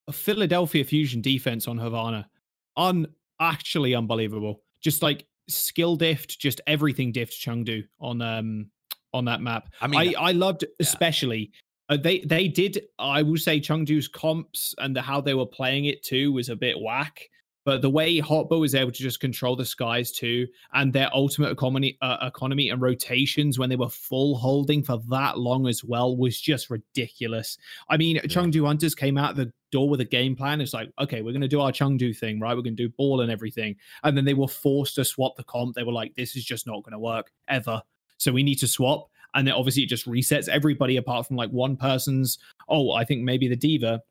Th- 0.08 0.16
Philadelphia 0.16 0.84
Fusion 0.84 1.22
defense 1.22 1.68
on 1.68 1.78
Havana, 1.78 2.30
un 2.76 3.08
actually 3.40 3.96
unbelievable. 3.96 4.62
Just 4.82 5.02
like 5.02 5.26
skill 5.48 5.96
dift, 5.96 6.40
just 6.40 6.62
everything 6.68 7.12
dift 7.12 7.34
Chengdu 7.34 7.84
on 8.00 8.22
um 8.22 8.70
on 9.14 9.26
that 9.26 9.42
map. 9.42 9.70
I 9.82 9.88
mean, 9.88 10.16
I, 10.18 10.30
I 10.30 10.32
loved 10.32 10.66
especially 10.80 11.52
uh, 11.90 11.98
they 11.98 12.20
they 12.20 12.48
did 12.48 12.84
I 13.00 13.22
will 13.22 13.38
say 13.38 13.60
Chengdu's 13.60 14.08
comps 14.08 14.76
and 14.78 14.96
the, 14.96 15.02
how 15.02 15.22
they 15.22 15.34
were 15.34 15.46
playing 15.46 15.86
it 15.86 16.04
too 16.04 16.32
was 16.34 16.50
a 16.50 16.56
bit 16.56 16.80
whack. 16.80 17.30
But 17.68 17.82
the 17.82 17.90
way 17.90 18.22
Hotba 18.22 18.58
was 18.58 18.74
able 18.76 18.94
to 18.94 19.04
just 19.04 19.20
control 19.20 19.58
the 19.58 19.66
skies 19.66 20.14
too, 20.14 20.48
and 20.74 20.94
their 20.94 21.14
ultimate 21.14 21.52
economy, 21.52 21.98
uh, 22.02 22.16
economy 22.22 22.70
and 22.70 22.82
rotations 22.82 23.60
when 23.60 23.70
they 23.70 23.76
were 23.76 23.90
full 23.90 24.38
holding 24.38 24.82
for 24.82 25.02
that 25.10 25.38
long 25.38 25.68
as 25.68 25.84
well 25.84 26.16
was 26.16 26.40
just 26.40 26.70
ridiculous. 26.70 27.58
I 27.90 27.98
mean, 27.98 28.22
Chengdu 28.22 28.66
Hunters 28.66 28.96
came 28.96 29.18
out 29.18 29.36
the 29.36 29.52
door 29.70 29.90
with 29.90 30.00
a 30.00 30.06
game 30.06 30.34
plan. 30.34 30.62
It's 30.62 30.74
like, 30.74 30.90
okay, 30.98 31.22
we're 31.22 31.34
going 31.34 31.42
to 31.42 31.50
do 31.50 31.60
our 31.60 31.74
Chengdu 31.74 32.16
thing, 32.16 32.40
right? 32.40 32.56
We're 32.56 32.64
going 32.64 32.78
to 32.78 32.88
do 32.88 32.94
ball 32.98 33.20
and 33.20 33.30
everything. 33.30 33.76
And 34.02 34.16
then 34.16 34.24
they 34.24 34.34
were 34.34 34.48
forced 34.48 34.96
to 34.96 35.04
swap 35.04 35.36
the 35.36 35.44
comp. 35.44 35.76
They 35.76 35.84
were 35.84 35.92
like, 35.92 36.16
this 36.16 36.38
is 36.38 36.46
just 36.46 36.68
not 36.68 36.84
going 36.84 36.94
to 36.94 37.00
work 37.00 37.34
ever. 37.50 37.82
So 38.16 38.32
we 38.32 38.44
need 38.44 38.60
to 38.60 38.68
swap. 38.70 39.10
And 39.34 39.46
then 39.46 39.56
obviously 39.56 39.84
it 39.84 39.90
just 39.90 40.08
resets 40.08 40.48
everybody 40.48 40.96
apart 40.96 41.28
from 41.28 41.36
like 41.36 41.50
one 41.50 41.76
person's, 41.76 42.40
oh, 42.70 42.94
I 42.94 43.04
think 43.04 43.24
maybe 43.24 43.50
the 43.50 43.58
D.Va. 43.58 44.04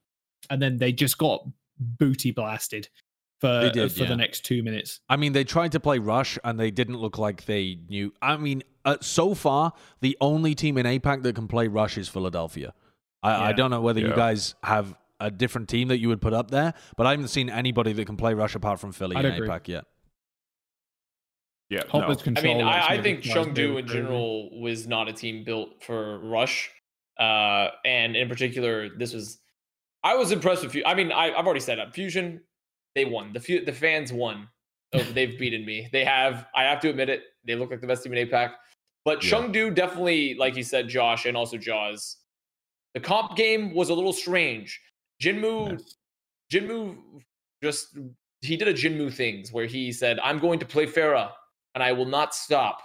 And 0.51 0.61
then 0.61 0.77
they 0.77 0.93
just 0.93 1.17
got 1.17 1.43
booty 1.79 2.33
blasted 2.33 2.91
for, 3.41 3.71
did, 3.71 3.93
for 3.93 4.05
yeah. 4.05 4.09
the 4.09 4.17
next 4.17 4.45
two 4.45 4.63
minutes. 4.63 5.01
I 5.09 5.17
mean, 5.17 5.33
they 5.33 5.45
tried 5.45 5.73
to 5.73 5.81
play 5.81 5.99
Rush 5.99 6.39
and 6.45 6.59
they 6.59 6.71
didn't 6.71 6.97
look 6.97 7.19
like 7.19 7.45
they 7.45 7.79
knew. 7.89 8.13
I 8.23 8.37
mean, 8.37 8.63
uh, 8.85 8.97
so 9.01 9.35
far, 9.35 9.73
the 10.01 10.17
only 10.21 10.55
team 10.55 10.79
in 10.79 10.87
APAC 10.87 11.23
that 11.23 11.35
can 11.35 11.49
play 11.49 11.69
Rush 11.69 11.99
is 11.99 12.09
Philadelphia. 12.09 12.73
I, 13.23 13.49
I 13.49 13.53
don't 13.53 13.71
know 13.71 13.81
whether 13.81 14.01
you 14.01 14.15
guys 14.15 14.55
have 14.63 14.95
a 15.19 15.31
different 15.31 15.69
team 15.69 15.89
that 15.89 15.99
you 15.99 16.09
would 16.09 16.21
put 16.21 16.33
up 16.33 16.51
there, 16.51 16.75
but 16.97 17.07
I 17.07 17.11
haven't 17.11 17.29
seen 17.29 17.51
anybody 17.51 17.93
that 17.93 18.05
can 18.05 18.17
play 18.17 18.35
Rush 18.35 18.55
apart 18.55 18.79
from 18.81 18.93
Philly 18.93 19.17
I'd 19.17 19.25
in 19.25 19.33
agree. 19.33 19.49
APAC 19.49 19.69
yet. 19.69 19.85
yeah, 21.69 21.83
Hopper's 21.89 22.25
no. 22.25 22.35
I 22.37 22.43
mean, 22.43 22.61
I, 22.61 22.87
I 22.89 23.03
think 23.03 23.23
drives 23.23 23.49
Chengdu 23.49 23.79
in 23.79 23.87
general 23.87 24.61
was 24.61 24.87
not 24.87 25.09
a 25.09 25.13
team 25.13 25.45
built 25.45 25.83
for 25.83 26.21
Rush, 26.21 26.71
uh, 27.19 27.69
and 27.85 28.17
in 28.17 28.29
particular, 28.29 28.91
this 28.97 29.13
was. 29.13 29.39
I 30.05 30.15
was 30.15 30.31
impressed 30.31 30.63
with. 30.63 30.73
Fu- 30.73 30.85
I 30.87 30.95
mean, 30.95 31.11
I, 31.11 31.33
I've 31.33 31.47
already 31.47 31.61
said 31.61 31.79
it. 31.79 31.93
Fusion, 31.93 32.41
they 32.97 33.05
won. 33.05 33.33
The 33.33 33.39
fu- 33.41 33.65
the 33.65 33.73
fans 33.73 34.13
won. 34.13 34.49
Oh, 34.93 34.99
so 34.99 35.13
they've 35.13 35.39
beaten 35.39 35.65
me. 35.65 35.89
They 35.93 36.05
have. 36.05 36.47
I 36.57 36.65
have 36.65 36.81
to 36.81 36.89
admit 36.89 37.09
it. 37.09 37.23
They 37.47 37.55
look 37.55 37.71
like 37.71 37.81
the 37.81 37.87
best 37.87 38.03
team 38.03 38.13
in 38.15 38.27
APAC. 38.29 38.55
But 39.05 39.23
Yeah. 39.23 39.39
Chengdu 39.39 39.73
definitely, 39.73 40.35
like 40.35 40.57
you 40.57 40.65
said, 40.65 40.89
Josh, 40.89 41.27
and 41.27 41.37
also 41.37 41.57
Jaws. 41.57 42.17
The 42.95 43.01
comp 43.01 43.37
game 43.37 43.73
was 43.75 43.91
a 43.91 43.95
little 43.95 44.13
strange. 44.13 44.81
Jinmu, 45.23 45.73
Yes. 45.73 45.95
Jinmu, 46.53 46.97
just 47.63 47.97
he 48.41 48.57
did 48.57 48.69
a 48.69 48.75
Jinmu 48.75 49.13
things 49.13 49.53
where 49.53 49.67
he 49.67 49.93
said, 49.93 50.19
"I'm 50.21 50.39
going 50.39 50.59
to 50.59 50.67
play 50.67 50.87
Pharah, 50.87 51.31
and 51.75 51.85
I 51.85 51.93
will 51.93 52.07
not 52.07 52.35
stop 52.35 52.81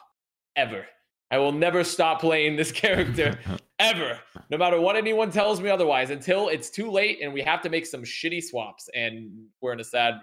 ever. 0.55 0.85
I 1.31 1.37
will 1.37 1.53
never 1.53 1.83
stop 1.85 2.19
playing 2.19 2.57
this 2.57 2.71
character 2.83 3.39
ever, 3.81 4.19
no 4.49 4.57
matter 4.57 4.79
what 4.79 4.95
anyone 4.95 5.31
tells 5.31 5.59
me 5.59 5.69
otherwise, 5.69 6.09
until 6.09 6.49
it's 6.49 6.69
too 6.69 6.89
late 6.91 7.19
and 7.21 7.33
we 7.33 7.41
have 7.41 7.61
to 7.61 7.69
make 7.69 7.85
some 7.85 8.03
shitty 8.03 8.43
swaps, 8.43 8.89
and 8.93 9.31
we're 9.61 9.73
in 9.73 9.79
a 9.79 9.83
sad." 9.83 10.15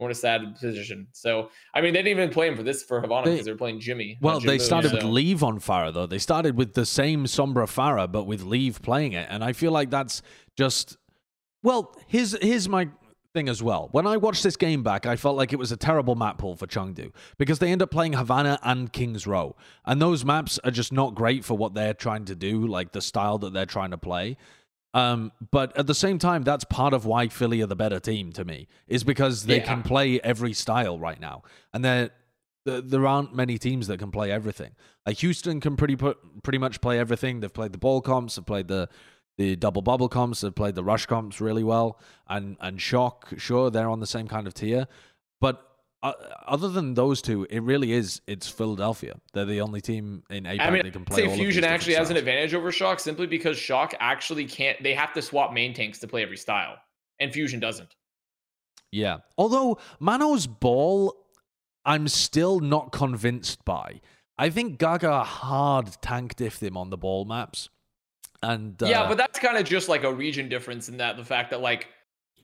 We're 0.00 0.08
in 0.08 0.12
a 0.12 0.14
sad 0.16 0.56
position. 0.58 1.06
So, 1.12 1.50
I 1.74 1.80
mean, 1.80 1.92
they 1.92 2.02
didn't 2.02 2.18
even 2.18 2.30
play 2.30 2.48
him 2.48 2.56
for 2.56 2.64
this 2.64 2.82
for 2.82 3.00
Havana 3.00 3.30
because 3.30 3.44
they 3.44 3.52
were 3.52 3.58
playing 3.58 3.78
Jimmy. 3.78 4.18
Well, 4.20 4.40
they 4.40 4.58
Jinmu, 4.58 4.62
started 4.62 4.92
with 4.92 5.04
Leave 5.04 5.44
on 5.44 5.60
Pharah, 5.60 5.94
though. 5.94 6.06
They 6.06 6.18
started 6.18 6.56
with 6.56 6.74
the 6.74 6.84
same 6.84 7.26
Sombra 7.26 7.66
Pharah, 7.66 8.10
but 8.10 8.24
with 8.24 8.42
Leave 8.42 8.82
playing 8.82 9.12
it. 9.12 9.28
And 9.30 9.44
I 9.44 9.52
feel 9.52 9.70
like 9.70 9.90
that's 9.90 10.20
just. 10.56 10.96
Well, 11.62 11.94
here's, 12.08 12.36
here's 12.42 12.68
my 12.68 12.88
thing 13.32 13.48
as 13.48 13.62
well. 13.62 13.88
When 13.92 14.06
I 14.06 14.16
watched 14.16 14.42
this 14.42 14.56
game 14.56 14.82
back, 14.82 15.06
I 15.06 15.16
felt 15.16 15.36
like 15.36 15.52
it 15.52 15.58
was 15.58 15.72
a 15.72 15.76
terrible 15.76 16.14
map 16.14 16.38
pool 16.38 16.56
for 16.56 16.66
Chengdu 16.66 17.12
because 17.38 17.58
they 17.58 17.70
end 17.72 17.82
up 17.82 17.90
playing 17.90 18.12
Havana 18.14 18.58
and 18.62 18.92
King's 18.92 19.26
Row. 19.26 19.56
And 19.84 20.00
those 20.00 20.24
maps 20.24 20.58
are 20.64 20.70
just 20.70 20.92
not 20.92 21.14
great 21.14 21.44
for 21.44 21.56
what 21.56 21.74
they're 21.74 21.94
trying 21.94 22.24
to 22.26 22.34
do, 22.34 22.66
like 22.66 22.92
the 22.92 23.00
style 23.00 23.38
that 23.38 23.52
they're 23.52 23.66
trying 23.66 23.90
to 23.90 23.98
play. 23.98 24.36
Um, 24.94 25.32
but 25.50 25.74
at 25.76 25.86
the 25.86 25.94
same 25.94 26.18
time, 26.18 26.42
that's 26.42 26.64
part 26.64 26.92
of 26.92 27.06
why 27.06 27.28
Philly 27.28 27.62
are 27.62 27.66
the 27.66 27.76
better 27.76 27.98
team 27.98 28.30
to 28.32 28.44
me, 28.44 28.68
is 28.86 29.04
because 29.04 29.46
they 29.46 29.56
Yeah. 29.56 29.64
can 29.66 29.82
play 29.82 30.20
every 30.20 30.52
style 30.52 30.98
right 30.98 31.20
now. 31.20 31.42
And 31.72 31.84
they're 31.84 32.10
there 32.64 33.04
aren't 33.08 33.34
many 33.34 33.58
teams 33.58 33.88
that 33.88 33.98
can 33.98 34.12
play 34.12 34.30
everything. 34.30 34.70
Like 35.04 35.16
Houston 35.18 35.58
can 35.60 35.74
pretty 35.74 35.96
put, 35.96 36.44
pretty 36.44 36.58
much 36.58 36.80
play 36.80 36.96
everything. 36.96 37.40
They've 37.40 37.52
played 37.52 37.72
the 37.72 37.78
ball 37.78 38.00
comps, 38.00 38.36
they've 38.36 38.46
played 38.46 38.68
the 38.68 38.88
the 39.38 39.56
double 39.56 39.82
bubble 39.82 40.08
comps, 40.08 40.40
they've 40.40 40.54
played 40.54 40.74
the 40.74 40.84
rush 40.84 41.06
comps 41.06 41.40
really 41.40 41.64
well, 41.64 41.98
and 42.28 42.56
and 42.60 42.80
shock, 42.80 43.32
sure, 43.38 43.70
they're 43.70 43.88
on 43.88 44.00
the 44.00 44.06
same 44.06 44.28
kind 44.28 44.46
of 44.46 44.54
tier. 44.54 44.86
But 45.40 45.66
uh, 46.02 46.12
other 46.46 46.68
than 46.68 46.94
those 46.94 47.22
two, 47.22 47.46
it 47.48 47.62
really 47.62 47.92
is 47.92 48.20
it's 48.26 48.48
Philadelphia. 48.48 49.14
They're 49.32 49.44
the 49.44 49.60
only 49.60 49.80
team 49.80 50.24
in 50.30 50.44
APAC 50.44 50.60
I 50.60 50.70
mean, 50.70 50.82
that 50.82 50.92
can 50.92 51.02
I'd 51.02 51.06
play. 51.06 51.16
say 51.16 51.22
all 51.26 51.32
of 51.32 51.38
these 51.38 51.44
Fusion 51.44 51.64
actually 51.64 51.94
has 51.94 52.10
an 52.10 52.16
advantage 52.16 52.54
over 52.54 52.72
Shock 52.72 53.00
simply 53.00 53.26
because 53.26 53.56
Shock 53.56 53.94
actually 54.00 54.44
can't. 54.46 54.82
They 54.82 54.94
have 54.94 55.12
to 55.14 55.22
swap 55.22 55.52
main 55.52 55.74
tanks 55.74 55.98
to 56.00 56.08
play 56.08 56.22
every 56.22 56.36
style, 56.36 56.76
and 57.20 57.32
Fusion 57.32 57.60
doesn't. 57.60 57.94
Yeah. 58.90 59.18
Although 59.38 59.78
Mano's 60.00 60.46
ball, 60.46 61.14
I'm 61.84 62.08
still 62.08 62.60
not 62.60 62.92
convinced 62.92 63.64
by. 63.64 64.00
I 64.36 64.50
think 64.50 64.78
Gaga 64.78 65.24
hard 65.24 65.96
tank 66.02 66.36
diffed 66.36 66.62
him 66.62 66.76
on 66.76 66.90
the 66.90 66.98
ball 66.98 67.24
maps. 67.24 67.68
And 68.42 68.80
uh, 68.82 68.86
yeah, 68.86 69.08
but 69.08 69.16
that's 69.16 69.38
kind 69.38 69.56
of 69.56 69.64
just 69.64 69.88
like 69.88 70.04
a 70.04 70.12
region 70.12 70.48
difference 70.48 70.88
in 70.88 70.96
that 70.96 71.16
the 71.16 71.24
fact 71.24 71.50
that 71.50 71.60
like 71.60 71.88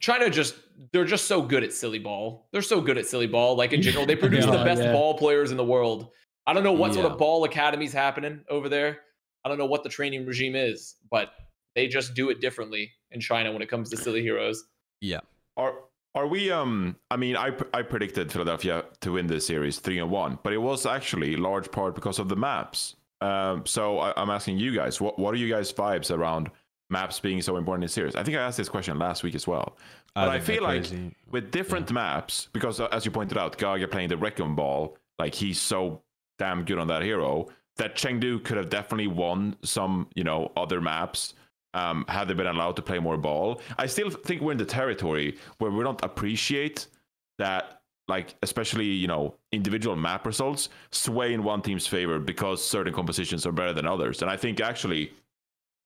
China 0.01 0.31
just 0.31 0.55
they're 0.93 1.05
just 1.05 1.27
so 1.27 1.43
good 1.43 1.65
at 1.65 1.73
silly 1.73 1.99
ball. 1.99 2.49
They're 2.53 2.63
so 2.63 2.81
good 2.81 2.99
at 2.99 3.07
silly 3.07 3.27
ball. 3.27 3.57
Like 3.57 3.73
in 3.73 3.83
general, 3.83 4.07
they 4.07 4.17
produce 4.27 4.45
the 4.45 4.53
best 4.65 4.83
yeah. 4.83 4.93
ball 4.93 5.19
players 5.19 5.51
in 5.51 5.57
the 5.57 5.65
world. 5.65 6.11
I 6.47 6.53
don't 6.55 6.65
know 6.65 6.73
what 6.73 6.95
sort 6.95 7.07
of 7.07 7.19
ball 7.19 7.45
academy's 7.45 7.93
happening 7.93 8.43
over 8.49 8.69
there. 8.69 9.01
I 9.45 9.49
don't 9.49 9.59
know 9.59 9.67
what 9.67 9.83
the 9.83 9.89
training 9.89 10.25
regime 10.25 10.57
is, 10.57 10.97
but 11.11 11.31
they 11.75 11.89
just 11.89 12.15
do 12.15 12.31
it 12.31 12.41
differently 12.41 12.93
in 13.11 13.21
China 13.21 13.53
when 13.53 13.63
it 13.63 13.69
comes 13.69 13.91
to 13.91 13.97
silly 13.97 14.23
heroes. 14.23 14.65
Yeah. 15.01 15.21
Are 15.57 15.75
are 16.15 16.27
we? 16.27 16.51
Um, 16.51 16.97
I 17.11 17.17
mean, 17.17 17.37
I 17.37 17.53
I 17.75 17.83
predicted 17.83 18.33
Philadelphia 18.33 18.85
to 19.01 19.13
win 19.13 19.27
this 19.27 19.47
series 19.47 19.79
three 19.79 19.99
and 19.99 20.11
one, 20.11 20.39
but 20.43 20.53
it 20.53 20.59
was 20.59 20.87
actually 20.87 21.37
large 21.37 21.71
part 21.71 21.95
because 21.95 22.19
of 22.19 22.29
the 22.29 22.37
maps. 22.37 22.97
Um, 23.21 23.67
so 23.67 23.99
I, 23.99 24.13
I'm 24.17 24.31
asking 24.31 24.59
you 24.59 24.75
guys, 24.75 25.01
what 25.01 25.19
what 25.19 25.35
are 25.35 25.39
you 25.39 25.53
guys' 25.53 25.73
vibes 25.73 26.17
around 26.17 26.51
maps 26.91 27.21
being 27.21 27.43
so 27.43 27.57
important 27.57 27.85
in 27.85 27.89
series? 27.89 28.17
I 28.17 28.23
think 28.23 28.37
I 28.37 28.41
asked 28.41 28.57
this 28.57 28.69
question 28.69 28.99
last 28.99 29.23
week 29.23 29.35
as 29.35 29.47
well. 29.47 29.77
But 30.15 30.29
I, 30.29 30.39
they're 30.39 30.41
feel 30.41 30.63
like 30.63 30.89
crazy. 30.89 31.15
with 31.31 31.51
different 31.51 31.93
maps, 31.93 32.49
because 32.53 32.81
uh, 32.81 32.89
as 32.93 33.05
you 33.05 33.11
pointed 33.11 33.39
out, 33.39 33.59
Gaga 33.59 33.89
playing 33.89 34.09
the 34.09 34.17
Wrecking 34.17 34.55
Ball, 34.55 34.97
like 35.19 35.35
he's 35.35 35.61
so 35.61 36.03
damn 36.39 36.65
good 36.65 36.79
on 36.79 36.87
that 36.89 37.03
hero 37.03 37.49
that 37.77 37.95
Chengdu 37.95 38.43
could 38.43 38.57
have 38.57 38.69
definitely 38.71 39.07
won 39.07 39.57
some, 39.63 40.09
you 40.15 40.25
know, 40.25 40.51
other 40.57 40.81
maps 40.81 41.35
um, 41.75 42.05
had 42.09 42.29
they 42.29 42.35
been 42.35 42.47
allowed 42.47 42.77
to 42.77 42.83
play 42.83 42.99
more 42.99 43.17
ball. 43.17 43.61
I 43.79 43.87
still 43.87 44.11
think 44.11 44.43
we're 44.43 44.53
in 44.53 44.59
the 44.59 44.65
territory 44.65 45.37
where 45.59 45.71
we 45.71 45.85
don't 45.85 46.03
appreciate 46.03 46.89
that, 47.39 47.78
like 48.09 48.35
especially 48.43 48.87
you 48.87 49.07
know 49.07 49.35
individual 49.53 49.95
map 49.95 50.27
results 50.27 50.71
sway 50.91 51.35
in 51.35 51.45
one 51.45 51.63
team's 51.63 51.87
favor 51.87 52.19
because 52.19 52.65
certain 52.65 52.93
compositions 52.93 53.47
are 53.47 53.53
better 53.53 53.73
than 53.73 53.87
others. 53.87 54.23
And 54.23 54.31
I 54.31 54.37
think 54.37 54.61
actually, 54.61 55.13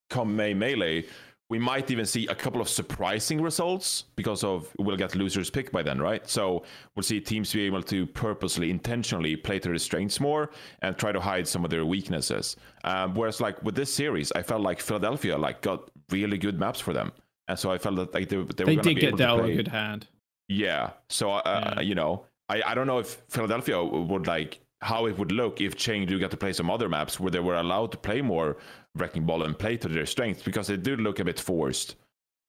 come 0.09 0.35
May 0.37 0.55
melee, 0.55 1.05
we 1.53 1.59
might 1.59 1.91
even 1.91 2.07
see 2.07 2.27
a 2.29 2.35
couple 2.35 2.63
of 2.63 2.69
surprising 2.69 3.43
results 3.43 4.05
because 4.17 4.43
of 4.43 4.69
we'll 4.79 4.97
get 4.97 5.15
losers 5.15 5.51
picked 5.51 5.71
by 5.71 5.83
then, 5.83 6.01
right? 6.01 6.27
So 6.27 6.63
we'll 6.95 7.03
see 7.03 7.21
teams 7.21 7.53
be 7.53 7.67
able 7.67 7.83
to 7.83 8.07
purposely, 8.07 8.71
intentionally 8.71 9.37
play 9.37 9.59
to 9.59 9.69
their 9.69 9.79
strengths 9.79 10.19
more 10.19 10.51
and 10.81 10.97
try 10.97 11.13
to 11.13 11.21
hide 11.21 11.47
some 11.47 11.63
of 11.63 11.71
their 11.71 11.85
weaknesses. 11.85 12.57
Um, 12.85 13.15
whereas, 13.15 13.39
like 13.39 13.63
with 13.63 13.75
this 13.75 13.93
series, 13.93 14.33
I 14.33 14.43
felt 14.43 14.63
like 14.63 14.81
Philadelphia 14.81 15.37
like 15.37 15.61
got 15.61 15.91
really 16.11 16.39
good 16.39 16.59
maps 16.59 16.81
for 16.81 16.95
them, 16.95 17.13
and 17.49 17.59
so 17.59 17.71
I 17.71 17.77
felt 17.77 17.97
that 17.97 18.15
like 18.15 18.31
they, 18.31 18.37
they 18.37 18.39
were 18.39 18.45
They 18.45 18.65
going 18.65 18.79
to 18.79 18.95
did 18.95 19.01
get 19.01 19.17
dealt 19.19 19.45
a 19.45 19.55
good 19.55 19.69
hand. 19.69 20.07
Yeah. 20.53 20.91
So, 21.09 21.31
uh, 21.31 21.75
Yeah. 21.77 21.81
you 21.83 21.95
know, 21.95 22.25
I, 22.49 22.63
I 22.67 22.75
don't 22.75 22.87
know 22.87 22.99
if 22.99 23.23
Philadelphia 23.29 23.83
would 23.83 24.27
like 24.27 24.61
how 24.81 25.07
it 25.07 25.17
would 25.17 25.31
look 25.33 25.61
if 25.61 25.77
Chengdu 25.77 26.19
got 26.19 26.31
to 26.33 26.37
play 26.37 26.53
some 26.53 26.69
other 26.71 26.89
maps 26.89 27.21
where 27.21 27.31
they 27.31 27.39
were 27.39 27.55
allowed 27.55 27.93
to 27.93 27.99
play 27.99 28.21
more 28.21 28.57
Wrecking 28.97 29.25
Ball 29.25 29.45
and 29.45 29.57
play 29.59 29.77
to 29.77 29.89
their 29.89 30.07
strengths 30.07 30.43
because 30.43 30.67
they 30.67 30.77
do 30.77 30.97
look 30.97 31.21
a 31.21 31.25
bit 31.25 31.39
forced 31.39 31.95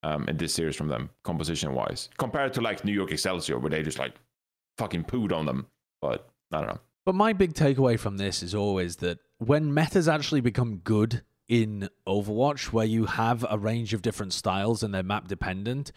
um, 0.01 0.25
in 0.27 0.37
this 0.37 0.53
series 0.53 0.75
from 0.75 0.87
them, 0.87 1.09
composition 1.23 1.73
wise, 1.73 2.09
compared 2.17 2.53
to 2.53 2.61
like 2.61 2.83
New 2.83 2.91
York 2.91 3.11
Excelsior 3.11 3.59
where 3.59 3.69
they 3.69 3.83
just 3.83 3.99
like 3.99 4.15
fucking 4.77 5.03
pooed 5.05 5.31
on 5.31 5.45
them. 5.45 5.67
But 6.01 6.27
I 6.51 6.57
don't 6.57 6.67
know. 6.67 6.79
But 7.05 7.15
my 7.15 7.33
big 7.33 7.53
takeaway 7.53 7.99
from 7.99 8.17
this 8.17 8.41
is 8.43 8.55
always 8.55 8.97
that 8.97 9.19
when 9.37 9.73
metas 9.73 10.07
actually 10.07 10.41
become 10.41 10.77
good 10.77 11.21
in 11.47 11.89
Overwatch, 12.07 12.71
where 12.73 12.85
you 12.85 13.05
have 13.05 13.45
a 13.49 13.57
range 13.57 13.93
of 13.93 14.01
different 14.01 14.33
styles 14.33 14.81
and 14.83 14.93
they're 14.93 15.03
map 15.03 15.27
dependent, 15.27 15.91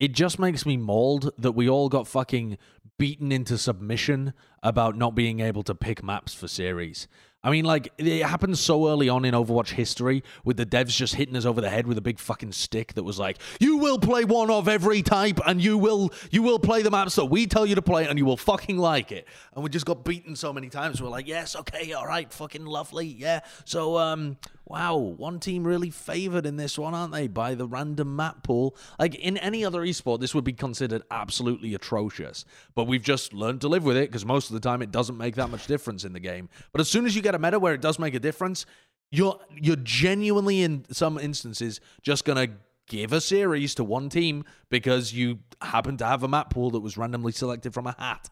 it 0.00 0.12
just 0.12 0.38
makes 0.38 0.66
me 0.66 0.76
mauled 0.76 1.30
that 1.38 1.52
we 1.52 1.68
all 1.68 1.88
got 1.88 2.06
fucking 2.06 2.58
beaten 2.98 3.32
into 3.32 3.58
submission 3.58 4.32
about 4.62 4.96
not 4.96 5.14
being 5.14 5.40
able 5.40 5.62
to 5.62 5.74
pick 5.74 6.02
maps 6.02 6.34
for 6.34 6.48
series. 6.48 7.08
I 7.44 7.50
mean, 7.50 7.66
like, 7.66 7.92
it 7.98 8.22
happened 8.22 8.56
so 8.56 8.88
early 8.88 9.10
on 9.10 9.26
in 9.26 9.34
Overwatch 9.34 9.72
history 9.72 10.24
with 10.44 10.56
the 10.56 10.64
devs 10.64 10.96
just 10.96 11.14
hitting 11.14 11.36
us 11.36 11.44
over 11.44 11.60
the 11.60 11.68
head 11.68 11.86
with 11.86 11.98
a 11.98 12.00
big 12.00 12.18
fucking 12.18 12.52
stick 12.52 12.94
that 12.94 13.02
was 13.02 13.18
like, 13.18 13.36
you 13.60 13.76
will 13.76 13.98
play 13.98 14.24
one 14.24 14.50
of 14.50 14.66
every 14.66 15.02
type 15.02 15.38
and 15.46 15.62
you 15.62 15.76
will 15.76 16.10
you 16.30 16.42
will 16.42 16.58
play 16.58 16.80
the 16.80 16.90
maps 16.90 17.16
that 17.16 17.26
we 17.26 17.46
tell 17.46 17.66
you 17.66 17.74
to 17.74 17.82
play 17.82 18.06
and 18.06 18.18
you 18.18 18.24
will 18.24 18.38
fucking 18.38 18.78
like 18.78 19.12
it. 19.12 19.28
And 19.54 19.62
we 19.62 19.68
just 19.68 19.84
got 19.84 20.06
beaten 20.06 20.36
so 20.36 20.54
many 20.54 20.70
times. 20.70 21.02
We're 21.02 21.10
like, 21.10 21.28
yes, 21.28 21.54
okay, 21.54 21.92
all 21.92 22.06
right, 22.06 22.32
fucking 22.32 22.64
lovely, 22.64 23.06
yeah. 23.08 23.40
So, 23.66 23.98
um, 23.98 24.38
wow, 24.66 24.96
one 24.96 25.40
team 25.40 25.66
really 25.66 25.90
favored 25.90 26.46
in 26.46 26.56
this 26.56 26.78
one, 26.78 26.94
aren't 26.94 27.12
they, 27.12 27.28
by 27.28 27.54
the 27.54 27.66
random 27.66 28.16
map 28.16 28.42
pool? 28.42 28.76
Like, 28.98 29.14
in 29.14 29.36
any 29.36 29.64
other 29.64 29.82
esport, 29.82 30.20
this 30.20 30.34
would 30.34 30.44
be 30.44 30.52
considered 30.52 31.02
absolutely 31.10 31.74
atrocious. 31.74 32.44
But 32.74 32.86
we've 32.86 33.02
just 33.02 33.34
learned 33.34 33.60
to 33.60 33.68
live 33.68 33.84
with 33.84 33.96
it 33.96 34.10
because 34.10 34.24
most 34.24 34.48
of 34.48 34.54
the 34.54 34.60
time 34.60 34.80
it 34.80 34.90
doesn't 34.90 35.18
make 35.18 35.34
that 35.36 35.50
much 35.50 35.66
difference 35.66 36.04
in 36.04 36.12
the 36.12 36.20
game. 36.20 36.48
But 36.72 36.80
as 36.80 36.88
soon 36.88 37.04
as 37.04 37.14
you 37.14 37.22
get 37.22 37.34
a 37.34 37.38
meta 37.38 37.58
where 37.58 37.74
it 37.74 37.80
does 37.80 37.98
make 37.98 38.14
a 38.14 38.20
difference, 38.20 38.64
you're 39.10 39.38
you're 39.54 39.76
genuinely 39.76 40.62
in 40.62 40.84
some 40.90 41.18
instances 41.18 41.80
just 42.02 42.24
gonna 42.24 42.48
give 42.88 43.12
a 43.12 43.20
series 43.20 43.74
to 43.76 43.84
one 43.84 44.08
team 44.08 44.44
because 44.70 45.12
you 45.12 45.38
happen 45.62 45.96
to 45.96 46.04
have 46.04 46.22
a 46.22 46.28
map 46.28 46.50
pool 46.50 46.70
that 46.70 46.80
was 46.80 46.96
randomly 46.96 47.32
selected 47.32 47.72
from 47.72 47.86
a 47.86 47.94
hat. 47.98 48.30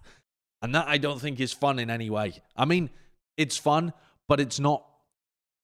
And 0.61 0.75
that 0.75 0.87
I 0.89 0.99
don't 0.99 1.21
think 1.21 1.41
is 1.41 1.53
fun 1.53 1.79
in 1.79 1.91
any 1.91 2.11
way. 2.11 2.41
I 2.57 2.65
mean, 2.65 2.91
it's 3.37 3.57
fun, 3.57 3.93
but 4.29 4.41
it's 4.41 4.61
not 4.61 4.85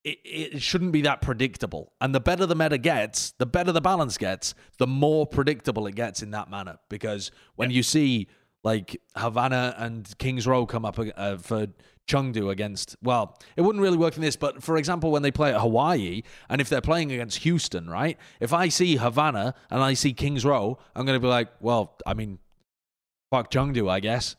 it, 0.04 0.18
it 0.24 0.62
shouldn't 0.62 0.92
be 0.92 1.02
that 1.02 1.20
predictable. 1.20 1.92
And 2.00 2.14
the 2.14 2.20
better 2.20 2.46
the 2.46 2.54
meta 2.54 2.78
gets, 2.78 3.32
the 3.32 3.46
better 3.46 3.72
the 3.72 3.80
balance 3.80 4.18
gets, 4.18 4.54
the 4.78 4.86
more 4.86 5.26
predictable 5.26 5.86
it 5.86 5.94
gets 5.94 6.22
in 6.22 6.30
that 6.30 6.50
manner. 6.50 6.78
Because 6.88 7.30
when 7.56 7.70
you 7.70 7.82
see 7.82 8.28
like 8.64 9.00
Havana 9.16 9.74
and 9.78 10.16
Kings 10.18 10.46
Row 10.46 10.66
come 10.66 10.84
up 10.84 10.98
uh, 10.98 11.36
for 11.36 11.68
Chengdu 12.08 12.50
against, 12.50 12.96
well, 13.02 13.38
it 13.56 13.62
wouldn't 13.62 13.82
really 13.82 13.98
work 13.98 14.16
in 14.16 14.22
this, 14.22 14.36
but 14.36 14.62
for 14.62 14.76
example, 14.76 15.10
when 15.10 15.22
they 15.22 15.30
play 15.30 15.52
at 15.54 15.60
Hawaii, 15.60 16.22
and 16.48 16.60
if 16.60 16.68
they're 16.68 16.80
playing 16.80 17.12
against 17.12 17.38
Houston, 17.38 17.88
right? 17.88 18.18
If 18.40 18.52
I 18.52 18.68
see 18.68 18.96
Havana 18.96 19.54
and 19.70 19.82
I 19.82 19.94
see 19.94 20.12
Kings 20.12 20.44
Row, 20.44 20.78
I'm 20.94 21.04
going 21.04 21.16
to 21.16 21.20
be 21.20 21.28
like, 21.28 21.48
well, 21.60 21.96
I 22.06 22.14
mean, 22.14 22.38
fuck 23.30 23.50
Chengdu, 23.50 23.90
I 23.90 24.00
guess. 24.00 24.36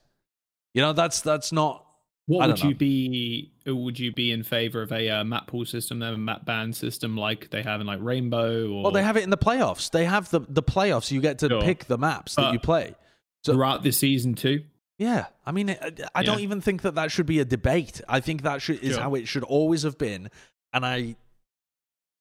You 0.73 0.81
know, 0.81 0.93
that's 0.93 1.21
that's 1.21 1.51
not. 1.51 1.85
What 2.29 2.47
would 2.47 2.61
know. 2.63 2.69
you 2.69 2.75
be? 2.75 3.51
Would 3.65 3.97
you 3.97 4.11
be 4.11 4.31
in 4.31 4.43
favor 4.43 4.83
of 4.83 4.91
a 4.91 5.09
uh, 5.09 5.23
map 5.23 5.47
pool 5.47 5.65
system, 5.65 5.97
then 5.97 6.13
a 6.13 6.17
map 6.17 6.45
ban 6.45 6.73
system 6.73 7.17
like 7.17 7.49
they 7.49 7.63
have 7.63 7.81
in 7.81 7.87
like 7.87 7.99
Rainbow? 8.01 8.69
Or 8.71 8.83
Well, 8.83 8.91
they 8.91 9.01
have 9.01 9.17
it 9.17 9.23
in 9.23 9.31
the 9.31 9.37
playoffs. 9.37 9.89
They 9.89 10.05
have 10.05 10.29
the 10.29 10.41
the 10.47 10.61
playoffs. 10.61 11.09
You 11.11 11.21
get 11.21 11.39
to 11.39 11.47
Sure. 11.49 11.61
pick 11.61 11.85
the 11.85 11.97
maps 11.97 12.35
that 12.35 12.43
But- 12.43 12.53
you 12.53 12.59
play. 12.59 12.95
So 13.43 13.53
throughout 13.53 13.81
the 13.83 13.91
season 13.91 14.35
too. 14.35 14.63
yeah, 14.99 15.25
I 15.45 15.51
mean, 15.51 15.69
I, 15.71 15.91
I 16.13 16.23
don't 16.23 16.41
even 16.41 16.61
think 16.61 16.81
that 16.83 16.95
that 16.95 17.09
should 17.11 17.25
be 17.25 17.39
a 17.39 17.45
debate. 17.45 18.01
I 18.07 18.19
think 18.19 18.43
that 18.43 18.61
should 18.61 18.83
is 18.83 18.93
Sure. 18.93 19.01
how 19.03 19.15
it 19.15 19.27
should 19.27 19.43
always 19.43 19.81
have 19.83 19.97
been. 19.97 20.29
And 20.71 20.85
I, 20.85 21.15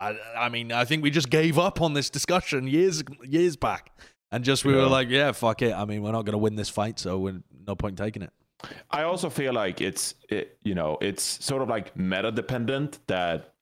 I, 0.00 0.16
I 0.36 0.48
mean, 0.48 0.70
I 0.72 0.84
think 0.84 1.02
we 1.02 1.10
just 1.10 1.28
gave 1.28 1.58
up 1.58 1.80
on 1.82 1.92
this 1.92 2.08
discussion 2.08 2.66
years 2.68 3.02
years 3.24 3.56
back, 3.56 3.90
and 4.30 4.44
just 4.44 4.64
we 4.64 4.72
were 4.74 4.86
like, 4.86 5.08
yeah, 5.10 5.32
fuck 5.32 5.60
it. 5.60 5.74
I 5.74 5.84
mean, 5.84 6.02
we're 6.02 6.12
not 6.12 6.22
going 6.24 6.32
to 6.32 6.38
win 6.38 6.54
this 6.54 6.68
fight, 6.70 6.98
so 6.98 7.18
we're 7.18 7.42
no 7.66 7.74
point 7.74 7.98
taking 7.98 8.22
it. 8.22 8.30
I 8.90 9.02
also 9.04 9.30
feel 9.30 9.52
like 9.52 9.80
it's 9.80 10.14
it, 10.28 10.58
you 10.62 10.74
know 10.74 10.98
it's 11.00 11.22
sort 11.44 11.62
of 11.62 11.68
like 11.68 11.96
meta 11.96 12.32
dependent 12.32 12.98
that 13.06 13.54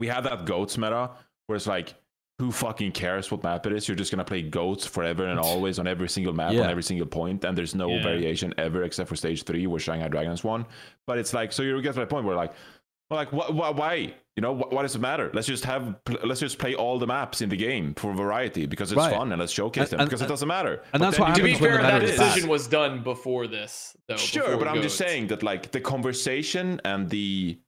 we 0.00 0.06
have 0.08 0.24
that 0.24 0.44
goats 0.46 0.78
meta 0.78 1.10
where 1.46 1.56
it's 1.56 1.66
like 1.66 1.94
who 2.38 2.50
fucking 2.50 2.90
cares 2.92 3.30
what 3.30 3.42
map 3.44 3.66
it 3.66 3.72
is 3.72 3.86
you're 3.86 3.96
just 3.96 4.10
gonna 4.10 4.24
play 4.24 4.42
goats 4.42 4.86
forever 4.86 5.26
and 5.26 5.38
always 5.50 5.78
on 5.78 5.86
every 5.86 6.08
single 6.08 6.32
map 6.32 6.52
Yeah. 6.52 6.62
on 6.62 6.70
every 6.70 6.82
single 6.82 7.06
point 7.06 7.44
and 7.44 7.56
there's 7.56 7.74
no 7.74 7.88
Yeah. 7.88 8.02
variation 8.02 8.54
ever 8.58 8.82
except 8.84 9.08
for 9.08 9.16
stage 9.16 9.42
three 9.44 9.66
where 9.66 9.78
Shanghai 9.80 10.08
Dragons 10.08 10.42
won 10.42 10.64
but 11.06 11.18
it's 11.18 11.34
like 11.34 11.52
so 11.52 11.62
you 11.62 11.80
get 11.82 11.92
to 11.94 12.00
that 12.00 12.08
point 12.08 12.24
where 12.24 12.34
like 12.36 12.52
well, 13.10 13.18
like 13.18 13.28
wh- 13.30 13.50
wh- 13.52 13.76
why 13.78 14.14
you 14.36 14.40
know 14.40 14.54
wh- 14.56 14.72
why 14.72 14.82
does 14.82 14.94
it 14.94 15.00
matter 15.00 15.30
let's 15.34 15.46
just 15.46 15.64
have 15.64 15.94
let's 16.24 16.40
just 16.40 16.58
play 16.58 16.74
all 16.74 16.98
the 16.98 17.06
maps 17.06 17.42
in 17.42 17.48
the 17.50 17.56
game 17.56 17.92
for 17.94 18.12
variety 18.14 18.64
because 18.66 18.90
it's 18.92 18.96
Right. 18.98 19.14
fun 19.14 19.30
and 19.32 19.40
let's 19.40 19.52
showcase 19.52 19.82
And- 19.82 19.90
them 19.90 20.00
and- 20.00 20.08
because 20.08 20.22
it 20.22 20.28
doesn't 20.28 20.48
matter 20.48 20.74
and 20.74 20.82
But 20.92 20.98
that's 21.00 21.16
then 21.18 21.20
what 21.26 21.28
you 21.30 21.34
To 21.36 21.42
be 21.42 21.50
happens 21.52 21.60
get 21.60 21.70
when 21.70 21.70
fair, 21.70 21.76
the 21.82 21.92
that 21.98 22.02
meta 22.06 22.16
bad. 22.18 22.24
decision 22.28 22.48
was 22.48 22.66
done 22.68 23.02
before 23.02 23.46
this, 23.46 23.96
though. 24.08 24.16
Sure, 24.16 24.42
before 24.44 24.58
but 24.58 24.68
I'm 24.68 24.74
Goats. 24.76 24.86
just 24.86 24.98
saying 24.98 25.26
that 25.28 25.42
like 25.42 25.70
the 25.72 25.80
conversation 25.80 26.80
and 26.84 27.10
the 27.10 27.58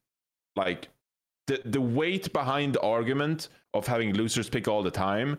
like 0.55 0.89
the 1.47 1.61
the 1.65 1.81
weight 1.81 2.33
behind 2.33 2.73
the 2.75 2.81
argument 2.81 3.49
of 3.75 3.85
having 3.85 4.13
losers 4.15 4.49
pick 4.49 4.67
all 4.67 4.81
the 4.81 4.89
time 4.91 5.37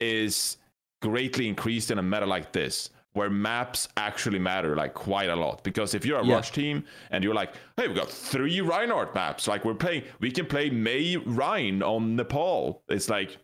is 0.00 0.56
greatly 1.02 1.46
increased 1.48 1.90
in 1.90 1.98
a 1.98 2.02
meta 2.02 2.26
like 2.26 2.50
this 2.52 2.90
where 3.14 3.30
maps 3.30 3.88
actually 3.96 4.38
matter 4.38 4.76
like 4.76 4.92
quite 4.92 5.28
a 5.30 5.36
lot. 5.36 5.64
Because 5.64 5.94
if 5.94 6.04
you're 6.04 6.20
a 6.20 6.26
Yeah. 6.26 6.34
rush 6.34 6.50
team 6.52 6.84
and 7.10 7.24
you're 7.24 7.34
like 7.34 7.54
hey 7.76 7.88
we 7.88 7.94
got 7.94 8.10
three 8.10 8.60
Reinhardt 8.60 9.14
maps 9.14 9.48
like 9.48 9.64
we're 9.64 9.74
playing 9.74 10.02
we 10.20 10.30
can 10.30 10.46
play 10.46 10.68
Mei 10.70 11.16
Rein 11.16 11.82
on 11.82 12.16
Nepal. 12.16 12.82
It's 12.88 13.08
like 13.08 13.38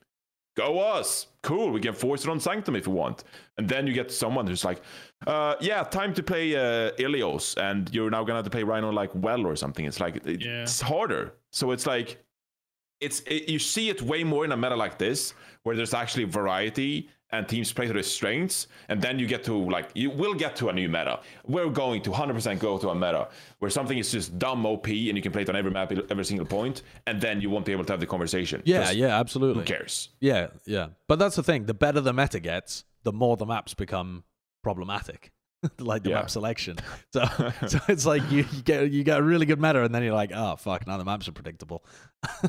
go 0.56 0.80
us. 0.80 1.28
Cool 1.42 1.70
we 1.70 1.80
can 1.80 1.94
force 1.94 2.24
it 2.24 2.30
on 2.30 2.40
sanctum 2.40 2.74
if 2.76 2.86
we 2.88 2.92
want. 2.94 3.24
And 3.58 3.68
then 3.68 3.86
you 3.86 3.92
get 3.92 4.10
someone 4.12 4.46
who's 4.46 4.64
like 4.64 4.82
uh 5.26 5.54
yeah 5.60 5.82
time 5.84 6.12
to 6.14 6.22
play 6.22 6.54
uh 6.56 6.90
ilios 6.98 7.54
and 7.56 7.88
you're 7.94 8.10
now 8.10 8.24
gonna 8.24 8.38
have 8.38 8.44
to 8.44 8.50
play 8.50 8.64
rhino 8.64 8.90
like 8.90 9.10
well 9.14 9.46
or 9.46 9.54
something. 9.56 9.84
It's 9.86 10.00
like 10.00 10.16
it- 10.16 10.44
Yeah. 10.44 10.62
it's 10.62 10.80
harder. 10.80 11.34
So 11.52 11.70
it's 11.70 11.86
like 11.86 12.18
it's 13.00 13.20
it, 13.20 13.48
you 13.48 13.58
see 13.60 13.88
it 13.88 14.02
way 14.02 14.24
more 14.24 14.44
in 14.44 14.52
a 14.52 14.56
meta 14.56 14.74
like 14.76 14.98
this 14.98 15.32
where 15.62 15.76
there's 15.76 15.94
actually 15.94 16.24
variety 16.24 17.08
and 17.32 17.48
teams 17.48 17.72
play 17.72 17.86
to 17.86 17.92
their 17.92 18.02
strengths 18.02 18.66
and 18.88 19.00
then 19.00 19.18
you 19.18 19.26
get 19.26 19.44
to 19.44 19.54
like 19.70 19.88
you 19.94 20.10
will 20.10 20.34
get 20.34 20.56
to 20.56 20.68
a 20.68 20.72
new 20.72 20.88
meta 20.88 21.20
we're 21.46 21.68
going 21.68 22.02
to 22.02 22.10
100% 22.10 22.58
go 22.58 22.76
to 22.78 22.88
a 22.90 22.94
meta 22.94 23.28
where 23.60 23.70
something 23.70 23.98
is 23.98 24.10
just 24.10 24.38
dumb 24.38 24.66
op 24.66 24.86
and 24.86 24.96
you 25.16 25.22
can 25.22 25.30
play 25.32 25.42
it 25.42 25.48
on 25.48 25.56
every 25.56 25.70
map 25.70 25.92
every 26.10 26.24
single 26.24 26.46
point 26.46 26.82
and 27.06 27.20
then 27.20 27.40
you 27.40 27.48
won't 27.48 27.64
be 27.64 27.72
able 27.72 27.84
to 27.84 27.92
have 27.92 28.00
the 28.00 28.06
conversation 28.06 28.60
yeah 28.64 28.90
yeah, 28.90 29.18
absolutely. 29.20 29.62
who 29.62 29.66
cares 29.66 30.08
Yeah, 30.20 30.48
yeah. 30.66 30.88
But 31.08 31.18
that's 31.18 31.36
the 31.36 31.42
thing. 31.42 31.66
The 31.66 31.74
better 31.74 32.00
the 32.00 32.12
meta 32.12 32.40
gets, 32.40 32.84
the 33.04 33.12
more 33.12 33.36
the 33.36 33.46
maps 33.46 33.74
become 33.74 34.24
problematic. 34.62 35.32
like 35.78 36.02
the 36.02 36.10
Yeah. 36.10 36.16
map 36.16 36.30
selection. 36.30 36.76
So, 37.12 37.24
so 37.66 37.78
it's 37.88 38.06
like 38.06 38.22
you, 38.30 38.44
you 38.52 38.62
get 38.62 38.90
you 38.90 39.02
get 39.04 39.18
a 39.18 39.22
really 39.22 39.46
good 39.46 39.60
meta, 39.60 39.82
and 39.82 39.94
then 39.94 40.02
you're 40.02 40.14
like, 40.14 40.32
oh 40.34 40.56
fuck, 40.56 40.86
now 40.86 40.96
the 40.96 41.04
maps 41.04 41.28
are 41.28 41.32
predictable. 41.32 41.84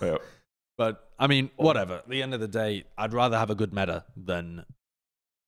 Yeah. 0.01 0.17
But 0.81 1.11
I 1.19 1.27
mean, 1.27 1.51
whatever. 1.57 1.97
At 1.97 2.09
the 2.09 2.23
end 2.23 2.33
of 2.33 2.39
the 2.39 2.47
day, 2.47 2.85
I'd 2.97 3.13
rather 3.13 3.37
have 3.37 3.51
a 3.51 3.55
good 3.55 3.71
meta 3.71 4.03
than 4.17 4.65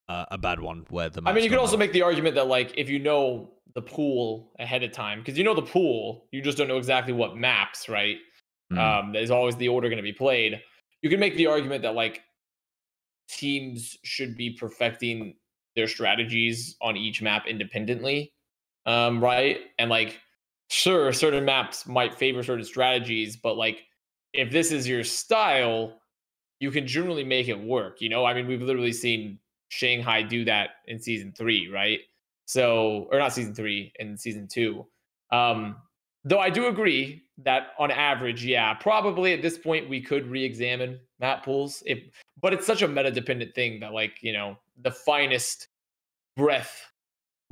uh, 0.08 0.26
a 0.30 0.38
bad 0.38 0.60
one 0.60 0.86
where 0.90 1.10
the. 1.10 1.22
I 1.26 1.32
mean, 1.32 1.42
you 1.42 1.50
could 1.50 1.58
also 1.58 1.72
matter. 1.72 1.88
make 1.88 1.92
the 1.92 2.02
argument 2.02 2.36
that 2.36 2.46
like 2.46 2.72
if 2.76 2.88
you 2.88 3.00
know 3.00 3.50
the 3.74 3.82
pool 3.82 4.52
ahead 4.60 4.84
of 4.84 4.92
time, 4.92 5.18
because 5.18 5.36
you 5.36 5.42
know 5.42 5.52
the 5.52 5.62
pool, 5.62 6.28
you 6.30 6.40
just 6.40 6.56
don't 6.56 6.68
know 6.68 6.76
exactly 6.76 7.12
what 7.12 7.36
maps, 7.36 7.88
right? 7.88 8.18
Mm. 8.72 8.78
Um, 8.78 9.16
is 9.16 9.32
always 9.32 9.56
the 9.56 9.66
order 9.66 9.88
going 9.88 9.96
to 9.96 10.04
be 10.04 10.12
played. 10.12 10.62
You 11.02 11.10
can 11.10 11.18
make 11.18 11.34
the 11.34 11.48
argument 11.48 11.82
that 11.82 11.96
like 11.96 12.22
teams 13.28 13.96
should 14.04 14.36
be 14.36 14.50
perfecting 14.50 15.34
their 15.74 15.88
strategies 15.88 16.76
on 16.80 16.96
each 16.96 17.22
map 17.22 17.48
independently, 17.48 18.32
um, 18.86 19.20
right? 19.20 19.58
And 19.80 19.90
like, 19.90 20.16
sure, 20.70 21.12
certain 21.12 21.44
maps 21.44 21.88
might 21.88 22.14
favor 22.14 22.44
certain 22.44 22.64
strategies, 22.64 23.36
but 23.36 23.56
like, 23.56 23.82
if 24.34 24.50
this 24.50 24.72
is 24.72 24.86
your 24.86 25.04
style, 25.04 26.00
you 26.58 26.70
can 26.70 26.86
generally 26.86 27.24
make 27.24 27.48
it 27.48 27.58
work. 27.58 28.00
You 28.00 28.08
know, 28.08 28.24
I 28.24 28.34
mean, 28.34 28.46
we've 28.46 28.62
literally 28.62 28.92
seen 28.92 29.38
Shanghai 29.68 30.22
do 30.22 30.44
that 30.44 30.70
in 30.86 31.00
season 31.00 31.32
three, 31.36 31.68
right? 31.68 32.00
So, 32.46 33.08
or 33.10 33.18
not 33.18 33.32
season 33.32 33.54
three, 33.54 33.92
in 33.98 34.18
season 34.18 34.48
two. 34.48 34.86
Um, 35.30 35.76
though 36.24 36.40
I 36.40 36.50
do 36.50 36.66
agree 36.66 37.22
that 37.38 37.68
on 37.78 37.90
average, 37.90 38.44
yeah, 38.44 38.74
probably 38.74 39.32
at 39.32 39.40
this 39.40 39.56
point 39.56 39.88
we 39.88 40.00
could 40.00 40.26
re-examine 40.26 41.00
map 41.20 41.44
pools. 41.44 41.82
If, 41.86 41.98
but 42.40 42.52
it's 42.52 42.66
such 42.66 42.82
a 42.82 42.88
meta-dependent 42.88 43.54
thing 43.54 43.80
that, 43.80 43.92
like, 43.92 44.18
you 44.20 44.32
know, 44.32 44.58
the 44.82 44.90
finest 44.90 45.68
breath 46.36 46.82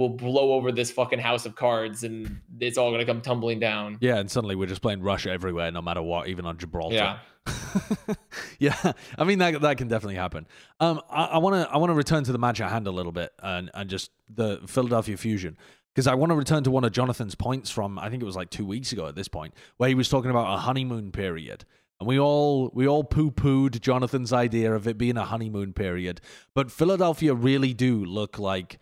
will 0.02 0.16
blow 0.16 0.52
over 0.52 0.72
this 0.72 0.90
fucking 0.90 1.18
house 1.18 1.46
of 1.46 1.54
cards, 1.54 2.04
and 2.04 2.40
it's 2.60 2.76
all 2.76 2.90
gonna 2.90 3.06
come 3.06 3.20
tumbling 3.20 3.60
down. 3.60 3.98
Yeah, 4.00 4.16
and 4.16 4.30
suddenly 4.30 4.54
we're 4.54 4.66
just 4.66 4.82
playing 4.82 5.02
Russia 5.02 5.30
everywhere, 5.30 5.70
no 5.70 5.82
matter 5.82 6.02
what, 6.02 6.28
even 6.28 6.46
on 6.46 6.58
Gibraltar. 6.58 6.94
Yeah. 6.94 7.18
yeah, 8.58 8.92
I 9.18 9.24
mean 9.24 9.38
that 9.38 9.60
that 9.62 9.78
can 9.78 9.88
definitely 9.88 10.16
happen. 10.16 10.46
Um, 10.78 11.00
I 11.10 11.38
want 11.38 11.56
to 11.56 11.72
I 11.72 11.78
want 11.78 11.90
to 11.90 11.94
return 11.94 12.24
to 12.24 12.32
the 12.32 12.38
match 12.38 12.60
at 12.60 12.70
hand 12.70 12.86
a 12.86 12.92
little 12.92 13.12
bit 13.12 13.32
and 13.42 13.70
and 13.74 13.90
just 13.90 14.10
the 14.28 14.60
Philadelphia 14.66 15.16
Fusion 15.16 15.56
because 15.94 16.06
I 16.06 16.14
want 16.14 16.30
to 16.30 16.36
return 16.36 16.64
to 16.64 16.70
one 16.70 16.84
of 16.84 16.92
Jonathan's 16.92 17.34
points 17.34 17.70
from 17.70 17.98
I 17.98 18.10
think 18.10 18.22
it 18.22 18.26
was 18.26 18.36
like 18.36 18.50
two 18.50 18.64
weeks 18.64 18.92
ago 18.92 19.06
at 19.06 19.14
this 19.14 19.28
point 19.28 19.54
where 19.76 19.88
he 19.88 19.94
was 19.94 20.08
talking 20.08 20.30
about 20.30 20.54
a 20.54 20.58
honeymoon 20.58 21.12
period. 21.12 21.64
And 22.00 22.08
we 22.08 22.18
all 22.18 22.70
we 22.74 22.88
all 22.88 23.04
poo 23.04 23.30
pooed 23.30 23.80
Jonathan's 23.80 24.32
idea 24.32 24.74
of 24.74 24.88
it 24.88 24.98
being 24.98 25.16
a 25.16 25.24
honeymoon 25.24 25.72
period, 25.72 26.20
but 26.54 26.70
Philadelphia 26.70 27.34
really 27.34 27.74
do 27.74 28.04
look 28.04 28.38
like 28.38 28.78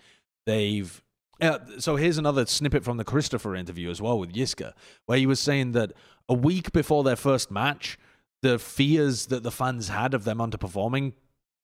they've. 0.47 1.03
Yeah, 1.41 1.59
so 1.79 1.97
here's 1.97 2.19
another 2.19 2.45
snippet 2.47 2.85
from 2.85 2.99
the 2.99 3.05
Christopher 3.05 3.55
interview 3.55 3.91
as 3.91 4.01
well 4.03 4.19
with 4.19 4.33
Yiska, 4.33 4.73
where 5.07 5.19
he 5.19 5.27
was 5.27 5.41
saying 5.41 5.73
that 5.73 5.93
a 6.29 6.35
week 6.35 6.73
before 6.73 7.03
their 7.03 7.17
first 7.17 7.51
match, 7.51 7.99
the 8.43 8.59
fears 8.59 9.27
that 9.27 9.43
the 9.43 9.51
fans 9.51 9.89
had 9.89 10.13
of 10.13 10.25
them 10.25 10.39
underperforming 10.39 11.15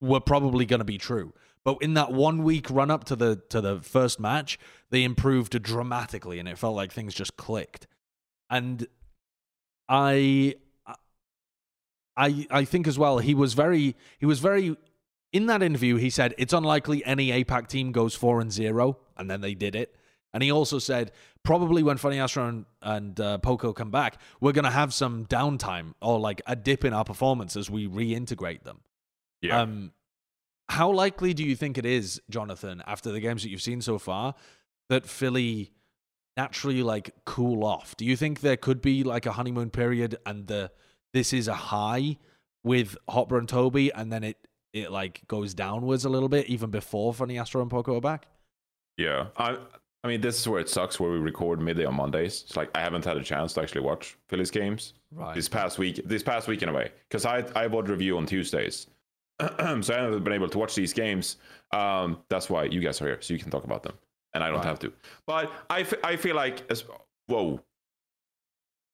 were 0.01 0.19
probably 0.19 0.65
going 0.65 0.79
to 0.79 0.85
be 0.85 0.97
true. 0.97 1.33
But 1.63 1.77
in 1.81 1.95
that 1.95 2.11
one 2.11 2.43
week 2.43 2.69
run 2.71 2.89
up 2.89 3.03
to 3.05 3.15
the 3.15 3.41
to 3.49 3.61
the 3.61 3.79
first 3.79 4.19
match, 4.19 4.57
they 4.89 5.03
improved 5.03 5.61
dramatically, 5.61 6.39
and 6.39 6.47
it 6.47 6.57
felt 6.57 6.75
like 6.75 6.91
things 6.91 7.13
just 7.13 7.35
clicked. 7.35 7.87
And 8.49 8.87
I, 9.89 10.55
I, 12.15 12.47
I 12.49 12.65
think 12.65 12.87
as 12.87 12.97
well, 12.97 13.17
he 13.17 13.35
was 13.35 13.53
very 13.53 13.95
he 14.17 14.25
was 14.25 14.39
very 14.39 14.77
in 15.33 15.47
that 15.47 15.61
interview. 15.61 15.97
He 15.97 16.09
said 16.09 16.33
it's 16.37 16.53
unlikely 16.53 17.05
any 17.05 17.43
APAC 17.43 17.67
team 17.67 17.91
goes 17.91 18.15
four 18.15 18.39
and 18.39 18.51
zero, 18.51 18.97
and 19.17 19.29
then 19.29 19.41
they 19.41 19.53
did 19.53 19.75
it. 19.75 19.95
And 20.33 20.43
he 20.43 20.51
also 20.51 20.77
said 20.79 21.11
probably 21.43 21.83
when 21.83 21.97
FunnyAstro 21.97 22.49
and, 22.49 22.65
and 22.81 23.19
uh, 23.19 23.37
Poko 23.41 23.73
come 23.73 23.91
back, 23.91 24.19
we're 24.41 24.51
going 24.51 24.65
to 24.65 24.71
have 24.71 24.93
some 24.93 25.25
downtime 25.25 25.93
or 26.01 26.19
like 26.19 26.41
a 26.45 26.55
dip 26.55 26.83
in 26.83 26.93
our 26.93 27.05
performance 27.05 27.55
as 27.55 27.69
we 27.69 27.87
reintegrate 27.87 28.63
them. 28.63 28.81
Yeah. 29.41 29.61
Um, 29.61 29.93
how 30.69 30.91
likely 30.91 31.33
do 31.33 31.43
you 31.43 31.55
think 31.55 31.77
it 31.77 31.85
is, 31.85 32.21
Jonathan, 32.29 32.83
after 32.85 33.11
the 33.11 33.21
games 33.21 33.43
that 33.43 33.49
you've 33.49 33.61
seen 33.61 33.81
so 33.81 33.97
far, 33.97 34.35
that 34.89 35.05
Philly 35.05 35.71
naturally 36.35 36.83
like 36.83 37.11
cool 37.25 37.63
off? 37.63 37.95
Do 37.95 38.03
you 38.03 38.17
think 38.17 38.41
there 38.41 38.57
could 38.57 38.81
be 38.81 39.03
like 39.03 39.25
a 39.25 39.31
honeymoon 39.31 39.69
period 39.69 40.17
and 40.25 40.47
the 40.47 40.71
this 41.13 41.31
is 41.31 41.47
a 41.47 41.53
high 41.53 42.17
with 42.63 42.97
Hotba 43.09 43.37
and 43.37 43.47
Toby, 43.47 43.93
and 43.93 44.11
then 44.11 44.23
it 44.25 44.37
it 44.73 44.91
like 44.91 45.21
goes 45.27 45.53
downwards 45.53 46.03
a 46.03 46.09
little 46.09 46.29
bit 46.29 46.47
even 46.47 46.69
before 46.69 47.13
FunnyAstro 47.13 47.61
and 47.61 47.71
Poko 47.71 47.97
are 47.97 48.01
back? 48.01 48.27
Yeah, 48.97 49.27
I 49.37 49.57
I 50.03 50.07
mean 50.07 50.21
this 50.21 50.39
is 50.39 50.47
where 50.47 50.59
it 50.59 50.69
sucks 50.69 50.99
where 50.99 51.11
we 51.11 51.17
record 51.17 51.59
midday 51.61 51.85
on 51.85 51.95
Mondays. 51.95 52.43
It's 52.47 52.55
like 52.57 52.69
I 52.75 52.81
haven't 52.81 53.05
had 53.05 53.17
a 53.17 53.23
chance 53.23 53.53
to 53.53 53.61
actually 53.61 53.81
watch 53.81 54.17
Phillies 54.29 54.51
games 54.51 54.93
Right. 55.11 55.35
this 55.35 55.47
past 55.49 55.77
week. 55.77 56.01
This 56.05 56.23
past 56.23 56.47
week 56.47 56.61
in 56.63 56.69
a 56.69 56.73
way, 56.73 56.91
because 57.09 57.25
I 57.25 57.45
I 57.55 57.67
would 57.67 57.89
review 57.89 58.17
on 58.17 58.25
Tuesdays, 58.25 58.87
so 59.39 59.93
I 59.93 60.01
haven't 60.01 60.23
been 60.23 60.33
able 60.33 60.49
to 60.49 60.57
watch 60.57 60.75
these 60.75 60.93
games. 60.93 61.37
Um, 61.71 62.19
that's 62.29 62.49
why 62.49 62.63
you 62.65 62.79
guys 62.81 63.01
are 63.01 63.05
here, 63.07 63.21
so 63.21 63.33
you 63.33 63.39
can 63.39 63.51
talk 63.51 63.65
about 63.65 63.83
them, 63.83 63.93
and 64.33 64.43
I 64.43 64.47
don't 64.47 64.57
Right. 64.57 64.65
have 64.65 64.79
to. 64.79 64.93
But 65.25 65.51
I, 65.69 65.81
f- 65.81 65.93
I 66.03 66.15
feel 66.15 66.35
like 66.35 66.69
as 66.71 66.83
whoa. 67.27 67.59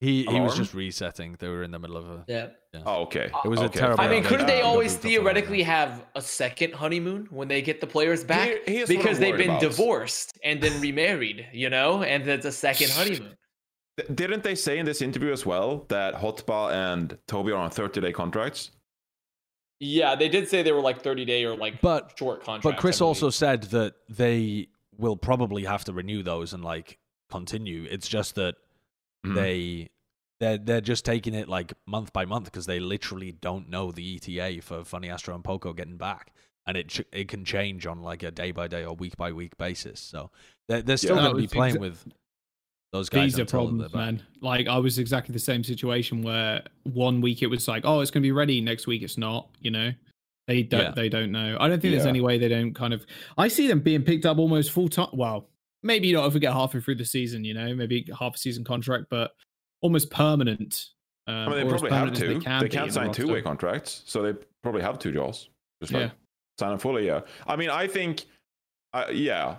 He 0.04 0.24
he 0.26 0.40
was 0.42 0.56
just 0.58 0.74
resetting. 0.74 1.36
They 1.40 1.48
were 1.48 1.64
in 1.64 1.72
the 1.72 1.80
middle 1.80 1.98
of 1.98 2.06
a. 2.10 2.26
Yeah. 2.28 2.48
Oh, 2.86 3.04
okay. 3.04 3.30
It 3.46 3.48
was 3.48 3.62
a 3.62 3.66
okay. 3.66 3.80
terrible 3.80 4.04
I 4.04 4.08
mean, 4.10 4.24
couldn't 4.24 4.48
they- 4.48 4.56
they 4.58 4.62
always 4.62 4.94
double 4.94 5.02
stuff 5.02 5.06
on 5.06 5.12
theoretically 5.12 5.58
that. 5.60 5.64
have 5.66 6.06
a 6.16 6.22
second 6.22 6.74
honeymoon 6.74 7.28
when 7.30 7.48
they 7.48 7.62
get 7.62 7.80
the 7.80 7.88
players 7.88 8.24
back? 8.24 8.48
Here- 8.50 8.62
here's 8.66 8.90
because 8.90 9.20
they've 9.20 9.38
been 9.38 9.52
about. 9.52 9.62
divorced 9.62 10.38
and 10.44 10.60
then 10.62 10.82
remarried, 10.90 11.48
you 11.54 11.70
know, 11.70 12.04
and 12.04 12.28
it's 12.28 12.46
a 12.46 12.52
second 12.52 12.90
honeymoon. 12.92 13.38
Didn't 14.14 14.44
they 14.44 14.56
say 14.56 14.80
in 14.80 14.86
this 14.86 15.02
interview 15.04 15.32
as 15.32 15.46
well 15.46 15.86
that 15.90 16.16
Hotba 16.16 16.72
and 16.74 17.18
Toby 17.28 17.52
are 17.52 17.58
on 17.58 17.70
30 17.70 18.02
day 18.02 18.12
contracts? 18.12 18.72
Yeah, 19.80 20.16
they 20.16 20.30
did 20.30 20.48
say 20.50 20.64
they 20.64 20.72
were 20.72 20.82
like 20.82 21.02
30 21.02 21.26
day 21.26 21.46
or 21.46 21.56
like 21.56 21.80
But 21.82 22.14
short 22.18 22.44
contracts. 22.44 22.64
But 22.64 22.78
Chris 22.82 23.02
also 23.02 23.30
said 23.30 23.64
that 23.78 23.94
they 24.10 24.70
will 24.98 25.16
probably 25.18 25.64
have 25.66 25.84
to 25.86 25.94
renew 25.94 26.24
those 26.24 26.54
and 26.54 26.64
like 26.64 26.98
continue. 27.30 27.86
It's 27.90 28.08
just 28.08 28.36
that 28.36 28.56
Mhm. 29.26 29.36
they 29.36 29.90
they're 30.44 30.58
they're 30.58 30.82
just 30.82 31.06
taking 31.06 31.34
it 31.34 31.48
like 31.48 31.74
month 31.88 32.12
by 32.14 32.26
month 32.26 32.46
because 32.46 32.66
they 32.66 32.80
literally 32.80 33.32
don't 33.32 33.70
know 33.70 33.92
the 33.92 34.16
ETA 34.16 34.62
for 34.62 34.80
FunnyAstro 34.82 35.34
and 35.36 35.44
Poko 35.44 35.76
getting 35.76 35.98
back, 35.98 36.34
and 36.68 36.76
it 36.78 36.90
ch- 36.90 37.02
it 37.12 37.28
can 37.28 37.46
change 37.46 37.86
on 37.88 38.02
like 38.02 38.24
a 38.24 38.32
day 38.32 38.52
by 38.52 38.68
day 38.68 38.84
or 38.86 38.96
week 38.96 39.16
by 39.18 39.32
week 39.32 39.58
basis. 39.58 40.00
So 40.00 40.32
they're 40.68 40.82
they're 40.82 40.98
still 40.98 41.16
Yeah. 41.16 41.24
going 41.24 41.36
to 41.36 41.42
be 41.42 41.48
playing 41.48 41.76
exa- 41.76 41.80
with 41.80 42.06
those 42.92 43.10
guys. 43.10 43.34
These 43.34 43.40
are 43.40 43.46
problems, 43.46 43.94
man. 43.94 44.22
Like 44.42 44.68
I 44.68 44.78
was 44.78 45.00
exactly 45.00 45.34
the 45.34 45.40
same 45.40 45.64
situation 45.64 46.22
where 46.22 46.62
one 46.84 47.22
week 47.22 47.42
it 47.42 47.48
was 47.48 47.68
like, 47.68 47.84
oh, 47.86 48.02
it's 48.02 48.12
going 48.12 48.22
to 48.22 48.28
be 48.28 48.32
ready. 48.32 48.62
Next 48.62 48.86
week 48.86 49.02
it's 49.02 49.18
not. 49.18 49.50
You 49.62 49.72
know, 49.72 49.92
they 50.48 50.62
don't. 50.64 50.82
Yeah. 50.82 50.92
They 50.92 51.10
don't 51.10 51.32
know. 51.32 51.58
I 51.60 51.68
don't 51.68 51.82
think 51.82 51.94
there's 51.94 52.06
any 52.06 52.22
way 52.22 52.38
they 52.38 52.50
don't 52.50 52.74
kind 52.74 52.94
of. 52.94 53.06
I 53.38 53.48
see 53.48 53.68
them 53.68 53.80
being 53.80 54.04
picked 54.04 54.26
up 54.26 54.38
almost 54.38 54.72
full 54.72 54.90
time. 54.90 55.10
Well, 55.14 55.50
maybe 55.82 56.12
not 56.14 56.28
if 56.28 56.34
we 56.34 56.40
get 56.40 56.54
halfway 56.54 56.82
through 56.82 56.96
the 56.96 57.06
season. 57.06 57.44
You 57.44 57.54
know, 57.56 57.74
maybe 57.76 58.06
half 58.20 58.36
a 58.36 58.38
season 58.38 58.64
contract, 58.64 59.06
but 59.10 59.32
almost 59.84 60.10
permanent. 60.10 60.86
Um, 61.28 61.36
I 61.36 61.48
mean, 61.50 61.58
they 61.64 61.70
probably 61.70 61.92
have 61.92 62.14
to. 62.14 62.20
They, 62.20 62.34
They, 62.34 62.40
can 62.40 62.64
in 62.66 62.70
can't 62.72 62.88
the 62.88 62.94
sign 62.94 63.08
roster. 63.08 63.22
two 63.24 63.32
way 63.32 63.42
contracts, 63.42 64.02
so 64.06 64.22
they 64.24 64.34
probably 64.64 64.82
have 64.82 64.98
two 65.00 65.12
jaws. 65.12 65.50
Just 65.82 65.94
like 65.94 66.02
Yeah. 66.04 66.12
sign 66.60 66.70
them 66.72 66.80
fully, 66.80 67.06
yeah. 67.06 67.22
I 67.46 67.56
mean, 67.56 67.70
I 67.70 67.88
think, 67.88 68.26
uh, 68.94 69.06
yeah. 69.12 69.58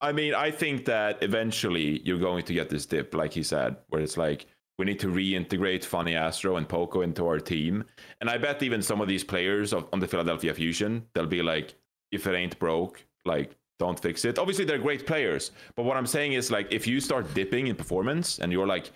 I 0.00 0.12
mean, 0.12 0.34
I 0.34 0.50
think 0.50 0.84
that 0.84 1.22
eventually 1.22 2.00
you're 2.04 2.18
going 2.18 2.44
to 2.44 2.52
get 2.54 2.68
this 2.68 2.86
dip, 2.86 3.14
like 3.14 3.32
he 3.32 3.42
said, 3.42 3.76
where 3.88 4.00
it's 4.00 4.16
like 4.16 4.46
we 4.78 4.84
need 4.84 5.00
to 5.00 5.08
reintegrate 5.08 5.84
FunnyAstro 5.84 6.56
and 6.56 6.68
Poko 6.68 7.02
into 7.02 7.26
our 7.26 7.40
team. 7.40 7.82
And 8.20 8.30
I 8.30 8.38
bet 8.38 8.62
even 8.62 8.80
some 8.80 9.00
of 9.00 9.08
these 9.08 9.24
players 9.24 9.72
of, 9.72 9.88
on 9.92 9.98
the 9.98 10.06
Philadelphia 10.06 10.54
Fusion, 10.54 11.04
they'll 11.14 11.26
be 11.26 11.42
like, 11.42 11.74
if 12.12 12.26
it 12.28 12.34
ain't 12.34 12.58
broke, 12.60 13.04
like 13.24 13.56
don't 13.80 13.98
fix 13.98 14.24
it. 14.24 14.38
Obviously, 14.38 14.64
they're 14.64 14.78
great 14.78 15.04
players, 15.06 15.50
but 15.74 15.84
what 15.84 15.96
I'm 15.96 16.06
saying 16.06 16.34
is 16.34 16.50
like 16.50 16.72
if 16.72 16.86
you 16.86 17.00
start 17.00 17.32
dipping 17.34 17.66
in 17.66 17.74
performance 17.74 18.38
and 18.38 18.52
you're 18.52 18.66
like, 18.68 18.92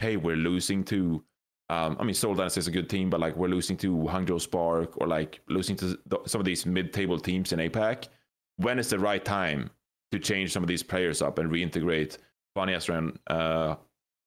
hey, 0.00 0.16
we're 0.16 0.36
losing 0.36 0.82
to 0.84 1.22
um, 1.70 1.96
I 2.00 2.02
mean, 2.02 2.14
Seoul 2.14 2.34
Dynasty 2.34 2.58
is 2.58 2.66
a 2.66 2.72
good 2.72 2.90
team, 2.90 3.10
but 3.10 3.20
like 3.20 3.36
we're 3.36 3.46
losing 3.46 3.76
to 3.76 3.94
Hangzhou 3.96 4.40
Spark 4.40 5.00
or 5.00 5.06
like 5.06 5.40
losing 5.48 5.76
to 5.76 5.96
th- 6.10 6.22
some 6.26 6.40
of 6.40 6.44
these 6.44 6.66
mid-table 6.66 7.16
teams 7.20 7.52
in 7.52 7.60
APAC. 7.60 8.08
When 8.56 8.80
is 8.80 8.90
the 8.90 8.98
right 8.98 9.24
time 9.24 9.70
to 10.10 10.18
change 10.18 10.52
some 10.52 10.64
of 10.64 10.68
these 10.68 10.82
players 10.82 11.22
up 11.22 11.38
and 11.38 11.48
reintegrate 11.48 12.18
FunnyAstro 12.58 12.98
and 12.98 13.18
uh, 13.28 13.76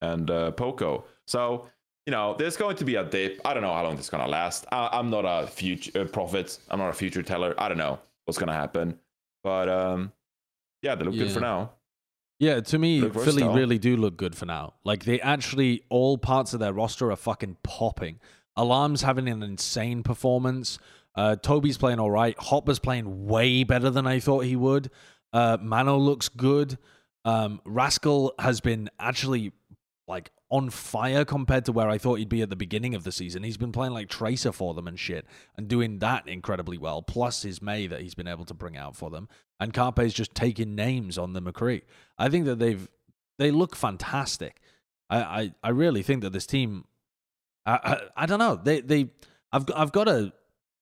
and 0.02 0.32
uh, 0.32 0.52
Poko? 0.54 1.04
So 1.28 1.68
you 2.06 2.12
know, 2.12 2.34
there's 2.40 2.56
going 2.56 2.78
to 2.78 2.86
be 2.86 2.96
a 2.96 3.04
dip. 3.04 3.42
I 3.44 3.54
don't 3.54 3.64
know 3.64 3.74
how 3.74 3.84
long 3.84 3.98
this 3.98 4.06
is 4.06 4.10
gonna 4.10 4.28
last. 4.28 4.66
I- 4.72 4.90
I'm 4.94 5.10
not 5.10 5.26
a 5.26 5.46
future 5.46 5.92
uh, 6.00 6.06
prophet. 6.06 6.58
I'm 6.70 6.80
not 6.80 6.90
a 6.92 6.94
future 6.94 7.24
teller. 7.24 7.54
I 7.58 7.68
don't 7.68 7.78
know 7.78 8.00
what's 8.24 8.38
gonna 8.38 8.54
happen, 8.54 8.98
but 9.44 9.68
um, 9.68 10.14
yeah, 10.82 10.96
they 10.96 11.04
look 11.04 11.16
good 11.16 11.32
for 11.34 11.42
now. 11.42 11.72
Yeah, 12.40 12.60
to 12.60 12.80
me, 12.80 13.02
Philly 13.10 13.44
really 13.48 13.78
do 13.78 13.96
look 13.96 14.18
good 14.18 14.36
for 14.36 14.46
now. 14.46 14.74
Like 14.84 15.06
they 15.06 15.22
actually, 15.22 15.84
all 15.90 16.18
parts 16.18 16.54
of 16.54 16.60
their 16.60 16.74
roster 16.74 17.12
are 17.12 17.16
fucking 17.16 17.58
popping. 17.64 18.20
Alarm's 18.56 19.02
having 19.02 19.28
an 19.28 19.42
insane 19.44 20.04
performance. 20.04 20.78
Uh, 21.16 21.36
Toby's 21.36 21.78
playing 21.78 22.00
all 22.00 22.12
right. 22.12 22.36
Hotba's 22.38 22.80
playing 22.80 23.26
way 23.28 23.64
better 23.64 23.90
than 23.90 24.08
I 24.08 24.20
thought 24.20 24.46
he 24.46 24.56
would. 24.56 24.90
Uh, 25.32 25.58
Mano 25.62 25.98
looks 25.98 26.30
good. 26.30 26.78
Um, 27.26 27.62
Rascal 27.66 28.34
has 28.40 28.60
been 28.62 28.90
actually 29.00 29.54
like 30.08 30.32
on 30.50 30.70
fire 30.70 31.26
compared 31.26 31.66
to 31.66 31.72
where 31.72 31.90
I 31.90 31.98
thought 31.98 32.20
he'd 32.20 32.30
be 32.30 32.42
at 32.42 32.50
the 32.50 32.56
beginning 32.56 32.94
of 32.94 33.04
the 33.04 33.12
season. 33.12 33.44
He's 33.44 33.58
been 33.58 33.72
playing 33.72 33.94
like 33.94 34.10
Tracer 34.10 34.52
for 34.52 34.74
them 34.74 34.88
and 34.88 35.00
shit 35.00 35.26
and 35.58 35.68
doing 35.68 36.00
that 36.00 36.28
incredibly 36.28 36.78
well, 36.78 37.02
plus 37.02 37.44
his 37.44 37.62
Mei 37.62 37.88
that 37.88 38.02
he's 38.02 38.16
been 38.16 38.28
able 38.28 38.46
to 38.46 38.54
bring 38.54 38.78
out 38.78 38.96
for 38.96 39.10
them. 39.10 39.30
And 39.60 39.74
Carpe's 39.74 40.14
just 40.14 40.36
taking 40.36 40.76
names 40.76 41.18
on 41.18 41.34
the 41.34 41.42
McCree. 41.42 41.84
I 42.18 42.30
think 42.30 42.46
that 42.46 42.60
they've 42.60 42.90
they 43.40 43.50
look 43.50 43.76
fantastic. 43.76 44.62
I, 45.10 45.20
I, 45.20 45.54
I 45.64 45.70
really 45.70 46.04
think 46.04 46.22
that 46.22 46.34
this 46.34 46.46
team 46.46 46.86
I, 47.66 47.72
I, 47.72 48.24
I 48.24 48.26
don't 48.26 48.40
know. 48.40 48.56
They 48.56 48.82
they 48.82 49.10
I've 49.52 49.66
I've 49.76 49.92
got 49.92 50.06
to 50.06 50.34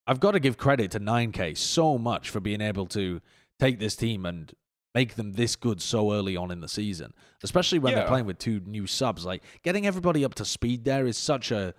I've 0.08 0.20
got 0.20 0.32
to 0.32 0.40
give 0.40 0.58
credit 0.58 0.92
to 0.92 1.00
9K 1.00 1.58
so 1.58 1.98
much 1.98 2.30
for 2.30 2.40
being 2.40 2.62
able 2.62 2.88
to 2.88 3.22
take 3.60 3.80
this 3.80 3.96
team 3.96 4.26
and 4.26 4.52
make 4.94 5.16
them 5.16 5.34
this 5.34 5.56
good 5.56 5.82
so 5.82 6.14
early 6.14 6.36
on 6.36 6.52
in 6.52 6.60
the 6.62 6.68
season, 6.68 7.14
especially 7.44 7.80
when 7.80 7.92
Yeah. 7.94 8.00
they're 8.00 8.08
playing 8.08 8.26
with 8.26 8.38
two 8.40 8.60
new 8.66 8.88
subs. 8.88 9.26
Like 9.26 9.44
getting 9.64 9.88
everybody 9.88 10.26
up 10.26 10.36
to 10.36 10.46
speed 10.46 10.84
there 10.84 11.06
is 11.08 11.18
such 11.18 11.52
a 11.52 11.74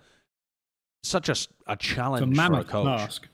such 1.03 1.27
a, 1.29 1.31
s- 1.31 1.47
a 1.67 1.73
It's 1.73 1.83
a 1.85 1.93
challenge 1.95 2.35
for 2.37 2.53
a 2.59 2.63
coach. 2.63 2.85
task. 2.99 3.27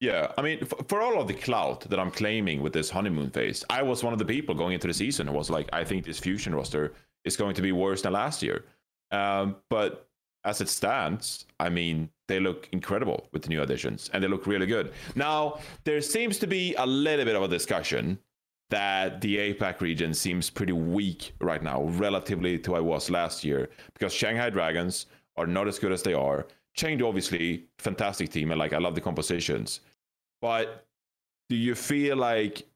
Yeah, 0.00 0.32
I 0.36 0.42
mean, 0.42 0.64
for, 0.64 0.76
for 0.88 1.00
all 1.00 1.20
of 1.20 1.28
the 1.28 1.34
clout 1.34 1.82
that 1.88 1.98
I'm 1.98 2.10
claiming 2.10 2.60
with 2.60 2.72
this 2.74 2.90
honeymoon 2.90 3.30
phase, 3.30 3.64
I 3.70 3.82
was 3.82 4.04
one 4.04 4.12
of 4.12 4.18
the 4.18 4.24
people 4.26 4.54
going 4.54 4.74
into 4.74 4.86
the 4.88 4.92
season 4.94 5.26
who 5.28 5.32
was 5.32 5.48
like, 5.48 5.68
I 5.72 5.84
think 5.84 6.04
this 6.04 6.18
fusion 6.18 6.54
roster 6.54 6.92
is 7.24 7.36
going 7.36 7.54
to 7.54 7.62
be 7.62 7.72
worse 7.72 8.02
than 8.02 8.12
last 8.12 8.42
year. 8.42 8.64
Um, 9.10 9.56
but 9.70 10.08
as 10.44 10.60
it 10.60 10.68
stands, 10.68 11.46
I 11.58 11.70
mean, 11.70 12.10
they 12.28 12.40
look 12.40 12.68
incredible 12.72 13.28
with 13.32 13.42
the 13.42 13.48
new 13.48 13.62
additions, 13.62 14.10
and 14.12 14.22
they 14.22 14.28
look 14.28 14.46
really 14.46 14.66
good. 14.66 14.92
Now, 15.14 15.60
there 15.84 16.00
seems 16.02 16.38
to 16.40 16.46
be 16.46 16.74
a 16.74 16.84
little 16.86 17.24
bit 17.24 17.34
of 17.36 17.42
a 17.42 17.48
discussion 17.48 18.18
that 18.70 19.20
the 19.20 19.36
APAC 19.36 19.80
region 19.80 20.12
seems 20.12 20.50
pretty 20.50 20.72
weak 20.72 21.32
right 21.40 21.62
now, 21.62 21.84
relatively 21.84 22.58
to 22.58 22.72
what 22.72 22.78
it 22.78 22.84
was 22.84 23.10
last 23.10 23.44
year, 23.44 23.68
because 23.94 24.12
Shanghai 24.12 24.50
Dragons 24.50 25.06
are 25.36 25.46
not 25.46 25.68
as 25.68 25.78
good 25.78 25.92
as 25.92 26.02
they 26.02 26.14
are. 26.14 26.46
Chengdu, 26.76 27.06
obviously, 27.06 27.64
fantastic 27.78 28.30
team, 28.30 28.50
and 28.50 28.58
like 28.58 28.72
I 28.72 28.78
love 28.78 28.94
the 28.94 29.00
compositions. 29.00 29.80
But 30.42 30.84
do 31.48 31.56
you 31.56 31.74
feel 31.74 32.16
like 32.16 32.66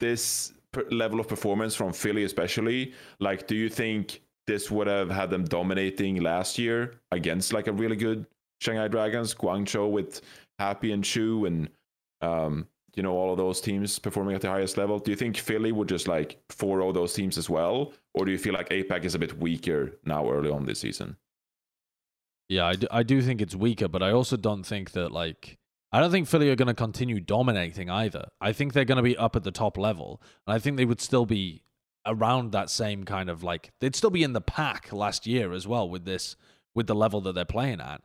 this 0.00 0.52
per- 0.72 0.88
level 0.90 1.18
of 1.18 1.28
performance 1.28 1.74
from 1.74 1.92
Philly, 1.92 2.24
especially, 2.24 2.92
like, 3.20 3.46
do 3.46 3.56
you 3.56 3.68
think 3.68 4.20
this 4.46 4.70
would 4.70 4.86
have 4.86 5.10
had 5.10 5.30
them 5.30 5.44
dominating 5.44 6.22
last 6.22 6.58
year 6.58 7.00
against 7.10 7.52
like 7.52 7.66
a 7.66 7.72
really 7.72 7.96
good 7.96 8.26
Shanghai 8.60 8.88
Dragons, 8.88 9.34
Guangzhou 9.34 9.90
with 9.90 10.20
Happy 10.58 10.92
and 10.92 11.02
Chu 11.02 11.46
and 11.46 11.68
um, 12.20 12.66
you 12.96 13.02
know 13.02 13.12
all 13.12 13.30
of 13.32 13.38
those 13.38 13.60
teams 13.60 13.98
performing 13.98 14.34
at 14.34 14.42
the 14.42 14.48
highest 14.48 14.76
level? 14.76 14.98
Do 14.98 15.10
you 15.10 15.16
think 15.16 15.36
Philly 15.36 15.72
would 15.72 15.88
just 15.88 16.08
like 16.08 16.38
4-0 16.50 16.94
those 16.94 17.14
teams 17.14 17.38
as 17.38 17.50
well, 17.50 17.92
or 18.14 18.24
do 18.24 18.32
you 18.32 18.38
feel 18.38 18.54
like 18.54 18.68
APAC 18.70 19.04
is 19.04 19.14
a 19.14 19.18
bit 19.18 19.38
weaker 19.38 19.98
now 20.04 20.30
early 20.30 20.50
on 20.50 20.66
this 20.66 20.80
season? 20.80 21.16
Yeah, 22.48 22.66
I 22.66 22.74
do, 22.74 22.86
I 22.90 23.02
do 23.02 23.22
think 23.22 23.40
it's 23.40 23.56
weaker, 23.56 23.88
but 23.88 24.02
I 24.02 24.10
also 24.12 24.36
don't 24.36 24.64
think 24.64 24.92
that 24.92 25.10
like 25.10 25.58
I 25.92 26.00
don't 26.00 26.10
think 26.10 26.28
Philly 26.28 26.50
are 26.50 26.56
going 26.56 26.68
to 26.68 26.74
continue 26.74 27.20
dominating 27.20 27.88
either. 27.88 28.28
I 28.40 28.52
think 28.52 28.72
they're 28.72 28.84
going 28.84 28.96
to 28.96 29.02
be 29.02 29.16
up 29.16 29.36
at 29.36 29.44
the 29.44 29.50
top 29.50 29.78
level, 29.78 30.20
and 30.46 30.54
I 30.54 30.58
think 30.58 30.76
they 30.76 30.84
would 30.84 31.00
still 31.00 31.24
be 31.26 31.62
around 32.06 32.52
that 32.52 32.68
same 32.68 33.04
kind 33.04 33.30
of 33.30 33.42
like 33.42 33.72
they'd 33.80 33.96
still 33.96 34.10
be 34.10 34.22
in 34.22 34.34
the 34.34 34.40
pack 34.40 34.92
last 34.92 35.26
year 35.26 35.52
as 35.52 35.66
well 35.66 35.88
with 35.88 36.04
this 36.04 36.36
with 36.74 36.86
the 36.86 36.94
level 36.94 37.20
that 37.22 37.34
they're 37.34 37.44
playing 37.44 37.80
at. 37.80 38.02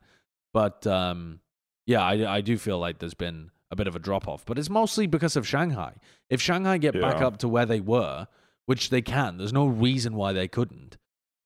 But 0.54 0.88
um, 0.88 1.42
yeah, 1.86 2.04
I 2.04 2.38
I 2.38 2.42
do 2.42 2.58
feel 2.58 2.80
like 2.80 3.00
there's 3.00 3.14
been 3.14 3.52
a 3.72 3.76
bit 3.76 3.88
of 3.88 3.96
a 3.96 4.00
drop 4.00 4.28
off, 4.28 4.46
but 4.46 4.58
it's 4.58 4.70
mostly 4.70 5.08
because 5.08 5.36
of 5.36 5.48
Shanghai. 5.48 5.94
If 6.30 6.42
Shanghai 6.42 6.78
get 6.78 7.00
back 7.00 7.22
up 7.22 7.38
to 7.38 7.48
where 7.48 7.66
they 7.66 7.80
were, 7.80 8.28
which 8.66 8.90
they 8.90 9.02
can, 9.02 9.38
there's 9.38 9.54
no 9.54 9.68
reason 9.68 10.16
why 10.16 10.34
they 10.34 10.48
couldn't. 10.48 10.98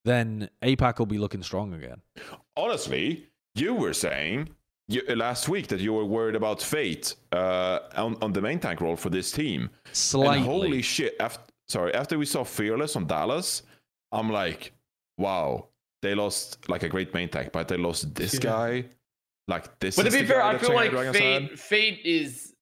Then 0.04 0.50
APAC 0.62 0.98
will 0.98 1.06
be 1.06 1.18
looking 1.18 1.42
strong 1.42 1.72
again. 1.74 2.02
honestly, 2.56 3.28
you 3.54 3.74
were 3.74 3.94
saying 3.94 4.50
you, 4.88 5.02
last 5.14 5.48
week 5.48 5.68
that 5.68 5.80
you 5.80 5.92
were 5.94 6.04
worried 6.04 6.34
about 6.34 6.60
fate 6.62 7.14
uh, 7.32 7.78
on, 7.96 8.16
on 8.20 8.32
the 8.32 8.42
main 8.42 8.58
tank 8.58 8.80
role 8.80 8.96
for 8.96 9.10
this 9.10 9.30
team. 9.32 9.70
Slightly. 9.92 10.36
And 10.38 10.44
holy 10.46 10.82
shit! 10.82 11.14
After, 11.20 11.42
sorry, 11.68 11.94
after 11.94 12.18
we 12.18 12.26
saw 12.26 12.44
Fearless 12.44 12.96
on 12.96 13.06
Dallas, 13.06 13.62
I'm 14.12 14.30
like, 14.30 14.72
wow, 15.16 15.68
they 16.02 16.14
lost 16.14 16.68
like 16.68 16.82
a 16.82 16.88
great 16.88 17.14
main 17.14 17.28
tank, 17.30 17.50
but 17.52 17.68
they 17.68 17.78
lost 17.78 18.14
this 18.14 18.34
Yeah. 18.34 18.40
guy. 18.40 18.84
Like 19.46 19.78
this. 19.80 19.96
But 19.96 20.04
to 20.04 20.10
be 20.10 20.24
fair, 20.24 20.42
I 20.42 20.56
feel 20.58 20.74
like 20.74 20.92
fate, 21.12 21.58
fate 21.58 22.00
is. 22.04 22.52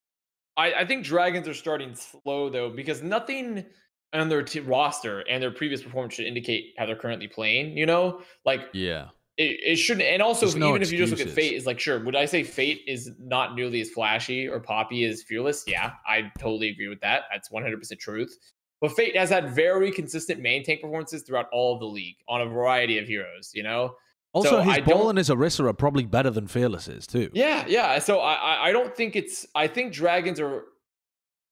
I, 0.57 0.73
I 0.73 0.85
think 0.85 1.03
dragons 1.05 1.47
are 1.47 1.53
starting 1.53 1.95
slow 1.95 2.49
though 2.49 2.69
because 2.69 3.01
nothing 3.01 3.65
on 4.13 4.29
their 4.29 4.43
t- 4.43 4.59
roster 4.59 5.21
and 5.21 5.41
their 5.41 5.49
previous 5.49 5.81
performance 5.81 6.13
should 6.13 6.25
indicate 6.27 6.73
how 6.77 6.85
they're 6.85 6.95
currently 6.95 7.27
playing. 7.27 7.77
You 7.77 7.85
know, 7.85 8.21
like 8.45 8.61
Yeah. 8.73 9.07
it, 9.37 9.59
it 9.63 9.75
shouldn't. 9.77 10.05
And 10.05 10.21
also, 10.21 10.45
no 10.57 10.69
even 10.69 10.81
if 10.83 10.91
you 10.91 10.97
just 10.99 11.11
look 11.11 11.21
at 11.25 11.33
fate, 11.33 11.53
is 11.53 11.65
like 11.65 11.79
sure. 11.79 12.03
Would 12.03 12.15
I 12.15 12.25
say 12.25 12.43
fate 12.43 12.81
is 12.85 13.11
not 13.17 13.55
nearly 13.55 13.81
as 13.81 13.89
flashy 13.89 14.47
or 14.47 14.59
poppy 14.59 15.05
as 15.05 15.23
fearless? 15.23 15.63
Yeah, 15.65 15.93
I 16.05 16.31
totally 16.37 16.69
agree 16.69 16.89
with 16.89 16.99
that. 17.01 17.23
That's 17.31 17.49
100 17.49 17.79
percent 17.79 17.99
truth. 18.01 18.37
But 18.81 18.91
fate 18.91 19.15
has 19.15 19.29
had 19.29 19.55
very 19.55 19.89
consistent 19.89 20.41
main 20.41 20.63
tank 20.65 20.81
performances 20.81 21.23
throughout 21.23 21.47
all 21.53 21.73
of 21.73 21.79
the 21.79 21.85
league 21.87 22.17
on 22.27 22.41
a 22.41 22.45
variety 22.45 22.97
of 22.97 23.07
heroes. 23.07 23.51
You 23.53 23.63
know. 23.63 23.95
Also, 24.33 24.49
So 24.49 24.61
his 24.61 24.77
I 24.77 24.81
ball 24.81 25.09
and 25.09 25.17
his 25.17 25.29
Orisa 25.29 25.67
are 25.69 25.73
probably 25.73 26.05
better 26.05 26.31
than 26.31 26.47
Fearless 26.47 26.87
is 26.87 27.05
too. 27.05 27.29
Yeah, 27.33 27.65
yeah. 27.67 27.99
So 27.99 28.19
I, 28.19 28.33
I 28.33 28.67
I 28.67 28.71
don't 28.71 28.95
think 28.95 29.15
it's. 29.15 29.45
I 29.55 29.67
think 29.67 29.93
dragons 29.93 30.39
are. 30.39 30.63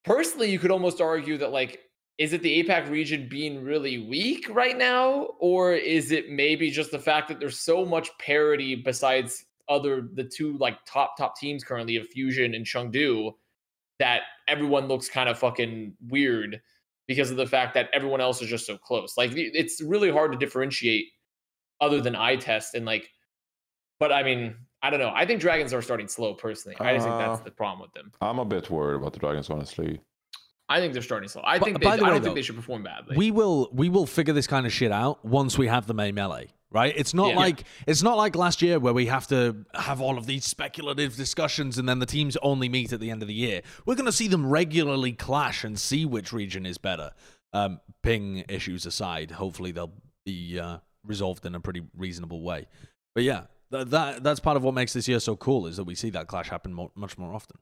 Personally, 0.03 0.49
you 0.49 0.57
could 0.57 0.71
almost 0.71 0.99
argue 0.99 1.37
that 1.37 1.51
like, 1.51 1.79
is 2.17 2.33
it 2.33 2.41
the 2.41 2.63
APAC 2.63 2.89
region 2.89 3.27
being 3.29 3.63
really 3.63 4.07
weak 4.09 4.47
right 4.49 4.75
now, 4.75 5.29
or 5.39 5.73
is 5.73 6.11
it 6.11 6.31
maybe 6.31 6.71
just 6.71 6.89
the 6.89 6.97
fact 6.97 7.27
that 7.27 7.39
there's 7.39 7.59
so 7.59 7.85
much 7.85 8.09
parity 8.17 8.75
besides 8.75 9.45
other 9.69 10.09
the 10.15 10.23
two 10.23 10.57
like 10.57 10.77
top 10.85 11.15
top 11.17 11.37
teams 11.37 11.63
currently 11.63 11.97
of 11.97 12.07
Fusion 12.07 12.55
and 12.55 12.65
Chengdu 12.65 13.31
that 13.99 14.21
everyone 14.47 14.87
looks 14.87 15.07
kind 15.07 15.29
of 15.29 15.37
fucking 15.37 15.93
weird 16.09 16.59
because 17.07 17.29
of 17.29 17.37
the 17.37 17.45
fact 17.45 17.75
that 17.75 17.89
everyone 17.93 18.21
else 18.21 18.41
is 18.41 18.49
just 18.49 18.65
so 18.65 18.75
close. 18.75 19.13
Like 19.17 19.31
it's 19.35 19.81
really 19.81 20.09
hard 20.09 20.31
to 20.31 20.37
differentiate 20.37 21.05
other 21.81 21.99
than 21.99 22.15
eye 22.15 22.35
test 22.37 22.75
and 22.75 22.85
like 22.85 23.09
but 23.99 24.11
I 24.11 24.23
mean, 24.23 24.55
I 24.81 24.89
don't 24.89 24.99
know. 24.99 25.11
I 25.13 25.27
think 25.27 25.41
dragons 25.41 25.73
are 25.73 25.81
starting 25.81 26.07
slow 26.07 26.33
personally. 26.33 26.75
I 26.79 26.93
just 26.95 27.05
think 27.05 27.19
that's 27.19 27.39
Uh, 27.41 27.43
the 27.43 27.51
problem 27.51 27.81
with 27.81 27.93
them. 27.93 28.11
I'm 28.19 28.39
a 28.39 28.45
bit 28.45 28.67
worried 28.71 28.95
about 28.95 29.13
the 29.13 29.19
Dragons, 29.19 29.47
honestly. 29.51 30.01
I 30.69 30.79
think 30.79 30.93
they're 30.93 31.03
starting 31.03 31.29
slow. 31.29 31.43
I 31.45 31.59
But- 31.59 31.65
think 31.65 31.79
they, 31.81 31.85
by 31.85 31.91
I 31.91 31.95
the 31.97 32.01
don't 32.05 32.13
way, 32.13 32.19
think 32.21 32.35
they 32.35 32.41
should 32.41 32.55
perform 32.55 32.81
badly. 32.83 33.15
We 33.17 33.29
will 33.29 33.69
we 33.73 33.89
will 33.89 34.05
figure 34.07 34.33
this 34.33 34.47
kind 34.47 34.65
of 34.65 34.71
shit 34.73 34.91
out 34.91 35.23
once 35.23 35.57
we 35.57 35.67
have 35.67 35.85
the 35.85 35.93
main 35.93 36.15
melee, 36.15 36.47
right? 36.71 36.93
It's 36.97 37.13
not 37.13 37.31
Yeah. 37.31 37.35
like 37.35 37.63
it's 37.85 38.01
not 38.01 38.17
like 38.17 38.35
last 38.35 38.61
year 38.63 38.79
where 38.79 38.93
we 38.93 39.05
have 39.05 39.27
to 39.27 39.65
have 39.75 40.01
all 40.01 40.17
of 40.17 40.25
these 40.25 40.45
speculative 40.45 41.15
discussions 41.15 41.77
and 41.77 41.87
then 41.87 41.99
the 41.99 42.05
teams 42.07 42.35
only 42.37 42.67
meet 42.69 42.91
at 42.93 42.99
the 43.01 43.11
end 43.11 43.21
of 43.21 43.27
the 43.27 43.35
year. 43.35 43.61
We're 43.85 43.95
going 43.95 44.05
to 44.07 44.11
see 44.11 44.27
them 44.27 44.47
regularly 44.49 45.11
clash 45.13 45.63
and 45.63 45.77
see 45.79 46.05
which 46.05 46.31
region 46.33 46.65
is 46.65 46.77
better. 46.79 47.11
Um, 47.53 47.81
ping 48.01 48.45
issues 48.49 48.85
aside, 48.87 49.31
hopefully 49.31 49.71
they'll 49.73 49.93
be 50.25 50.57
uh, 50.57 50.77
resolved 51.05 51.45
in 51.45 51.55
a 51.55 51.59
pretty 51.59 51.81
reasonable 51.97 52.41
way. 52.41 52.67
But 53.15 53.23
yeah, 53.23 53.43
th- 53.71 53.87
that 53.87 54.23
that's 54.23 54.39
part 54.39 54.57
of 54.57 54.63
what 54.63 54.73
makes 54.73 54.93
this 54.93 55.07
year 55.07 55.19
so 55.19 55.35
cool 55.35 55.67
is 55.67 55.77
that 55.77 55.83
we 55.83 55.95
see 55.95 56.09
that 56.11 56.27
clash 56.27 56.49
happen 56.49 56.73
mo- 56.73 56.91
much 56.95 57.17
more 57.17 57.33
often. 57.33 57.57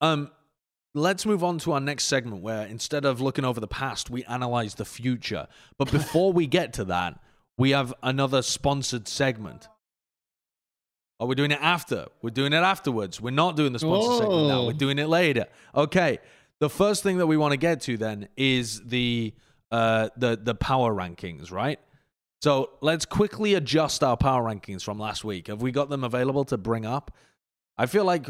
Um, 0.00 0.30
let's 0.94 1.24
move 1.24 1.42
on 1.44 1.58
to 1.58 1.72
our 1.72 1.80
next 1.80 2.04
segment 2.04 2.42
where 2.42 2.66
instead 2.66 3.04
of 3.04 3.20
looking 3.20 3.44
over 3.44 3.60
the 3.60 3.68
past, 3.68 4.10
we 4.10 4.24
analyze 4.24 4.74
the 4.74 4.84
future. 4.84 5.46
But 5.78 5.90
before 5.90 6.32
we 6.32 6.46
get 6.46 6.72
to 6.74 6.84
that, 6.86 7.18
we 7.58 7.70
have 7.70 7.94
another 8.02 8.42
sponsored 8.42 9.08
segment. 9.08 9.68
Are 11.18 11.26
we 11.26 11.34
doing 11.34 11.50
it 11.50 11.58
after? 11.62 12.06
We're 12.20 12.30
doing 12.30 12.52
it 12.52 12.56
afterwards. 12.56 13.20
We're 13.20 13.30
not 13.30 13.56
doing 13.56 13.72
the 13.72 13.78
sponsored 13.78 14.18
segment 14.18 14.48
now. 14.48 14.60
Oh. 14.60 14.66
We're 14.66 14.74
doing 14.74 14.98
it 14.98 15.08
later. 15.08 15.46
Okay. 15.74 16.18
The 16.60 16.68
first 16.68 17.02
thing 17.02 17.18
that 17.18 17.26
we 17.26 17.36
want 17.38 17.52
to 17.52 17.56
get 17.56 17.80
to 17.82 17.96
then 17.96 18.28
is 18.36 18.82
the 18.84 19.32
uh 19.70 20.10
the 20.16 20.38
the 20.42 20.54
power 20.54 20.92
rankings, 20.94 21.50
right? 21.50 21.80
So 22.46 22.70
let's 22.80 23.04
quickly 23.04 23.54
adjust 23.54 24.04
our 24.04 24.16
power 24.16 24.44
rankings 24.44 24.84
from 24.84 25.00
last 25.00 25.24
week. 25.24 25.48
Have 25.48 25.62
we 25.62 25.72
got 25.72 25.88
them 25.88 26.04
available 26.04 26.44
to 26.44 26.56
bring 26.56 26.86
up? 26.86 27.10
I 27.76 27.86
feel 27.86 28.04
like 28.04 28.28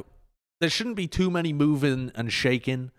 there 0.58 0.70
shouldn't 0.70 0.96
be 0.96 1.06
too 1.06 1.30
many 1.30 1.52
moving 1.52 2.10
and 2.14 2.32
shaking 2.32 2.92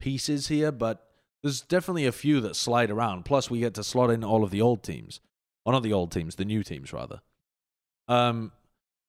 pieces 0.00 0.48
here, 0.48 0.72
but 0.72 1.06
there's 1.44 1.60
definitely 1.60 2.06
a 2.06 2.10
few 2.10 2.40
that 2.40 2.56
slide 2.56 2.90
around. 2.90 3.24
Plus, 3.24 3.48
we 3.48 3.60
get 3.60 3.74
to 3.74 3.84
slot 3.84 4.10
in 4.10 4.24
all 4.24 4.42
of 4.42 4.50
the 4.50 4.60
old 4.60 4.82
teams, 4.82 5.20
or 5.64 5.72
not 5.72 5.84
the 5.84 5.92
old 5.92 6.10
teams, 6.10 6.34
the 6.34 6.44
new 6.44 6.64
teams 6.64 6.92
rather. 6.92 7.20
Um, 8.08 8.50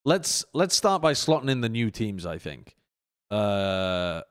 let's 0.04 0.46
let's 0.54 0.76
start 0.76 1.02
by 1.02 1.14
slotting 1.14 1.50
in 1.50 1.62
the 1.62 1.70
new 1.70 1.90
teams. 1.90 2.28
I 2.28 2.38
think. 2.38 2.76
Uh, 3.32 4.22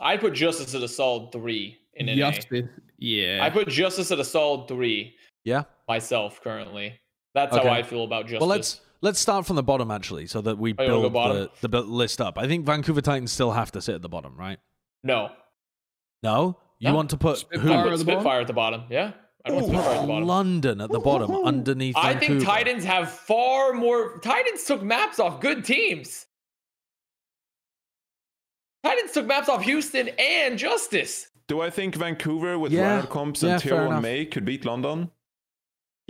I 0.00 0.16
put 0.16 0.32
Justice 0.32 0.74
at 0.74 0.82
a 0.82 0.88
solid 0.88 1.30
three 1.30 1.78
in 1.94 2.06
NA. 2.06 2.32
Justice, 2.32 2.66
yeah. 2.98 3.38
I 3.40 3.50
put 3.50 3.68
Justice 3.68 4.10
at 4.10 4.18
a 4.18 4.24
solid 4.24 4.66
three 4.66 5.14
yeah. 5.44 5.64
Myself 5.88 6.40
currently. 6.42 7.00
That's 7.34 7.54
Okay. 7.56 7.66
how 7.66 7.74
I 7.74 7.82
feel 7.82 8.04
about 8.04 8.24
Justice. 8.26 8.40
Well, 8.40 8.48
let's 8.48 8.80
let's 9.00 9.18
start 9.18 9.46
from 9.46 9.56
the 9.56 9.62
bottom 9.62 9.90
actually, 9.90 10.26
so 10.26 10.40
that 10.42 10.58
we 10.58 10.74
Oh, 10.78 10.82
you 10.84 10.90
wanna 10.90 11.08
go 11.08 11.10
build 11.10 11.50
the, 11.60 11.68
bottom? 11.68 11.86
the 11.88 11.92
list 11.92 12.20
up. 12.20 12.38
I 12.38 12.46
think 12.46 12.64
Vancouver 12.66 13.00
Titans 13.00 13.32
still 13.32 13.52
have 13.52 13.72
to 13.72 13.80
sit 13.80 13.94
at 13.94 14.02
the 14.02 14.08
bottom, 14.08 14.36
right? 14.36 14.58
no. 15.02 15.30
No, 16.22 16.56
you 16.78 16.88
No. 16.88 16.94
want 16.94 17.10
to 17.10 17.16
put 17.16 17.38
Spitfire 17.38 17.60
who? 17.60 17.72
at 17.72 17.98
the 17.98 18.04
bottom? 18.04 18.20
Spitfire 18.20 18.40
at 18.42 18.46
the 18.46 18.52
bottom. 18.52 18.84
Yeah. 18.88 19.12
I 19.44 19.50
want 19.50 19.64
Ooh. 19.64 19.68
Spitfire 19.70 19.94
at 19.96 20.00
the 20.02 20.06
bottom. 20.06 20.28
London 20.28 20.80
at 20.80 20.90
the 20.90 21.00
bottom, 21.00 21.30
Ooh. 21.32 21.44
underneath. 21.44 21.96
I 21.96 22.14
think 22.14 22.44
Titans 22.44 22.84
have 22.84 23.10
far 23.10 23.72
more. 23.72 24.18
Titans 24.20 24.62
took 24.64 24.82
maps 24.82 25.18
off 25.18 25.40
good 25.40 25.64
teams. 25.64 26.26
Titans 28.84 29.12
took 29.12 29.26
maps 29.26 29.48
off 29.48 29.62
Houston 29.62 30.10
and 30.18 30.58
Justice. 30.58 31.28
Do 31.48 31.60
I 31.60 31.70
think 31.70 31.94
Vancouver 31.96 32.58
with 32.58 32.72
Yeah. 32.72 32.96
Riot 32.98 33.10
Comps 33.10 33.42
Yeah, 33.42 33.54
and 33.54 33.62
fair 33.62 33.72
Tier 33.80 33.88
1. 33.88 34.02
May 34.02 34.24
could 34.26 34.44
beat 34.44 34.64
London? 34.64 35.10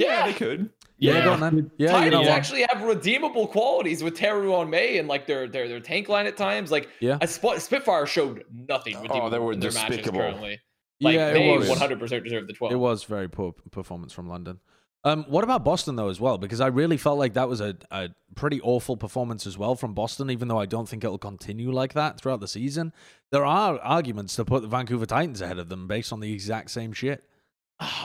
Yeah, 0.02 0.26
they 0.26 0.32
could. 0.32 0.70
Yeah, 0.98 1.14
Yeah. 1.14 1.24
go 1.24 1.32
on 1.32 1.40
then. 1.40 1.70
Yeah, 1.78 1.86
you 1.88 2.10
Titans 2.10 2.26
know 2.26 2.32
actually 2.32 2.64
have 2.72 2.82
redeemable 2.82 3.48
qualities 3.48 4.02
with 4.04 4.14
Teru 4.14 4.54
on 4.54 4.70
Mei 4.70 4.98
and 4.98 5.08
like 5.08 5.26
their 5.26 5.48
their 5.48 5.66
their 5.68 5.80
tank 5.80 6.08
line 6.08 6.26
at 6.26 6.36
times. 6.36 6.70
Like 6.70 6.88
Yeah. 7.00 7.18
a 7.20 7.26
Sp- 7.26 7.58
Spitfire 7.58 8.06
showed 8.06 8.44
nothing 8.52 8.94
redeemable 8.96 9.26
Oh, 9.26 9.30
they 9.30 9.38
were 9.38 9.56
their 9.56 9.72
matches 9.72 9.96
despicable. 9.96 10.20
currently. 10.20 10.60
Like 11.00 11.16
yeah, 11.16 11.32
they 11.32 11.50
it 11.52 11.58
was. 11.58 11.68
100% 11.68 12.22
deserve 12.22 12.46
the 12.46 12.52
12. 12.52 12.72
It 12.72 12.76
was 12.76 13.02
very 13.04 13.28
poor 13.28 13.52
performance 13.72 14.12
from 14.12 14.28
London. 14.28 14.60
Um, 15.04 15.24
what 15.26 15.42
about 15.42 15.64
Boston 15.64 15.96
though 15.96 16.10
as 16.10 16.20
well? 16.20 16.38
Because 16.38 16.60
I 16.60 16.68
really 16.68 16.96
felt 16.96 17.18
like 17.18 17.32
that 17.34 17.48
was 17.48 17.60
a, 17.60 17.76
a 17.90 18.10
pretty 18.36 18.60
awful 18.60 18.96
performance 18.96 19.44
as 19.48 19.58
well 19.58 19.74
from 19.74 19.94
Boston. 19.94 20.30
Even 20.30 20.46
though 20.46 20.60
I 20.60 20.66
don't 20.66 20.88
think 20.88 21.02
it'll 21.02 21.18
continue 21.18 21.72
like 21.72 21.94
that 21.94 22.20
throughout 22.20 22.38
the 22.38 22.46
season, 22.46 22.92
there 23.32 23.44
are 23.44 23.80
arguments 23.80 24.36
to 24.36 24.44
put 24.44 24.62
the 24.62 24.68
Vancouver 24.68 25.04
Titans 25.06 25.40
ahead 25.40 25.58
of 25.58 25.68
them 25.68 25.88
based 25.88 26.12
on 26.12 26.20
the 26.20 26.32
exact 26.32 26.70
same 26.70 26.92
shit. 26.92 27.24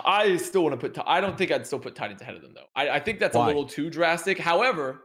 I 0.06 0.38
still 0.38 0.64
want 0.64 0.80
to 0.80 0.90
put. 0.90 0.98
I 1.08 1.22
don't 1.22 1.38
think 1.38 1.52
I'd 1.52 1.66
still 1.68 1.80
put 1.80 1.96
Titans 1.96 2.22
ahead 2.22 2.36
of 2.36 2.42
them 2.42 2.54
though. 2.54 2.66
I, 2.76 2.90
I 2.90 3.00
think 3.00 3.20
that's 3.20 3.36
Why? 3.36 3.44
a 3.46 3.48
little 3.48 3.66
too 3.66 3.90
drastic. 3.90 4.38
However, 4.40 5.02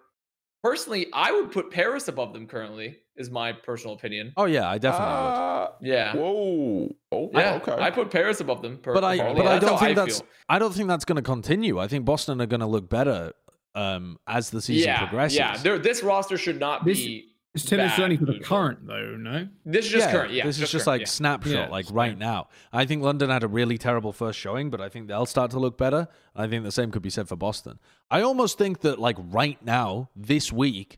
personally, 0.62 1.06
I 1.12 1.32
would 1.32 1.50
put 1.52 1.70
Paris 1.70 2.08
above 2.08 2.32
them 2.32 2.46
currently. 2.46 2.98
Is 3.14 3.30
my 3.30 3.52
personal 3.52 3.94
opinion. 3.94 4.32
Oh 4.38 4.46
yeah, 4.46 4.66
I 4.70 4.78
definitely 4.78 5.14
would. 5.14 5.20
Uh, 5.20 5.68
Yeah. 5.82 6.16
Whoa. 6.16 6.88
Oh, 7.12 7.30
Yeah, 7.34 7.54
okay. 7.56 7.72
I 7.78 7.90
put 7.90 8.10
Paris 8.10 8.40
above 8.40 8.62
them. 8.62 8.78
Per- 8.78 8.94
But 8.94 9.04
I, 9.04 9.18
currently. 9.18 9.42
but 9.42 9.52
I 9.52 9.58
don't 9.58 9.72
how 9.72 9.76
think 9.84 9.96
that's. 9.96 10.20
feel. 10.20 10.28
I 10.48 10.58
don't 10.58 10.72
think 10.74 10.88
that's 10.88 11.04
going 11.04 11.16
to 11.16 11.22
continue. 11.22 11.78
I 11.78 11.88
think 11.88 12.06
Boston 12.06 12.40
are 12.40 12.46
going 12.46 12.60
to 12.60 12.66
look 12.66 12.88
better 12.88 13.32
um, 13.74 14.18
as 14.26 14.48
the 14.48 14.62
season 14.62 14.88
yeah, 14.88 14.98
progresses. 15.00 15.36
Yeah, 15.36 15.58
they're- 15.58 15.78
this 15.78 16.02
roster 16.02 16.38
should 16.38 16.58
not 16.58 16.86
This- 16.86 16.98
be. 17.00 17.31
It's 17.54 17.66
Tim, 17.66 17.80
it's 17.80 17.98
only 17.98 18.16
for 18.16 18.24
the 18.24 18.38
current 18.38 18.86
though, 18.86 19.14
no? 19.14 19.46
This 19.66 19.84
is 19.84 19.92
just 19.92 20.06
yeah, 20.06 20.12
current. 20.12 20.32
Yeah, 20.32 20.46
this 20.46 20.58
is 20.58 20.70
just 20.70 20.86
current, 20.86 21.00
like 21.00 21.06
snapshot, 21.06 21.52
Yeah, 21.52 21.68
like 21.68 21.84
right 21.90 22.16
now. 22.16 22.48
I 22.72 22.86
think 22.86 23.02
London 23.02 23.28
had 23.28 23.42
a 23.42 23.48
really 23.48 23.76
terrible 23.76 24.12
first 24.12 24.38
showing, 24.38 24.70
but 24.70 24.80
I 24.80 24.88
think 24.88 25.06
they'll 25.06 25.26
start 25.26 25.50
to 25.50 25.58
look 25.58 25.76
better. 25.76 26.08
I 26.34 26.46
think 26.46 26.64
the 26.64 26.72
same 26.72 26.90
could 26.90 27.02
be 27.02 27.10
said 27.10 27.28
for 27.28 27.36
Boston. 27.36 27.78
I 28.10 28.22
almost 28.22 28.56
think 28.56 28.80
that 28.80 28.98
like 28.98 29.16
right 29.18 29.62
now, 29.62 30.08
this 30.16 30.50
week, 30.50 30.96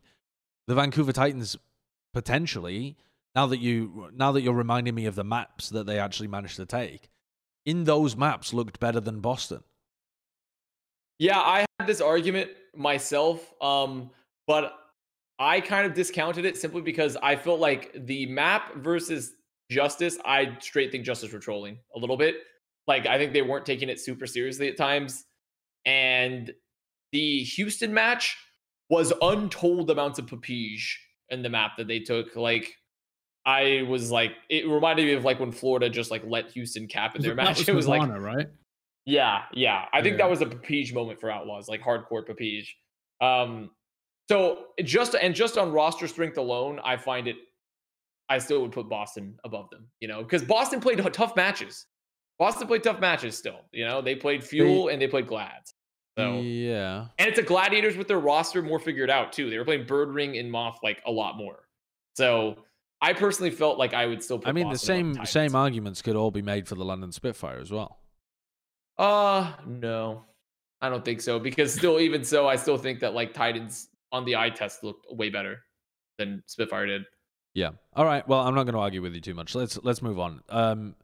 the 0.65 0.75
Vancouver 0.75 1.11
Titans 1.11 1.57
potentially, 2.13 2.95
now 3.35 3.47
that 3.47 3.59
you 3.59 4.09
now 4.13 4.31
that 4.31 4.41
you're 4.41 4.53
reminding 4.53 4.95
me 4.95 5.07
of 5.07 5.15
the 5.15 5.25
maps 5.25 5.67
that 5.69 5.85
they 5.85 5.99
actually 5.99 6.29
managed 6.29 6.55
to 6.55 6.65
take, 6.65 7.09
in 7.65 7.83
those 7.83 8.15
maps 8.15 8.53
looked 8.53 8.79
better 8.79 9.01
than 9.01 9.19
Boston. 9.19 9.61
Yeah, 11.19 11.39
I 11.39 11.65
had 11.79 11.87
this 11.87 11.99
argument 11.99 12.51
myself, 12.73 13.53
um, 13.61 14.09
but 14.47 14.73
I 15.39 15.59
kind 15.61 15.85
of 15.85 15.93
discounted 15.93 16.45
it 16.45 16.57
simply 16.57 16.81
because 16.81 17.17
I 17.21 17.35
felt 17.35 17.59
like 17.59 17.91
the 18.05 18.25
map 18.27 18.75
versus 18.75 19.33
Justice, 19.71 20.17
I 20.25 20.57
straight 20.61 20.91
think 20.91 21.05
Justice 21.05 21.33
were 21.33 21.39
trolling 21.39 21.77
a 21.95 21.99
little 21.99 22.17
bit. 22.17 22.35
Like 22.87 23.05
I 23.07 23.17
think 23.17 23.33
they 23.33 23.41
weren't 23.41 23.65
taking 23.65 23.89
it 23.89 23.99
super 23.99 24.27
seriously 24.27 24.69
at 24.69 24.77
times. 24.77 25.25
And 25.85 26.51
the 27.11 27.43
Houston 27.43 27.93
match 27.93 28.37
was 28.89 29.11
untold 29.21 29.89
amounts 29.89 30.19
of 30.19 30.27
papige 30.27 30.83
in 31.29 31.41
the 31.41 31.49
map 31.49 31.71
that 31.77 31.87
they 31.87 31.99
took. 31.99 32.35
Like 32.35 32.73
I 33.45 33.83
was 33.89 34.11
like, 34.11 34.31
it 34.49 34.67
reminded 34.67 35.05
me 35.05 35.13
of 35.13 35.23
like 35.23 35.39
when 35.39 35.51
Florida 35.51 35.89
just 35.89 36.11
like 36.11 36.23
let 36.25 36.51
Houston 36.51 36.87
cap 36.87 37.15
in 37.15 37.21
their 37.21 37.35
match. 37.35 37.67
it 37.67 37.73
was 37.75 37.87
like 37.87 38.07
right? 38.07 38.47
yeah, 39.05 39.43
yeah. 39.53 39.85
I 39.91 40.01
think 40.01 40.13
Yeah. 40.13 40.25
that 40.25 40.29
was 40.29 40.41
a 40.41 40.45
Papige 40.45 40.93
moment 40.93 41.19
for 41.19 41.29
Outlaws, 41.31 41.67
like 41.67 41.81
hardcore 41.81 42.23
Papige. 42.27 42.67
Um, 43.21 43.71
so 44.29 44.65
it 44.77 44.83
just 44.83 45.15
and 45.15 45.35
just 45.35 45.57
on 45.57 45.71
roster 45.71 46.07
strength 46.07 46.37
alone, 46.37 46.79
I 46.83 46.97
find 46.97 47.27
it. 47.27 47.37
I 48.27 48.39
still 48.39 48.61
would 48.61 48.71
put 48.71 48.89
Boston 48.89 49.37
above 49.43 49.69
them, 49.69 49.87
you 49.99 50.07
know, 50.07 50.23
because 50.23 50.43
Boston 50.43 50.79
played 50.79 50.97
tough 51.13 51.35
matches. 51.35 51.85
Boston 52.39 52.67
played 52.67 52.83
tough 52.83 52.99
matches 52.99 53.37
still, 53.37 53.61
you 53.71 53.85
know. 53.85 54.01
They 54.01 54.15
played 54.15 54.43
Fuel 54.43 54.89
and 54.89 55.01
they 55.01 55.07
played 55.07 55.27
Glads. 55.27 55.73
So 56.17 56.39
yeah, 56.39 57.07
and 57.19 57.27
it's 57.29 57.39
a 57.39 57.43
Gladiators 57.43 57.97
with 57.97 58.07
their 58.07 58.19
roster 58.19 58.61
more 58.61 58.79
figured 58.79 59.09
out 59.09 59.31
too. 59.33 59.49
They 59.49 59.57
were 59.57 59.65
playing 59.65 59.85
Birdring 59.85 60.39
and 60.39 60.51
Moth 60.51 60.79
like 60.81 61.01
a 61.05 61.11
lot 61.11 61.37
more. 61.37 61.67
So 62.15 62.57
I 63.01 63.13
personally 63.13 63.51
felt 63.51 63.77
like 63.77 63.93
I 63.93 64.05
would 64.05 64.23
still. 64.23 64.39
Put 64.39 64.47
I 64.47 64.53
mean 64.53 64.69
the 64.69 64.75
Boston 64.75 65.11
above 65.11 65.27
same 65.27 65.51
same 65.51 65.55
arguments 65.55 66.01
could 66.01 66.15
all 66.15 66.31
be 66.31 66.41
made 66.41 66.67
for 66.67 66.75
the 66.75 66.85
London 66.85 67.11
Spitfire 67.11 67.59
as 67.59 67.71
well. 67.71 67.99
Uh 68.97 69.53
no. 69.67 70.23
I 70.81 70.89
don't 70.89 71.03
think 71.03 71.21
so. 71.21 71.39
Because 71.39 71.73
still, 71.73 71.99
even 71.99 72.23
so, 72.23 72.47
I 72.47 72.55
still 72.55 72.77
think 72.77 72.99
that 72.99 73.13
like 73.13 73.33
Titans 73.33 73.89
on 74.15 74.25
the 74.25 74.35
eye 74.35 74.49
test 74.49 74.83
looked 74.83 75.05
way 75.11 75.29
better 75.29 75.59
than 76.17 76.41
Spitfire 76.47 76.85
did. 76.87 77.03
Yeah. 77.53 77.71
All 77.95 78.05
right. 78.05 78.27
Well, 78.27 78.41
I'm 78.41 78.55
not 78.55 78.63
going 78.63 78.73
to 78.75 78.79
argue 78.79 79.01
with 79.01 79.13
you 79.13 79.21
too 79.21 79.33
much. 79.33 79.55
Let's 79.55 79.77
let's 79.83 80.01
move 80.01 80.19
on. 80.19 80.41
Um, 80.49 80.95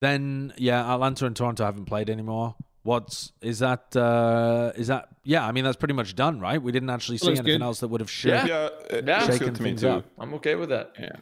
then 0.00 0.52
yeah, 0.58 0.92
Atlanta 0.92 1.26
and 1.26 1.34
Toronto 1.36 1.64
haven't 1.64 1.86
played 1.86 2.10
anymore. 2.10 2.56
What's 2.82 3.32
is 3.40 3.60
that? 3.60 3.96
Uh, 3.96 4.72
is 4.76 4.88
that? 4.88 5.08
Yeah, 5.24 5.46
I 5.46 5.52
mean 5.52 5.64
that's 5.64 5.76
pretty 5.78 5.94
much 5.94 6.14
done, 6.14 6.40
right? 6.40 6.60
We 6.60 6.72
didn't 6.72 6.90
actually 6.90 7.16
see 7.18 7.28
anything 7.28 7.44
good. 7.46 7.62
else 7.62 7.80
that 7.80 7.88
would 7.88 8.00
have 8.02 8.10
Yeah. 8.24 8.40
shaken. 8.42 8.48
Yeah, 8.48 8.68
it 8.98 9.06
Yeah. 9.06 9.14
looks 9.20 9.26
Shaking 9.32 9.46
good 9.48 9.54
to 9.56 9.62
me 9.62 9.68
things 9.70 9.80
too. 9.80 9.88
up. 9.88 10.04
I'm 10.18 10.34
okay 10.34 10.54
with 10.56 10.68
that. 10.68 10.92
Yeah. 10.98 11.16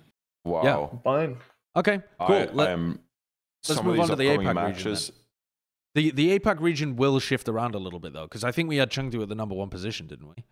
Wow. 0.45 0.63
Yeah. 0.65 0.99
Fine. 1.05 1.37
Okay, 1.77 2.01
cool. 2.21 2.37
I, 2.37 2.45
Let- 2.53 2.69
I 2.69 2.73
am. 2.73 2.99
let's 3.69 3.83
move 3.83 4.01
on 4.01 4.09
to 4.09 4.17
the 4.17 4.29
upcoming 4.31 4.49
APAC 4.57 4.67
region 4.67 4.93
matches. 4.93 5.13
the 5.95 6.11
the 6.11 6.37
APAC 6.39 6.59
region 6.61 6.97
will 6.97 7.21
shift 7.21 7.49
around 7.49 7.77
a 7.77 7.79
little 7.79 8.01
bit 8.01 8.13
though, 8.13 8.25
because 8.25 8.43
I 8.43 8.51
think 8.51 8.69
we 8.69 8.77
had 8.79 8.91
Chengdu 8.91 9.23
at 9.23 9.29
the 9.29 9.35
number 9.37 9.55
one 9.55 9.71
position, 9.71 10.09
didn't 10.09 10.27
we? 10.29 10.45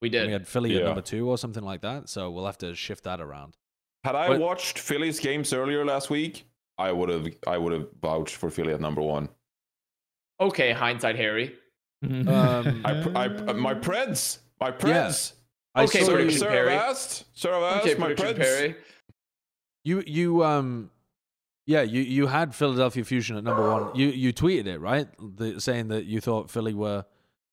We 0.00 0.06
And 0.08 0.12
did. 0.12 0.26
we 0.26 0.32
had 0.32 0.48
Philly 0.48 0.76
at 0.76 0.84
number 0.84 1.02
two 1.02 1.28
or 1.28 1.36
something 1.38 1.62
like 1.62 1.82
that. 1.82 2.08
So 2.08 2.30
we'll 2.30 2.46
have 2.46 2.58
to 2.58 2.74
shift 2.74 3.04
that 3.04 3.20
around. 3.20 3.56
Had 4.04 4.14
I 4.14 4.28
But- 4.28 4.40
watched 4.40 4.78
Philly's 4.78 5.20
games 5.20 5.52
earlier 5.52 5.84
last 5.84 6.08
week, 6.10 6.44
I 6.78 6.90
would 6.92 7.08
have 7.10 7.28
I 7.46 7.58
would 7.58 7.72
have 7.72 7.88
vouched 8.00 8.36
for 8.36 8.50
Philly 8.50 8.72
at 8.72 8.80
number 8.80 9.02
one. 9.02 9.28
okay, 10.40 10.72
hindsight 10.72 11.16
Harry. 11.16 11.54
Um, 12.02 12.26
I, 12.86 13.04
I, 13.14 13.28
my 13.52 13.74
Preds, 13.74 14.38
my 14.58 14.70
Preds. 14.70 15.34
I 15.74 15.84
Okay, 15.84 15.98
saw 16.00 16.06
Sir, 16.06 16.10
you, 16.12 16.16
prediction, 16.16 16.40
Sir 16.40 16.48
Perry. 16.48 16.72
Avast, 16.74 17.24
Sir 17.38 17.52
Avast, 17.52 17.86
Okay, 17.86 17.94
my 17.98 18.06
prediction 18.14 18.36
Preds. 18.36 18.38
Perry. 18.38 18.76
you 19.84 20.02
you 20.06 20.42
um 20.42 20.90
yeah 21.66 21.82
you 21.82 22.00
you 22.00 22.26
had 22.26 22.54
Philadelphia 22.54 23.04
Fusion 23.04 23.36
at 23.36 23.44
number 23.44 23.70
one. 23.70 23.94
You 23.94 24.08
you 24.08 24.32
tweeted 24.32 24.66
it 24.66 24.78
right, 24.78 25.08
the, 25.18 25.60
saying 25.60 25.88
that 25.88 26.06
you 26.06 26.22
thought 26.22 26.50
Philly 26.50 26.72
were 26.72 27.04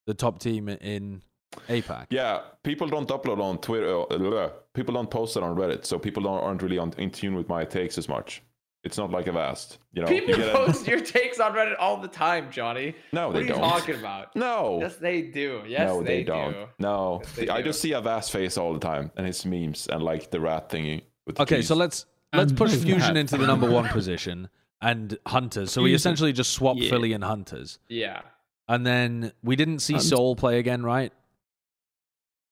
the 0.06 0.14
top 0.14 0.38
team 0.38 0.70
in 0.70 1.20
APAC. 1.68 2.06
Yeah, 2.10 2.40
people 2.62 2.88
don't 2.88 3.08
upload 3.08 3.40
on 3.40 3.58
Twitter. 3.58 4.00
Uh, 4.12 4.50
people 4.74 4.94
don't 4.94 5.10
post 5.10 5.36
it 5.36 5.42
on 5.42 5.56
Reddit, 5.56 5.84
so 5.86 5.98
people 5.98 6.22
don't, 6.22 6.38
aren't 6.42 6.62
really 6.62 6.78
on, 6.78 6.92
in 6.98 7.10
tune 7.10 7.34
with 7.34 7.48
my 7.48 7.64
takes 7.64 7.98
as 7.98 8.08
much. 8.08 8.42
It's 8.84 8.96
not 8.96 9.10
like 9.10 9.26
a 9.26 9.32
vast, 9.32 9.78
you 9.92 10.02
know. 10.02 10.08
People 10.08 10.30
you 10.30 10.36
get 10.36 10.54
a- 10.54 10.58
post 10.66 10.86
your 10.86 11.00
takes 11.00 11.40
on 11.40 11.52
Reddit 11.52 11.74
all 11.80 11.96
the 12.00 12.06
time, 12.08 12.50
Johnny. 12.50 12.94
no, 13.12 13.28
what 13.28 13.32
they 13.34 13.40
are 13.40 13.42
you 13.42 13.48
don't. 13.48 13.60
talking 13.60 13.96
about? 13.96 14.34
No, 14.36 14.78
Yes, 14.80 14.96
they 14.96 15.22
do. 15.22 15.62
Yes, 15.66 15.88
no, 15.88 16.02
they, 16.02 16.18
they, 16.18 16.24
don't. 16.24 16.52
do. 16.52 16.64
No, 16.78 17.20
Yes, 17.24 17.32
they 17.34 17.48
I 17.48 17.58
do. 17.58 17.64
just 17.64 17.80
see 17.80 17.92
Avast 17.92 18.30
face 18.30 18.56
all 18.56 18.72
the 18.72 18.78
time 18.80 19.10
and 19.16 19.26
his 19.26 19.44
memes 19.44 19.88
and 19.88 20.02
like 20.02 20.30
the 20.30 20.40
rat 20.40 20.68
thingy. 20.70 21.02
With 21.26 21.36
the 21.36 21.42
Okay, 21.42 21.56
keys. 21.56 21.66
so 21.68 21.74
let's 21.74 22.06
let's 22.32 22.50
And 22.50 22.58
push 22.58 22.74
Fusion 22.76 23.16
into 23.16 23.36
the 23.36 23.46
number 23.46 23.68
one 23.70 23.88
position 23.88 24.48
and 24.80 25.18
Hunters. 25.26 25.72
So 25.72 25.82
we 25.82 25.92
essentially 25.92 26.32
just 26.32 26.52
swapped 26.52 26.78
Yeah. 26.78 26.88
Philly 26.90 27.12
and 27.14 27.24
Hunters, 27.24 27.80
Yeah. 27.88 28.20
and 28.68 28.86
then 28.86 29.32
we 29.42 29.56
didn't 29.56 29.80
see 29.80 29.94
Hunt- 29.94 30.04
Seoul 30.04 30.36
play 30.36 30.58
again, 30.60 30.82
right? 30.84 31.12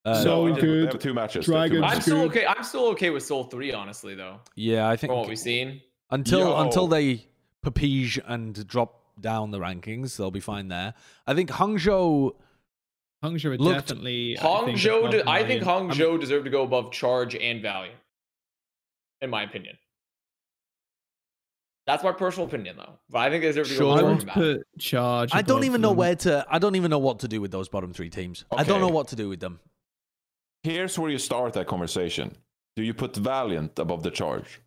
Uh, 0.06 0.22
So- 0.22 0.44
they 0.44 0.50
have- 0.52 0.60
good. 0.92 1.00
two 1.00 1.12
matches. 1.12 1.46
they 1.46 1.52
two 1.52 1.52
Dragon 1.52 1.84
I'm 1.84 2.00
still 2.00 2.28
Good. 2.28 2.30
okay. 2.44 2.46
I'm 2.46 2.62
still 2.62 2.86
okay 2.90 3.10
with 3.10 3.24
Seoul 3.24 3.44
Three, 3.44 3.72
honestly, 3.72 4.14
though. 4.14 4.40
yeah, 4.54 4.88
I 4.88 4.96
think 4.96 5.10
From 5.10 5.18
what 5.18 5.28
we've 5.28 5.36
seen. 5.38 5.82
until 6.10 6.40
Yo. 6.40 6.56
until 6.60 6.86
they 6.86 7.26
papige 7.64 8.18
and 8.26 8.66
drop 8.68 9.02
down 9.20 9.50
the 9.50 9.58
rankings, 9.58 10.16
they'll 10.16 10.30
be 10.30 10.38
fine 10.40 10.68
there. 10.68 10.94
I 11.26 11.34
think 11.34 11.50
Hangzhou. 11.50 12.36
Hangzhou 13.24 13.44
are 13.46 13.58
Looked- 13.58 13.88
definitely. 13.88 14.38
I 14.38 14.42
think, 14.64 14.78
Hangzhou, 14.78 14.98
above 15.00 15.10
de- 15.10 15.28
I 15.28 15.44
think 15.44 15.64
Valiant. 15.64 15.92
Hangzhou 15.94 16.20
deserved 16.20 16.44
to 16.44 16.50
go 16.50 16.62
above 16.62 16.92
Charge 16.92 17.34
and 17.34 17.60
Valiant, 17.60 17.98
in 19.20 19.30
my 19.30 19.42
opinion. 19.42 19.76
That's 21.86 22.02
my 22.04 22.12
personal 22.12 22.46
opinion, 22.48 22.76
though. 22.76 22.98
But 23.08 23.18
I 23.20 23.30
think 23.30 23.42
they 23.42 23.48
deserve 23.48 23.68
to 23.68 23.74
Sure. 23.74 23.96
I 23.96 24.00
go 24.00 24.06
would 24.12 24.22
above 24.22 24.34
Charge. 24.34 24.56
put 24.58 24.78
charge. 24.78 25.30
I 25.32 25.42
don't 25.42 25.58
above 25.58 25.64
even 25.64 25.80
know 25.80 25.88
them. 25.90 25.96
where 25.98 26.16
to. 26.16 26.46
I 26.48 26.58
don't 26.58 26.74
even 26.76 26.90
know 26.90 26.98
what 26.98 27.20
to 27.20 27.28
do 27.28 27.40
with 27.40 27.50
those 27.52 27.68
bottom 27.68 27.92
three 27.92 28.10
teams. 28.10 28.44
I 28.56 28.64
don't 28.64 28.80
know 28.80 28.88
what 28.88 29.08
to 29.08 29.16
do 29.16 29.28
with 29.28 29.40
them. 29.40 29.60
Here's 30.66 30.98
where 30.98 31.10
you 31.10 31.18
start 31.18 31.52
that 31.52 31.66
conversation. 31.68 32.34
Do 32.76 32.82
you 32.82 32.93
put 32.93 33.14
Valiant 33.16 33.78
above 33.78 34.02
the 34.02 34.10
charge? 34.10 34.60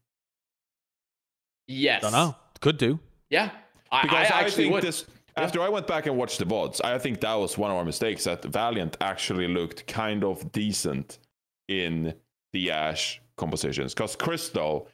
Yes. 1.67 2.03
I 2.03 2.09
don't 2.09 2.11
know. 2.13 2.35
Could 2.61 2.77
do. 2.77 2.99
Yeah. 3.30 3.51
I, 3.91 4.03
Because 4.03 4.31
I 4.31 4.35
I, 4.38 4.39
actually 4.41 4.63
think 4.63 4.73
would. 4.76 4.84
this. 4.84 5.05
After 5.35 5.61
I 5.61 5.69
went 5.69 5.88
back 5.88 6.05
and 6.07 6.17
watched 6.17 6.39
the 6.39 6.45
VODs, 6.45 6.80
I 6.84 6.97
think 6.99 7.19
that 7.21 7.34
was 7.34 7.57
one 7.57 7.69
of 7.71 7.77
our 7.77 7.84
mistakes. 7.85 8.23
That 8.23 8.43
Valiant 8.45 8.95
actually 9.01 9.47
looked 9.47 9.88
kind 9.88 10.23
of 10.23 10.51
decent 10.53 11.19
in 11.67 12.13
the 12.53 12.71
Ashe 12.71 13.21
compositions. 13.38 13.93
Because 13.93 14.15
Crystal, 14.15 14.88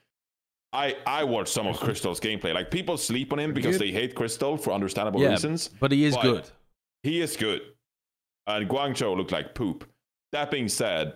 I 0.73 0.97
I 1.05 1.23
watched 1.23 1.53
some 1.53 1.67
of 1.67 1.79
Crystal's 1.79 2.19
gameplay. 2.19 2.53
Like 2.53 2.69
people 2.71 2.97
sleep 2.97 3.31
on 3.31 3.39
him 3.39 3.53
because 3.53 3.77
Good. 3.77 3.87
they 3.87 3.91
hate 3.91 4.15
Crystal 4.15 4.57
for 4.57 4.71
understandable 4.73 5.21
Yeah, 5.21 5.29
reasons. 5.31 5.69
but 5.79 5.91
he 5.91 6.03
is 6.05 6.15
But- 6.15 6.23
good. 6.23 6.49
He 7.03 7.21
is 7.21 7.37
good, 7.37 7.61
and 8.47 8.67
Guangzhou 8.67 9.15
looked 9.15 9.31
like 9.31 9.53
poop. 9.53 9.85
That 10.35 10.51
being 10.51 10.67
said, 10.67 11.13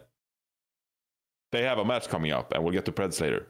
they 1.51 1.63
have 1.63 1.77
a 1.77 1.85
match 1.85 2.07
coming 2.07 2.31
up, 2.31 2.53
and 2.53 2.63
we'll 2.63 2.73
get 2.73 2.85
to 2.85 2.91
Preds 2.91 3.19
later. 3.19 3.47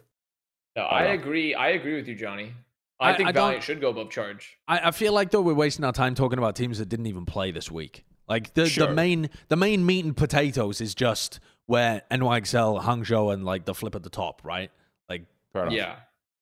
No, 0.75 0.83
I 0.83 1.03
I 1.03 1.07
know. 1.07 1.13
agree. 1.21 1.53
I 1.53 1.69
agree 1.69 1.95
with 1.95 2.07
you, 2.07 2.15
Johnny. 2.15 2.53
I, 2.99 3.11
I- 3.11 3.17
think 3.17 3.29
I 3.29 3.31
Valiant 3.31 3.63
should 3.63 3.79
go 3.81 3.89
above 3.89 4.09
charge. 4.09 4.57
I, 4.67 4.87
I 4.87 4.91
feel 4.91 5.13
like 5.13 5.31
though 5.31 5.41
we're 5.41 5.53
wasting 5.53 5.85
our 5.85 5.91
time 5.93 6.15
talking 6.15 6.39
about 6.39 6.55
teams 6.55 6.79
that 6.79 6.89
didn't 6.89 7.05
even 7.07 7.25
play 7.25 7.51
this 7.51 7.69
week. 7.71 8.03
Like 8.27 8.53
the, 8.55 8.67
Sure. 8.67 8.87
the 8.87 8.93
main 8.93 9.29
the 9.47 9.55
main 9.55 9.85
meat 9.85 10.05
and 10.05 10.15
potatoes 10.15 10.81
is 10.81 10.93
just 10.95 11.39
where 11.65 12.01
NYXL, 12.11 12.81
Hangzhou, 12.83 13.33
and 13.33 13.45
like 13.45 13.65
the 13.65 13.73
flip 13.73 13.95
at 13.95 14.03
the 14.03 14.09
top, 14.09 14.41
right? 14.43 14.71
Like 15.07 15.25
Fair 15.53 15.63
enough. 15.63 15.73
Yeah. 15.73 15.95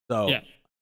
so. 0.09 0.29
Yeah. 0.29 0.41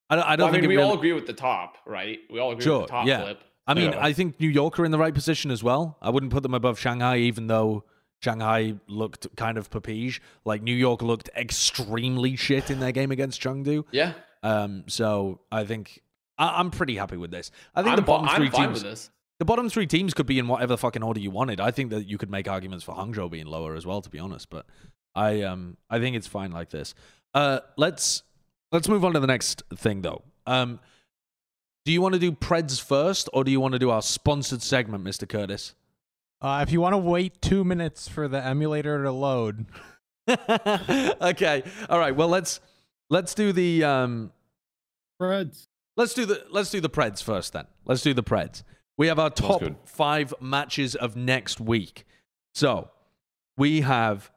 I 0.09 0.15
don't, 0.17 0.23
I 0.25 0.27
Well, 0.29 0.37
don't 0.37 0.49
I 0.49 0.51
think 0.51 0.61
mean, 0.61 0.71
it 0.71 0.75
we 0.77 0.81
all 0.83 0.93
agree 0.93 1.13
with 1.13 1.25
the 1.25 1.33
top, 1.33 1.77
right? 1.87 2.19
We 2.29 2.39
all 2.39 2.51
agree 2.51 2.63
Sure, 2.63 2.81
with 2.81 2.87
the 2.87 2.91
top 2.91 3.07
yeah. 3.07 3.21
flip. 3.23 3.43
I 3.67 3.73
mean, 3.73 3.91
Yeah. 3.91 4.05
I 4.05 4.13
think 4.13 4.39
New 4.39 4.49
York 4.49 4.79
are 4.79 4.85
in 4.85 4.91
the 4.91 4.99
right 4.99 5.13
position 5.15 5.49
as 5.49 5.63
well. 5.63 5.97
I 5.99 6.11
wouldn't 6.11 6.31
put 6.31 6.43
them 6.43 6.53
above 6.53 6.77
Shanghai, 6.79 7.17
even 7.17 7.47
though 7.47 7.83
Shanghai 8.23 8.75
looked 8.87 9.35
kind 9.35 9.57
of 9.57 9.69
papige. 9.69 10.19
Like 10.45 10.63
New 10.63 10.75
York 10.75 11.01
looked 11.01 11.29
extremely 11.35 12.35
shit 12.35 12.71
in 12.71 12.79
their 12.79 12.91
game 12.91 13.11
against 13.11 13.41
Chengdu. 13.41 13.85
Yeah. 13.91 14.13
Um, 14.41 14.83
so 14.87 15.41
I 15.51 15.63
think 15.63 16.01
I, 16.37 16.59
I'm 16.59 16.71
pretty 16.71 16.95
happy 16.95 17.17
with 17.17 17.31
this. 17.31 17.51
I 17.75 17.81
think 17.81 17.91
I'm, 17.91 17.95
the 17.97 18.01
bottom 18.01 18.29
I'm 18.29 18.35
three 18.37 18.49
fine 18.49 18.67
teams, 18.69 18.83
with 18.83 18.91
this. 18.91 19.09
the 19.39 19.45
bottom 19.45 19.69
three 19.69 19.87
teams 19.87 20.13
could 20.13 20.25
be 20.25 20.39
in 20.39 20.47
whatever 20.47 20.77
fucking 20.77 21.03
order 21.03 21.19
you 21.19 21.31
wanted. 21.31 21.59
I 21.59 21.71
think 21.71 21.91
that 21.91 22.07
you 22.07 22.17
could 22.17 22.29
make 22.29 22.47
arguments 22.47 22.83
for 22.83 22.95
Hangzhou 22.95 23.29
being 23.29 23.47
lower 23.47 23.75
as 23.75 23.85
well, 23.85 24.01
to 24.01 24.09
be 24.09 24.19
honest. 24.19 24.49
But 24.49 24.65
I 25.13 25.41
um 25.41 25.77
I 25.89 25.99
think 25.99 26.15
it's 26.15 26.27
fine 26.27 26.51
like 26.51 26.69
this. 26.69 26.93
Uh, 27.33 27.59
let's 27.77 28.23
let's 28.71 28.87
move 28.87 29.03
on 29.03 29.13
to 29.13 29.19
the 29.19 29.27
next 29.27 29.63
thing 29.75 30.01
though. 30.01 30.23
Um, 30.47 30.79
do 31.85 31.91
you 31.91 32.01
want 32.01 32.13
to 32.13 32.19
do 32.19 32.31
Preds 32.31 32.81
first, 32.81 33.29
or 33.33 33.43
do 33.43 33.51
you 33.51 33.59
want 33.59 33.73
to 33.73 33.79
do 33.79 33.89
our 33.89 34.01
sponsored 34.01 34.61
segment, 34.61 35.03
Mister 35.03 35.25
Curtis? 35.25 35.75
Uh, 36.41 36.63
if 36.65 36.71
you 36.71 36.81
want 36.81 36.93
to 36.93 36.97
wait 36.97 37.41
two 37.41 37.63
minutes 37.63 38.07
for 38.07 38.27
the 38.27 38.43
emulator 38.43 39.03
to 39.03 39.11
load, 39.11 39.65
okay, 40.27 41.63
all 41.89 41.99
right. 41.99 42.15
Well, 42.15 42.27
let's 42.27 42.59
let's 43.09 43.33
do 43.33 43.51
the 43.51 43.83
um 43.83 44.31
Preds. 45.21 45.67
Let's 45.97 46.13
do 46.13 46.25
the 46.25 46.45
let's 46.51 46.69
do 46.69 46.81
the 46.81 46.89
Preds 46.89 47.23
first 47.23 47.53
then. 47.53 47.65
Let's 47.85 48.01
do 48.01 48.13
the 48.13 48.23
Preds. 48.23 48.63
We 48.97 49.07
have 49.07 49.19
our 49.19 49.29
top 49.29 49.63
five 49.85 50.33
matches 50.39 50.95
of 50.95 51.15
next 51.15 51.59
week. 51.59 52.05
So 52.53 52.89
we 53.57 53.81
have 53.81 54.31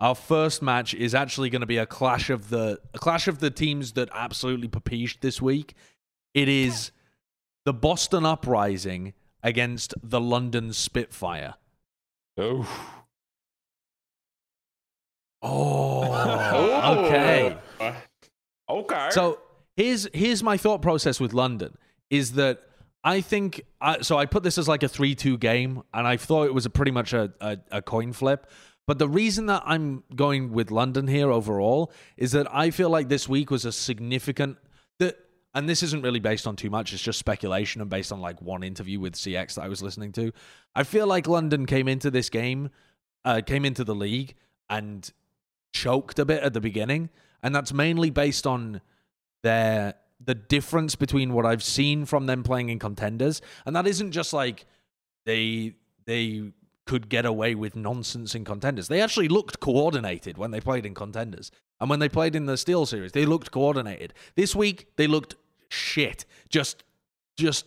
our 0.00 0.14
first 0.14 0.62
match 0.62 0.94
is 0.94 1.14
actually 1.14 1.50
going 1.50 1.60
to 1.60 1.66
be 1.66 1.78
a 1.78 1.86
clash 1.86 2.30
of 2.30 2.50
the 2.50 2.80
a 2.94 2.98
clash 2.98 3.28
of 3.28 3.38
the 3.38 3.50
teams 3.50 3.92
that 3.92 4.08
absolutely 4.12 4.68
papeged 4.68 5.20
this 5.20 5.40
week. 5.40 5.74
It 6.32 6.48
is 6.48 6.90
the 7.64 7.72
Boston 7.72 8.26
Uprising 8.26 9.14
against 9.44 9.94
the 10.02 10.20
London 10.20 10.72
Spitfire. 10.72 11.54
Oh, 12.36 12.94
Oh, 15.46 17.04
okay. 17.04 17.56
Uh, 17.78 17.92
okay. 18.68 19.08
So 19.10 19.38
here's 19.76 20.08
here's 20.14 20.42
my 20.42 20.56
thought 20.56 20.80
process 20.80 21.20
with 21.20 21.34
London 21.34 21.76
is 22.08 22.32
that 22.32 22.62
I 23.04 23.20
think 23.20 23.62
I, 23.78 24.00
so. 24.00 24.16
I 24.16 24.24
put 24.24 24.42
this 24.42 24.56
as 24.56 24.66
like 24.68 24.82
a 24.82 24.88
three-two 24.88 25.36
game, 25.36 25.82
and 25.92 26.06
I 26.06 26.16
thought 26.16 26.44
it 26.44 26.54
was 26.54 26.64
a 26.64 26.70
pretty 26.70 26.92
much 26.92 27.12
a, 27.12 27.30
a, 27.42 27.58
a 27.70 27.82
coin 27.82 28.14
flip. 28.14 28.50
But 28.86 28.98
the 28.98 29.08
reason 29.08 29.46
that 29.46 29.62
I'm 29.66 30.04
going 30.14 30.52
with 30.52 30.70
London 30.70 31.06
here 31.08 31.30
overall 31.30 31.92
is 32.16 32.32
that 32.32 32.46
I 32.54 32.70
feel 32.70 32.88
like 32.88 33.08
this 33.08 33.28
week 33.28 33.50
was 33.50 33.66
a 33.66 33.72
significant 33.72 34.56
and 35.54 35.68
this 35.68 35.82
isn't 35.82 36.02
really 36.02 36.20
based 36.20 36.46
on 36.46 36.56
too 36.56 36.70
much. 36.70 36.92
It's 36.92 37.02
just 37.02 37.18
speculation 37.18 37.80
and 37.80 37.88
based 37.88 38.12
on 38.12 38.20
like 38.20 38.42
one 38.42 38.62
interview 38.62 38.98
with 38.98 39.14
CX 39.14 39.54
that 39.54 39.62
I 39.62 39.68
was 39.68 39.82
listening 39.82 40.12
to. 40.12 40.32
I 40.74 40.82
feel 40.82 41.06
like 41.06 41.28
London 41.28 41.64
came 41.66 41.86
into 41.86 42.10
this 42.10 42.28
game, 42.28 42.70
uh, 43.24 43.40
came 43.46 43.64
into 43.64 43.84
the 43.84 43.94
league 43.94 44.34
and 44.68 45.10
choked 45.72 46.18
a 46.18 46.24
bit 46.24 46.42
at 46.42 46.54
the 46.54 46.60
beginning, 46.60 47.10
and 47.42 47.54
that's 47.54 47.72
mainly 47.72 48.10
based 48.10 48.46
on 48.46 48.80
their 49.42 49.94
the 50.24 50.34
difference 50.34 50.94
between 50.94 51.34
what 51.34 51.44
I've 51.44 51.62
seen 51.62 52.06
from 52.06 52.26
them 52.26 52.42
playing 52.42 52.70
in 52.70 52.78
contenders, 52.78 53.40
and 53.66 53.76
that 53.76 53.86
isn't 53.86 54.12
just 54.12 54.32
like 54.32 54.66
they 55.26 55.74
they 56.06 56.52
could 56.86 57.08
get 57.08 57.24
away 57.24 57.54
with 57.54 57.76
nonsense 57.76 58.34
in 58.34 58.44
contenders. 58.44 58.88
They 58.88 59.00
actually 59.00 59.28
looked 59.28 59.60
coordinated 59.60 60.36
when 60.36 60.50
they 60.50 60.60
played 60.60 60.84
in 60.84 60.94
contenders, 60.94 61.50
and 61.80 61.88
when 61.88 62.00
they 62.00 62.08
played 62.08 62.34
in 62.34 62.46
the 62.46 62.56
Steel 62.56 62.86
series, 62.86 63.12
they 63.12 63.26
looked 63.26 63.50
coordinated. 63.50 64.14
This 64.34 64.56
week 64.56 64.88
they 64.96 65.06
looked 65.06 65.34
shit, 65.74 66.24
just 66.48 66.84
just 67.36 67.66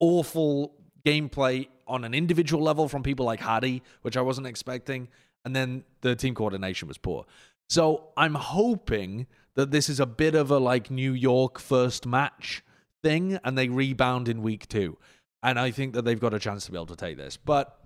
awful 0.00 0.74
gameplay 1.04 1.68
on 1.86 2.04
an 2.04 2.14
individual 2.14 2.62
level 2.62 2.88
from 2.88 3.02
people 3.02 3.26
like 3.26 3.40
Hadi, 3.40 3.82
which 4.02 4.16
I 4.16 4.22
wasn't 4.22 4.46
expecting, 4.46 5.08
and 5.44 5.54
then 5.54 5.84
the 6.00 6.16
team 6.16 6.34
coordination 6.34 6.88
was 6.88 6.98
poor. 6.98 7.26
So 7.68 8.08
I'm 8.16 8.34
hoping 8.34 9.26
that 9.54 9.70
this 9.70 9.88
is 9.88 10.00
a 10.00 10.06
bit 10.06 10.34
of 10.34 10.50
a 10.50 10.58
like 10.58 10.90
New 10.90 11.12
York 11.12 11.58
first 11.58 12.06
match 12.06 12.62
thing, 13.02 13.38
and 13.44 13.56
they 13.56 13.68
rebound 13.68 14.28
in 14.28 14.42
week 14.42 14.68
two. 14.68 14.96
And 15.42 15.58
I 15.58 15.70
think 15.70 15.92
that 15.94 16.06
they've 16.06 16.20
got 16.20 16.32
a 16.32 16.38
chance 16.38 16.64
to 16.66 16.72
be 16.72 16.78
able 16.78 16.86
to 16.86 16.96
take 16.96 17.18
this. 17.18 17.36
But 17.36 17.78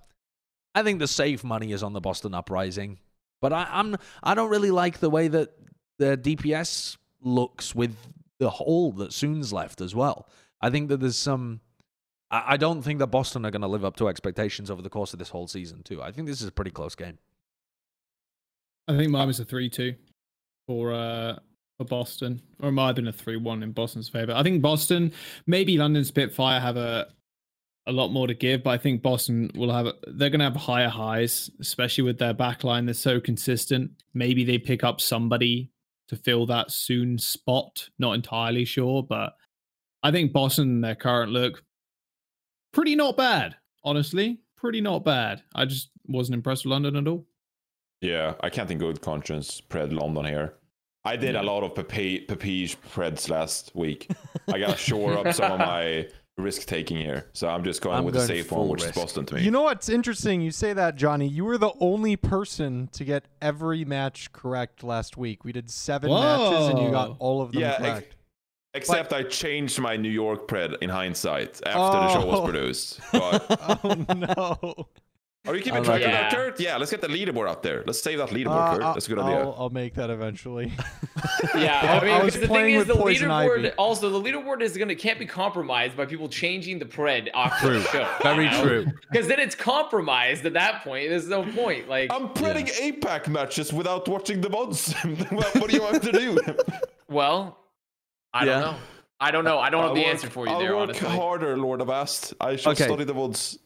I 0.75 0.85
think 0.85 1.01
the 1.01 1.09
safe 1.09 1.43
money 1.43 1.73
is 1.73 1.83
on 1.83 1.93
the 1.93 2.01
Boston 2.01 2.35
Uprising. 2.35 2.99
But 3.41 3.53
I, 3.53 3.67
I'm 3.71 3.97
I 4.23 4.35
don't 4.35 4.51
really 4.51 4.71
like 4.71 4.99
the 4.99 5.11
way 5.11 5.29
that 5.29 5.51
the 5.99 6.17
DPS 6.17 6.97
looks 7.21 7.75
with 7.75 7.97
the 8.39 8.51
hole 8.51 8.93
that 8.93 9.13
Soon's 9.13 9.53
left 9.53 9.81
as 9.81 9.95
well. 9.95 10.29
I 10.61 10.71
think 10.71 10.89
that 10.89 11.01
there's 11.01 11.17
some. 11.17 11.61
I 12.31 12.59
don't 12.59 12.83
think 12.83 12.99
that 12.99 13.07
Boston 13.07 13.47
are 13.47 13.51
going 13.51 13.63
to 13.63 13.69
live 13.69 13.87
up 13.87 13.97
to 13.97 14.09
expectations 14.09 14.71
over 14.71 14.83
the 14.83 14.91
course 14.91 15.15
of 15.15 15.19
this 15.19 15.31
whole 15.31 15.47
season, 15.47 15.83
too. 15.83 16.03
I 16.03 16.13
think 16.13 16.27
this 16.27 16.43
is 16.43 16.47
a 16.47 16.53
pretty 16.53 16.71
close 16.71 16.95
game. 16.95 17.17
I 18.87 18.99
think 18.99 19.11
mine 19.11 19.27
was 19.27 19.41
a 19.41 19.47
three-two 19.47 19.95
for 20.67 20.93
uh 20.93 21.37
for 21.79 21.85
Boston, 21.85 22.43
or 22.61 22.69
it 22.69 22.73
might 22.73 22.89
have 22.89 22.97
been 22.97 23.09
a 23.09 23.13
three-one 23.13 23.63
in 23.63 23.73
Boston's 23.73 24.09
favor. 24.09 24.33
I 24.35 24.43
think 24.43 24.61
Boston, 24.61 25.13
maybe 25.47 25.79
London 25.79 26.05
Spitfire 26.05 26.61
have 26.61 26.77
a 26.77 27.09
a 27.87 27.93
lot 27.93 28.09
more 28.09 28.27
to 28.27 28.35
give, 28.35 28.63
but 28.63 28.71
I 28.71 28.79
think 28.79 29.01
Boston 29.01 29.51
will 29.55 29.73
have 29.73 29.87
they're 30.07 30.29
going 30.29 30.41
to 30.41 30.45
have 30.45 30.57
higher 30.57 30.91
highs, 30.91 31.51
especially 31.61 32.05
with 32.05 32.19
their 32.19 32.35
backline. 32.35 32.85
They're 32.85 32.95
so 32.95 33.21
consistent. 33.21 33.93
Maybe 34.13 34.45
they 34.45 34.59
pick 34.59 34.85
up 34.85 35.01
somebody 35.01 35.71
to 36.09 36.17
fill 36.17 36.47
that 36.47 36.71
soon 36.71 37.19
spot. 37.19 37.89
Not 37.99 38.13
entirely 38.15 38.65
sure, 38.65 39.03
but 39.03 39.35
I 40.03 40.11
think 40.11 40.33
Boston, 40.33 40.81
their 40.81 40.95
current 40.95 41.33
look, 41.33 41.63
pretty 42.73 42.95
not 42.97 43.17
bad. 43.17 43.57
Honestly, 43.85 44.41
pretty 44.57 44.81
not 44.81 45.05
bad. 45.05 45.43
I 45.55 45.65
just 45.65 45.91
wasn't 46.07 46.35
impressed 46.35 46.65
with 46.65 46.73
London 46.73 46.97
at 46.97 47.07
all. 47.09 47.27
yeah, 48.01 48.35
I 48.41 48.51
can't 48.51 48.71
in 48.71 48.79
good 48.79 49.01
conscience 49.01 49.61
pred 49.61 49.93
London 49.93 50.25
here. 50.25 50.55
I 51.05 51.17
did 51.17 51.37
a 51.37 51.43
lot 51.43 51.63
of 51.63 51.75
Pepe 51.75 52.27
Pepige 52.27 52.77
Preds 52.93 53.31
last 53.31 53.73
week. 53.75 54.11
I 54.53 54.59
gotta 54.59 54.77
shore 54.89 55.17
up 55.17 55.33
some 55.35 55.53
of 55.53 55.59
my 55.59 56.09
risk 56.39 56.67
taking 56.67 56.97
here, 56.97 57.27
so 57.33 57.49
I'm 57.49 57.65
just 57.65 57.81
going 57.83 57.99
I'm 57.99 58.05
with 58.05 58.15
going 58.15 58.27
the 58.27 58.35
safe 58.35 58.53
one, 58.53 58.69
which 58.69 58.83
risk. 58.83 58.97
is 58.97 59.03
Boston 59.03 59.27
to 59.27 59.35
me. 59.35 59.43
you 59.43 59.51
know 59.51 59.63
what's 59.63 59.89
interesting? 59.89 60.41
You 60.41 60.51
say 60.51 60.73
that, 60.73 60.97
Johnny. 60.97 61.27
You 61.29 61.45
were 61.45 61.59
the 61.59 61.73
only 61.81 62.17
person 62.17 62.89
to 62.93 63.05
get 63.05 63.27
every 63.43 63.85
match 63.85 64.33
correct 64.33 64.83
last 64.83 65.17
week. 65.17 65.45
We 65.45 65.53
did 65.53 65.69
seven 65.71 66.11
matches, 66.11 66.69
and 66.69 66.79
you 66.79 66.91
got 66.91 67.17
all 67.19 67.43
of 67.43 67.53
them 67.53 67.61
yeah, 67.61 67.73
ex- 67.73 67.81
correct. 67.81 68.17
except 68.75 69.13
I 69.13 69.25
changed 69.25 69.79
my 69.81 69.97
New 69.97 70.11
York 70.11 70.47
pred 70.49 70.77
in 70.81 70.89
hindsight 70.91 71.61
after 71.67 71.99
the 71.99 72.13
show 72.21 72.27
was 72.27 72.41
Oh. 72.41 72.45
produced. 72.45 73.01
But 73.13 73.47
oh 73.85 74.05
no! 74.15 74.89
Are 75.49 75.57
you 75.57 75.63
keeping 75.63 75.83
track 75.83 76.03
of 76.03 76.11
that, 76.11 76.33
it. 76.33 76.37
Kurt? 76.37 76.61
Yeah, 76.61 76.77
let's 76.77 76.91
get 76.91 77.01
the 77.01 77.09
leaderboard 77.09 77.49
out 77.49 77.63
there. 77.63 77.83
Let's 77.87 78.01
save 78.03 78.19
that 78.19 78.29
leaderboard, 78.31 78.69
Uh, 78.69 78.73
Kurt. 78.73 78.81
That's 78.95 79.07
a 79.07 79.09
good 79.09 79.19
idea. 79.19 79.39
I'll, 79.41 79.55
I'll 79.59 79.71
make 79.71 79.95
that 79.95 80.11
eventually. 80.11 80.73
Yeah, 81.55 81.81
I- 81.83 81.99
I 81.99 82.05
mean, 82.05 82.11
I 82.15 82.23
was 82.25 82.35
the 82.35 82.41
thing 82.41 82.49
playing 82.49 82.75
is, 82.75 82.79
with 82.87 82.89
the 82.97 83.03
Poison 83.03 83.29
leaderboard 83.29 83.59
Ivy. 83.59 83.71
also 83.73 84.11
the 84.11 84.21
leaderboard 84.21 84.61
is 84.63 84.77
gonna 84.77 84.95
can't 84.95 85.19
be 85.19 85.27
compromised 85.27 85.97
by 85.97 86.05
people 86.07 86.29
changing 86.29 86.79
the 86.79 86.85
pred 86.85 87.29
after 87.35 87.67
True. 87.69 87.79
the 87.81 87.89
show. 87.89 88.09
Very 88.23 88.49
true. 88.61 88.87
Because 89.11 89.27
then 89.29 89.39
it's 89.41 89.55
compromised 89.55 90.45
at 90.47 90.53
that 90.55 90.83
point. 90.85 91.09
There's 91.09 91.29
no 91.29 91.43
point. 91.45 91.89
Like, 91.89 92.13
I'm 92.13 92.29
predding 92.31 92.69
APAC 92.71 93.29
matches 93.29 93.73
without 93.73 94.09
watching 94.09 94.41
the 94.41 94.51
mods. 94.51 94.93
what, 95.31 95.55
what 95.57 95.69
do 95.71 95.77
you 95.77 95.83
want 95.83 96.03
to 96.03 96.13
do? 96.13 96.39
well, 97.09 97.59
I 98.33 98.45
Yeah. 98.45 98.53
don't 98.53 98.61
know. 98.73 98.79
I 99.21 99.31
don't 99.33 99.45
know. 99.45 99.59
I 99.59 99.71
don't 99.71 99.81
I'll 99.81 99.87
have 99.89 99.97
the 99.97 100.03
work- 100.03 100.11
answer 100.11 100.31
for 100.31 100.47
you 100.47 100.53
I'll 100.53 100.59
there, 100.61 100.77
work 100.77 100.91
honestly. 100.91 101.09
harder, 101.09 101.57
Lord 101.57 101.81
of 101.81 101.91
Ast. 101.91 102.35
I 102.41 102.55
shall 102.57 102.73
Okay. 102.73 102.85
study 102.85 103.05
the 103.05 103.15
woods. 103.15 103.59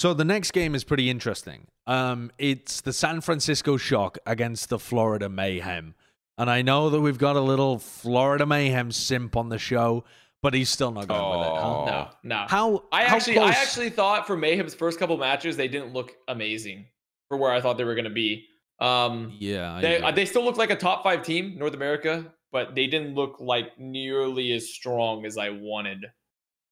So 0.00 0.14
the 0.14 0.24
next 0.24 0.52
game 0.52 0.74
is 0.74 0.82
pretty 0.82 1.10
interesting. 1.10 1.66
Um, 1.86 2.32
it's 2.38 2.80
the 2.80 2.90
San 2.90 3.20
Francisco 3.20 3.76
Shock 3.76 4.16
against 4.24 4.70
the 4.70 4.78
Florida 4.78 5.28
Mayhem. 5.28 5.94
And 6.38 6.48
I 6.48 6.62
know 6.62 6.88
that 6.88 7.02
we've 7.02 7.18
got 7.18 7.36
a 7.36 7.40
little 7.42 7.78
Florida 7.78 8.46
Mayhem 8.46 8.92
simp 8.92 9.36
on 9.36 9.50
the 9.50 9.58
show, 9.58 10.04
but 10.40 10.54
he's 10.54 10.70
still 10.70 10.90
not 10.90 11.06
going 11.06 11.38
with 11.38 11.46
it. 11.48 11.52
Huh? 11.52 11.80
Oh. 11.82 11.84
No, 11.84 12.08
no. 12.22 12.46
How 12.48 12.84
I 12.90 13.04
how 13.04 13.16
actually, 13.16 13.34
close- 13.34 13.54
I 13.54 13.60
actually 13.60 13.90
thought 13.90 14.26
for 14.26 14.38
Mayhem's 14.38 14.72
first 14.72 14.98
couple 14.98 15.18
matches, 15.18 15.58
they 15.58 15.68
didn't 15.68 15.92
look 15.92 16.16
amazing 16.28 16.86
for 17.28 17.36
where 17.36 17.52
I 17.52 17.60
thought 17.60 17.76
they 17.76 17.84
were 17.84 17.94
going 17.94 18.04
to 18.06 18.10
be. 18.10 18.46
Um, 18.80 19.34
yeah, 19.38 19.80
they 19.82 20.12
they 20.12 20.24
still 20.24 20.44
look 20.46 20.56
like 20.56 20.70
a 20.70 20.76
top 20.76 21.04
five 21.04 21.22
team, 21.22 21.58
North 21.58 21.74
America. 21.74 22.32
but 22.52 22.74
they 22.74 22.86
didn't 22.86 23.14
look 23.14 23.36
like 23.38 23.78
nearly 23.78 24.52
as 24.52 24.72
strong 24.72 25.26
as 25.26 25.36
I 25.36 25.50
wanted 25.50 26.06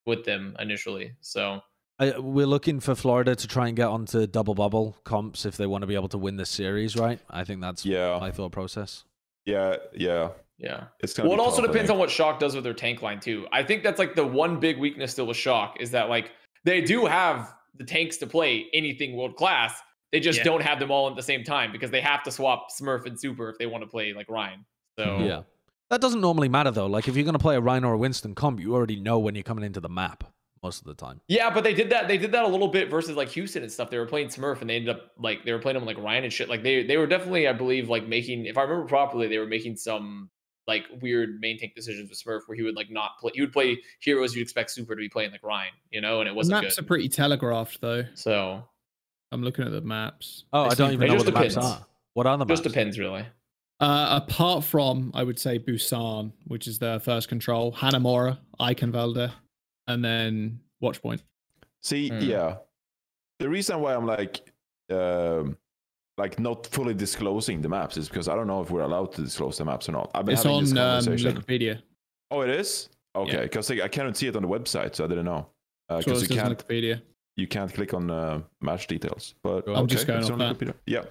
with 0.07 0.25
them 0.25 0.57
initially. 0.59 1.13
So 1.21 1.61
I, 2.01 2.19
we're 2.19 2.47
looking 2.47 2.79
for 2.81 2.95
Florida 2.95 3.35
to 3.35 3.49
try 3.49 3.67
and 3.69 3.77
get 3.77 3.89
onto 3.89 4.27
double 4.27 4.55
bubble 4.55 4.97
comps 5.05 5.45
if 5.45 5.57
they 5.57 5.67
want 5.67 5.83
to 5.83 5.87
be 5.87 5.95
able 5.97 6.09
to 6.11 6.19
win 6.19 6.37
this 6.37 6.51
series, 6.51 6.97
right? 6.97 7.19
I 7.29 7.45
think 7.45 7.61
that's 7.61 7.85
Yeah, 7.85 8.19
my 8.21 8.31
thought 8.31 8.53
process. 8.53 9.05
yeah, 9.47 9.77
yeah. 9.95 10.31
yeah. 10.59 10.85
It's 11.01 11.13
gonna. 11.15 11.29
Well, 11.29 11.39
it 11.39 11.43
be 11.43 11.45
also 11.45 11.63
tough, 11.63 11.73
depends 11.73 11.91
on 11.91 11.99
what 11.99 12.11
Shock 12.11 12.39
does 12.39 12.55
with 12.55 12.63
their 12.65 12.75
tank 12.75 13.03
line 13.03 13.19
too. 13.21 13.47
I 13.53 13.63
think 13.65 13.83
that's 13.83 13.99
like 13.99 14.15
the 14.15 14.27
one 14.27 14.61
big 14.61 14.79
weakness 14.79 15.11
still 15.13 15.27
with 15.27 15.37
Shock 15.37 15.79
is 15.81 15.91
that 15.91 16.09
like 16.09 16.31
they 16.65 16.81
do 16.81 17.05
have 17.07 17.53
the 17.77 17.85
tanks 17.85 18.17
to 18.19 18.27
play 18.27 18.67
anything 18.73 19.17
world 19.17 19.35
class. 19.37 19.75
They 20.13 20.21
just 20.21 20.39
Yeah. 20.39 20.45
don't 20.45 20.63
have 20.63 20.79
them 20.81 20.91
all 20.91 21.09
at 21.11 21.17
the 21.17 21.23
same 21.23 21.43
time 21.45 21.73
because 21.73 21.91
they 21.91 22.01
have 22.01 22.23
to 22.25 22.31
swap 22.31 22.69
Smurf 22.71 23.07
and 23.07 23.19
Super 23.19 23.51
if 23.51 23.59
they 23.59 23.67
want 23.67 23.83
to 23.83 23.89
play 23.89 24.13
like 24.15 24.29
Rein. 24.31 24.65
So 24.99 25.19
Yeah. 25.19 25.43
That 25.91 26.01
doesn't 26.01 26.21
normally 26.21 26.49
matter 26.49 26.71
though. 26.71 26.87
Like 26.87 27.09
if 27.09 27.17
you're 27.17 27.25
going 27.25 27.33
to 27.35 27.39
play 27.39 27.57
a 27.57 27.61
Rhino 27.61 27.89
or 27.89 27.95
a 27.95 27.99
Winston 27.99 28.35
comp, 28.35 28.61
you 28.61 28.75
already 28.75 28.97
know 29.01 29.19
when 29.19 29.35
you're 29.35 29.45
coming 29.45 29.65
into 29.65 29.81
the 29.81 29.89
map 29.89 30.25
most 30.63 30.81
of 30.81 30.87
the 30.87 30.95
time. 30.95 31.21
Yeah, 31.29 31.51
but 31.51 31.65
they 31.65 31.75
did 31.75 31.91
that. 31.91 32.09
They 32.09 32.19
did 32.19 32.33
that 32.33 32.45
a 32.45 32.49
little 32.49 32.69
bit 32.69 32.91
versus 32.91 33.17
like 33.17 33.29
Houston 33.31 33.63
and 33.63 33.71
stuff. 33.73 33.91
They 33.91 33.99
were 33.99 34.07
playing 34.07 34.29
Smurf 34.29 34.61
and 34.61 34.69
they 34.71 34.77
ended 34.77 34.95
up 34.95 35.13
like 35.19 35.45
they 35.45 35.53
were 35.53 35.59
playing 35.59 35.75
them 35.79 35.85
like 35.87 35.99
Rein 35.99 36.25
and 36.25 36.33
shit. 36.33 36.49
Like 36.49 36.63
they 36.63 36.83
they 36.85 36.97
were 36.97 37.07
definitely, 37.07 37.49
I 37.49 37.53
believe, 37.53 37.89
like 37.89 38.07
making. 38.07 38.47
If 38.47 38.57
I 38.59 38.63
remember 38.63 38.87
properly, 38.87 39.29
they 39.29 39.39
were 39.39 39.47
making 39.47 39.77
some 39.77 40.31
like 40.67 40.85
weird 41.01 41.41
main 41.41 41.59
tank 41.59 41.75
decisions 41.75 42.11
with 42.11 42.23
Smurf 42.23 42.41
where 42.47 42.57
he 42.57 42.63
would 42.63 42.77
like 42.77 42.91
not 42.91 43.19
play. 43.19 43.31
He 43.35 43.41
would 43.41 43.53
play 43.53 43.81
heroes 44.01 44.35
you'd 44.37 44.43
expect 44.43 44.71
Super 44.71 44.95
to 44.95 44.99
be 45.01 45.09
playing 45.09 45.31
like 45.31 45.43
Rein, 45.43 45.71
you 45.91 46.01
know, 46.01 46.21
and 46.21 46.29
it 46.29 46.35
wasn't 46.35 46.63
maps 46.63 46.77
good. 46.77 46.85
are 46.85 46.87
pretty 46.87 47.09
telegraphed 47.09 47.81
though. 47.81 48.05
So 48.15 48.63
I'm 49.33 49.43
looking 49.43 49.65
at 49.65 49.73
the 49.73 49.81
maps. 49.81 50.45
Oh, 50.53 50.65
They 50.65 50.71
I 50.71 50.75
don't 50.75 50.93
even 50.93 51.09
know 51.09 51.15
what 51.15 51.27
the 51.27 51.33
maps 51.33 51.57
are. 51.57 51.85
What 52.15 52.27
are 52.27 52.37
the 52.37 52.45
maps? 52.45 52.61
just 52.61 52.65
depends 52.65 52.99
really. 52.99 53.25
Uh, 53.81 54.21
apart 54.27 54.65
from, 54.65 55.13
I 55.15 55.23
would 55.23 55.39
say 55.39 55.59
Busan, 55.59 56.33
which 56.49 56.67
is 56.67 56.81
their 56.81 56.99
first 56.99 57.29
control, 57.29 57.73
Hanamura, 57.73 58.37
Eichenwalde, 58.59 59.31
and 59.89 60.05
then 60.05 60.61
Watchpoint. 60.83 61.23
See, 61.83 62.11
Mm. 62.11 62.27
yeah. 62.27 62.57
The 63.41 63.49
reason 63.49 63.81
why 63.81 63.95
I'm 63.95 64.07
like, 64.07 64.41
um, 64.91 65.57
like 66.17 66.39
not 66.39 66.67
fully 66.67 66.95
disclosing 66.95 67.61
the 67.63 67.69
maps 67.69 67.97
is 67.97 68.09
because 68.09 68.29
I 68.29 68.35
don't 68.35 68.47
know 68.47 68.61
if 68.63 68.71
we're 68.71 68.83
allowed 68.83 69.13
to 69.13 69.23
disclose 69.23 69.59
the 69.59 69.65
maps 69.65 69.89
or 69.89 69.93
not. 69.93 70.11
I've 70.15 70.25
been 70.27 70.35
It's 70.35 70.43
having 70.43 70.61
this 70.61 70.73
on 70.73 70.79
um, 70.79 71.05
conversation. 71.05 71.43
Wikipedia. 71.43 71.83
oh, 72.31 72.41
it 72.43 72.51
is. 72.51 72.89
Okay, 73.17 73.43
because 73.43 73.71
I 73.71 73.89
can't 73.89 74.17
see 74.17 74.27
it 74.29 74.37
on 74.37 74.43
the 74.43 74.49
website, 74.49 74.95
so 74.95 75.05
I 75.05 75.09
didn't 75.09 75.25
know. 75.25 75.47
Because 75.89 76.23
it 76.23 76.31
you 76.31 76.37
can't 76.37 76.59
Wikipedia. 76.59 77.01
you 77.37 77.47
can't 77.47 77.73
click 77.73 77.95
on 77.95 78.11
uh, 78.11 78.43
match 78.61 78.87
details. 78.87 79.35
But 79.43 79.69
I'm 79.69 79.87
just 79.87 80.05
okay, 80.09 80.21
going 80.21 80.33
on 80.33 80.39
that. 80.39 80.59
Wikipedia. 80.59 80.75
Yeah. 80.87 81.05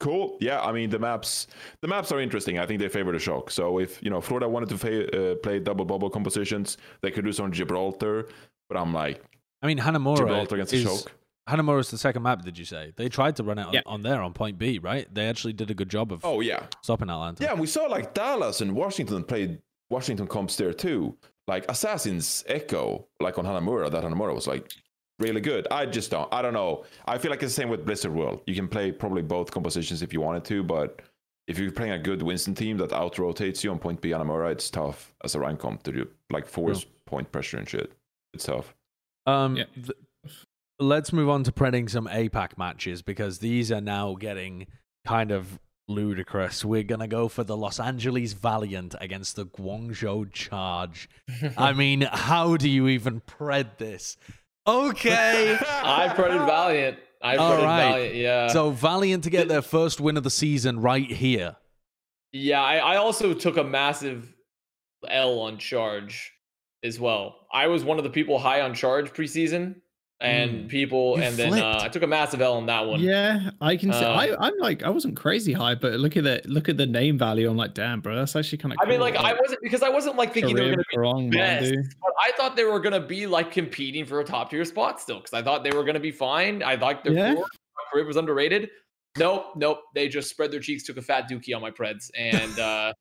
Yep. 0.00 0.08
Cool. 0.08 0.38
Yeah, 0.40 0.60
I 0.60 0.72
mean 0.72 0.90
the 0.90 0.98
maps. 0.98 1.46
The 1.82 1.88
maps 1.88 2.10
are 2.12 2.20
interesting. 2.20 2.58
I 2.58 2.66
think 2.66 2.80
they 2.80 2.88
favor 2.88 3.12
the 3.12 3.18
shock. 3.18 3.50
So 3.50 3.78
if 3.78 4.02
you 4.02 4.10
know 4.10 4.20
Florida 4.20 4.48
wanted 4.48 4.68
to 4.70 4.78
fa- 4.78 5.32
uh, 5.32 5.34
play 5.36 5.58
double 5.60 5.84
bubble 5.84 6.10
compositions, 6.10 6.78
they 7.02 7.10
could 7.10 7.24
do 7.24 7.32
some 7.32 7.52
Gibraltar. 7.52 8.26
But 8.68 8.78
I'm 8.78 8.92
like 8.94 9.22
I 9.62 9.66
mean, 9.66 9.78
Hanamura 9.78 10.16
Gibraltar 10.18 10.54
against 10.56 10.72
the 10.72 10.78
is 10.78 10.84
shock. 10.84 11.12
Hanamura 11.48 11.80
is 11.80 11.90
the 11.90 11.98
second 11.98 12.22
map. 12.22 12.42
Did 12.42 12.56
you 12.58 12.64
say 12.64 12.92
they 12.96 13.08
tried 13.08 13.36
to 13.36 13.42
run 13.42 13.58
it 13.58 13.66
on, 13.66 13.72
Yeah. 13.72 13.82
on 13.86 14.02
there 14.02 14.22
on 14.22 14.32
point 14.32 14.56
B? 14.58 14.78
Right? 14.78 15.12
They 15.12 15.28
actually 15.28 15.52
did 15.52 15.70
a 15.70 15.74
good 15.74 15.90
job 15.90 16.12
of 16.12 16.24
Oh 16.24 16.40
yeah, 16.40 16.66
stopping 16.82 17.10
Atlanta. 17.10 17.42
yeah. 17.44 17.54
We 17.54 17.66
saw 17.66 17.84
like 17.86 18.14
Dallas 18.14 18.60
and 18.60 18.74
Washington 18.74 19.22
played 19.24 19.60
Washington 19.90 20.26
comps 20.26 20.56
there 20.56 20.72
too. 20.72 21.16
Like 21.48 21.68
Assassin's 21.68 22.44
Echo, 22.46 23.06
like 23.18 23.36
on 23.38 23.44
Hanamura. 23.44 23.90
That 23.90 24.04
Hanamura 24.04 24.34
was 24.34 24.46
like 24.46 24.70
really 25.20 25.40
good. 25.40 25.66
I 25.70 25.86
just 25.86 26.10
don't. 26.10 26.32
I 26.32 26.42
don't 26.42 26.54
know. 26.54 26.84
I 27.06 27.18
feel 27.18 27.30
like 27.30 27.42
it's 27.42 27.54
the 27.54 27.60
same 27.62 27.68
with 27.68 27.84
Blizzard 27.86 28.12
World. 28.12 28.40
You 28.46 28.54
can 28.54 28.68
play 28.68 28.90
probably 28.92 29.22
both 29.22 29.50
compositions 29.50 30.02
if 30.02 30.12
you 30.12 30.20
wanted 30.20 30.44
to, 30.46 30.62
but 30.62 31.00
if 31.48 31.58
you're 31.58 31.70
playing 31.72 31.92
a 31.92 31.98
good 31.98 32.22
Winston 32.22 32.54
team 32.54 32.76
that 32.78 32.92
out 32.92 33.18
rotates 33.18 33.62
you 33.64 33.70
on 33.70 33.78
point 33.78 34.00
B 34.00 34.10
Hanamura, 34.10 34.50
it's 34.52 34.70
tough 34.70 35.14
as 35.24 35.34
a 35.34 35.40
rank 35.40 35.60
comp 35.60 35.82
to 35.84 35.92
do 35.92 36.08
like 36.30 36.46
force 36.46 36.84
point 37.06 37.30
pressure 37.32 37.58
and 37.58 37.68
shit. 37.68 37.92
It's 38.34 38.44
tough. 38.44 38.74
Um, 39.26 39.56
Yeah. 39.56 39.64
th- 39.74 39.90
let's 40.78 41.12
move 41.12 41.28
on 41.28 41.42
to 41.44 41.52
predding 41.52 41.90
some 41.90 42.06
APAC 42.06 42.56
matches 42.56 43.02
because 43.02 43.40
these 43.40 43.70
are 43.72 43.80
now 43.80 44.14
getting 44.14 44.66
kind 45.06 45.30
of 45.32 45.58
ludicrous. 45.88 46.64
We're 46.64 46.84
gonna 46.84 47.08
go 47.08 47.26
for 47.28 47.42
the 47.42 47.56
Los 47.56 47.80
Angeles 47.80 48.32
Valiant 48.32 48.94
against 49.00 49.34
the 49.34 49.46
Guangzhou 49.46 50.32
Charge. 50.32 51.08
I 51.58 51.72
mean, 51.72 52.02
how 52.02 52.56
do 52.56 52.68
you 52.68 52.86
even 52.88 53.20
pred 53.22 53.78
this? 53.78 54.16
Okay. 54.66 55.58
I 55.68 56.08
predicted 56.08 56.46
Valiant. 56.46 56.98
I 57.22 57.36
predicted 57.36 57.64
right. 57.64 57.88
Valiant. 57.88 58.14
Yeah. 58.14 58.48
so 58.48 58.70
Valiant 58.70 59.24
to 59.24 59.30
get 59.30 59.48
their 59.48 59.62
first 59.62 60.00
win 60.00 60.16
of 60.16 60.22
the 60.22 60.30
season 60.30 60.80
right 60.80 61.10
here. 61.10 61.56
Yeah, 62.32 62.62
I, 62.62 62.76
I 62.76 62.96
also 62.96 63.34
took 63.34 63.56
a 63.56 63.64
massive 63.64 64.32
L 65.08 65.40
on 65.40 65.58
charge 65.58 66.32
as 66.84 67.00
well. 67.00 67.46
I 67.52 67.66
was 67.66 67.84
one 67.84 67.98
of 67.98 68.04
the 68.04 68.10
people 68.10 68.38
high 68.38 68.60
on 68.60 68.74
charge 68.74 69.12
preseason, 69.12 69.76
and 70.20 70.50
Mm. 70.64 70.68
people, 70.68 71.16
You 71.16 71.22
and 71.24 71.36
then 71.36 71.52
uh. 71.54 71.78
I 71.82 71.88
took 71.88 72.02
a 72.02 72.06
massive 72.06 72.40
L 72.40 72.54
on 72.54 72.66
that 72.66 72.86
one. 72.86 73.00
Yeah, 73.00 73.50
I 73.60 73.76
can 73.76 73.92
see. 73.92 73.98
I, 74.04 74.34
I'm 74.38 74.52
like, 74.58 74.82
I 74.82 74.90
wasn't 74.90 75.16
crazy 75.16 75.52
high, 75.52 75.74
but 75.74 75.94
look 75.94 76.16
at 76.16 76.24
the 76.24 76.42
look 76.44 76.68
at 76.68 76.76
the 76.76 76.86
name 76.86 77.16
value. 77.18 77.48
I'm 77.48 77.56
like, 77.56 77.74
damn, 77.74 78.00
bro, 78.00 78.14
that's 78.16 78.36
actually 78.36 78.58
kind 78.58 78.72
of. 78.74 78.78
I 78.82 78.86
mean, 78.88 79.00
like 79.00 79.16
I 79.16 79.32
wasn't 79.32 79.60
because 79.62 79.82
I 79.82 79.88
wasn't 79.88 80.16
like 80.16 80.34
thinking 80.34 80.54
they 80.56 80.70
were 80.70 80.76
to 80.76 80.84
be 80.92 80.98
wrong, 80.98 81.30
best, 81.30 81.72
but 82.02 82.12
I 82.22 82.32
thought 82.32 82.56
they 82.56 82.64
were 82.64 82.80
to 82.80 83.00
be 83.00 83.26
like 83.26 83.50
competing 83.50 84.04
for 84.04 84.20
a 84.20 84.24
top 84.24 84.50
tier 84.50 84.64
spot 84.64 85.00
still 85.00 85.16
because 85.18 85.32
I 85.32 85.42
thought 85.42 85.64
they 85.64 85.70
were 85.70 85.84
to 85.90 85.98
be 86.00 86.12
fine. 86.12 86.62
I 86.62 86.74
liked 86.74 87.04
their 87.04 87.14
Yeah. 87.14 87.34
core. 87.34 87.46
Crib 87.92 88.06
was 88.06 88.16
underrated. 88.16 88.70
Nope, 89.18 89.46
nope. 89.56 89.80
They 89.94 90.06
just 90.08 90.30
spread 90.30 90.52
their 90.52 90.60
cheeks, 90.60 90.84
took 90.84 90.96
a 90.96 91.02
fat 91.02 91.28
dookie 91.28 91.56
on 91.56 91.60
my 91.60 91.70
Preds, 91.72 92.10
and 92.16 92.56
uh, 92.60 92.92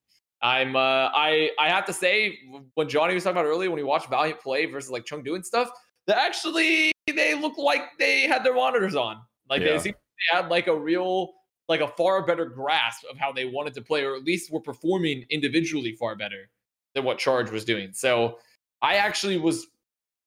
I'm 0.41 0.75
uh, 0.75 0.79
I 1.13 1.51
I 1.59 1.69
have 1.69 1.85
to 1.85 1.93
say 1.93 2.39
when 2.73 2.87
Johnny 2.89 3.13
was 3.13 3.23
talking 3.23 3.37
about 3.37 3.45
earlier 3.47 3.69
when 3.69 3.77
we 3.77 3.83
watched 3.83 4.09
Valiant 4.09 4.39
play 4.39 4.65
versus 4.65 4.89
like 4.89 5.05
Chengdu 5.05 5.35
and 5.35 5.45
stuff, 5.45 5.69
that 6.09 6.17
actually 6.17 6.91
they 7.07 7.35
look 7.35 7.57
like 7.57 7.81
they 7.99 8.23
had 8.23 8.43
their 8.43 8.53
monitors 8.55 8.95
on. 8.95 9.21
Like 9.49 9.61
Yeah. 9.61 9.73
they 9.73 9.79
seemed 9.79 9.95
they 9.95 10.37
had 10.37 10.49
like 10.49 10.67
a 10.67 10.75
real 10.77 11.33
like 11.69 11.81
a 11.81 11.87
far 11.87 12.25
better 12.25 12.45
grasp 12.45 13.03
of 13.11 13.17
how 13.17 13.31
they 13.31 13.45
wanted 13.45 13.73
to 13.75 13.81
play, 13.81 14.03
or 14.03 14.15
at 14.15 14.23
least 14.23 14.51
were 14.51 14.59
performing 14.61 15.23
individually 15.29 15.93
far 15.93 16.15
better 16.15 16.49
than 16.95 17.03
what 17.03 17.19
Charge 17.19 17.51
was 17.51 17.63
doing. 17.63 17.93
So 17.93 18.39
I 18.81 18.95
actually 18.95 19.37
was 19.37 19.67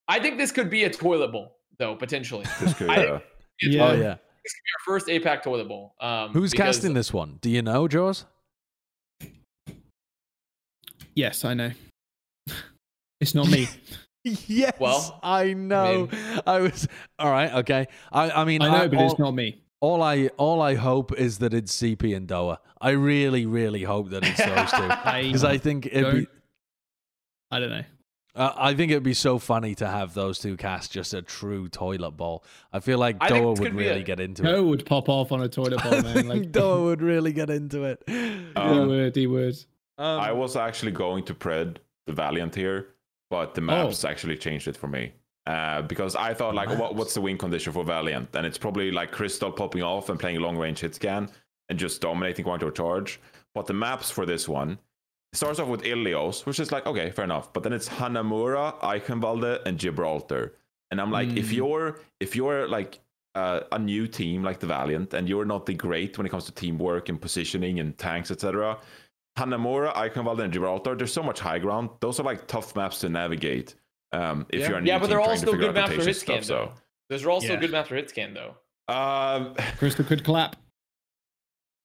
I 0.09 0.19
think 0.21 0.39
this 0.39 0.53
could 0.53 0.71
be 0.71 0.85
a 0.85 0.91
toilet 0.91 1.33
bowl, 1.33 1.57
though, 1.79 1.95
potentially. 1.97 2.45
This 2.61 2.75
could, 2.75 2.89
I- 2.91 3.07
uh, 3.07 3.21
Yeah. 3.61 3.89
Oh 3.89 3.93
yeah. 3.95 4.17
This 4.45 4.53
could 4.55 4.65
be 4.65 4.73
our 4.75 4.85
first 4.87 5.07
APAC 5.09 5.43
toilet 5.43 5.69
bowl. 5.69 5.95
Um, 6.01 6.33
Who's 6.33 6.51
because- 6.53 6.77
casting 6.77 6.95
this 6.95 7.13
one? 7.13 7.39
Do 7.41 7.51
you 7.51 7.63
know, 7.63 7.87
Jaws? 7.89 8.25
Yes, 11.15 11.45
I 11.45 11.55
know. 11.55 11.71
It's 13.21 13.35
not 13.37 13.49
me. 13.49 13.69
yes. 14.25 14.75
Well, 14.79 15.19
I 15.23 15.53
know. 15.55 16.09
I, 16.47 16.61
was 16.61 16.89
all 17.19 17.31
right. 17.31 17.53
Okay. 17.55 17.87
I, 18.13 18.31
I 18.31 18.45
mean, 18.45 18.63
I 18.63 18.69
know, 18.69 18.85
I- 18.85 18.89
but 18.89 18.99
all, 18.99 19.11
it's 19.11 19.19
not 19.19 19.35
me. 19.35 19.63
all 19.81 20.03
I 20.03 20.29
all 20.37 20.61
I 20.63 20.75
hope 20.75 21.13
is 21.19 21.39
that 21.39 21.53
it's 21.55 21.75
CP 21.77 22.17
and 22.17 22.29
Doa. 22.29 22.59
I 22.81 22.91
really, 22.91 23.47
really 23.47 23.83
hope 23.83 24.11
that 24.11 24.25
it's 24.25 24.39
those 24.39 24.71
two 24.71 24.89
I, 25.09 25.23
because 25.25 25.45
I 25.45 25.59
think 25.59 25.87
it'd 25.87 26.05
be. 26.05 26.11
Don't- 26.21 26.29
I 27.51 27.61
don't 27.61 27.71
know. 27.71 27.83
Uh, 28.35 28.51
I 28.57 28.73
think 28.73 28.91
it'd 28.91 29.03
be 29.03 29.13
so 29.13 29.39
funny 29.39 29.75
to 29.75 29.87
have 29.87 30.15
those 30.15 30.39
two 30.39 30.57
cast 30.57 30.91
just 30.91 31.13
a 31.13 31.21
true 31.21 31.69
toilet 31.69 32.13
bowl. 32.13 32.45
I 32.73 32.81
feel 32.81 32.99
like 32.99 33.19
I 33.21 33.29
Doa 33.29 33.59
would 33.61 33.75
really 33.75 34.01
a- 34.01 34.05
get 34.05 34.21
into 34.21 34.43
Joe 34.43 34.49
it. 34.49 34.57
Doa 34.57 34.69
would 34.71 34.87
pop 34.87 35.09
off 35.11 35.33
on 35.33 35.43
a 35.43 35.49
toilet 35.51 35.83
bowl, 35.83 35.95
I 35.99 36.01
man. 36.01 36.15
think 36.15 36.29
Like 36.29 36.43
Doa 36.53 36.83
would 36.85 37.03
really 37.03 37.35
get 37.35 37.51
into 37.51 37.83
it. 37.85 38.03
he 38.07 38.53
Um, 38.57 38.89
would, 38.89 39.15
he 39.15 39.27
would. 39.27 39.55
Um, 39.99 40.19
I 40.21 40.33
was 40.33 40.57
actually 40.57 40.93
going 40.93 41.25
to 41.25 41.35
pred 41.35 41.77
the 42.07 42.15
Valiant 42.15 42.55
here, 42.55 42.92
but 43.33 43.55
the 43.55 43.63
maps 43.63 44.05
actually 44.05 44.37
changed 44.37 44.69
it 44.69 44.77
for 44.77 44.89
me. 44.97 45.05
Uh, 45.47 45.81
because 45.93 46.15
I 46.15 46.35
thought 46.35 46.55
like, 46.55 46.69
what, 46.81 46.95
what's 46.95 47.15
the 47.15 47.21
win 47.27 47.39
condition 47.39 47.73
for 47.73 47.83
Valiant? 47.83 48.29
And 48.37 48.45
it's 48.47 48.59
probably 48.59 48.91
like 48.93 49.11
Crystal 49.11 49.51
popping 49.51 49.83
off 49.83 50.09
and 50.11 50.21
playing 50.21 50.39
long 50.47 50.57
range 50.59 50.81
hit 50.81 50.95
scan 50.95 51.29
and 51.69 51.79
just 51.79 52.01
dominating 52.03 52.45
Guangzhou 52.45 52.73
charge. 52.75 53.19
But 53.55 53.67
the 53.67 53.73
maps 53.75 54.11
for 54.11 54.25
this 54.27 54.45
one 54.49 54.79
starts 55.33 55.59
off 55.59 55.69
with 55.69 55.83
Ilios, 55.83 56.45
which 56.47 56.61
is 56.61 56.71
like 56.71 56.87
okay, 56.87 57.11
fair 57.11 57.25
enough. 57.25 57.53
But 57.55 57.63
then 57.65 57.73
it's 57.73 57.89
Hanamura, 57.89 58.79
Eichenwalde, 58.81 59.53
and 59.67 59.79
Gibraltar. 59.79 60.45
And 60.91 61.01
I'm 61.01 61.11
like, 61.11 61.31
if 61.43 61.49
Mm. 61.51 61.57
you're 61.59 61.89
if 62.21 62.37
you're 62.37 62.69
like 62.69 63.01
uh, 63.35 63.61
a 63.73 63.79
new 63.79 64.07
team 64.07 64.43
like 64.49 64.59
the 64.61 64.67
Valiant 64.67 65.15
and 65.15 65.27
you're 65.31 65.47
not 65.47 65.65
the 65.65 65.75
great 65.87 66.19
when 66.19 66.27
it 66.27 66.31
comes 66.31 66.45
to 66.45 66.53
teamwork 66.53 67.09
and 67.09 67.19
positioning 67.19 67.81
and 67.81 67.97
tanks, 67.97 68.31
etc. 68.31 68.79
Hanamura, 69.39 69.95
Eichenwalde, 69.95 70.41
and 70.41 70.53
Gibraltar, 70.53 70.95
there's 70.95 71.13
so 71.13 71.23
much 71.23 71.41
high 71.41 71.59
ground. 71.59 71.91
Those 72.01 72.21
are 72.21 72.23
like 72.25 72.47
tough 72.47 72.77
maps 72.77 72.99
to 73.01 73.09
navigate. 73.09 73.75
Um, 74.13 74.47
if 74.51 74.61
Yeah. 74.61 74.69
you're 74.69 74.79
a 74.79 74.81
new 74.83 74.89
Yeah, 74.89 74.99
but 74.99 75.07
they're 75.09 75.17
team 75.19 75.21
all 75.21 75.25
trying 75.27 75.37
to 75.37 75.41
still 75.41 75.53
figure 75.55 75.67
good 75.69 75.75
maps 75.75 75.89
for 75.91 75.99
rotation 75.99 76.07
hit 76.13 76.21
scan, 76.21 76.43
stuff, 76.43 76.69
though. 76.69 76.73
Those 77.09 77.25
are 77.25 77.31
also 77.31 77.53
Yeah. 77.55 77.57
good 77.61 77.71
maps 77.71 77.89
for 77.89 77.95
hit 77.97 78.11
scan, 78.11 78.35
though. 78.35 78.57
Um, 78.93 79.55
Crystal 79.79 80.05
could 80.05 80.23
clap. 80.25 80.57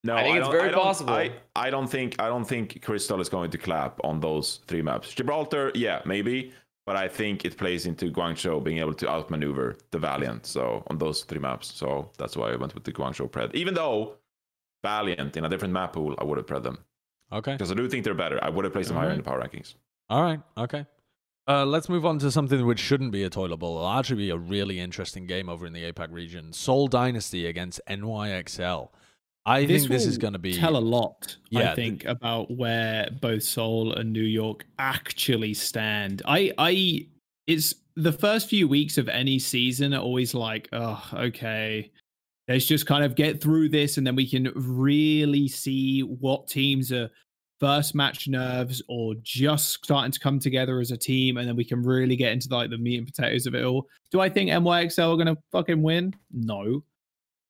no, 0.04 0.16
I 0.16 0.24
think 0.24 0.38
it's 0.38 0.48
very 0.50 0.72
don't- 0.72 0.82
possible. 0.82 1.14
I, 1.14 1.32
I 1.56 1.70
don't 1.70 1.88
think 1.88 2.20
I 2.22 2.28
don't 2.28 2.46
think 2.46 2.82
Crystal 2.82 3.20
is 3.22 3.30
going 3.30 3.52
to 3.52 3.58
clap 3.58 4.00
on 4.04 4.20
those 4.20 4.58
three 4.68 4.82
maps. 4.82 5.14
Gibraltar, 5.14 5.72
yeah, 5.76 6.02
maybe, 6.06 6.54
but 6.86 6.96
I 6.98 7.08
think 7.08 7.46
it 7.46 7.58
plays 7.58 7.86
into 7.86 8.12
Guangzhou 8.12 8.62
being 8.64 8.80
able 8.80 8.94
to 8.96 9.08
outmaneuver 9.10 9.78
the 9.92 10.00
Valiant. 10.00 10.46
So 10.46 10.84
on 10.88 10.98
those 10.98 11.24
three 11.24 11.40
maps, 11.40 11.74
so 11.74 12.12
that's 12.18 12.36
why 12.36 12.52
I 12.52 12.56
went 12.58 12.74
with 12.74 12.84
the 12.84 12.92
Guangzhou 12.92 13.30
pred. 13.32 13.54
Even 13.56 13.74
though 13.74 14.16
Valiant 14.84 15.36
in 15.38 15.46
a 15.46 15.50
different 15.50 15.74
map 15.74 15.94
pool, 15.94 16.14
I 16.20 16.24
would 16.26 16.38
have 16.38 16.48
pred 16.48 16.64
them. 16.64 16.80
Okay. 17.32 17.54
because 17.54 17.72
I 17.72 17.76
do 17.76 17.88
think 17.90 18.04
they're 18.04 18.14
better. 18.14 18.40
I 18.42 18.50
would 18.50 18.64
have 18.66 18.74
placed 18.74 18.90
them 18.90 18.98
higher 18.98 19.12
in 19.12 19.18
the 19.18 19.24
power 19.24 19.42
rankings. 19.42 19.76
All 20.10 20.22
right. 20.22 20.40
Okay. 20.58 20.86
Uh, 21.48 21.66
let's 21.66 21.88
move 21.88 22.06
on 22.06 22.20
to 22.20 22.30
something 22.30 22.66
which 22.66 22.80
shouldn't 22.80 23.12
be 23.12 23.24
a 23.24 23.30
toilet 23.30 23.58
bowl. 23.58 23.78
It'll 23.78 23.90
actually 23.90 24.18
be 24.18 24.30
a 24.32 24.38
really 24.38 24.80
interesting 24.80 25.28
game 25.28 25.48
over 25.48 25.66
in 25.66 25.74
the 25.74 25.92
APAC 25.92 26.12
region. 26.12 26.52
Seoul 26.52 26.88
Dynasty 26.88 27.46
against 27.48 27.80
NYXL. 27.90 28.90
I 29.46 29.66
think 29.66 29.88
this 29.88 30.06
is 30.06 30.18
going 30.18 30.34
to 30.34 30.40
be. 30.40 30.54
tell 30.54 30.76
a 30.76 30.80
lot. 30.80 31.38
Yeah, 31.50 31.72
I 31.72 31.76
th- 31.76 31.76
think 31.76 32.06
about 32.06 32.52
where 32.52 33.10
both 33.22 33.44
Seoul 33.44 33.94
and 33.94 34.12
New 34.12 34.20
York 34.20 34.66
actually 34.78 35.54
stand. 35.54 36.22
I, 36.26 36.52
I, 36.58 37.08
it's 37.48 37.74
the 37.96 38.12
first 38.12 38.50
few 38.50 38.68
weeks 38.68 38.98
of 38.98 39.08
any 39.08 39.40
season 39.40 39.94
are 39.94 40.02
always 40.02 40.34
like, 40.34 40.68
oh, 40.74 41.02
okay, 41.14 41.92
let's 42.48 42.66
just 42.66 42.86
kind 42.86 43.04
of 43.04 43.16
get 43.16 43.42
through 43.42 43.70
this, 43.70 43.98
and 43.98 44.06
then 44.06 44.16
we 44.16 44.30
can 44.30 44.52
really 44.56 45.48
see 45.48 46.02
what 46.02 46.48
teams 46.48 46.92
are 46.92 47.10
first 47.60 47.96
match 47.96 48.28
nerves 48.28 48.84
or 48.88 49.16
just 49.24 49.84
starting 49.84 50.12
to 50.12 50.20
come 50.20 50.40
together 50.40 50.80
as 50.80 50.92
a 50.92 50.98
team, 50.98 51.38
and 51.38 51.48
then 51.48 51.56
we 51.56 51.66
can 51.66 51.82
really 51.82 52.16
get 52.16 52.32
into 52.32 52.48
like 52.50 52.70
the 52.70 52.78
meat 52.78 52.98
and 52.98 53.08
potatoes 53.08 53.48
of 53.48 53.56
it 53.56 53.66
all. 53.66 53.88
Do 54.12 54.22
I 54.22 54.30
think 54.30 54.50
NYXL 54.50 55.14
are 55.14 55.24
going 55.24 55.36
to 55.36 55.42
fucking 55.52 55.82
win? 55.82 56.14
No. 56.32 56.84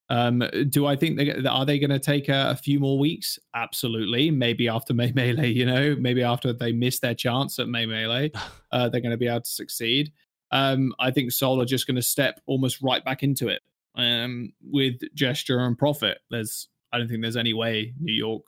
Um, 0.09 0.41
do 0.69 0.85
I 0.85 0.95
think 0.95 1.17
they 1.17 1.45
are 1.45 1.65
they 1.65 1.79
going 1.79 1.89
to 1.89 1.99
take 1.99 2.29
a, 2.29 2.51
a 2.51 2.55
few 2.55 2.79
more 2.79 2.97
weeks? 2.97 3.37
Absolutely. 3.55 4.31
Maybe 4.31 4.69
after 4.69 4.93
May 4.95 5.11
Melee, 5.11 5.49
you 5.49 5.65
know, 5.65 5.95
maybe 5.99 6.23
after 6.23 6.53
they 6.53 6.71
miss 6.71 6.99
their 6.99 7.15
chance 7.15 7.59
at 7.59 7.67
May 7.67 7.85
Melee, 7.85 8.31
uh, 8.71 8.89
they're 8.89 9.01
going 9.01 9.11
to 9.11 9.17
be 9.17 9.27
able 9.27 9.41
to 9.41 9.49
succeed. 9.49 10.11
Um, 10.51 10.93
I 10.97 11.11
think 11.11 11.33
Seoul 11.33 11.61
are 11.61 11.65
just 11.65 11.87
going 11.87 11.97
to 11.97 12.01
step 12.01 12.39
almost 12.45 12.81
right 12.81 13.03
back 13.03 13.21
into 13.21 13.49
it 13.49 13.61
um, 13.97 14.53
with 14.61 15.01
gesture 15.13 15.59
and 15.59 15.77
profit. 15.77 16.19
There's, 16.29 16.69
I 16.93 16.97
don't 16.97 17.09
think 17.09 17.21
there's 17.21 17.35
any 17.35 17.53
way 17.53 17.93
New 17.99 18.13
York, 18.13 18.43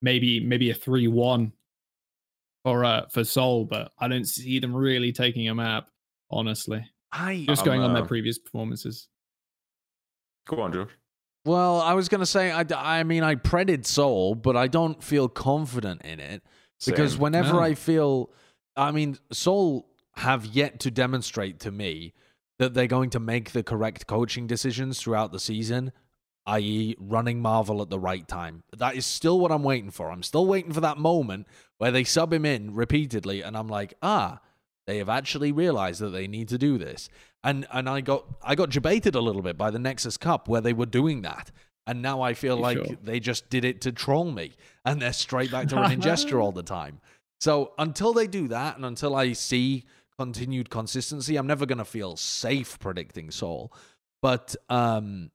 maybe 0.00 0.38
maybe 0.38 0.70
a 0.70 0.74
three 0.74 1.08
one 1.08 1.52
for 2.64 2.84
uh, 2.84 3.06
for 3.10 3.24
Seoul, 3.24 3.64
but 3.64 3.90
I 3.98 4.06
don't 4.06 4.26
see 4.26 4.60
them 4.60 4.74
really 4.74 5.12
taking 5.12 5.48
a 5.48 5.54
map. 5.54 5.88
Honestly, 6.30 6.84
I 7.12 7.44
just 7.48 7.62
Um, 7.62 7.66
going 7.66 7.80
on 7.80 7.94
their 7.94 8.04
uh, 8.04 8.06
previous 8.06 8.38
performances. 8.38 9.08
Go 10.46 10.60
on, 10.60 10.72
George. 10.72 10.90
Well, 11.44 11.80
I 11.80 11.92
was 11.92 12.08
going 12.08 12.20
to 12.20 12.26
say, 12.26 12.50
I, 12.50 12.64
I 12.74 13.02
mean, 13.02 13.22
I 13.22 13.34
predid 13.34 13.84
Seoul, 13.84 14.34
but 14.34 14.56
I 14.56 14.66
don't 14.66 15.02
feel 15.02 15.28
confident 15.28 16.02
in 16.02 16.18
it 16.18 16.42
because 16.86 17.12
Same. 17.12 17.20
whenever 17.20 17.54
No. 17.54 17.60
I 17.60 17.74
feel, 17.74 18.30
I 18.76 18.90
mean, 18.92 19.18
Seoul 19.30 19.86
have 20.16 20.46
yet 20.46 20.80
to 20.80 20.90
demonstrate 20.90 21.60
to 21.60 21.70
me 21.70 22.14
that 22.58 22.74
they're 22.74 22.86
going 22.86 23.10
to 23.10 23.20
make 23.20 23.52
the 23.52 23.62
correct 23.62 24.06
coaching 24.06 24.46
decisions 24.46 25.00
throughout 25.00 25.32
the 25.32 25.40
season, 25.40 25.92
i.e., 26.46 26.96
running 26.98 27.42
Marve1 27.42 27.82
at 27.82 27.90
the 27.90 27.98
right 27.98 28.26
time. 28.28 28.62
That 28.76 28.94
is 28.94 29.06
still 29.06 29.40
what 29.40 29.50
I'm 29.50 29.62
waiting 29.62 29.90
for. 29.90 30.10
I'm 30.10 30.22
still 30.22 30.46
waiting 30.46 30.72
for 30.72 30.80
that 30.80 30.98
moment 30.98 31.46
where 31.78 31.90
they 31.90 32.04
sub 32.04 32.32
him 32.32 32.44
in 32.44 32.74
repeatedly, 32.74 33.42
and 33.42 33.56
I'm 33.56 33.68
like, 33.68 33.94
ah, 34.02 34.40
they 34.86 34.98
have 34.98 35.08
actually 35.08 35.52
realized 35.52 36.00
that 36.00 36.10
they 36.10 36.26
need 36.26 36.48
to 36.48 36.58
do 36.58 36.78
this. 36.78 37.08
And 37.42 37.66
and 37.72 37.88
I 37.88 38.00
got 38.00 38.26
I 38.42 38.54
got 38.54 38.70
debated 38.70 39.14
a 39.14 39.20
little 39.20 39.42
bit 39.42 39.56
by 39.56 39.70
the 39.70 39.78
Nexus 39.78 40.16
Cup 40.16 40.48
where 40.48 40.60
they 40.60 40.72
were 40.72 40.86
doing 40.86 41.22
that. 41.22 41.50
And 41.86 42.00
now 42.00 42.22
I 42.22 42.32
feel 42.32 42.56
like 42.56 42.78
sure? 42.78 42.96
they 43.02 43.20
just 43.20 43.50
did 43.50 43.64
it 43.64 43.82
to 43.82 43.92
troll 43.92 44.30
me. 44.30 44.52
And 44.86 45.00
they're 45.00 45.14
straight 45.14 45.50
back 45.50 45.68
to 45.68 45.76
running 45.76 46.02
gesture 46.02 46.42
all 46.42 46.52
the 46.52 46.62
time. 46.78 47.00
So 47.40 47.72
until 47.78 48.12
they 48.12 48.26
do 48.26 48.48
that 48.48 48.76
and 48.76 48.84
until 48.84 49.16
I 49.16 49.32
see 49.32 49.84
continued 50.18 50.70
consistency, 50.70 51.36
I'm 51.36 51.46
never 51.46 51.66
gonna 51.66 51.84
feel 51.84 52.16
safe 52.16 52.78
predicting 52.78 53.30
Seoul. 53.30 53.72
But 54.22 54.56
um 54.68 55.30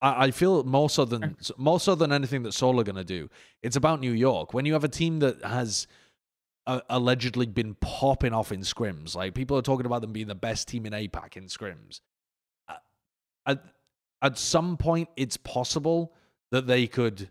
I, 0.00 0.26
I 0.26 0.30
feel 0.30 0.64
more 0.64 0.90
so 0.90 1.04
than 1.04 1.36
more 1.56 1.80
so 1.80 1.94
than 1.94 2.12
anything 2.12 2.42
that 2.44 2.52
Seoul 2.52 2.80
are 2.80 2.84
gonna 2.84 3.04
do. 3.04 3.28
It's 3.62 3.76
about 3.76 4.00
New 4.00 4.12
York. 4.12 4.54
When 4.54 4.66
you 4.66 4.72
have 4.74 4.84
a 4.84 4.88
team 4.88 5.20
that 5.20 5.44
has 5.44 5.86
uh, 6.66 6.80
allegedly 6.88 7.46
been 7.46 7.74
popping 7.74 8.32
off 8.32 8.52
in 8.52 8.60
scrims. 8.60 9.14
Like 9.14 9.34
people 9.34 9.56
are 9.58 9.62
talking 9.62 9.86
about 9.86 10.00
them 10.00 10.12
being 10.12 10.28
the 10.28 10.34
best 10.34 10.68
team 10.68 10.86
in 10.86 10.92
APAC 10.92 11.36
in 11.36 11.44
scrims. 11.44 12.00
Uh, 12.68 12.76
at 13.46 13.64
at 14.20 14.38
some 14.38 14.76
point, 14.76 15.08
it's 15.16 15.36
possible 15.36 16.14
that 16.52 16.68
they 16.68 16.86
could 16.86 17.30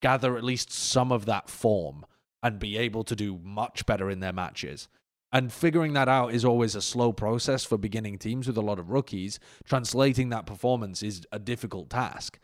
gather 0.00 0.36
at 0.36 0.44
least 0.44 0.70
some 0.70 1.10
of 1.10 1.26
that 1.26 1.48
form 1.48 2.06
and 2.42 2.58
be 2.58 2.76
able 2.76 3.02
to 3.04 3.16
do 3.16 3.40
much 3.42 3.84
better 3.86 4.10
in 4.10 4.20
their 4.20 4.32
matches. 4.32 4.86
And 5.34 5.52
figuring 5.52 5.94
that 5.94 6.08
out 6.08 6.32
is 6.32 6.44
always 6.44 6.76
a 6.76 6.80
slow 6.80 7.12
process 7.12 7.64
for 7.64 7.76
beginning 7.76 8.18
teams 8.18 8.46
with 8.46 8.56
a 8.56 8.62
lot 8.62 8.78
of 8.78 8.90
rookies. 8.90 9.40
Translating 9.64 10.28
that 10.30 10.46
performance 10.46 11.02
is 11.02 11.26
a 11.32 11.40
difficult 11.40 11.90
task. 11.90 12.38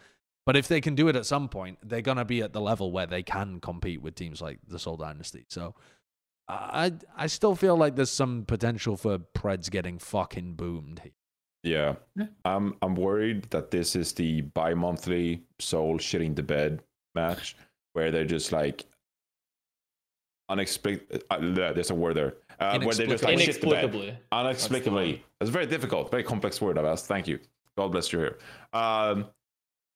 But 0.44 0.56
if 0.56 0.66
they 0.66 0.80
can 0.80 0.96
do 0.96 1.06
it 1.08 1.14
at 1.14 1.24
some 1.24 1.48
point, 1.48 1.78
they're 1.84 2.02
going 2.02 2.16
to 2.16 2.24
be 2.24 2.42
at 2.42 2.52
the 2.52 2.60
level 2.60 2.90
where 2.90 3.06
they 3.06 3.22
can 3.22 3.60
compete 3.60 4.02
with 4.02 4.16
teams 4.16 4.42
like 4.42 4.58
the 4.66 4.78
Seoul 4.78 4.96
Dynasty. 4.96 5.46
So 5.48 5.76
I 6.48 6.92
I 7.16 7.28
still 7.28 7.54
feel 7.54 7.76
like 7.76 7.94
there's 7.94 8.10
some 8.10 8.44
potential 8.44 8.96
for 8.96 9.18
Preds 9.18 9.70
getting 9.70 9.98
fucking 9.98 10.54
boomed. 10.54 11.00
Yeah. 11.62 11.94
Yeah. 12.16 12.26
I'm 12.44 12.74
I'm 12.82 12.96
worried 12.96 13.44
that 13.50 13.70
this 13.70 13.94
is 13.94 14.12
the 14.12 14.40
bi-monthly 14.40 15.44
Seoul 15.60 15.98
shitting 15.98 16.34
the 16.34 16.42
bed 16.42 16.82
match 17.14 17.54
where 17.92 18.10
they're 18.10 18.24
just 18.24 18.50
like 18.50 18.84
unexpected 20.48 21.22
uh, 21.30 21.38
there's 21.38 21.90
a 21.90 21.94
word 21.94 22.16
there. 22.16 22.34
Uh, 22.60 22.78
where 22.80 22.94
they 22.94 23.06
just 23.06 23.24
like 23.24 23.39
shit 23.39 23.60
the 23.60 23.66
bed. 23.68 24.18
Inexplicably. 24.32 25.24
It's 25.40 25.50
very 25.50 25.66
difficult, 25.66 26.10
very 26.10 26.22
complex 26.22 26.60
word 26.60 26.78
I've 26.78 26.84
asked. 26.84 27.06
Thank 27.06 27.26
you. 27.26 27.39
God 27.76 27.92
bless 27.92 28.12
you 28.12 28.18
here. 28.20 28.39
Um 28.72 29.26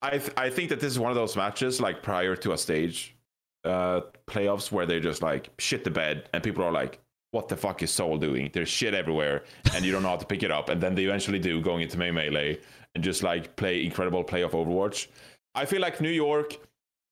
I 0.03 0.19
th- 0.19 0.33
I 0.37 0.51
think 0.51 0.69
that 0.71 0.81
this 0.81 0.93
is 0.93 0.99
one 0.99 1.11
of 1.11 1.17
those 1.17 1.37
matches 1.37 1.81
like 1.81 2.03
prior 2.03 2.37
to 2.37 2.53
a 2.53 2.59
stage 2.59 3.17
uh 3.65 4.01
playoffs 4.27 4.73
where 4.73 4.87
they're 4.87 5.01
just 5.01 5.23
like 5.23 5.51
shit 5.59 5.85
the 5.85 5.91
bed 5.91 6.29
and 6.33 6.43
people 6.43 6.65
are 6.65 6.73
like 6.73 7.01
what 7.35 7.49
the 7.49 7.57
fuck 7.57 7.83
is 7.83 7.91
Seoul 7.91 8.17
doing? 8.17 8.49
There's 8.53 8.69
shit 8.69 8.95
everywhere, 8.95 9.43
and 9.75 9.85
you 9.85 9.91
don't 9.91 10.05
know 10.05 10.11
how 10.11 10.17
to 10.17 10.25
pick 10.25 10.45
it 10.45 10.53
up. 10.53 10.69
And 10.69 10.81
then 10.81 10.95
they 10.95 11.03
eventually 11.05 11.41
do, 11.41 11.61
going 11.61 11.83
into 11.83 11.99
May 11.99 12.13
Melee 12.13 12.61
and 12.95 13.03
just 13.03 13.25
like 13.25 13.57
play 13.57 13.85
incredible 13.85 14.23
playoff 14.23 14.53
Overwatch. 14.53 15.09
I 15.55 15.65
feel 15.65 15.81
like 15.81 16.01
New 16.01 16.11
York, 16.11 16.57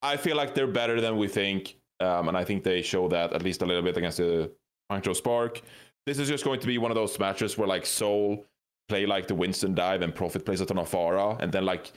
I 0.00 0.16
feel 0.16 0.36
like 0.36 0.54
they're 0.54 0.68
better 0.68 1.00
than 1.00 1.16
we 1.18 1.26
think. 1.26 1.76
Um, 1.98 2.28
and 2.28 2.36
I 2.36 2.44
think 2.44 2.62
they 2.62 2.82
show 2.82 3.08
that 3.08 3.32
at 3.32 3.42
least 3.42 3.62
a 3.62 3.66
little 3.66 3.82
bit 3.82 3.96
against 3.96 4.18
the 4.18 4.50
Hangzhou 5.00 5.14
Spark. 5.16 5.62
This 6.06 6.18
is 6.18 6.28
just 6.28 6.44
going 6.44 6.60
to 6.60 6.66
be 6.66 6.78
one 6.78 6.90
of 6.90 6.94
those 6.96 7.18
matches 7.18 7.56
where 7.56 7.68
like 7.68 7.86
Seoul 7.86 8.44
play 8.88 9.06
like 9.06 9.26
the 9.28 9.34
Winston 9.34 9.74
dive 9.74 10.02
and 10.02 10.14
Profit 10.14 10.44
plays 10.44 10.60
a 10.60 10.66
ton 10.66 10.78
of 10.78 10.90
Pharah, 10.90 11.40
and 11.40 11.52
then 11.52 11.64
like 11.64 11.92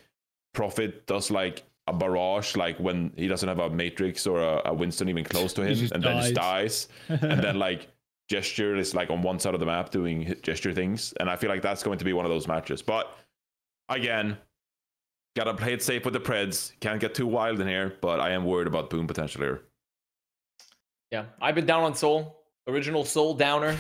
Profit 0.54 1.06
does 1.08 1.32
like 1.32 1.64
a 1.88 1.94
barrage, 1.94 2.56
like 2.56 2.78
when 2.80 3.12
he 3.16 3.28
doesn't 3.28 3.48
have 3.50 3.60
a 3.60 3.70
Matrix 3.70 4.26
or 4.26 4.42
a, 4.42 4.62
a 4.66 4.74
Winston 4.74 5.10
even 5.10 5.24
close 5.24 5.54
to 5.54 5.62
him, 5.66 5.76
just 5.76 5.94
and 5.94 6.04
then 6.04 6.22
just 6.22 6.34
dies. 6.36 6.88
dies. 7.10 7.22
and 7.24 7.42
then 7.44 7.60
like 7.60 7.88
gesture 8.28 8.76
is 8.76 8.96
like 8.96 9.12
on 9.12 9.22
one 9.22 9.38
side 9.40 9.54
of 9.54 9.60
the 9.60 9.66
map 9.68 9.92
doing 9.92 10.34
gesture 10.42 10.74
things 10.74 11.14
and 11.20 11.30
i 11.30 11.36
feel 11.36 11.48
like 11.48 11.62
that's 11.62 11.84
going 11.84 12.00
to 12.00 12.04
be 12.04 12.12
one 12.12 12.26
of 12.26 12.32
those 12.32 12.48
matches 12.48 12.82
but 12.82 13.16
again 13.90 14.36
gotta 15.38 15.54
play 15.54 15.74
it 15.74 15.84
safe 15.84 16.04
with 16.06 16.14
the 16.16 16.20
preds 16.20 16.72
can't 16.80 17.00
get 17.00 17.14
too 17.14 17.28
wild 17.28 17.60
in 17.60 17.68
here 17.68 17.98
but 18.02 18.20
i 18.20 18.32
am 18.32 18.44
worried 18.44 18.66
about 18.66 18.90
boom 18.90 19.06
potential 19.06 19.42
here 19.44 19.62
Yeah, 21.12 21.26
I've 21.40 21.54
been 21.54 21.68
down 21.68 21.84
on 21.84 21.94
Seoul, 21.94 22.36
original 22.68 23.04
Seoul 23.06 23.34
downer, 23.34 23.78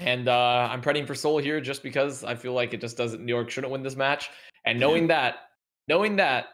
and 0.00 0.28
uh, 0.28 0.68
I'm 0.70 0.80
prepping 0.82 1.06
for 1.06 1.14
Seoul 1.14 1.38
here 1.38 1.60
just 1.60 1.82
because 1.82 2.24
I 2.24 2.34
feel 2.34 2.52
like 2.52 2.74
it 2.74 2.80
just 2.80 2.96
doesn't. 2.96 3.24
New 3.24 3.32
York 3.34 3.50
shouldn't 3.50 3.72
win 3.72 3.82
this 3.82 3.96
match, 3.96 4.30
and 4.64 4.78
knowing 4.78 5.06
that, 5.08 5.36
knowing 5.88 6.16
that 6.16 6.46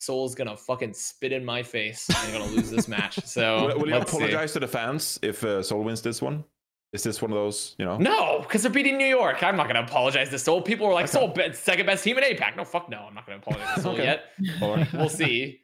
Seoul's 0.00 0.34
gonna 0.34 0.56
fucking 0.56 0.92
spit 0.94 1.32
in 1.32 1.44
my 1.44 1.62
face, 1.62 2.06
I'm 2.14 2.32
gonna 2.32 2.50
lose 2.52 2.70
this 2.70 2.86
match. 2.88 3.18
So 3.24 3.66
will, 3.68 3.78
will 3.80 3.88
you 3.88 3.94
let's 3.94 4.10
see. 4.10 4.16
apologize 4.18 4.52
to 4.54 4.60
the 4.60 4.68
fans 4.68 5.18
if 5.22 5.42
uh, 5.44 5.62
Seoul 5.62 5.82
wins 5.84 6.02
this 6.02 6.20
one 6.22 6.44
is 6.92 7.02
this 7.02 7.20
one 7.20 7.30
of 7.32 7.36
those 7.36 7.74
you 7.78 7.84
know 7.84 7.96
No, 7.98 8.40
because 8.40 8.62
they're 8.62 8.70
beating 8.70 8.96
New 8.96 9.06
York. 9.06 9.42
I'm 9.42 9.56
not 9.56 9.66
gonna 9.66 9.82
apologize 9.82 10.30
to 10.30 10.38
Seoul. 10.38 10.62
People 10.62 10.86
are 10.86 10.94
like, 10.94 11.08
Seoul, 11.08 11.28
be- 11.28 11.52
second 11.52 11.86
best 11.86 12.04
team 12.04 12.16
in 12.18 12.24
APAC. 12.24 12.56
No, 12.56 12.64
fuck 12.64 12.88
no. 12.88 12.98
I'm 13.08 13.14
not 13.14 13.26
gonna 13.26 13.38
apologize 13.38 13.74
to 13.74 13.80
Seoul 13.82 13.92
Okay. 13.94 14.04
yet. 14.04 14.24
Or- 14.62 14.86
We'll 14.92 15.08
see. 15.08 15.60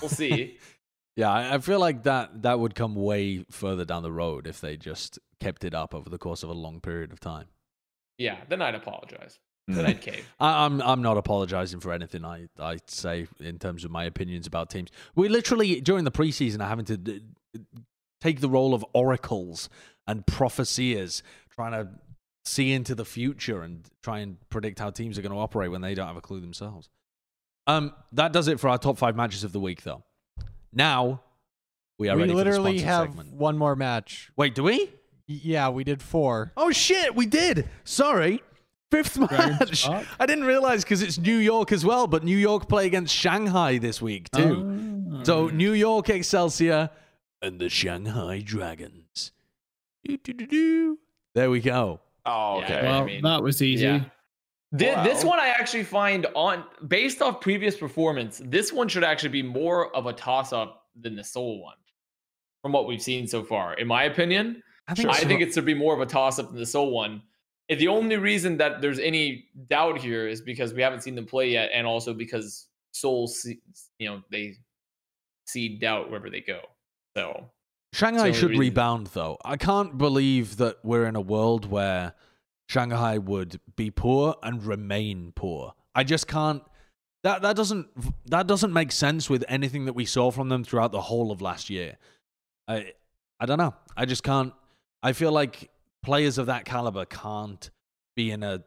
We'll 0.00 0.08
see. 0.10 0.58
Yeah, 1.16 1.30
I 1.32 1.54
I 1.54 1.58
feel 1.58 1.80
like 1.80 2.02
that 2.04 2.42
that 2.42 2.58
would 2.60 2.74
come 2.74 2.94
way 2.94 3.44
further 3.50 3.84
down 3.84 4.02
the 4.02 4.12
road 4.12 4.46
if 4.46 4.60
they 4.60 4.76
just 4.76 5.18
kept 5.40 5.64
it 5.64 5.74
up 5.74 5.94
over 5.94 6.08
the 6.10 6.18
course 6.18 6.42
of 6.42 6.50
a 6.50 6.54
long 6.54 6.80
period 6.80 7.12
of 7.12 7.20
time. 7.20 7.46
Yeah, 8.18 8.38
then 8.48 8.62
I'd 8.62 8.74
apologize. 8.74 9.38
Then 9.68 9.84
Mm. 9.84 9.88
I'd 9.88 10.00
cave. 10.00 10.26
I, 10.40 10.64
I'm 10.64 10.80
I'm 10.82 11.02
not 11.02 11.16
apologizing 11.16 11.80
for 11.80 11.92
anything 11.92 12.24
I, 12.24 12.48
I 12.58 12.78
say 12.86 13.26
in 13.40 13.58
terms 13.58 13.84
of 13.84 13.90
my 13.90 14.04
opinions 14.04 14.46
about 14.46 14.70
teams. 14.70 14.90
We 15.14 15.28
literally 15.28 15.80
during 15.80 16.04
the 16.04 16.12
preseason 16.12 16.60
are 16.62 16.68
having 16.68 16.84
to 16.86 16.96
d- 16.96 17.22
take 18.20 18.40
the 18.40 18.48
role 18.48 18.74
of 18.74 18.84
oracles 18.92 19.68
and 20.06 20.24
prophesiers, 20.26 21.22
trying 21.50 21.72
to 21.72 21.88
see 22.44 22.72
into 22.72 22.94
the 22.94 23.04
future 23.04 23.62
and 23.62 23.88
try 24.04 24.20
and 24.20 24.36
predict 24.50 24.78
how 24.78 24.90
teams 24.90 25.18
are 25.18 25.22
going 25.22 25.32
to 25.32 25.38
operate 25.38 25.70
when 25.70 25.80
they 25.80 25.94
don't 25.94 26.06
have 26.06 26.16
a 26.16 26.20
clue 26.20 26.40
themselves. 26.40 26.88
Um, 27.66 27.92
that 28.12 28.32
does 28.32 28.46
it 28.46 28.60
for 28.60 28.68
our 28.68 28.78
top 28.78 28.98
five 28.98 29.16
matches 29.16 29.42
of 29.42 29.50
the 29.52 29.58
week, 29.58 29.82
though. 29.82 30.04
Now 30.76 31.22
we 31.98 32.08
are 32.10 32.14
we 32.16 32.22
ready 32.22 32.34
literally 32.34 32.74
for 32.78 32.80
the 32.84 32.86
have 32.86 33.06
segment. 33.08 33.32
one 33.32 33.56
more 33.58 33.74
match. 33.74 34.30
Wait, 34.36 34.54
do 34.54 34.62
we? 34.62 34.92
Yeah, 35.26 35.70
we 35.70 35.82
did 35.82 36.02
four. 36.02 36.52
Oh 36.56 36.70
shit, 36.70 37.16
we 37.16 37.26
did. 37.26 37.68
Sorry. 37.84 38.42
Fifth 38.92 39.18
match. 39.18 39.88
I 40.20 40.26
didn't 40.26 40.44
realize 40.44 40.84
because 40.84 41.02
it's 41.02 41.18
New 41.18 41.38
York 41.38 41.72
as 41.72 41.84
well, 41.84 42.06
but 42.06 42.22
New 42.22 42.36
York 42.36 42.68
play 42.68 42.86
against 42.86 43.12
Shanghai 43.14 43.78
this 43.78 44.00
week 44.00 44.30
too. 44.30 45.10
Oh. 45.12 45.24
So 45.24 45.48
New 45.48 45.72
York 45.72 46.08
Excelsior 46.08 46.90
and 47.42 47.58
the 47.58 47.68
Shanghai 47.68 48.40
Dragons. 48.44 49.32
Doo-doo-doo-doo. 50.04 50.98
There 51.34 51.50
we 51.50 51.60
go. 51.60 52.00
Oh, 52.24 52.58
Yeah, 52.60 52.64
okay. 52.64 52.78
I 52.78 52.82
Well, 52.82 53.04
mean, 53.06 53.22
that 53.22 53.42
was 53.42 53.60
easy. 53.62 53.84
yeah. 53.86 54.04
Thi- 54.76 54.94
This 55.04 55.24
one 55.24 55.38
I 55.38 55.48
actually 55.48 55.84
find 55.84 56.26
on 56.34 56.64
based 56.88 57.22
off 57.22 57.40
previous 57.40 57.76
performance, 57.76 58.40
this 58.44 58.72
one 58.72 58.88
should 58.88 59.04
actually 59.04 59.28
be 59.30 59.42
more 59.42 59.94
of 59.94 60.06
a 60.06 60.12
toss 60.12 60.52
up 60.52 60.84
than 61.00 61.14
the 61.14 61.24
Seoul 61.24 61.62
one, 61.62 61.76
from 62.62 62.72
what 62.72 62.86
we've 62.86 63.02
seen 63.02 63.26
so 63.26 63.44
far. 63.44 63.74
In 63.74 63.86
my 63.86 64.04
opinion, 64.04 64.62
I 64.88 64.94
think, 64.94 65.08
I 65.08 65.20
so. 65.20 65.26
think 65.28 65.40
it 65.40 65.52
should 65.54 65.64
be 65.64 65.74
more 65.74 65.94
of 65.94 66.00
a 66.00 66.06
toss 66.06 66.38
up 66.38 66.48
than 66.50 66.58
the 66.58 66.66
Seoul 66.66 66.90
one. 66.90 67.22
And 67.68 67.80
the 67.80 67.88
only 67.88 68.16
reason 68.16 68.56
that 68.58 68.80
there's 68.80 68.98
any 69.00 69.46
doubt 69.68 69.98
here 69.98 70.28
is 70.28 70.40
because 70.40 70.72
we 70.72 70.82
haven't 70.82 71.02
seen 71.02 71.14
them 71.14 71.26
play 71.26 71.50
yet, 71.50 71.70
and 71.72 71.86
also 71.86 72.12
because 72.14 72.66
Seoul, 72.92 73.26
see, 73.28 73.58
you 73.98 74.08
know, 74.08 74.22
they 74.30 74.54
see 75.46 75.78
doubt 75.78 76.08
wherever 76.10 76.30
they 76.30 76.40
go. 76.40 76.60
So 77.16 77.50
Shanghai 77.92 78.32
should 78.32 78.50
reason- 78.50 78.60
rebound, 78.60 79.06
though. 79.08 79.38
I 79.44 79.56
can't 79.56 79.96
believe 79.96 80.56
that 80.58 80.78
we're 80.84 81.06
in 81.06 81.14
a 81.16 81.20
world 81.20 81.70
where 81.70 82.14
Shanghai 82.68 83.18
would 83.18 83.60
be 83.76 83.90
poor 83.90 84.36
and 84.42 84.64
remain 84.64 85.32
poor. 85.34 85.74
I 85.94 86.04
just 86.04 86.26
can't. 86.26 86.62
That 87.22 87.42
that 87.42 87.56
doesn't 87.56 87.88
that 88.30 88.46
doesn't 88.46 88.72
make 88.72 88.92
sense 88.92 89.30
with 89.30 89.44
anything 89.48 89.86
that 89.86 89.94
we 89.94 90.04
saw 90.04 90.30
from 90.30 90.48
them 90.48 90.64
throughout 90.64 90.92
the 90.92 91.00
whole 91.00 91.30
of 91.30 91.40
last 91.40 91.70
year. 91.70 91.96
I 92.68 92.92
I 93.40 93.46
don't 93.46 93.58
know. 93.58 93.74
I 93.96 94.04
just 94.04 94.22
can't. 94.22 94.52
I 95.02 95.12
feel 95.12 95.32
like 95.32 95.70
players 96.02 96.38
of 96.38 96.46
that 96.46 96.64
caliber 96.64 97.04
can't 97.04 97.70
be 98.14 98.30
in 98.30 98.42
a, 98.42 98.62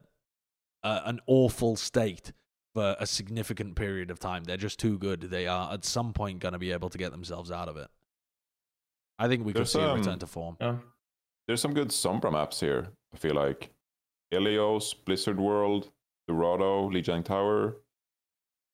a 0.84 1.02
an 1.06 1.20
awful 1.28 1.76
state 1.76 2.32
for 2.76 2.96
a 3.00 3.06
significant 3.06 3.76
period 3.76 4.12
of 4.12 4.20
time. 4.20 4.44
They're 4.44 4.58
just 4.58 4.80
too 4.80 4.98
good. 4.98 5.22
They 5.22 5.48
are 5.48 5.74
at 5.74 5.86
some 5.86 6.14
point 6.14 6.40
going 6.40 6.54
to 6.54 6.60
be 6.60 6.72
able 6.72 6.90
to 6.90 6.98
get 6.98 7.12
themselves 7.12 7.52
out 7.52 7.68
of 7.68 7.78
it. 7.78 7.88
I 9.18 9.28
think 9.28 9.46
we 9.46 9.54
could 9.54 9.62
There's, 9.62 9.72
see 9.72 9.80
a 9.80 9.90
um, 9.90 10.00
return 10.00 10.20
to 10.20 10.28
form. 10.28 10.58
uh, 10.62 10.76
There's 11.48 11.62
some 11.62 11.74
good 11.74 11.90
Sombra 11.90 12.32
maps 12.32 12.60
here. 12.60 12.90
I 13.14 13.18
feel 13.18 13.36
like 13.36 13.72
Ilios, 14.32 14.94
Blizzard 15.06 15.40
World, 15.40 15.90
Dorado, 16.28 16.90
Lijiang 16.90 17.24
Tower. 17.24 17.78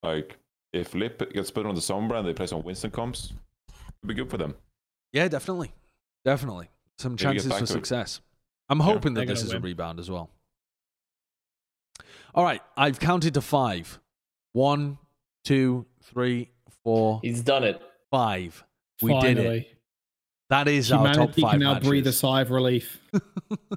Like 0.03 0.37
if 0.73 0.93
Lip 0.93 1.33
gets 1.33 1.51
put 1.51 1.65
on 1.65 1.75
the 1.75 1.81
Sombra 1.81 2.19
and 2.19 2.27
they 2.27 2.33
play 2.33 2.47
some 2.47 2.63
Winston 2.63 2.91
comps, 2.91 3.33
it'd 3.69 4.07
be 4.07 4.13
good 4.13 4.29
for 4.29 4.37
them. 4.37 4.55
Yeah, 5.13 5.27
definitely, 5.27 5.71
definitely 6.25 6.69
some 6.97 7.15
chances 7.17 7.51
for 7.51 7.57
to 7.59 7.63
it. 7.63 7.67
success. 7.67 8.21
I'm 8.69 8.79
hoping 8.79 9.13
they're 9.13 9.25
that 9.25 9.33
this 9.33 9.43
gonna 9.43 9.55
is 9.55 9.55
a 9.55 9.59
rebound 9.59 9.99
as 9.99 10.09
well. 10.09 10.29
All 12.33 12.43
right, 12.43 12.61
I've 12.75 12.99
counted 12.99 13.35
to 13.35 13.41
five. 13.41 13.99
One, 14.53 14.97
two, 15.43 15.85
three, 16.03 16.49
four, 16.83 17.19
he's 17.23 17.41
done 17.41 17.63
it. 17.63 17.81
five. 18.11 18.63
We 19.01 19.17
did 19.19 19.37
it. 19.37 19.41
Finally. 19.41 19.67
That 20.49 20.67
is 20.67 20.91
our 20.91 21.05
top 21.05 21.13
Humanity 21.15 21.41
five 21.41 21.51
can 21.51 21.59
now 21.59 21.73
matches. 21.73 21.87
breathe 21.87 22.07
a 22.07 22.13
sigh 22.13 22.41
of 22.41 22.51
relief. 22.51 22.99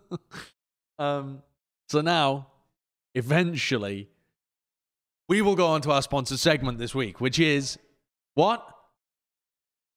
um, 0.99 1.43
so 1.89 2.03
now, 2.03 2.49
eventually, 3.15 4.09
we 5.29 5.43
will 5.43 5.57
go 5.57 5.67
on 5.69 5.81
to 5.83 5.91
our 5.91 6.03
sponsored 6.03 6.39
segment 6.39 6.79
this 6.79 6.95
week, 6.95 7.21
which 7.21 7.39
is 7.39 7.79
what? 8.35 8.67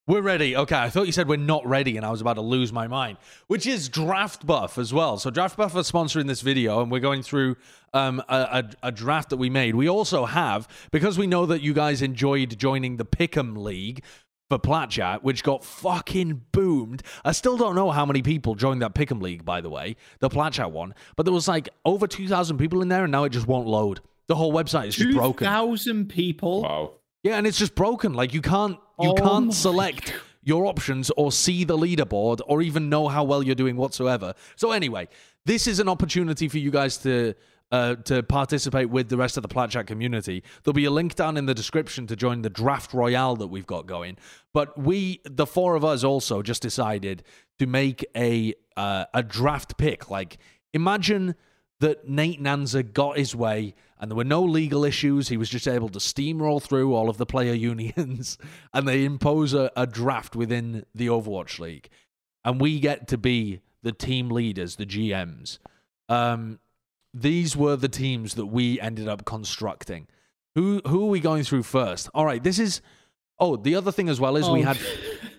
We're 0.08 0.22
ready. 0.22 0.56
Okay, 0.56 0.76
I 0.76 0.90
thought 0.90 1.06
you 1.06 1.12
said 1.12 1.28
we're 1.28 1.38
not 1.38 1.66
ready, 1.66 1.96
and 1.96 2.06
I 2.06 2.10
was 2.10 2.22
about 2.22 2.34
to 2.34 2.42
lose 2.42 2.74
my 2.74 2.88
mind. 2.88 3.18
Which 3.48 3.68
is 3.68 3.88
DraftBuff 3.88 4.78
as 4.78 4.94
well. 4.94 5.18
So 5.18 5.30
DraftBuff 5.30 5.76
are 5.76 5.84
sponsoring 5.84 6.28
this 6.28 6.42
video, 6.42 6.82
and 6.82 6.92
we're 6.92 7.00
going 7.00 7.24
through 7.24 7.56
um, 7.94 8.22
a, 8.28 8.66
a, 8.84 8.88
a 8.88 8.92
draft 8.92 9.30
that 9.30 9.38
we 9.38 9.50
made. 9.50 9.76
We 9.76 9.88
also 9.88 10.26
have 10.26 10.68
because 10.92 11.18
we 11.18 11.28
know 11.28 11.46
that 11.46 11.62
you 11.62 11.74
guys 11.74 12.02
enjoyed 12.02 12.58
joining 12.58 12.98
the 12.98 13.06
Pick'em 13.06 13.56
League 13.58 14.04
for 14.52 14.60
Plat 14.60 14.90
Chat, 14.90 15.24
which 15.24 15.44
got 15.44 15.64
fucking 15.64 16.42
boomed. 16.52 17.04
I 17.24 17.32
still 17.32 17.56
don't 17.56 17.74
know 17.74 17.90
how 17.90 18.06
many 18.06 18.22
people 18.22 18.54
joined 18.54 18.82
that 18.82 18.94
Pick'em 18.94 19.22
League, 19.22 19.46
by 19.46 19.62
the 19.62 19.70
way, 19.70 19.96
the 20.20 20.28
Plat 20.28 20.52
Chat 20.52 20.74
one, 20.74 20.94
but 21.16 21.24
there 21.24 21.32
was 21.34 21.48
like 21.48 21.70
over 21.86 22.06
two 22.06 22.28
thousand 22.28 22.58
people 22.58 22.82
in 22.82 22.90
there, 22.90 23.04
and 23.04 23.14
now 23.14 23.24
it 23.24 23.30
just 23.30 23.48
won't 23.48 23.66
load. 23.66 24.02
The 24.28 24.36
whole 24.36 24.52
website 24.52 24.88
is 24.88 24.98
just 24.98 25.16
broken. 25.16 25.48
2,000 25.48 26.10
people. 26.10 26.64
Wow. 26.64 26.92
Yeah, 27.24 27.38
and 27.38 27.48
it's 27.48 27.58
just 27.58 27.76
broken. 27.76 28.14
Like 28.14 28.34
you 28.34 28.42
can't 28.42 28.78
you 29.00 29.12
Oh 29.12 29.14
can't 29.14 29.48
my 29.48 29.54
select 29.54 30.14
your 30.44 30.66
options 30.66 31.12
or 31.12 31.32
see 31.32 31.64
the 31.64 31.78
leaderboard 31.78 32.42
or 32.46 32.62
even 32.62 32.90
know 32.90 33.08
how 33.08 33.24
well 33.24 33.44
you're 33.44 33.56
doing 33.56 33.78
whatsoever. 33.78 34.34
So 34.58 34.72
anyway, 34.72 35.08
this 35.46 35.66
is 35.66 35.80
an 35.80 35.88
opportunity 35.88 36.50
for 36.50 36.58
you 36.58 36.72
guys 36.72 36.98
to 37.00 37.36
uh, 37.72 37.96
to 37.96 38.22
participate 38.24 38.90
with 38.90 39.10
the 39.10 39.18
rest 39.18 39.38
of 39.38 39.44
the 39.44 39.48
Plat 39.48 39.70
Chat 39.70 39.88
community. 39.88 40.44
There'll 40.64 40.74
be 40.74 40.86
a 40.86 40.92
link 40.92 41.16
down 41.16 41.38
in 41.38 41.46
the 41.46 41.54
description 41.54 42.08
to 42.08 42.16
join 42.16 42.42
the 42.42 42.50
draft 42.50 42.94
royale 42.94 43.36
that 43.38 43.48
we've 43.48 43.68
got 43.68 43.88
going. 43.88 44.18
But 44.54 44.78
we, 44.78 45.22
the 45.24 45.46
four 45.46 45.76
of 45.76 45.86
us, 45.86 46.04
also 46.04 46.42
just 46.42 46.62
decided 46.62 47.24
to 47.60 47.68
make 47.68 48.06
a 48.16 48.54
uh, 48.76 49.06
a 49.14 49.24
draft 49.24 49.78
pick. 49.78 50.10
Like 50.10 50.38
imagine 50.74 51.36
that 51.80 52.08
Nate 52.08 52.42
Nanzer 52.42 52.92
got 52.92 53.18
his 53.18 53.36
way 53.36 53.74
and 54.00 54.10
there 54.10 54.16
were 54.16 54.24
no 54.24 54.44
legal 54.44 54.84
issues. 54.84 55.30
He 55.30 55.38
was 55.38 55.50
just 55.50 55.68
able 55.68 55.90
to 55.90 56.00
steamroll 56.00 56.62
through 56.62 56.94
all 56.94 57.10
of 57.10 57.18
the 57.18 57.26
player 57.26 57.54
unions 57.72 58.38
and 58.74 58.88
they 58.88 59.06
impose 59.06 59.54
a, 59.54 59.72
a 59.76 59.86
draft 59.88 60.36
within 60.36 60.86
the 60.96 61.08
Overwatch 61.08 61.60
League. 61.60 61.90
And 62.44 62.60
we 62.60 62.80
get 62.80 63.08
to 63.10 63.18
be 63.18 63.62
the 63.84 63.92
team 63.92 64.30
leaders, 64.30 64.76
the 64.76 64.86
GMs. 64.86 65.60
Um, 66.10 66.60
these 67.14 67.56
were 67.58 67.76
the 67.76 67.90
teams 67.90 68.36
that 68.36 68.46
we 68.48 68.80
ended 68.80 69.08
up 69.08 69.26
constructing. 69.26 70.08
Who 70.56 70.82
who 70.88 71.06
are 71.06 71.10
we 71.10 71.20
going 71.20 71.44
through 71.44 71.64
first? 71.64 72.10
All 72.14 72.26
right, 72.26 72.44
this 72.44 72.60
is 72.60 72.82
Oh, 73.40 73.56
the 73.56 73.74
other 73.74 73.92
thing 73.92 74.08
as 74.08 74.20
well 74.20 74.36
is 74.38 74.48
we 74.50 74.62
Oh. 74.62 74.66
had 74.66 74.78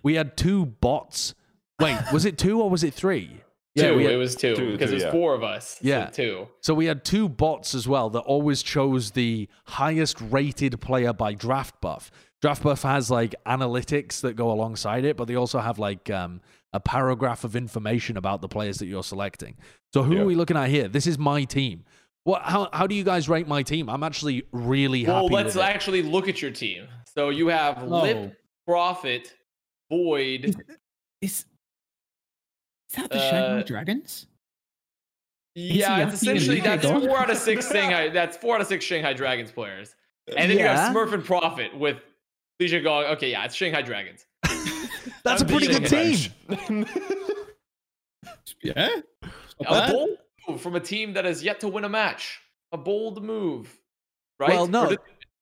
we 0.02 0.14
had 0.14 0.36
two 0.36 0.66
bots. 0.66 1.34
Wait, 1.80 1.96
was 2.12 2.24
it 2.24 2.36
two 2.36 2.60
or 2.60 2.68
was 2.70 2.82
it 2.84 2.94
three? 2.94 3.30
Yeah, 3.74 3.88
two. 3.92 3.98
had- 4.00 4.10
it 4.12 4.16
was 4.16 4.34
two 4.36 4.54
two, 4.54 4.72
because 4.72 4.90
two, 4.90 4.96
it 4.96 4.98
was 4.98 5.02
yeah. 5.04 5.10
four 5.12 5.34
of 5.34 5.42
us. 5.42 5.78
so 5.80 5.88
Yeah. 5.88 6.06
two. 6.06 6.46
So 6.60 6.74
we 6.74 6.84
had 6.84 7.04
two 7.06 7.26
bots 7.28 7.74
as 7.74 7.88
well 7.88 8.10
that 8.10 8.20
always 8.20 8.62
chose 8.62 9.12
the 9.12 9.48
highest 9.64 10.20
rated 10.20 10.78
player 10.82 11.14
by 11.14 11.34
DraftBuff. 11.34 12.10
Draft 12.42 12.62
buff 12.64 12.82
has 12.82 13.10
like 13.10 13.34
analytics 13.46 14.20
that 14.20 14.34
go 14.36 14.50
alongside 14.52 15.06
it, 15.06 15.16
but 15.16 15.26
they 15.26 15.36
also 15.36 15.58
have 15.60 15.78
like 15.78 16.10
um, 16.10 16.42
a 16.72 16.80
paragraph 16.80 17.44
of 17.44 17.54
information 17.56 18.16
about 18.16 18.40
the 18.40 18.48
players 18.48 18.78
that 18.78 18.86
you're 18.86 19.02
selecting. 19.02 19.56
So 19.92 20.02
who 20.02 20.14
Yeah. 20.14 20.20
are 20.22 20.24
we 20.26 20.34
looking 20.34 20.56
at 20.56 20.68
here? 20.70 20.88
This 20.88 21.06
is 21.06 21.18
my 21.18 21.44
team. 21.44 21.84
What? 22.24 22.42
How, 22.42 22.68
how 22.72 22.86
do 22.86 22.94
you 22.94 23.04
guys 23.04 23.28
rate 23.28 23.46
my 23.48 23.62
team? 23.62 23.88
I'm 23.90 24.02
actually 24.02 24.44
really 24.52 25.00
happy. 25.04 25.12
Well, 25.12 25.26
let's 25.26 25.54
with 25.54 25.64
it. 25.64 25.68
actually 25.68 26.02
look 26.02 26.28
at 26.28 26.40
your 26.40 26.50
team. 26.52 26.86
So 27.14 27.28
you 27.30 27.48
have 27.48 27.82
Oh. 27.82 28.02
Lip, 28.02 28.36
Profit, 28.66 29.34
Void. 29.90 30.54
Is, 31.20 31.30
is 31.30 31.44
that 32.96 33.10
the 33.10 33.16
Uh, 33.18 33.30
Shanghai 33.30 33.62
Dragons? 33.64 34.26
Yeah, 35.54 36.06
it's 36.08 36.22
essentially 36.22 36.60
that's 36.60 36.84
leader? 36.84 37.00
four 37.00 37.18
out 37.18 37.28
of 37.28 37.36
six 37.36 37.70
Shanghai. 37.70 38.08
That's 38.08 38.36
four 38.38 38.54
out 38.54 38.62
of 38.62 38.66
six 38.68 38.84
Shanghai 38.84 39.12
Dragons 39.12 39.52
players. 39.52 39.94
And 40.28 40.50
then 40.50 40.56
you 40.56 40.64
Yeah. 40.64 40.76
have 40.86 40.94
Smurf 40.96 41.12
and 41.12 41.22
Profit 41.24 41.76
with 41.76 41.98
Leisure 42.58 42.80
going. 42.80 43.06
Okay, 43.08 43.32
yeah, 43.32 43.44
it's 43.44 43.54
Shanghai 43.54 43.82
Dragons. 43.82 44.24
That's 45.24 45.42
a 45.42 45.44
I'm 45.44 45.50
pretty 45.50 45.66
good 45.68 45.86
team. 45.86 46.86
Yeah. 48.62 48.88
A 49.66 49.90
bold 49.90 50.10
move 50.48 50.60
from 50.60 50.76
a 50.76 50.80
team 50.80 51.14
that 51.14 51.24
has 51.24 51.42
yet 51.42 51.60
to 51.60 51.68
win 51.68 51.84
a 51.84 51.88
match. 51.88 52.40
A 52.70 52.78
bold 52.78 53.22
move, 53.22 53.76
right? 54.38 54.50
Well, 54.50 54.66
no, 54.68 54.90
did- 54.90 54.98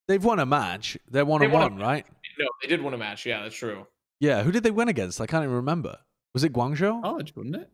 they've 0.08 0.24
won 0.24 0.38
a 0.38 0.46
match. 0.46 0.96
They're 1.10 1.24
one 1.24 1.40
They 1.40 1.44
and 1.46 1.52
won 1.54 1.62
a 1.62 1.74
one, 1.74 1.78
right? 1.78 2.06
no, 2.38 2.46
they 2.62 2.68
did 2.68 2.82
win 2.82 2.94
a 2.94 2.98
match. 2.98 3.26
Yeah, 3.26 3.42
that's 3.42 3.54
true. 3.54 3.86
Yeah. 4.20 4.42
Who 4.42 4.52
did 4.52 4.62
they 4.62 4.70
win 4.70 4.88
against? 4.88 5.20
I 5.20 5.26
can't 5.26 5.44
even 5.44 5.56
remember. 5.56 5.98
Was 6.34 6.44
it 6.44 6.52
Guangzhou? 6.52 7.02
College, 7.02 7.34
wouldn't 7.36 7.56
it? 7.56 7.68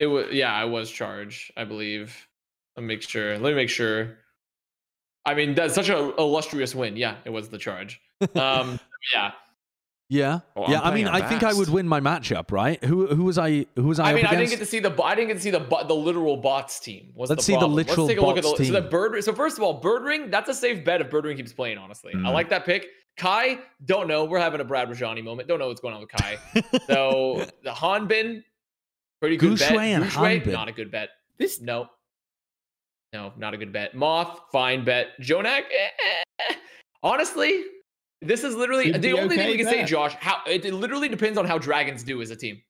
It 0.00 0.06
was 0.06 0.26
yeah, 0.32 0.52
I 0.52 0.64
was 0.64 0.90
charged, 0.90 1.52
I 1.56 1.64
believe. 1.64 2.28
Let 2.76 2.82
me 2.82 2.88
make 2.94 3.02
sure. 3.02 3.32
Let 3.38 3.50
me 3.50 3.54
make 3.54 3.70
sure. 3.70 4.18
I 5.26 5.34
mean, 5.34 5.54
that's 5.54 5.74
such 5.74 5.88
an 5.88 6.12
illustrious 6.18 6.74
win. 6.74 6.96
Yeah, 6.96 7.16
it 7.24 7.30
was 7.30 7.48
the 7.48 7.58
charge. 7.58 8.00
Um, 8.36 8.78
yeah. 9.12 9.32
Yeah, 10.10 10.40
Oh, 10.54 10.70
yeah. 10.70 10.80
I 10.82 10.94
mean, 10.94 11.08
I 11.08 11.26
think 11.26 11.42
I 11.42 11.54
would 11.54 11.70
win 11.70 11.88
my 11.88 11.98
matchup, 11.98 12.52
right? 12.52 12.82
Who 12.84 13.06
who 13.06 13.24
was 13.24 13.38
I? 13.38 13.64
Who 13.76 13.84
was 13.84 13.98
I? 13.98 14.10
I 14.10 14.14
mean, 14.14 14.26
I 14.26 14.34
didn't 14.36 14.50
get 14.50 14.58
to 14.58 14.66
see 14.66 14.78
the 14.78 14.94
I 15.02 15.14
didn't 15.14 15.28
get 15.28 15.34
to 15.34 15.40
see 15.40 15.50
the 15.50 15.60
the 15.88 15.94
literal 15.94 16.36
bots 16.36 16.78
team. 16.78 17.10
What's 17.14 17.30
Let's 17.30 17.46
the 17.46 17.52
see 17.54 17.58
the 17.58 17.66
literal 17.66 18.06
Let's 18.06 18.14
take 18.14 18.22
a 18.22 18.26
look 18.26 18.36
at 18.36 18.42
the 18.42 18.50
bots 18.50 18.66
so 18.66 18.72
the 18.72 18.82
bird. 18.82 19.24
So 19.24 19.32
first 19.34 19.56
of 19.56 19.64
all, 19.64 19.80
Birdring. 19.80 20.30
That's 20.30 20.48
a 20.50 20.54
safe 20.54 20.84
bet 20.84 21.00
if 21.00 21.08
Birdring 21.10 21.36
keeps 21.36 21.52
playing. 21.54 21.78
Honestly, 21.78 22.12
I 22.14 22.18
Mm. 22.18 22.32
like 22.34 22.50
that 22.50 22.66
pick. 22.66 22.86
Kai, 23.16 23.58
don't 23.84 24.06
know. 24.06 24.24
We're 24.24 24.40
having 24.40 24.60
a 24.60 24.64
Brad 24.64 24.88
Rajani 24.88 25.22
moment. 25.24 25.48
Don't 25.48 25.58
know 25.58 25.68
what's 25.68 25.80
going 25.80 25.94
on 25.94 26.00
with 26.00 26.10
Kai. 26.10 26.36
so 26.86 27.46
the 27.62 27.70
Hanbin, 27.70 28.42
pretty 29.20 29.36
good 29.38 29.58
bet. 29.58 29.72
Guxue 29.72 29.78
and 29.80 30.04
Guxue, 30.04 30.42
Hanbin. 30.44 30.52
not 30.52 30.68
a 30.68 30.72
good 30.72 30.90
bet. 30.90 31.08
This 31.38 31.60
No. 31.62 31.88
No, 33.12 33.32
not 33.38 33.54
a 33.54 33.56
good 33.56 33.72
bet. 33.72 33.94
Moth, 33.94 34.40
fine 34.50 34.84
bet. 34.84 35.18
JJoNak, 35.20 35.62
eh. 35.70 36.54
honestly, 37.02 37.62
this 38.26 38.44
is 38.44 38.54
literally 38.54 38.92
Should 38.92 39.02
the 39.02 39.12
only 39.14 39.36
thing 39.36 39.40
okay 39.46 39.52
we 39.52 39.58
can 39.58 39.66
say. 39.66 39.84
Josh. 39.84 40.14
How 40.20 40.38
it, 40.46 40.64
it 40.64 40.74
literally 40.74 41.08
depends 41.08 41.38
on 41.38 41.44
how 41.46 41.58
dragons 41.58 42.02
do 42.02 42.20
as 42.22 42.30
a 42.30 42.36
team. 42.36 42.62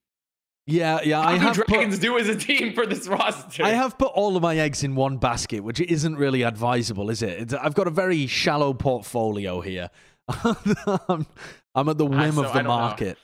Yeah, 0.66 1.00
yeah. 1.04 1.22
How 1.22 1.28
I 1.28 1.34
do 1.34 1.40
have 1.40 1.56
dragons 1.66 1.96
put, 1.96 2.02
do 2.02 2.18
as 2.18 2.28
a 2.28 2.34
team 2.36 2.72
for 2.74 2.86
this 2.86 3.06
roster? 3.08 3.64
I 3.64 3.70
have 3.70 3.98
put 3.98 4.12
all 4.14 4.36
of 4.36 4.42
my 4.42 4.56
eggs 4.56 4.82
in 4.82 4.94
one 4.94 5.18
basket, 5.18 5.60
which 5.60 5.80
isn't 5.80 6.16
really 6.16 6.42
advisable, 6.42 7.10
is 7.10 7.22
it? 7.22 7.38
It's, 7.38 7.54
I've 7.54 7.74
got 7.74 7.86
a 7.86 7.90
very 7.90 8.26
shallow 8.26 8.72
portfolio 8.72 9.60
here. 9.60 9.90
I'm, 10.28 11.26
I'm 11.74 11.88
at 11.88 11.98
the 11.98 12.06
Ah, 12.06 12.08
whim 12.08 12.32
so 12.32 12.44
of 12.44 12.52
the 12.54 12.62
know. 12.62 12.68
market. 12.68 13.18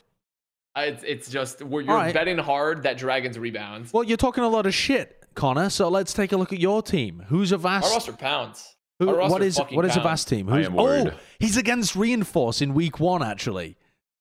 I 0.77 0.85
It's 0.85 1.03
it's 1.03 1.31
just 1.31 1.63
where 1.63 1.83
you're 1.83 1.93
Alright. 1.93 2.15
betting 2.15 2.39
hard 2.39 2.83
that 2.85 2.97
Dragons 2.99 3.39
rebounds. 3.39 3.93
Well, 3.93 4.05
you're 4.05 4.17
talking 4.19 4.45
a 4.45 4.49
lot 4.49 4.67
of 4.67 4.75
shit, 4.75 5.25
Connor. 5.35 5.71
So 5.71 5.89
let's 5.89 6.13
take 6.13 6.33
a 6.33 6.37
look 6.37 6.53
at 6.53 6.61
your 6.61 6.83
team. 6.83 7.25
Who's 7.29 7.53
Avast 7.53 7.87
Our 7.87 7.93
roster 7.95 8.13
pounds. 8.13 8.77
Who, 9.01 9.07
what 9.07 9.43
is 9.43 9.59
what 9.59 9.85
is 9.85 9.93
pounds. 9.93 9.97
Avast 9.97 10.29
team? 10.29 10.49
I 10.49 10.59
Who's, 10.59 10.67
am 10.67 10.79
oh, 10.79 11.11
he's 11.41 11.57
against 11.57 11.97
Reinforce 11.97 12.63
in 12.63 12.75
week 12.75 13.01
one, 13.01 13.23
actually. 13.23 13.77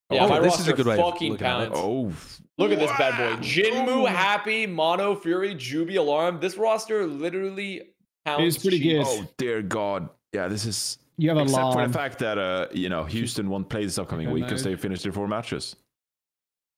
Yeah, 0.09 0.25
oh, 0.25 0.41
this 0.41 0.59
is 0.59 0.67
a 0.67 0.73
good 0.73 0.87
way 0.87 0.95
of 0.97 1.01
fucking 1.11 1.33
looking 1.33 1.45
at 1.45 1.61
it. 1.61 1.73
pounds. 1.73 1.77
Oh, 1.79 2.11
Look 2.57 2.71
at 2.71 2.79
this 2.79 2.91
bad 2.97 3.37
boy. 3.37 3.41
Jinmu, 3.45 3.87
Oh. 3.87 4.05
Happy, 4.05 4.65
Mono, 4.65 5.15
Fury, 5.15 5.53
Juby, 5.53 5.97
Alarm. 5.97 6.39
This 6.39 6.57
roster 6.57 7.05
literally 7.05 7.83
pounds. 8.25 8.55
It's 8.55 8.63
pretty 8.63 8.79
sheep. 8.79 9.03
good. 9.03 9.05
Oh 9.07 9.27
dear 9.37 9.61
God! 9.61 10.09
Yeah, 10.33 10.47
this 10.47 10.65
is 10.65 10.97
You 11.17 11.29
have 11.29 11.37
a 11.37 11.43
except 11.43 11.73
for 11.73 11.85
the 11.87 11.93
fact 11.93 12.19
that 12.19 12.37
uh, 12.37 12.67
you 12.71 12.89
know 12.89 13.03
Houston 13.03 13.49
won't 13.49 13.69
play 13.69 13.83
this 13.85 13.99
upcoming 13.99 14.31
week 14.31 14.45
because 14.45 14.63
they 14.63 14.75
finished 14.75 15.03
their 15.03 15.11
four 15.11 15.27
matches. 15.27 15.75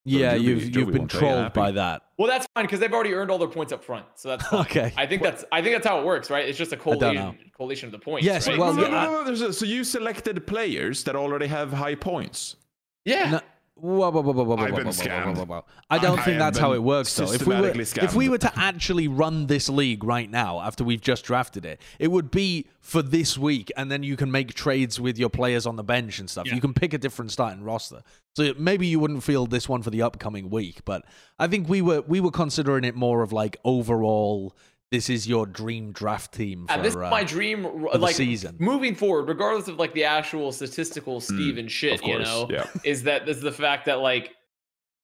Yeah, 0.03 0.33
Joby- 0.33 0.43
you've 0.45 0.59
Joby 0.71 0.80
you've 0.80 0.88
been 0.91 0.97
won't 1.01 1.11
trolled 1.11 1.53
by 1.53 1.71
that. 1.71 2.01
Well, 2.22 2.30
that's 2.30 2.45
fine 2.53 2.66
because 2.66 2.80
they've 2.80 2.93
already 2.93 3.14
earned 3.16 3.32
all 3.32 3.40
their 3.40 3.48
points 3.48 3.74
up 3.74 3.83
front, 3.83 4.06
so 4.14 4.30
that's 4.30 4.45
fine. 4.48 4.61
Okay. 4.61 4.93
I 4.95 5.08
think 5.08 5.24
that's 5.24 5.43
I 5.51 5.61
think 5.64 5.74
that's 5.75 5.88
how 5.88 6.00
it 6.00 6.06
works, 6.06 6.30
right? 6.30 6.48
It's 6.48 6.58
just 6.58 6.72
a 6.72 6.77
don't 6.77 7.00
collation 7.00 7.51
collation 7.58 7.88
of 7.88 7.91
the 7.93 8.00
points. 8.00 8.25
Yes, 8.25 8.48
right? 8.48 8.59
well, 8.59 8.74
no, 8.75 8.83
yeah, 8.83 8.90
no, 8.90 9.24
no, 9.24 9.24
no, 9.24 9.48
a- 9.50 9.53
so 9.53 9.66
you 9.66 9.83
selected 9.83 10.45
players 10.45 11.03
that 11.06 11.16
already 11.16 11.48
have 11.48 11.74
high 11.74 11.95
points. 11.95 12.58
yeah. 13.06 13.32
No, 13.32 13.40
whoa, 13.81 14.11
whoa, 14.11 14.21
whoa, 14.21 14.31
whoa, 14.31 14.43
whoa, 14.43 14.55
I've 14.57 14.71
whoa, 14.71 14.77
been 14.77 14.85
whoa, 14.87 14.91
whoa, 14.91 14.91
scammed. 14.91 15.37
whoa, 15.37 15.45
whoa. 15.45 15.65
I 15.89 15.97
don't 15.97 16.19
I 16.19 16.23
think 16.23 16.37
that's 16.39 16.57
how 16.57 16.73
it 16.73 16.83
works, 16.83 17.15
though. 17.15 17.31
If 17.31 17.45
we 17.45 17.59
were 17.59 17.71
if 17.71 18.13
we 18.13 18.29
were 18.29 18.37
to 18.37 18.51
actually 18.55 19.07
run 19.07 19.47
this 19.47 19.69
league 19.69 20.03
right 20.03 20.29
now 20.29 20.59
after 20.61 20.83
we've 20.83 21.01
just 21.01 21.25
drafted 21.25 21.65
it, 21.65 21.81
it 21.99 22.09
would 22.09 22.31
be 22.31 22.67
for 22.79 23.01
this 23.01 23.37
week, 23.37 23.71
and 23.75 23.91
then 23.91 24.03
you 24.03 24.15
can 24.15 24.31
make 24.31 24.53
trades 24.53 24.99
with 24.99 25.17
your 25.17 25.29
players 25.29 25.65
on 25.65 25.75
the 25.75 25.83
bench 25.83 26.19
and 26.19 26.29
stuff. 26.29 26.47
Yeah. 26.47 26.55
You 26.55 26.61
can 26.61 26.73
pick 26.73 26.93
a 26.93 26.97
different 26.97 27.31
starting 27.31 27.63
roster. 27.63 28.01
So 28.35 28.53
maybe 28.57 28.87
you 28.87 28.99
wouldn't 28.99 29.23
feel 29.23 29.45
this 29.45 29.67
one 29.67 29.81
for 29.81 29.89
the 29.89 30.01
upcoming 30.01 30.49
week, 30.49 30.85
but 30.85 31.03
I 31.39 31.47
think 31.47 31.67
we 31.67 31.81
were 31.81 32.01
we 32.01 32.19
were 32.19 32.31
considering 32.31 32.83
it 32.83 32.95
more 32.95 33.23
of 33.23 33.33
like 33.33 33.57
overall. 33.65 34.55
This 34.91 35.09
is 35.09 35.25
your 35.25 35.45
dream 35.45 35.93
draft 35.93 36.33
team 36.33 36.67
for 36.67 36.73
And 36.73 36.83
this 36.83 36.91
is 36.93 36.97
uh, 37.01 37.09
my 37.09 37.23
dream, 37.23 37.63
the 37.63 37.97
like 37.97 38.13
season. 38.13 38.57
moving 38.59 38.93
forward, 38.93 39.29
regardless 39.29 39.69
of 39.69 39.77
like 39.79 39.93
the 39.93 40.03
actual 40.03 40.51
statistical 40.51 41.21
Steve 41.21 41.57
and 41.57 41.71
shit, 41.71 42.05
you 42.05 42.19
know, 42.19 42.47
yeah. 42.51 42.65
is 42.83 43.03
that 43.03 43.25
this 43.25 43.37
is 43.37 43.43
the 43.43 43.53
fact 43.53 43.85
that 43.85 43.99
like 44.01 44.31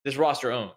this 0.04 0.18
roster 0.18 0.52
owns. 0.52 0.74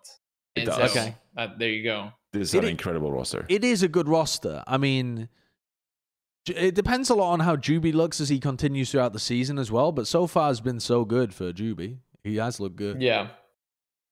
It 0.55 0.61
And 0.61 0.67
does. 0.69 0.93
so, 0.93 1.01
Okay. 1.01 1.15
uh, 1.37 1.49
there 1.59 1.71
you 1.71 1.83
go. 1.83 2.13
This 2.33 2.49
is 2.51 2.55
It 2.55 2.59
an 2.59 2.65
i- 2.67 2.71
incredible 2.71 3.11
roster. 3.11 3.45
It 3.49 3.65
is 3.65 3.83
a 3.83 3.89
good 3.89 4.09
roster. 4.09 4.63
I 4.69 4.79
mean, 4.79 5.29
it 6.47 6.77
depends 6.77 7.11
a 7.11 7.15
lot 7.17 7.33
on 7.33 7.41
how 7.41 7.57
Juby 7.57 7.93
looks 7.93 8.21
as 8.21 8.29
he 8.29 8.39
continues 8.39 8.93
throughout 8.93 9.13
the 9.13 9.19
season 9.19 9.59
as 9.59 9.73
well. 9.73 9.91
But 9.91 10.07
so 10.07 10.29
far, 10.29 10.49
has 10.49 10.61
been 10.61 10.79
so 10.79 11.05
good 11.05 11.35
for 11.35 11.53
Juby. 11.53 11.99
He 12.23 12.37
has 12.37 12.61
looked 12.61 12.77
good. 12.77 13.03
Yeah. 13.03 13.31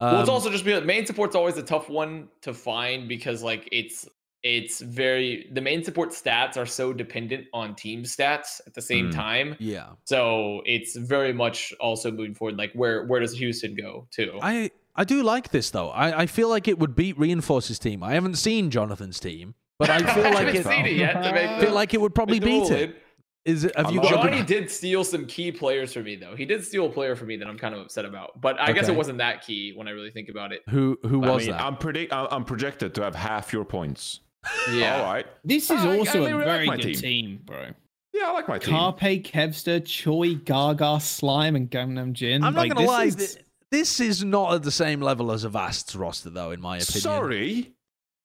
well, 0.01 0.20
it's 0.20 0.28
Um, 0.28 0.35
also 0.35 0.51
just 0.51 0.65
because 0.65 0.85
main 0.85 1.07
support's 1.07 1.36
always 1.36 1.57
a 1.57 1.62
tough 1.62 1.89
one 1.89 2.28
to 2.43 2.52
find 2.52 3.09
because 3.09 3.44
like 3.44 3.68
it's 3.70 4.09
it's 4.42 4.81
very 4.81 5.49
the 5.52 5.60
main 5.60 5.83
support 5.83 6.10
stats 6.10 6.57
are 6.57 6.67
so 6.67 6.92
dependent 6.92 7.47
on 7.52 7.75
team 7.75 8.05
stats 8.05 8.60
at 8.67 8.75
the 8.75 8.81
same 8.83 9.10
Mm. 9.10 9.15
time. 9.15 9.57
yeah. 9.58 9.89
So 10.05 10.62
it's 10.65 10.94
very 10.97 11.33
much 11.33 11.73
also 11.81 12.10
moving 12.10 12.34
forward. 12.34 12.57
Like 12.57 12.73
where 12.73 13.05
where 13.07 13.20
does 13.20 13.33
Houston 13.33 13.75
go 13.75 14.07
to? 14.12 14.39
I 14.42 14.70
I 14.94 15.05
do 15.05 15.23
like 15.23 15.50
this 15.50 15.70
though. 15.70 15.91
I, 15.91 16.23
I 16.23 16.26
feel 16.26 16.49
like 16.49 16.68
it 16.68 16.78
would 16.78 16.94
beat 16.94 17.18
Reinforce's 17.18 17.78
team. 17.78 18.02
I 18.02 18.15
haven't 18.15 18.34
seen 18.36 18.70
Jonathan's 18.70 19.18
team, 19.20 19.55
but 19.78 19.91
I 19.91 19.99
feel 19.99 20.26
I 20.26 20.31
like 20.31 20.47
haven't 20.47 20.57
it. 20.57 20.65
seen 20.67 20.86
it 20.86 20.92
yet 20.97 21.23
to 21.23 21.33
make 21.33 21.60
feel 21.60 21.73
like 21.75 21.94
it 21.94 22.00
would 22.00 22.15
probably 22.15 22.39
beat 22.41 22.50
rule 22.62 22.70
it. 22.73 22.83
in. 22.83 22.91
It? 22.91 23.02
Have 23.76 23.86
I 23.86 23.91
you 23.91 24.00
love 24.02 24.10
got 24.10 24.26
it. 24.26 24.31
Johnny 24.31 24.42
did 24.44 24.70
steal 24.70 25.05
some 25.05 25.25
key 25.25 25.50
players 25.50 25.94
for 25.94 26.02
me 26.02 26.17
though. 26.17 26.36
He 26.36 26.44
did 26.44 26.62
steal 26.65 26.86
a 26.86 26.91
player 26.91 27.17
for 27.17 27.25
me 27.25 27.36
that 27.39 27.49
I'm 27.49 27.57
kind 27.58 27.75
of 27.75 27.81
upset 27.81 28.05
about. 28.05 28.39
But 28.41 28.60
I 28.60 28.73
guess 28.73 28.89
it 28.89 28.94
wasn't 28.94 29.18
that 29.18 29.42
key 29.47 29.73
when 29.75 29.89
I 29.89 29.92
really 29.92 30.10
think 30.10 30.28
about 30.28 30.52
it. 30.52 30.60
who 30.68 30.99
who 31.02 31.25
I 31.25 31.31
was 31.31 31.44
mean, 31.47 31.52
that? 31.57 31.62
I'm 31.65 31.76
predict. 31.76 32.12
I'm 32.12 32.28
I'm 32.31 32.44
projected 32.44 32.94
to 32.97 33.02
have 33.02 33.15
half 33.15 33.52
your 33.52 33.65
points. 33.65 34.20
Yeah. 34.73 35.02
All 35.02 35.12
right. 35.12 35.27
This 35.44 35.70
is 35.70 35.81
I- 35.85 35.94
I 35.94 35.99
also 35.99 36.18
really 36.18 36.33
a 36.33 36.36
like 36.36 36.44
very 36.44 36.67
my 36.67 36.77
good 36.77 36.83
team. 36.85 36.94
team. 36.97 37.41
bro. 37.44 37.67
Yeah, 38.15 38.28
I 38.28 38.33
like 38.33 38.49
my 38.49 38.59
team. 38.59 38.75
Carpe, 38.75 39.23
Kevster, 39.25 39.85
Choi, 39.85 40.35
Gaga, 40.35 40.99
Slime, 41.01 41.55
and 41.57 41.70
Gangnam 41.70 42.12
Jin. 42.12 42.43
I'm 42.43 42.55
not 42.55 42.60
like, 42.60 42.70
gonna 42.75 42.81
this 42.81 42.89
lie. 42.89 43.05
is- 43.05 43.39
This 43.70 44.01
is 44.01 44.25
not 44.25 44.55
at 44.55 44.62
the 44.62 44.70
same 44.70 45.01
level 45.01 45.31
as 45.31 45.44
Avast's 45.44 45.94
roster, 45.94 46.31
though, 46.31 46.51
in 46.52 46.60
my 46.60 46.77
opinion. 46.78 47.01
Sorry, 47.01 47.73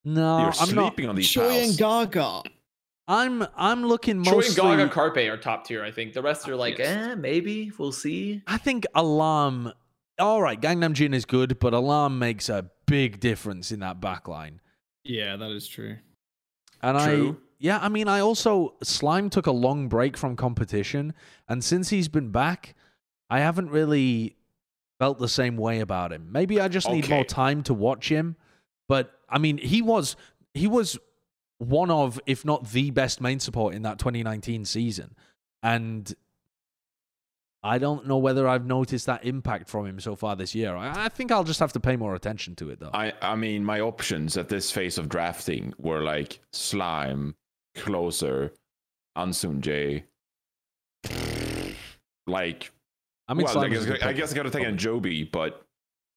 no, 0.05 0.39
you're 0.39 0.53
I'm 0.59 0.75
not. 0.75 0.93
sleeping 0.93 1.09
on 1.09 1.15
these 1.15 1.29
Choi 1.29 1.47
pals. 1.49 1.69
and 1.69 1.77
Gaga. 1.77 2.41
I'm 3.07 3.45
I'm 3.57 3.85
looking 3.85 4.23
Troy 4.23 4.35
mostly. 4.35 4.63
and 4.63 4.79
Gaga 4.79 4.89
Carpe 4.93 5.17
are 5.17 5.35
top 5.37 5.65
tier, 5.67 5.83
I 5.83 5.91
think. 5.91 6.13
The 6.13 6.21
rest 6.21 6.47
are 6.47 6.55
like, 6.55 6.77
Yes. 6.77 7.09
eh, 7.11 7.15
maybe. 7.15 7.71
We'll 7.77 7.91
see. 7.91 8.41
I 8.47 8.57
think 8.57 8.85
Alarm. 8.95 9.73
All 10.19 10.41
right, 10.41 10.59
Gangnam 10.59 10.93
Jin 10.93 11.13
is 11.13 11.25
good, 11.25 11.59
but 11.59 11.73
Alarm 11.73 12.17
makes 12.19 12.47
a 12.47 12.69
big 12.87 13.19
difference 13.19 13.71
in 13.71 13.79
that 13.81 13.99
back 13.99 14.27
line. 14.29 14.61
Yeah, 15.03 15.35
that 15.35 15.51
is 15.51 15.67
true. 15.67 15.97
And 16.83 16.99
True. 16.99 17.37
I, 17.39 17.43
yeah, 17.59 17.79
I 17.81 17.87
mean, 17.89 18.07
I 18.09 18.19
also 18.19 18.75
Slime 18.83 19.29
took 19.29 19.47
a 19.47 19.51
long 19.51 19.87
break 19.87 20.17
from 20.17 20.35
competition, 20.35 21.13
and 21.47 21.63
since 21.63 21.89
he's 21.89 22.09
been 22.09 22.29
back, 22.29 22.75
I 23.29 23.39
haven't 23.39 23.69
really 23.69 24.35
felt 24.99 25.17
the 25.17 25.29
same 25.29 25.57
way 25.57 25.79
about 25.79 26.11
him. 26.11 26.27
Maybe 26.31 26.59
I 26.59 26.67
just 26.67 26.89
need 26.89 27.09
more 27.09 27.23
time 27.25 27.63
to 27.63 27.73
watch 27.73 28.09
him. 28.09 28.35
But 28.87 29.11
I 29.29 29.37
mean, 29.37 29.57
he 29.57 29.81
was 29.81 30.17
he 30.53 30.67
was 30.67 30.99
one 31.57 31.89
of, 31.89 32.19
if 32.25 32.43
not 32.43 32.71
the 32.71 32.91
best 32.91 33.21
main 33.21 33.39
support 33.39 33.73
in 33.73 33.83
that 33.83 33.97
2019 33.97 34.65
season, 34.65 35.15
and 35.63 36.13
I 37.63 37.77
don't 37.77 38.07
know 38.07 38.17
whether 38.17 38.47
I've 38.47 38.65
noticed 38.65 39.05
that 39.05 39.23
impact 39.23 39.69
from 39.69 39.85
him 39.85 39.99
so 39.99 40.15
far 40.15 40.35
this 40.35 40.53
year. 40.53 40.75
I, 40.75 41.05
I 41.05 41.09
think 41.09 41.31
I'll 41.31 41.45
just 41.45 41.61
have 41.61 41.71
to 41.73 41.79
pay 41.79 41.95
more 41.95 42.13
attention 42.13 42.55
to 42.55 42.69
it, 42.69 42.79
though. 42.79 42.89
I 42.93 43.13
I 43.21 43.35
mean, 43.35 43.63
my 43.63 43.79
options 43.79 44.35
at 44.35 44.49
this 44.49 44.69
phase 44.69 44.97
of 44.97 45.07
drafting 45.07 45.73
were 45.77 46.01
like 46.01 46.39
slime, 46.51 47.35
closer, 47.75 48.51
Ansun 49.17 49.61
J. 49.61 50.03
Like, 52.27 52.71
I 53.27 53.33
mean, 53.33 53.45
well, 53.45 53.59
I 53.59 53.69
guess, 53.69 53.85
a 53.85 54.07
I 54.07 54.13
guess 54.13 54.31
I 54.31 54.35
got 54.35 54.43
to 54.43 54.49
take 54.49 54.65
in. 54.65 54.77
Joby, 54.77 55.23
but 55.23 55.65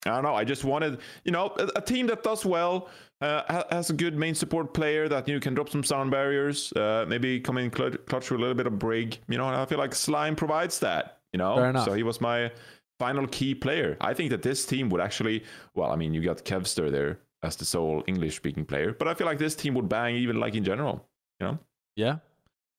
I 0.05 0.11
don't 0.11 0.23
know. 0.23 0.35
I 0.35 0.45
just 0.45 0.65
wanted, 0.65 0.99
you 1.25 1.33
know, 1.33 1.53
a, 1.59 1.69
a 1.77 1.81
team 1.81 2.07
that 2.09 2.23
does 2.23 2.45
well, 2.45 2.89
uh, 3.21 3.63
has 3.71 3.91
a 3.91 3.93
good 3.93 4.17
main 4.17 4.35
support 4.35 4.75
player 4.75 5.09
that 5.09 5.27
you 5.27 5.35
know, 5.35 5.41
can 5.41 5.55
drop 5.55 5.69
some 5.69 5.83
sound 5.83 6.11
barriers, 6.11 6.73
uh, 6.75 7.05
maybe 7.09 7.41
come 7.41 7.59
in 7.59 7.71
clutch, 7.71 7.97
clutch 8.07 8.31
with 8.31 8.39
a 8.39 8.41
little 8.41 8.55
bit 8.55 8.67
of 8.67 8.79
brig. 8.79 9.19
You 9.29 9.39
know, 9.39 9.47
and 9.47 9.57
I 9.57 9.65
feel 9.65 9.79
like 9.79 9.95
Slime 9.95 10.37
provides 10.37 10.79
that. 10.81 11.16
You 11.37 11.43
know, 11.45 11.57
Fair 11.57 11.69
enough. 11.71 11.85
so 11.85 11.93
he 11.93 12.03
was 12.03 12.19
my 12.19 12.51
final 12.99 13.27
key 13.27 13.55
player. 13.55 13.99
I 14.01 14.15
think 14.15 14.31
that 14.31 14.41
this 14.41 14.65
team 14.65 14.89
would 14.89 15.03
actually, 15.03 15.45
well, 15.75 15.91
I 15.93 15.97
mean, 15.97 16.15
you 16.15 16.23
got 16.23 16.39
Kevster 16.47 16.91
there 16.91 17.19
as 17.43 17.57
the 17.57 17.67
sole 17.67 18.03
English-speaking 18.07 18.65
player, 18.65 18.95
but 18.99 19.07
I 19.07 19.13
feel 19.13 19.27
like 19.27 19.37
this 19.39 19.55
team 19.55 19.75
would 19.75 19.87
bang 19.87 20.17
even 20.17 20.41
like 20.41 20.55
in 20.55 20.65
general. 20.65 21.07
You 21.39 21.47
know, 21.47 21.59
Yeah. 21.95 22.17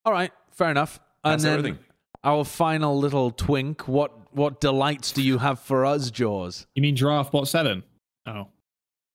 All 0.06 0.12
right. 0.12 0.32
Fair 0.54 0.72
enough. 0.72 1.00
And 1.24 1.34
That's 1.34 1.44
then 1.44 1.60
everything. 1.60 1.78
our 2.24 2.44
final 2.44 2.98
little 2.98 3.30
twink. 3.30 3.88
What 3.88 4.12
what 4.34 4.60
delights 4.60 5.12
do 5.12 5.22
you 5.22 5.38
have 5.38 5.60
for 5.60 5.86
us, 5.86 6.10
Jaws? 6.10 6.66
You 6.74 6.82
mean 6.82 6.96
draft 6.96 7.32
bot 7.32 7.48
seven? 7.48 7.84
Oh. 8.26 8.48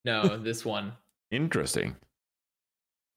No, 0.05 0.37
this 0.39 0.65
one. 0.65 0.93
Interesting. 1.33 1.97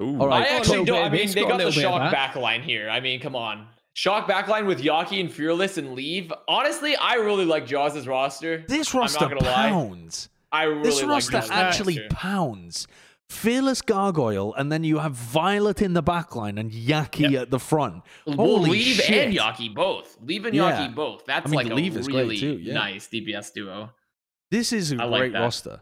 Ooh. 0.02 0.20
All 0.20 0.28
right. 0.28 0.45
I 0.48 0.58
actually 0.58 0.86
don't. 0.86 1.04
I 1.06 1.10
mean, 1.10 1.28
they 1.30 1.42
got 1.42 1.50
got 1.50 1.58
the 1.60 1.66
little 1.66 1.82
bit 1.82 1.86
of 1.86 1.92
shock 1.92 2.12
that. 2.12 2.34
backline 2.34 2.64
here. 2.64 2.90
I 2.90 3.00
mean, 3.00 3.20
come 3.20 3.36
on. 3.36 3.68
Shock 3.98 4.27
backline 4.27 4.65
with 4.67 4.82
Yaki 4.82 5.22
and 5.22 5.32
Fearless 5.32 5.77
and 5.77 5.93
Leave. 5.93 6.32
Honestly, 6.49 6.98
I 6.98 7.14
really 7.15 7.45
like 7.45 7.65
Jaws' 7.65 8.06
roster. 8.06 8.65
This 8.67 8.93
I'm 8.93 8.99
not 8.99 9.01
roster 9.03 9.30
gonna 9.30 9.41
lie. 9.43 9.69
pounds. 9.69 10.27
I 10.51 10.64
really 10.64 10.83
this 10.83 11.01
like 11.01 11.09
roster 11.09 11.32
Jaws' 11.40 11.49
actually 11.49 11.99
roster. 11.99 12.15
pounds. 12.15 12.88
Fearless 13.30 13.82
Gargoyle, 13.82 14.53
and 14.56 14.69
then 14.69 14.83
you 14.83 14.99
have 14.99 15.14
Violet 15.14 15.82
in 15.82 15.93
the 15.93 16.03
backline 16.03 16.59
and 16.59 16.72
Yaki 16.72 17.40
at 17.41 17.49
the 17.51 17.57
front. 17.57 18.03
Well, 18.27 18.35
Holy 18.35 18.69
Leave 18.72 18.98
shit. 18.98 19.27
and 19.27 19.33
Yaki 19.33 19.74
both. 19.74 20.17
Leave 20.22 20.45
and 20.45 20.53
Yeah. 20.53 20.88
Yaki 20.88 20.93
both. 20.93 21.25
That's 21.25 21.48
I 21.48 21.49
mean, 21.49 21.69
like 21.69 21.93
a 21.95 21.98
is 21.98 22.07
really 22.07 22.38
too, 22.38 22.59
yeah. 22.61 22.74
nice 22.74 23.07
DPS 23.07 23.53
duo. 23.53 23.91
This 24.51 24.74
is 24.74 24.91
a 24.91 25.01
I 25.01 25.07
great 25.07 25.32
that. 25.33 25.40
roster. 25.40 25.82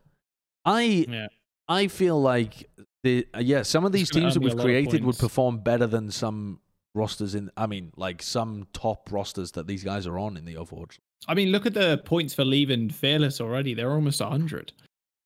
I 0.64 1.06
Yeah. 1.10 1.28
I 1.68 1.88
feel 1.88 2.22
like 2.22 2.70
the 3.04 3.28
uh, 3.34 3.40
yeah 3.40 3.64
some 3.64 3.84
of 3.86 3.92
these 3.92 4.10
teams 4.10 4.36
that 4.36 4.40
earn 4.40 4.44
me 4.46 4.52
a 4.52 4.54
we've 4.54 4.58
lot 4.60 4.60
of 4.62 4.66
created 4.66 5.04
would 5.04 5.18
perform 5.18 5.58
better 5.58 5.88
than 5.88 6.12
some 6.12 6.60
rosters 6.96 7.36
in. 7.36 7.52
I 7.58 7.68
mean, 7.68 7.92
like 7.96 8.22
some 8.22 8.68
top 8.74 9.12
rosters 9.12 9.52
that 9.52 9.68
these 9.68 9.84
guys 9.84 10.08
are 10.08 10.18
on 10.18 10.38
in 10.38 10.46
the 10.46 10.56
Overwatch. 10.56 11.00
I 11.28 11.34
mean, 11.34 11.50
look 11.50 11.66
at 11.66 11.74
the 11.74 12.02
points 12.06 12.34
for 12.34 12.44
leaving 12.44 12.90
Fearless 12.90 13.40
already. 13.40 13.74
They're 13.74 13.92
almost 13.92 14.20
100. 14.20 14.74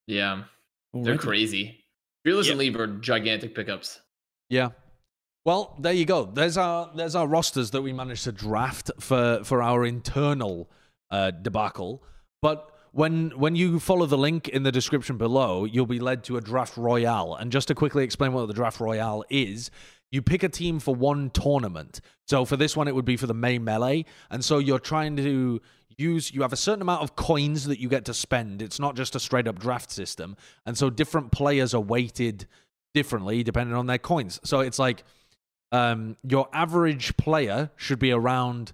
Yeah, 0.05 0.43
they're 0.93 1.17
crazy. 1.17 1.83
Fearless 2.23 2.47
and 2.49 2.59
Yep. 2.59 2.59
Leave 2.59 2.79
are 2.79 2.87
gigantic 2.87 3.55
pickups. 3.55 3.99
Yeah. 4.49 4.69
Well, 5.45 5.75
there 5.79 5.93
you 5.93 6.05
go. 6.05 6.25
There's 6.25 6.57
our 6.57 6.91
there's 6.93 7.15
our 7.15 7.27
rosters 7.27 7.71
that 7.71 7.81
we 7.81 7.93
managed 7.93 8.25
to 8.25 8.31
draft 8.31 8.91
for 8.99 9.41
for 9.43 9.61
our 9.61 9.85
internal 9.85 10.69
uh, 11.09 11.31
debacle. 11.31 12.03
But 12.41 12.69
when 12.91 13.29
when 13.31 13.55
you 13.55 13.79
follow 13.79 14.05
the 14.05 14.17
link 14.17 14.49
in 14.49 14.63
the 14.63 14.71
description 14.71 15.17
below, 15.17 15.63
you'll 15.63 15.85
be 15.85 15.99
led 15.99 16.23
to 16.25 16.37
a 16.37 16.41
draft 16.41 16.75
royale. 16.75 17.35
And 17.35 17.51
just 17.51 17.69
to 17.69 17.75
quickly 17.75 18.03
explain 18.03 18.33
what 18.33 18.45
the 18.47 18.53
draft 18.53 18.79
royale 18.81 19.23
is, 19.29 19.71
you 20.11 20.21
pick 20.21 20.43
a 20.43 20.49
team 20.49 20.79
for 20.79 20.95
one 20.95 21.29
tournament. 21.29 22.01
So 22.27 22.45
for 22.45 22.57
this 22.57 22.75
one, 22.75 22.87
it 22.87 22.95
would 22.95 23.05
be 23.05 23.17
for 23.17 23.27
the 23.27 23.33
May 23.33 23.59
Melee, 23.59 24.05
and 24.29 24.43
so 24.43 24.59
you're 24.59 24.79
trying 24.79 25.17
to 25.17 25.61
use 25.97 26.31
you 26.31 26.43
have 26.43 26.53
a 26.53 26.57
certain 26.57 26.81
amount 26.81 27.01
of 27.01 27.15
coins 27.15 27.65
that 27.65 27.79
you 27.79 27.89
get 27.89 28.05
to 28.05 28.13
spend. 28.13 28.61
It's 28.61 28.79
not 28.79 28.95
just 28.95 29.15
a 29.15 29.19
straight 29.19 29.47
up 29.47 29.59
draft 29.59 29.91
system, 29.91 30.37
and 30.65 30.77
so 30.77 30.89
different 30.89 31.31
players 31.31 31.73
are 31.73 31.81
weighted 31.81 32.47
differently 32.93 33.43
depending 33.43 33.75
on 33.75 33.87
their 33.87 33.97
coins. 33.97 34.39
So 34.43 34.61
it's 34.61 34.79
like 34.79 35.03
um, 35.71 36.17
your 36.23 36.47
average 36.53 37.17
player 37.17 37.71
should 37.75 37.99
be 37.99 38.11
around 38.11 38.73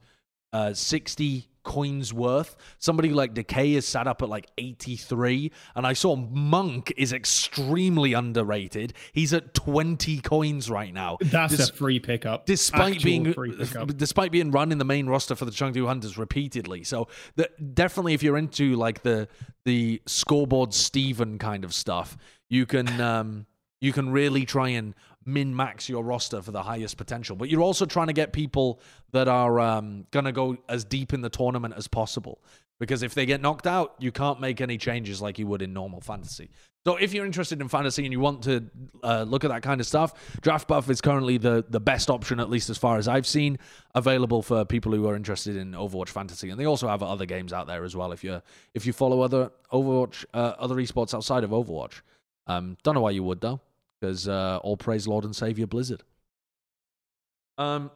uh, 0.51 0.73
60 0.73 1.47
coins 1.63 2.13
worth. 2.13 2.55
Somebody 2.77 3.09
like 3.09 3.33
Decay 3.33 3.73
is 3.73 3.87
sat 3.87 4.07
up 4.07 4.21
at 4.21 4.29
like 4.29 4.47
83. 4.57 5.51
And 5.75 5.87
I 5.87 5.93
saw 5.93 6.15
Monk 6.15 6.93
is 6.97 7.13
extremely 7.13 8.13
underrated. 8.13 8.93
He's 9.11 9.33
at 9.33 9.53
20 9.53 10.19
coins 10.21 10.69
right 10.69 10.93
now. 10.93 11.17
That's 11.21 11.55
Dis- 11.55 11.69
a 11.69 11.73
free 11.73 11.99
pickup. 11.99 12.45
Despite 12.45 12.95
Actual 12.95 13.03
being 13.05 13.33
free 13.33 13.55
pickup. 13.55 13.97
despite 13.97 14.31
being 14.31 14.51
run 14.51 14.71
in 14.71 14.77
the 14.77 14.85
main 14.85 15.07
roster 15.07 15.35
for 15.35 15.45
the 15.45 15.51
Chengdu 15.51 15.87
Hunters 15.87 16.17
repeatedly, 16.17 16.83
so 16.83 17.07
the, 17.35 17.49
definitely 17.73 18.13
if 18.13 18.23
you're 18.23 18.37
into 18.37 18.75
like 18.75 19.03
the 19.03 19.27
the 19.65 20.01
scoreboard 20.05 20.73
Steven 20.73 21.37
kind 21.39 21.63
of 21.63 21.73
stuff, 21.73 22.17
you 22.49 22.65
can 22.65 22.99
um, 23.01 23.45
you 23.81 23.93
can 23.93 24.09
really 24.11 24.45
try 24.45 24.69
and 24.69 24.93
min 25.25 25.55
max 25.55 25.89
your 25.89 26.03
roster 26.03 26.41
for 26.41 26.51
the 26.51 26.63
highest 26.63 26.97
potential. 26.97 27.35
But 27.35 27.49
you're 27.49 27.61
also 27.61 27.85
trying 27.85 28.07
to 28.07 28.13
get 28.13 28.33
people 28.33 28.79
that 29.11 29.27
are 29.27 29.59
um, 29.59 30.05
going 30.11 30.25
to 30.25 30.31
go 30.31 30.57
as 30.69 30.83
deep 30.83 31.13
in 31.13 31.21
the 31.21 31.29
tournament 31.29 31.73
as 31.77 31.87
possible. 31.87 32.41
Because 32.79 33.03
if 33.03 33.13
they 33.13 33.25
get 33.25 33.41
knocked 33.41 33.67
out, 33.67 33.95
you 33.99 34.11
can't 34.11 34.41
make 34.41 34.59
any 34.59 34.77
changes 34.77 35.21
like 35.21 35.39
you 35.39 35.47
would 35.47 35.61
in 35.61 35.73
normal 35.73 36.01
fantasy. 36.01 36.49
So 36.85 36.97
if 36.97 37.13
you're 37.13 37.25
interested 37.25 37.61
in 37.61 37.69
fantasy 37.69 38.03
and 38.03 38.11
you 38.11 38.19
want 38.19 38.43
to 38.43 38.69
uh, 39.03 39.23
look 39.23 39.45
at 39.45 39.51
that 39.51 39.61
kind 39.61 39.79
of 39.79 39.87
stuff, 39.87 40.13
DraftBuff 40.41 40.89
is 40.89 40.99
currently 40.99 41.37
the, 41.37 41.63
the 41.69 41.79
best 41.79 42.09
option, 42.09 42.41
at 42.41 42.49
least 42.49 42.69
as 42.69 42.77
far 42.77 42.97
as 42.97 43.07
I've 43.07 43.25
seen, 43.25 43.57
available 43.95 44.41
for 44.41 44.65
people 44.65 44.91
who 44.91 45.07
are 45.07 45.15
interested 45.15 45.55
in 45.55 45.71
Overwatch 45.71 46.09
Fantasy. 46.09 46.49
And 46.49 46.59
they 46.59 46.65
also 46.65 46.89
have 46.89 47.01
other 47.01 47.25
games 47.25 47.53
out 47.53 47.67
there 47.67 47.85
as 47.85 47.95
well. 47.95 48.11
If 48.11 48.21
you 48.21 48.41
if 48.73 48.85
you 48.85 48.91
follow 48.91 49.21
other 49.21 49.51
Overwatch, 49.71 50.25
uh, 50.33 50.55
other 50.57 50.75
esports 50.75 51.13
outside 51.13 51.45
of 51.45 51.51
Overwatch, 51.51 52.01
um, 52.47 52.75
don't 52.83 52.95
know 52.95 53.01
why 53.01 53.11
you 53.11 53.23
would 53.23 53.39
though 53.39 53.61
because 54.03 54.27
uh, 54.27 54.59
all 54.63 54.75
praise 54.75 55.07
Lord 55.07 55.23
and 55.23 55.33
Savior 55.33 55.65
Blizzard. 55.65 56.03
Um, 57.57 57.89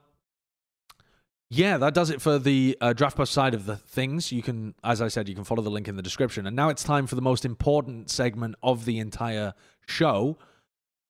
yeah, 1.50 1.78
that 1.78 1.94
does 1.94 2.10
it 2.10 2.22
for 2.22 2.40
the 2.40 2.78
uh, 2.80 2.94
DraftBuff 2.96 3.28
side 3.28 3.54
of 3.54 3.66
the 3.66 3.76
things. 3.76 4.32
You 4.32 4.42
can, 4.42 4.74
as 4.86 5.02
I 5.02 5.10
said, 5.10 5.28
you 5.28 5.36
can 5.36 5.44
follow 5.44 5.62
the 5.62 5.70
link 5.70 5.90
in 5.90 5.98
the 5.98 6.02
description. 6.02 6.48
And 6.48 6.56
now 6.56 6.70
it's 6.70 6.82
time 6.82 7.08
for 7.08 7.16
the 7.16 7.22
most 7.22 7.44
important 7.44 8.10
segment 8.10 8.56
of 8.64 8.86
the 8.86 9.00
entire 9.00 9.54
show, 9.86 10.38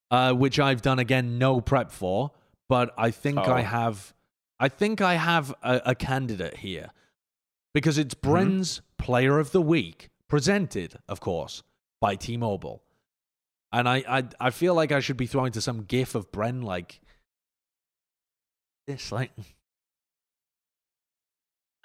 uh, 0.09 0.33
which 0.33 0.59
I've 0.59 0.81
done 0.81 0.97
again 0.97 1.37
no 1.37 1.61
prep 1.61 1.91
for, 1.91 2.31
but 2.67 2.91
I 2.97 3.11
think 3.11 3.37
Oh. 3.37 3.51
I 3.51 3.61
have, 3.61 4.15
I 4.59 4.67
think 4.67 4.99
I 4.99 5.13
have 5.13 5.53
a, 5.61 5.81
a 5.85 5.95
candidate 5.95 6.57
here 6.57 6.89
because 7.71 7.99
it's 7.99 8.15
Bren's 8.15 8.81
Player 8.97 9.37
of 9.37 9.51
the 9.51 9.61
Week, 9.61 10.09
presented, 10.27 10.97
of 11.07 11.19
course, 11.19 11.61
by 12.01 12.15
T-Mobile. 12.15 12.81
And 13.71 13.87
I, 13.89 14.03
I, 14.07 14.23
I 14.39 14.49
feel 14.51 14.73
like 14.75 14.91
I 14.91 14.99
should 15.01 15.17
be 15.17 15.27
throwing 15.27 15.51
to 15.53 15.61
some 15.61 15.83
gif 15.83 16.15
of 16.15 16.31
Bren 16.31 16.63
like 16.63 17.01
this, 18.87 19.11
like 19.11 19.31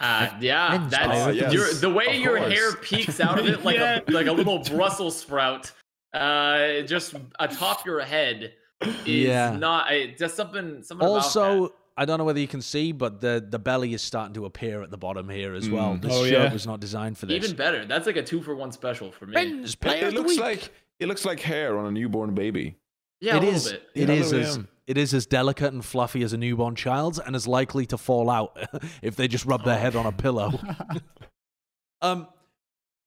Uh, 0.00 0.30
yeah, 0.40 0.86
that's 0.88 1.06
player. 1.06 1.24
Oh, 1.24 1.28
your, 1.30 1.50
yes, 1.52 1.80
the 1.80 1.90
way 1.90 2.06
of 2.08 2.14
your 2.22 2.38
course. 2.38 2.52
hair 2.52 2.72
peeks 2.76 3.20
out 3.20 3.38
of 3.38 3.46
it 3.46 3.64
like 3.64 3.76
Yeah. 3.76 4.00
a 4.06 4.10
like 4.10 4.26
a 4.26 4.32
little 4.32 4.58
Brussels 4.60 5.16
sprout, 5.18 5.70
uh, 6.12 6.80
just 6.82 7.14
atop 7.38 7.86
your 7.86 8.00
head. 8.00 8.52
Is 8.82 9.06
Yeah. 9.06 9.56
not 9.56 9.92
uh, 9.92 10.06
just 10.18 10.34
something. 10.34 10.82
Something 10.82 11.06
about 11.06 11.14
also 11.22 11.62
that. 11.68 11.72
I 11.96 12.04
don't 12.04 12.18
know 12.18 12.24
whether 12.24 12.40
you 12.40 12.48
can 12.48 12.62
see, 12.62 12.90
but 12.90 13.20
the 13.20 13.44
the 13.48 13.60
belly 13.60 13.94
is 13.94 14.02
starting 14.02 14.34
to 14.34 14.44
appear 14.46 14.82
at 14.82 14.90
the 14.90 14.96
bottom 14.98 15.28
here 15.28 15.54
as 15.54 15.68
well. 15.70 15.94
Mm. 15.94 16.02
This 16.02 16.12
Oh, 16.12 16.24
shirt 16.24 16.32
yeah. 16.32 16.52
was 16.52 16.66
not 16.66 16.80
designed 16.80 17.16
for 17.18 17.26
this. 17.26 17.36
even 17.44 17.54
better. 17.56 17.84
That's 17.84 18.06
like 18.06 18.16
a 18.16 18.22
two 18.24 18.42
for 18.42 18.56
one 18.56 18.72
special 18.72 19.12
for 19.12 19.26
me. 19.26 19.34
Ben's 19.34 19.76
player 19.76 20.06
It, 20.06 20.08
of 20.08 20.14
the 20.14 20.20
looks 20.20 20.30
week. 20.32 20.40
like 20.40 20.70
it 21.02 21.08
looks 21.08 21.24
like 21.24 21.40
hair 21.40 21.78
on 21.78 21.86
a 21.86 21.90
newborn 21.90 22.34
baby. 22.34 22.76
yeah, 23.20 23.36
It 23.36 23.38
a 23.38 23.40
little 23.40 23.54
is. 23.54 23.70
bit. 23.72 23.82
It 23.94 24.08
Yeah, 24.08 24.14
is 24.14 24.32
yeah. 24.32 24.38
as 24.40 24.58
it 24.86 24.98
is 24.98 25.14
as 25.14 25.26
delicate 25.26 25.72
and 25.72 25.84
fluffy 25.84 26.22
as 26.22 26.32
a 26.32 26.36
newborn 26.36 26.74
child's, 26.74 27.18
and 27.18 27.36
as 27.36 27.46
likely 27.46 27.86
to 27.86 27.96
fall 27.98 28.28
out 28.30 28.58
if 29.02 29.14
they 29.16 29.28
just 29.28 29.44
rub 29.46 29.64
their 29.64 29.78
head 29.78 29.94
on 29.96 30.06
a 30.06 30.12
pillow. 30.12 30.52
um, 32.02 32.26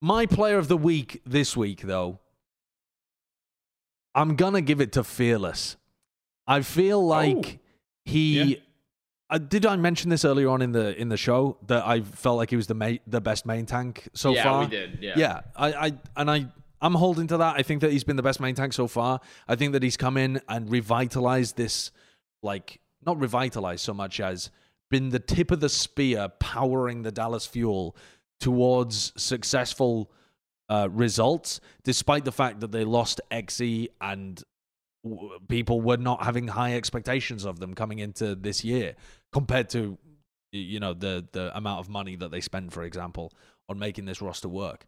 my 0.01 0.25
player 0.25 0.57
of 0.57 0.67
the 0.67 0.77
week 0.77 1.21
this 1.25 1.55
week, 1.57 1.81
though, 1.81 2.19
I'm 4.13 4.35
gonna 4.35 4.61
give 4.61 4.79
it 4.81 4.91
to 4.93 5.03
Fearless. 5.03 5.75
I 6.47 6.61
feel 6.61 7.05
like 7.05 7.59
he. 8.05 8.43
Yeah. 8.43 8.57
Uh, 9.27 9.39
did 9.39 9.65
I 9.65 9.75
mention 9.75 10.11
this 10.11 10.23
earlier 10.23 10.49
on 10.49 10.61
in 10.61 10.71
the 10.71 10.95
in 10.99 11.09
the 11.09 11.17
show 11.17 11.57
that 11.67 11.85
I 11.85 12.01
felt 12.01 12.37
like 12.37 12.51
he 12.51 12.55
was 12.55 12.67
the 12.67 12.75
ma- 12.75 12.91
the 13.07 13.19
best 13.19 13.45
main 13.45 13.65
tank 13.65 14.07
so 14.13 14.33
yeah, 14.33 14.43
far? 14.43 14.61
we 14.61 14.67
did. 14.69 14.99
Yeah. 15.01 15.13
Yeah, 15.17 15.41
I, 15.55 15.73
I 15.87 15.91
and 16.15 16.29
I 16.31 16.45
I'm 16.85 16.93
holding 16.93 17.25
to 17.27 17.37
that. 17.37 17.55
I 17.57 17.63
think 17.63 17.81
that 17.81 17.91
he's 17.91 18.03
been 18.03 18.15
the 18.15 18.21
best 18.21 18.39
main 18.39 18.53
tank 18.53 18.71
so 18.71 18.87
far. 18.87 19.19
I 19.47 19.55
think 19.55 19.73
that 19.73 19.81
he's 19.81 19.97
come 19.97 20.17
in 20.17 20.39
and 20.47 20.69
revitalized 20.71 21.57
this, 21.57 21.91
like 22.43 22.79
not 23.03 23.19
revitalized 23.19 23.83
so 23.83 23.93
much 23.93 24.19
as 24.19 24.51
been 24.91 25.09
the 25.09 25.19
tip 25.19 25.49
of 25.49 25.61
the 25.61 25.69
spear, 25.69 26.29
powering 26.39 27.01
the 27.01 27.11
Dallas 27.11 27.47
Fuel 27.47 27.95
towards 28.39 29.13
successful 29.17 30.11
uh, 30.69 30.87
results, 30.91 31.59
despite 31.83 32.23
the 32.23 32.31
fact 32.31 32.59
that 32.59 32.71
they 32.71 32.83
lost 32.83 33.19
Xe 33.31 33.87
and 33.99 34.43
w- 35.03 35.39
people 35.47 35.81
were 35.81 35.97
not 35.97 36.23
having 36.23 36.49
high 36.49 36.75
expectations 36.75 37.45
of 37.45 37.59
them 37.59 37.73
coming 37.73 37.97
into 37.97 38.35
this 38.35 38.63
year 38.63 38.95
compared 39.33 39.69
to 39.71 39.97
you 40.51 40.79
know 40.79 40.93
the 40.93 41.25
the 41.31 41.55
amount 41.57 41.79
of 41.79 41.89
money 41.89 42.15
that 42.15 42.29
they 42.31 42.41
spend 42.41 42.71
for 42.71 42.83
example 42.83 43.33
on 43.67 43.77
making 43.77 44.05
this 44.05 44.21
roster 44.21 44.47
work 44.47 44.85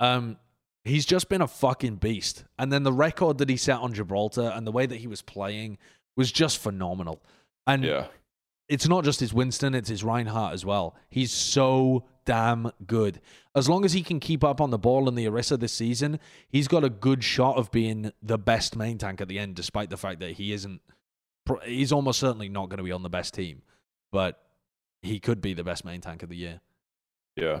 um 0.00 0.36
he's 0.84 1.06
just 1.06 1.28
been 1.28 1.40
a 1.40 1.48
fucking 1.48 1.96
beast 1.96 2.44
and 2.58 2.72
then 2.72 2.82
the 2.82 2.92
record 2.92 3.38
that 3.38 3.48
he 3.48 3.56
set 3.56 3.78
on 3.78 3.92
Gibraltar 3.94 4.52
and 4.54 4.66
the 4.66 4.72
way 4.72 4.86
that 4.86 4.96
he 4.96 5.06
was 5.06 5.22
playing 5.22 5.78
was 6.16 6.30
just 6.30 6.58
phenomenal 6.58 7.22
and 7.66 7.84
Yeah. 7.84 8.06
it's 8.68 8.86
not 8.88 9.04
just 9.04 9.20
his 9.20 9.32
Winston, 9.34 9.74
it's 9.74 9.88
his 9.88 10.04
Reinhardt 10.04 10.52
as 10.54 10.64
well. 10.64 10.94
He's 11.08 11.32
so 11.32 12.04
damn 12.24 12.70
good. 12.86 13.20
As 13.54 13.68
long 13.68 13.84
as 13.84 13.92
he 13.92 14.02
can 14.02 14.18
keep 14.20 14.42
up 14.42 14.60
on 14.60 14.70
the 14.70 14.78
ball 14.78 15.08
and 15.08 15.16
the 15.18 15.26
Orisa 15.26 15.58
this 15.60 15.72
season, 15.72 16.18
he's 16.48 16.68
got 16.68 16.82
a 16.84 16.88
good 16.90 17.22
shot 17.22 17.56
of 17.56 17.70
being 17.70 18.12
the 18.22 18.38
best 18.38 18.76
main 18.76 18.96
tank 18.98 19.20
at 19.20 19.28
the 19.28 19.38
end, 19.38 19.54
despite 19.56 19.90
the 19.90 19.96
fact 19.98 20.20
that 20.20 20.32
he 20.32 20.52
isn't. 20.52 20.80
He's 21.64 21.92
almost 21.92 22.18
certainly 22.20 22.48
not 22.48 22.70
going 22.70 22.78
to 22.78 22.82
be 22.84 22.92
on 22.92 23.02
the 23.02 23.10
best 23.10 23.34
team, 23.34 23.62
but 24.10 24.42
he 25.02 25.20
could 25.20 25.42
be 25.42 25.52
the 25.52 25.64
best 25.64 25.84
main 25.84 26.00
tank 26.00 26.22
of 26.22 26.30
the 26.30 26.36
year. 26.36 26.60
Yeah, 27.36 27.60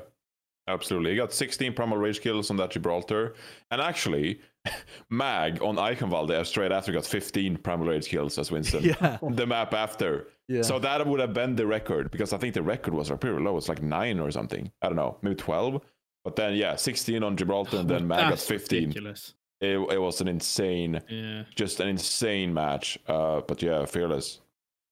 absolutely. 0.68 1.10
He 1.12 1.16
got 1.16 1.32
16 1.32 1.72
primal 1.74 1.96
rage 1.98 2.20
kills 2.20 2.50
on 2.50 2.56
that 2.58 2.70
Gibraltar, 2.70 3.34
and 3.70 3.80
actually, 3.80 4.40
Mag 5.10 5.62
on 5.62 5.76
Eichenwalde 5.76 6.44
straight 6.46 6.72
after 6.72 6.92
got 6.92 7.04
15 7.06 7.58
primal 7.58 7.86
rage 7.88 8.08
kills 8.08 8.38
as 8.38 8.50
Winston. 8.50 8.84
Yeah. 9.00 9.18
The 9.30 9.46
map 9.46 9.74
after. 9.74 10.28
Yeah. 10.48 10.62
So 10.62 10.78
that 10.78 11.06
would 11.06 11.20
have 11.20 11.32
been 11.34 11.56
the 11.56 11.66
record 11.66 12.10
because 12.10 12.32
I 12.32 12.38
think 12.38 12.54
the 12.54 12.62
record 12.62 12.94
was 12.94 13.10
pretty 13.10 13.38
low. 13.38 13.56
It's 13.56 13.68
like 13.68 13.82
nine 13.82 14.20
or 14.20 14.30
something. 14.30 14.70
I 14.82 14.88
don't 14.88 14.96
know, 14.96 15.16
maybe 15.22 15.36
12. 15.36 15.80
But 16.24 16.36
then 16.36 16.54
yeah, 16.54 16.76
16 16.76 17.22
on 17.22 17.36
Gibraltar, 17.36 17.78
and 17.78 17.88
then 17.88 18.06
Mag 18.06 18.30
got 18.30 18.38
15. 18.38 18.80
Ridiculous. 18.88 19.34
It, 19.60 19.76
it 19.92 19.98
was 20.00 20.20
an 20.20 20.28
insane 20.28 21.00
Yeah. 21.08 21.44
just 21.54 21.80
an 21.80 21.88
insane 21.88 22.52
match. 22.54 22.98
Uh, 23.06 23.40
but 23.46 23.62
yeah, 23.62 23.84
fearless, 23.86 24.40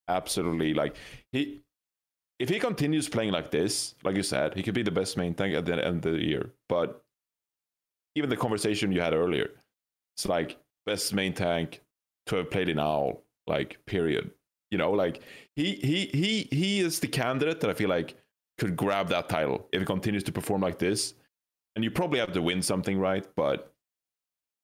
absolutely. 0.09 0.75
Like 0.75 0.97
he, 1.33 1.62
if 2.43 2.49
he 2.49 2.59
continues 2.59 3.09
playing 3.09 3.31
like 3.31 3.53
this, 3.53 3.95
like 4.03 4.17
you 4.17 4.25
said, 4.25 4.55
he 4.55 4.65
could 4.65 4.75
be 4.75 4.83
the 4.83 4.91
best 4.91 5.17
main 5.17 5.33
tank 5.33 5.55
at 5.55 5.65
the 5.65 5.75
end 5.75 6.05
of 6.05 6.15
the 6.15 6.25
year. 6.25 6.51
But 6.69 7.01
even 8.17 8.31
the 8.31 8.37
conversation 8.37 8.91
you 8.91 9.01
had 9.01 9.15
earlier, 9.15 9.49
it's 10.17 10.27
like 10.27 10.59
best 10.85 11.15
main 11.15 11.35
tank 11.35 11.83
to 12.27 12.35
have 12.37 12.51
played 12.51 12.69
in 12.69 12.81
owl, 12.81 13.23
like 13.47 13.79
period. 13.87 14.33
You 14.73 14.79
know, 14.79 14.91
like 14.91 15.23
he 15.55 15.77
he 15.77 16.07
he 16.07 16.49
he 16.51 16.81
is 16.81 16.99
the 16.99 17.07
candidate 17.07 17.61
that 17.61 17.71
I 17.71 17.75
feel 17.75 17.89
like 17.89 18.17
could 18.59 18.77
grab 18.77 19.09
that 19.11 19.29
title 19.29 19.69
if 19.73 19.79
he 19.79 19.87
continues 19.87 20.25
to 20.25 20.33
perform 20.33 20.63
like 20.63 20.81
this. 20.81 21.15
And 21.77 21.85
you 21.85 21.93
probably 21.93 22.19
have 22.19 22.33
to 22.33 22.43
win 22.43 22.61
something, 22.61 22.99
right? 22.99 23.25
But 23.37 23.73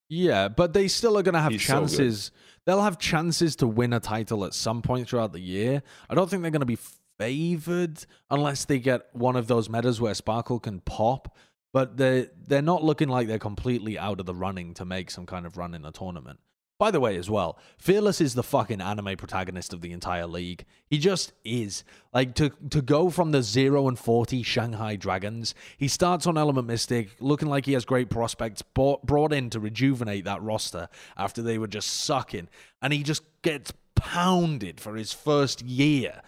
Yeah, 0.08 0.48
but 0.48 0.72
they 0.72 0.88
still 0.88 1.16
are 1.16 1.22
going 1.22 1.34
to 1.34 1.40
have 1.40 1.52
He's 1.52 1.64
so 1.64 1.74
chances. 1.74 2.32
They'll 2.66 2.82
have 2.82 2.98
chances 2.98 3.54
to 3.56 3.68
win 3.68 3.92
a 3.92 4.00
title 4.00 4.44
at 4.44 4.52
some 4.52 4.82
point 4.82 5.08
throughout 5.08 5.32
the 5.32 5.40
year. 5.40 5.84
I 6.10 6.16
don't 6.16 6.28
think 6.28 6.42
they're 6.42 6.50
going 6.50 6.60
to 6.60 6.66
be 6.66 6.78
favored 7.18 8.04
unless 8.30 8.64
they 8.64 8.78
get 8.78 9.08
one 9.12 9.36
of 9.36 9.46
those 9.48 9.68
metas 9.68 10.00
where 10.00 10.14
Sparkle 10.14 10.60
can 10.60 10.80
pop. 10.80 11.36
But 11.72 11.98
they 11.98 12.28
they're 12.46 12.62
not 12.62 12.82
looking 12.82 13.08
like 13.08 13.28
they're 13.28 13.38
completely 13.38 13.98
out 13.98 14.20
of 14.20 14.26
the 14.26 14.34
running 14.34 14.72
to 14.74 14.84
make 14.84 15.10
some 15.10 15.26
kind 15.26 15.44
of 15.44 15.56
run 15.56 15.74
in 15.74 15.82
the 15.82 15.92
tournament. 15.92 16.40
By 16.78 16.92
the 16.92 17.00
way, 17.00 17.16
as 17.16 17.28
well, 17.28 17.58
Fearless 17.76 18.20
is 18.20 18.34
the 18.34 18.44
fucking 18.44 18.80
anime 18.80 19.16
protagonist 19.16 19.72
of 19.72 19.80
the 19.80 19.90
entire 19.90 20.28
league. 20.28 20.64
He 20.88 20.98
just 20.98 21.32
is. 21.44 21.82
Like 22.14 22.34
to 22.36 22.50
to 22.70 22.80
go 22.80 23.10
from 23.10 23.32
the 23.32 23.42
zero 23.42 23.88
and 23.88 23.98
forty 23.98 24.44
Shanghai 24.44 24.94
Dragons, 24.94 25.56
he 25.76 25.88
starts 25.88 26.26
on 26.26 26.38
Element 26.38 26.68
Mystic, 26.68 27.16
looking 27.18 27.48
like 27.48 27.66
he 27.66 27.72
has 27.72 27.84
great 27.84 28.10
prospects, 28.10 28.62
brought, 28.62 29.04
brought 29.04 29.32
in 29.32 29.50
to 29.50 29.60
rejuvenate 29.60 30.24
that 30.24 30.40
roster 30.40 30.88
after 31.16 31.42
they 31.42 31.58
were 31.58 31.66
just 31.66 31.90
sucking, 31.90 32.48
and 32.80 32.92
he 32.92 33.02
just 33.02 33.22
gets 33.42 33.72
pounded 33.96 34.80
for 34.80 34.94
his 34.94 35.12
first 35.12 35.62
year, 35.62 36.22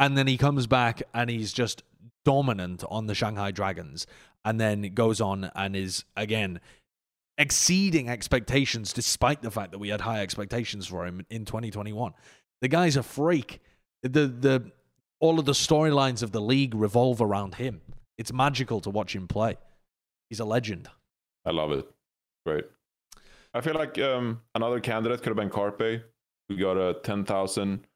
and 0.00 0.16
then 0.16 0.26
he 0.26 0.36
comes 0.36 0.66
back 0.66 1.02
and 1.14 1.30
he's 1.30 1.52
just 1.52 1.84
dominant 2.24 2.82
on 2.90 3.06
the 3.06 3.14
Shanghai 3.14 3.52
Dragons, 3.52 4.06
and 4.44 4.58
then 4.58 4.82
goes 4.94 5.20
on 5.20 5.50
and 5.54 5.76
is 5.76 6.04
again 6.16 6.60
exceeding 7.38 8.08
expectations, 8.08 8.92
despite 8.92 9.42
the 9.42 9.50
fact 9.50 9.72
that 9.72 9.78
we 9.78 9.90
had 9.90 10.00
high 10.00 10.20
expectations 10.20 10.86
for 10.86 11.06
him 11.06 11.24
in 11.30 11.44
2021. 11.44 12.12
The 12.62 12.68
guy's 12.68 12.96
a 12.96 13.02
freak. 13.02 13.60
The 14.02 14.08
the 14.26 14.72
all 15.20 15.38
of 15.38 15.44
the 15.44 15.52
storylines 15.52 16.22
of 16.22 16.32
the 16.32 16.40
league 16.40 16.74
revolve 16.74 17.20
around 17.20 17.56
him. 17.56 17.82
It's 18.16 18.32
magical 18.32 18.80
to 18.80 18.90
watch 18.90 19.14
him 19.14 19.28
play. 19.28 19.58
He's 20.30 20.40
a 20.40 20.44
legend. 20.46 20.88
I 21.44 21.50
love 21.50 21.72
it. 21.72 21.86
Great. 22.46 22.64
I 23.52 23.60
feel 23.60 23.74
like 23.74 23.98
um, 23.98 24.40
another 24.54 24.80
candidate 24.80 25.22
could 25.22 25.28
have 25.28 25.36
been 25.36 25.50
Carpe. 25.50 26.02
We 26.48 26.56
got 26.56 26.76
a 26.76 26.94
10,000 27.02 27.86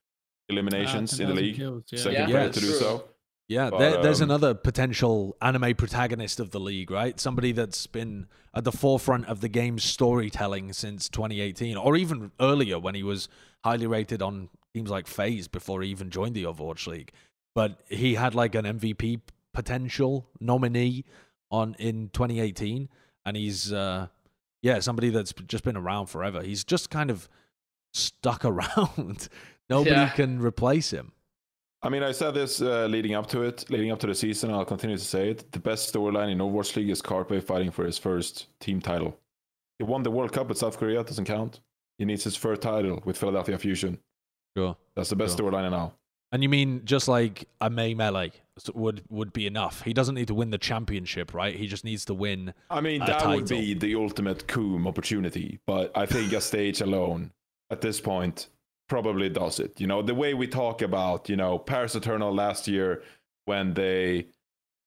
eliminations 0.48 1.18
in 1.20 1.28
the 1.28 1.34
league. 1.34 1.56
kills, 1.56 1.84
yeah. 1.90 1.98
Second 1.98 2.12
Yeah, 2.20 2.26
player 2.26 2.44
that's 2.44 2.54
to 2.58 2.60
do 2.60 2.70
true. 2.70 2.78
so. 2.78 3.04
Yeah, 3.46 3.68
But, 3.70 3.78
there, 3.78 4.02
there's 4.02 4.22
um, 4.22 4.30
another 4.30 4.54
potential 4.54 5.36
anime 5.42 5.74
protagonist 5.74 6.40
of 6.40 6.50
the 6.50 6.60
league, 6.60 6.90
right? 6.90 7.20
Somebody 7.20 7.52
that's 7.52 7.86
been 7.86 8.26
at 8.54 8.64
the 8.64 8.72
forefront 8.72 9.26
of 9.26 9.42
the 9.42 9.48
game's 9.48 9.84
storytelling 9.84 10.72
since 10.72 11.10
2018, 11.10 11.76
or 11.76 11.94
even 11.96 12.32
earlier 12.40 12.78
when 12.78 12.94
he 12.94 13.02
was 13.02 13.28
highly 13.62 13.86
rated 13.86 14.22
on 14.22 14.48
teams 14.72 14.88
like 14.90 15.06
FaZe 15.06 15.46
before 15.46 15.82
he 15.82 15.90
even 15.90 16.08
joined 16.08 16.34
the 16.34 16.44
Overwatch 16.44 16.86
League. 16.86 17.12
But 17.54 17.80
he 17.88 18.14
had 18.14 18.34
like 18.34 18.54
an 18.54 18.64
MVP 18.64 19.20
potential 19.52 20.26
nominee 20.40 21.04
on 21.50 21.76
in 21.78 22.08
2018, 22.14 22.88
and 23.26 23.36
he's 23.36 23.72
uh, 23.74 24.06
yeah 24.62 24.80
somebody 24.80 25.10
that's 25.10 25.34
just 25.46 25.64
been 25.64 25.76
around 25.76 26.06
forever. 26.06 26.42
He's 26.42 26.64
just 26.64 26.88
kind 26.88 27.10
of 27.10 27.28
stuck 27.92 28.44
around. 28.46 29.28
Nobody 29.70 29.90
Yeah. 29.96 30.08
can 30.10 30.40
replace 30.40 30.90
him. 30.90 31.12
I 31.82 31.90
mean, 31.90 32.02
I 32.02 32.12
said 32.12 32.32
this 32.32 32.62
uh, 32.62 32.86
leading 32.86 33.14
up 33.14 33.26
to 33.28 33.42
it, 33.42 33.66
leading 33.68 33.90
up 33.90 33.98
to 34.00 34.06
the 34.06 34.14
season, 34.14 34.50
I'll 34.50 34.64
continue 34.64 34.96
to 34.96 35.04
say 35.04 35.30
it. 35.30 35.52
The 35.52 35.58
best 35.60 35.92
storyline 35.92 36.30
in 36.32 36.38
Overwatch 36.38 36.76
League 36.76 36.88
is 36.88 37.02
Carpe 37.02 37.42
fighting 37.42 37.70
for 37.70 37.84
his 37.84 37.98
first 37.98 38.46
team 38.58 38.80
title. 38.80 39.18
He 39.78 39.84
won 39.84 40.02
the 40.02 40.10
World 40.10 40.32
Cup 40.32 40.48
with 40.48 40.56
South 40.58 40.78
Korea, 40.78 41.04
doesn't 41.04 41.26
count. 41.26 41.60
He 41.98 42.04
needs 42.06 42.24
his 42.24 42.36
first 42.36 42.62
title 42.62 43.02
with 43.04 43.18
Philadelphia 43.18 43.58
Fusion. 43.58 43.98
Sure. 44.56 44.76
That's 44.96 45.10
the 45.10 45.16
best 45.16 45.36
Sure. 45.36 45.50
storyline 45.50 45.70
now. 45.70 45.92
And 46.32 46.42
you 46.42 46.48
mean 46.48 46.80
just 46.84 47.06
like 47.06 47.48
a 47.60 47.68
May 47.70 47.94
Melee 47.94 48.32
would 48.74 49.02
would 49.08 49.32
be 49.32 49.46
enough? 49.46 49.82
He 49.82 49.92
doesn't 49.92 50.14
need 50.14 50.28
to 50.28 50.34
win 50.34 50.50
the 50.50 50.58
championship, 50.58 51.34
right? 51.34 51.54
He 51.54 51.66
just 51.66 51.84
needs 51.84 52.04
to 52.06 52.14
win. 52.14 52.54
I 52.70 52.80
mean, 52.80 53.02
A 53.02 53.06
that 53.06 53.26
would 53.28 53.48
be 53.48 53.74
the 53.74 53.94
ultimate 53.94 54.48
coom 54.48 54.86
opportunity, 54.86 55.60
but 55.66 55.92
I 55.96 56.06
think 56.06 56.32
a 56.32 56.40
stage 56.40 56.80
alone 56.80 57.32
at 57.70 57.82
this 57.82 58.00
point 58.00 58.48
probably 58.88 59.28
does 59.28 59.60
it. 59.60 59.80
You 59.80 59.86
know, 59.86 60.02
the 60.02 60.14
way 60.14 60.34
we 60.34 60.46
talk 60.46 60.82
about, 60.82 61.28
you 61.28 61.36
know, 61.36 61.58
Paris 61.58 61.94
Eternal 61.94 62.32
last 62.34 62.68
year 62.68 63.02
when 63.46 63.74
they 63.74 64.26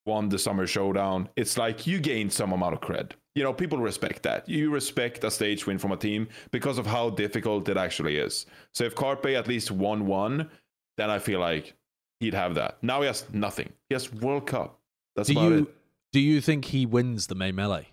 won 0.06 0.30
the 0.30 0.40
Summer 0.40 0.66
Showdown, 0.68 1.30
it's 1.36 1.58
like 1.58 1.86
you 1.88 2.00
gained 2.00 2.32
some 2.32 2.52
amount 2.54 2.74
of 2.74 2.82
cred. 2.82 3.12
You 3.36 3.44
know, 3.44 3.54
people 3.54 3.78
respect 3.78 4.24
that. 4.24 4.48
You 4.50 4.72
respect 4.72 5.24
a 5.24 5.30
stage 5.30 5.68
win 5.68 5.78
from 5.78 5.92
a 5.92 5.98
team 5.98 6.28
because 6.52 6.78
of 6.78 6.88
how 6.88 7.10
difficult 7.12 7.70
it 7.70 7.78
actually 7.78 8.18
is. 8.18 8.46
So 8.74 8.84
if 8.84 8.96
Carpe 8.96 9.26
at 9.28 9.48
least 9.48 9.70
won 9.70 10.08
one, 10.08 10.50
then 10.98 11.10
I 11.12 11.20
feel 11.20 11.40
like 11.40 11.76
he'd 12.20 12.34
have 12.34 12.56
that. 12.56 12.78
Now 12.82 13.02
he 13.02 13.08
has 13.08 13.26
nothing. 13.32 13.72
He 13.90 13.94
has 13.96 14.12
World 14.12 14.48
Cup. 14.48 14.80
That's 15.16 15.30
Do 15.30 15.34
about 15.38 15.50
you 15.52 15.58
it. 15.64 15.76
do 16.14 16.20
you 16.20 16.42
think 16.42 16.66
he 16.66 16.86
wins 16.88 17.28
the 17.28 17.36
May 17.36 17.52
Melee? 17.52 17.90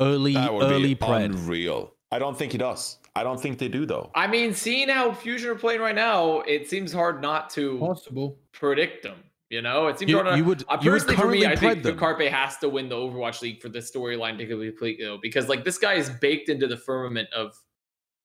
Early 0.00 0.34
That 0.34 0.52
would 0.52 0.64
early 0.64 0.94
be 0.94 0.96
pred. 0.96 1.24
unreal. 1.26 1.92
I 2.10 2.18
don't 2.18 2.36
think 2.36 2.52
he 2.52 2.58
does. 2.58 2.98
I 3.16 3.22
don't 3.22 3.40
think 3.40 3.58
they 3.58 3.68
do 3.68 3.86
though. 3.86 4.10
I 4.14 4.26
mean, 4.26 4.54
seeing 4.54 4.88
how 4.88 5.12
Fusion 5.12 5.50
are 5.50 5.54
playing 5.54 5.80
right 5.80 5.94
now, 5.94 6.40
it 6.40 6.68
seems 6.68 6.92
hard 6.92 7.22
not 7.22 7.48
to 7.50 7.78
Possible. 7.78 8.38
predict 8.52 9.02
them. 9.02 9.18
You 9.50 9.62
know, 9.62 9.86
it 9.86 9.98
seems 9.98 10.10
You- 10.10 10.16
hard. 10.16 10.26
not- 10.26 10.38
you 10.38 10.44
would- 10.44 10.64
uh, 10.68 10.78
you 10.82 10.90
would 10.90 11.02
personally, 11.02 11.16
for 11.16 11.28
me, 11.28 11.46
I 11.46 11.54
think 11.54 11.82
them. 11.84 11.96
Carpe 11.96 12.22
has 12.22 12.56
to 12.58 12.68
win 12.68 12.88
the 12.88 12.96
Overwatch 12.96 13.40
League 13.40 13.60
for 13.62 13.68
this 13.68 13.90
storyline 13.94 14.36
to 14.38 14.44
be 14.58 14.66
complete, 14.68 14.98
though, 15.00 15.16
because 15.18 15.48
like 15.48 15.62
this 15.64 15.78
guy 15.78 15.94
is 15.94 16.10
baked 16.10 16.48
into 16.48 16.66
the 16.66 16.76
firmament 16.76 17.28
of 17.32 17.54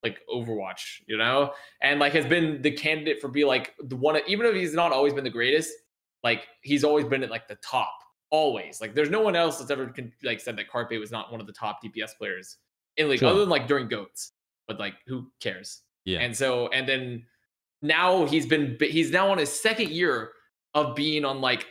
like 0.01 0.21
Overwatch, 0.27 1.01
you 1.07 1.17
know, 1.17 1.53
and 1.81 1.99
like 1.99 2.13
has 2.13 2.25
been 2.25 2.61
the 2.63 2.71
candidate 2.71 3.21
for 3.21 3.27
be 3.27 3.45
like 3.45 3.75
the 3.79 3.95
one. 3.97 4.19
Even 4.27 4.45
if 4.47 4.55
he's 4.55 4.73
not 4.73 4.91
always 4.91 5.13
been 5.13 5.25
the 5.25 5.29
greatest, 5.29 5.71
like 6.23 6.47
he's 6.63 6.83
always 6.83 7.05
been 7.05 7.21
at 7.21 7.29
like 7.29 7.47
the 7.47 7.55
top. 7.57 7.93
Always, 8.31 8.79
like 8.81 8.95
there's 8.95 9.09
no 9.09 9.21
one 9.21 9.35
else 9.35 9.59
that's 9.59 9.71
ever 9.71 9.87
con- 9.87 10.13
like 10.23 10.39
said 10.39 10.55
that 10.57 10.69
Carpe 10.69 10.91
was 10.99 11.11
not 11.11 11.31
one 11.31 11.41
of 11.41 11.47
the 11.47 11.53
top 11.53 11.83
DPS 11.83 12.15
players 12.17 12.57
in 12.97 13.09
league, 13.09 13.19
Sure. 13.19 13.29
other 13.29 13.39
than 13.41 13.49
like 13.49 13.67
during 13.67 13.87
goats. 13.87 14.31
But 14.69 14.79
like, 14.79 14.93
who 15.07 15.29
cares? 15.41 15.81
Yeah. 16.05 16.19
And 16.19 16.35
so, 16.37 16.69
and 16.69 16.87
then 16.87 17.25
now 17.81 18.25
he's 18.25 18.45
been 18.45 18.77
he's 18.79 19.11
now 19.11 19.29
on 19.31 19.37
his 19.37 19.51
second 19.51 19.89
year 19.89 20.31
of 20.73 20.95
being 20.95 21.25
on 21.25 21.41
like 21.41 21.65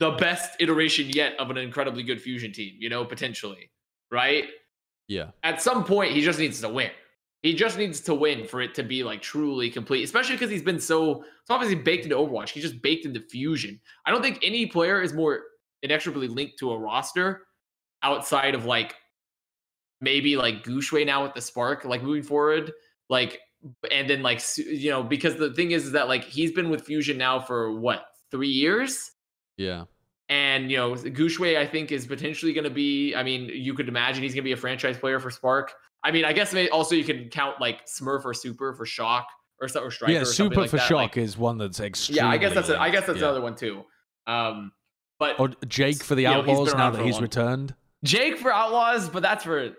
the 0.00 0.10
best 0.12 0.56
iteration 0.60 1.08
yet 1.08 1.32
of 1.38 1.50
an 1.50 1.56
incredibly 1.56 2.02
good 2.02 2.20
fusion 2.20 2.52
team, 2.52 2.74
you 2.78 2.90
know, 2.90 3.04
potentially, 3.04 3.70
right? 4.10 4.44
yeah. 5.08 5.30
At 5.42 5.62
some 5.62 5.84
point, 5.84 6.12
he 6.12 6.20
just 6.20 6.38
needs 6.38 6.60
to 6.60 6.68
win. 6.68 6.90
He 7.42 7.54
just 7.54 7.78
needs 7.78 8.00
to 8.00 8.14
win 8.14 8.44
for 8.44 8.60
it 8.60 8.74
to 8.74 8.82
be 8.82 9.04
like 9.04 9.22
truly 9.22 9.70
complete, 9.70 10.02
especially 10.02 10.34
because 10.34 10.50
he's 10.50 10.62
been 10.62 10.80
so 10.80 11.22
it's 11.22 11.50
obviously 11.50 11.76
baked 11.76 12.04
into 12.04 12.16
Overwatch. 12.16 12.48
He's 12.48 12.64
just 12.64 12.82
baked 12.82 13.06
into 13.06 13.20
Fusion. 13.20 13.80
I 14.04 14.10
don't 14.10 14.22
think 14.22 14.40
any 14.42 14.66
player 14.66 15.00
is 15.00 15.12
more 15.12 15.42
inexorably 15.82 16.26
linked 16.28 16.58
to 16.58 16.72
a 16.72 16.78
roster 16.78 17.42
outside 18.02 18.54
of 18.54 18.64
like 18.64 18.96
maybe 20.00 20.36
like 20.36 20.64
Guxue 20.64 21.04
now 21.06 21.22
with 21.24 21.34
the 21.34 21.40
Spark, 21.40 21.84
like 21.84 22.02
moving 22.02 22.22
forward, 22.22 22.72
like 23.08 23.38
and 23.90 24.08
then 24.08 24.22
like 24.22 24.40
you 24.56 24.90
know 24.90 25.02
because 25.02 25.36
the 25.36 25.52
thing 25.54 25.70
is, 25.72 25.86
is 25.86 25.92
that 25.92 26.08
like 26.08 26.24
he's 26.24 26.52
been 26.52 26.70
with 26.70 26.82
Fusion 26.84 27.18
now 27.18 27.40
for 27.40 27.78
what 27.78 28.04
three 28.30 28.48
years. 28.48 29.10
Yeah. 29.56 29.84
And 30.28 30.70
you 30.72 30.76
know, 30.76 30.92
Guxue, 30.94 31.56
I 31.56 31.66
think, 31.66 31.92
is 31.92 32.04
potentially 32.06 32.52
going 32.52 32.64
to 32.64 32.70
be. 32.70 33.14
I 33.14 33.22
mean, 33.22 33.48
you 33.52 33.74
could 33.74 33.88
imagine 33.88 34.24
he's 34.24 34.32
going 34.34 34.42
to 34.42 34.48
be 34.48 34.52
a 34.52 34.56
franchise 34.56 34.98
player 34.98 35.20
for 35.20 35.30
Spark. 35.30 35.72
I 36.02 36.10
mean, 36.10 36.24
I 36.24 36.32
guess 36.32 36.54
also 36.72 36.94
you 36.96 37.04
can 37.04 37.28
count 37.28 37.60
like 37.60 37.86
Smurf 37.86 38.24
or 38.24 38.34
Super 38.34 38.74
for 38.74 38.84
Shock 38.84 39.26
or 39.60 39.68
so 39.68 39.80
or 39.82 39.90
Striker. 39.92 40.12
yeah, 40.12 40.20
or 40.22 40.24
super 40.24 40.62
like 40.62 40.70
for 40.70 40.76
that. 40.78 40.86
shock 40.88 40.96
Like, 40.98 41.16
is 41.16 41.38
one 41.38 41.58
that's 41.58 41.78
extremely. 41.78 42.18
yeah, 42.22 42.28
I 42.28 42.38
guess 42.38 42.54
that's 42.54 42.68
a, 42.68 42.80
I 42.80 42.90
guess 42.90 43.06
that's 43.06 43.18
yeah. 43.20 43.24
another 43.26 43.40
one 43.40 43.54
too. 43.54 43.84
Um, 44.26 44.72
but 45.20 45.38
Or 45.40 45.48
Jake 45.68 46.02
for 46.02 46.14
the 46.16 46.22
You 46.22 46.28
know, 46.28 46.40
Outlaws 46.40 46.74
now 46.74 46.90
that 46.90 47.04
he's 47.04 47.14
long- 47.14 47.22
returned. 47.22 47.74
Jake 48.04 48.36
for 48.38 48.52
Outlaws, 48.52 49.08
but 49.08 49.22
that's 49.22 49.44
for 49.44 49.70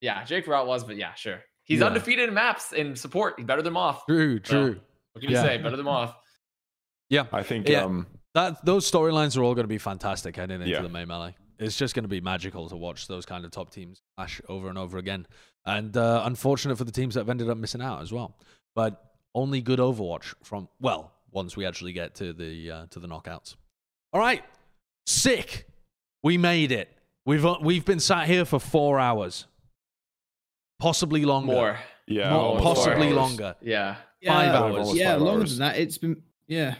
yeah, 0.00 0.24
Jake 0.24 0.44
for 0.44 0.64
was, 0.64 0.84
but 0.84 0.96
yeah, 0.96 1.14
sure. 1.14 1.42
He's 1.64 1.80
Yeah. 1.80 1.86
undefeated 1.86 2.28
in 2.28 2.34
maps 2.34 2.72
in 2.72 2.94
support. 2.96 3.34
He's 3.36 3.46
better 3.46 3.62
than 3.62 3.72
Moth. 3.72 4.04
True, 4.08 4.38
So, 4.44 4.50
true. 4.68 4.80
What 5.12 5.20
can 5.22 5.30
you 5.30 5.36
Yeah. 5.36 5.42
say? 5.42 5.58
Better 5.58 5.76
than 5.76 5.84
Moth. 5.86 6.14
Yeah. 7.08 7.26
I 7.32 7.42
think 7.42 7.68
Yeah. 7.68 7.84
um 7.84 8.06
That 8.34 8.64
those 8.66 8.90
storylines 8.90 9.36
are 9.38 9.42
all 9.42 9.54
going 9.54 9.64
to 9.64 9.68
be 9.68 9.78
fantastic 9.78 10.36
heading 10.36 10.60
into 10.60 10.68
Yeah. 10.70 10.82
the 10.82 10.88
May 10.90 11.04
Melee. 11.06 11.34
It's 11.58 11.76
just 11.78 11.94
going 11.94 12.02
to 12.04 12.08
be 12.08 12.20
magical 12.20 12.68
to 12.68 12.76
watch 12.76 13.06
those 13.08 13.24
kind 13.24 13.46
of 13.46 13.50
top 13.50 13.70
teams 13.70 14.02
clash 14.16 14.42
over 14.48 14.68
and 14.68 14.76
over 14.76 14.98
again. 14.98 15.26
And 15.64 15.96
uh, 15.96 16.20
unfortunate 16.24 16.76
for 16.76 16.84
the 16.84 16.92
teams 16.92 17.14
that 17.14 17.20
have 17.20 17.30
ended 17.30 17.48
up 17.48 17.56
missing 17.56 17.80
out 17.80 18.02
as 18.02 18.12
well. 18.12 18.38
But 18.74 19.02
only 19.34 19.62
good 19.62 19.78
Overwatch 19.78 20.34
from 20.44 20.68
well, 20.80 21.12
once 21.30 21.56
we 21.56 21.64
actually 21.64 21.92
get 21.94 22.14
to 22.16 22.32
the 22.34 22.70
uh, 22.70 22.86
to 22.90 23.00
the 23.00 23.08
knockouts. 23.08 23.56
All 24.12 24.20
right, 24.20 24.44
sick. 25.06 25.66
We 26.22 26.36
made 26.38 26.72
it. 26.72 26.88
We've 27.24 27.44
uh, 27.44 27.56
we've 27.62 27.84
been 27.84 28.00
sat 28.00 28.26
here 28.26 28.44
for 28.44 28.58
four 28.58 29.00
hours, 29.00 29.46
possibly 30.78 31.24
longer. 31.24 31.52
More. 31.52 31.78
yeah, 32.06 32.30
More- 32.32 32.60
possibly 32.60 33.08
hours. 33.08 33.16
longer. 33.16 33.56
Yeah. 33.62 33.94
Five 34.24 34.46
Yeah, 34.52 34.58
hours. 34.58 34.94
Yeah, 34.94 35.12
Five 35.12 35.22
longer 35.22 35.40
hours. 35.42 35.58
than 35.58 35.68
that. 35.68 35.78
It's 35.78 35.98
been 35.98 36.22
yeah. 36.48 36.74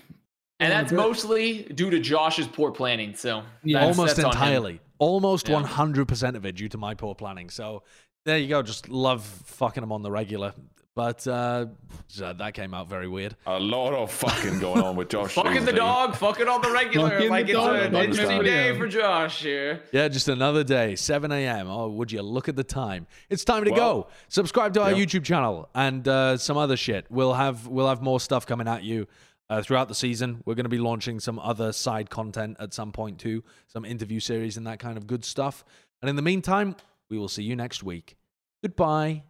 And 0.58 0.72
Yeah, 0.72 0.80
that's 0.80 0.92
mostly 0.92 1.64
due 1.64 1.90
to 1.90 2.00
Josh's 2.00 2.46
poor 2.48 2.70
planning. 2.72 3.14
So 3.14 3.42
Yeah. 3.62 3.80
that's- 3.80 3.98
almost 3.98 4.16
that's 4.16 4.24
on 4.24 4.32
entirely, 4.32 4.80
almost 4.98 5.48
Yeah. 5.48 5.54
one 5.54 5.64
hundred 5.64 6.08
percent 6.08 6.36
of 6.36 6.46
it 6.46 6.52
due 6.56 6.68
to 6.70 6.78
my 6.78 6.94
poor 6.94 7.14
planning. 7.14 7.50
So 7.50 7.82
there 8.24 8.38
you 8.38 8.48
go. 8.48 8.62
Just 8.62 8.88
love 8.88 9.22
fucking 9.24 9.82
him 9.82 9.92
on 9.92 10.02
the 10.02 10.10
regular, 10.10 10.54
but 10.96 11.24
uh, 11.28 11.66
so 12.08 12.32
that 12.32 12.54
came 12.54 12.74
out 12.74 12.88
very 12.88 13.06
weird. 13.06 13.36
A 13.46 13.60
lot 13.60 13.92
of 13.92 14.10
fucking 14.10 14.58
going 14.58 14.82
on 14.82 14.96
with 14.96 15.10
Josh. 15.10 15.32
Fucking 15.34 15.52
the 15.52 15.58
recently. 15.60 15.78
dog, 15.78 16.16
fucking 16.16 16.48
on 16.48 16.62
the 16.62 16.70
regular. 16.72 17.10
Fucking 17.10 17.28
like 17.30 17.46
the 17.46 17.52
it's 17.52 17.60
dog, 17.60 17.76
an 17.76 17.92
fucking 17.92 18.10
interesting 18.10 18.42
day 18.42 18.76
for 18.76 18.88
Josh 18.88 19.42
here. 19.42 19.82
Yeah, 19.92 20.08
just 20.08 20.26
another 20.28 20.64
day, 20.64 20.96
7 20.96 21.30
a.m. 21.30 21.68
Oh, 21.68 21.88
would 21.90 22.10
you 22.10 22.22
look 22.22 22.48
at 22.48 22.56
the 22.56 22.64
time? 22.64 23.06
It's 23.28 23.44
time 23.44 23.64
to 23.64 23.70
Well, 23.70 24.02
go. 24.02 24.08
Subscribe 24.28 24.72
to 24.74 24.82
our 24.82 24.92
yeah. 24.92 25.04
YouTube 25.04 25.22
channel 25.24 25.68
and 25.74 26.08
uh, 26.08 26.38
some 26.38 26.56
other 26.56 26.76
shit. 26.78 27.04
We'll 27.10 27.34
have 27.34 27.66
we'll 27.66 27.88
have 27.88 28.00
more 28.02 28.18
stuff 28.18 28.46
coming 28.46 28.66
at 28.66 28.82
you 28.82 29.06
uh, 29.50 29.60
throughout 29.60 29.88
the 29.88 29.94
season. 29.94 30.42
We're 30.46 30.54
going 30.54 30.64
to 30.64 30.70
be 30.70 30.78
launching 30.78 31.20
some 31.20 31.38
other 31.38 31.72
side 31.72 32.08
content 32.08 32.56
at 32.58 32.72
some 32.72 32.90
point 32.90 33.18
too, 33.18 33.44
some 33.66 33.84
interview 33.84 34.18
series 34.18 34.56
and 34.56 34.66
that 34.66 34.78
kind 34.78 34.96
of 34.96 35.06
good 35.06 35.24
stuff. 35.26 35.62
And 36.00 36.08
in 36.08 36.16
the 36.16 36.22
meantime, 36.22 36.74
we 37.10 37.18
will 37.18 37.28
see 37.28 37.42
you 37.42 37.54
next 37.54 37.82
week. 37.82 38.16
Goodbye. 38.62 39.22